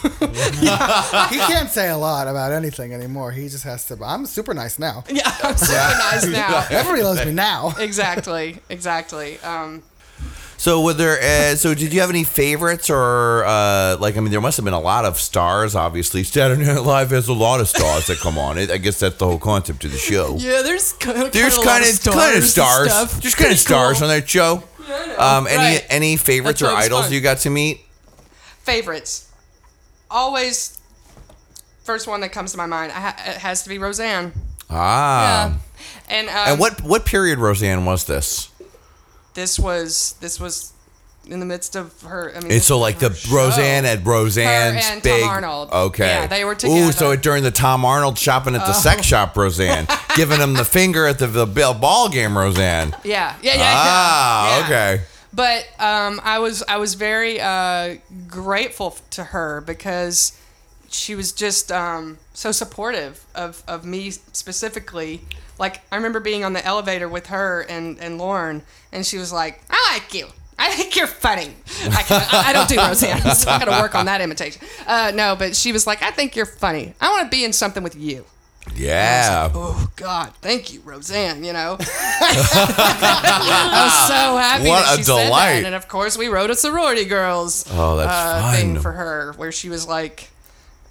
He 1.30 1.38
can't 1.38 1.70
say 1.70 1.88
a 1.88 1.96
lot 1.96 2.26
about 2.26 2.50
anything 2.52 2.92
anymore. 2.92 3.30
He 3.30 3.48
just 3.48 3.62
has 3.64 3.86
to. 3.86 3.98
I'm 4.04 4.26
super 4.26 4.54
nice 4.54 4.78
now. 4.80 5.04
yeah, 5.08 5.22
I'm 5.44 5.56
super 5.56 5.72
nice 5.72 6.26
now. 6.26 6.66
Everybody 6.70 7.02
loves 7.04 7.24
me 7.24 7.32
now. 7.32 7.74
exactly, 7.78 8.58
exactly. 8.68 9.38
Um, 9.40 9.82
So, 10.64 10.80
were 10.80 10.94
there? 10.94 11.18
Uh, 11.20 11.56
so, 11.56 11.74
did 11.74 11.92
you 11.92 12.00
have 12.00 12.08
any 12.08 12.24
favorites, 12.24 12.88
or 12.88 13.44
uh, 13.44 13.98
like? 14.00 14.16
I 14.16 14.20
mean, 14.20 14.30
there 14.30 14.40
must 14.40 14.56
have 14.56 14.64
been 14.64 14.72
a 14.72 14.80
lot 14.80 15.04
of 15.04 15.18
stars. 15.18 15.74
Obviously, 15.74 16.24
Saturday 16.24 16.64
Night 16.64 16.80
Live 16.80 17.10
has 17.10 17.28
a 17.28 17.34
lot 17.34 17.60
of 17.60 17.68
stars 17.68 18.06
that 18.06 18.16
come 18.20 18.38
on. 18.38 18.56
It, 18.56 18.70
I 18.70 18.78
guess 18.78 18.98
that's 18.98 19.16
the 19.16 19.26
whole 19.26 19.38
concept 19.38 19.84
of 19.84 19.92
the 19.92 19.98
show. 19.98 20.36
yeah, 20.38 20.62
there's 20.62 20.94
kind 20.94 21.22
of 21.22 21.32
There's 21.32 21.58
kind 21.58 21.84
of 21.84 22.00
kind 22.14 22.38
of 22.38 22.44
stars, 22.44 22.88
just 23.20 23.36
kind 23.36 23.52
of 23.52 23.58
stars 23.58 24.00
on 24.00 24.08
that 24.08 24.26
show. 24.26 24.64
Um, 25.18 25.46
any 25.48 25.56
Right. 25.58 25.86
any 25.90 26.16
favorites 26.16 26.60
That's 26.62 26.72
or 26.72 26.76
idols 26.76 27.02
fun. 27.04 27.12
you 27.12 27.20
got 27.20 27.40
to 27.40 27.50
meet? 27.50 27.82
Favorites. 28.62 29.30
Always, 30.10 30.78
first 31.82 32.06
one 32.08 32.22
that 32.22 32.32
comes 32.32 32.52
to 32.52 32.56
my 32.56 32.64
mind. 32.64 32.90
I 32.90 33.00
ha- 33.00 33.16
it 33.18 33.36
has 33.36 33.64
to 33.64 33.68
be 33.68 33.76
Roseanne. 33.76 34.32
Ah, 34.70 35.58
And 36.08 36.30
um, 36.30 36.34
and 36.36 36.58
what 36.58 36.80
what 36.80 37.04
period 37.04 37.38
Roseanne 37.38 37.84
was 37.84 38.06
this? 38.06 38.48
This 39.34 39.58
was 39.58 40.14
this 40.20 40.40
was 40.40 40.72
in 41.26 41.40
the 41.40 41.46
midst 41.46 41.76
of 41.76 42.00
her. 42.02 42.32
I 42.34 42.40
mean, 42.40 42.52
And 42.52 42.62
so, 42.62 42.78
like 42.78 42.98
the 42.98 43.12
show. 43.12 43.34
Roseanne 43.34 43.84
at 43.84 44.04
Roseanne's 44.04 44.86
Her 44.86 44.94
and 44.94 45.02
Tom. 45.02 45.22
Arnold. 45.28 45.70
Okay. 45.72 46.06
Yeah, 46.06 46.26
they 46.26 46.44
were 46.44 46.52
Ooh, 46.52 46.56
together. 46.56 46.86
Oh. 46.86 46.90
so 46.90 47.16
during 47.16 47.42
the 47.42 47.50
Tom 47.50 47.84
Arnold 47.84 48.18
shopping 48.18 48.54
at 48.54 48.66
the 48.66 48.72
sex 48.72 49.06
shop, 49.06 49.36
Roseanne, 49.36 49.86
giving 50.16 50.40
him 50.40 50.54
the 50.54 50.64
finger 50.64 51.06
at 51.06 51.18
the, 51.18 51.26
the 51.26 51.46
ball 51.46 52.08
game, 52.08 52.36
Roseanne. 52.36 52.94
Yeah, 53.04 53.36
yeah, 53.42 53.54
yeah. 53.54 53.72
Ah, 53.74 54.58
yeah. 54.58 54.64
okay. 54.64 55.04
But 55.32 55.66
um, 55.80 56.20
I 56.22 56.38
was 56.38 56.62
I 56.68 56.76
was 56.76 56.94
very 56.94 57.40
uh, 57.40 57.96
grateful 58.28 58.96
to 59.10 59.24
her 59.24 59.60
because 59.62 60.38
she 60.90 61.14
was 61.16 61.32
just 61.32 61.72
um, 61.72 62.18
so 62.34 62.52
supportive 62.52 63.24
of, 63.34 63.64
of 63.66 63.84
me 63.84 64.10
specifically. 64.12 65.22
Like 65.58 65.80
I 65.92 65.96
remember 65.96 66.20
being 66.20 66.44
on 66.44 66.52
the 66.52 66.64
elevator 66.64 67.08
with 67.08 67.26
her 67.28 67.62
and, 67.68 67.98
and 68.00 68.18
Lorne, 68.18 68.62
and 68.92 69.04
she 69.06 69.18
was 69.18 69.32
like, 69.32 69.62
"I 69.70 69.90
like 69.94 70.12
you. 70.14 70.26
I 70.58 70.68
I 70.68 70.70
think 70.70 70.94
you're 70.96 71.06
funny. 71.08 71.52
I, 71.90 72.02
can, 72.02 72.22
I 72.32 72.52
don't 72.52 72.68
do 72.68 72.76
Roseanne, 72.76 73.20
so 73.34 73.50
I'm 73.50 73.60
gonna 73.60 73.80
work 73.82 73.94
on 73.94 74.06
that 74.06 74.20
imitation. 74.20 74.62
Uh, 74.86 75.10
no, 75.14 75.34
but 75.36 75.54
she 75.56 75.72
was 75.72 75.86
like, 75.86 76.02
I 76.02 76.10
think 76.12 76.36
you're 76.36 76.46
funny. 76.46 76.94
I 77.00 77.10
want 77.10 77.24
to 77.24 77.30
be 77.36 77.44
in 77.44 77.52
something 77.52 77.82
with 77.82 77.96
you. 77.96 78.24
Yeah. 78.74 79.50
Oh 79.54 79.88
God, 79.96 80.32
thank 80.40 80.72
you, 80.72 80.80
Roseanne. 80.82 81.44
You 81.44 81.52
know, 81.52 81.76
I 81.80 83.80
was 83.84 84.08
so 84.08 84.36
happy. 84.36 84.68
What 84.68 84.94
a 84.94 84.96
she 84.96 85.02
said 85.02 85.16
that. 85.16 85.24
delight. 85.26 85.64
And 85.64 85.74
of 85.74 85.88
course, 85.88 86.16
we 86.16 86.28
wrote 86.28 86.50
a 86.50 86.54
sorority 86.54 87.04
girls 87.04 87.66
Oh, 87.70 87.96
that's 87.96 88.10
uh, 88.10 88.40
fun. 88.42 88.54
thing 88.54 88.78
for 88.80 88.92
her, 88.92 89.32
where 89.36 89.52
she 89.52 89.68
was 89.68 89.86
like 89.86 90.30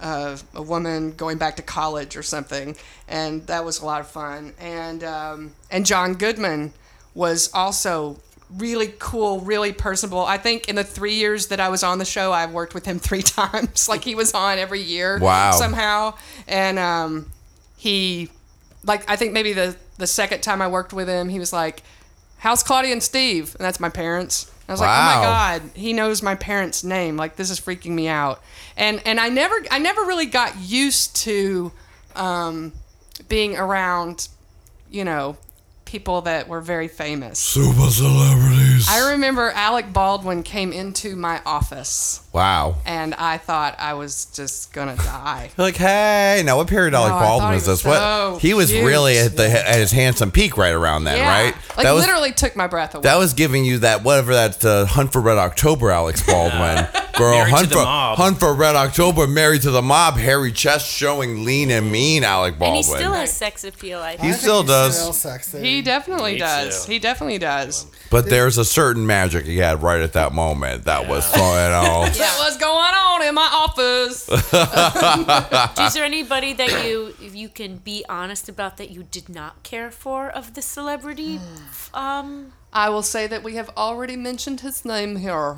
uh, 0.03 0.37
a 0.53 0.61
woman 0.61 1.13
going 1.13 1.37
back 1.39 1.55
to 1.55 1.63
college 1.63 2.15
or 2.15 2.21
something, 2.23 2.75
and 3.07 3.47
that 3.47 3.65
was 3.65 3.81
a 3.81 3.85
lot 3.85 4.01
of 4.01 4.07
fun. 4.07 4.53
And 4.59 5.03
um, 5.03 5.53
and 5.71 5.85
John 5.85 6.13
Goodman 6.13 6.73
was 7.15 7.49
also 7.53 8.19
really 8.57 8.93
cool, 8.99 9.39
really 9.39 9.71
personable. 9.73 10.23
I 10.23 10.37
think 10.37 10.67
in 10.69 10.75
the 10.75 10.83
three 10.83 11.15
years 11.15 11.47
that 11.47 11.59
I 11.59 11.69
was 11.69 11.81
on 11.83 11.97
the 11.97 12.05
show, 12.05 12.31
I've 12.33 12.51
worked 12.51 12.75
with 12.75 12.85
him 12.85 12.99
three 13.07 13.23
times. 13.23 13.87
like 13.93 14.03
he 14.03 14.13
was 14.13 14.33
on 14.33 14.59
every 14.59 14.81
year 14.81 15.17
Wow. 15.19 15.51
somehow, 15.51 16.15
and 16.47 16.77
um, 16.77 17.31
he 17.77 18.29
like 18.83 19.09
I 19.09 19.15
think 19.15 19.31
maybe 19.33 19.53
the 19.53 19.75
the 19.97 20.07
second 20.07 20.41
time 20.41 20.61
I 20.61 20.67
worked 20.67 20.91
with 20.93 21.07
him, 21.07 21.29
he 21.29 21.39
was 21.39 21.53
like, 21.53 21.81
"How's 22.39 22.61
Claudia 22.63 22.91
and 22.91 23.01
Steve?" 23.01 23.55
And 23.55 23.63
that's 23.65 23.79
my 23.79 23.89
parents. 23.89 24.51
I 24.67 24.71
was 24.71 24.79
like, 24.79 24.89
"Oh 24.89 25.19
my 25.19 25.25
god, 25.25 25.61
he 25.75 25.93
knows 25.93 26.21
my 26.21 26.35
parents' 26.35 26.83
name. 26.83 27.17
Like 27.17 27.35
this 27.35 27.49
is 27.49 27.59
freaking 27.59 27.91
me 27.91 28.07
out." 28.07 28.41
And 28.77 29.01
and 29.05 29.19
I 29.19 29.29
never 29.29 29.55
I 29.69 29.79
never 29.79 30.01
really 30.01 30.25
got 30.25 30.57
used 30.57 31.15
to 31.17 31.71
um, 32.15 32.71
being 33.27 33.57
around, 33.57 34.29
you 34.89 35.03
know, 35.03 35.37
people 35.85 36.21
that 36.21 36.47
were 36.47 36.61
very 36.61 36.87
famous. 36.87 37.39
Super 37.39 37.89
celebrities. 38.85 39.07
I 39.07 39.11
remember 39.11 39.51
Alec 39.51 39.93
Baldwin 39.93 40.43
came 40.43 40.71
into 40.73 41.15
my 41.15 41.41
office, 41.45 42.21
Wow. 42.31 42.75
and 42.85 43.13
I 43.15 43.37
thought 43.37 43.75
I 43.79 43.93
was 43.93 44.25
just 44.33 44.73
gonna 44.73 44.95
die. 44.95 45.51
Like, 45.57 45.75
hey, 45.77 46.41
now 46.45 46.57
what 46.57 46.67
period 46.67 46.93
Alec 46.93 47.11
No, 47.11 47.17
I 47.17 47.21
Baldwin 47.23 47.49
thought 47.49 47.55
is 47.55 47.65
he 47.65 47.69
was 47.71 47.81
this? 47.83 47.85
What 47.85 48.41
he 48.41 48.53
was 48.53 48.69
cute. 48.71 48.85
really 48.85 49.17
at 49.17 49.35
the 49.37 49.47
at 49.49 49.75
his 49.79 49.91
handsome 49.91 50.31
peak 50.31 50.57
right 50.57 50.73
around 50.73 51.03
then, 51.05 51.17
yeah, 51.17 51.43
right? 51.45 51.55
like 51.77 51.85
that 51.85 51.91
was 51.93 52.05
literally 52.05 52.31
took 52.31 52.55
my 52.55 52.67
breath 52.67 52.93
away. 52.95 53.03
that 53.03 53.17
was 53.17 53.33
giving 53.33 53.63
you 53.65 53.79
that 53.79 54.03
whatever 54.03 54.33
that 54.33 54.63
uh, 54.65 54.85
Hunt 54.85 55.11
for 55.13 55.21
Red 55.21 55.37
October, 55.37 55.91
Alex 55.91 56.21
Baldwin. 56.27 56.87
Girl, 57.15 57.35
Married 57.35 57.49
to 57.51 57.55
Hunt 57.55 57.69
the 57.69 57.75
for 57.75 57.83
Mob. 57.83 58.17
Hunt 58.17 58.39
for 58.39 58.53
Red 58.55 58.75
October, 58.75 59.27
married 59.27 59.61
to 59.61 59.69
the 59.69 59.83
mob, 59.83 60.15
hairy 60.17 60.51
chest 60.51 60.89
showing, 60.91 61.45
lean 61.45 61.69
and 61.69 61.91
mean. 61.91 62.23
Alec 62.23 62.53
And 62.53 62.59
Baldwin. 62.59 62.77
he 62.77 62.83
still 62.83 63.13
has 63.13 63.31
sex 63.31 63.63
appeal. 63.63 63.99
I 63.99 64.13
He 64.13 64.17
think. 64.17 64.23
I 64.23 64.31
think 64.31 64.41
still 64.41 64.61
he's 64.63 64.69
does. 64.71 64.97
Still 64.99 65.13
sexy. 65.13 65.59
He 65.59 65.81
definitely 65.83 66.33
Me 66.33 66.39
does. 66.39 66.85
too. 66.87 66.91
He 66.91 66.97
definitely 66.97 67.37
does. 67.37 67.85
but 68.09 68.25
there's 68.25 68.57
a 68.57 68.65
certain 68.73 69.05
magic 69.05 69.45
he 69.45 69.57
had 69.57 69.83
right 69.83 70.01
at 70.01 70.13
that 70.13 70.33
moment 70.33 70.85
that 70.85 71.07
was 71.07 71.23
so, 71.25 71.37
you 71.37 71.43
know. 71.43 72.09
That 72.09 72.37
was 72.39 72.57
going 72.57 72.75
on 72.75 73.23
in 73.23 73.35
my 73.35 73.49
office. 73.53 74.27
Is 75.87 75.93
there 75.93 76.03
anybody 76.03 76.53
that 76.53 76.85
you 76.85 77.13
if 77.21 77.35
you 77.35 77.49
can 77.49 77.77
be 77.77 78.03
honest 78.09 78.49
about 78.49 78.77
that 78.77 78.89
you 78.89 79.03
did 79.03 79.29
not 79.29 79.61
care 79.61 79.91
for 79.91 80.29
of 80.29 80.55
the 80.55 80.61
celebrity? 80.61 81.39
um, 81.93 82.53
I 82.73 82.89
will 82.89 83.03
say 83.03 83.27
that 83.27 83.43
we 83.43 83.55
have 83.55 83.69
already 83.77 84.15
mentioned 84.15 84.61
his 84.61 84.83
name 84.83 85.17
here. 85.17 85.57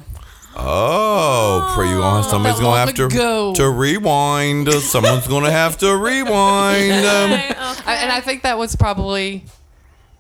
Oh, 0.58 1.74
pray 1.76 1.90
you 1.90 1.98
gonna 1.98 2.24
somebody's 2.24 2.60
gonna 2.60 2.80
have 2.80 2.94
to 2.96 3.06
ago. 3.06 3.54
to 3.56 3.70
rewind. 3.70 4.72
Someone's 4.72 5.28
gonna 5.28 5.52
have 5.52 5.78
to 5.80 5.96
rewind. 5.96 7.06
Um, 7.06 7.32
I, 7.86 8.00
and 8.02 8.12
I 8.12 8.20
think 8.22 8.44
that 8.44 8.58
was 8.58 8.76
probably 8.76 9.44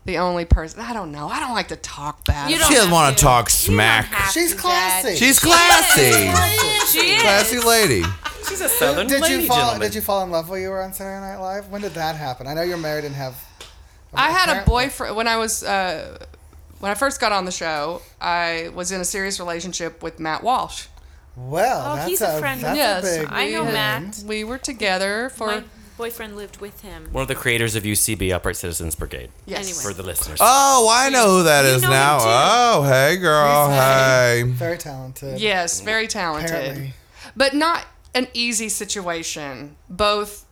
the 0.05 0.17
only 0.19 0.45
person. 0.45 0.79
I 0.79 0.93
don't 0.93 1.11
know. 1.11 1.27
I 1.27 1.39
don't 1.39 1.53
like 1.53 1.67
to 1.69 1.75
talk 1.75 2.23
bad. 2.25 2.49
You 2.49 2.57
about 2.57 2.67
she 2.69 2.75
doesn't 2.75 2.91
want 2.91 3.15
to 3.15 3.19
to. 3.19 3.23
talk 3.25 3.49
smack. 3.49 4.05
She's 4.31 4.53
classy. 4.53 5.15
She's 5.15 5.39
classy, 5.39 6.01
She 6.91 7.15
is. 7.15 7.21
classy 7.21 7.59
lady. 7.59 8.03
She's 8.47 8.61
a 8.61 8.69
southern 8.69 9.07
Did 9.07 9.21
lady 9.21 9.41
you 9.41 9.47
fall? 9.47 9.57
gentleman. 9.57 9.81
Did 9.81 9.95
you 9.95 10.01
fall 10.01 10.23
in 10.23 10.29
love 10.31 10.47
while 10.49 10.59
you 10.59 10.69
were 10.69 10.81
on 10.81 10.93
Saturday 10.93 11.19
Night 11.19 11.37
Live? 11.41 11.69
When 11.69 11.81
did 11.81 11.93
that 11.95 12.15
happen? 12.15 12.45
I 12.47 12.53
know 12.53 12.61
you're 12.61 12.77
married 12.77 13.03
and 13.05 13.15
have. 13.15 13.43
I 14.13 14.29
had 14.31 14.61
a 14.61 14.65
boyfriend 14.65 15.15
when 15.15 15.27
I 15.27 15.37
was 15.37 15.63
uh, 15.63 16.19
when 16.79 16.91
I 16.91 16.95
first 16.95 17.19
got 17.19 17.31
on 17.31 17.45
the 17.45 17.51
show. 17.51 18.01
I 18.21 18.69
was 18.75 18.91
in 18.91 19.01
a 19.01 19.05
serious 19.05 19.39
relationship 19.39 20.03
with 20.03 20.19
Matt 20.19 20.43
Walsh. 20.43 20.85
Well, 21.35 21.83
Oh, 21.91 21.95
that's 21.95 22.07
he's 22.09 22.21
a 22.21 22.39
friend 22.39 22.59
of- 22.59 22.61
That's 22.61 22.77
yes, 22.77 23.17
a 23.17 23.19
big. 23.21 23.27
I 23.31 23.49
know 23.51 23.65
we- 23.65 23.71
Matt. 23.73 24.23
We 24.25 24.43
were 24.45 24.57
together 24.57 25.29
for 25.35 25.47
My 25.47 25.63
boyfriend 25.97 26.35
lived 26.35 26.57
with 26.61 26.81
him. 26.81 27.07
One 27.11 27.21
of 27.21 27.27
the 27.27 27.35
creators 27.35 27.75
of 27.75 27.83
UCB, 27.83 28.31
Upright 28.33 28.55
Citizens 28.57 28.95
Brigade. 28.95 29.29
yes. 29.45 29.65
Anyway. 29.67 29.83
For 29.83 29.93
the 30.01 30.05
listeners. 30.07 30.39
Oh, 30.41 30.89
I 30.91 31.09
know 31.09 31.29
who 31.37 31.43
that 31.43 31.63
You 31.63 31.71
is 31.71 31.81
know 31.81 31.87
him 31.87 31.93
now. 31.93 32.17
too. 32.19 32.25
Oh, 32.27 32.83
hey, 32.83 33.17
girl. 33.17 33.69
Hey. 33.69 34.43
Very 34.47 34.77
talented. 34.77 35.39
Yes, 35.39 35.81
very 35.81 36.07
talented. 36.07 36.51
Apparently. 36.51 36.93
but 37.35 37.53
not 37.53 37.85
an 38.13 38.27
easy 38.33 38.69
situation. 38.69 39.75
Both 39.89 40.45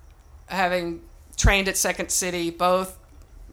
having 0.48 1.02
trained 1.38 1.68
at 1.68 1.78
Second 1.78 2.10
City, 2.12 2.50
both 2.50 2.98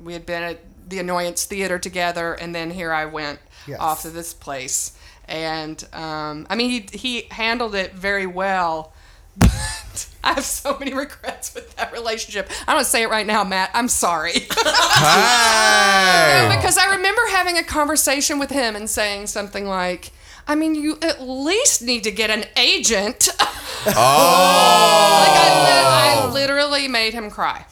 we 0.02 0.12
had 0.12 0.26
been 0.26 0.42
at 0.42 0.60
the 0.88 0.98
Annoyance 0.98 1.44
Theater 1.44 1.78
together, 1.78 2.34
and 2.34 2.54
then 2.54 2.70
here 2.70 2.92
I 2.92 3.04
went 3.06 3.38
Yes. 3.66 3.78
off 3.78 4.02
to 4.02 4.10
this 4.10 4.32
place. 4.34 4.96
And 5.28 5.86
um, 5.92 6.46
I 6.50 6.56
mean, 6.56 6.70
he 6.70 6.98
he 6.98 7.26
handled 7.30 7.74
it 7.74 7.92
very 7.94 8.26
well. 8.26 8.92
But 9.36 10.08
I 10.24 10.34
have 10.34 10.44
so 10.44 10.76
many 10.78 10.92
regrets 10.92 11.55
with 11.55 11.74
that 11.76 11.92
relationship. 11.92 12.51
I'm 12.68 12.74
gonna 12.76 12.84
say 12.84 13.02
it 13.02 13.09
right 13.10 13.26
now, 13.26 13.42
Matt. 13.44 13.70
I'm 13.74 13.88
sorry. 13.88 14.32
Hey. 15.01 16.55
because 16.56 16.76
I 16.76 16.94
remember 16.97 17.22
having 17.30 17.56
a 17.56 17.62
conversation 17.62 18.38
with 18.38 18.51
him 18.51 18.76
and 18.76 18.88
saying 18.88 19.28
something 19.28 19.66
like, 19.66 20.10
I 20.47 20.55
mean, 20.55 20.74
you 20.74 20.98
at 21.01 21.22
least 21.22 21.80
need 21.82 22.05
to 22.05 22.10
get 22.10 22.30
an 22.30 22.44
agent. 22.56 23.28
Oh. 23.86 23.90
like 23.92 25.40
I, 25.40 25.48
li- 25.64 26.28
I 26.28 26.32
literally 26.34 26.86
made 26.86 27.14
him 27.14 27.30
cry. 27.30 27.64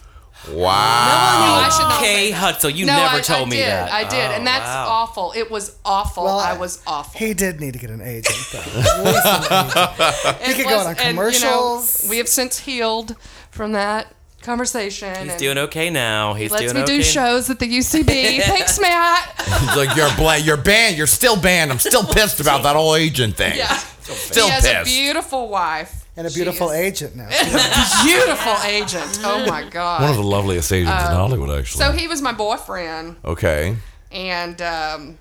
Wow. 0.47 0.71
I 0.71 1.69
should 1.77 1.83
not 1.89 2.01
Kay 2.01 2.31
say. 2.31 2.37
Hutsell, 2.37 2.75
you 2.75 2.87
no, 2.87 2.97
never 2.97 3.17
I, 3.17 3.21
told 3.21 3.49
I 3.49 3.51
me 3.51 3.57
did. 3.57 3.67
that. 3.67 3.93
I 3.93 4.05
did, 4.09 4.31
Oh, 4.31 4.35
and 4.35 4.47
that's 4.47 4.65
wow. 4.65 4.87
awful. 4.89 5.33
It 5.37 5.51
was 5.51 5.77
awful. 5.85 6.25
Well, 6.25 6.39
I 6.39 6.57
was 6.57 6.83
awful. 6.87 7.19
He 7.19 7.35
did 7.35 7.61
need 7.61 7.73
to 7.75 7.79
get 7.79 7.91
an 7.91 8.01
agent, 8.01 8.37
though. 8.53 8.59
At 8.59 9.05
least 9.05 9.27
an 9.27 10.35
agent. 10.39 10.51
It 10.51 10.57
could 10.57 10.67
go 10.69 10.79
on 10.79 10.87
and, 10.87 10.99
you 10.99 11.05
know, 11.05 11.11
commercials. 11.11 12.07
we 12.09 12.19
have 12.19 12.29
since 12.29 12.59
healed 12.61 13.17
from 13.51 13.73
that 13.73 14.15
conversation. 14.43 15.11
He's 15.23 15.31
and 15.33 15.39
doing 15.39 15.59
okay 15.59 15.91
now. 15.91 16.35
He's 16.35 16.51
lets 16.51 16.63
doing 16.63 16.77
me 16.77 16.83
okay. 16.83 16.97
do 16.99 17.03
shows 17.03 17.51
at 17.51 17.59
the 17.59 17.67
UCB. 17.67 18.07
Thanks, 18.43 18.81
Matt. 18.81 19.35
He's 19.61 19.77
like, 19.77 19.95
you're 19.97 20.15
bla- 20.17 20.39
you're 20.39 20.57
banned. 20.57 20.97
You're 20.97 21.07
still 21.07 21.39
banned. 21.39 21.71
I'm 21.71 21.79
still 21.79 22.05
pissed 22.15 22.41
about 22.41 22.63
that 22.63 22.77
whole 22.77 22.95
agent 22.95 23.37
thing. 23.37 23.57
Yeah. 23.57 23.77
Still 24.03 24.47
he 24.47 24.53
has 24.53 24.65
a 24.65 24.85
beautiful 24.85 25.49
wife. 25.49 25.98
And 26.19 26.27
a 26.31 26.31
beautiful 26.31 26.73
agent 26.73 27.15
now. 27.17 27.29
Beautiful 28.05 28.57
agent. 28.67 29.21
Oh 29.25 29.47
my 29.49 29.63
god. 29.69 30.03
One 30.03 30.11
of 30.11 30.17
the 30.17 30.23
loveliest 30.23 30.73
agents 30.73 30.91
in 31.05 31.11
Hollywood, 31.13 31.57
actually. 31.59 31.85
So 31.85 31.93
he 31.93 32.09
was 32.09 32.21
my 32.21 32.33
boyfriend, 32.33 33.17
okay. 33.25 33.77
and 34.11 34.61
um, 34.61 35.17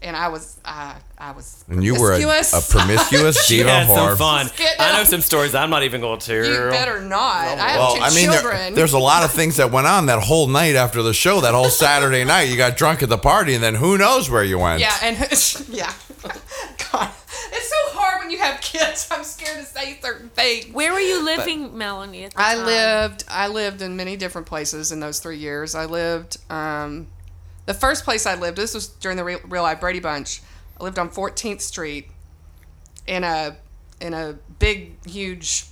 and 0.00 0.16
I 0.16 0.28
was 0.28 0.58
uh, 0.64 0.94
I 1.18 1.32
was 1.32 1.64
And 1.68 1.84
you 1.84 2.00
were 2.00 2.12
a, 2.12 2.16
a 2.16 2.20
promiscuous. 2.22 2.70
promiscuous 2.70 3.44
She 3.46 3.56
diva 3.58 3.68
had 3.70 3.86
some 3.88 3.96
whore. 4.10 4.16
fun. 4.16 4.46
getting 4.56 4.80
I 4.80 4.92
know 4.94 5.00
up. 5.02 5.06
some 5.08 5.20
stories 5.20 5.54
I'm 5.54 5.68
not 5.70 5.82
even 5.82 6.00
going 6.00 6.20
to. 6.20 6.34
you 6.34 6.70
better 6.70 7.00
not. 7.02 7.44
I 7.58 7.68
have 7.70 7.78
Well, 7.80 7.96
two 7.96 8.02
I 8.02 8.14
mean, 8.14 8.30
there- 8.30 8.40
children. 8.40 8.74
there's 8.74 8.92
a 8.94 8.98
lot 8.98 9.24
of 9.24 9.32
things 9.32 9.56
that 9.56 9.70
went 9.70 9.86
on 9.86 10.06
that 10.06 10.20
whole 10.22 10.46
night 10.46 10.76
after 10.76 11.02
the 11.02 11.12
show. 11.12 11.40
That 11.42 11.52
whole 11.54 11.68
Saturday 11.68 12.24
night, 12.24 12.48
you 12.48 12.56
got 12.56 12.76
drunk 12.78 13.02
at 13.02 13.10
the 13.10 13.18
party, 13.18 13.52
and 13.54 13.62
then 13.62 13.74
who 13.74 13.98
knows 13.98 14.30
where 14.30 14.44
you 14.44 14.58
went? 14.58 14.80
yeah, 14.80 14.96
and 15.02 15.16
yeah. 15.68 15.92
God, 16.92 17.10
it's 17.52 17.68
so 17.68 17.98
hard 17.98 18.20
when 18.20 18.30
you 18.30 18.38
have 18.38 18.60
kids. 18.60 19.08
I'm 19.10 19.24
scared 19.24 19.58
to 19.58 19.64
say 19.64 19.98
certain 20.02 20.28
things. 20.30 20.72
Where 20.72 20.92
were 20.92 21.00
you 21.00 21.24
living, 21.24 21.76
Melanie? 21.76 22.24
At 22.24 22.32
the 22.34 22.40
I 22.40 22.54
time? 22.54 22.66
lived 22.66 23.24
I 23.30 23.48
lived 23.48 23.82
in 23.82 23.96
many 23.96 24.16
different 24.16 24.46
places 24.46 24.92
in 24.92 25.00
those 25.00 25.18
three 25.20 25.38
years. 25.38 25.74
I 25.74 25.84
lived 25.86 26.38
um, 26.50 27.06
the 27.66 27.74
first 27.74 28.04
place 28.04 28.26
I 28.26 28.34
lived. 28.34 28.56
This 28.58 28.74
was 28.74 28.88
during 28.88 29.16
the 29.16 29.24
Real, 29.24 29.40
Real 29.46 29.62
Life 29.62 29.80
Brady 29.80 30.00
Bunch. 30.00 30.40
I 30.80 30.84
lived 30.84 30.98
on 30.98 31.10
14th 31.10 31.60
Street 31.60 32.08
in 33.06 33.24
a 33.24 33.56
in 34.00 34.14
a 34.14 34.38
big 34.58 35.04
huge 35.06 35.64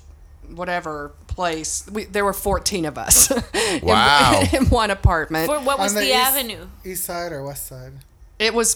whatever 0.48 1.12
place. 1.28 1.89
We, 1.93 2.05
there 2.05 2.24
were 2.24 2.32
14 2.32 2.85
of 2.86 2.98
us. 2.98 3.31
in- 3.55 3.81
Wow. 3.82 4.43
in, 4.53 4.66
one 4.66 4.90
apartment. 4.90 5.47
For, 5.47 5.59
what 5.61 5.78
was 5.78 5.93
On 5.94 6.01
the, 6.03 6.07
east- 6.09 6.15
avenue? 6.16 6.66
East 6.85 7.05
side 7.05 7.32
or 7.32 7.44
west 7.44 7.66
side? 7.66 7.93
It 8.39 8.55
was 8.55 8.74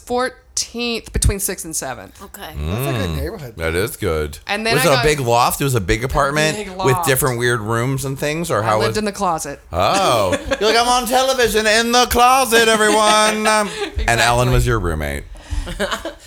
14th 0.73 1.13
between 1.13 1.39
6th 1.39 1.65
and 1.65 1.75
7th. 1.75 2.23
Okay. 2.23 2.55
That's 2.57 2.97
a 2.97 3.07
good 3.07 3.17
neighborhood. 3.17 3.57
That 3.57 3.75
is 3.75 3.97
good. 3.97 4.39
And 4.47 4.65
then 4.67 4.75
was 4.75 4.87
I 4.87 4.89
it 4.89 4.93
a 4.93 4.97
got- 4.97 5.05
big 5.05 5.21
loft? 5.21 5.61
It 5.61 5.65
was 5.65 5.75
a 5.75 5.81
big 5.81 6.05
apartment 6.05 6.57
big 6.57 6.69
with 6.69 6.79
loft. 6.79 7.07
different 7.09 7.39
weird 7.39 7.61
rooms 7.61 8.05
and 8.05 8.19
things, 8.19 8.51
or 8.51 8.63
I 8.63 8.67
how 8.67 8.79
lived 8.79 8.91
was? 8.91 8.99
in 8.99 9.05
the 9.05 9.13
closet. 9.13 9.61
oh, 9.73 10.31
you're 10.61 10.69
like 10.71 10.77
I'm 10.79 10.89
on 10.89 11.07
television 11.07 11.67
in 11.67 11.93
the 11.93 12.07
closet, 12.07 12.69
everyone. 12.69 13.47
Um, 13.51 13.69
And 14.07 14.21
Ellen 14.21 14.51
was 14.51 14.67
your 14.67 14.79
roommate. 14.79 15.25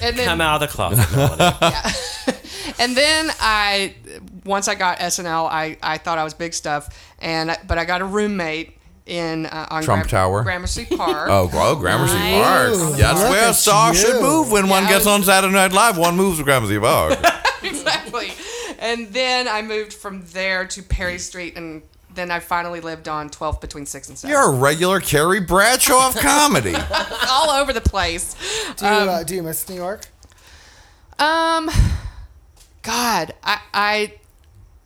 And 0.02 0.18
then 0.18 0.26
Come 0.26 0.42
out 0.42 0.62
of 0.62 0.70
the 0.70 0.74
closet. 0.76 1.10
Melanie. 1.16 2.40
and 2.80 2.96
then 2.98 3.32
I, 3.40 3.96
once 4.46 4.68
I 4.68 4.76
got 4.76 5.00
SNL, 5.00 5.48
I, 5.50 5.78
I 5.82 5.98
thought 5.98 6.18
I 6.18 6.24
was 6.26 6.34
big 6.34 6.54
stuff, 6.54 6.90
and 7.20 7.56
but 7.68 7.78
I 7.78 7.86
got 7.86 8.02
a 8.02 8.06
roommate, 8.06 8.78
in 9.06 9.46
uh, 9.48 9.68
on 9.70 9.84
Trump 9.84 10.04
Gram- 10.04 10.10
Tower? 10.10 10.44
Gramercy 10.44 10.86
Park. 10.86 11.30
Oh, 11.30 11.50
oh, 11.54 11.76
Gramercy 11.76 12.14
Nice. 12.16 12.44
Park. 12.44 12.70
Ooh, 12.72 12.96
That's 12.96 13.20
where 13.22 13.50
a 13.50 13.54
star 13.54 13.94
you. 13.94 14.00
should 14.00 14.22
move 14.22 14.52
when 14.52 14.70
one 14.70 14.84
gets 14.84 15.06
was- 15.06 15.08
on 15.08 15.24
Saturday 15.24 15.54
Night 15.54 15.74
Live. 15.74 15.98
One 15.98 16.16
moves 16.16 16.38
to 16.40 16.44
Gramercy 16.44 16.80
Park. 16.80 17.20
exactly. 17.64 18.32
And 18.80 19.08
then 19.14 19.48
I 19.48 19.62
moved 19.62 19.94
from 19.94 20.24
there 20.28 20.66
to 20.68 20.84
Perry 20.84 21.18
Street, 21.18 21.56
and 21.58 21.82
then 22.14 22.30
I 22.32 22.40
finally 22.40 22.80
lived 22.82 23.08
on 23.08 23.30
12th 23.30 23.60
between 23.62 23.86
six 23.86 24.10
and 24.10 24.18
seven. 24.18 24.32
You're 24.32 24.50
a 24.50 24.56
regular 24.56 25.00
Carrie 25.00 25.40
Bradshaw 25.40 26.10
of 26.10 26.16
comedy. 26.16 26.76
all 27.30 27.50
over 27.50 27.72
the 27.74 27.82
place. 27.82 28.36
Do 28.78 28.86
you, 28.86 28.92
uh, 28.92 29.24
do 29.24 29.36
you 29.36 29.44
miss 29.44 29.68
New 29.70 29.76
York? 29.76 30.06
Um, 31.20 31.70
God, 32.82 33.34
I, 33.44 33.60
I, 33.74 34.14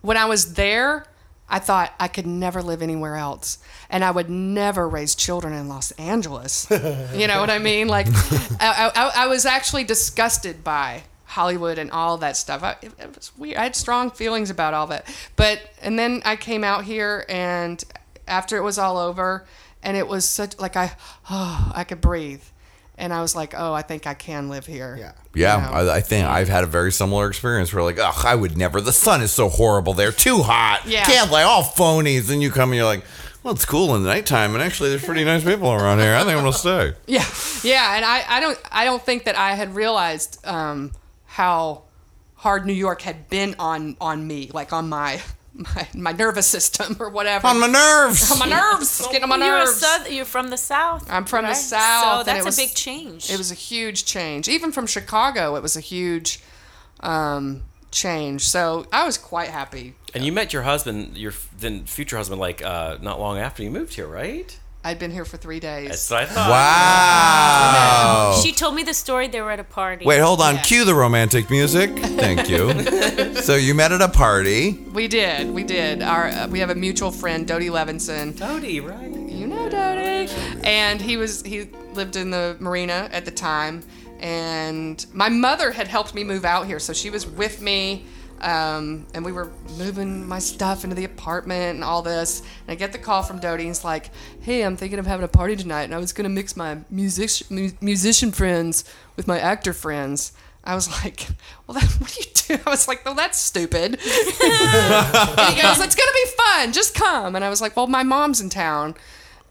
when 0.01 0.17
I 0.17 0.25
was 0.25 0.53
there, 0.53 1.05
I 1.49 1.59
thought 1.59 1.93
I 1.99 2.07
could 2.07 2.27
never 2.27 2.61
live 2.61 2.81
anywhere 2.81 3.15
else, 3.15 3.57
and 3.89 4.03
I 4.03 4.11
would 4.11 4.29
never 4.29 4.87
raise 4.87 5.15
children 5.15 5.53
in 5.53 5.69
Los 5.69 5.91
Angeles. 5.91 6.67
you 6.71 7.27
know 7.27 7.39
what 7.39 7.49
I 7.49 7.59
mean? 7.59 7.87
Like, 7.87 8.07
I, 8.59 8.91
I, 8.95 9.11
I 9.23 9.27
was 9.27 9.45
actually 9.45 9.83
disgusted 9.83 10.63
by 10.63 11.03
Hollywood 11.25 11.77
and 11.77 11.91
all 11.91 12.17
that 12.17 12.37
stuff. 12.37 12.63
I, 12.63 12.75
it, 12.81 12.91
it 12.99 13.15
was 13.15 13.31
weird. 13.37 13.57
I 13.57 13.63
had 13.63 13.75
strong 13.75 14.11
feelings 14.11 14.49
about 14.49 14.73
all 14.73 14.87
that, 14.87 15.07
but 15.35 15.61
and 15.81 15.97
then 15.97 16.21
I 16.25 16.35
came 16.35 16.63
out 16.63 16.83
here, 16.83 17.25
and 17.29 17.83
after 18.27 18.57
it 18.57 18.61
was 18.61 18.77
all 18.77 18.97
over, 18.97 19.45
and 19.83 19.95
it 19.95 20.07
was 20.07 20.27
such 20.27 20.57
like 20.59 20.75
I, 20.75 20.91
oh, 21.29 21.71
I 21.75 21.83
could 21.83 22.01
breathe. 22.01 22.43
And 22.99 23.13
I 23.13 23.21
was 23.21 23.35
like, 23.35 23.53
"Oh, 23.55 23.73
I 23.73 23.83
think 23.83 24.07
I 24.07 24.15
can 24.15 24.49
live 24.49 24.65
here." 24.65 24.97
Yeah. 24.99 25.11
Yeah, 25.35 25.57
You 25.57 25.71
know? 25.71 25.91
I, 25.91 25.97
I 25.97 26.01
think 26.01 26.25
I've 26.25 26.49
had 26.49 26.63
a 26.63 26.67
very 26.67 26.91
similar 26.91 27.27
experience 27.27 27.71
where 27.71 27.83
like, 27.83 27.99
ugh, 27.99 28.25
I 28.25 28.33
would 28.33 28.57
never. 28.57 28.81
The 28.81 28.91
sun 28.91 29.21
is 29.21 29.31
so 29.31 29.49
horrible 29.49 29.93
there, 29.93 30.11
too 30.11 30.39
hot. 30.41 30.81
Yeah. 30.87 31.05
Can't 31.05 31.31
like 31.31 31.45
all 31.45 31.61
phonies. 31.61 32.31
And 32.31 32.41
you 32.41 32.49
come 32.49 32.69
and 32.69 32.75
you're 32.75 32.85
like, 32.85 33.03
well, 33.47 33.55
it's 33.55 33.63
cool 33.63 33.95
in 33.95 34.03
the 34.03 34.09
nighttime, 34.09 34.55
and 34.55 34.61
actually 34.61 34.89
there's 34.89 35.05
pretty 35.05 35.23
nice 35.23 35.41
people 35.41 35.71
around 35.71 35.99
here. 35.99 36.13
I 36.13 36.19
think 36.25 36.31
I'm 36.35 36.39
gonna 36.43 36.51
stay. 36.51 36.93
Yeah, 37.07 37.23
yeah, 37.63 37.95
and 37.95 38.03
I, 38.03 38.25
I 38.27 38.39
don't 38.41 38.59
I 38.73 38.83
don't 38.83 39.01
think 39.01 39.23
that 39.23 39.37
I 39.37 39.53
had 39.53 39.73
realized 39.73 40.45
um, 40.45 40.91
how 41.27 41.83
hard 42.35 42.65
New 42.65 42.73
York 42.73 43.03
had 43.03 43.29
been 43.29 43.55
on 43.57 43.95
on 44.01 44.27
me, 44.27 44.51
like 44.53 44.73
on 44.73 44.89
my 44.89 45.21
my, 45.53 45.87
my 45.95 46.11
nervous 46.11 46.45
system 46.45 46.97
or 46.99 47.09
whatever. 47.09 47.47
On 47.47 47.57
my 47.57 47.67
nerves. 47.67 48.29
on 48.29 48.37
my 48.37 48.49
nerves, 48.49 48.99
getting 49.07 49.23
on 49.23 49.29
my 49.29 49.37
You're, 49.37 49.55
a 49.55 49.59
nerves. 49.59 49.77
south, 49.77 50.11
you're 50.11 50.25
from 50.25 50.49
the 50.49 50.57
south. 50.57 51.09
I'm 51.09 51.23
from 51.23 51.45
the? 51.45 51.53
South, 51.53 52.17
So 52.17 52.23
that's 52.29 52.43
was- 52.43 52.59
a 52.59 52.63
big 52.63 52.75
change. 52.75 53.31
It 53.31 53.37
was 53.37 53.49
a 53.49 53.55
huge 53.55 54.03
change. 54.03 54.49
Even 54.49 54.73
from 54.73 54.87
Chicago, 54.87 55.55
it 55.55 55.63
was 55.63 55.77
a 55.77 55.81
huge 55.81 56.41
um, 56.99 57.63
change. 57.91 58.41
So 58.41 58.87
I 58.91 59.05
was 59.05 59.17
quite 59.17 59.47
happy. 59.51 59.95
And 60.17 60.25
you 60.25 60.31
met 60.31 60.51
your 60.51 60.63
husband, 60.63 61.15
your 61.15 61.31
then 61.59 61.85
future 61.85 62.17
husband, 62.17 62.41
like 62.41 62.63
uh, 62.65 62.97
not 63.03 63.19
long 63.19 63.37
after 63.37 63.61
you 63.61 63.69
moved 63.69 63.93
here, 63.93 64.07
right? 64.07 64.59
I'd 64.83 64.97
been 64.97 65.11
here 65.11 65.25
for 65.25 65.37
three 65.37 65.59
days. 65.59 65.89
That's 65.89 66.09
what 66.09 66.21
I 66.21 66.25
thought. 66.25 66.49
Wow. 66.49 68.41
She 68.41 68.51
told 68.51 68.73
me 68.73 68.81
the 68.81 68.95
story. 68.95 69.27
They 69.27 69.41
were 69.41 69.51
at 69.51 69.59
a 69.59 69.63
party. 69.63 70.05
Wait, 70.05 70.17
hold 70.19 70.41
on. 70.41 70.55
Yeah. 70.55 70.61
Cue 70.63 70.85
the 70.85 70.95
romantic 70.95 71.51
music. 71.51 71.91
Thank 71.99 72.49
you. 72.49 73.35
so 73.43 73.53
you 73.53 73.75
met 73.75 73.91
at 73.91 74.01
a 74.01 74.07
party. 74.07 74.71
We 74.91 75.07
did, 75.07 75.51
we 75.51 75.63
did. 75.63 76.01
Our 76.01 76.29
uh, 76.29 76.47
we 76.47 76.57
have 76.61 76.71
a 76.71 76.75
mutual 76.75 77.11
friend, 77.11 77.47
Dodie 77.47 77.69
Levinson. 77.69 78.35
Dodie, 78.35 78.79
right? 78.79 79.11
you 79.11 79.45
know 79.45 79.69
Dodie. 79.69 80.33
And 80.63 80.99
he 80.99 81.17
was 81.17 81.43
he 81.43 81.69
lived 81.93 82.15
in 82.15 82.31
the 82.31 82.57
marina 82.59 83.07
at 83.11 83.23
the 83.23 83.31
time, 83.31 83.83
and 84.19 85.05
my 85.13 85.29
mother 85.29 85.69
had 85.71 85.87
helped 85.87 86.15
me 86.15 86.23
move 86.23 86.43
out 86.43 86.65
here, 86.65 86.79
so 86.79 86.91
she 86.91 87.11
was 87.11 87.27
with 87.27 87.61
me. 87.61 88.07
Um, 88.41 89.07
and 89.13 89.25
we 89.25 89.31
were 89.31 89.51
moving 89.77 90.27
my 90.27 90.39
stuff 90.39 90.83
into 90.83 90.95
the 90.95 91.05
apartment 91.05 91.75
and 91.75 91.83
all 91.83 92.01
this. 92.01 92.41
And 92.41 92.71
I 92.71 92.75
get 92.75 92.91
the 92.91 92.97
call 92.99 93.23
from 93.23 93.39
Dodie. 93.39 93.63
And 93.63 93.69
he's 93.69 93.83
like, 93.83 94.11
"Hey, 94.41 94.61
I'm 94.63 94.77
thinking 94.77 94.99
of 94.99 95.07
having 95.07 95.23
a 95.23 95.27
party 95.29 95.55
tonight, 95.55 95.83
and 95.83 95.95
I 95.95 95.97
was 95.97 96.13
gonna 96.13 96.29
mix 96.29 96.55
my 96.55 96.77
music 96.89 97.49
mu- 97.49 97.71
musician 97.81 98.31
friends 98.31 98.83
with 99.15 99.27
my 99.27 99.39
actor 99.39 99.73
friends." 99.73 100.33
I 100.63 100.75
was 100.75 100.89
like, 101.03 101.27
"Well, 101.65 101.79
that, 101.79 101.83
what 101.99 102.11
do 102.13 102.21
you 102.21 102.57
do?" 102.57 102.63
I 102.65 102.69
was 102.69 102.87
like, 102.87 103.03
"Well, 103.05 103.15
that's 103.15 103.39
stupid." 103.39 103.93
and 103.93 105.55
he 105.55 105.61
goes, 105.61 105.79
"It's 105.79 105.95
gonna 105.95 106.11
be 106.13 106.31
fun. 106.37 106.73
Just 106.73 106.93
come." 106.93 107.35
And 107.35 107.43
I 107.43 107.49
was 107.49 107.61
like, 107.61 107.75
"Well, 107.75 107.87
my 107.87 108.03
mom's 108.03 108.41
in 108.41 108.49
town. 108.49 108.95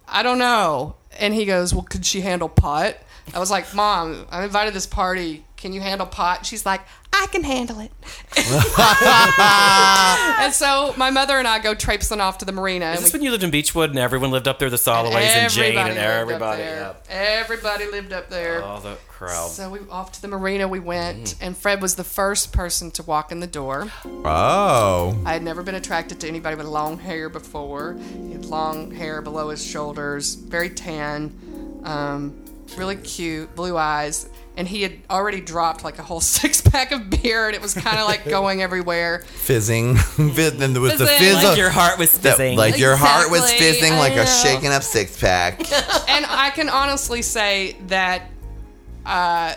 I 0.06 0.22
don't 0.22 0.38
know." 0.38 0.96
And 1.18 1.34
he 1.34 1.44
goes, 1.44 1.74
"Well, 1.74 1.84
could 1.84 2.04
she 2.06 2.20
handle 2.20 2.48
pot?" 2.48 2.96
I 3.34 3.40
was 3.40 3.50
like, 3.50 3.74
"Mom, 3.74 4.26
I'm 4.30 4.44
invited 4.44 4.70
to 4.70 4.74
this 4.74 4.86
party. 4.86 5.44
Can 5.56 5.72
you 5.72 5.80
handle 5.80 6.06
pot?" 6.06 6.46
She's 6.46 6.64
like, 6.64 6.82
"I 7.22 7.26
can 7.32 7.44
handle 7.44 7.80
it." 7.80 7.90
and 10.38 10.52
so 10.52 10.94
my 10.96 11.10
mother 11.10 11.38
and 11.38 11.48
I 11.48 11.58
go 11.58 11.74
traipsing 11.74 12.20
off 12.20 12.38
to 12.38 12.44
the 12.44 12.52
marina. 12.52 12.92
Is 12.92 13.00
this 13.00 13.12
we- 13.12 13.18
when 13.18 13.24
you 13.24 13.30
lived 13.30 13.44
in 13.44 13.50
Beechwood 13.50 13.90
and 13.90 13.98
everyone 13.98 14.30
lived 14.30 14.48
up 14.48 14.58
there, 14.58 14.70
the 14.70 14.76
Soloways 14.76 15.14
and 15.14 15.52
Jane 15.52 15.76
and 15.76 15.88
lived 15.88 15.98
up 15.98 16.04
everybody? 16.04 16.62
there. 16.62 16.80
Yep. 16.80 17.06
Everybody 17.10 17.86
lived 17.90 18.12
up 18.12 18.28
there. 18.28 18.62
Oh, 18.62 18.80
the 18.80 18.96
crowd. 19.08 19.50
So 19.50 19.70
we 19.70 19.80
off 19.90 20.12
to 20.12 20.22
the 20.22 20.28
marina 20.28 20.68
we 20.68 20.80
went, 20.80 21.36
and 21.40 21.56
Fred 21.56 21.80
was 21.80 21.94
the 21.96 22.04
first 22.04 22.52
person 22.52 22.90
to 22.92 23.02
walk 23.02 23.32
in 23.32 23.40
the 23.40 23.46
door. 23.46 23.90
Oh. 24.04 25.18
I 25.24 25.32
had 25.32 25.42
never 25.42 25.62
been 25.62 25.74
attracted 25.74 26.20
to 26.20 26.28
anybody 26.28 26.56
with 26.56 26.66
long 26.66 26.98
hair 26.98 27.28
before. 27.28 27.96
He 28.26 28.32
had 28.32 28.44
long 28.44 28.90
hair 28.90 29.22
below 29.22 29.50
his 29.50 29.64
shoulders, 29.64 30.34
very 30.34 30.70
tan, 30.70 31.80
um, 31.84 32.44
really 32.76 32.96
cute, 32.96 33.54
blue 33.54 33.76
eyes. 33.76 34.28
And 34.58 34.66
he 34.66 34.80
had 34.82 34.94
already 35.10 35.40
dropped 35.42 35.84
like 35.84 35.98
a 35.98 36.02
whole 36.02 36.20
six 36.38 36.60
pack 36.62 36.90
of 36.92 37.10
beer, 37.10 37.46
and 37.46 37.54
it 37.54 37.60
was 37.60 37.74
kind 37.74 37.98
of 37.98 38.06
like 38.06 38.24
going 38.28 38.62
everywhere. 38.62 39.20
Fizzing. 39.26 39.96
Fizz- 39.96 40.60
and 40.62 40.74
there 40.74 40.80
was 40.80 40.96
the 40.98 41.06
Fizzing. 41.06 41.34
fizz 41.34 41.44
like 41.44 41.58
your 41.58 41.70
heart 41.70 41.98
was 41.98 42.12
that- 42.18 42.36
fizzing. 42.36 42.56
like 42.56 42.78
your 42.78 42.96
heart 42.96 43.30
was 43.30 43.52
fizzing 43.52 43.92
I 43.92 43.98
like 43.98 44.16
a 44.16 44.26
shaken 44.26 44.72
up 44.72 44.82
six 44.82 45.20
pack. 45.20 45.60
And 46.08 46.24
I 46.26 46.50
can 46.54 46.68
honestly 46.70 47.20
say 47.22 47.76
that 47.88 48.30
uh, 49.04 49.54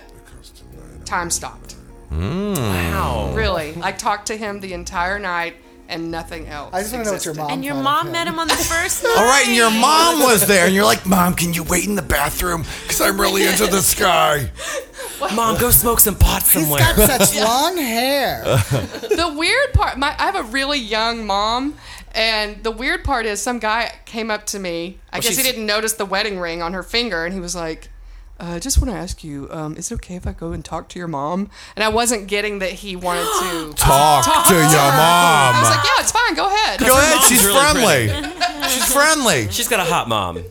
time 1.06 1.30
stopped. 1.30 1.76
wow. 2.12 3.32
Really. 3.34 3.76
I 3.82 3.92
talked 3.92 4.28
to 4.28 4.36
him 4.36 4.60
the 4.60 4.74
entire 4.74 5.20
night 5.20 5.56
and 5.90 6.10
nothing 6.12 6.48
else. 6.48 6.74
I 6.74 6.82
just 6.82 6.94
want 6.94 7.04
to 7.06 7.10
know 7.12 7.16
what 7.16 7.26
your 7.26 7.32
existed. 7.34 7.38
mom. 7.42 7.52
and 7.52 7.66
your 7.66 7.74
thought 7.74 7.80
of 7.80 7.84
mom 7.84 8.06
him. 8.08 8.12
met 8.14 8.28
him 8.28 8.40
on 8.40 8.48
the 8.48 8.54
first 8.56 9.04
night. 9.04 9.14
All 9.18 9.26
right, 9.26 9.44
and 9.48 9.56
your 9.56 9.70
mom 9.72 10.22
was 10.22 10.48
there, 10.48 10.66
and 10.68 10.74
you're 10.76 10.86
like, 10.86 11.06
Mom, 11.06 11.34
can 11.34 11.54
you 11.54 11.64
wait 11.64 11.86
in 11.88 11.96
the 11.96 12.02
bathroom? 12.02 12.64
Because 12.84 13.02
I'm 13.02 13.20
really 13.20 13.46
into 13.46 13.68
the 13.68 13.82
sky. 13.82 14.50
Mom, 15.36 15.60
go 15.60 15.70
smoke 15.72 16.00
some 16.00 16.16
pot 16.16 16.44
He's 16.44 16.52
somewhere. 16.62 16.80
got 16.80 17.20
such 17.20 17.36
long 17.44 17.76
hair. 17.76 18.42
the 18.44 19.34
weird 19.38 19.74
part 19.74 19.98
my 19.98 20.16
I 20.18 20.24
have 20.28 20.36
a 20.36 20.44
really 20.44 20.80
young 20.80 21.26
mom 21.26 21.76
and 22.14 22.64
the 22.64 22.72
weird 22.72 23.04
part 23.04 23.26
is 23.26 23.42
some 23.42 23.60
guy 23.60 23.92
came 24.06 24.32
up 24.32 24.46
to 24.48 24.60
me 24.60 25.00
I 25.12 25.20
guess 25.20 25.36
he 25.36 25.42
she's- 25.44 25.46
didn't 25.46 25.66
notice 25.66 25.94
the 25.94 26.06
wedding 26.06 26.40
ring 26.40 26.62
on 26.62 26.72
her 26.74 26.84
finger 26.84 27.26
and 27.26 27.34
he 27.34 27.40
was 27.42 27.54
like 27.54 27.90
uh, 28.40 28.54
I 28.56 28.60
just 28.60 28.80
want 28.82 28.90
to 28.92 28.98
ask 28.98 29.24
you, 29.24 29.48
um, 29.52 29.76
is 29.76 29.92
it 29.92 29.96
okay 29.96 30.16
if 30.16 30.26
I 30.26 30.32
go 30.32 30.52
and 30.52 30.64
talk 30.64 30.88
to 30.90 31.00
your 31.00 31.08
mom? 31.08 31.50
And 31.76 31.84
I 31.84 31.90
wasn't 31.90 32.28
getting 32.28 32.60
that 32.60 32.72
he 32.72 32.96
wanted 32.96 33.24
to. 33.24 33.74
Talk, 33.78 34.48
to 34.48 34.54
your 34.54 34.62
mom. 34.64 34.70
I 34.70 35.60
was 35.60 35.70
like, 35.70 35.84
yeah, 35.86 36.02
it's 36.02 36.12
fine. 36.12 36.36
Go 36.36 36.48
ahead. 36.48 36.80
Go 36.80 36.98
ahead, 36.98 37.22
she's 37.28 37.44
really 37.46 37.60
friendly. 37.60 38.30
she's 38.70 38.94
friendly. 38.94 39.52
She's 39.52 39.68
got 39.68 39.80
a 39.80 39.84
hot 39.84 40.08
mom. 40.08 40.42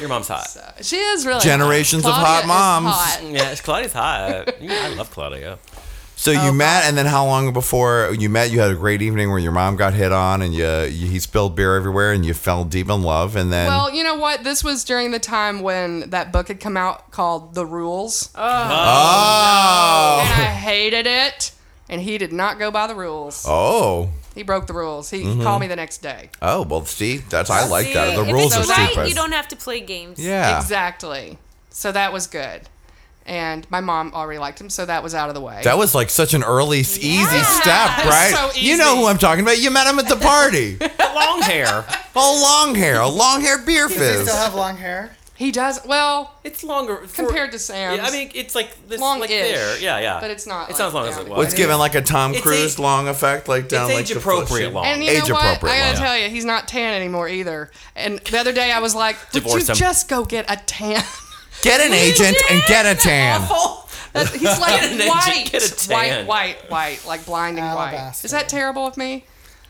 Your 0.00 0.08
mom's 0.08 0.28
hot. 0.28 0.46
She 0.82 0.96
is 0.96 1.26
really 1.26 1.40
Generations 1.40 2.04
hot. 2.04 2.10
of 2.10 2.14
hot 2.16 2.44
Claudia 2.44 2.44
is 2.44 2.48
moms. 2.48 2.96
hot. 2.96 3.22
Yeah, 3.24 3.54
Claudia's 3.56 3.92
hot. 3.92 4.54
I 4.62 4.94
love 4.94 5.10
Claudia. 5.10 5.58
So 6.18 6.30
you 6.30 6.52
met, 6.52 6.84
and 6.86 6.96
then 6.96 7.04
how 7.06 7.26
long 7.26 7.52
before 7.52 8.10
you 8.18 8.28
met? 8.30 8.50
You 8.50 8.58
had 8.60 8.70
a 8.70 8.74
great 8.74 9.02
evening 9.02 9.28
where 9.30 9.38
your 9.38 9.52
mom 9.52 9.76
got 9.76 9.92
hit 9.94 10.12
on, 10.12 10.40
and 10.42 10.52
you, 10.54 10.66
you 10.66 11.06
he 11.08 11.18
spilled 11.20 11.54
beer 11.54 11.76
everywhere, 11.76 12.12
and 12.12 12.24
you 12.24 12.32
fell 12.34 12.64
deep 12.64 12.88
in 12.88 13.02
love, 13.02 13.36
and 13.36 13.52
then 13.52 13.68
Well, 13.68 13.94
you 13.94 14.02
know 14.02 14.16
what? 14.16 14.42
This 14.42 14.64
was 14.64 14.82
during 14.82 15.10
the 15.10 15.18
time 15.18 15.60
when 15.60 16.08
that 16.10 16.32
book 16.32 16.48
had 16.48 16.58
come 16.58 16.76
out 16.76 17.10
called 17.10 17.54
The 17.54 17.66
Rules. 17.66 18.30
oh, 18.34 18.40
and 20.24 20.32
I 20.42 20.44
hated 20.46 21.06
it. 21.06 21.52
And 21.88 22.00
he 22.00 22.18
did 22.18 22.32
not 22.32 22.58
go 22.58 22.72
by 22.72 22.88
the 22.88 22.96
rules. 22.96 23.44
oh, 23.46 24.10
He 24.34 24.42
broke 24.42 24.66
the 24.66 24.72
rules. 24.72 25.08
He 25.10 25.22
Mm-hmm. 25.22 25.42
called 25.44 25.60
me 25.60 25.68
the 25.68 25.76
next 25.76 25.98
day. 25.98 26.30
oh. 26.42 26.62
Well, 26.62 26.84
see, 26.84 27.18
that's 27.18 27.48
I 27.48 27.68
like 27.68 27.92
that. 27.92 28.10
See, 28.10 28.16
The 28.16 28.26
if 28.26 28.32
rules 28.32 28.56
are 28.56 28.64
right, 28.64 28.88
stupid. 28.90 29.08
You 29.08 29.14
don't 29.14 29.30
have 29.32 29.46
to 29.48 29.56
play 29.56 29.80
games. 29.80 30.18
yeah. 30.18 30.58
Exactly. 30.58 31.38
So 31.70 31.92
that 31.92 32.12
was 32.12 32.26
good. 32.26 32.62
And 33.26 33.68
my 33.70 33.80
mom 33.80 34.12
already 34.14 34.38
liked 34.38 34.60
him, 34.60 34.70
so 34.70 34.86
that 34.86 35.02
was 35.02 35.14
out 35.14 35.28
of 35.28 35.34
the 35.34 35.40
way. 35.40 35.60
That 35.64 35.76
was 35.78 35.94
like 35.94 36.10
such 36.10 36.32
an 36.32 36.44
early, 36.44 36.80
s- 36.80 36.96
easy 36.98 37.42
step, 37.42 38.04
right? 38.06 38.32
so 38.32 38.58
You 38.60 38.76
know 38.76 38.96
who 38.96 39.06
I'm 39.06 39.18
talking 39.18 39.42
about. 39.44 39.58
You 39.58 39.70
met 39.72 39.86
him 39.86 39.98
at 39.98 40.08
the 40.08 40.16
party. 40.16 40.78
Long 41.14 41.42
hair. 41.42 41.84
oh, 42.14 42.64
long 42.66 42.74
hair, 42.76 43.00
a 43.00 43.08
long 43.08 43.40
hair 43.40 43.58
beer 43.58 43.88
Does 43.88 43.96
he 43.98 44.24
still 44.26 44.36
have 44.36 44.54
long 44.54 44.76
hair? 44.76 45.16
he 45.34 45.50
does 45.52 45.80
well 45.86 46.32
It's 46.44 46.62
longer 46.64 46.96
for- 47.06 47.24
compared 47.26 47.52
to 47.52 47.58
Sam. 47.58 47.96
Yeah, 47.96 48.06
I 48.06 48.10
mean, 48.10 48.30
it's 48.34 48.54
like 48.54 48.70
this, 48.88 49.00
Long-ish, 49.00 49.20
like 49.20 49.28
there. 49.30 49.78
Yeah, 49.80 49.98
yeah. 49.98 50.18
but 50.20 50.30
it's 50.30 50.46
not 50.46 50.70
It's 50.70 50.78
not 50.78 50.88
as 50.88 50.94
like 50.94 51.00
long 51.02 51.08
as 51.10 51.16
that. 51.16 51.22
it 51.22 51.28
Well, 51.28 51.38
was. 51.38 51.46
What's 51.46 51.54
given 51.56 51.78
like 51.78 51.94
a 51.94 52.00
Tom 52.02 52.34
Cruise 52.34 52.74
age- 52.74 52.78
long 52.78 53.08
effect, 53.08 53.48
like 53.48 53.68
down 53.68 53.90
it's 53.90 53.96
like 53.98 54.06
the 54.06 54.12
age-appropriate 54.12 54.72
long. 54.72 54.84
and 54.86 55.02
you 55.02 55.12
know 55.14 55.34
what? 55.34 55.64
I 55.64 55.78
gotta 55.78 55.92
long. 55.94 55.94
tell 55.96 56.18
you, 56.18 56.28
he's 56.30 56.44
not 56.44 56.68
tan 56.68 56.94
anymore 56.94 57.28
either. 57.28 57.70
And 57.94 58.18
the 58.20 58.38
other 58.38 58.52
day 58.52 58.70
I 58.72 58.78
was 58.80 58.94
like, 58.94 59.16
would 59.34 59.42
Divorce 59.42 59.68
you 59.68 59.72
him. 59.72 59.76
just 59.76 60.08
go 60.08 60.24
get 60.24 60.44
a 60.50 60.56
tan? 60.64 61.02
Get 61.62 61.80
an 61.80 61.92
agent 61.92 62.36
and 62.50 62.62
get 62.68 62.86
a 62.86 62.94
tan. 62.94 63.40
That- 64.12 64.28
he's 64.32 64.42
like 64.60 64.80
Get 64.80 64.92
an 64.92 65.00
agent, 65.00 65.08
white, 65.10 65.48
get 65.52 65.62
a 65.70 65.74
tan. 65.88 66.26
white, 66.26 66.56
white, 66.66 66.70
white, 66.70 67.06
like 67.06 67.26
blinding 67.26 67.64
white. 67.64 67.92
Alabaster. 67.92 68.26
Is 68.26 68.30
that 68.32 68.48
terrible 68.48 68.86
of 68.86 68.96
me? 68.96 69.24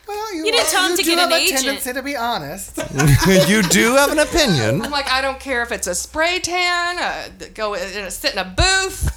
Well, 0.07 0.35
you, 0.37 0.45
You 0.47 0.53
didn't 0.53 0.67
are- 0.69 0.71
tell 0.71 0.85
him 0.85 0.91
you 0.93 0.97
to 0.99 1.03
do 1.03 1.11
get 1.11 1.19
have 1.19 1.29
an 1.31 1.35
a 1.35 1.41
agent. 1.41 1.61
tendency 1.63 1.93
to 1.95 2.03
be 2.03 2.17
honest. 2.17 2.77
you 3.49 3.63
do 3.63 3.95
have 3.97 4.13
an 4.13 4.21
opinion. 4.21 4.83
I'm 4.83 4.91
like, 4.93 5.11
I 5.11 5.21
don't 5.21 5.41
care 5.41 5.63
if 5.63 5.73
it's 5.73 5.87
a 5.89 5.95
spray 5.97 6.39
tan, 6.39 6.99
uh, 6.99 7.29
go 7.55 7.75
in 7.75 7.83
a, 8.05 8.11
sit 8.11 8.33
in 8.35 8.39
a 8.39 8.45
booth, 8.45 9.11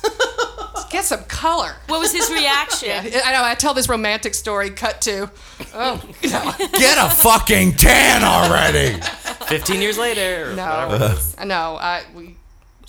Just 0.73 0.89
get 0.89 1.05
some 1.05 1.23
color. 1.25 1.75
What 1.87 1.99
was 1.99 2.11
his 2.11 2.31
reaction? 2.31 2.89
I 2.91 3.31
know. 3.33 3.43
I 3.43 3.53
tell 3.53 3.75
this 3.75 3.87
romantic 3.87 4.33
story. 4.33 4.71
Cut 4.71 4.99
to, 5.01 5.29
oh, 5.75 6.01
you 6.23 6.29
Get 6.29 6.97
a 6.97 7.09
fucking 7.13 7.73
tan 7.75 8.23
already. 8.23 8.99
15 9.47 9.81
years 9.81 9.97
later. 9.99 10.51
or 10.51 10.55
no. 10.55 11.17
I 11.37 11.45
know. 11.45 11.77
I 11.79 12.03
we 12.15 12.35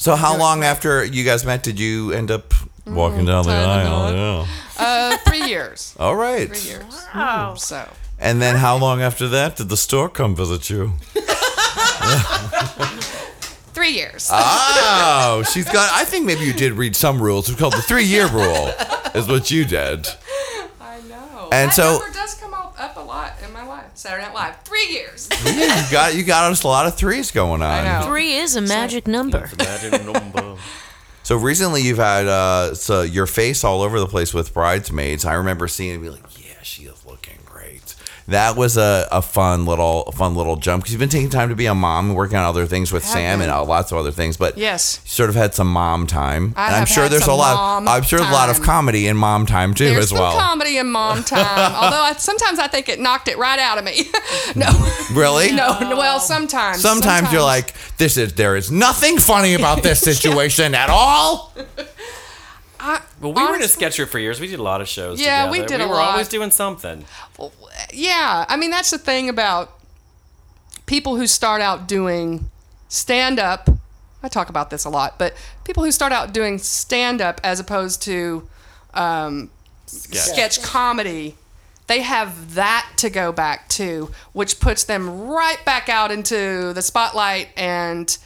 So 0.01 0.17
how 0.17 0.35
long 0.39 0.65
after 0.65 1.05
you 1.05 1.25
guys 1.25 1.45
met 1.45 1.63
did 1.63 1.79
you 1.79 2.13
end 2.13 2.31
up 2.31 2.55
walking 2.87 3.27
down 3.27 3.45
the 3.45 3.53
aisle? 3.53 4.11
know. 4.13 4.47
Yeah. 4.79 4.83
uh 5.13 5.17
three 5.29 5.45
years, 5.47 5.95
All 6.01 6.17
right. 6.17 6.49
three 6.49 6.71
years. 6.71 7.07
Oh. 7.15 7.55
So 7.57 7.87
And 8.19 8.41
then 8.41 8.57
how 8.57 8.79
long 8.79 9.03
after 9.03 9.29
that 9.29 9.57
did 9.57 9.69
the 9.69 9.77
store 9.77 10.09
come 10.09 10.35
visit 10.35 10.71
you? 10.71 10.93
three 13.75 13.91
years. 13.93 14.31
Oh, 15.23 15.43
she's 15.53 15.67
got. 15.67 15.91
I 15.93 16.05
think 16.05 16.25
maybe 16.27 16.45
you 16.45 16.53
did 16.55 16.73
read 16.73 16.97
some 16.97 17.21
rules. 17.23 17.49
It's 17.51 17.59
called 17.59 17.75
the 17.75 17.83
three-year 17.83 18.27
rule, 18.29 18.73
is 19.15 19.29
what 19.29 19.51
you 19.51 19.65
did. 19.65 20.09
I 20.81 20.99
know. 21.09 21.49
and 21.53 21.71
that 21.71 21.75
so- 21.75 21.99
number 21.99 22.13
does 22.13 22.35
come 22.35 22.55
up, 22.55 22.75
up 22.81 22.97
a 22.97 23.01
lot 23.01 23.35
in 23.45 23.53
my 23.53 23.65
life. 23.67 23.90
Saturday 24.01 24.25
Night 24.25 24.35
Live, 24.35 24.63
three 24.63 24.87
years. 24.87 25.29
Yeah, 25.45 25.85
you 25.85 25.93
got 25.93 26.15
you 26.15 26.23
got 26.25 26.51
us 26.51 26.63
a 26.63 26.69
lot 26.69 26.87
of 26.87 26.97
threes 26.97 27.31
going 27.33 27.61
on. 27.61 27.87
I 27.87 28.01
know. 28.01 28.07
Three 28.07 28.33
is 28.33 28.57
a 28.57 28.63
magic 28.63 29.07
number. 29.07 29.51
Imagine 29.59 30.13
number. 30.13 30.57
So 31.23 31.37
recently 31.37 31.83
you've 31.83 31.99
had 31.99 32.27
uh, 32.27 32.75
so 32.75 33.03
your 33.03 33.27
face 33.27 33.63
all 33.63 33.83
over 33.83 34.01
the 34.01 34.07
place 34.07 34.33
with 34.33 34.55
bridesmaids. 34.55 35.27
I 35.27 35.35
remember 35.35 35.69
seeing 35.69 35.91
it 35.91 35.95
and 35.97 36.03
be 36.03 36.09
like, 36.09 36.23
yeah, 36.43 36.63
she 36.63 36.85
is 36.85 37.05
looking 37.05 37.37
great. 37.45 37.95
That 38.31 38.57
was 38.57 38.77
a, 38.77 39.09
a 39.11 39.23
fun 39.23 39.67
little 39.67 40.05
a 40.05 40.13
fun 40.13 40.35
little 40.37 40.57
jump 40.57 40.83
because 40.85 40.93
you've 40.93 41.01
been 41.01 41.09
taking 41.09 41.31
time 41.31 41.49
to 41.49 41.57
be 41.57 41.67
a 41.67 41.75
mom 41.75 42.07
and 42.11 42.17
working 42.17 42.37
on 42.39 42.45
other 42.45 42.65
things 42.65 42.93
with 42.93 43.05
Sam 43.05 43.41
and 43.41 43.51
uh, 43.51 43.65
lots 43.65 43.91
of 43.93 43.99
other 43.99 44.13
things. 44.13 44.37
But 44.37 44.57
Yes. 44.57 45.01
you 45.05 45.09
sort 45.11 45.31
of 45.31 45.37
had 45.37 45.53
some 45.55 45.67
mom 45.73 46.07
time, 46.07 46.55
I 46.57 46.67
and 46.69 46.77
I'm 46.77 46.87
sure 46.87 47.09
there's 47.09 47.27
a 47.27 47.35
lot. 47.35 47.55
mom 47.57 47.89
I'm 47.89 48.03
sure 48.03 48.19
there's 48.21 48.31
a 48.31 48.33
lot 48.33 48.49
of 48.49 48.63
comedy 48.63 49.09
in 49.09 49.17
mom 49.17 49.47
time 49.47 49.75
too 49.75 49.87
There's 49.87 50.07
as 50.07 50.13
well. 50.13 50.39
comedy 50.39 50.79
in 50.79 50.89
mom 50.91 51.23
time. 51.25 51.41
Although 51.75 52.03
I, 52.03 52.15
sometimes 52.19 52.59
I 52.59 52.69
think 52.69 52.89
it 52.89 53.01
knocked 53.01 53.29
it 53.29 53.37
right 53.37 53.59
out 53.59 53.79
of 53.79 53.85
me. 53.85 54.09
no. 54.55 54.69
really? 55.13 55.51
No, 55.53 55.79
no, 55.81 55.97
well, 55.97 56.21
sometimes. 56.21 56.81
Sometimes, 56.81 57.33
you're 57.33 57.43
like, 57.43 57.75
this 57.99 58.17
is 58.17 58.35
there 58.35 58.55
is 58.57 58.71
nothing 58.71 59.19
funny 59.19 59.55
about 59.55 59.83
this 59.83 59.99
situation 60.11 60.75
at 60.75 60.89
all. 60.89 61.53
I, 62.83 63.01
Well, 63.21 63.33
we 63.35 63.43
were 63.43 63.49
in 63.49 63.55
a 63.55 63.57
honestly- 63.57 63.69
sketch 63.69 63.97
group 63.97 64.09
for 64.09 64.19
years. 64.19 64.41
We 64.41 64.47
did 64.47 64.59
a 64.59 64.63
lot 64.63 64.81
of 64.81 64.89
shows 64.89 65.21
Yeah, 65.21 65.47
together. 65.47 65.51
we 65.61 65.67
did 65.67 65.81
We 65.81 65.87
were 65.87 65.95
lot. 65.95 66.11
always 66.13 66.29
doing 66.29 66.51
something. 66.51 67.05
Yeah, 67.93 68.47
I 68.49 68.57
mean 68.57 68.71
that's 68.71 68.91
the 68.91 68.99
thing 68.99 69.29
about 69.29 69.73
people 70.87 71.17
who 71.17 71.27
start 71.27 71.61
out 71.61 71.87
doing 71.87 72.51
stand 72.89 73.39
up. 73.39 73.69
I 74.23 74.29
talk 74.29 74.49
about 74.49 74.71
this 74.71 74.85
a 74.85 74.91
lot, 74.91 75.19
but 75.19 75.35
people 75.65 75.85
who 75.85 75.93
start 75.93 76.13
out 76.13 76.33
doing 76.33 76.59
stand 76.59 77.21
up 77.21 77.41
as 77.45 77.59
opposed 77.61 78.03
to 78.03 78.49
um, 78.95 79.51
sketch 79.87 80.63
comedy, 80.63 81.37
they 81.87 82.01
have 82.03 82.55
that 82.55 82.87
to 82.99 83.09
go 83.11 83.33
back 83.33 83.69
to, 83.71 84.11
which 84.33 84.61
puts 84.61 84.85
them 84.85 85.29
right 85.29 85.65
back 85.65 85.89
out 85.89 86.11
into 86.11 86.73
the 86.75 86.83
spotlight 86.83 87.49
and 87.57 88.19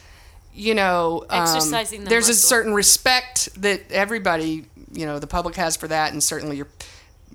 you 0.55 0.73
know 0.73 1.25
um, 1.29 1.41
Exercising 1.43 2.03
the 2.03 2.09
there's 2.09 2.29
a 2.29 2.33
certain 2.33 2.73
respect 2.73 3.49
that 3.61 3.91
everybody 3.91 4.65
you 4.93 5.05
know 5.05 5.19
the 5.19 5.27
public 5.27 5.55
has 5.55 5.75
for 5.75 5.87
that 5.87 6.13
and 6.13 6.23
certainly 6.23 6.57
your 6.57 6.67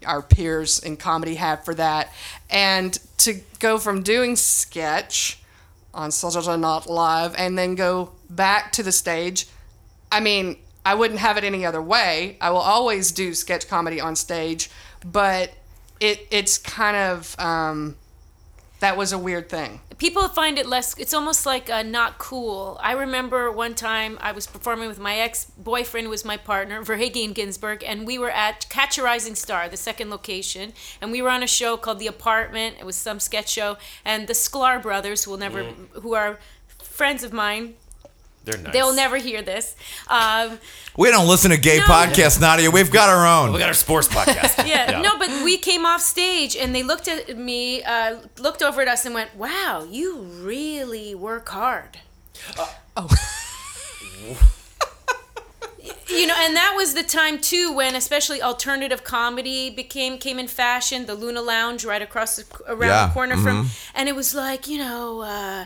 our 0.06 0.22
peers 0.22 0.78
in 0.78 0.96
comedy 0.96 1.34
have 1.34 1.62
for 1.64 1.74
that 1.74 2.10
and 2.48 2.98
to 3.18 3.38
go 3.58 3.76
from 3.78 4.02
doing 4.02 4.34
sketch 4.34 5.38
on 5.92 6.10
Saturday 6.10 6.56
Night 6.56 6.86
Live 6.86 7.34
and 7.36 7.58
then 7.58 7.74
go 7.74 8.12
back 8.30 8.72
to 8.72 8.82
the 8.82 8.92
stage 8.92 9.46
I 10.12 10.20
mean, 10.20 10.56
I 10.84 10.94
wouldn't 10.94 11.20
have 11.20 11.36
it 11.36 11.44
any 11.44 11.64
other 11.64 11.82
way. 11.82 12.36
I 12.40 12.50
will 12.50 12.58
always 12.58 13.12
do 13.12 13.34
sketch 13.34 13.68
comedy 13.68 14.00
on 14.00 14.16
stage, 14.16 14.70
but 15.04 15.52
it 16.00 16.26
it's 16.30 16.58
kind 16.58 16.96
of 16.96 17.38
um, 17.38 17.96
that 18.80 18.96
was 18.96 19.12
a 19.12 19.18
weird 19.18 19.48
thing. 19.48 19.80
People 20.00 20.26
find 20.28 20.58
it 20.58 20.66
less 20.66 20.96
it's 20.98 21.14
almost 21.14 21.46
like 21.46 21.70
uh, 21.70 21.82
not 21.82 22.18
cool. 22.18 22.78
I 22.82 22.92
remember 22.92 23.52
one 23.52 23.74
time 23.74 24.18
i 24.20 24.32
was 24.32 24.46
performing 24.46 24.88
with 24.88 24.98
my 24.98 25.16
ex-boyfriend 25.16 26.08
was 26.08 26.24
my 26.24 26.36
partner 26.36 26.82
verhagen 26.82 27.32
ginsburg 27.32 27.84
and 27.86 28.06
we 28.06 28.18
were 28.18 28.30
at 28.30 28.66
catch 28.70 28.98
a 28.98 29.02
rising 29.02 29.34
star 29.34 29.68
the 29.68 29.76
second 29.76 30.10
location 30.10 30.72
and 31.00 31.12
we 31.12 31.20
were 31.22 31.28
on 31.28 31.42
a 31.42 31.46
show 31.46 31.76
called 31.76 31.98
the 32.00 32.06
apartment. 32.06 32.76
It 32.80 32.86
was 32.86 32.96
some 32.96 33.20
sketch 33.20 33.50
show 33.50 33.76
and 34.04 34.26
the 34.26 34.32
sklar 34.32 34.82
brothers 34.82 35.24
who 35.24 35.30
will 35.30 35.38
never 35.38 35.62
who 36.02 36.14
are 36.14 36.40
friends 36.78 37.22
of 37.22 37.32
mine 37.32 37.74
They're 38.44 38.56
nice. 38.58 38.72
they'll 38.72 38.94
never 38.94 39.18
hear 39.18 39.42
this 39.42 39.76
um, 40.08 40.58
We 40.96 41.10
don't 41.10 41.28
listen 41.28 41.50
to 41.50 41.58
gay 41.58 41.78
No. 41.78 41.84
podcasts, 41.84 42.40
Nadia. 42.40 42.70
We've 42.70 42.90
got 42.90 43.08
our 43.10 43.26
own. 43.26 43.52
We 43.52 43.58
got 43.58 43.68
our 43.68 43.74
sports 43.74 44.08
podcast. 44.08 44.66
yeah, 44.68 45.00
no, 45.02 45.18
but 45.18 45.28
we 45.44 45.58
came 45.58 45.84
off 45.84 46.00
stage 46.00 46.56
and 46.56 46.74
they 46.74 46.82
looked 46.82 47.06
at 47.06 47.36
me, 47.36 47.82
uh, 47.82 48.16
looked 48.38 48.62
over 48.62 48.80
at 48.80 48.88
us 48.88 49.04
and 49.04 49.14
went, 49.14 49.36
"Wow, 49.36 49.86
you 49.90 50.18
really 50.20 51.14
work 51.14 51.48
hard." 51.50 51.98
Oh, 52.96 53.06
you 56.08 56.26
know, 56.26 56.34
and 56.38 56.56
that 56.56 56.74
was 56.76 56.94
the 56.94 57.02
time 57.02 57.38
too 57.38 57.72
when 57.72 57.94
especially 57.94 58.42
alternative 58.42 59.04
comedy 59.04 59.70
became 59.70 60.18
came 60.18 60.38
in 60.38 60.48
fashion. 60.48 61.06
The 61.06 61.14
Luna 61.14 61.40
Lounge 61.42 61.84
right 61.84 62.02
across 62.02 62.36
the, 62.36 62.44
around 62.66 62.88
Yeah, 62.88 63.06
the 63.06 63.12
corner 63.12 63.36
from, 63.36 63.68
and 63.94 64.08
it 64.08 64.16
was 64.16 64.34
like 64.34 64.66
you 64.66 64.78
know. 64.78 65.20
Uh, 65.20 65.64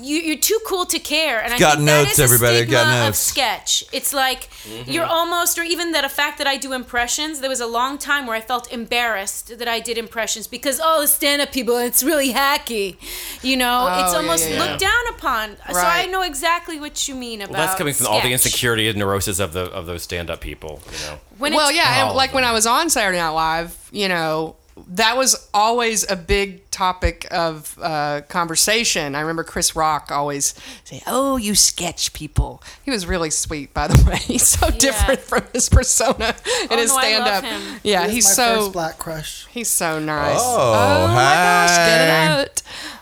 you, 0.00 0.16
you're 0.16 0.36
too 0.38 0.58
cool 0.66 0.86
to 0.86 0.98
care, 0.98 1.42
and 1.42 1.52
I 1.52 1.58
Got 1.58 1.76
think 1.76 1.86
that 1.86 2.04
notes, 2.04 2.12
is 2.12 2.18
a 2.20 2.22
everybody, 2.22 2.56
stigma 2.56 2.72
got 2.72 2.86
of 2.86 3.04
notes. 3.06 3.18
sketch. 3.18 3.84
It's 3.92 4.14
like 4.14 4.50
mm-hmm. 4.50 4.90
you're 4.90 5.04
almost, 5.04 5.58
or 5.58 5.62
even 5.62 5.92
that 5.92 6.04
a 6.04 6.08
fact 6.08 6.38
that 6.38 6.46
I 6.46 6.56
do 6.56 6.72
impressions. 6.72 7.40
There 7.40 7.50
was 7.50 7.60
a 7.60 7.66
long 7.66 7.98
time 7.98 8.26
where 8.26 8.36
I 8.36 8.40
felt 8.40 8.72
embarrassed 8.72 9.58
that 9.58 9.68
I 9.68 9.80
did 9.80 9.98
impressions 9.98 10.46
because 10.46 10.80
oh, 10.82 11.00
the 11.00 11.08
stand-up 11.08 11.52
people, 11.52 11.76
it's 11.76 12.02
really 12.02 12.32
hacky. 12.32 12.96
You 13.42 13.56
know, 13.56 13.88
oh, 13.90 14.04
it's 14.04 14.14
almost 14.14 14.48
yeah, 14.48 14.56
yeah. 14.56 14.64
looked 14.64 14.80
down 14.80 15.08
upon. 15.10 15.56
So 15.72 15.80
I 15.80 16.06
know 16.06 16.22
exactly 16.22 16.78
what 16.78 17.08
you 17.08 17.14
mean 17.14 17.40
about. 17.40 17.52
Well, 17.52 17.66
that's 17.66 17.78
coming 17.78 17.94
from 17.94 18.06
all 18.08 18.14
the 18.14 18.20
sketch. 18.20 18.32
insecurity 18.32 18.88
and 18.88 18.98
neuroses 18.98 19.40
of 19.40 19.52
the 19.52 19.64
of 19.72 19.86
those 19.86 20.02
stand 20.02 20.30
up 20.30 20.40
people. 20.40 20.80
You 20.90 21.06
know. 21.06 21.18
When 21.38 21.54
well, 21.54 21.72
yeah, 21.72 21.82
All 21.82 22.00
and 22.00 22.10
of 22.10 22.16
like 22.16 22.32
when. 22.34 22.42
I 22.42 22.52
was 22.52 22.66
on 22.66 22.90
Saturday 22.90 23.18
Night 23.18 23.28
Live, 23.30 23.88
you 23.92 24.08
know, 24.08 24.56
that 24.88 25.16
was 25.16 25.48
always 25.52 26.10
a 26.10 26.16
big 26.16 26.68
topic 26.70 27.26
of 27.30 27.78
uh, 27.80 28.22
conversation. 28.28 29.14
I 29.14 29.20
remember 29.20 29.44
Chris 29.44 29.76
Rock 29.76 30.10
always 30.10 30.54
say, 30.84 31.02
"Oh, 31.06 31.36
you 31.36 31.54
sketch 31.54 32.12
people." 32.14 32.62
He 32.82 32.90
was 32.90 33.06
really 33.06 33.30
sweet, 33.30 33.74
by 33.74 33.88
the 33.88 34.02
way. 34.10 34.16
He's 34.16 34.46
so 34.46 34.70
different 34.70 35.20
from 35.20 35.42
his 35.52 35.68
persona 35.68 36.34
in 36.62 36.68
Oh, 36.70 36.76
his 36.78 36.90
no, 36.90 36.98
stand 36.98 37.24
up. 37.24 37.44
Yeah, 37.82 38.06
He 38.06 38.14
he's 38.14 38.24
my 38.24 38.30
so 38.30 38.56
first 38.60 38.72
black 38.72 38.98
crush. 38.98 39.46
he's 39.50 39.68
so 39.68 39.98
nice. 39.98 40.38
Oh, 40.40 41.06
my 41.08 41.14
gosh, 41.34 41.76
get 41.76 42.00
it 42.00 42.10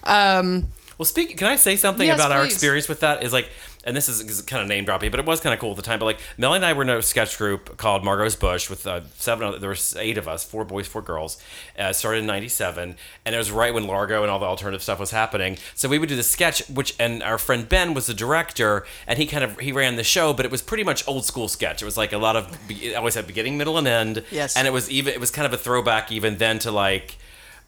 out. 0.05 0.38
Um, 0.38 0.66
Well, 0.98 1.06
speak. 1.06 1.36
Can 1.38 1.47
I 1.47 1.56
say 1.56 1.76
something 1.76 2.06
Yes, 2.06 2.16
about 2.18 2.32
our 2.32 2.44
experience 2.44 2.88
with 2.88 3.01
that? 3.01 3.22
Is 3.22 3.32
like, 3.32 3.48
and 3.85 3.97
this 3.97 4.09
is, 4.09 4.43
kind 4.43 4.62
of 4.62 4.69
name 4.69 4.85
dropping, 4.85 5.11
but 5.11 5.20
it 5.20 5.27
was 5.27 5.40
kind 5.40 5.55
of 5.55 5.61
cool 5.61 5.70
at 5.70 5.77
the 5.77 5.82
time. 5.82 5.98
But 5.98 6.05
like, 6.05 6.20
Melanie 6.36 6.57
and 6.57 6.65
I 6.66 6.73
were 6.74 6.82
in 6.82 6.90
a 6.90 7.01
sketch 7.02 7.39
group 7.39 7.77
called 7.78 8.05
Margot's 8.05 8.36
Bush 8.36 8.69
with 8.69 8.86
uh, 8.86 9.01
seven. 9.16 9.47
Other, 9.47 9.59
there 9.59 9.70
was 9.70 9.97
eight 9.97 10.19
of 10.19 10.28
us, 10.28 10.44
four 10.44 10.65
boys, 10.65 10.86
four 10.86 11.02
girls. 11.02 11.40
Uh, 11.78 11.93
started 11.93 12.19
in 12.19 12.27
'97, 12.27 12.97
and 13.24 13.35
it 13.35 13.39
was 13.39 13.51
right 13.51 13.73
when 13.73 13.86
Largo 13.86 14.23
and 14.23 14.31
all 14.31 14.39
the 14.39 14.47
alternative 14.47 14.82
stuff 14.82 15.01
was 15.01 15.11
happening. 15.12 15.57
So 15.74 15.89
we 15.89 15.98
would 15.98 16.09
do 16.09 16.16
the 16.16 16.23
sketch, 16.23 16.66
which 16.69 16.94
and 16.98 17.23
our 17.23 17.39
friend 17.39 17.69
Ben 17.69 17.94
was 17.94 18.07
the 18.07 18.15
director, 18.15 18.85
and 19.07 19.19
he 19.19 19.27
kind 19.27 19.44
of 19.44 19.59
he 19.61 19.73
ran 19.73 19.97
the 19.97 20.05
show, 20.05 20.32
but 20.32 20.44
it 20.44 20.51
was 20.51 20.61
pretty 20.62 20.85
much 20.85 21.07
old 21.09 21.24
school 21.24 21.48
sketch. 21.48 21.81
It 21.81 21.85
was 21.86 21.97
like 21.97 22.12
a 22.12 22.19
lot 22.19 22.36
of 22.36 22.59
be- 22.69 22.89
it 22.90 22.94
always 22.94 23.15
had 23.15 23.27
beginning, 23.27 23.57
middle, 23.57 23.78
and 23.78 23.89
end. 23.89 24.24
Yes. 24.31 24.57
and 24.57 24.66
it 24.66 24.73
was 24.73 24.90
even 24.90 25.15
it 25.15 25.20
was 25.20 25.31
kind 25.31 25.47
of 25.47 25.52
a 25.52 25.59
throwback 25.59 26.12
even 26.12 26.36
then 26.36 26.59
to 26.61 26.70
like 26.70 27.16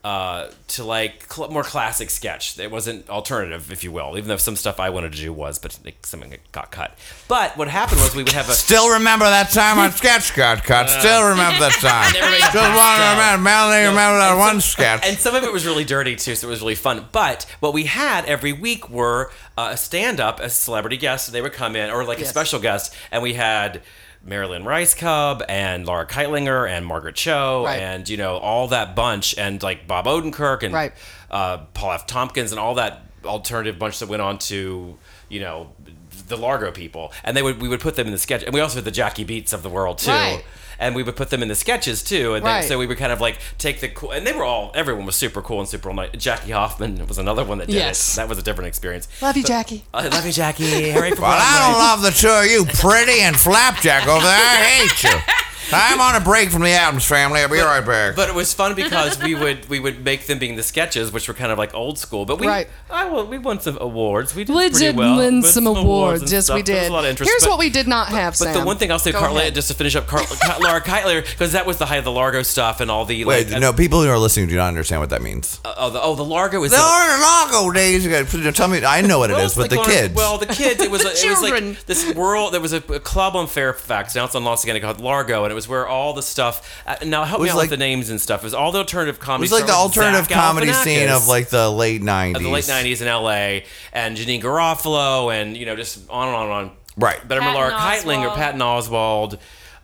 uh, 0.04 0.48
to 0.66 0.82
like 0.82 1.32
cl- 1.32 1.48
more 1.50 1.62
classic 1.62 2.10
sketch. 2.10 2.58
It 2.58 2.70
wasn't 2.72 3.08
alternative, 3.08 3.70
if 3.70 3.84
you 3.84 3.92
will, 3.92 4.16
even 4.18 4.28
though 4.28 4.36
some 4.36 4.56
stuff 4.56 4.80
I 4.80 4.90
wanted 4.90 5.12
to 5.12 5.18
do 5.18 5.32
was, 5.32 5.60
but 5.60 5.78
like, 5.84 6.04
something 6.04 6.34
got 6.50 6.72
cut. 6.72 6.98
But 7.28 7.56
what 7.56 7.68
happened 7.68 8.00
was 8.00 8.14
we 8.14 8.24
would 8.24 8.32
have 8.32 8.48
a 8.48 8.52
Still 8.52 8.94
remember 8.94 9.24
that 9.26 9.50
time 9.50 9.78
on 9.78 9.92
sketch 9.92 10.34
got 10.34 10.64
cut. 10.64 10.88
Still 10.88 11.28
remember 11.30 11.60
that 11.60 11.72
time. 11.80 12.12
Just 12.12 12.52
got 12.52 12.76
want 12.76 12.96
to 12.98 13.02
stuff. 13.02 13.16
remember. 13.18 13.42
Melanie 13.44 13.86
remember 13.86 14.18
that 14.18 14.30
and 14.30 14.38
one 14.40 14.50
some- 14.54 14.60
sketch. 14.60 15.02
and 15.06 15.16
some 15.18 15.34
of 15.36 15.44
it 15.44 15.52
was 15.52 15.64
really 15.64 15.84
dirty 15.84 16.16
too, 16.16 16.34
so 16.34 16.48
it 16.48 16.50
was 16.50 16.60
really 16.60 16.74
fun. 16.74 17.06
But 17.12 17.46
what 17.60 17.72
we 17.72 17.84
had 17.84 18.24
every 18.24 18.52
week 18.52 18.90
were 18.90 19.30
uh, 19.56 19.70
a 19.72 19.76
stand-up, 19.76 20.40
a 20.40 20.50
celebrity 20.50 20.96
guest. 20.96 21.30
They 21.30 21.42
would 21.42 21.52
come 21.52 21.76
in, 21.76 21.90
or 21.90 22.04
like 22.04 22.18
a 22.20 22.24
special 22.24 22.58
guest, 22.58 22.92
and 23.12 23.22
we 23.22 23.34
had. 23.34 23.82
Marilyn 24.24 24.64
Rice 24.64 24.94
Cub 24.94 25.42
and 25.48 25.86
Laura 25.86 26.06
Kightlinger 26.06 26.68
and 26.68 26.86
Margaret 26.86 27.16
Cho 27.16 27.64
Right. 27.64 27.80
and 27.80 28.08
you 28.08 28.16
know 28.16 28.36
all 28.36 28.68
that 28.68 28.94
bunch 28.94 29.36
and 29.36 29.62
like 29.62 29.86
Bob 29.88 30.06
Odenkirk 30.06 30.62
and 30.62 30.72
Right. 30.74 30.92
uh, 31.30 31.58
Paul 31.74 31.92
F. 31.92 32.06
Tompkins 32.06 32.52
and 32.52 32.58
all 32.60 32.74
that 32.76 33.02
alternative 33.24 33.78
bunch 33.78 33.98
that 34.00 34.08
went 34.08 34.22
on 34.22 34.38
to 34.38 34.98
you 35.28 35.40
know 35.40 35.72
the 36.28 36.36
Largo 36.36 36.70
people, 36.70 37.12
and 37.24 37.36
they 37.36 37.42
would 37.42 37.60
we 37.60 37.68
would 37.68 37.80
put 37.80 37.96
them 37.96 38.06
in 38.06 38.12
the 38.12 38.18
sketch, 38.18 38.42
and 38.42 38.54
we 38.54 38.60
also 38.60 38.76
had 38.76 38.84
the 38.84 38.90
Jackie 38.90 39.24
Beats 39.24 39.52
of 39.52 39.62
the 39.62 39.68
world 39.70 39.98
too. 39.98 40.10
Right. 40.10 40.44
And 40.82 40.96
we 40.96 41.02
would 41.04 41.14
put 41.14 41.30
them 41.30 41.42
in 41.42 41.48
the 41.48 41.54
sketches 41.54 42.02
too, 42.02 42.34
and 42.34 42.44
Right. 42.44 42.60
then, 42.62 42.68
so 42.68 42.76
we 42.78 42.86
would 42.86 42.98
kind 42.98 43.12
of 43.12 43.20
like 43.20 43.38
take 43.56 43.80
the 43.80 43.88
cool, 43.88 44.10
and 44.10 44.26
they 44.26 44.32
were 44.32 44.42
all 44.44 44.72
everyone 44.74 45.06
was 45.06 45.14
super 45.14 45.40
cool 45.40 45.60
and 45.60 45.68
super 45.68 45.92
nice. 45.94 46.10
Jackie 46.18 46.50
Hoffman 46.50 47.06
was 47.06 47.18
another 47.18 47.44
one 47.44 47.58
that 47.58 47.68
did 47.68 47.76
Yes. 47.76 48.14
it. 48.14 48.16
That 48.16 48.28
was 48.28 48.36
a 48.38 48.42
different 48.42 48.66
experience. 48.68 49.06
Love 49.20 49.36
you, 49.36 49.44
Jackie. 49.44 49.84
I 49.94 50.08
love 50.08 50.26
you, 50.26 50.32
Jackie. 50.32 50.90
Hurry 50.90 51.12
for 51.12 51.22
Well, 51.22 51.30
I 51.40 51.68
don't 51.70 51.78
love 51.78 52.02
the 52.02 52.10
two 52.10 52.28
of 52.28 52.46
you, 52.46 52.64
pretty 52.80 53.20
and 53.20 53.36
flapjack 53.36 54.08
over 54.08 54.26
there. 54.26 54.34
I 54.34 54.56
hate 54.56 55.02
you. 55.04 55.16
I'm 55.72 56.00
on 56.00 56.14
a 56.20 56.24
break 56.24 56.50
from 56.50 56.62
the 56.62 56.70
Addams 56.70 57.04
family. 57.04 57.40
I'll 57.40 57.48
be 57.48 57.58
right 57.60 57.84
back. 57.84 58.16
But 58.16 58.28
it 58.28 58.34
was 58.34 58.52
fun 58.54 58.74
because 58.74 59.18
we 59.22 59.34
would 59.34 59.68
we 59.68 59.80
would 59.80 60.04
make 60.04 60.26
them 60.26 60.38
being 60.38 60.56
the 60.56 60.62
sketches, 60.62 61.12
which 61.12 61.28
were 61.28 61.34
kind 61.34 61.52
of 61.52 61.58
like 61.58 61.74
old 61.74 61.98
school. 61.98 62.24
But 62.24 62.40
we 62.40 62.46
Right. 62.46 62.68
I, 62.90 63.06
well, 63.08 63.26
we 63.26 63.38
won 63.38 63.60
some 63.60 63.78
awards. 63.80 64.34
We 64.34 64.44
did 64.44 64.54
We 64.54 64.68
did 64.70 64.96
well. 64.96 65.16
win 65.18 65.40
Won 65.40 65.50
some 65.50 65.66
awards. 65.66 66.22
and 66.22 66.30
Yes, 66.30 66.44
stuff. 66.46 66.56
we 66.56 66.62
did. 66.62 66.90
a 66.90 66.92
lot 66.92 67.04
of 67.04 67.10
interest. 67.10 67.30
Here's 67.30 67.42
but- 67.44 67.50
what 67.50 67.58
we 67.58 67.70
did 67.70 67.86
not 67.88 68.08
have, 68.08 68.32
But 68.32 68.46
Sam. 68.46 68.54
the 68.54 68.64
one 68.64 68.76
thing 68.78 68.90
I'll 68.92 68.98
say, 68.98 69.12
Go 69.12 69.18
Carla, 69.20 69.50
just 69.50 69.68
to 69.68 69.74
finish 69.74 69.94
up, 69.96 70.06
Car- 70.06 70.24
Car- 70.24 70.60
Laura 70.60 70.80
Keitler, 70.80 71.22
because 71.24 71.52
that 71.52 71.66
was 71.66 71.78
the 71.78 71.86
height 71.86 71.98
of 71.98 72.04
the 72.04 72.10
Largo 72.12 72.42
stuff 72.42 72.80
and 72.80 72.90
all 72.90 73.04
the 73.04 73.24
Wait, 73.24 73.50
like, 73.50 73.60
no, 73.60 73.72
people 73.72 74.02
who 74.02 74.08
are 74.08 74.18
listening 74.18 74.48
do 74.48 74.56
not 74.56 74.68
understand 74.68 75.00
what 75.00 75.10
that 75.10 75.22
means. 75.22 75.60
uh, 75.64 75.74
oh, 75.78 75.90
the, 75.90 76.00
oh, 76.02 76.14
the 76.14 76.24
Largo 76.24 76.62
is 76.64 76.70
The 76.72 76.76
the, 76.76 76.82
Lago 76.82 77.70
days. 77.72 78.04
Tell 78.54 78.68
me, 78.68 78.84
I 78.84 79.00
know 79.02 79.18
what 79.18 79.30
it 79.30 79.34
Well, 79.34 79.44
is, 79.46 79.52
it's 79.52 79.58
but 79.58 79.70
the 79.70 79.82
kids. 79.82 80.14
Well, 80.14 80.38
the 80.38 80.46
kids. 80.46 80.80
It 80.82 80.90
was. 80.90 81.02
it 81.04 81.28
was 81.30 81.42
like 81.42 81.86
this 81.86 82.14
world. 82.14 82.52
There 82.52 82.60
was 82.60 82.72
a, 82.72 82.78
a 82.92 83.00
club 83.00 83.36
on 83.36 83.46
Fairfax. 83.46 84.14
Now 84.14 84.24
it's 84.24 84.34
on 84.34 84.44
Los 84.44 84.64
Angeles 84.66 84.82
called 84.82 85.00
Largo, 85.00 85.44
and 85.44 85.51
it 85.52 85.54
was 85.54 85.68
where 85.68 85.86
all 85.86 86.12
the 86.12 86.22
stuff. 86.22 86.82
Uh, 86.86 86.96
now 87.04 87.24
help 87.24 87.40
me 87.40 87.44
was 87.44 87.52
out 87.52 87.56
like- 87.58 87.70
with 87.70 87.78
the 87.78 87.84
names 87.84 88.10
and 88.10 88.20
stuff. 88.20 88.40
It 88.40 88.44
was 88.46 88.54
all 88.54 88.72
the 88.72 88.78
alternative 88.78 89.20
comedy. 89.20 89.46
it 89.46 89.50
comedy. 89.50 89.52
was 89.52 89.52
like 89.52 89.66
the 89.66 89.74
alternative 90.00 90.26
Zach 90.26 90.36
comedy 90.36 90.72
scene 90.72 91.08
of 91.08 91.28
like 91.28 91.48
the 91.50 91.70
late 91.70 92.02
'90s. 92.02 92.36
of 92.36 92.42
the 92.42 92.48
late 92.48 92.64
'90s 92.64 93.00
in 93.00 93.06
LA, 93.08 93.60
and 93.92 94.16
Janeane 94.16 94.42
Garofalo, 94.42 95.32
and 95.32 95.56
you 95.56 95.66
know, 95.66 95.76
just 95.76 96.00
on 96.10 96.28
and 96.28 96.36
on 96.36 96.42
and 96.44 96.52
on. 96.52 96.70
Right. 96.96 97.20
But 97.26 97.34
I 97.34 97.38
remember 97.38 97.58
Laura 97.60 97.70
Patton 97.70 98.08
Keitling 98.08 98.22
or 98.26 98.30
Oswalt. 98.30 98.34
Patton 98.36 98.60
Oswalt. 98.60 99.38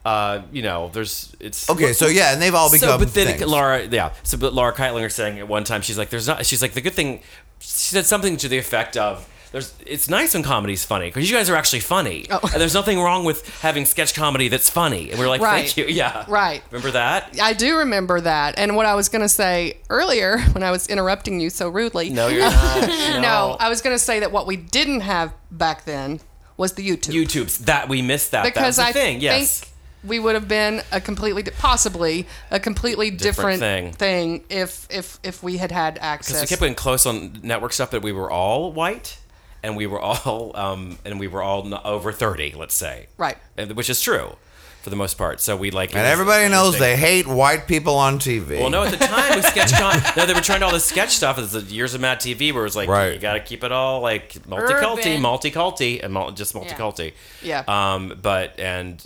Uh, 0.05 0.43
you 0.53 0.63
know, 0.63 0.91
there's 0.93 1.35
it's 1.41 1.69
Okay, 1.69 1.93
so 1.93 2.07
yeah, 2.07 2.33
and 2.33 2.41
they've 2.41 2.55
all 2.55 2.71
become 2.71 2.89
so, 2.89 2.99
but 2.99 3.13
then 3.13 3.27
things. 3.39 3.47
Laura, 3.51 3.85
yeah. 3.85 4.13
So, 4.23 4.39
but 4.39 4.55
Laura 4.55 4.73
Kightlinger 4.73 5.11
saying 5.13 5.39
at 5.39 5.49
one 5.49 5.65
time, 5.65 5.83
she's 5.83 5.99
like, 5.99 6.09
"There's 6.09 6.27
not." 6.27 6.47
She's 6.47 6.63
like, 6.63 6.73
"The 6.73 6.81
good 6.81 6.95
thing," 6.95 7.21
she 7.59 7.69
said 7.95 8.07
something 8.07 8.37
to 8.39 8.49
the 8.49 8.57
effect 8.57 8.97
of, 8.97 9.29
"There's, 9.53 9.75
it's 9.87 10.09
nice 10.09 10.35
when 10.35 10.43
comedy's 10.43 10.85
funny 10.85 11.07
because 11.09 11.31
you 11.31 11.37
guys 11.37 11.49
are 11.51 11.57
actually 11.57 11.81
funny, 11.81 12.27
Oh. 12.31 12.41
and 12.43 12.61
there's 12.61 12.75
nothing 12.75 13.01
wrong 13.01 13.25
with 13.25 13.61
having 13.61 13.85
sketch 13.85 14.15
comedy 14.15 14.49
that's 14.49 14.69
funny." 14.71 15.11
And 15.11 15.19
we're 15.19 15.29
like, 15.29 15.41
Right. 15.41 15.65
"Thank 15.65 15.77
you, 15.77 15.87
yeah, 15.89 16.25
Right. 16.29 16.63
Remember 16.71 16.91
that? 16.93 17.39
I 17.43 17.53
do 17.53 17.79
remember 17.79 18.21
that. 18.21 18.59
And 18.59 18.77
what 18.77 18.87
I 18.87 18.95
was 18.95 19.09
going 19.09 19.23
to 19.23 19.29
say 19.29 19.79
earlier 19.91 20.39
when 20.53 20.63
I 20.63 20.71
was 20.71 20.87
interrupting 20.89 21.41
you 21.41 21.51
so 21.51 21.69
rudely. 21.69 22.11
No, 22.11 22.29
you're 22.29 22.41
not. 22.51 22.89
No, 23.21 23.57
I 23.59 23.69
was 23.69 23.81
going 23.83 23.95
to 23.95 23.99
say 24.03 24.21
that 24.21 24.33
what 24.33 24.47
we 24.47 24.57
didn't 24.57 25.01
have 25.01 25.33
back 25.51 25.85
then 25.85 26.21
was 26.57 26.73
the 26.73 26.87
YouTube. 26.89 27.15
YouTube's 27.15 27.59
that 27.67 27.89
we 27.89 28.03
missed 28.03 28.33
that. 28.33 28.45
because 28.45 28.77
that 28.77 28.89
I 28.89 28.93
thing. 28.93 29.21
Yes. 29.21 29.61
think 29.61 29.73
we 30.05 30.19
would 30.21 30.35
have 30.37 30.47
been 30.49 30.81
a 30.93 31.01
completely, 31.01 31.43
possibly 31.43 32.27
a 32.51 32.61
completely 32.61 33.11
different, 33.11 33.61
Different 33.61 33.95
thing. 33.97 34.45
if 34.49 34.87
if 34.91 35.19
if 35.25 35.43
we 35.43 35.57
had 35.59 35.73
had 35.73 35.99
access. 36.01 36.29
Because 36.37 36.43
we 36.43 36.47
kept 36.49 36.61
getting 36.61 36.75
close 36.77 37.05
on 37.07 37.41
network 37.43 37.73
stuff, 37.73 37.91
that 37.91 38.03
we 38.03 38.13
were 38.13 38.31
all 38.31 38.73
white, 38.73 39.19
and 39.63 39.77
we 39.77 39.87
were 39.87 40.01
all 40.01 40.53
um, 40.57 40.99
and 41.05 41.19
we 41.21 41.29
were 41.29 41.43
all 41.43 41.73
over 41.85 42.13
thirty, 42.13 42.53
let's 42.53 42.75
say, 42.75 43.07
Right. 43.17 43.37
And- 43.57 43.73
which 43.77 43.91
is 43.91 44.01
true 44.01 44.37
for 44.83 44.91
the 44.91 44.97
most 44.97 45.19
part. 45.19 45.41
So 45.41 45.57
we 45.57 45.71
like, 45.71 45.91
and 45.91 46.01
was 46.01 46.09
everybody 46.11 46.49
knows 46.49 46.79
they 46.79 46.97
hate 46.97 47.27
white 47.27 47.67
people 47.67 47.97
on 47.97 48.19
TV. 48.19 48.61
Well, 48.61 48.71
no, 48.71 48.85
at 48.85 48.91
the 48.93 48.97
time 48.97 49.35
with 49.37 49.45
sketch 49.45 49.73
con, 49.73 50.01
no, 50.17 50.25
they 50.27 50.33
were 50.35 50.41
trying 50.41 50.61
to 50.61 50.67
all 50.67 50.73
this 50.73 50.85
sketch 50.85 51.11
stuff. 51.11 51.39
It's 51.39 51.53
the 51.53 51.61
years 51.63 51.95
of 51.95 52.01
Mad 52.01 52.21
TV 52.21 52.53
where 52.53 52.63
it 52.63 52.67
was 52.67 52.77
like, 52.77 52.89
Right. 52.89 53.13
you 53.15 53.19
got 53.19 53.35
to 53.35 53.41
keep 53.41 53.65
it 53.65 53.73
all 53.73 54.01
like 54.01 54.35
multiculti, 54.45 54.99
Urban. 55.19 55.23
multiculti, 55.23 56.03
and 56.03 56.13
mul- 56.13 56.31
just 56.31 56.55
multiculti. 56.55 57.13
Yeah. 57.43 57.65
Um, 57.67 58.17
but 58.23 58.59
and, 58.61 59.05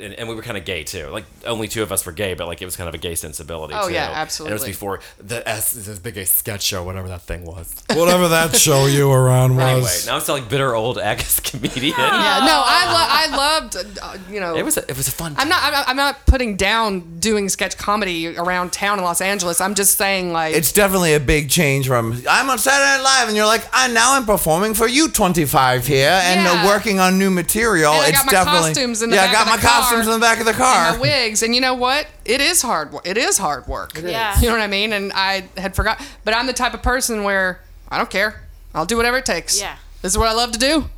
and 0.00 0.14
and 0.14 0.28
we 0.28 0.34
were 0.34 0.42
kind 0.42 0.56
of 0.56 0.64
gay 0.64 0.84
too. 0.84 1.08
Like 1.08 1.24
only 1.46 1.68
two 1.68 1.82
of 1.82 1.90
us 1.92 2.06
were 2.06 2.12
gay, 2.12 2.34
but 2.34 2.46
like 2.46 2.62
it 2.62 2.64
was 2.64 2.76
kind 2.76 2.88
of 2.88 2.94
a 2.94 2.98
gay 2.98 3.14
sensibility. 3.14 3.74
Oh, 3.76 3.88
too. 3.88 3.94
yeah, 3.94 4.10
absolutely. 4.14 4.52
And 4.52 4.60
it 4.60 4.66
was 4.66 4.68
before 4.76 5.00
the 5.18 5.46
S, 5.48 5.72
the 5.72 6.00
big 6.00 6.14
gay 6.14 6.24
sketch 6.24 6.62
show, 6.62 6.82
whatever 6.84 7.08
that 7.08 7.22
thing 7.22 7.44
was. 7.44 7.74
Whatever 7.92 8.28
that 8.28 8.54
show 8.66 8.86
you 8.86 9.08
were 9.08 9.28
on 9.28 9.56
was. 9.56 9.64
anyway, 9.64 9.90
now 10.06 10.14
I'm 10.16 10.20
still 10.20 10.36
like 10.36 10.48
bitter 10.48 10.74
old 10.74 10.98
ex 10.98 11.40
comedian. 11.50 11.94
yeah, 11.98 12.40
no, 12.46 12.62
I 12.64 12.84
lo- 12.92 13.32
I 13.34 13.36
loved, 13.36 13.76
uh, 14.00 14.16
you 14.32 14.40
know. 14.40 14.56
It 14.56 14.64
was 14.64 14.76
a, 14.76 14.82
it 14.88 14.96
was 14.96 15.07
a 15.08 15.12
fun. 15.12 15.34
I'm 15.38 15.48
not. 15.48 15.62
I'm 15.62 15.72
not- 15.72 15.88
I'm 15.88 15.96
not 15.96 16.26
putting 16.26 16.56
down 16.56 17.18
doing 17.18 17.48
sketch 17.48 17.76
comedy 17.78 18.36
around 18.36 18.72
town 18.72 18.98
in 18.98 19.04
Los 19.04 19.20
Angeles. 19.20 19.60
I'm 19.60 19.74
just 19.74 19.96
saying, 19.98 20.32
like, 20.32 20.54
it's 20.54 20.72
definitely 20.72 21.14
a 21.14 21.20
big 21.20 21.48
change 21.50 21.86
from 21.86 22.22
I'm 22.28 22.48
on 22.50 22.58
Saturday 22.58 22.98
Night 22.98 23.02
Live 23.02 23.28
and 23.28 23.36
you're 23.36 23.46
like, 23.46 23.66
I 23.72 23.88
now 23.88 24.14
I'm 24.14 24.26
performing 24.26 24.74
for 24.74 24.86
you 24.86 25.08
25 25.08 25.86
here 25.86 26.20
and 26.22 26.42
Yeah. 26.44 26.66
working 26.66 27.00
on 27.00 27.18
new 27.18 27.30
material. 27.30 27.92
And 27.94 28.02
I 28.04 28.10
got 28.12 28.26
my 28.26 28.32
definitely 28.32 28.60
costumes 28.74 29.02
in 29.02 29.10
the 29.10 29.16
yeah, 29.16 29.22
back 29.26 29.30
I 29.30 29.32
got 29.32 29.42
of 29.42 29.48
my 29.48 29.56
the 29.56 29.62
car 29.62 29.80
costumes 29.82 30.06
in 30.06 30.12
the 30.12 30.18
back 30.18 30.38
of 30.38 30.44
the 30.44 30.50
and 30.50 30.58
car. 30.58 30.92
my 30.92 30.98
wigs, 30.98 31.42
and 31.42 31.54
you 31.54 31.60
know 31.60 31.74
what? 31.74 32.06
It 32.24 32.40
is 32.40 32.62
hard. 32.62 32.92
wo- 32.92 33.00
It 33.04 33.16
is 33.16 33.38
hard 33.38 33.66
work. 33.66 33.98
Yeah. 34.02 34.38
You 34.40 34.46
know 34.48 34.52
what 34.52 34.60
I 34.62 34.66
mean? 34.66 34.92
And 34.92 35.12
I 35.14 35.44
had 35.56 35.74
forgot, 35.74 36.00
but 36.24 36.34
I'm 36.34 36.46
the 36.46 36.52
type 36.52 36.74
of 36.74 36.82
person 36.82 37.22
where 37.24 37.60
I 37.88 37.96
don't 37.98 38.10
care. 38.10 38.42
I'll 38.74 38.84
do 38.86 38.96
whatever 38.96 39.16
it 39.18 39.24
takes. 39.26 39.58
Yeah. 39.60 39.76
This 40.02 40.12
is 40.12 40.18
what 40.18 40.28
I 40.28 40.32
love 40.32 40.52
to 40.52 40.58
do. 40.58 40.90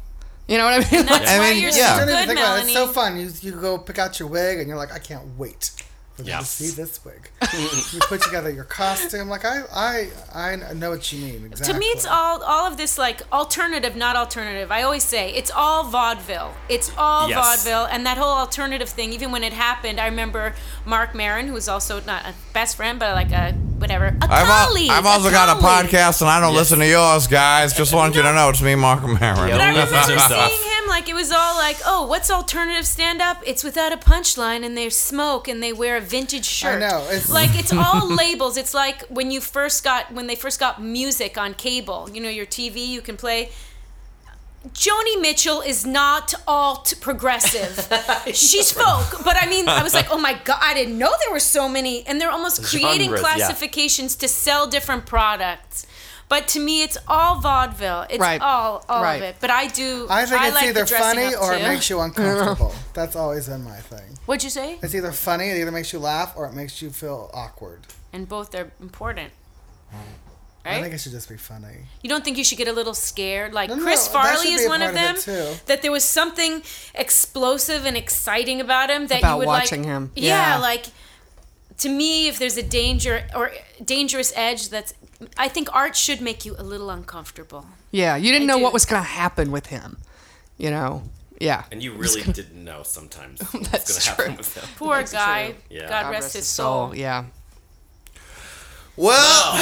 You 0.50 0.58
know 0.58 0.64
what 0.64 0.74
I 0.74 0.78
mean? 0.90 1.06
That's 1.06 1.30
I 1.30 1.38
why 1.38 1.50
mean, 1.52 1.62
you're 1.62 1.70
yeah. 1.70 1.94
so 1.94 2.06
Don't 2.06 2.08
good, 2.08 2.26
think 2.26 2.38
about 2.40 2.58
it. 2.58 2.66
Melanie. 2.66 2.72
It's 2.72 2.80
so 2.80 2.86
fun. 2.88 3.20
You, 3.20 3.30
you 3.40 3.52
go 3.60 3.78
pick 3.78 3.98
out 4.00 4.18
your 4.18 4.28
wig 4.28 4.58
and 4.58 4.66
you're 4.68 4.76
like, 4.76 4.92
I 4.92 4.98
can't 4.98 5.38
wait 5.38 5.70
for 6.14 6.22
them 6.22 6.26
Yes. 6.26 6.58
to 6.58 6.64
see 6.64 6.74
this 6.82 7.04
wig. 7.04 7.30
you 7.92 8.00
put 8.00 8.20
together 8.20 8.50
your 8.50 8.64
costume. 8.64 9.28
Like 9.28 9.44
I, 9.44 9.62
I, 9.72 10.08
I 10.34 10.72
know 10.74 10.90
what 10.90 11.12
you 11.12 11.20
mean. 11.24 11.46
Exactly. 11.46 11.72
To 11.72 11.78
me, 11.78 11.86
it's 11.86 12.04
all 12.04 12.42
all 12.42 12.66
of 12.66 12.76
this 12.76 12.98
like 12.98 13.22
alternative, 13.32 13.94
not 13.94 14.16
alternative. 14.16 14.72
I 14.72 14.82
always 14.82 15.04
say 15.04 15.32
it's 15.32 15.52
all 15.52 15.84
vaudeville. 15.84 16.52
It's 16.68 16.90
all 16.98 17.28
Yes. 17.30 17.38
vaudeville, 17.38 17.84
and 17.86 18.04
that 18.04 18.18
whole 18.18 18.34
alternative 18.34 18.88
thing. 18.88 19.12
Even 19.12 19.30
when 19.30 19.44
it 19.44 19.52
happened, 19.52 20.00
I 20.00 20.06
remember 20.06 20.54
Marc 20.84 21.14
Maron, 21.14 21.46
who 21.46 21.54
was 21.54 21.68
also 21.68 22.00
not 22.00 22.24
a 22.26 22.34
best 22.52 22.76
friend, 22.76 22.98
but 22.98 23.14
like 23.14 23.30
a 23.30 23.54
whatever, 23.80 24.06
a 24.06 24.16
I've, 24.22 24.46
al- 24.48 24.66
colleague. 24.66 24.90
I've 24.90 25.06
also 25.06 25.30
got 25.30 25.48
a 25.56 25.60
colleague. 25.60 25.90
podcast 25.90 26.20
and 26.20 26.30
I 26.30 26.40
don't 26.40 26.54
listen 26.54 26.78
to 26.78 26.86
yours, 26.86 27.26
guys. 27.26 27.72
Just 27.76 27.92
want 27.94 28.14
you 28.14 28.22
to 28.22 28.32
know 28.32 28.50
it's 28.50 28.62
me, 28.62 28.74
Marc 28.74 29.02
Maron. 29.02 29.48
Yeah. 29.48 29.56
But 29.56 29.60
I 29.60 29.72
Listen 29.72 29.94
to 30.02 30.10
remember 30.12 30.48
seeing 30.48 30.70
him 30.82 30.88
like 30.88 31.08
it 31.08 31.14
was 31.14 31.32
all 31.32 31.56
like, 31.56 31.76
oh, 31.86 32.06
what's 32.06 32.30
alternative 32.30 32.86
stand 32.86 33.20
up? 33.20 33.42
It's 33.46 33.64
without 33.64 33.92
a 33.92 33.96
punchline 33.96 34.64
and 34.64 34.76
they 34.76 34.90
smoke 34.90 35.48
and 35.48 35.62
they 35.62 35.72
wear 35.72 35.96
a 35.96 36.00
vintage 36.00 36.44
shirt. 36.44 36.80
know, 36.80 37.00
it's- 37.08 37.30
like 37.30 37.58
it's 37.58 37.72
all 37.72 38.08
labels. 38.14 38.56
It's 38.56 38.74
like 38.74 39.02
when 39.08 39.30
you 39.30 39.40
first 39.40 39.82
got 39.82 40.12
when 40.12 40.26
they 40.26 40.36
first 40.36 40.60
got 40.60 40.82
music 40.82 41.38
on 41.38 41.54
cable. 41.54 42.08
You 42.12 42.20
know, 42.20 42.28
your 42.28 42.46
TV 42.46 42.86
you 42.86 43.00
can 43.00 43.16
play. 43.16 43.50
Joni 44.68 45.20
Mitchell 45.22 45.62
is 45.62 45.86
not 45.86 46.34
alt 46.46 46.92
progressive. 47.00 47.88
She's 48.34 48.70
folk, 48.70 49.24
but 49.24 49.36
I 49.42 49.46
mean, 49.48 49.66
I 49.68 49.82
was 49.82 49.94
like, 49.94 50.10
oh 50.10 50.18
my 50.18 50.34
god, 50.44 50.58
I 50.60 50.74
didn't 50.74 50.98
know 50.98 51.10
there 51.24 51.32
were 51.32 51.40
so 51.40 51.66
many, 51.68 52.06
and 52.06 52.20
they're 52.20 52.30
almost 52.30 52.62
creating 52.64 53.08
Genres, 53.08 53.22
yeah. 53.22 53.36
classifications 53.36 54.16
to 54.16 54.28
sell 54.28 54.66
different 54.66 55.06
products. 55.06 55.86
But 56.28 56.46
to 56.48 56.60
me, 56.60 56.82
it's 56.82 56.96
all 57.08 57.40
vaudeville. 57.40 58.06
It's 58.10 58.20
Right. 58.20 58.40
all 58.40 58.84
all 58.88 59.02
Right. 59.02 59.16
of 59.16 59.22
it. 59.22 59.36
But 59.40 59.50
I 59.50 59.66
do. 59.66 60.06
I 60.10 60.26
think 60.26 60.42
it's 60.42 60.54
like 60.54 60.64
either 60.68 60.86
funny 60.86 61.34
or 61.34 61.54
it 61.54 61.62
makes 61.62 61.88
you 61.90 61.98
uncomfortable. 62.06 62.72
That's 62.92 63.16
always 63.16 63.48
been 63.48 63.64
my 63.64 63.78
thing. 63.78 64.18
What'd 64.26 64.44
you 64.44 64.50
say? 64.50 64.78
It's 64.82 64.94
either 64.94 65.10
funny, 65.10 65.48
it 65.48 65.56
either 65.58 65.72
makes 65.72 65.92
you 65.92 65.98
laugh, 65.98 66.34
or 66.36 66.46
it 66.46 66.52
makes 66.52 66.80
you 66.82 66.90
feel 66.90 67.30
awkward. 67.34 67.80
And 68.12 68.28
both 68.28 68.54
are 68.54 68.70
important. 68.80 69.32
I 70.64 70.80
think 70.82 70.94
it 70.94 70.98
should 71.00 71.12
just 71.12 71.28
be 71.28 71.36
funny. 71.36 71.86
You 72.02 72.10
don't 72.10 72.22
think 72.24 72.36
you 72.36 72.44
should 72.44 72.58
get 72.58 72.68
a 72.68 72.72
little 72.72 72.94
scared? 72.94 73.54
Like 73.54 73.70
No, 73.70 73.76
no, 73.76 73.82
Chris 73.82 74.06
Farley 74.08 74.52
is 74.52 74.68
one 74.68 74.82
of 74.82 74.92
them. 74.94 75.16
of 75.16 75.22
too. 75.24 75.54
That 75.66 75.80
there 75.82 75.90
was 75.90 76.04
something 76.04 76.62
explosive 76.94 77.86
and 77.86 77.96
exciting 77.96 78.60
about 78.60 78.90
him 78.90 79.06
that 79.08 79.20
About 79.20 79.32
you 79.34 79.38
would 79.38 79.46
watching 79.46 79.82
like. 79.82 79.88
him. 79.88 80.12
Yeah, 80.14 80.54
Yeah. 80.54 80.58
like 80.58 80.86
to 81.78 81.88
me, 81.88 82.28
if 82.28 82.38
there's 82.38 82.56
a 82.58 82.62
danger 82.62 83.26
or 83.34 83.52
dangerous 83.84 84.32
edge, 84.36 84.68
that's 84.68 84.92
I 85.38 85.48
think 85.48 85.68
art 85.74 85.96
should 85.96 86.20
make 86.20 86.44
you 86.44 86.54
a 86.58 86.62
little 86.62 86.90
uncomfortable. 86.90 87.66
yeah. 87.90 88.16
You 88.16 88.30
didn't 88.32 88.48
I 88.50 88.52
know 88.52 88.58
do. 88.58 88.64
what 88.64 88.72
was 88.74 88.84
going 88.84 89.02
to 89.02 89.08
happen 89.08 89.50
with 89.50 89.66
him. 89.66 89.96
You 90.58 90.70
know. 90.70 91.02
Yeah. 91.40 91.64
And 91.72 91.82
you 91.82 91.92
really 91.94 92.20
didn't 92.22 92.62
know 92.62 92.82
sometimes 92.82 93.40
what's 93.52 93.68
That's 93.70 93.88
going 93.90 94.00
to 94.02 94.08
happen 94.10 94.36
with 94.36 94.54
him. 94.58 94.64
Poor 94.76 95.02
guy. 95.04 95.54
Yeah. 95.70 95.88
God, 95.88 96.02
God 96.04 96.10
rest 96.10 96.34
his 96.34 96.46
soul. 96.46 96.94
Yeah. 96.94 97.24
Well, 99.00 99.54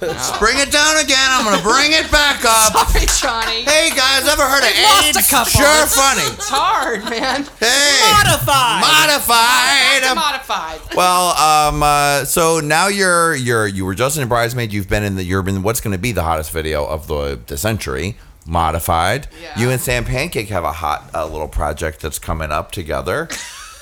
let's 0.00 0.38
bring 0.38 0.58
it 0.58 0.70
down 0.70 0.96
again. 0.98 1.26
I'm 1.28 1.44
going 1.44 1.56
to 1.58 1.62
bring 1.64 1.90
it 1.90 2.08
back 2.08 2.44
up. 2.46 2.86
Sorry, 2.86 3.06
Johnny. 3.18 3.62
Hey 3.62 3.90
guys, 3.90 4.28
ever 4.28 4.42
heard 4.42 4.62
of 4.62 4.70
lost 4.80 5.16
a 5.16 5.18
AIDS? 5.18 5.28
couple. 5.28 5.50
Sure, 5.50 5.86
funny. 5.88 6.22
It's 6.22 6.48
hard, 6.52 7.02
man. 7.10 7.42
Hey, 7.58 7.98
Modified. 8.14 8.80
modified. 8.80 10.14
Modified. 10.14 10.94
Well, 10.96 11.30
um, 11.36 11.82
uh, 11.82 12.24
so 12.26 12.60
now 12.60 12.86
you're 12.86 13.34
you're 13.34 13.66
you 13.66 13.84
were 13.86 13.96
just 13.96 14.16
in 14.16 14.22
a 14.22 14.26
bridesmaid. 14.26 14.72
You've 14.72 14.88
been 14.88 15.02
in 15.02 15.16
the 15.16 15.24
you've 15.24 15.44
been 15.44 15.64
what's 15.64 15.80
going 15.80 15.96
to 15.96 16.00
be 16.00 16.12
the 16.12 16.22
hottest 16.22 16.52
video 16.52 16.86
of 16.86 17.08
the 17.08 17.40
the 17.44 17.58
century. 17.58 18.16
Modified. 18.46 19.26
Yeah. 19.42 19.58
You 19.58 19.70
and 19.70 19.80
Sam 19.80 20.04
Pancake 20.04 20.48
have 20.50 20.62
a 20.62 20.72
hot 20.72 21.10
uh, 21.12 21.26
little 21.26 21.48
project 21.48 22.00
that's 22.02 22.20
coming 22.20 22.52
up 22.52 22.70
together. 22.70 23.28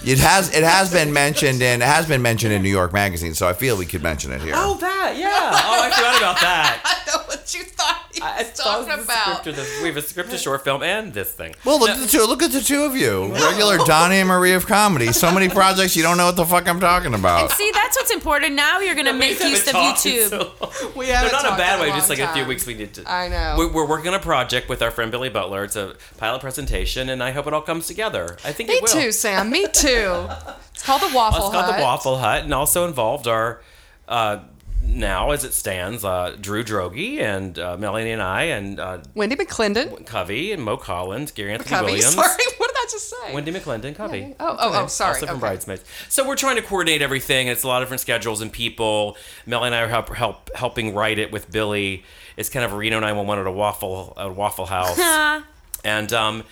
It 0.03 0.19
has 0.19 0.55
it 0.55 0.65
has 0.65 0.91
been 0.93 1.13
mentioned 1.13 1.61
in 1.61 1.83
it 1.83 1.85
has 1.85 2.07
been 2.09 2.23
mentioned 2.23 2.53
in 2.55 2.63
New 2.63 2.71
York 2.71 2.93
Magazine, 2.93 3.35
so 3.35 3.47
I 3.47 3.53
feel 3.53 3.77
we 3.77 3.85
could 3.87 4.03
mention 4.03 4.33
it 4.33 4.41
here. 4.41 4.55
Oh, 4.57 4.77
that, 4.81 5.15
yeah. 5.17 5.29
Oh, 5.53 5.83
I 5.85 5.91
forgot 5.91 6.17
about 6.17 6.41
that. 6.41 6.81
I 6.85 7.11
know 7.17 7.23
what 7.27 7.55
you 7.55 7.65
thought 7.65 8.07
he 8.13 8.23
I 8.23 8.39
was 8.43 8.53
talking 8.59 8.89
the 8.97 9.03
about. 9.05 9.41
script 9.41 9.59
of 9.59 9.69
we 9.83 9.89
have 9.89 9.97
a 9.99 10.03
script, 10.03 10.33
a 10.33 10.39
short 10.39 10.65
film, 10.65 10.83
and 10.83 11.13
this 11.13 11.33
thing. 11.33 11.55
Well, 11.67 11.79
look 11.79 11.91
at 11.91 11.99
the 12.01 12.07
two. 12.07 12.25
Look 12.25 12.43
at 12.43 12.51
the 12.51 12.63
two 12.63 12.83
of 12.85 12.97
you, 12.97 13.31
regular 13.35 13.77
Donnie 13.79 14.17
and 14.17 14.29
Marie 14.29 14.53
of 14.55 14.67
comedy. 14.67 15.13
So 15.13 15.31
many 15.33 15.51
projects, 15.51 15.95
you 15.97 16.03
don't 16.03 16.17
know 16.17 16.27
what 16.27 16.37
the 16.37 16.47
fuck 16.47 16.67
I'm 16.67 16.81
talking 16.81 17.13
about. 17.13 17.51
See, 17.53 17.71
that's 17.75 17.97
what's 17.99 18.11
important. 18.11 18.55
Now 18.55 18.81
you're 18.81 18.95
gonna 18.95 19.13
make 19.13 19.39
use 19.39 19.67
of 19.69 19.75
haven't 19.75 19.83
talked 19.83 19.99
YouTube. 20.01 20.29
so- 20.31 20.93
We 20.97 21.09
No, 21.09 21.15
haven't 21.15 21.33
not 21.33 21.45
a 21.45 21.57
bad 21.57 21.79
way. 21.81 21.89
long 21.89 21.99
Just 21.99 22.09
like 22.09 22.21
a 22.21 22.33
few 22.33 22.47
weeks, 22.47 22.67
we 22.67 22.73
need 22.75 22.95
to. 22.95 23.11
I 23.11 23.29
know. 23.29 23.55
We're, 23.59 23.71
we're 23.73 23.87
working 23.89 24.09
on 24.09 24.15
a 24.15 24.19
project 24.23 24.69
with 24.71 24.81
our 24.81 24.91
friend 24.91 25.11
Billy 25.11 25.29
Butler. 25.29 25.63
It's 25.65 25.77
a 25.77 25.95
pilot 26.17 26.41
presentation, 26.41 27.11
and 27.11 27.23
I 27.23 27.33
hope 27.33 27.47
it 27.47 27.53
all 27.53 27.61
comes 27.61 27.87
together. 27.87 28.39
I 28.47 28.53
think 28.53 28.71
Me 28.71 28.77
it 28.77 28.83
will. 28.83 28.89
too, 28.89 29.13
Sam. 29.13 29.51
Me 29.51 29.67
too. 29.69 29.89
It's 29.95 30.83
called 30.83 31.03
the 31.03 31.15
Waffle 31.15 31.41
Hut. 31.41 31.49
It's 31.49 31.55
called 31.55 31.65
Hut. 31.67 31.77
the 31.77 31.83
Waffle 31.83 32.19
Hut, 32.19 32.45
and 32.45 32.55
also 32.55 32.87
involved 32.87 33.27
our 33.27 33.61
uh, 34.09 34.41
now, 34.83 35.31
as 35.31 35.45
it 35.45 35.53
stands, 35.53 36.05
uh, 36.05 36.37
Drew 36.41 36.65
Droege 36.65 37.19
and 37.21 37.59
uh, 37.59 37.77
Melanie 37.77 38.11
and 38.13 38.23
I 38.23 38.45
and 38.45 38.81
uh, 38.81 38.99
Wendy 39.15 39.37
McLendon. 39.37 40.05
Covey 40.07 40.53
and 40.53 40.63
Mo 40.63 40.77
Collins, 40.77 41.33
Gary 41.33 41.53
Anthony 41.53 41.69
Covey. 41.69 41.85
Williams. 41.93 42.15
Sorry, 42.15 42.29
what 42.57 42.69
did 42.69 42.77
I 42.77 42.87
just 42.91 43.11
say? 43.11 43.35
Wendy 43.35 43.53
McLendon, 43.53 43.95
Covey. 43.95 44.35
Oh, 44.41 44.57
oh, 44.59 44.83
oh, 44.83 44.87
sorry. 44.87 45.15
Also 45.15 45.27
from 45.27 45.37
Okay. 45.37 45.41
Bridesmaids. 45.41 45.85
So 46.09 46.27
we're 46.27 46.35
trying 46.35 46.57
to 46.57 46.63
coordinate 46.63 47.03
everything. 47.03 47.47
It's 47.47 47.63
a 47.63 47.69
lot 47.69 47.83
of 47.83 47.87
different 47.87 48.01
schedules 48.01 48.41
and 48.41 48.51
people. 48.53 49.17
Melanie 49.47 49.69
and 49.69 49.75
I 49.77 49.83
are 49.83 49.89
help, 49.89 50.09
help 50.15 50.51
helping 50.57 50.95
write 50.95 51.19
it 51.19 51.31
with 51.31 51.53
Billy. 51.53 52.03
It's 52.37 52.49
kind 52.49 52.65
of 52.65 52.73
a 52.73 52.77
Reno 52.77 52.99
911 53.01 53.43
at 53.43 53.47
a 53.47 53.53
waffle 53.53 54.15
a 54.17 54.33
Waffle 54.33 54.67
House. 54.67 54.99
and 55.85 56.13
um, 56.13 56.43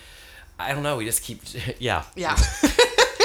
I 0.59 0.73
don't 0.73 0.83
know. 0.83 0.97
We 0.97 1.05
just 1.05 1.23
keep 1.23 1.41
yeah. 1.79 2.03
Yeah. 2.15 2.37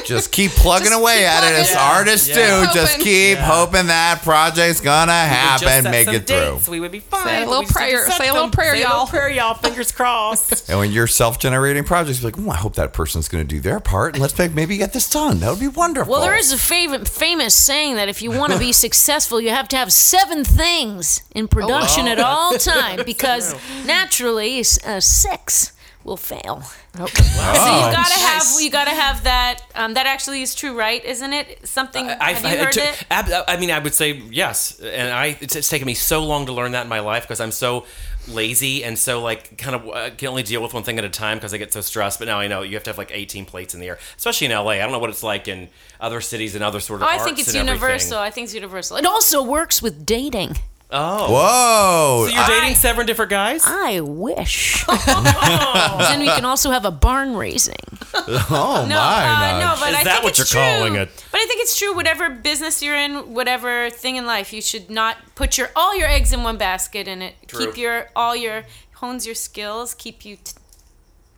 Just 0.04 0.30
keep 0.32 0.50
plugging 0.52 0.88
Just 0.88 1.00
away 1.00 1.18
keep 1.18 1.26
at 1.26 1.44
it 1.44 1.46
plugging. 1.54 1.60
as 1.60 1.76
artists 1.76 2.28
Yeah. 2.28 2.34
do. 2.60 2.66
Keep 2.66 2.74
Just 2.74 2.98
keep 3.00 3.38
Yeah. 3.38 3.46
hoping 3.46 3.86
that 3.86 4.22
project's 4.22 4.80
gonna 4.80 5.12
We 5.12 5.18
just 5.30 5.64
happen, 5.64 5.82
set 5.84 5.90
make 5.90 6.04
some 6.06 6.14
it 6.16 6.26
through. 6.26 6.36
dates, 6.56 6.68
We 6.68 6.80
would 6.80 6.92
be 6.92 7.00
fine. 7.00 7.24
Say 7.24 7.42
a 7.42 7.46
little 7.46 7.62
We 7.62 7.66
prayer- 7.68 8.10
say 8.10 8.28
a 8.28 8.32
little 8.32 8.48
them. 8.48 8.50
prayer, 8.50 8.74
Say 8.74 8.82
a 8.82 8.84
little 8.86 8.96
y'all. 8.98 9.06
prayer, 9.06 9.28
y'all. 9.30 9.54
Fingers 9.54 9.92
crossed. 9.92 10.68
And 10.68 10.78
when 10.78 10.92
you're 10.92 11.06
self-generating 11.06 11.84
projects, 11.84 12.20
you're 12.20 12.30
like, 12.30 12.38
oh, 12.46 12.50
I 12.50 12.56
hope 12.56 12.74
that 12.76 12.92
person's 12.92 13.28
going 13.28 13.46
to 13.46 13.48
do 13.48 13.60
their 13.60 13.80
part, 13.80 14.14
and 14.14 14.22
let's 14.22 14.36
make, 14.38 14.54
maybe 14.54 14.76
get 14.76 14.92
this 14.92 15.08
done. 15.08 15.40
That 15.40 15.50
would 15.50 15.60
be 15.60 15.68
wonderful. 15.68 16.12
Well, 16.12 16.22
there 16.22 16.36
is 16.36 16.52
a 16.52 16.56
fav- 16.56 17.08
famous 17.08 17.54
saying 17.54 17.96
that 17.96 18.08
if 18.08 18.20
you 18.22 18.30
want 18.30 18.52
to 18.52 18.58
be 18.58 18.72
successful, 18.86 19.40
you 19.40 19.50
have 19.50 19.68
to 19.68 19.76
have 19.76 19.92
seven 19.92 20.44
things 20.44 21.22
in 21.34 21.48
production 21.48 22.08
at 22.08 22.18
all 22.20 22.52
time 22.58 23.00
because 23.06 23.54
naturally, 23.84 24.60
uh, 24.86 25.00
six 25.00 25.72
will 26.04 26.16
fail. 26.16 26.62
So 26.94 27.02
you 27.06 27.92
gotta 27.92 28.14
have 28.20 28.44
you 28.60 28.70
gotta 28.70 28.90
have 28.92 29.24
that. 29.24 29.60
Um, 29.74 29.94
that 29.94 30.06
actually 30.06 30.42
is 30.42 30.54
true, 30.54 30.78
right? 30.78 31.04
Isn't 31.04 31.32
it 31.32 31.66
something? 31.66 32.06
I, 32.08 32.32
have 32.32 32.44
I- 32.44 32.52
you 32.52 32.58
heard 32.64 32.72
to- 32.74 32.80
it? 32.82 33.04
ab- 33.10 33.44
I 33.48 33.56
mean, 33.56 33.70
I 33.72 33.80
would 33.80 33.94
say 33.94 34.12
yes, 34.30 34.78
and 34.80 35.12
I 35.12 35.36
it's, 35.40 35.56
it's 35.56 35.68
taken 35.68 35.86
me 35.86 35.94
so 35.94 36.24
long 36.24 36.46
to 36.46 36.52
learn 36.52 36.72
that 36.72 36.82
in 36.84 36.88
my 36.88 37.00
life 37.00 37.24
because 37.24 37.40
I'm 37.40 37.50
so 37.50 37.84
lazy 38.28 38.82
and 38.84 38.96
so 38.98 39.20
like 39.20 39.58
kind 39.58 39.74
of 39.76 39.88
uh, 39.88 40.10
can 40.16 40.28
only 40.28 40.42
deal 40.44 40.62
with 40.62 40.72
one 40.72 40.82
thing 40.84 40.98
at 40.98 41.04
a 41.04 41.08
time 41.10 41.36
because 41.38 41.52
I 41.52 41.58
get 41.58 41.72
so 41.72 41.80
stressed. 41.80 42.20
But 42.20 42.26
now 42.28 42.38
I 42.38 42.46
know 42.46 42.62
you 42.62 42.74
have 42.74 42.84
to 42.84 42.90
have 42.90 42.98
like 42.98 43.10
18 43.12 43.44
plates 43.44 43.74
in 43.74 43.80
the 43.80 43.88
air, 43.88 43.98
especially 44.16 44.46
in 44.46 44.52
LA. 44.52 44.70
I 44.72 44.78
don't 44.78 44.92
know 44.92 44.98
what 45.00 45.10
it's 45.10 45.22
like 45.24 45.48
in 45.48 45.68
other 46.00 46.20
cities 46.20 46.54
and 46.54 46.62
other 46.62 46.78
sort 46.80 47.00
of. 47.02 47.08
Oh, 47.08 47.10
I 47.10 47.14
arts 47.14 47.24
think 47.24 47.38
it's 47.40 47.48
and 47.48 47.68
everything. 47.68 47.80
universal. 47.82 48.18
I 48.18 48.30
think 48.30 48.44
it's 48.44 48.54
universal. 48.54 48.96
It 48.98 49.06
also 49.06 49.42
works 49.42 49.82
with 49.82 50.06
dating. 50.06 50.56
Oh, 50.96 51.32
Whoa! 51.32 52.28
so 52.28 52.34
you're 52.34 52.46
dating 52.46 52.76
seven 52.76 53.04
different 53.04 53.30
guys? 53.30 53.62
I 53.66 53.98
wish. 54.00 54.84
then 54.86 56.20
we 56.20 56.26
can 56.26 56.44
also 56.44 56.70
have 56.70 56.84
a 56.84 56.92
barn 56.92 57.34
raising. 57.36 57.74
oh 58.14 58.86
No, 58.88 58.94
my! 58.94 59.52
uh, 59.54 59.58
no, 59.58 59.74
but 59.80 59.88
Is 59.90 59.96
I 59.96 60.04
that 60.04 60.12
think 60.12 60.22
what 60.22 60.30
it's 60.30 60.38
you're 60.38 60.46
true. 60.46 60.60
calling 60.60 60.94
it? 60.94 61.08
But 61.32 61.40
I 61.40 61.46
think 61.46 61.60
it's 61.62 61.76
true. 61.76 61.94
Whatever 61.94 62.30
business 62.30 62.80
you're 62.80 62.96
in, 62.96 63.34
whatever 63.34 63.90
thing 63.90 64.14
in 64.16 64.24
life, 64.26 64.52
you 64.52 64.62
should 64.62 64.88
not 64.88 65.16
put 65.34 65.58
your 65.58 65.70
all 65.74 65.96
your 65.98 66.06
eggs 66.08 66.32
in 66.32 66.42
one 66.44 66.58
basket, 66.58 67.08
and 67.08 67.22
it 67.24 67.34
True. 67.48 67.66
keep 67.66 67.76
your 67.76 68.08
all 68.14 68.36
your 68.36 68.62
hones 68.94 69.26
your 69.26 69.34
skills, 69.34 69.94
keep 69.94 70.24
you. 70.24 70.36
T- 70.36 70.52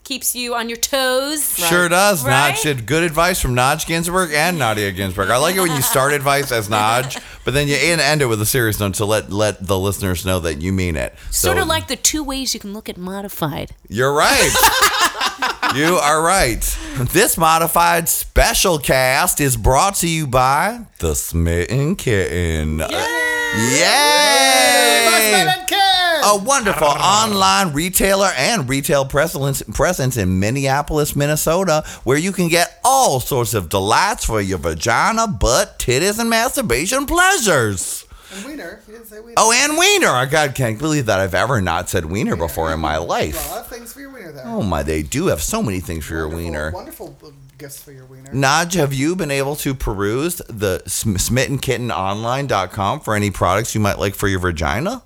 keeps 0.07 0.35
you 0.37 0.55
on 0.55 0.69
your 0.69 0.79
toes. 0.79 1.59
Sure 1.59 1.89
does. 1.89 2.25
Right? 2.25 2.55
Naj, 2.55 2.87
good 2.87 3.03
advice 3.03 3.41
from 3.41 3.57
Naj 3.57 3.87
Ginsburg 3.87 4.31
and 4.33 4.57
Nadia 4.57 4.93
Ginsburg. 4.93 5.31
I 5.31 5.37
like 5.37 5.57
it 5.57 5.61
when 5.61 5.75
you 5.75 5.83
start 5.83 6.13
advice 6.21 6.53
as 6.53 6.69
Naj, 6.69 7.21
but 7.45 7.55
then 7.55 7.67
you 7.67 7.75
end 7.77 8.01
end 8.01 8.23
it 8.23 8.27
with 8.27 8.41
a 8.41 8.47
serious 8.47 8.79
note 8.79 8.95
to 8.95 9.05
let 9.05 9.33
let 9.33 9.67
the 9.67 9.77
listeners 9.77 10.25
know 10.25 10.39
that 10.41 10.63
you 10.63 10.73
mean 10.73 10.95
it. 10.95 11.13
Sort 11.33 11.57
So 11.57 11.63
of 11.63 11.69
like 11.69 11.89
the 11.89 11.97
two 11.97 12.23
ways 12.23 12.55
you 12.55 12.61
can 12.61 12.73
look 12.73 12.89
at 12.89 12.97
modified. 12.97 13.73
You're 13.89 14.15
right. 14.15 14.55
you 15.75 15.97
are 15.97 16.23
right. 16.23 16.63
This 17.13 17.37
modified 17.37 18.09
special 18.09 18.79
cast 18.79 19.41
is 19.41 19.57
brought 19.57 19.97
to 19.97 20.09
you 20.09 20.29
by 20.29 20.87
the 21.01 21.15
Smitten 21.17 21.97
Kitten. 21.97 22.79
Yay! 22.79 24.27
A 26.29 26.37
wonderful 26.37 26.89
online 26.89 27.73
retailer 27.73 28.33
and 28.37 28.69
retail 28.69 29.05
presence, 29.05 29.63
presence 29.73 30.17
in 30.17 30.41
Minneapolis, 30.41 31.15
Minnesota, 31.15 31.85
where 32.03 32.19
you 32.19 32.33
can 32.33 32.49
get 32.49 32.81
all 32.83 33.21
sorts 33.21 33.55
of 33.55 33.69
delights 33.69 34.25
for 34.25 34.41
your 34.41 34.59
vagina, 34.59 35.29
butt, 35.29 35.79
titties, 35.79 36.19
and 36.19 36.29
masturbation 36.29 37.07
pleasures. 37.07 38.05
And 38.35 38.45
Wiener. 38.45 38.81
You 38.89 38.95
didn't 38.95 39.07
say 39.07 39.21
Wiener. 39.21 39.35
Oh, 39.37 39.53
and 39.53 39.79
wiener. 39.79 40.09
I 40.09 40.27
God 40.27 40.57
can't 40.57 40.81
believe 40.81 41.07
that 41.07 41.21
I've 41.21 41.33
ever 41.35 41.61
not 41.61 41.89
said 41.89 42.07
wiener 42.07 42.35
before 42.35 42.73
in 42.73 42.81
my 42.81 42.97
life. 42.97 43.49
of 43.53 43.69
things 43.69 43.93
for 43.93 44.01
your 44.01 44.11
wiener 44.13 44.33
there. 44.33 44.43
Oh 44.47 44.65
my, 44.65 44.83
they 44.83 45.05
do 45.05 45.29
have 45.29 45.41
so 45.41 45.63
many 45.63 45.79
things 45.79 46.05
for 46.07 46.15
your 46.15 46.27
Wonderful- 46.27 46.45
wiener. 46.45 46.71
Wonderful 46.73 47.17
uh, 47.25 47.29
gifts 47.57 47.81
for 47.85 47.93
your 47.93 48.07
wiener. 48.07 48.33
Naj, 48.33 48.75
have 48.75 48.93
you 48.93 49.15
been 49.15 49.31
able 49.31 49.55
to 49.57 49.77
peruse 49.77 50.39
the 50.49 50.83
smittenkittenonline.com 50.87 52.99
for 53.01 53.15
any 53.15 53.31
products 53.31 53.77
you 53.77 53.81
might 53.81 54.01
like 54.01 54.17
for 54.17 54.27
your 54.27 54.41
vagina? 54.41 55.05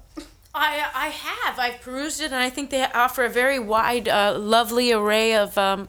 I 0.55 0.85
I 0.95 1.09
have. 1.09 1.59
I've 1.59 1.81
perused 1.81 2.21
it, 2.21 2.27
and 2.27 2.37
I 2.37 2.51
think 2.51 2.71
they 2.71 2.83
offer 2.85 3.25
a 3.25 3.29
very 3.29 3.59
wide, 3.59 4.09
uh, 4.09 4.37
lovely 4.39 4.93
array 4.93 5.35
of 5.35 5.57
um, 5.57 5.87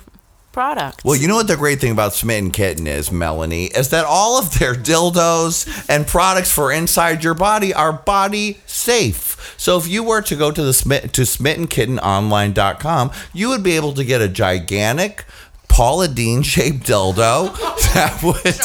products. 0.51 1.03
Well, 1.03 1.15
you 1.15 1.27
know 1.27 1.35
what 1.35 1.47
the 1.47 1.57
great 1.57 1.79
thing 1.79 1.91
about 1.91 2.13
Smitten 2.13 2.51
Kitten 2.51 2.85
is, 2.87 3.11
Melanie, 3.11 3.65
is 3.65 3.89
that 3.89 4.05
all 4.05 4.37
of 4.37 4.59
their 4.59 4.73
dildos 4.75 5.85
and 5.89 6.05
products 6.05 6.51
for 6.51 6.71
inside 6.71 7.23
your 7.23 7.33
body 7.33 7.73
are 7.73 7.93
body 7.93 8.59
safe. 8.65 9.55
So 9.57 9.77
if 9.77 9.87
you 9.87 10.03
were 10.03 10.21
to 10.21 10.35
go 10.35 10.51
to 10.51 10.61
the 10.61 10.73
Smit- 10.73 11.13
to 11.13 11.21
smittenkittenonline.com, 11.21 13.11
you 13.33 13.49
would 13.49 13.63
be 13.63 13.75
able 13.75 13.93
to 13.93 14.03
get 14.03 14.21
a 14.21 14.27
gigantic 14.27 15.25
Paula 15.71 16.07
Deen 16.07 16.41
shaped 16.43 16.85
dildo 16.85 17.49
oh, 17.53 17.77
that 17.93 18.21
would 18.21 18.59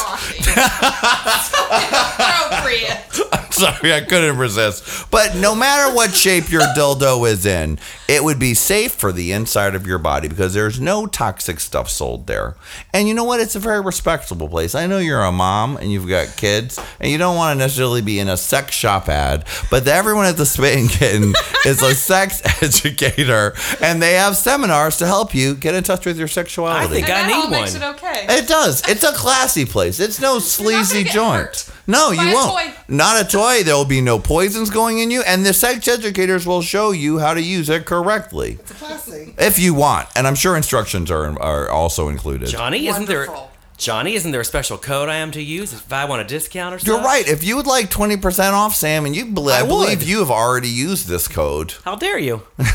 Appropriate. 2.46 3.02
Sorry, 3.56 3.94
I 3.94 4.02
couldn't 4.02 4.36
resist. 4.36 5.10
But 5.10 5.34
no 5.34 5.54
matter 5.54 5.94
what 5.94 6.14
shape 6.14 6.50
your 6.50 6.60
dildo 6.60 7.26
is 7.26 7.46
in, 7.46 7.78
it 8.06 8.22
would 8.22 8.38
be 8.38 8.52
safe 8.52 8.92
for 8.92 9.12
the 9.12 9.32
inside 9.32 9.74
of 9.74 9.86
your 9.86 9.98
body 9.98 10.28
because 10.28 10.52
there's 10.52 10.78
no 10.78 11.06
toxic 11.06 11.58
stuff 11.60 11.88
sold 11.88 12.26
there. 12.26 12.56
And 12.92 13.08
you 13.08 13.14
know 13.14 13.24
what? 13.24 13.40
It's 13.40 13.56
a 13.56 13.58
very 13.58 13.80
respectable 13.80 14.48
place. 14.48 14.74
I 14.74 14.86
know 14.86 14.98
you're 14.98 15.22
a 15.22 15.32
mom 15.32 15.78
and 15.78 15.90
you've 15.90 16.08
got 16.08 16.36
kids, 16.36 16.78
and 17.00 17.10
you 17.10 17.16
don't 17.16 17.36
want 17.36 17.56
to 17.56 17.58
necessarily 17.58 18.02
be 18.02 18.18
in 18.18 18.28
a 18.28 18.36
sex 18.36 18.74
shop 18.74 19.08
ad, 19.08 19.46
but 19.70 19.88
everyone 19.88 20.26
at 20.26 20.36
the 20.36 20.46
Spitting 20.46 20.88
Kitten 20.88 21.32
is 21.64 21.80
a 21.82 21.94
sex 21.94 22.42
educator, 22.62 23.54
and 23.80 24.02
they 24.02 24.14
have 24.14 24.36
seminars 24.36 24.98
to 24.98 25.06
help 25.06 25.34
you 25.34 25.54
get 25.54 25.74
in 25.74 25.82
touch 25.82 26.04
with 26.04 26.18
your 26.18 26.28
sexuality. 26.28 26.95
I 27.02 27.06
think 27.06 27.10
I 27.16 27.22
that 27.28 27.32
all 27.32 27.44
need 27.44 27.50
makes 27.50 27.72
one. 27.74 27.82
it 27.82 27.86
okay. 27.96 28.26
It 28.38 28.48
does. 28.48 28.82
It's 28.88 29.02
a 29.04 29.12
classy 29.12 29.64
place. 29.64 30.00
It's 30.00 30.20
no 30.20 30.38
sleazy 30.56 31.04
get 31.04 31.12
joint. 31.12 31.42
hurt. 31.42 31.70
No, 31.86 32.14
Buy 32.14 32.22
you 32.24 32.30
a 32.30 32.34
won't. 32.34 32.50
toy. 32.50 32.74
Not 32.88 33.24
a 33.24 33.28
toy. 33.28 33.62
There 33.62 33.76
will 33.76 33.84
be 33.84 34.00
no 34.00 34.18
poisons 34.18 34.70
going 34.70 34.98
in 34.98 35.10
you, 35.10 35.22
and 35.22 35.46
the 35.46 35.52
sex 35.52 35.86
educators 35.86 36.44
will 36.46 36.62
show 36.62 36.90
you 36.90 37.18
how 37.18 37.32
to 37.34 37.40
use 37.40 37.68
it 37.68 37.86
correctly 37.86 38.58
It's 38.60 38.72
classy. 38.72 39.34
if 39.38 39.58
you 39.58 39.72
want. 39.74 40.08
And 40.16 40.26
I'm 40.26 40.34
sure 40.34 40.56
instructions 40.56 41.10
are 41.10 41.40
are 41.40 41.68
also 41.70 42.08
included. 42.08 42.48
Johnny, 42.48 42.86
isn't 42.88 43.06
there? 43.06 43.26
Wonderful. 43.26 43.50
Johnny, 43.76 44.14
isn't 44.14 44.32
there 44.32 44.40
a 44.40 44.44
special 44.44 44.78
code 44.78 45.08
I 45.10 45.16
am 45.16 45.30
to 45.32 45.42
use 45.42 45.72
if 45.74 45.92
I 45.92 46.06
want 46.06 46.22
a 46.22 46.24
discount 46.24 46.74
or 46.74 46.78
something? 46.78 46.94
You're 46.94 47.04
right. 47.04 47.28
If 47.28 47.44
you 47.44 47.56
would 47.56 47.66
like 47.66 47.90
20% 47.90 48.52
off, 48.52 48.74
Sam, 48.74 49.04
and 49.04 49.14
you 49.14 49.26
bel- 49.26 49.50
I, 49.50 49.60
I 49.60 49.66
believe 49.66 50.02
you 50.02 50.20
have 50.20 50.30
already 50.30 50.68
used 50.68 51.08
this 51.08 51.28
code. 51.28 51.74
How 51.84 51.94
dare 51.96 52.18
you? 52.18 52.42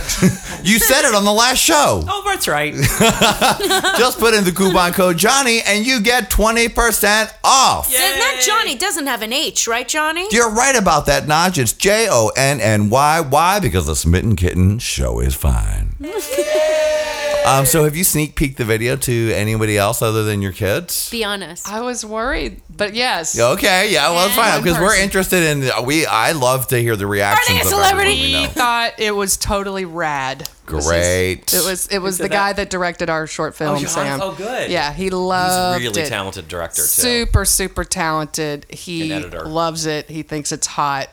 You 0.63 0.77
said 0.77 1.09
it 1.09 1.15
on 1.15 1.25
the 1.25 1.31
last 1.33 1.57
show. 1.57 2.03
Oh, 2.07 2.21
that's 2.23 2.47
right. 2.47 2.75
Just 3.97 4.19
put 4.19 4.35
in 4.35 4.43
the 4.43 4.51
coupon 4.51 4.93
code 4.93 5.17
Johnny, 5.17 5.61
and 5.65 5.87
you 5.87 5.99
get 5.99 6.29
20% 6.29 7.33
off. 7.43 7.87
So 7.87 7.97
that 7.97 8.43
Johnny 8.45 8.75
doesn't 8.77 9.07
have 9.07 9.23
an 9.23 9.33
H, 9.33 9.67
right, 9.67 9.87
Johnny? 9.87 10.27
You're 10.29 10.51
right 10.51 10.75
about 10.75 11.07
that, 11.07 11.27
Notch. 11.27 11.57
It's 11.57 11.73
J 11.73 12.07
O 12.11 12.31
N 12.37 12.59
N 12.61 12.91
Y. 12.91 13.21
Why? 13.21 13.59
Because 13.59 13.87
the 13.87 13.95
Smitten 13.95 14.35
Kitten 14.35 14.77
show 14.77 15.19
is 15.19 15.33
fine. 15.33 15.95
um, 17.45 17.65
so, 17.65 17.83
have 17.83 17.95
you 17.95 18.03
sneak 18.03 18.35
peeked 18.35 18.57
the 18.57 18.65
video 18.65 18.95
to 18.95 19.31
anybody 19.33 19.77
else 19.77 20.01
other 20.01 20.23
than 20.23 20.41
your 20.41 20.51
kids? 20.51 21.09
Be 21.09 21.23
honest. 21.23 21.67
I 21.67 21.81
was 21.81 22.05
worried, 22.05 22.61
but 22.75 22.93
yes. 22.93 23.39
Okay, 23.39 23.91
yeah, 23.91 24.09
well, 24.11 24.27
it's 24.27 24.35
fine 24.35 24.61
because 24.61 24.79
we're 24.79 24.89
person. 24.89 25.03
interested 25.03 25.43
in. 25.43 25.85
We 25.85 26.05
I 26.05 26.31
love 26.33 26.67
to 26.67 26.77
hear 26.79 26.95
the 26.95 27.07
reactions 27.07 27.59
a 27.59 27.61
of 27.63 27.67
celebrity? 27.67 28.11
everyone 28.11 28.41
we 28.41 28.43
know. 28.47 28.49
thought 28.51 28.93
it 28.99 29.11
was 29.11 29.37
totally 29.37 29.85
rad. 29.85 30.41
It 30.67 30.73
was 30.73 30.87
Great. 30.87 31.53
It 31.53 31.65
was 31.65 31.87
it 31.87 31.99
was 31.99 32.17
the 32.17 32.23
that? 32.23 32.31
guy 32.31 32.53
that 32.53 32.69
directed 32.69 33.09
our 33.09 33.27
short 33.27 33.55
film, 33.55 33.79
John- 33.79 33.89
Sam. 33.89 34.19
oh, 34.21 34.33
good. 34.33 34.71
Yeah, 34.71 34.93
he 34.93 35.09
loved 35.09 35.81
He's 35.81 35.87
a 35.87 35.91
really 35.91 36.07
it. 36.07 36.09
talented 36.09 36.47
director 36.47 36.81
too. 36.83 36.87
Super, 36.87 37.43
super 37.43 37.83
talented. 37.83 38.65
He 38.69 39.13
loves 39.19 39.85
it. 39.85 40.09
He 40.09 40.23
thinks 40.23 40.51
it's 40.51 40.67
hot. 40.67 41.09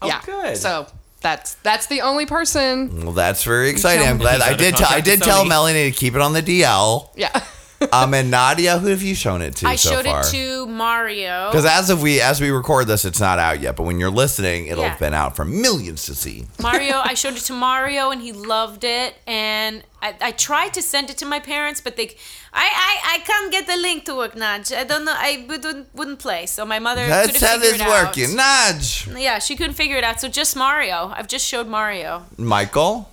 Oh, 0.00 0.06
yeah. 0.06 0.22
good. 0.24 0.56
So 0.56 0.86
that's 1.26 1.54
that's 1.54 1.86
the 1.86 2.02
only 2.02 2.24
person. 2.24 3.02
Well, 3.04 3.12
that's 3.12 3.42
very 3.42 3.68
exciting. 3.68 4.06
I'm 4.06 4.18
glad 4.18 4.40
I 4.40 4.54
did. 4.54 4.76
Tell, 4.76 4.88
I 4.88 5.00
did 5.00 5.20
tell 5.20 5.44
Melanie 5.44 5.90
to 5.90 5.96
keep 5.96 6.14
it 6.14 6.20
on 6.20 6.32
the 6.32 6.42
DL. 6.42 7.10
Yeah. 7.16 7.44
Um, 7.92 8.14
and 8.14 8.30
Nadia, 8.30 8.78
who 8.78 8.86
have 8.88 9.02
you 9.02 9.14
shown 9.14 9.42
it 9.42 9.56
to 9.56 9.66
I 9.68 9.76
so 9.76 9.90
showed 9.90 10.06
far? 10.06 10.20
it 10.22 10.26
to 10.30 10.66
Mario. 10.66 11.50
Because 11.50 11.66
as 11.66 11.90
of 11.90 12.00
we 12.00 12.20
as 12.22 12.40
we 12.40 12.50
record 12.50 12.86
this, 12.86 13.04
it's 13.04 13.20
not 13.20 13.38
out 13.38 13.60
yet. 13.60 13.76
But 13.76 13.82
when 13.84 14.00
you're 14.00 14.10
listening, 14.10 14.66
it'll 14.66 14.82
Yeah. 14.84 14.90
have 14.90 14.98
been 14.98 15.12
out 15.14 15.36
for 15.36 15.44
millions 15.44 16.04
to 16.06 16.14
see. 16.14 16.46
Mario, 16.62 16.96
I 17.04 17.12
showed 17.14 17.34
it 17.34 17.42
to 17.44 17.52
Mario 17.52 18.10
and 18.10 18.22
he 18.22 18.32
loved 18.32 18.82
it. 18.82 19.14
And 19.26 19.82
I, 20.00 20.14
I 20.20 20.30
tried 20.30 20.72
to 20.74 20.82
send 20.82 21.10
it 21.10 21.18
to 21.18 21.26
my 21.26 21.38
parents, 21.38 21.80
but 21.82 21.96
they, 21.96 22.16
I, 22.52 22.66
I, 22.88 23.14
I 23.14 23.18
can't 23.18 23.52
get 23.52 23.66
the 23.66 23.76
link 23.76 24.04
to 24.06 24.14
work, 24.14 24.34
Nudge. 24.34 24.72
I 24.72 24.84
don't 24.84 25.04
know. 25.04 25.14
I 25.14 25.44
wouldn't, 25.46 25.94
wouldn't 25.94 26.18
play. 26.18 26.46
So 26.46 26.64
my 26.64 26.78
mother 26.78 27.06
That's 27.06 27.32
couldn't 27.32 27.46
how 27.48 27.58
this 27.58 27.78
working. 27.80 28.36
Nudge, 28.36 29.06
Yeah, 29.08 29.38
she 29.38 29.54
couldn't 29.54 29.74
figure 29.74 29.96
it 29.98 30.04
out. 30.04 30.18
So 30.20 30.28
just 30.28 30.56
Mario. 30.56 31.12
I've 31.14 31.28
just 31.28 31.44
showed 31.46 31.66
Mario. 31.66 32.24
Michael. 32.38 33.10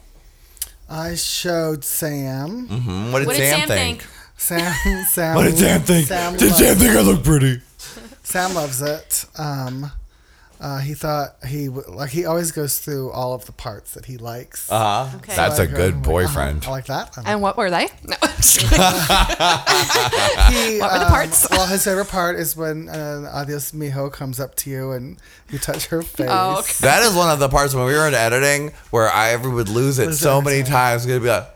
I 0.90 1.16
showed 1.16 1.84
Sam. 1.84 2.68
Hmm, 2.68 3.12
what 3.12 3.20
did 3.20 3.28
What 3.28 3.36
did 3.36 3.50
Sam, 3.50 3.60
Sam 3.60 3.68
think? 3.68 4.02
think? 4.04 4.12
Sam. 4.38 4.74
Sam. 5.10 5.36
What 5.36 5.44
did 5.44 5.58
Sam 5.58 5.82
think? 5.82 6.08
Sam 6.08 6.34
Did 6.38 6.48
loves, 6.52 6.58
Sam 6.58 6.76
think 6.76 6.92
I 6.96 7.02
look 7.02 7.24
pretty? 7.24 7.62
Sam 8.24 8.54
loves 8.54 8.82
it. 8.82 9.26
Um, 9.38 9.92
uh, 10.62 10.80
he 10.80 10.94
thought 10.94 11.36
he 11.46 11.66
w- 11.68 11.86
like 11.90 12.12
he 12.12 12.26
always 12.26 12.54
goes 12.54 12.80
through 12.80 13.12
all 13.12 13.34
of 13.34 13.46
the 13.46 13.52
parts 13.52 13.94
that 13.96 14.06
he 14.06 14.16
likes. 14.18 14.72
Uh 14.72 15.06
huh. 15.08 15.18
Okay. 15.18 15.36
That's 15.36 15.58
So 15.58 15.64
a 15.64 15.66
I 15.66 15.70
go, 15.70 15.76
good 15.76 16.02
boyfriend. 16.02 16.64
uh-huh, 16.64 16.72
I 16.72 16.76
like 16.76 16.86
that. 16.86 17.18
And 17.26 17.42
what 17.42 17.58
were 17.58 17.70
they? 17.70 17.88
No, 18.08 18.16
I'm 18.22 18.36
just 18.38 18.60
kidding. 18.60 18.78
he, 18.78 20.80
What 20.80 20.92
were 20.94 21.00
the 21.00 21.06
um, 21.06 21.12
parts? 21.12 21.48
well, 21.52 21.68
his 21.68 21.84
favorite 21.84 22.08
part 22.08 22.38
is 22.38 22.56
when 22.56 22.88
uh, 22.88 23.30
Adios 23.34 23.74
Mijo 23.74 24.12
comes 24.12 24.40
up 24.40 24.56
to 24.56 24.70
you 24.70 24.92
and 24.94 25.18
you 25.50 25.60
touch 25.60 25.88
her 25.88 26.02
face. 26.02 26.28
Oh, 26.30 26.60
okay. 26.60 26.74
That 26.82 27.04
is 27.04 27.14
one 27.14 27.30
of 27.30 27.40
the 27.40 27.50
parts 27.50 27.74
when 27.76 27.86
we 27.86 27.94
were 27.94 28.08
in 28.08 28.14
editing 28.14 28.72
where 28.92 29.10
I 29.10 29.36
would 29.36 29.68
lose 29.70 30.00
it 30.00 30.08
Lose 30.08 30.20
so 30.22 30.38
every 30.38 30.52
many 30.52 30.64
time. 30.64 30.72
times. 30.72 31.06
It's 31.06 31.08
gonna 31.08 31.20
be 31.20 31.28
like, 31.30 31.50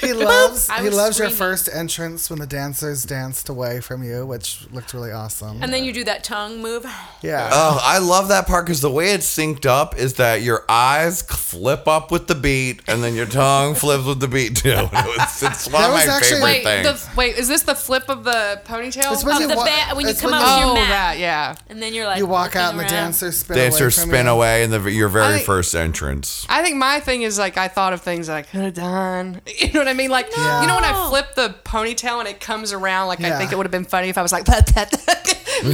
He 0.00 0.12
loves 0.12 0.70
he 0.70 0.84
was 0.84 0.94
loves 0.96 1.18
your 1.18 1.30
first 1.30 1.68
entrance 1.72 2.28
when 2.30 2.38
the 2.38 2.46
dancers 2.46 3.04
danced 3.04 3.48
away 3.48 3.80
from 3.80 4.02
you, 4.02 4.26
which 4.26 4.66
looked 4.72 4.94
really 4.94 5.12
awesome. 5.12 5.62
And 5.62 5.72
then 5.72 5.84
you 5.84 5.92
do 5.92 6.04
that 6.04 6.24
tongue 6.24 6.60
move. 6.62 6.84
yeah. 7.22 7.48
oh, 7.52 7.78
I 7.82 7.98
love 7.98 8.28
that 8.28 8.46
part 8.46 8.66
because 8.66 8.80
the 8.80 8.90
way 8.90 9.12
it's 9.12 9.26
synced 9.26 9.66
up 9.66 9.96
is 9.96 10.14
that 10.14 10.42
your 10.42 10.64
eyes 10.68 11.22
flip 11.22 11.86
up 11.88 12.10
with 12.10 12.26
the 12.26 12.34
beat 12.34 12.82
and 12.88 13.02
then 13.02 13.14
your 13.14 13.26
tongue 13.26 13.74
flips 13.82 14.04
with 14.04 14.20
the 14.20 14.28
beat 14.28 14.56
too. 14.56 14.70
It's, 15.22 15.42
it's 15.42 15.66
one 15.68 15.82
That 15.82 15.88
of 15.88 15.94
was 15.94 16.06
my 16.06 16.12
actually- 16.14 16.30
favorite 16.30 16.44
wait, 16.44 16.64
things. 16.84 17.06
the, 17.08 17.16
wait, 17.16 17.36
is 17.38 17.48
this 17.48 17.62
the 17.62 17.74
flip 17.74 18.08
of 18.08 18.24
the 18.24 18.60
ponytail? 18.64 19.12
It's 19.12 19.24
when 19.24 19.36
Of 19.36 19.40
you 19.42 19.48
the 19.48 19.56
wa- 19.56 19.64
ba- 19.64 19.94
when 19.94 20.08
you 20.08 20.14
come 20.14 20.30
when 20.32 20.40
up 20.40 20.46
with 20.46 20.64
oh, 20.64 20.66
your 20.66 20.74
mat. 20.74 20.88
that, 20.88 21.18
yeah. 21.18 21.54
And 21.68 21.82
then 21.82 21.92
you're 21.94 22.06
like, 22.06 22.18
you 22.18 22.26
walk 22.26 22.56
out 22.56 22.70
and 22.72 22.80
the 22.80 22.84
dancers 22.84 23.38
spin 23.40 23.56
away 23.56 23.64
Dancers 23.70 23.98
from 23.98 24.08
spin 24.10 24.26
you. 24.26 24.32
away 24.32 24.62
in 24.64 24.70
the 24.70 24.80
your 24.90 25.08
very 25.08 25.36
I- 25.36 25.42
first 25.42 25.74
entrance. 25.74 26.46
I 26.48 26.62
think 26.62 26.76
my 26.76 27.00
thing 27.00 27.22
is 27.22 27.38
like 27.38 27.56
I 27.56 27.68
thought 27.68 27.92
of 27.92 28.00
things 28.02 28.26
that 28.28 28.36
I 28.36 28.42
could 28.42 28.60
have 28.60 28.74
done. 28.74 29.40
You 29.72 29.78
know 29.78 29.80
what 29.80 29.88
I 29.88 29.94
mean? 29.94 30.10
Like 30.10 30.28
Yeah. 30.36 30.60
you 30.60 30.66
know 30.68 30.74
when 30.74 30.84
I 30.84 31.08
flip 31.08 31.34
the 31.34 31.54
ponytail 31.64 32.18
and 32.20 32.28
it 32.28 32.40
comes 32.40 32.72
around. 32.72 33.08
Like 33.08 33.20
I 33.22 33.38
think 33.38 33.52
it 33.52 33.56
would 33.56 33.64
have 33.66 33.70
been 33.72 33.84
funny 33.86 34.08
if 34.08 34.18
I 34.18 34.22
was 34.22 34.32
like 34.32 34.44
that. 34.46 34.90
No. 35.64 35.70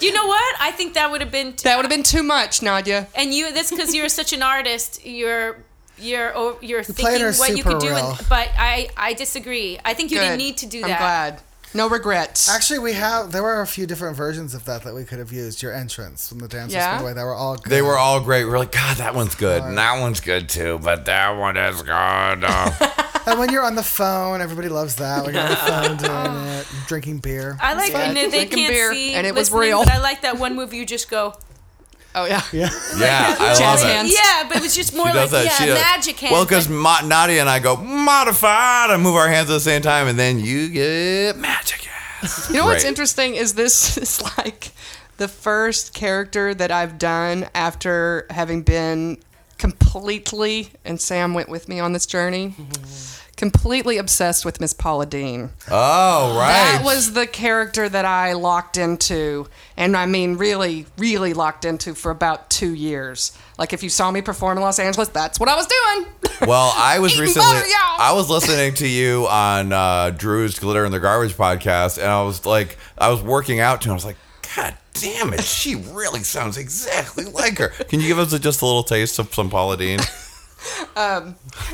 you 0.00 0.12
know 0.12 0.26
what? 0.26 0.56
I 0.60 0.72
think 0.74 0.94
that 0.94 1.10
would 1.10 1.20
have 1.20 1.30
been. 1.30 1.52
T- 1.52 1.64
that 1.64 1.76
would 1.76 1.84
have 1.84 1.90
been 1.90 2.02
too 2.02 2.22
much, 2.22 2.62
Nadia. 2.62 3.06
and 3.14 3.32
you. 3.32 3.52
That's 3.52 3.70
because 3.70 3.94
you're 3.94 4.08
such 4.08 4.32
an 4.32 4.42
artist. 4.42 5.04
You're. 5.06 5.58
You're 5.98 6.32
oh, 6.34 6.58
you're 6.60 6.82
played 6.82 6.96
thinking 6.96 7.26
what 7.38 7.56
you 7.56 7.62
could 7.62 7.78
do, 7.78 7.88
real. 7.90 7.98
and, 7.98 8.28
but 8.28 8.48
I 8.58 8.88
I 8.96 9.12
disagree. 9.14 9.78
I 9.84 9.94
think 9.94 10.10
you 10.10 10.16
Good. 10.18 10.24
didn't 10.24 10.38
need 10.38 10.56
to 10.58 10.66
do 10.66 10.80
that. 10.80 10.90
I'm 10.90 10.98
glad. 10.98 11.42
No 11.74 11.88
regrets. 11.88 12.48
Actually, 12.48 12.80
we 12.80 12.92
have 12.92 13.32
there 13.32 13.42
were 13.42 13.60
a 13.60 13.66
few 13.66 13.86
different 13.86 14.16
versions 14.16 14.54
of 14.54 14.64
that 14.66 14.82
that 14.84 14.94
we 14.94 15.04
could 15.04 15.18
have 15.18 15.32
used. 15.32 15.62
Your 15.62 15.72
entrance 15.72 16.28
from 16.28 16.38
the 16.38 16.48
dancers 16.48 16.74
Yeah? 16.74 16.96
spin 16.96 17.04
away. 17.04 17.14
They 17.14 17.24
were 17.24 17.34
all 17.34 17.56
good. 17.56 17.70
They 17.70 17.82
were 17.82 17.96
all 17.98 18.20
great. 18.20 18.44
We're 18.44 18.58
like, 18.58 18.72
God, 18.72 18.98
that 18.98 19.14
one's 19.14 19.34
good, 19.34 19.62
and 19.62 19.78
that 19.78 20.00
one's 20.00 20.20
good 20.20 20.48
too, 20.48 20.78
but 20.82 21.04
that 21.06 21.30
one 21.30 21.56
is 21.56 21.80
good. 21.82 21.92
Uh, 22.44 22.70
And 23.24 23.38
when 23.38 23.52
you're 23.52 23.64
on 23.64 23.76
the 23.76 23.84
phone, 23.84 24.40
everybody 24.40 24.68
loves 24.68 24.96
that. 24.96 25.24
When 25.24 25.32
you're 25.34 25.44
on 25.44 25.50
the 25.50 25.56
phone 25.56 25.96
doing 25.96 26.44
it, 26.56 26.66
drinking 26.88 27.18
beer. 27.18 27.56
I 27.60 27.74
like, 27.74 27.94
and 27.94 28.16
they 28.16 28.28
Drinking 28.28 28.58
can't 28.58 28.72
beer, 28.72 28.92
see, 28.92 29.14
and 29.14 29.24
it 29.24 29.32
was 29.32 29.52
real. 29.52 29.84
But 29.84 29.92
I 29.94 29.98
like 29.98 30.22
that 30.22 30.38
one 30.40 30.56
move. 30.56 30.74
You 30.74 30.84
just 30.84 31.08
go, 31.08 31.32
oh 32.14 32.24
yeah. 32.24 32.42
Yeah. 32.52 32.68
yeah, 32.98 33.36
I 33.38 33.44
love 33.48 33.58
Jazz 33.58 33.82
it. 33.82 33.86
hands. 33.86 34.12
yeah, 34.14 34.48
but 34.48 34.56
it 34.58 34.62
was 34.62 34.74
just 34.74 34.94
more 34.94 35.06
She 35.06 35.12
like 35.12 35.22
does 35.22 35.30
that. 35.32 35.44
yeah, 35.44 35.50
she 35.56 35.66
does. 35.66 35.80
magic 35.80 36.18
hands. 36.20 36.32
Well, 36.32 36.44
because 36.44 36.68
like- 36.70 37.04
Nadia 37.06 37.40
and 37.40 37.48
I 37.48 37.58
go 37.58 37.76
modified 37.76 38.90
and 38.90 39.02
move 39.02 39.16
our 39.16 39.28
hands 39.28 39.50
at 39.50 39.54
the 39.54 39.60
same 39.60 39.82
time, 39.82 40.08
and 40.08 40.18
then 40.18 40.38
you 40.40 40.68
get 40.68 41.36
magic 41.36 41.80
hands. 41.82 42.48
You 42.50 42.56
know 42.56 42.66
what's 42.66 42.82
Great. 42.84 42.88
interesting 42.90 43.34
is 43.34 43.54
this 43.54 43.96
is 43.98 44.22
like 44.38 44.70
the 45.16 45.28
first 45.28 45.94
character 45.94 46.54
that 46.54 46.70
I've 46.70 46.98
done 46.98 47.48
after 47.54 48.26
having 48.30 48.62
been 48.62 49.18
completely, 49.58 50.70
and 50.84 51.00
Sam 51.00 51.34
went 51.34 51.48
with 51.48 51.68
me 51.68 51.80
on 51.80 51.92
this 51.92 52.06
journey, 52.06 52.48
mm-hmm. 52.58 53.21
Completely 53.36 53.96
obsessed 53.96 54.44
with 54.44 54.60
Miss 54.60 54.72
Paula 54.72 55.06
Deen. 55.06 55.50
Oh, 55.70 56.36
right. 56.38 56.48
That 56.48 56.82
was 56.84 57.14
the 57.14 57.26
character 57.26 57.88
that 57.88 58.04
I 58.04 58.34
locked 58.34 58.76
into, 58.76 59.48
and 59.76 59.96
I 59.96 60.06
mean, 60.06 60.36
really, 60.36 60.86
really 60.98 61.32
locked 61.34 61.64
into 61.64 61.94
for 61.94 62.10
about 62.10 62.50
two 62.50 62.74
years. 62.74 63.36
Like, 63.58 63.72
if 63.72 63.82
you 63.82 63.88
saw 63.88 64.10
me 64.10 64.22
perform 64.22 64.58
in 64.58 64.62
Los 64.62 64.78
Angeles, 64.78 65.08
that's 65.08 65.40
what 65.40 65.48
I 65.48 65.56
was 65.56 65.66
doing. 65.66 66.12
Well, 66.46 66.72
I 66.76 66.98
was 66.98 67.18
recently. 67.20 67.46
butter. 67.46 67.66
I 67.74 68.12
was 68.14 68.28
listening 68.30 68.74
to 68.74 68.86
you 68.86 69.26
on 69.28 69.72
uh, 69.72 70.10
Drew's 70.10 70.58
Glitter 70.58 70.84
and 70.84 70.92
the 70.92 71.00
Garbage 71.00 71.34
podcast, 71.34 71.98
and 71.98 72.06
I 72.06 72.22
was 72.22 72.44
like, 72.46 72.76
I 72.98 73.08
was 73.10 73.22
working 73.22 73.60
out 73.60 73.80
to 73.82 73.86
And 73.88 73.92
I 73.92 73.94
was 73.94 74.04
like, 74.04 74.16
God 74.56 74.76
damn 74.94 75.32
it, 75.32 75.42
she 75.42 75.74
really 75.76 76.20
sounds 76.20 76.58
exactly 76.58 77.24
like 77.24 77.58
her. 77.58 77.68
Can 77.68 78.00
you 78.00 78.08
give 78.08 78.18
us 78.18 78.32
a, 78.32 78.38
just 78.38 78.60
a 78.60 78.66
little 78.66 78.82
taste 78.82 79.18
of 79.18 79.32
some 79.34 79.48
Paula 79.50 79.76
Deen? 79.78 79.98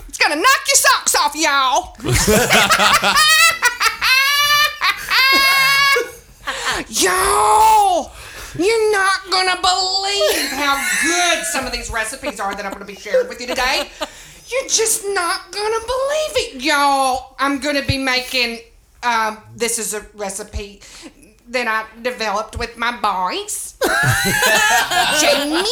It's 0.09 0.19
gonna 0.19 0.37
knock 0.37 0.67
your 0.67 0.77
socks 0.77 1.15
off, 1.15 1.35
y'all. 1.35 1.97
y'all, 6.89 8.13
you're 8.59 8.93
not 8.93 9.21
gonna 9.31 9.57
believe 9.61 10.51
how 10.53 10.77
good 11.03 11.45
some 11.47 11.67
of 11.67 11.73
these 11.73 11.91
recipes 11.91 12.41
are 12.41 12.55
that 12.55 12.65
I'm 12.65 12.73
gonna 12.73 12.85
be 12.85 12.95
sharing 12.95 13.29
with 13.29 13.41
you 13.41 13.47
today. 13.47 13.91
You're 14.49 14.69
just 14.69 15.05
not 15.09 15.53
gonna 15.53 15.81
believe 15.81 16.37
it, 16.37 16.63
y'all. 16.63 17.35
I'm 17.39 17.59
gonna 17.59 17.85
be 17.85 17.99
making. 17.99 18.61
Um, 19.03 19.39
this 19.55 19.79
is 19.79 19.95
a 19.95 20.01
recipe 20.15 20.81
that 21.51 21.69
I 21.69 21.85
developed 22.03 22.59
with 22.59 22.77
my 22.77 22.91
boys, 23.01 23.77
Jamie 25.21 25.63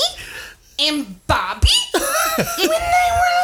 and 0.79 1.27
Bobby 1.27 1.69
when 1.95 2.69
they 2.69 3.11
were 3.17 3.37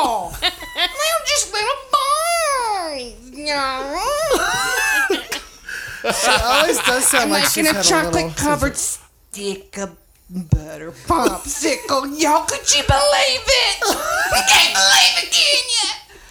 little. 0.00 0.34
They 0.40 0.48
were 0.48 1.26
just 1.26 1.52
little 1.52 1.80
boys, 1.92 3.30
you 3.38 3.46
know. 3.46 4.02
It 6.04 6.42
always 6.44 6.78
does 6.84 7.04
sound 7.06 7.24
I'm 7.24 7.30
like 7.30 7.42
making 7.44 7.64
she's 7.64 7.70
a 7.70 7.74
had 7.74 7.84
chocolate 7.84 8.14
little- 8.14 8.30
covered 8.32 8.76
stick 8.76 9.76
of 9.78 9.96
butter 10.30 10.92
popsicle. 10.92 12.18
Y'all, 12.20 12.44
could 12.46 12.74
you 12.74 12.82
believe 12.82 13.46
it? 13.46 13.76
You 13.80 14.42
can't 14.48 14.74
believe 14.74 15.16
it, 15.22 15.30
can 15.32 15.64
you? 15.74 15.90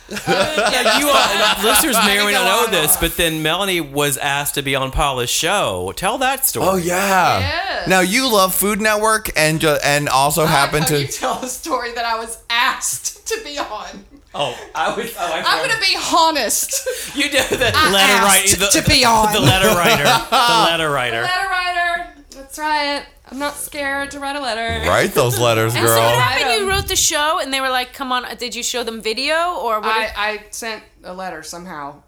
Yeah, 0.09 0.99
you 0.99 1.09
uh, 1.11 1.55
listeners 1.63 1.95
may 2.05 2.19
or 2.19 2.25
may 2.25 2.33
not 2.33 2.45
know 2.45 2.71
this, 2.71 2.95
but 2.97 3.17
then 3.17 3.41
Melanie 3.41 3.81
was 3.81 4.17
asked 4.17 4.53
to 4.55 4.61
be 4.61 4.75
on 4.75 4.91
Paula's 4.91 5.29
show. 5.29 5.93
Tell 5.95 6.17
that 6.19 6.45
story. 6.45 6.67
Oh 6.67 6.75
yeah. 6.75 7.39
Yes. 7.39 7.87
Now 7.87 8.01
you 8.01 8.31
love 8.31 8.53
Food 8.53 8.81
Network 8.81 9.29
and 9.37 9.59
ju- 9.59 9.77
and 9.83 10.07
also 10.07 10.45
happen 10.45 10.83
How 10.83 10.95
you 10.95 11.07
to. 11.07 11.11
tell 11.11 11.39
the 11.39 11.47
story 11.47 11.91
that 11.93 12.05
I 12.05 12.19
was 12.19 12.37
asked 12.49 13.27
to 13.27 13.41
be 13.43 13.57
on. 13.57 14.05
Oh, 14.37 14.55
I 14.75 14.95
was. 14.95 15.13
Oh, 15.17 15.31
I 15.33 15.41
I'm 15.45 15.67
gonna 15.67 15.79
be 15.81 15.95
honest. 16.13 17.15
You 17.15 17.29
did 17.29 17.49
the 17.49 17.71
I 17.73 17.91
letter 17.91 18.13
asked 18.13 18.51
writer. 18.53 18.65
The, 18.65 18.81
to 18.81 18.89
be 18.89 19.05
on. 19.05 19.31
the 19.33 19.39
letter 19.39 19.69
writer. 19.69 20.03
The 20.03 20.27
letter 20.31 20.89
writer. 20.91 21.21
The 21.21 21.27
letter 21.27 21.49
writer. 21.49 22.11
That's 22.35 22.59
right. 22.59 23.05
I'm 23.31 23.39
not 23.39 23.53
scared 23.55 24.11
to 24.11 24.19
write 24.19 24.35
a 24.35 24.39
letter. 24.41 24.87
Write 24.87 25.13
those 25.13 25.39
letters, 25.39 25.73
girl. 25.73 25.81
And 25.83 25.89
so 25.89 25.95
what 25.95 26.11
girl. 26.11 26.19
happened? 26.19 26.61
You 26.61 26.69
wrote 26.69 26.87
the 26.87 26.95
show, 26.95 27.39
and 27.41 27.53
they 27.53 27.61
were 27.61 27.69
like, 27.69 27.93
"Come 27.93 28.11
on!" 28.11 28.25
Did 28.37 28.53
you 28.55 28.63
show 28.63 28.83
them 28.83 29.01
video 29.01 29.55
or 29.55 29.79
what? 29.79 29.85
I, 30.17 30.31
did- 30.37 30.41
I 30.43 30.45
sent 30.51 30.83
a 31.03 31.13
letter 31.13 31.41
somehow 31.43 32.01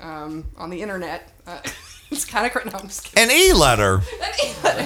um, 0.00 0.44
on 0.56 0.70
the 0.70 0.82
internet. 0.82 1.32
Uh, 1.46 1.60
it's 2.10 2.24
kind 2.24 2.44
of 2.46 2.52
crazy. 2.52 2.70
No, 2.70 2.78
I'm 2.78 2.86
just 2.88 3.04
kidding. 3.04 3.24
An 3.30 3.36
e 3.36 3.52
letter. 3.54 4.02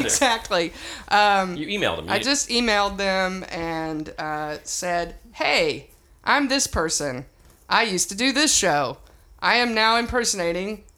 exactly. 0.05 0.73
Um, 1.09 1.57
You 1.57 1.67
emailed 1.67 1.99
him. 2.01 2.11
I 2.11 2.17
You- 2.17 2.25
just 2.25 2.49
emailed 2.49 2.97
them 2.99 3.45
and 3.51 4.13
uh, 4.19 4.59
said, 4.65 5.17
"Hey, 5.33 5.91
I'm 6.25 6.49
this 6.49 6.67
person. 6.67 7.27
I 7.69 7.85
used 7.85 8.09
to 8.11 8.15
do 8.15 8.33
this 8.33 8.55
show. 8.55 8.99
I 9.41 9.57
am 9.57 9.75
now 9.75 9.97
impersonating 9.97 10.69
the 10.77 10.92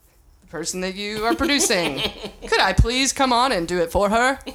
person 0.55 0.81
that 0.83 0.95
you 0.95 1.25
are 1.27 1.35
producing. 1.35 2.01
Could 2.51 2.61
I 2.61 2.73
please 2.73 3.13
come 3.13 3.33
on 3.33 3.51
and 3.53 3.67
do 3.67 3.79
it 3.81 3.91
for 3.91 4.09
her?" 4.11 4.39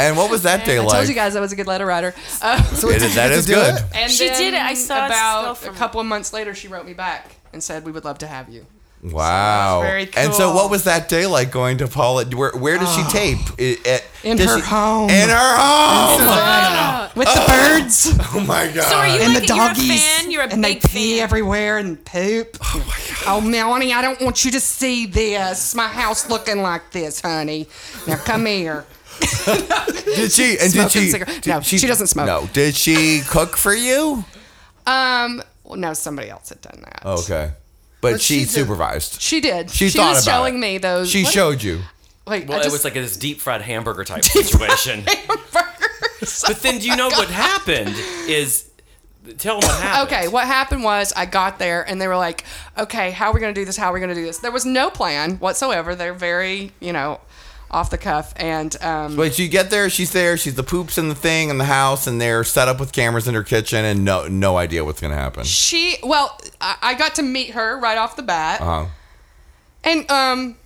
And 0.00 0.16
what 0.16 0.30
was 0.30 0.44
that 0.44 0.64
day 0.64 0.78
like 0.78 0.84
I 0.84 0.90
like? 0.90 0.96
told 0.98 1.08
you 1.08 1.14
guys 1.16 1.34
I 1.34 1.40
was 1.40 1.50
a 1.50 1.56
good 1.56 1.66
letter 1.66 1.84
writer. 1.84 2.14
Uh, 2.40 2.62
So 2.62 2.88
It 2.88 3.00
did 3.00 3.02
is- 3.02 3.08
you 3.10 3.14
that 3.16 3.28
get 3.28 3.28
to 3.34 3.38
is 3.40 3.46
do 3.46 3.54
good. 3.54 3.84
and 3.96 4.12
She 4.12 4.28
then 4.28 4.38
did 4.40 4.54
it. 4.54 4.60
I 4.62 4.74
saw 4.74 5.06
it 5.06 5.10
still 5.12 5.18
about 5.18 5.58
from 5.58 5.74
a 5.74 5.76
couple 5.78 6.00
of 6.00 6.06
months 6.06 6.32
later. 6.32 6.54
She 6.54 6.68
wrote 6.68 6.86
me 6.86 6.92
back 6.94 7.26
and 7.52 7.60
said, 7.60 7.84
"We 7.84 7.90
would 7.90 8.04
love 8.04 8.18
to 8.18 8.28
have 8.28 8.48
you." 8.48 8.64
Wow. 9.02 9.80
very 9.82 10.08
And 10.16 10.34
so, 10.34 10.52
what 10.54 10.70
was 10.70 10.84
that 10.84 11.08
day 11.08 11.26
like 11.26 11.50
going 11.52 11.78
to 11.78 11.86
Paula? 11.88 12.24
Where, 12.26 12.50
where 12.52 12.78
does 12.78 12.92
she 12.94 13.02
tape? 13.04 13.38
I- 13.58 13.78
at- 13.88 14.04
In 14.24 14.38
her 14.38 14.58
she- 14.58 14.64
home. 14.64 15.08
In 15.10 15.28
her 15.28 15.56
home. 15.56 17.10
with 17.14 17.28
the 17.28 17.44
birds 17.48 18.12
Oh 18.34 18.44
my 18.46 18.66
god. 18.72 18.84
So 18.84 18.96
are 18.96 19.06
you 19.06 19.20
and 19.22 19.34
like 19.34 19.46
the 19.46 19.54
you're 19.54 19.64
a 19.64 19.68
doggies, 19.68 20.04
fan? 20.04 20.30
You're 20.30 20.42
a 20.42 20.48
and 20.52 20.64
they 20.64 20.76
pee 20.76 21.16
fan. 21.16 21.22
everywhere 21.24 21.78
and 21.78 22.04
poop. 22.04 22.56
Oh 22.62 22.78
my 22.86 23.14
god! 23.24 23.24
Oh 23.26 23.40
Melanie, 23.40 23.92
I 23.92 24.02
don't 24.02 24.20
want 24.20 24.44
you 24.44 24.50
to 24.52 24.60
see 24.60 25.06
this. 25.06 25.74
My 25.74 25.86
house 25.88 26.28
looking 26.28 26.62
like 26.62 26.90
this, 26.90 27.20
honey. 27.20 27.68
Now 28.06 28.16
come 28.16 28.46
here. 28.46 28.84
Did 29.44 30.32
she? 30.32 30.56
And 30.60 30.72
did 30.72 30.90
she? 30.90 31.10
did 31.12 31.46
No, 31.46 31.60
she 31.60 31.78
doesn't 31.86 32.06
smoke. 32.08 32.26
No. 32.26 32.46
Did 32.52 32.74
she 32.76 33.22
cook 33.26 33.56
for 33.56 33.74
you? 33.74 34.24
Um, 34.86 35.42
well, 35.64 35.76
no, 35.78 35.92
somebody 35.94 36.30
else 36.30 36.48
had 36.50 36.60
done 36.60 36.82
that. 36.84 37.04
Okay. 37.04 37.50
But, 38.00 38.12
But 38.12 38.20
she, 38.20 38.40
she 38.40 38.44
supervised. 38.44 39.20
She 39.20 39.40
did. 39.40 39.70
She, 39.70 39.88
She 39.88 39.98
thought 39.98 40.14
was 40.14 40.24
about 40.26 40.32
showing 40.38 40.54
it. 40.56 40.58
me 40.58 40.78
those- 40.78 41.10
She 41.10 41.24
what- 41.24 41.32
showed 41.32 41.62
you. 41.62 41.80
Wait, 42.26 42.46
Well, 42.46 42.58
I 42.60 42.64
it 42.64 42.70
was 42.70 42.84
like 42.84 42.92
this 42.94 43.16
deep 43.16 43.40
fried 43.40 43.62
hamburger 43.62 44.04
type 44.04 44.22
situation. 44.24 45.04
hamburgers. 45.06 46.44
But 46.46 46.60
then, 46.62 46.78
do 46.78 46.86
you 46.86 46.94
know 46.96 47.08
what 47.08 47.28
happened? 47.28 47.94
Is 48.28 48.70
tell 49.38 49.60
them 49.60 49.68
what 49.68 49.80
happened. 49.82 50.12
Okay, 50.12 50.28
what 50.28 50.46
happened 50.46 50.84
was 50.84 51.12
I 51.16 51.24
got 51.26 51.58
there 51.58 51.88
and 51.88 52.00
they 52.00 52.06
were 52.06 52.16
like, 52.16 52.44
okay, 52.76 53.10
how 53.12 53.30
are 53.30 53.34
we 53.34 53.40
going 53.40 53.54
to 53.54 53.58
do 53.60 53.64
this? 53.64 53.76
How 53.76 53.90
are 53.90 53.94
we 53.94 54.00
going 54.00 54.10
to 54.10 54.14
do 54.14 54.24
this? 54.26 54.38
There 54.38 54.50
was 54.52 54.66
no 54.66 54.90
plan 54.90 55.36
whatsoever. 55.38 55.94
They're 55.94 56.12
very, 56.14 56.72
you 56.80 56.92
know, 56.92 57.20
off 57.70 57.90
the 57.90 57.98
cuff. 57.98 58.32
And 58.36 58.74
um, 58.82 59.16
Wait, 59.16 59.34
so 59.34 59.42
you 59.42 59.48
get 59.48 59.70
there, 59.70 59.90
she's 59.90 60.12
there, 60.12 60.36
she's 60.36 60.54
the 60.54 60.62
poops 60.62 60.96
in 60.98 61.08
the 61.08 61.14
thing 61.14 61.50
in 61.50 61.58
the 61.58 61.64
house, 61.66 62.06
and 62.06 62.20
they're 62.20 62.44
set 62.44 62.68
up 62.68 62.80
with 62.80 62.92
cameras 62.92 63.28
in 63.28 63.34
her 63.34 63.42
kitchen, 63.44 63.84
and 63.84 64.04
no 64.04 64.26
no 64.28 64.56
idea 64.56 64.84
what's 64.84 65.00
gonna 65.00 65.14
happen. 65.14 65.44
she, 65.44 65.96
well, 66.02 66.40
I, 66.60 66.76
I 66.82 66.94
got 66.94 67.14
to 67.16 67.22
meet 67.22 67.50
her 67.50 67.78
right 67.78 67.98
off 67.98 68.16
the 68.16 68.22
bat. 68.22 68.60
Uh-huh. 68.60 68.86
And 69.84 70.10
um, 70.10 70.56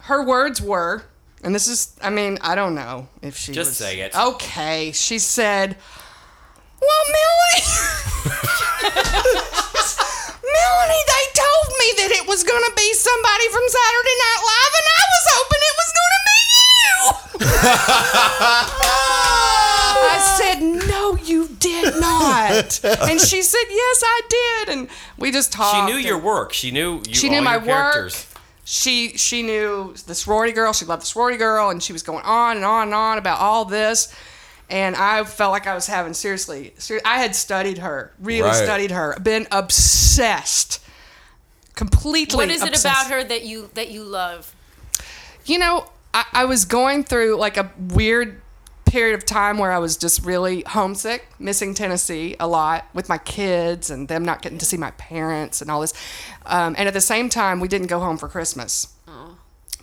her 0.00 0.24
words 0.24 0.62
were, 0.62 1.04
and 1.42 1.54
this 1.54 1.68
is, 1.68 1.94
I 2.02 2.10
mean, 2.10 2.38
I 2.42 2.54
don't 2.54 2.74
know 2.74 3.08
if 3.22 3.36
she 3.36 3.52
Just 3.52 3.70
was- 3.70 3.76
say 3.76 4.00
it. 4.00 4.16
Okay, 4.16 4.92
she 4.92 5.18
said, 5.18 5.76
"Well, 6.80 7.04
Melanie, 7.06 7.66
Melanie, 10.46 11.04
they 11.10 11.24
told 11.36 11.68
me 11.78 11.88
that 12.00 12.10
it 12.22 12.24
was 12.26 12.42
gonna 12.42 12.72
be 12.76 12.88
somebody 12.94 13.46
from 13.52 13.64
Saturday 13.66 14.16
Night 14.24 14.42
Live, 14.46 14.72
and 14.78 14.88
I 14.88 15.02
was 15.10 15.24
hoping 15.36 15.62
it 15.62 15.76
was 15.76 15.90
gonna 16.00 16.22
be 16.24 16.25
you." 16.25 16.25
I 20.08 20.36
said, 20.38 20.60
"No, 20.88 21.16
you 21.16 21.48
did 21.58 21.94
not," 22.00 22.84
and 22.84 23.20
she 23.20 23.42
said, 23.42 23.64
"Yes, 23.68 24.02
I 24.04 24.20
did," 24.28 24.68
and 24.78 24.88
we 25.18 25.30
just 25.30 25.52
talked. 25.52 25.76
She 25.88 25.92
knew 25.94 25.98
your 25.98 26.18
work. 26.18 26.52
She 26.52 26.70
knew 26.70 27.02
you. 27.06 27.14
she 27.14 27.28
all 27.28 27.34
knew 27.34 27.42
my 27.42 27.54
your 27.56 27.62
characters. 27.64 28.14
work. 28.14 28.42
She 28.64 29.16
she 29.16 29.42
knew 29.42 29.94
the 30.06 30.14
sorority 30.14 30.52
girl. 30.52 30.72
She 30.72 30.84
loved 30.84 31.02
the 31.02 31.06
sorority 31.06 31.38
girl, 31.38 31.70
and 31.70 31.82
she 31.82 31.92
was 31.92 32.02
going 32.02 32.24
on 32.24 32.56
and 32.56 32.64
on 32.64 32.88
and 32.88 32.94
on 32.94 33.18
about 33.18 33.40
all 33.40 33.64
this. 33.64 34.12
And 34.68 34.96
I 34.96 35.22
felt 35.22 35.52
like 35.52 35.68
I 35.68 35.74
was 35.74 35.86
having 35.86 36.12
seriously. 36.12 36.74
Ser- 36.78 37.00
I 37.04 37.18
had 37.20 37.36
studied 37.36 37.78
her, 37.78 38.12
really 38.18 38.42
Right. 38.48 38.64
studied 38.64 38.90
her, 38.90 39.16
been 39.22 39.46
obsessed, 39.52 40.80
completely. 41.76 42.36
What 42.36 42.50
is 42.50 42.62
it 42.62 42.70
obsessed. 42.70 42.84
about 43.06 43.10
her 43.12 43.22
that 43.24 43.44
you 43.44 43.70
that 43.74 43.90
you 43.92 44.02
love? 44.02 44.52
You 45.44 45.58
know, 45.60 45.86
I, 46.16 46.24
I 46.32 46.44
was 46.46 46.64
going 46.64 47.04
through 47.04 47.36
like 47.36 47.58
a 47.58 47.70
weird 47.78 48.40
period 48.86 49.14
of 49.14 49.26
time 49.26 49.58
where 49.58 49.70
I 49.70 49.78
was 49.78 49.98
just 49.98 50.24
really 50.24 50.62
homesick, 50.62 51.28
missing 51.38 51.74
Tennessee 51.74 52.36
a 52.40 52.48
lot 52.48 52.86
with 52.94 53.10
my 53.10 53.18
kids 53.18 53.90
and 53.90 54.08
them 54.08 54.24
not 54.24 54.40
getting 54.40 54.56
to 54.58 54.64
see 54.64 54.78
my 54.78 54.92
parents 54.92 55.60
and 55.60 55.70
all 55.70 55.82
this. 55.82 55.92
Um, 56.46 56.74
and 56.78 56.88
at 56.88 56.94
the 56.94 57.02
same 57.02 57.28
time, 57.28 57.60
we 57.60 57.68
didn't 57.68 57.88
go 57.88 58.00
home 58.00 58.16
for 58.16 58.28
Christmas. 58.28 58.94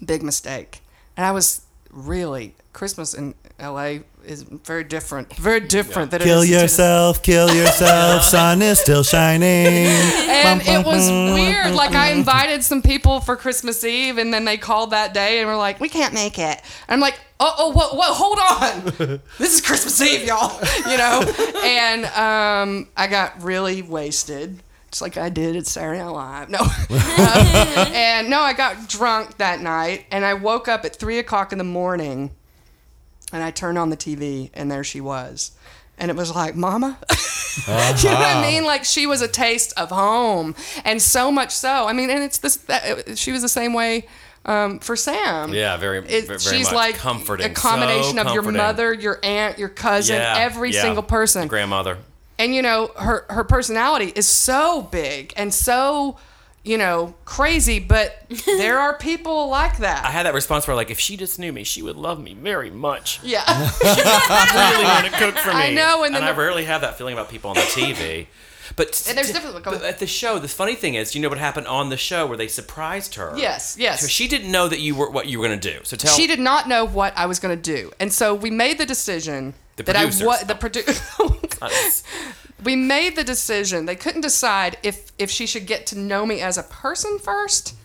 Big 0.04 0.24
mistake. 0.24 0.82
And 1.16 1.24
I 1.24 1.32
was 1.32 1.62
really 1.92 2.56
Christmas 2.74 3.14
in 3.14 3.36
LA 3.64 4.00
is 4.26 4.44
very 4.44 4.84
different, 4.84 5.34
very 5.36 5.60
different 5.60 6.12
than 6.12 6.22
it 6.22 6.26
Kill 6.26 6.44
yourself, 6.46 7.22
kill 7.24 7.54
yourself. 7.54 8.24
Sun 8.36 8.62
is 8.62 8.80
still 8.80 9.04
shining. 9.04 9.88
and 9.88 10.62
it 10.62 10.86
was 10.86 11.10
weird. 11.10 11.74
Like 11.74 11.96
I 11.96 12.12
invited 12.12 12.64
some 12.64 12.82
people 12.82 13.20
for 13.20 13.36
Christmas 13.36 13.84
Eve, 13.84 14.18
and 14.18 14.34
then 14.34 14.46
they 14.46 14.58
called 14.58 14.92
that 14.92 15.14
day 15.14 15.40
and 15.40 15.48
were 15.48 15.56
like, 15.56 15.80
"We 15.80 15.90
can't 15.90 16.14
make 16.14 16.38
it." 16.38 16.62
And 16.88 16.96
I'm 16.96 17.00
like, 17.00 17.20
"Oh, 17.40 17.54
oh, 17.58 17.72
whoa, 17.72 17.96
whoa, 17.96 18.14
hold 18.14 18.40
on! 18.40 19.20
this 19.38 19.56
is 19.56 19.62
Christmas 19.62 20.00
Eve, 20.02 20.26
y'all." 20.28 20.60
You 20.90 20.98
know. 20.98 21.22
And 21.64 22.06
um, 22.06 22.88
I 22.98 23.08
got 23.08 23.42
really 23.42 23.82
wasted, 23.82 24.62
just 24.92 25.02
like 25.02 25.18
I 25.18 25.30
did 25.30 25.56
at 25.56 25.66
Saturday 25.66 26.00
Night 26.00 26.10
Live. 26.10 26.50
No. 26.50 26.60
Um, 26.60 27.88
and 27.94 28.30
no, 28.30 28.40
I 28.42 28.54
got 28.54 28.90
drunk 28.90 29.38
that 29.38 29.62
night, 29.62 30.06
and 30.12 30.26
I 30.26 30.34
woke 30.34 30.68
up 30.68 30.84
at 30.86 30.96
three 30.96 31.20
o'clock 31.20 31.52
in 31.52 31.58
the 31.58 31.64
morning, 31.64 32.32
and 33.34 33.44
I 33.44 33.52
turned 33.52 33.78
on 33.78 33.90
the 33.90 33.98
TV, 33.98 34.50
and 34.54 34.72
there 34.72 34.84
she 34.84 35.02
was. 35.02 35.52
And 35.98 36.10
it 36.10 36.18
was 36.18 36.34
like, 36.34 36.56
Mama? 36.56 36.98
you 37.68 37.74
know 37.74 37.76
what 37.76 38.36
I 38.36 38.42
mean? 38.42 38.64
Like 38.64 38.84
she 38.84 39.06
was 39.06 39.22
a 39.22 39.28
taste 39.28 39.74
of 39.78 39.90
home, 39.90 40.56
and 40.86 41.02
so 41.02 41.32
much 41.32 41.52
so. 41.52 41.88
I 41.88 41.94
mean, 41.94 42.10
and 42.10 42.24
it's 42.24 42.38
this. 42.40 42.56
That, 42.58 43.18
she 43.18 43.32
was 43.32 43.42
the 43.42 43.50
same 43.50 43.74
way 43.74 44.08
um, 44.46 44.80
for 44.80 44.96
Sam. 44.96 45.54
Yeah, 45.54 45.78
very, 45.78 46.00
It- 46.00 46.28
very 46.28 46.40
she's 46.40 46.66
much 46.68 46.74
like 46.74 46.96
comforting. 46.96 47.52
a 47.52 47.54
combination 47.54 48.18
so 48.18 48.24
of 48.24 48.34
your 48.34 48.44
mother, 48.44 48.94
your 48.94 49.20
aunt, 49.24 49.60
your 49.60 49.70
cousin, 49.70 50.16
Yeah, 50.16 50.36
every 50.38 50.72
yeah. 50.72 50.82
single 50.82 51.04
person. 51.04 51.48
grandmother. 51.48 51.98
And 52.40 52.56
you 52.56 52.62
know, 52.64 52.92
her 52.98 53.26
her 53.30 53.44
personality 53.44 54.12
is 54.16 54.28
so 54.28 54.82
big 54.92 55.34
and 55.38 55.54
so 55.54 56.18
you 56.64 56.78
know 56.78 57.14
crazy, 57.26 57.80
but 57.80 58.26
there 58.46 58.80
are 58.80 58.98
people 58.98 59.50
like 59.50 59.78
that. 59.80 60.06
I 60.06 60.12
had 60.12 60.26
that 60.26 60.34
response 60.34 60.66
where 60.68 60.76
like, 60.76 60.90
if 60.92 61.00
she 61.00 61.18
just 61.18 61.38
knew 61.40 61.52
me, 61.52 61.64
she 61.64 61.82
would 61.82 61.96
love 61.98 62.22
me 62.22 62.34
very 62.34 62.70
much. 62.72 63.20
Yeah. 63.24 63.44
she 63.72 63.88
really 63.88 64.84
want 64.86 65.06
to 65.06 65.12
cook 65.12 65.36
for 65.38 65.50
me. 65.50 65.56
I 65.56 65.74
know, 65.74 66.04
and 66.04 66.08
and, 66.08 66.16
then 66.16 66.24
I 66.24 66.32
the- 66.34 66.40
rarely 66.40 66.66
have 66.66 66.82
that 66.82 66.98
feeling 66.98 67.14
about 67.14 67.30
people 67.30 67.50
on 67.50 67.56
the 67.56 67.62
TV. 67.62 68.28
But, 68.78 69.06
And 69.10 69.18
there's 69.18 69.32
different- 69.32 69.62
but 69.66 69.84
at 69.84 70.00
the 70.00 70.08
show, 70.08 70.40
the 70.40 70.48
funny 70.48 70.74
thing 70.76 70.96
is, 70.96 71.14
you 71.14 71.22
know 71.22 71.28
what 71.30 71.38
happened 71.38 71.68
on 71.68 71.90
the 71.90 71.98
show 71.98 72.26
where 72.26 72.38
they 72.38 72.48
surprised 72.48 73.16
her. 73.16 73.34
Yes, 73.38 73.76
yes. 73.78 74.00
So 74.02 74.08
she 74.08 74.28
didn't 74.30 74.50
know 74.52 74.68
that 74.70 74.80
you 74.80 74.96
were 74.96 75.10
what 75.10 75.28
you 75.28 75.40
were 75.40 75.48
going 75.48 75.60
to 75.60 75.74
do. 75.74 75.80
So 75.84 75.98
tell. 75.98 76.14
she 76.16 76.28
did 76.28 76.40
not 76.40 76.68
know 76.70 76.86
what 76.86 77.16
I 77.18 77.26
was 77.26 77.40
going 77.40 77.56
to 77.56 77.62
do, 77.62 77.92
and 78.00 78.12
so 78.12 78.34
we 78.34 78.50
made 78.50 78.78
the 78.78 78.86
decision 78.86 79.54
The 79.76 79.84
that 79.84 79.96
I 79.98 80.04
producers. 80.04 80.26
was 80.26 80.44
the 80.46 80.56
produ- 80.56 81.62
Us. 81.62 82.04
We 82.64 82.76
made 82.76 83.16
the 83.16 83.24
decision. 83.24 83.86
They 83.86 83.96
couldn't 83.96 84.22
decide 84.22 84.78
if 84.84 85.12
if 85.18 85.30
she 85.30 85.46
should 85.46 85.66
get 85.66 85.86
to 85.88 85.98
know 85.98 86.26
me 86.26 86.42
as 86.42 86.58
a 86.58 86.64
person 86.64 87.20
first, 87.20 87.76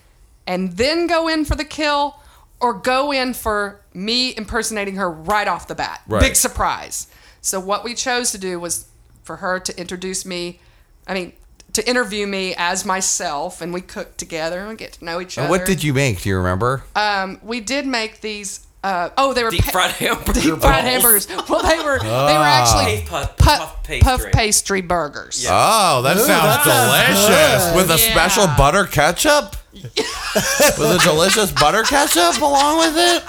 and 0.45 0.77
then 0.77 1.07
go 1.07 1.27
in 1.27 1.45
for 1.45 1.55
the 1.55 1.65
kill, 1.65 2.19
or 2.59 2.73
go 2.73 3.11
in 3.11 3.33
for 3.33 3.81
me 3.93 4.35
impersonating 4.35 4.95
her 4.95 5.09
right 5.09 5.47
off 5.47 5.67
the 5.67 5.75
bat. 5.75 6.01
Right. 6.07 6.21
Big 6.21 6.35
surprise. 6.35 7.07
So 7.41 7.59
what 7.59 7.83
we 7.83 7.93
chose 7.93 8.31
to 8.31 8.37
do 8.37 8.59
was 8.59 8.87
for 9.23 9.37
her 9.37 9.59
to 9.59 9.79
introduce 9.79 10.25
me. 10.25 10.59
I 11.07 11.13
mean. 11.13 11.33
To 11.73 11.87
interview 11.87 12.25
me 12.25 12.55
as 12.57 12.83
myself, 12.83 13.61
and 13.61 13.71
we 13.71 13.81
cooked 13.81 14.17
together 14.17 14.59
and 14.61 14.69
we 14.69 14.75
get 14.75 14.93
to 14.93 15.05
know 15.05 15.21
each 15.21 15.37
other. 15.37 15.45
And 15.45 15.51
what 15.51 15.67
did 15.67 15.83
you 15.83 15.93
make? 15.93 16.23
Do 16.23 16.29
you 16.29 16.37
remember? 16.37 16.83
Um, 16.95 17.39
we 17.43 17.59
did 17.59 17.85
make 17.85 18.21
these. 18.21 18.65
Uh, 18.81 19.09
oh, 19.17 19.33
they 19.33 19.43
were 19.43 19.49
Deep 19.51 19.63
pa- 19.65 19.71
fried 19.71 19.91
hamburger 19.95 20.39
deep 20.39 20.57
fried 20.59 20.85
hamburgers. 20.85 21.27
Well, 21.49 21.61
they 21.63 21.83
were 21.83 21.99
they 21.99 22.07
were 22.07 22.47
actually 22.47 23.05
Puff, 23.07 23.35
puff, 23.35 23.37
puff, 23.37 23.59
puff 23.59 23.83
pastry. 23.83 24.01
puff 24.01 24.31
pastry 24.31 24.81
burgers. 24.81 25.45
Oh, 25.49 26.01
that 26.03 26.17
sounds 26.17 26.63
delicious. 26.63 27.75
With 27.75 27.91
a 27.91 28.01
Yeah. 28.01 28.11
special 28.13 28.47
butter 28.55 28.85
ketchup? 28.85 29.57
with 29.73 30.79
a 30.79 30.99
delicious 31.03 31.51
butter 31.51 31.83
ketchup 31.83 32.41
along 32.41 32.77
with 32.79 32.95
it? 32.97 33.23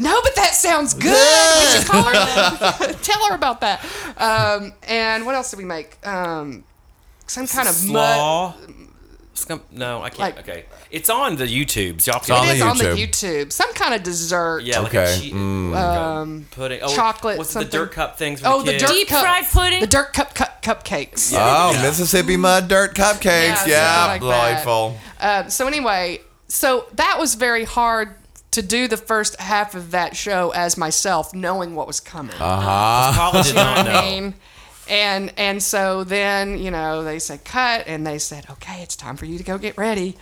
No, 0.00 0.20
but 0.22 0.34
that 0.36 0.54
sounds 0.54 0.94
good. 0.94 1.10
We 1.12 1.78
should 1.78 1.86
call 1.88 2.02
her. 2.04 2.92
tell 3.02 3.26
her 3.28 3.34
about 3.34 3.60
that. 3.62 3.84
Um, 4.16 4.72
and 4.86 5.26
what 5.26 5.34
else 5.34 5.50
did 5.50 5.58
we 5.58 5.64
make? 5.64 5.96
Um, 6.06 6.62
some 7.26 7.46
kind 7.48 7.68
of 7.68 7.88
mud. 7.88 8.54
Slaw. 9.36 9.56
Scum- 9.56 9.62
no, 9.70 10.02
I 10.02 10.08
can't. 10.10 10.36
Like- 10.36 10.38
okay, 10.48 10.64
it's 10.90 11.08
on 11.10 11.36
the 11.36 11.44
YouTubes. 11.46 12.06
Y'all 12.06 12.16
on 12.16 12.22
can. 12.24 12.48
It 12.48 12.52
is 12.54 12.58
the 12.60 12.66
on 12.66 12.78
the 12.78 12.84
YouTube. 12.84 13.44
YouTube. 13.46 13.52
Some 13.52 13.72
kind 13.74 13.94
of 13.94 14.02
dessert. 14.02 14.62
Yeah, 14.64 14.80
like 14.80 14.94
Okay, 14.94 15.14
a 15.14 15.18
cheat, 15.20 15.32
um, 15.34 16.46
pudding. 16.50 16.80
Oh, 16.82 16.94
chocolate 16.94 17.38
What's 17.38 17.50
something. 17.50 17.70
the 17.70 17.76
dirt 17.78 17.92
cup 17.92 18.18
things? 18.18 18.40
For 18.40 18.48
Oh, 18.48 18.58
the, 18.60 18.64
the 18.66 18.72
kids? 18.72 18.82
dirt 18.84 18.90
Deep 18.92 19.08
cup, 19.08 19.22
fried 19.22 19.44
pudding? 19.50 19.80
The 19.80 19.86
dirt 19.86 20.12
cup, 20.12 20.34
cup 20.34 20.62
cupcakes. 20.62 21.32
Oh, 21.36 21.72
Mississippi 21.82 22.36
mud 22.36 22.68
dirt 22.68 22.94
cupcakes. 22.94 23.66
Yeah, 23.66 23.66
Yeah, 23.66 24.06
something 24.06 24.28
like 24.28 24.38
that. 24.38 24.64
delightful. 24.64 24.98
Um, 25.20 25.50
so 25.50 25.66
anyway, 25.66 26.20
so 26.48 26.86
that 26.94 27.16
was 27.18 27.34
very 27.34 27.64
hard 27.64 28.14
to 28.52 28.62
do 28.62 28.88
the 28.88 28.96
first 28.96 29.38
half 29.40 29.74
of 29.74 29.90
that 29.90 30.16
show 30.16 30.50
as 30.54 30.76
myself, 30.78 31.34
knowing 31.34 31.74
what 31.74 31.86
was 31.86 32.00
coming. 32.00 32.34
Paula 32.36 33.42
did 33.42 33.54
not 33.54 33.84
know. 33.86 33.92
I 33.92 34.00
mean, 34.02 34.34
and 34.88 35.32
and 35.36 35.62
so 35.62 36.04
then 36.04 36.58
you 36.58 36.70
know 36.70 37.02
they 37.04 37.18
said 37.18 37.44
cut, 37.44 37.84
and 37.86 38.06
they 38.06 38.18
said 38.18 38.46
okay, 38.50 38.82
it's 38.82 38.96
time 38.96 39.16
for 39.16 39.24
you 39.26 39.38
to 39.38 39.44
go 39.44 39.58
get 39.58 39.76
ready, 39.76 40.16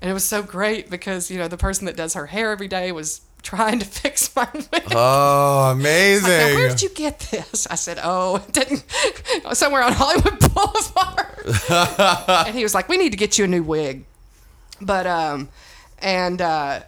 and 0.00 0.10
it 0.10 0.14
was 0.14 0.24
so 0.24 0.42
great 0.42 0.90
because 0.90 1.30
you 1.30 1.38
know 1.38 1.48
the 1.48 1.56
person 1.56 1.86
that 1.86 1.96
does 1.96 2.14
her 2.14 2.26
hair 2.26 2.50
every 2.52 2.68
day 2.68 2.92
was 2.92 3.20
trying 3.42 3.78
to 3.78 3.86
fix 3.86 4.34
my 4.34 4.48
wig. 4.52 4.82
Oh, 4.90 4.92
Now, 4.92 5.64
where 5.64 5.72
amazing. 5.72 6.68
did 6.68 6.82
you 6.82 6.88
get 6.90 7.20
this? 7.20 7.66
I 7.70 7.76
said, 7.76 7.98
oh, 8.02 8.36
it 8.36 8.52
didn't 8.52 8.84
somewhere 9.56 9.82
on 9.82 9.92
Hollywood 9.92 10.38
Boulevard. 10.54 12.46
and 12.46 12.54
he 12.56 12.62
was 12.64 12.74
like, 12.74 12.88
we 12.88 12.96
need 12.98 13.10
to 13.10 13.16
get 13.16 13.38
you 13.38 13.44
a 13.44 13.48
new 13.48 13.62
wig. 13.62 14.04
But 14.80 15.06
um, 15.06 15.48
and 16.00 16.40
uh, 16.42 16.80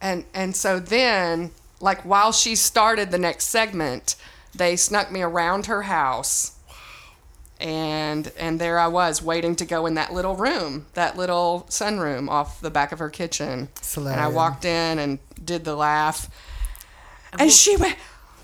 and 0.00 0.24
and 0.32 0.54
so 0.56 0.78
then 0.80 1.50
like 1.80 2.02
while 2.02 2.32
she 2.32 2.54
started 2.56 3.10
the 3.10 3.18
next 3.18 3.46
segment, 3.46 4.14
they 4.54 4.76
snuck 4.76 5.10
me 5.10 5.22
around 5.22 5.66
her 5.66 5.82
house. 5.82 6.52
And 7.60 8.30
and 8.38 8.60
there 8.60 8.78
I 8.78 8.88
was 8.88 9.22
waiting 9.22 9.54
to 9.56 9.64
go 9.64 9.86
in 9.86 9.94
that 9.94 10.12
little 10.12 10.34
room, 10.36 10.86
that 10.94 11.16
little 11.16 11.66
sunroom 11.70 12.28
off 12.28 12.60
the 12.60 12.70
back 12.70 12.92
of 12.92 12.98
her 12.98 13.10
kitchen. 13.10 13.68
And 13.96 14.20
I 14.20 14.28
walked 14.28 14.64
in 14.64 14.98
and 14.98 15.18
did 15.42 15.64
the 15.64 15.76
laugh. 15.76 16.28
And 17.38 17.50
she 17.50 17.76
went, 17.76 17.96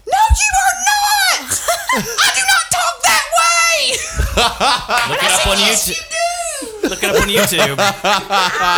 No, 0.07 0.13
you 0.13 0.53
are 0.65 0.77
not! 0.87 1.63
I 1.93 2.31
do 2.35 2.43
not 2.47 2.67
talk 2.71 3.03
that 3.03 3.25
way! 3.41 3.97
Look 5.11 5.23
it 5.23 5.33
up 5.33 5.47
on 5.47 5.57
YouTube. 5.57 6.03
Look 6.91 7.03
it 7.03 7.11
up 7.11 7.23
on 7.23 7.29
YouTube. 7.29 7.77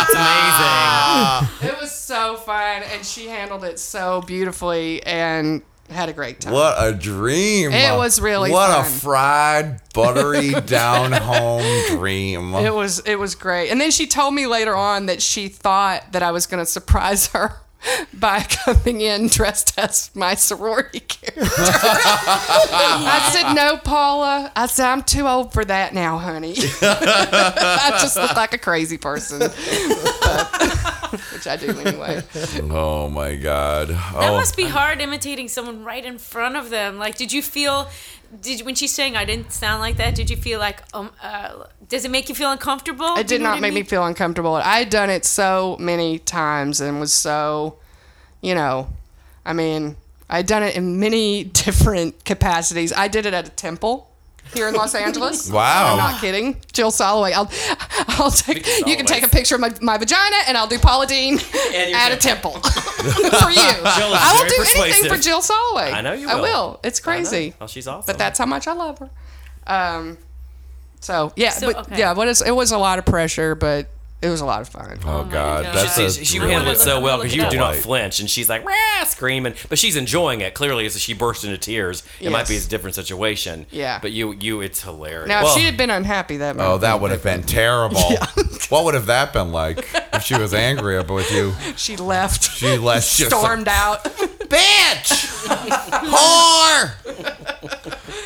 It's 0.01 0.15
amazing. 0.15 1.49
It 1.73 1.79
was 1.79 1.91
so 1.91 2.35
fun, 2.35 2.83
and 2.83 3.05
she 3.05 3.27
handled 3.27 3.63
it 3.63 3.79
so 3.79 4.21
beautifully 4.21 5.01
and 5.03 5.61
had 5.93 6.09
a 6.09 6.13
great 6.13 6.41
time. 6.41 6.53
What 6.53 6.75
a 6.77 6.93
dream! 6.93 7.71
It 7.71 7.95
was 7.95 8.19
really 8.19 8.51
what 8.51 8.79
a 8.79 8.83
fried, 8.83 9.81
buttery, 9.93 10.51
down 10.65 11.11
home 11.11 11.63
dream. 11.97 12.53
It 12.55 12.73
was 12.73 12.99
it 12.99 13.15
was 13.15 13.35
great. 13.35 13.69
And 13.69 13.79
then 13.79 13.91
she 13.91 14.07
told 14.07 14.33
me 14.33 14.47
later 14.47 14.75
on 14.75 15.05
that 15.07 15.21
she 15.21 15.47
thought 15.47 16.11
that 16.11 16.23
I 16.23 16.31
was 16.31 16.45
going 16.47 16.63
to 16.63 16.69
surprise 16.69 17.27
her 17.27 17.57
by 18.13 18.41
coming 18.41 19.01
in 19.01 19.27
dressed 19.27 19.77
as 19.77 20.09
my 20.15 20.35
sorority 20.35 21.01
character. 21.01 21.41
I 21.55 23.29
said, 23.33 23.53
"No, 23.53 23.77
Paula." 23.77 24.51
I 24.55 24.67
said, 24.67 24.87
"I'm 24.87 25.03
too 25.03 25.27
old 25.27 25.53
for 25.53 25.63
that 25.65 25.93
now, 25.93 26.17
honey." 26.17 26.55
I 26.81 27.97
just 28.01 28.15
look 28.15 28.35
like 28.35 28.53
a 28.53 28.57
crazy 28.57 28.97
person, 28.97 29.39
But- 29.39 29.53
which 31.33 31.47
I 31.47 31.57
do 31.57 31.77
anyway. 31.79 32.23
oh 32.71 33.09
my 33.09 33.35
god! 33.35 33.89
That 33.89 34.13
Oh, 34.15 34.33
must 34.37 34.55
be 34.57 34.63
hard 34.65 34.99
imitating 35.01 35.47
someone 35.47 35.83
right 35.83 36.03
in 36.03 36.17
front 36.17 36.55
of 36.55 36.69
them. 36.69 36.97
Like, 36.97 37.17
did 37.17 37.31
you 37.31 37.41
feel, 37.43 37.87
did 38.41 38.61
when 38.65 38.75
she's 38.75 38.91
saying 38.91 39.15
I 39.15 39.25
didn't 39.25 39.51
sound 39.51 39.81
like 39.81 39.97
that? 39.97 40.15
Did 40.15 40.29
you 40.29 40.37
feel 40.37 40.59
like, 40.59 40.81
um, 40.93 41.11
uh, 41.21 41.65
does 41.87 42.05
it 42.05 42.11
make 42.11 42.29
you 42.29 42.35
feel 42.35 42.51
uncomfortable? 42.51 43.13
It 43.15 43.19
you 43.19 43.23
did 43.25 43.41
know 43.41 43.49
not 43.49 43.57
I 43.57 43.61
make 43.61 43.73
me 43.73 43.83
feel 43.83 44.05
uncomfortable. 44.05 44.55
I 44.55 44.79
had 44.79 44.89
done 44.89 45.09
it 45.09 45.25
so 45.25 45.77
many 45.79 46.19
times 46.19 46.81
and 46.81 46.99
was 46.99 47.13
so, 47.13 47.77
you 48.41 48.55
know, 48.55 48.89
I 49.45 49.53
mean, 49.53 49.97
I'd 50.29 50.47
done 50.47 50.63
it 50.63 50.75
in 50.75 50.99
many 50.99 51.43
different 51.65 52.25
capacities. 52.25 52.93
I 52.93 53.07
did 53.07 53.25
it 53.25 53.33
at 53.33 53.47
a 53.47 53.51
temple 53.51 54.09
here 54.53 54.67
in 54.67 54.73
Los 54.75 54.95
Angeles. 54.95 55.49
Wow. 55.53 55.91
I'm 55.91 55.97
not 55.97 56.19
kidding. 56.21 56.57
Jill 56.71 56.89
Soloway. 56.91 57.31
I'll, 57.33 57.49
I'll 58.19 58.31
take. 58.31 58.65
You 58.87 58.95
can 58.95 59.05
take 59.05 59.23
a 59.23 59.27
picture 59.27 59.55
of 59.55 59.61
my, 59.61 59.71
my 59.81 59.97
vagina, 59.97 60.35
and 60.47 60.57
I'll 60.57 60.67
do 60.67 60.79
Paula 60.79 61.05
Deen 61.05 61.37
at 61.73 62.11
a 62.11 62.17
temple 62.17 62.51
for 62.61 63.49
you. 63.49 63.61
I 63.61 64.31
will 64.33 64.49
very 64.49 64.49
do 64.75 64.81
anything 64.81 65.09
for 65.11 65.17
Jill 65.21 65.41
Soloway. 65.41 65.93
I 65.93 66.01
know 66.01 66.13
you 66.13 66.27
I 66.29 66.35
will. 66.35 66.41
will. 66.43 66.79
It's 66.83 66.99
crazy. 66.99 67.53
Oh, 67.61 67.67
she's 67.67 67.87
awesome. 67.87 68.05
But 68.05 68.17
that's 68.17 68.39
how 68.39 68.45
much 68.45 68.67
I 68.67 68.73
love 68.73 68.99
her. 68.99 69.09
Um, 69.67 70.17
so 70.99 71.33
yeah, 71.35 71.49
So, 71.51 71.71
but 71.73 71.87
okay. 71.87 71.99
yeah, 71.99 72.13
what 72.13 72.27
is 72.27 72.41
it 72.41 72.51
was 72.55 72.71
a 72.71 72.77
lot 72.77 72.97
of 72.99 73.05
pressure, 73.05 73.55
but 73.55 73.87
it 74.23 74.29
was 74.29 74.41
a 74.41 74.45
lot 74.45 74.61
of 74.61 74.69
fun. 74.69 74.97
oh, 75.05 75.19
oh 75.19 75.23
god! 75.25 75.65
God. 75.65 75.75
That's 75.75 75.95
She, 75.95 76.03
a 76.05 76.09
she, 76.11 76.25
she 76.25 76.37
handled 76.39 76.75
it 76.75 76.79
so 76.79 76.99
well 77.01 77.17
because 77.17 77.35
you 77.35 77.47
do 77.49 77.57
not 77.57 77.73
up. 77.75 77.79
flinch, 77.81 78.19
and 78.19 78.29
she's 78.29 78.49
like 78.49 78.63
Rah! 78.65 79.03
screaming, 79.05 79.53
but 79.69 79.77
she's 79.77 79.95
enjoying 79.95 80.41
it. 80.41 80.53
Clearly, 80.53 80.85
as 80.85 80.99
she 80.99 81.13
burst 81.13 81.43
into 81.43 81.57
tears, 81.57 82.03
it 82.19 82.31
might 82.31 82.47
be 82.47 82.55
a 82.57 82.61
different 82.61 82.95
situation. 82.95 83.65
Yeah. 83.69 83.99
but 84.01 84.11
you, 84.11 84.33
you, 84.33 84.61
it's 84.61 84.81
hilarious. 84.81 85.27
Now, 85.27 85.43
Well- 85.43 85.53
if 85.53 85.59
she 85.59 85.65
had 85.65 85.75
been 85.77 85.89
unhappy, 85.89 86.37
that 86.37 86.55
might 86.55 86.65
Oh, 86.65 86.77
that 86.79 87.01
would 87.01 87.11
have 87.11 87.23
been 87.23 87.43
terrible. 87.43 87.99
what 88.69 88.85
would 88.85 88.93
have 88.93 89.07
that 89.07 89.33
been 89.33 89.51
like 89.51 89.85
if 90.13 90.23
she 90.23 90.35
was 90.37 90.53
angry 90.53 90.97
up 90.97 91.09
with 91.09 91.29
you? 91.31 91.53
She 91.75 91.97
left. 91.97 92.43
She 92.57 92.77
left 92.77 93.05
just 93.17 93.31
stormed 93.35 93.67
out. 93.67 94.03
bitch, 94.05 95.27
whore. 96.13 96.91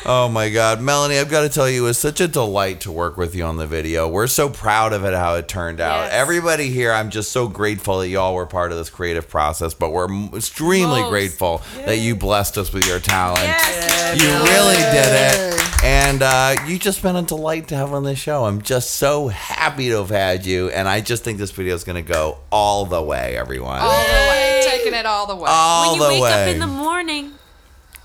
Oh 0.06 0.28
my 0.32 0.48
God, 0.48 0.80
Melanie! 0.80 1.18
I've 1.18 1.28
got 1.28 1.42
to 1.42 1.48
tell 1.48 1.68
you, 1.68 1.84
it 1.84 1.88
was 1.88 1.98
such 1.98 2.20
a 2.20 2.28
delight 2.28 2.80
to 2.82 2.92
work 2.92 3.16
with 3.16 3.34
you 3.34 3.44
on 3.44 3.56
the 3.56 3.66
video. 3.66 4.08
We're 4.08 4.26
so 4.26 4.48
proud 4.48 4.92
of 4.92 5.04
it, 5.04 5.12
how 5.12 5.34
it 5.34 5.48
turned 5.48 5.80
out. 5.80 6.04
Yes. 6.04 6.12
Everybody 6.14 6.70
here, 6.70 6.92
I'm 6.92 7.10
just 7.10 7.30
so 7.32 7.46
grateful 7.48 7.98
that 7.98 8.08
y'all 8.08 8.34
were 8.34 8.46
part 8.46 8.72
of 8.72 8.78
this 8.78 8.88
creative 8.90 9.28
process. 9.28 9.74
But 9.74 9.90
we're 9.92 10.08
extremely 10.34 11.00
Most. 11.02 11.10
grateful 11.10 11.62
that 11.84 11.98
you 11.98 12.16
blessed 12.16 12.56
us 12.58 12.72
with 12.72 12.86
your 12.86 13.00
talent. 13.00 13.42
Yes. 13.42 14.20
You 14.20 14.28
really 14.28 14.76
did 14.76 15.54
it. 15.54 15.84
And 15.84 16.22
uh, 16.22 16.56
you 16.66 16.78
just 16.78 17.02
been 17.02 17.14
a 17.16 17.22
delight 17.22 17.68
to 17.68 17.76
have 17.76 17.92
on 17.92 18.02
this 18.04 18.18
show. 18.18 18.44
I'm 18.46 18.62
just 18.62 18.92
so 18.96 19.28
happy 19.28 19.90
to 19.90 19.98
have 19.98 20.10
had 20.10 20.44
you. 20.46 20.70
And 20.70 20.88
I 20.88 21.00
just 21.00 21.22
think 21.22 21.38
this 21.38 21.50
video 21.52 21.74
is 21.74 21.84
going 21.84 22.02
to 22.02 22.12
go 22.12 22.38
all 22.50 22.84
the 22.86 23.00
way, 23.02 23.36
everyone. 23.36 23.78
all 23.80 23.88
the 23.90 24.12
way, 24.30 24.62
taking 24.64 24.94
it 24.94 25.06
all 25.06 25.26
the 25.26 25.36
way. 25.36 25.48
all 25.48 25.92
When 25.92 26.00
you 26.00 26.06
the 26.06 26.12
wake 26.14 26.22
way. 26.22 26.42
up 26.44 26.48
in 26.48 26.58
the 26.60 26.66
morning. 26.66 27.32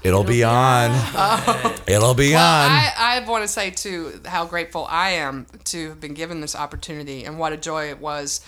It'll 0.03 0.23
be 0.23 0.43
on. 0.43 0.91
It'll 1.87 2.13
be 2.13 2.33
well, 2.33 2.65
on. 2.65 2.71
I, 2.71 2.91
I 2.97 3.25
want 3.25 3.43
to 3.43 3.47
say 3.47 3.69
too 3.69 4.19
how 4.25 4.45
grateful 4.45 4.85
I 4.89 5.11
am 5.11 5.47
to 5.65 5.89
have 5.89 6.01
been 6.01 6.13
given 6.13 6.41
this 6.41 6.55
opportunity 6.55 7.23
and 7.23 7.39
what 7.39 7.53
a 7.53 7.57
joy 7.57 7.89
it 7.89 7.99
was 7.99 8.45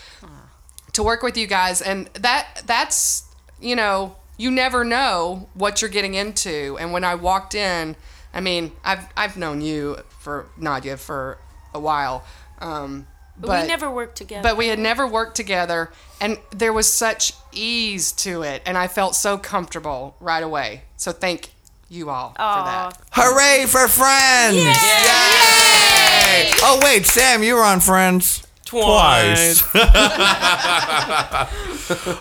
to 0.93 1.03
work 1.03 1.23
with 1.23 1.37
you 1.37 1.47
guys. 1.47 1.81
And 1.81 2.07
that 2.15 2.63
that's 2.65 3.23
you 3.61 3.75
know 3.75 4.15
you 4.37 4.51
never 4.51 4.83
know 4.83 5.47
what 5.53 5.81
you're 5.81 5.89
getting 5.89 6.15
into. 6.15 6.77
And 6.79 6.91
when 6.91 7.03
I 7.05 7.15
walked 7.15 7.55
in, 7.55 7.95
I 8.33 8.41
mean 8.41 8.73
I've 8.83 9.07
I've 9.15 9.37
known 9.37 9.61
you 9.61 9.97
for 10.19 10.47
Nadia 10.57 10.97
for 10.97 11.37
a 11.73 11.79
while. 11.79 12.23
Um, 12.59 13.07
But, 13.37 13.63
we 13.63 13.67
never 13.67 13.91
worked 13.91 14.15
together. 14.15 14.43
but 14.43 14.55
we 14.55 14.69
had 14.69 14.79
never 14.79 15.05
worked 15.05 15.35
together 15.35 15.91
and 16.21 16.37
there 16.51 16.71
was 16.71 16.91
such 16.91 17.33
ease 17.51 18.13
to 18.13 18.43
it 18.43 18.61
and 18.65 18.77
i 18.77 18.87
felt 18.87 19.13
so 19.13 19.37
comfortable 19.37 20.15
right 20.21 20.41
away 20.41 20.84
so 20.97 21.11
thank 21.11 21.49
you 21.89 22.09
all 22.09 22.29
for 22.29 22.37
that 22.37 22.97
Hooray 23.11 23.65
for 23.67 23.87
Friends! 23.87 24.55
Yay! 24.55 26.51
Oh 26.63 26.79
wait, 26.83 27.05
Sam, 27.05 27.43
you 27.43 27.55
were 27.55 27.63
on 27.63 27.79
Friends. 27.79 28.41
Twice. 28.65 29.63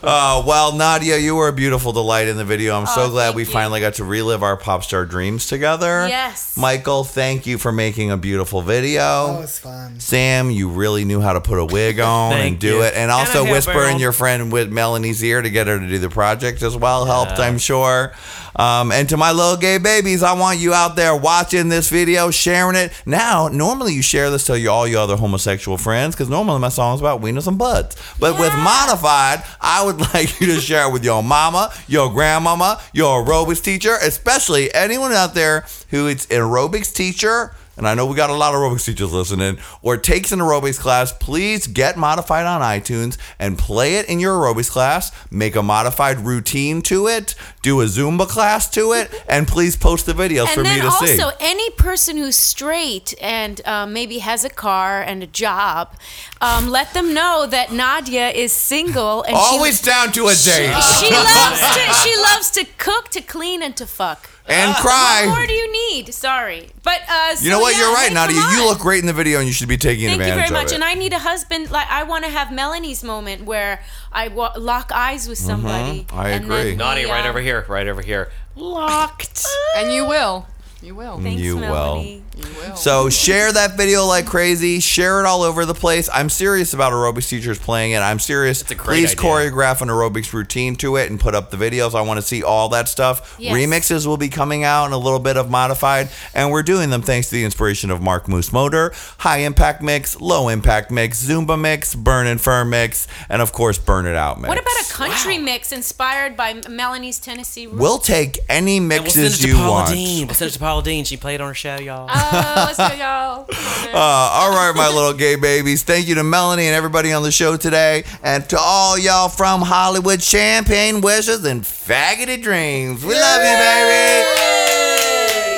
Uh, 0.03 0.45
well, 0.47 0.73
Nadia, 0.75 1.17
you 1.17 1.35
were 1.35 1.49
a 1.49 1.53
beautiful 1.53 1.91
delight 1.93 2.29
in 2.29 2.37
the 2.37 2.45
video. 2.45 2.77
I'm 2.79 2.87
so 2.87 3.05
Oh, 3.05 3.11
glad 3.11 3.35
we 3.35 3.45
you. 3.45 3.51
finally 3.51 3.81
got 3.81 3.95
to 3.95 4.05
relive 4.05 4.43
our 4.43 4.59
pop 4.59 4.85
star 4.85 5.07
dreams 5.07 5.47
together. 5.47 6.07
Yes. 6.07 6.55
Michael, 6.59 7.03
thank 7.03 7.47
you 7.47 7.57
for 7.57 7.73
making 7.73 8.11
a 8.11 8.19
beautiful 8.19 8.61
video. 8.61 9.29
That 9.33 9.41
was 9.41 9.59
fun. 9.59 9.99
Sam, 10.01 10.51
you 10.51 10.69
really 10.69 11.07
knew 11.07 11.23
how 11.23 11.33
to 11.33 11.41
put 11.41 11.59
a 11.59 11.65
wig 11.65 11.99
on 12.01 12.35
and 12.35 12.59
do 12.59 12.67
you. 12.67 12.83
it, 12.83 12.89
and 12.93 13.05
And 13.05 13.11
also 13.11 13.47
a 13.47 13.51
whisper 13.51 13.85
in 13.85 13.99
your 13.99 14.13
friend 14.13 14.53
with 14.53 14.71
Melanie's 14.71 15.25
ear 15.25 15.41
to 15.41 15.49
get 15.49 15.67
her 15.67 15.79
to 15.79 15.89
do 15.89 15.99
the 15.99 16.11
project 16.11 16.63
as 16.63 16.77
well. 16.77 17.07
Helped, 17.07 17.39
I'm 17.39 17.57
sure. 17.57 18.13
Um, 18.57 18.93
and 18.93 19.09
to 19.09 19.17
my 19.17 19.33
little 19.33 19.57
gay 19.57 19.79
babies, 19.79 20.23
I 20.23 20.33
want 20.33 20.59
you 20.59 20.73
out 20.73 20.97
there 20.97 21.17
watching 21.17 21.69
this 21.69 21.89
video, 21.89 22.31
sharing 22.31 22.77
it. 22.77 22.93
Now, 23.05 23.49
normally 23.49 23.95
you 23.95 24.03
share 24.03 24.31
this 24.31 24.47
to 24.47 24.59
your, 24.59 24.73
all 24.73 24.87
your 24.87 25.01
other 25.01 25.17
homosexual 25.17 25.77
friends 25.77 26.15
because 26.15 26.29
normally 26.29 26.61
my 26.61 26.69
song's 26.69 27.01
about 27.01 27.21
wieners 27.21 27.47
and 27.47 27.59
butts. 27.59 27.97
But 28.19 28.39
with 28.39 28.55
modified, 28.57 29.43
I 29.61 29.85
would 29.85 29.99
like 30.15 30.41
you 30.41 30.47
to 30.49 30.61
share 30.61 30.89
it 30.89 30.93
with 30.93 31.05
your 31.05 31.23
mama, 31.23 31.73
your 31.89 32.11
grandmama, 32.11 32.81
your 32.93 33.25
aerobics 33.25 33.63
teacher, 33.63 33.97
especially 34.03 34.73
anyone 34.75 35.13
out 35.13 35.35
there 35.35 35.67
who 35.91 36.07
is 36.07 36.25
an 36.27 36.39
aerobics 36.39 36.95
teacher 36.95 37.55
and 37.77 37.87
I 37.89 37.95
know 37.95 38.07
we 38.07 38.17
got 38.17 38.31
a 38.31 38.35
lot 38.35 38.55
of 38.55 38.61
aerobics 38.61 38.85
teachers 38.85 39.13
listening, 39.13 39.59
or 39.83 39.97
takes 39.97 40.33
an 40.33 40.39
aerobics 40.39 40.79
class, 40.79 41.13
please 41.13 41.67
get 41.67 41.97
modified 41.97 42.47
on 42.47 42.61
iTunes 42.61 43.17
and 43.39 43.59
play 43.59 43.97
it 43.97 44.09
in 44.09 44.21
your 44.21 44.35
aerobics 44.39 44.71
class. 44.71 45.11
Make 45.31 45.57
a 45.57 45.63
modified 45.63 46.21
routine 46.21 46.83
to 46.83 47.07
it, 47.07 47.35
do 47.63 47.81
a 47.81 47.85
Zumba 47.85 48.29
class 48.29 48.71
to 48.71 48.93
it, 48.93 49.11
and 49.29 49.49
please 49.49 49.77
post 49.77 50.07
the 50.07 50.13
videos 50.13 50.49
for 50.49 50.61
and 50.61 50.69
me 50.69 50.81
then 50.81 50.85
to 50.85 50.91
see. 51.07 51.21
also 51.21 51.37
any 51.41 51.71
person 51.71 52.17
who's 52.17 52.37
straight 52.37 53.15
and 53.21 53.61
um, 53.67 53.93
maybe 53.93 54.19
has 54.19 54.45
a 54.45 54.51
car 54.51 55.03
and 55.03 55.23
a 55.23 55.27
job, 55.27 55.97
um, 56.41 56.69
let 56.71 56.93
them 56.95 57.15
know 57.15 57.47
that 57.49 57.73
Nadia 57.73 58.31
is 58.31 58.53
single 58.53 59.23
and 59.23 59.35
Always 59.35 59.81
down 59.81 60.13
to 60.13 60.27
a 60.29 60.35
date 60.35 60.75
she, 61.01 61.07
she 61.07 61.15
loves 61.15 61.61
to 61.61 61.95
she 62.03 62.17
loves 62.23 62.51
to 62.53 62.65
cook, 62.79 63.09
to 63.11 63.21
clean, 63.21 63.63
and 63.63 63.77
to 63.77 63.87
fuck. 63.87 64.31
And 64.47 64.75
cry. 64.77 65.25
What 65.27 65.39
more 65.39 65.47
do 65.47 65.53
you 65.53 65.73
need? 65.73 66.13
Sorry, 66.13 66.69
but 66.83 67.01
uh, 67.09 67.37
You 67.41 67.51
know 67.51 67.61
what? 67.61 67.75
yeah, 67.75 67.81
You're 67.81 67.95
right, 67.95 68.09
hey, 68.09 68.15
Nadia. 68.15 68.41
You 68.53 68.67
look 68.67 68.79
great 68.79 69.01
in 69.01 69.07
the 69.07 69.13
video, 69.13 69.39
and 69.39 69.47
you 69.47 69.53
should 69.53 69.69
be 69.69 69.77
taking 69.77 70.09
Thank 70.09 70.21
you 70.21 70.35
very 70.35 70.51
much. 70.51 70.73
And 70.73 70.85
I 70.85 70.95
need 70.95 71.13
a 71.13 71.19
husband. 71.19 71.71
Like 71.71 71.89
I 71.91 72.03
want 72.03 72.25
to 72.25 72.31
have 72.31 72.53
Melanie's 72.53 73.03
moment 73.03 73.45
where 73.45 73.83
I 74.13 74.29
wa- 74.29 74.53
lock 74.57 74.91
eyes 74.93 75.29
with 75.29 75.39
somebody. 75.39 76.05
Mm-hmm. 76.05 76.19
I 76.19 76.29
agree. 76.31 76.57
then 76.71 76.77
Naughty, 76.79 77.05
we, 77.05 77.11
right 77.11 77.27
uh, 77.27 77.31
over 77.31 77.41
here, 77.41 77.65
right 77.69 77.87
over 77.87 78.03
here. 78.03 78.31
Locked. 78.57 79.47
and 79.77 79.93
you 79.93 80.07
will 80.07 80.47
you 80.85 80.95
will 80.95 81.19
Thanks, 81.19 81.41
you 81.41 81.59
Melanie. 81.59 82.23
will. 82.37 82.77
So 82.77 83.09
share 83.09 83.53
that 83.53 83.77
video 83.77 84.05
like 84.05 84.27
crazy. 84.27 84.81
Share 84.81 85.21
it 85.21 85.27
all 85.27 85.43
over 85.43 85.65
the 85.65 85.75
place. 85.75 86.09
I'm 86.13 86.29
serious 86.29 86.75
about 86.75 86.93
aerobics 86.93 87.29
teachers 87.29 87.59
playing 87.59 87.93
it. 87.93 87.99
I'm 88.01 88.19
serious. 88.19 88.61
It's 88.61 88.71
a 88.71 88.75
great 88.75 89.01
Please 89.01 89.13
idea. 89.13 89.31
choreograph 89.31 89.81
an 89.81 89.89
aerobics 89.89 90.33
routine 90.33 90.75
to 90.77 90.97
it 90.97 91.11
and 91.11 91.19
put 91.19 91.35
up 91.35 91.51
the 91.51 91.57
videos. 91.57 91.95
I 91.95 92.03
want 92.03 92.19
to 92.19 92.23
see 92.27 92.43
all 92.43 92.69
that 92.71 92.89
stuff. 92.89 93.37
Yes. 93.39 93.55
Remixes 93.55 94.07
will 94.07 94.17
be 94.17 94.29
coming 94.29 94.65
out 94.65 94.87
in 94.87 94.93
a 94.93 94.99
little 94.99 95.21
bit 95.21 95.37
of 95.37 95.51
modified, 95.51 96.09
and 96.35 96.51
we're 96.51 96.63
doing 96.65 96.91
them 96.91 97.03
thanks 97.03 97.29
to 97.29 97.37
the 97.37 97.45
inspiration 97.45 97.91
of 97.91 98.03
Mark 98.03 98.29
Moose 98.29 98.53
Motor, 98.53 98.93
high 99.19 99.39
impact 99.39 99.81
mix, 99.81 100.21
low 100.21 100.49
impact 100.49 100.91
mix, 100.91 101.25
Zumba 101.25 101.59
mix, 101.59 101.95
burn 101.95 102.27
and 102.27 102.41
firm 102.41 102.71
mix, 102.71 103.07
and 103.29 103.41
of 103.41 103.53
course 103.53 103.79
burn 103.79 104.07
it 104.07 104.17
out 104.17 104.41
mix. 104.41 104.49
What 104.49 104.59
about 104.59 104.91
a 104.91 104.93
country 104.93 105.39
mix 105.39 105.71
inspired 105.73 106.37
by 106.37 106.61
Melanie's 106.69 107.21
Tennessee 107.21 107.67
Roots? 107.69 107.79
We'll 107.81 107.99
take 107.99 108.39
any 108.49 108.79
And 108.79 108.89
we'll 108.89 108.99
send 109.03 109.19
it 109.19 109.23
mixes 109.23 109.39
to 109.41 109.49
you 109.49 109.55
Paula 109.55 109.71
want. 109.71 109.91
Deen. 109.91 110.27
We'll 110.27 110.35
send 110.35 110.51
it 110.51 110.55
to 110.55 110.59
Paula 110.59 110.74
Deen. 110.83 111.05
She 111.05 111.17
played 111.17 111.41
on 111.41 111.47
her 111.49 111.55
show, 111.55 111.77
y'all. 111.77 112.09
Oh, 112.13 112.75
let's 112.77 112.79
go, 112.79 112.93
y'all. 112.99 113.47
Uh, 113.95 113.97
all 113.97 114.51
right, 114.51 114.73
my 114.75 114.89
little 114.89 115.13
gay 115.13 115.37
babies. 115.37 115.85
Thank 115.85 116.09
you 116.09 116.17
to 116.17 116.25
Melanie 116.25 116.67
and 116.67 116.75
everybody 116.75 117.13
on 117.13 117.23
the 117.23 117.31
show 117.31 117.57
today, 117.57 118.03
and 118.25 118.49
to 118.49 118.59
all 118.59 118.99
y'all 118.99 119.29
from 119.29 119.63
Hollywood, 119.63 120.21
champagne 120.21 121.01
wishes 121.01 121.45
and 121.45 121.63
faggoty 121.63 122.43
dreams. 122.43 123.05
We 123.05 123.15
love 123.15 123.41
you, 123.41 123.57
baby. 123.57 124.25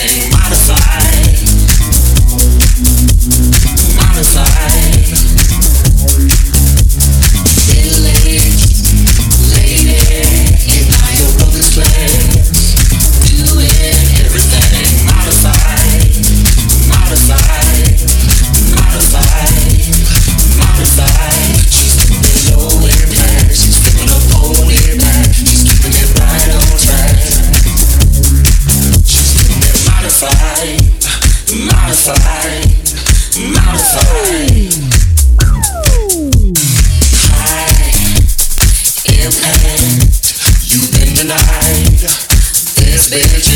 bitch 43.11 43.50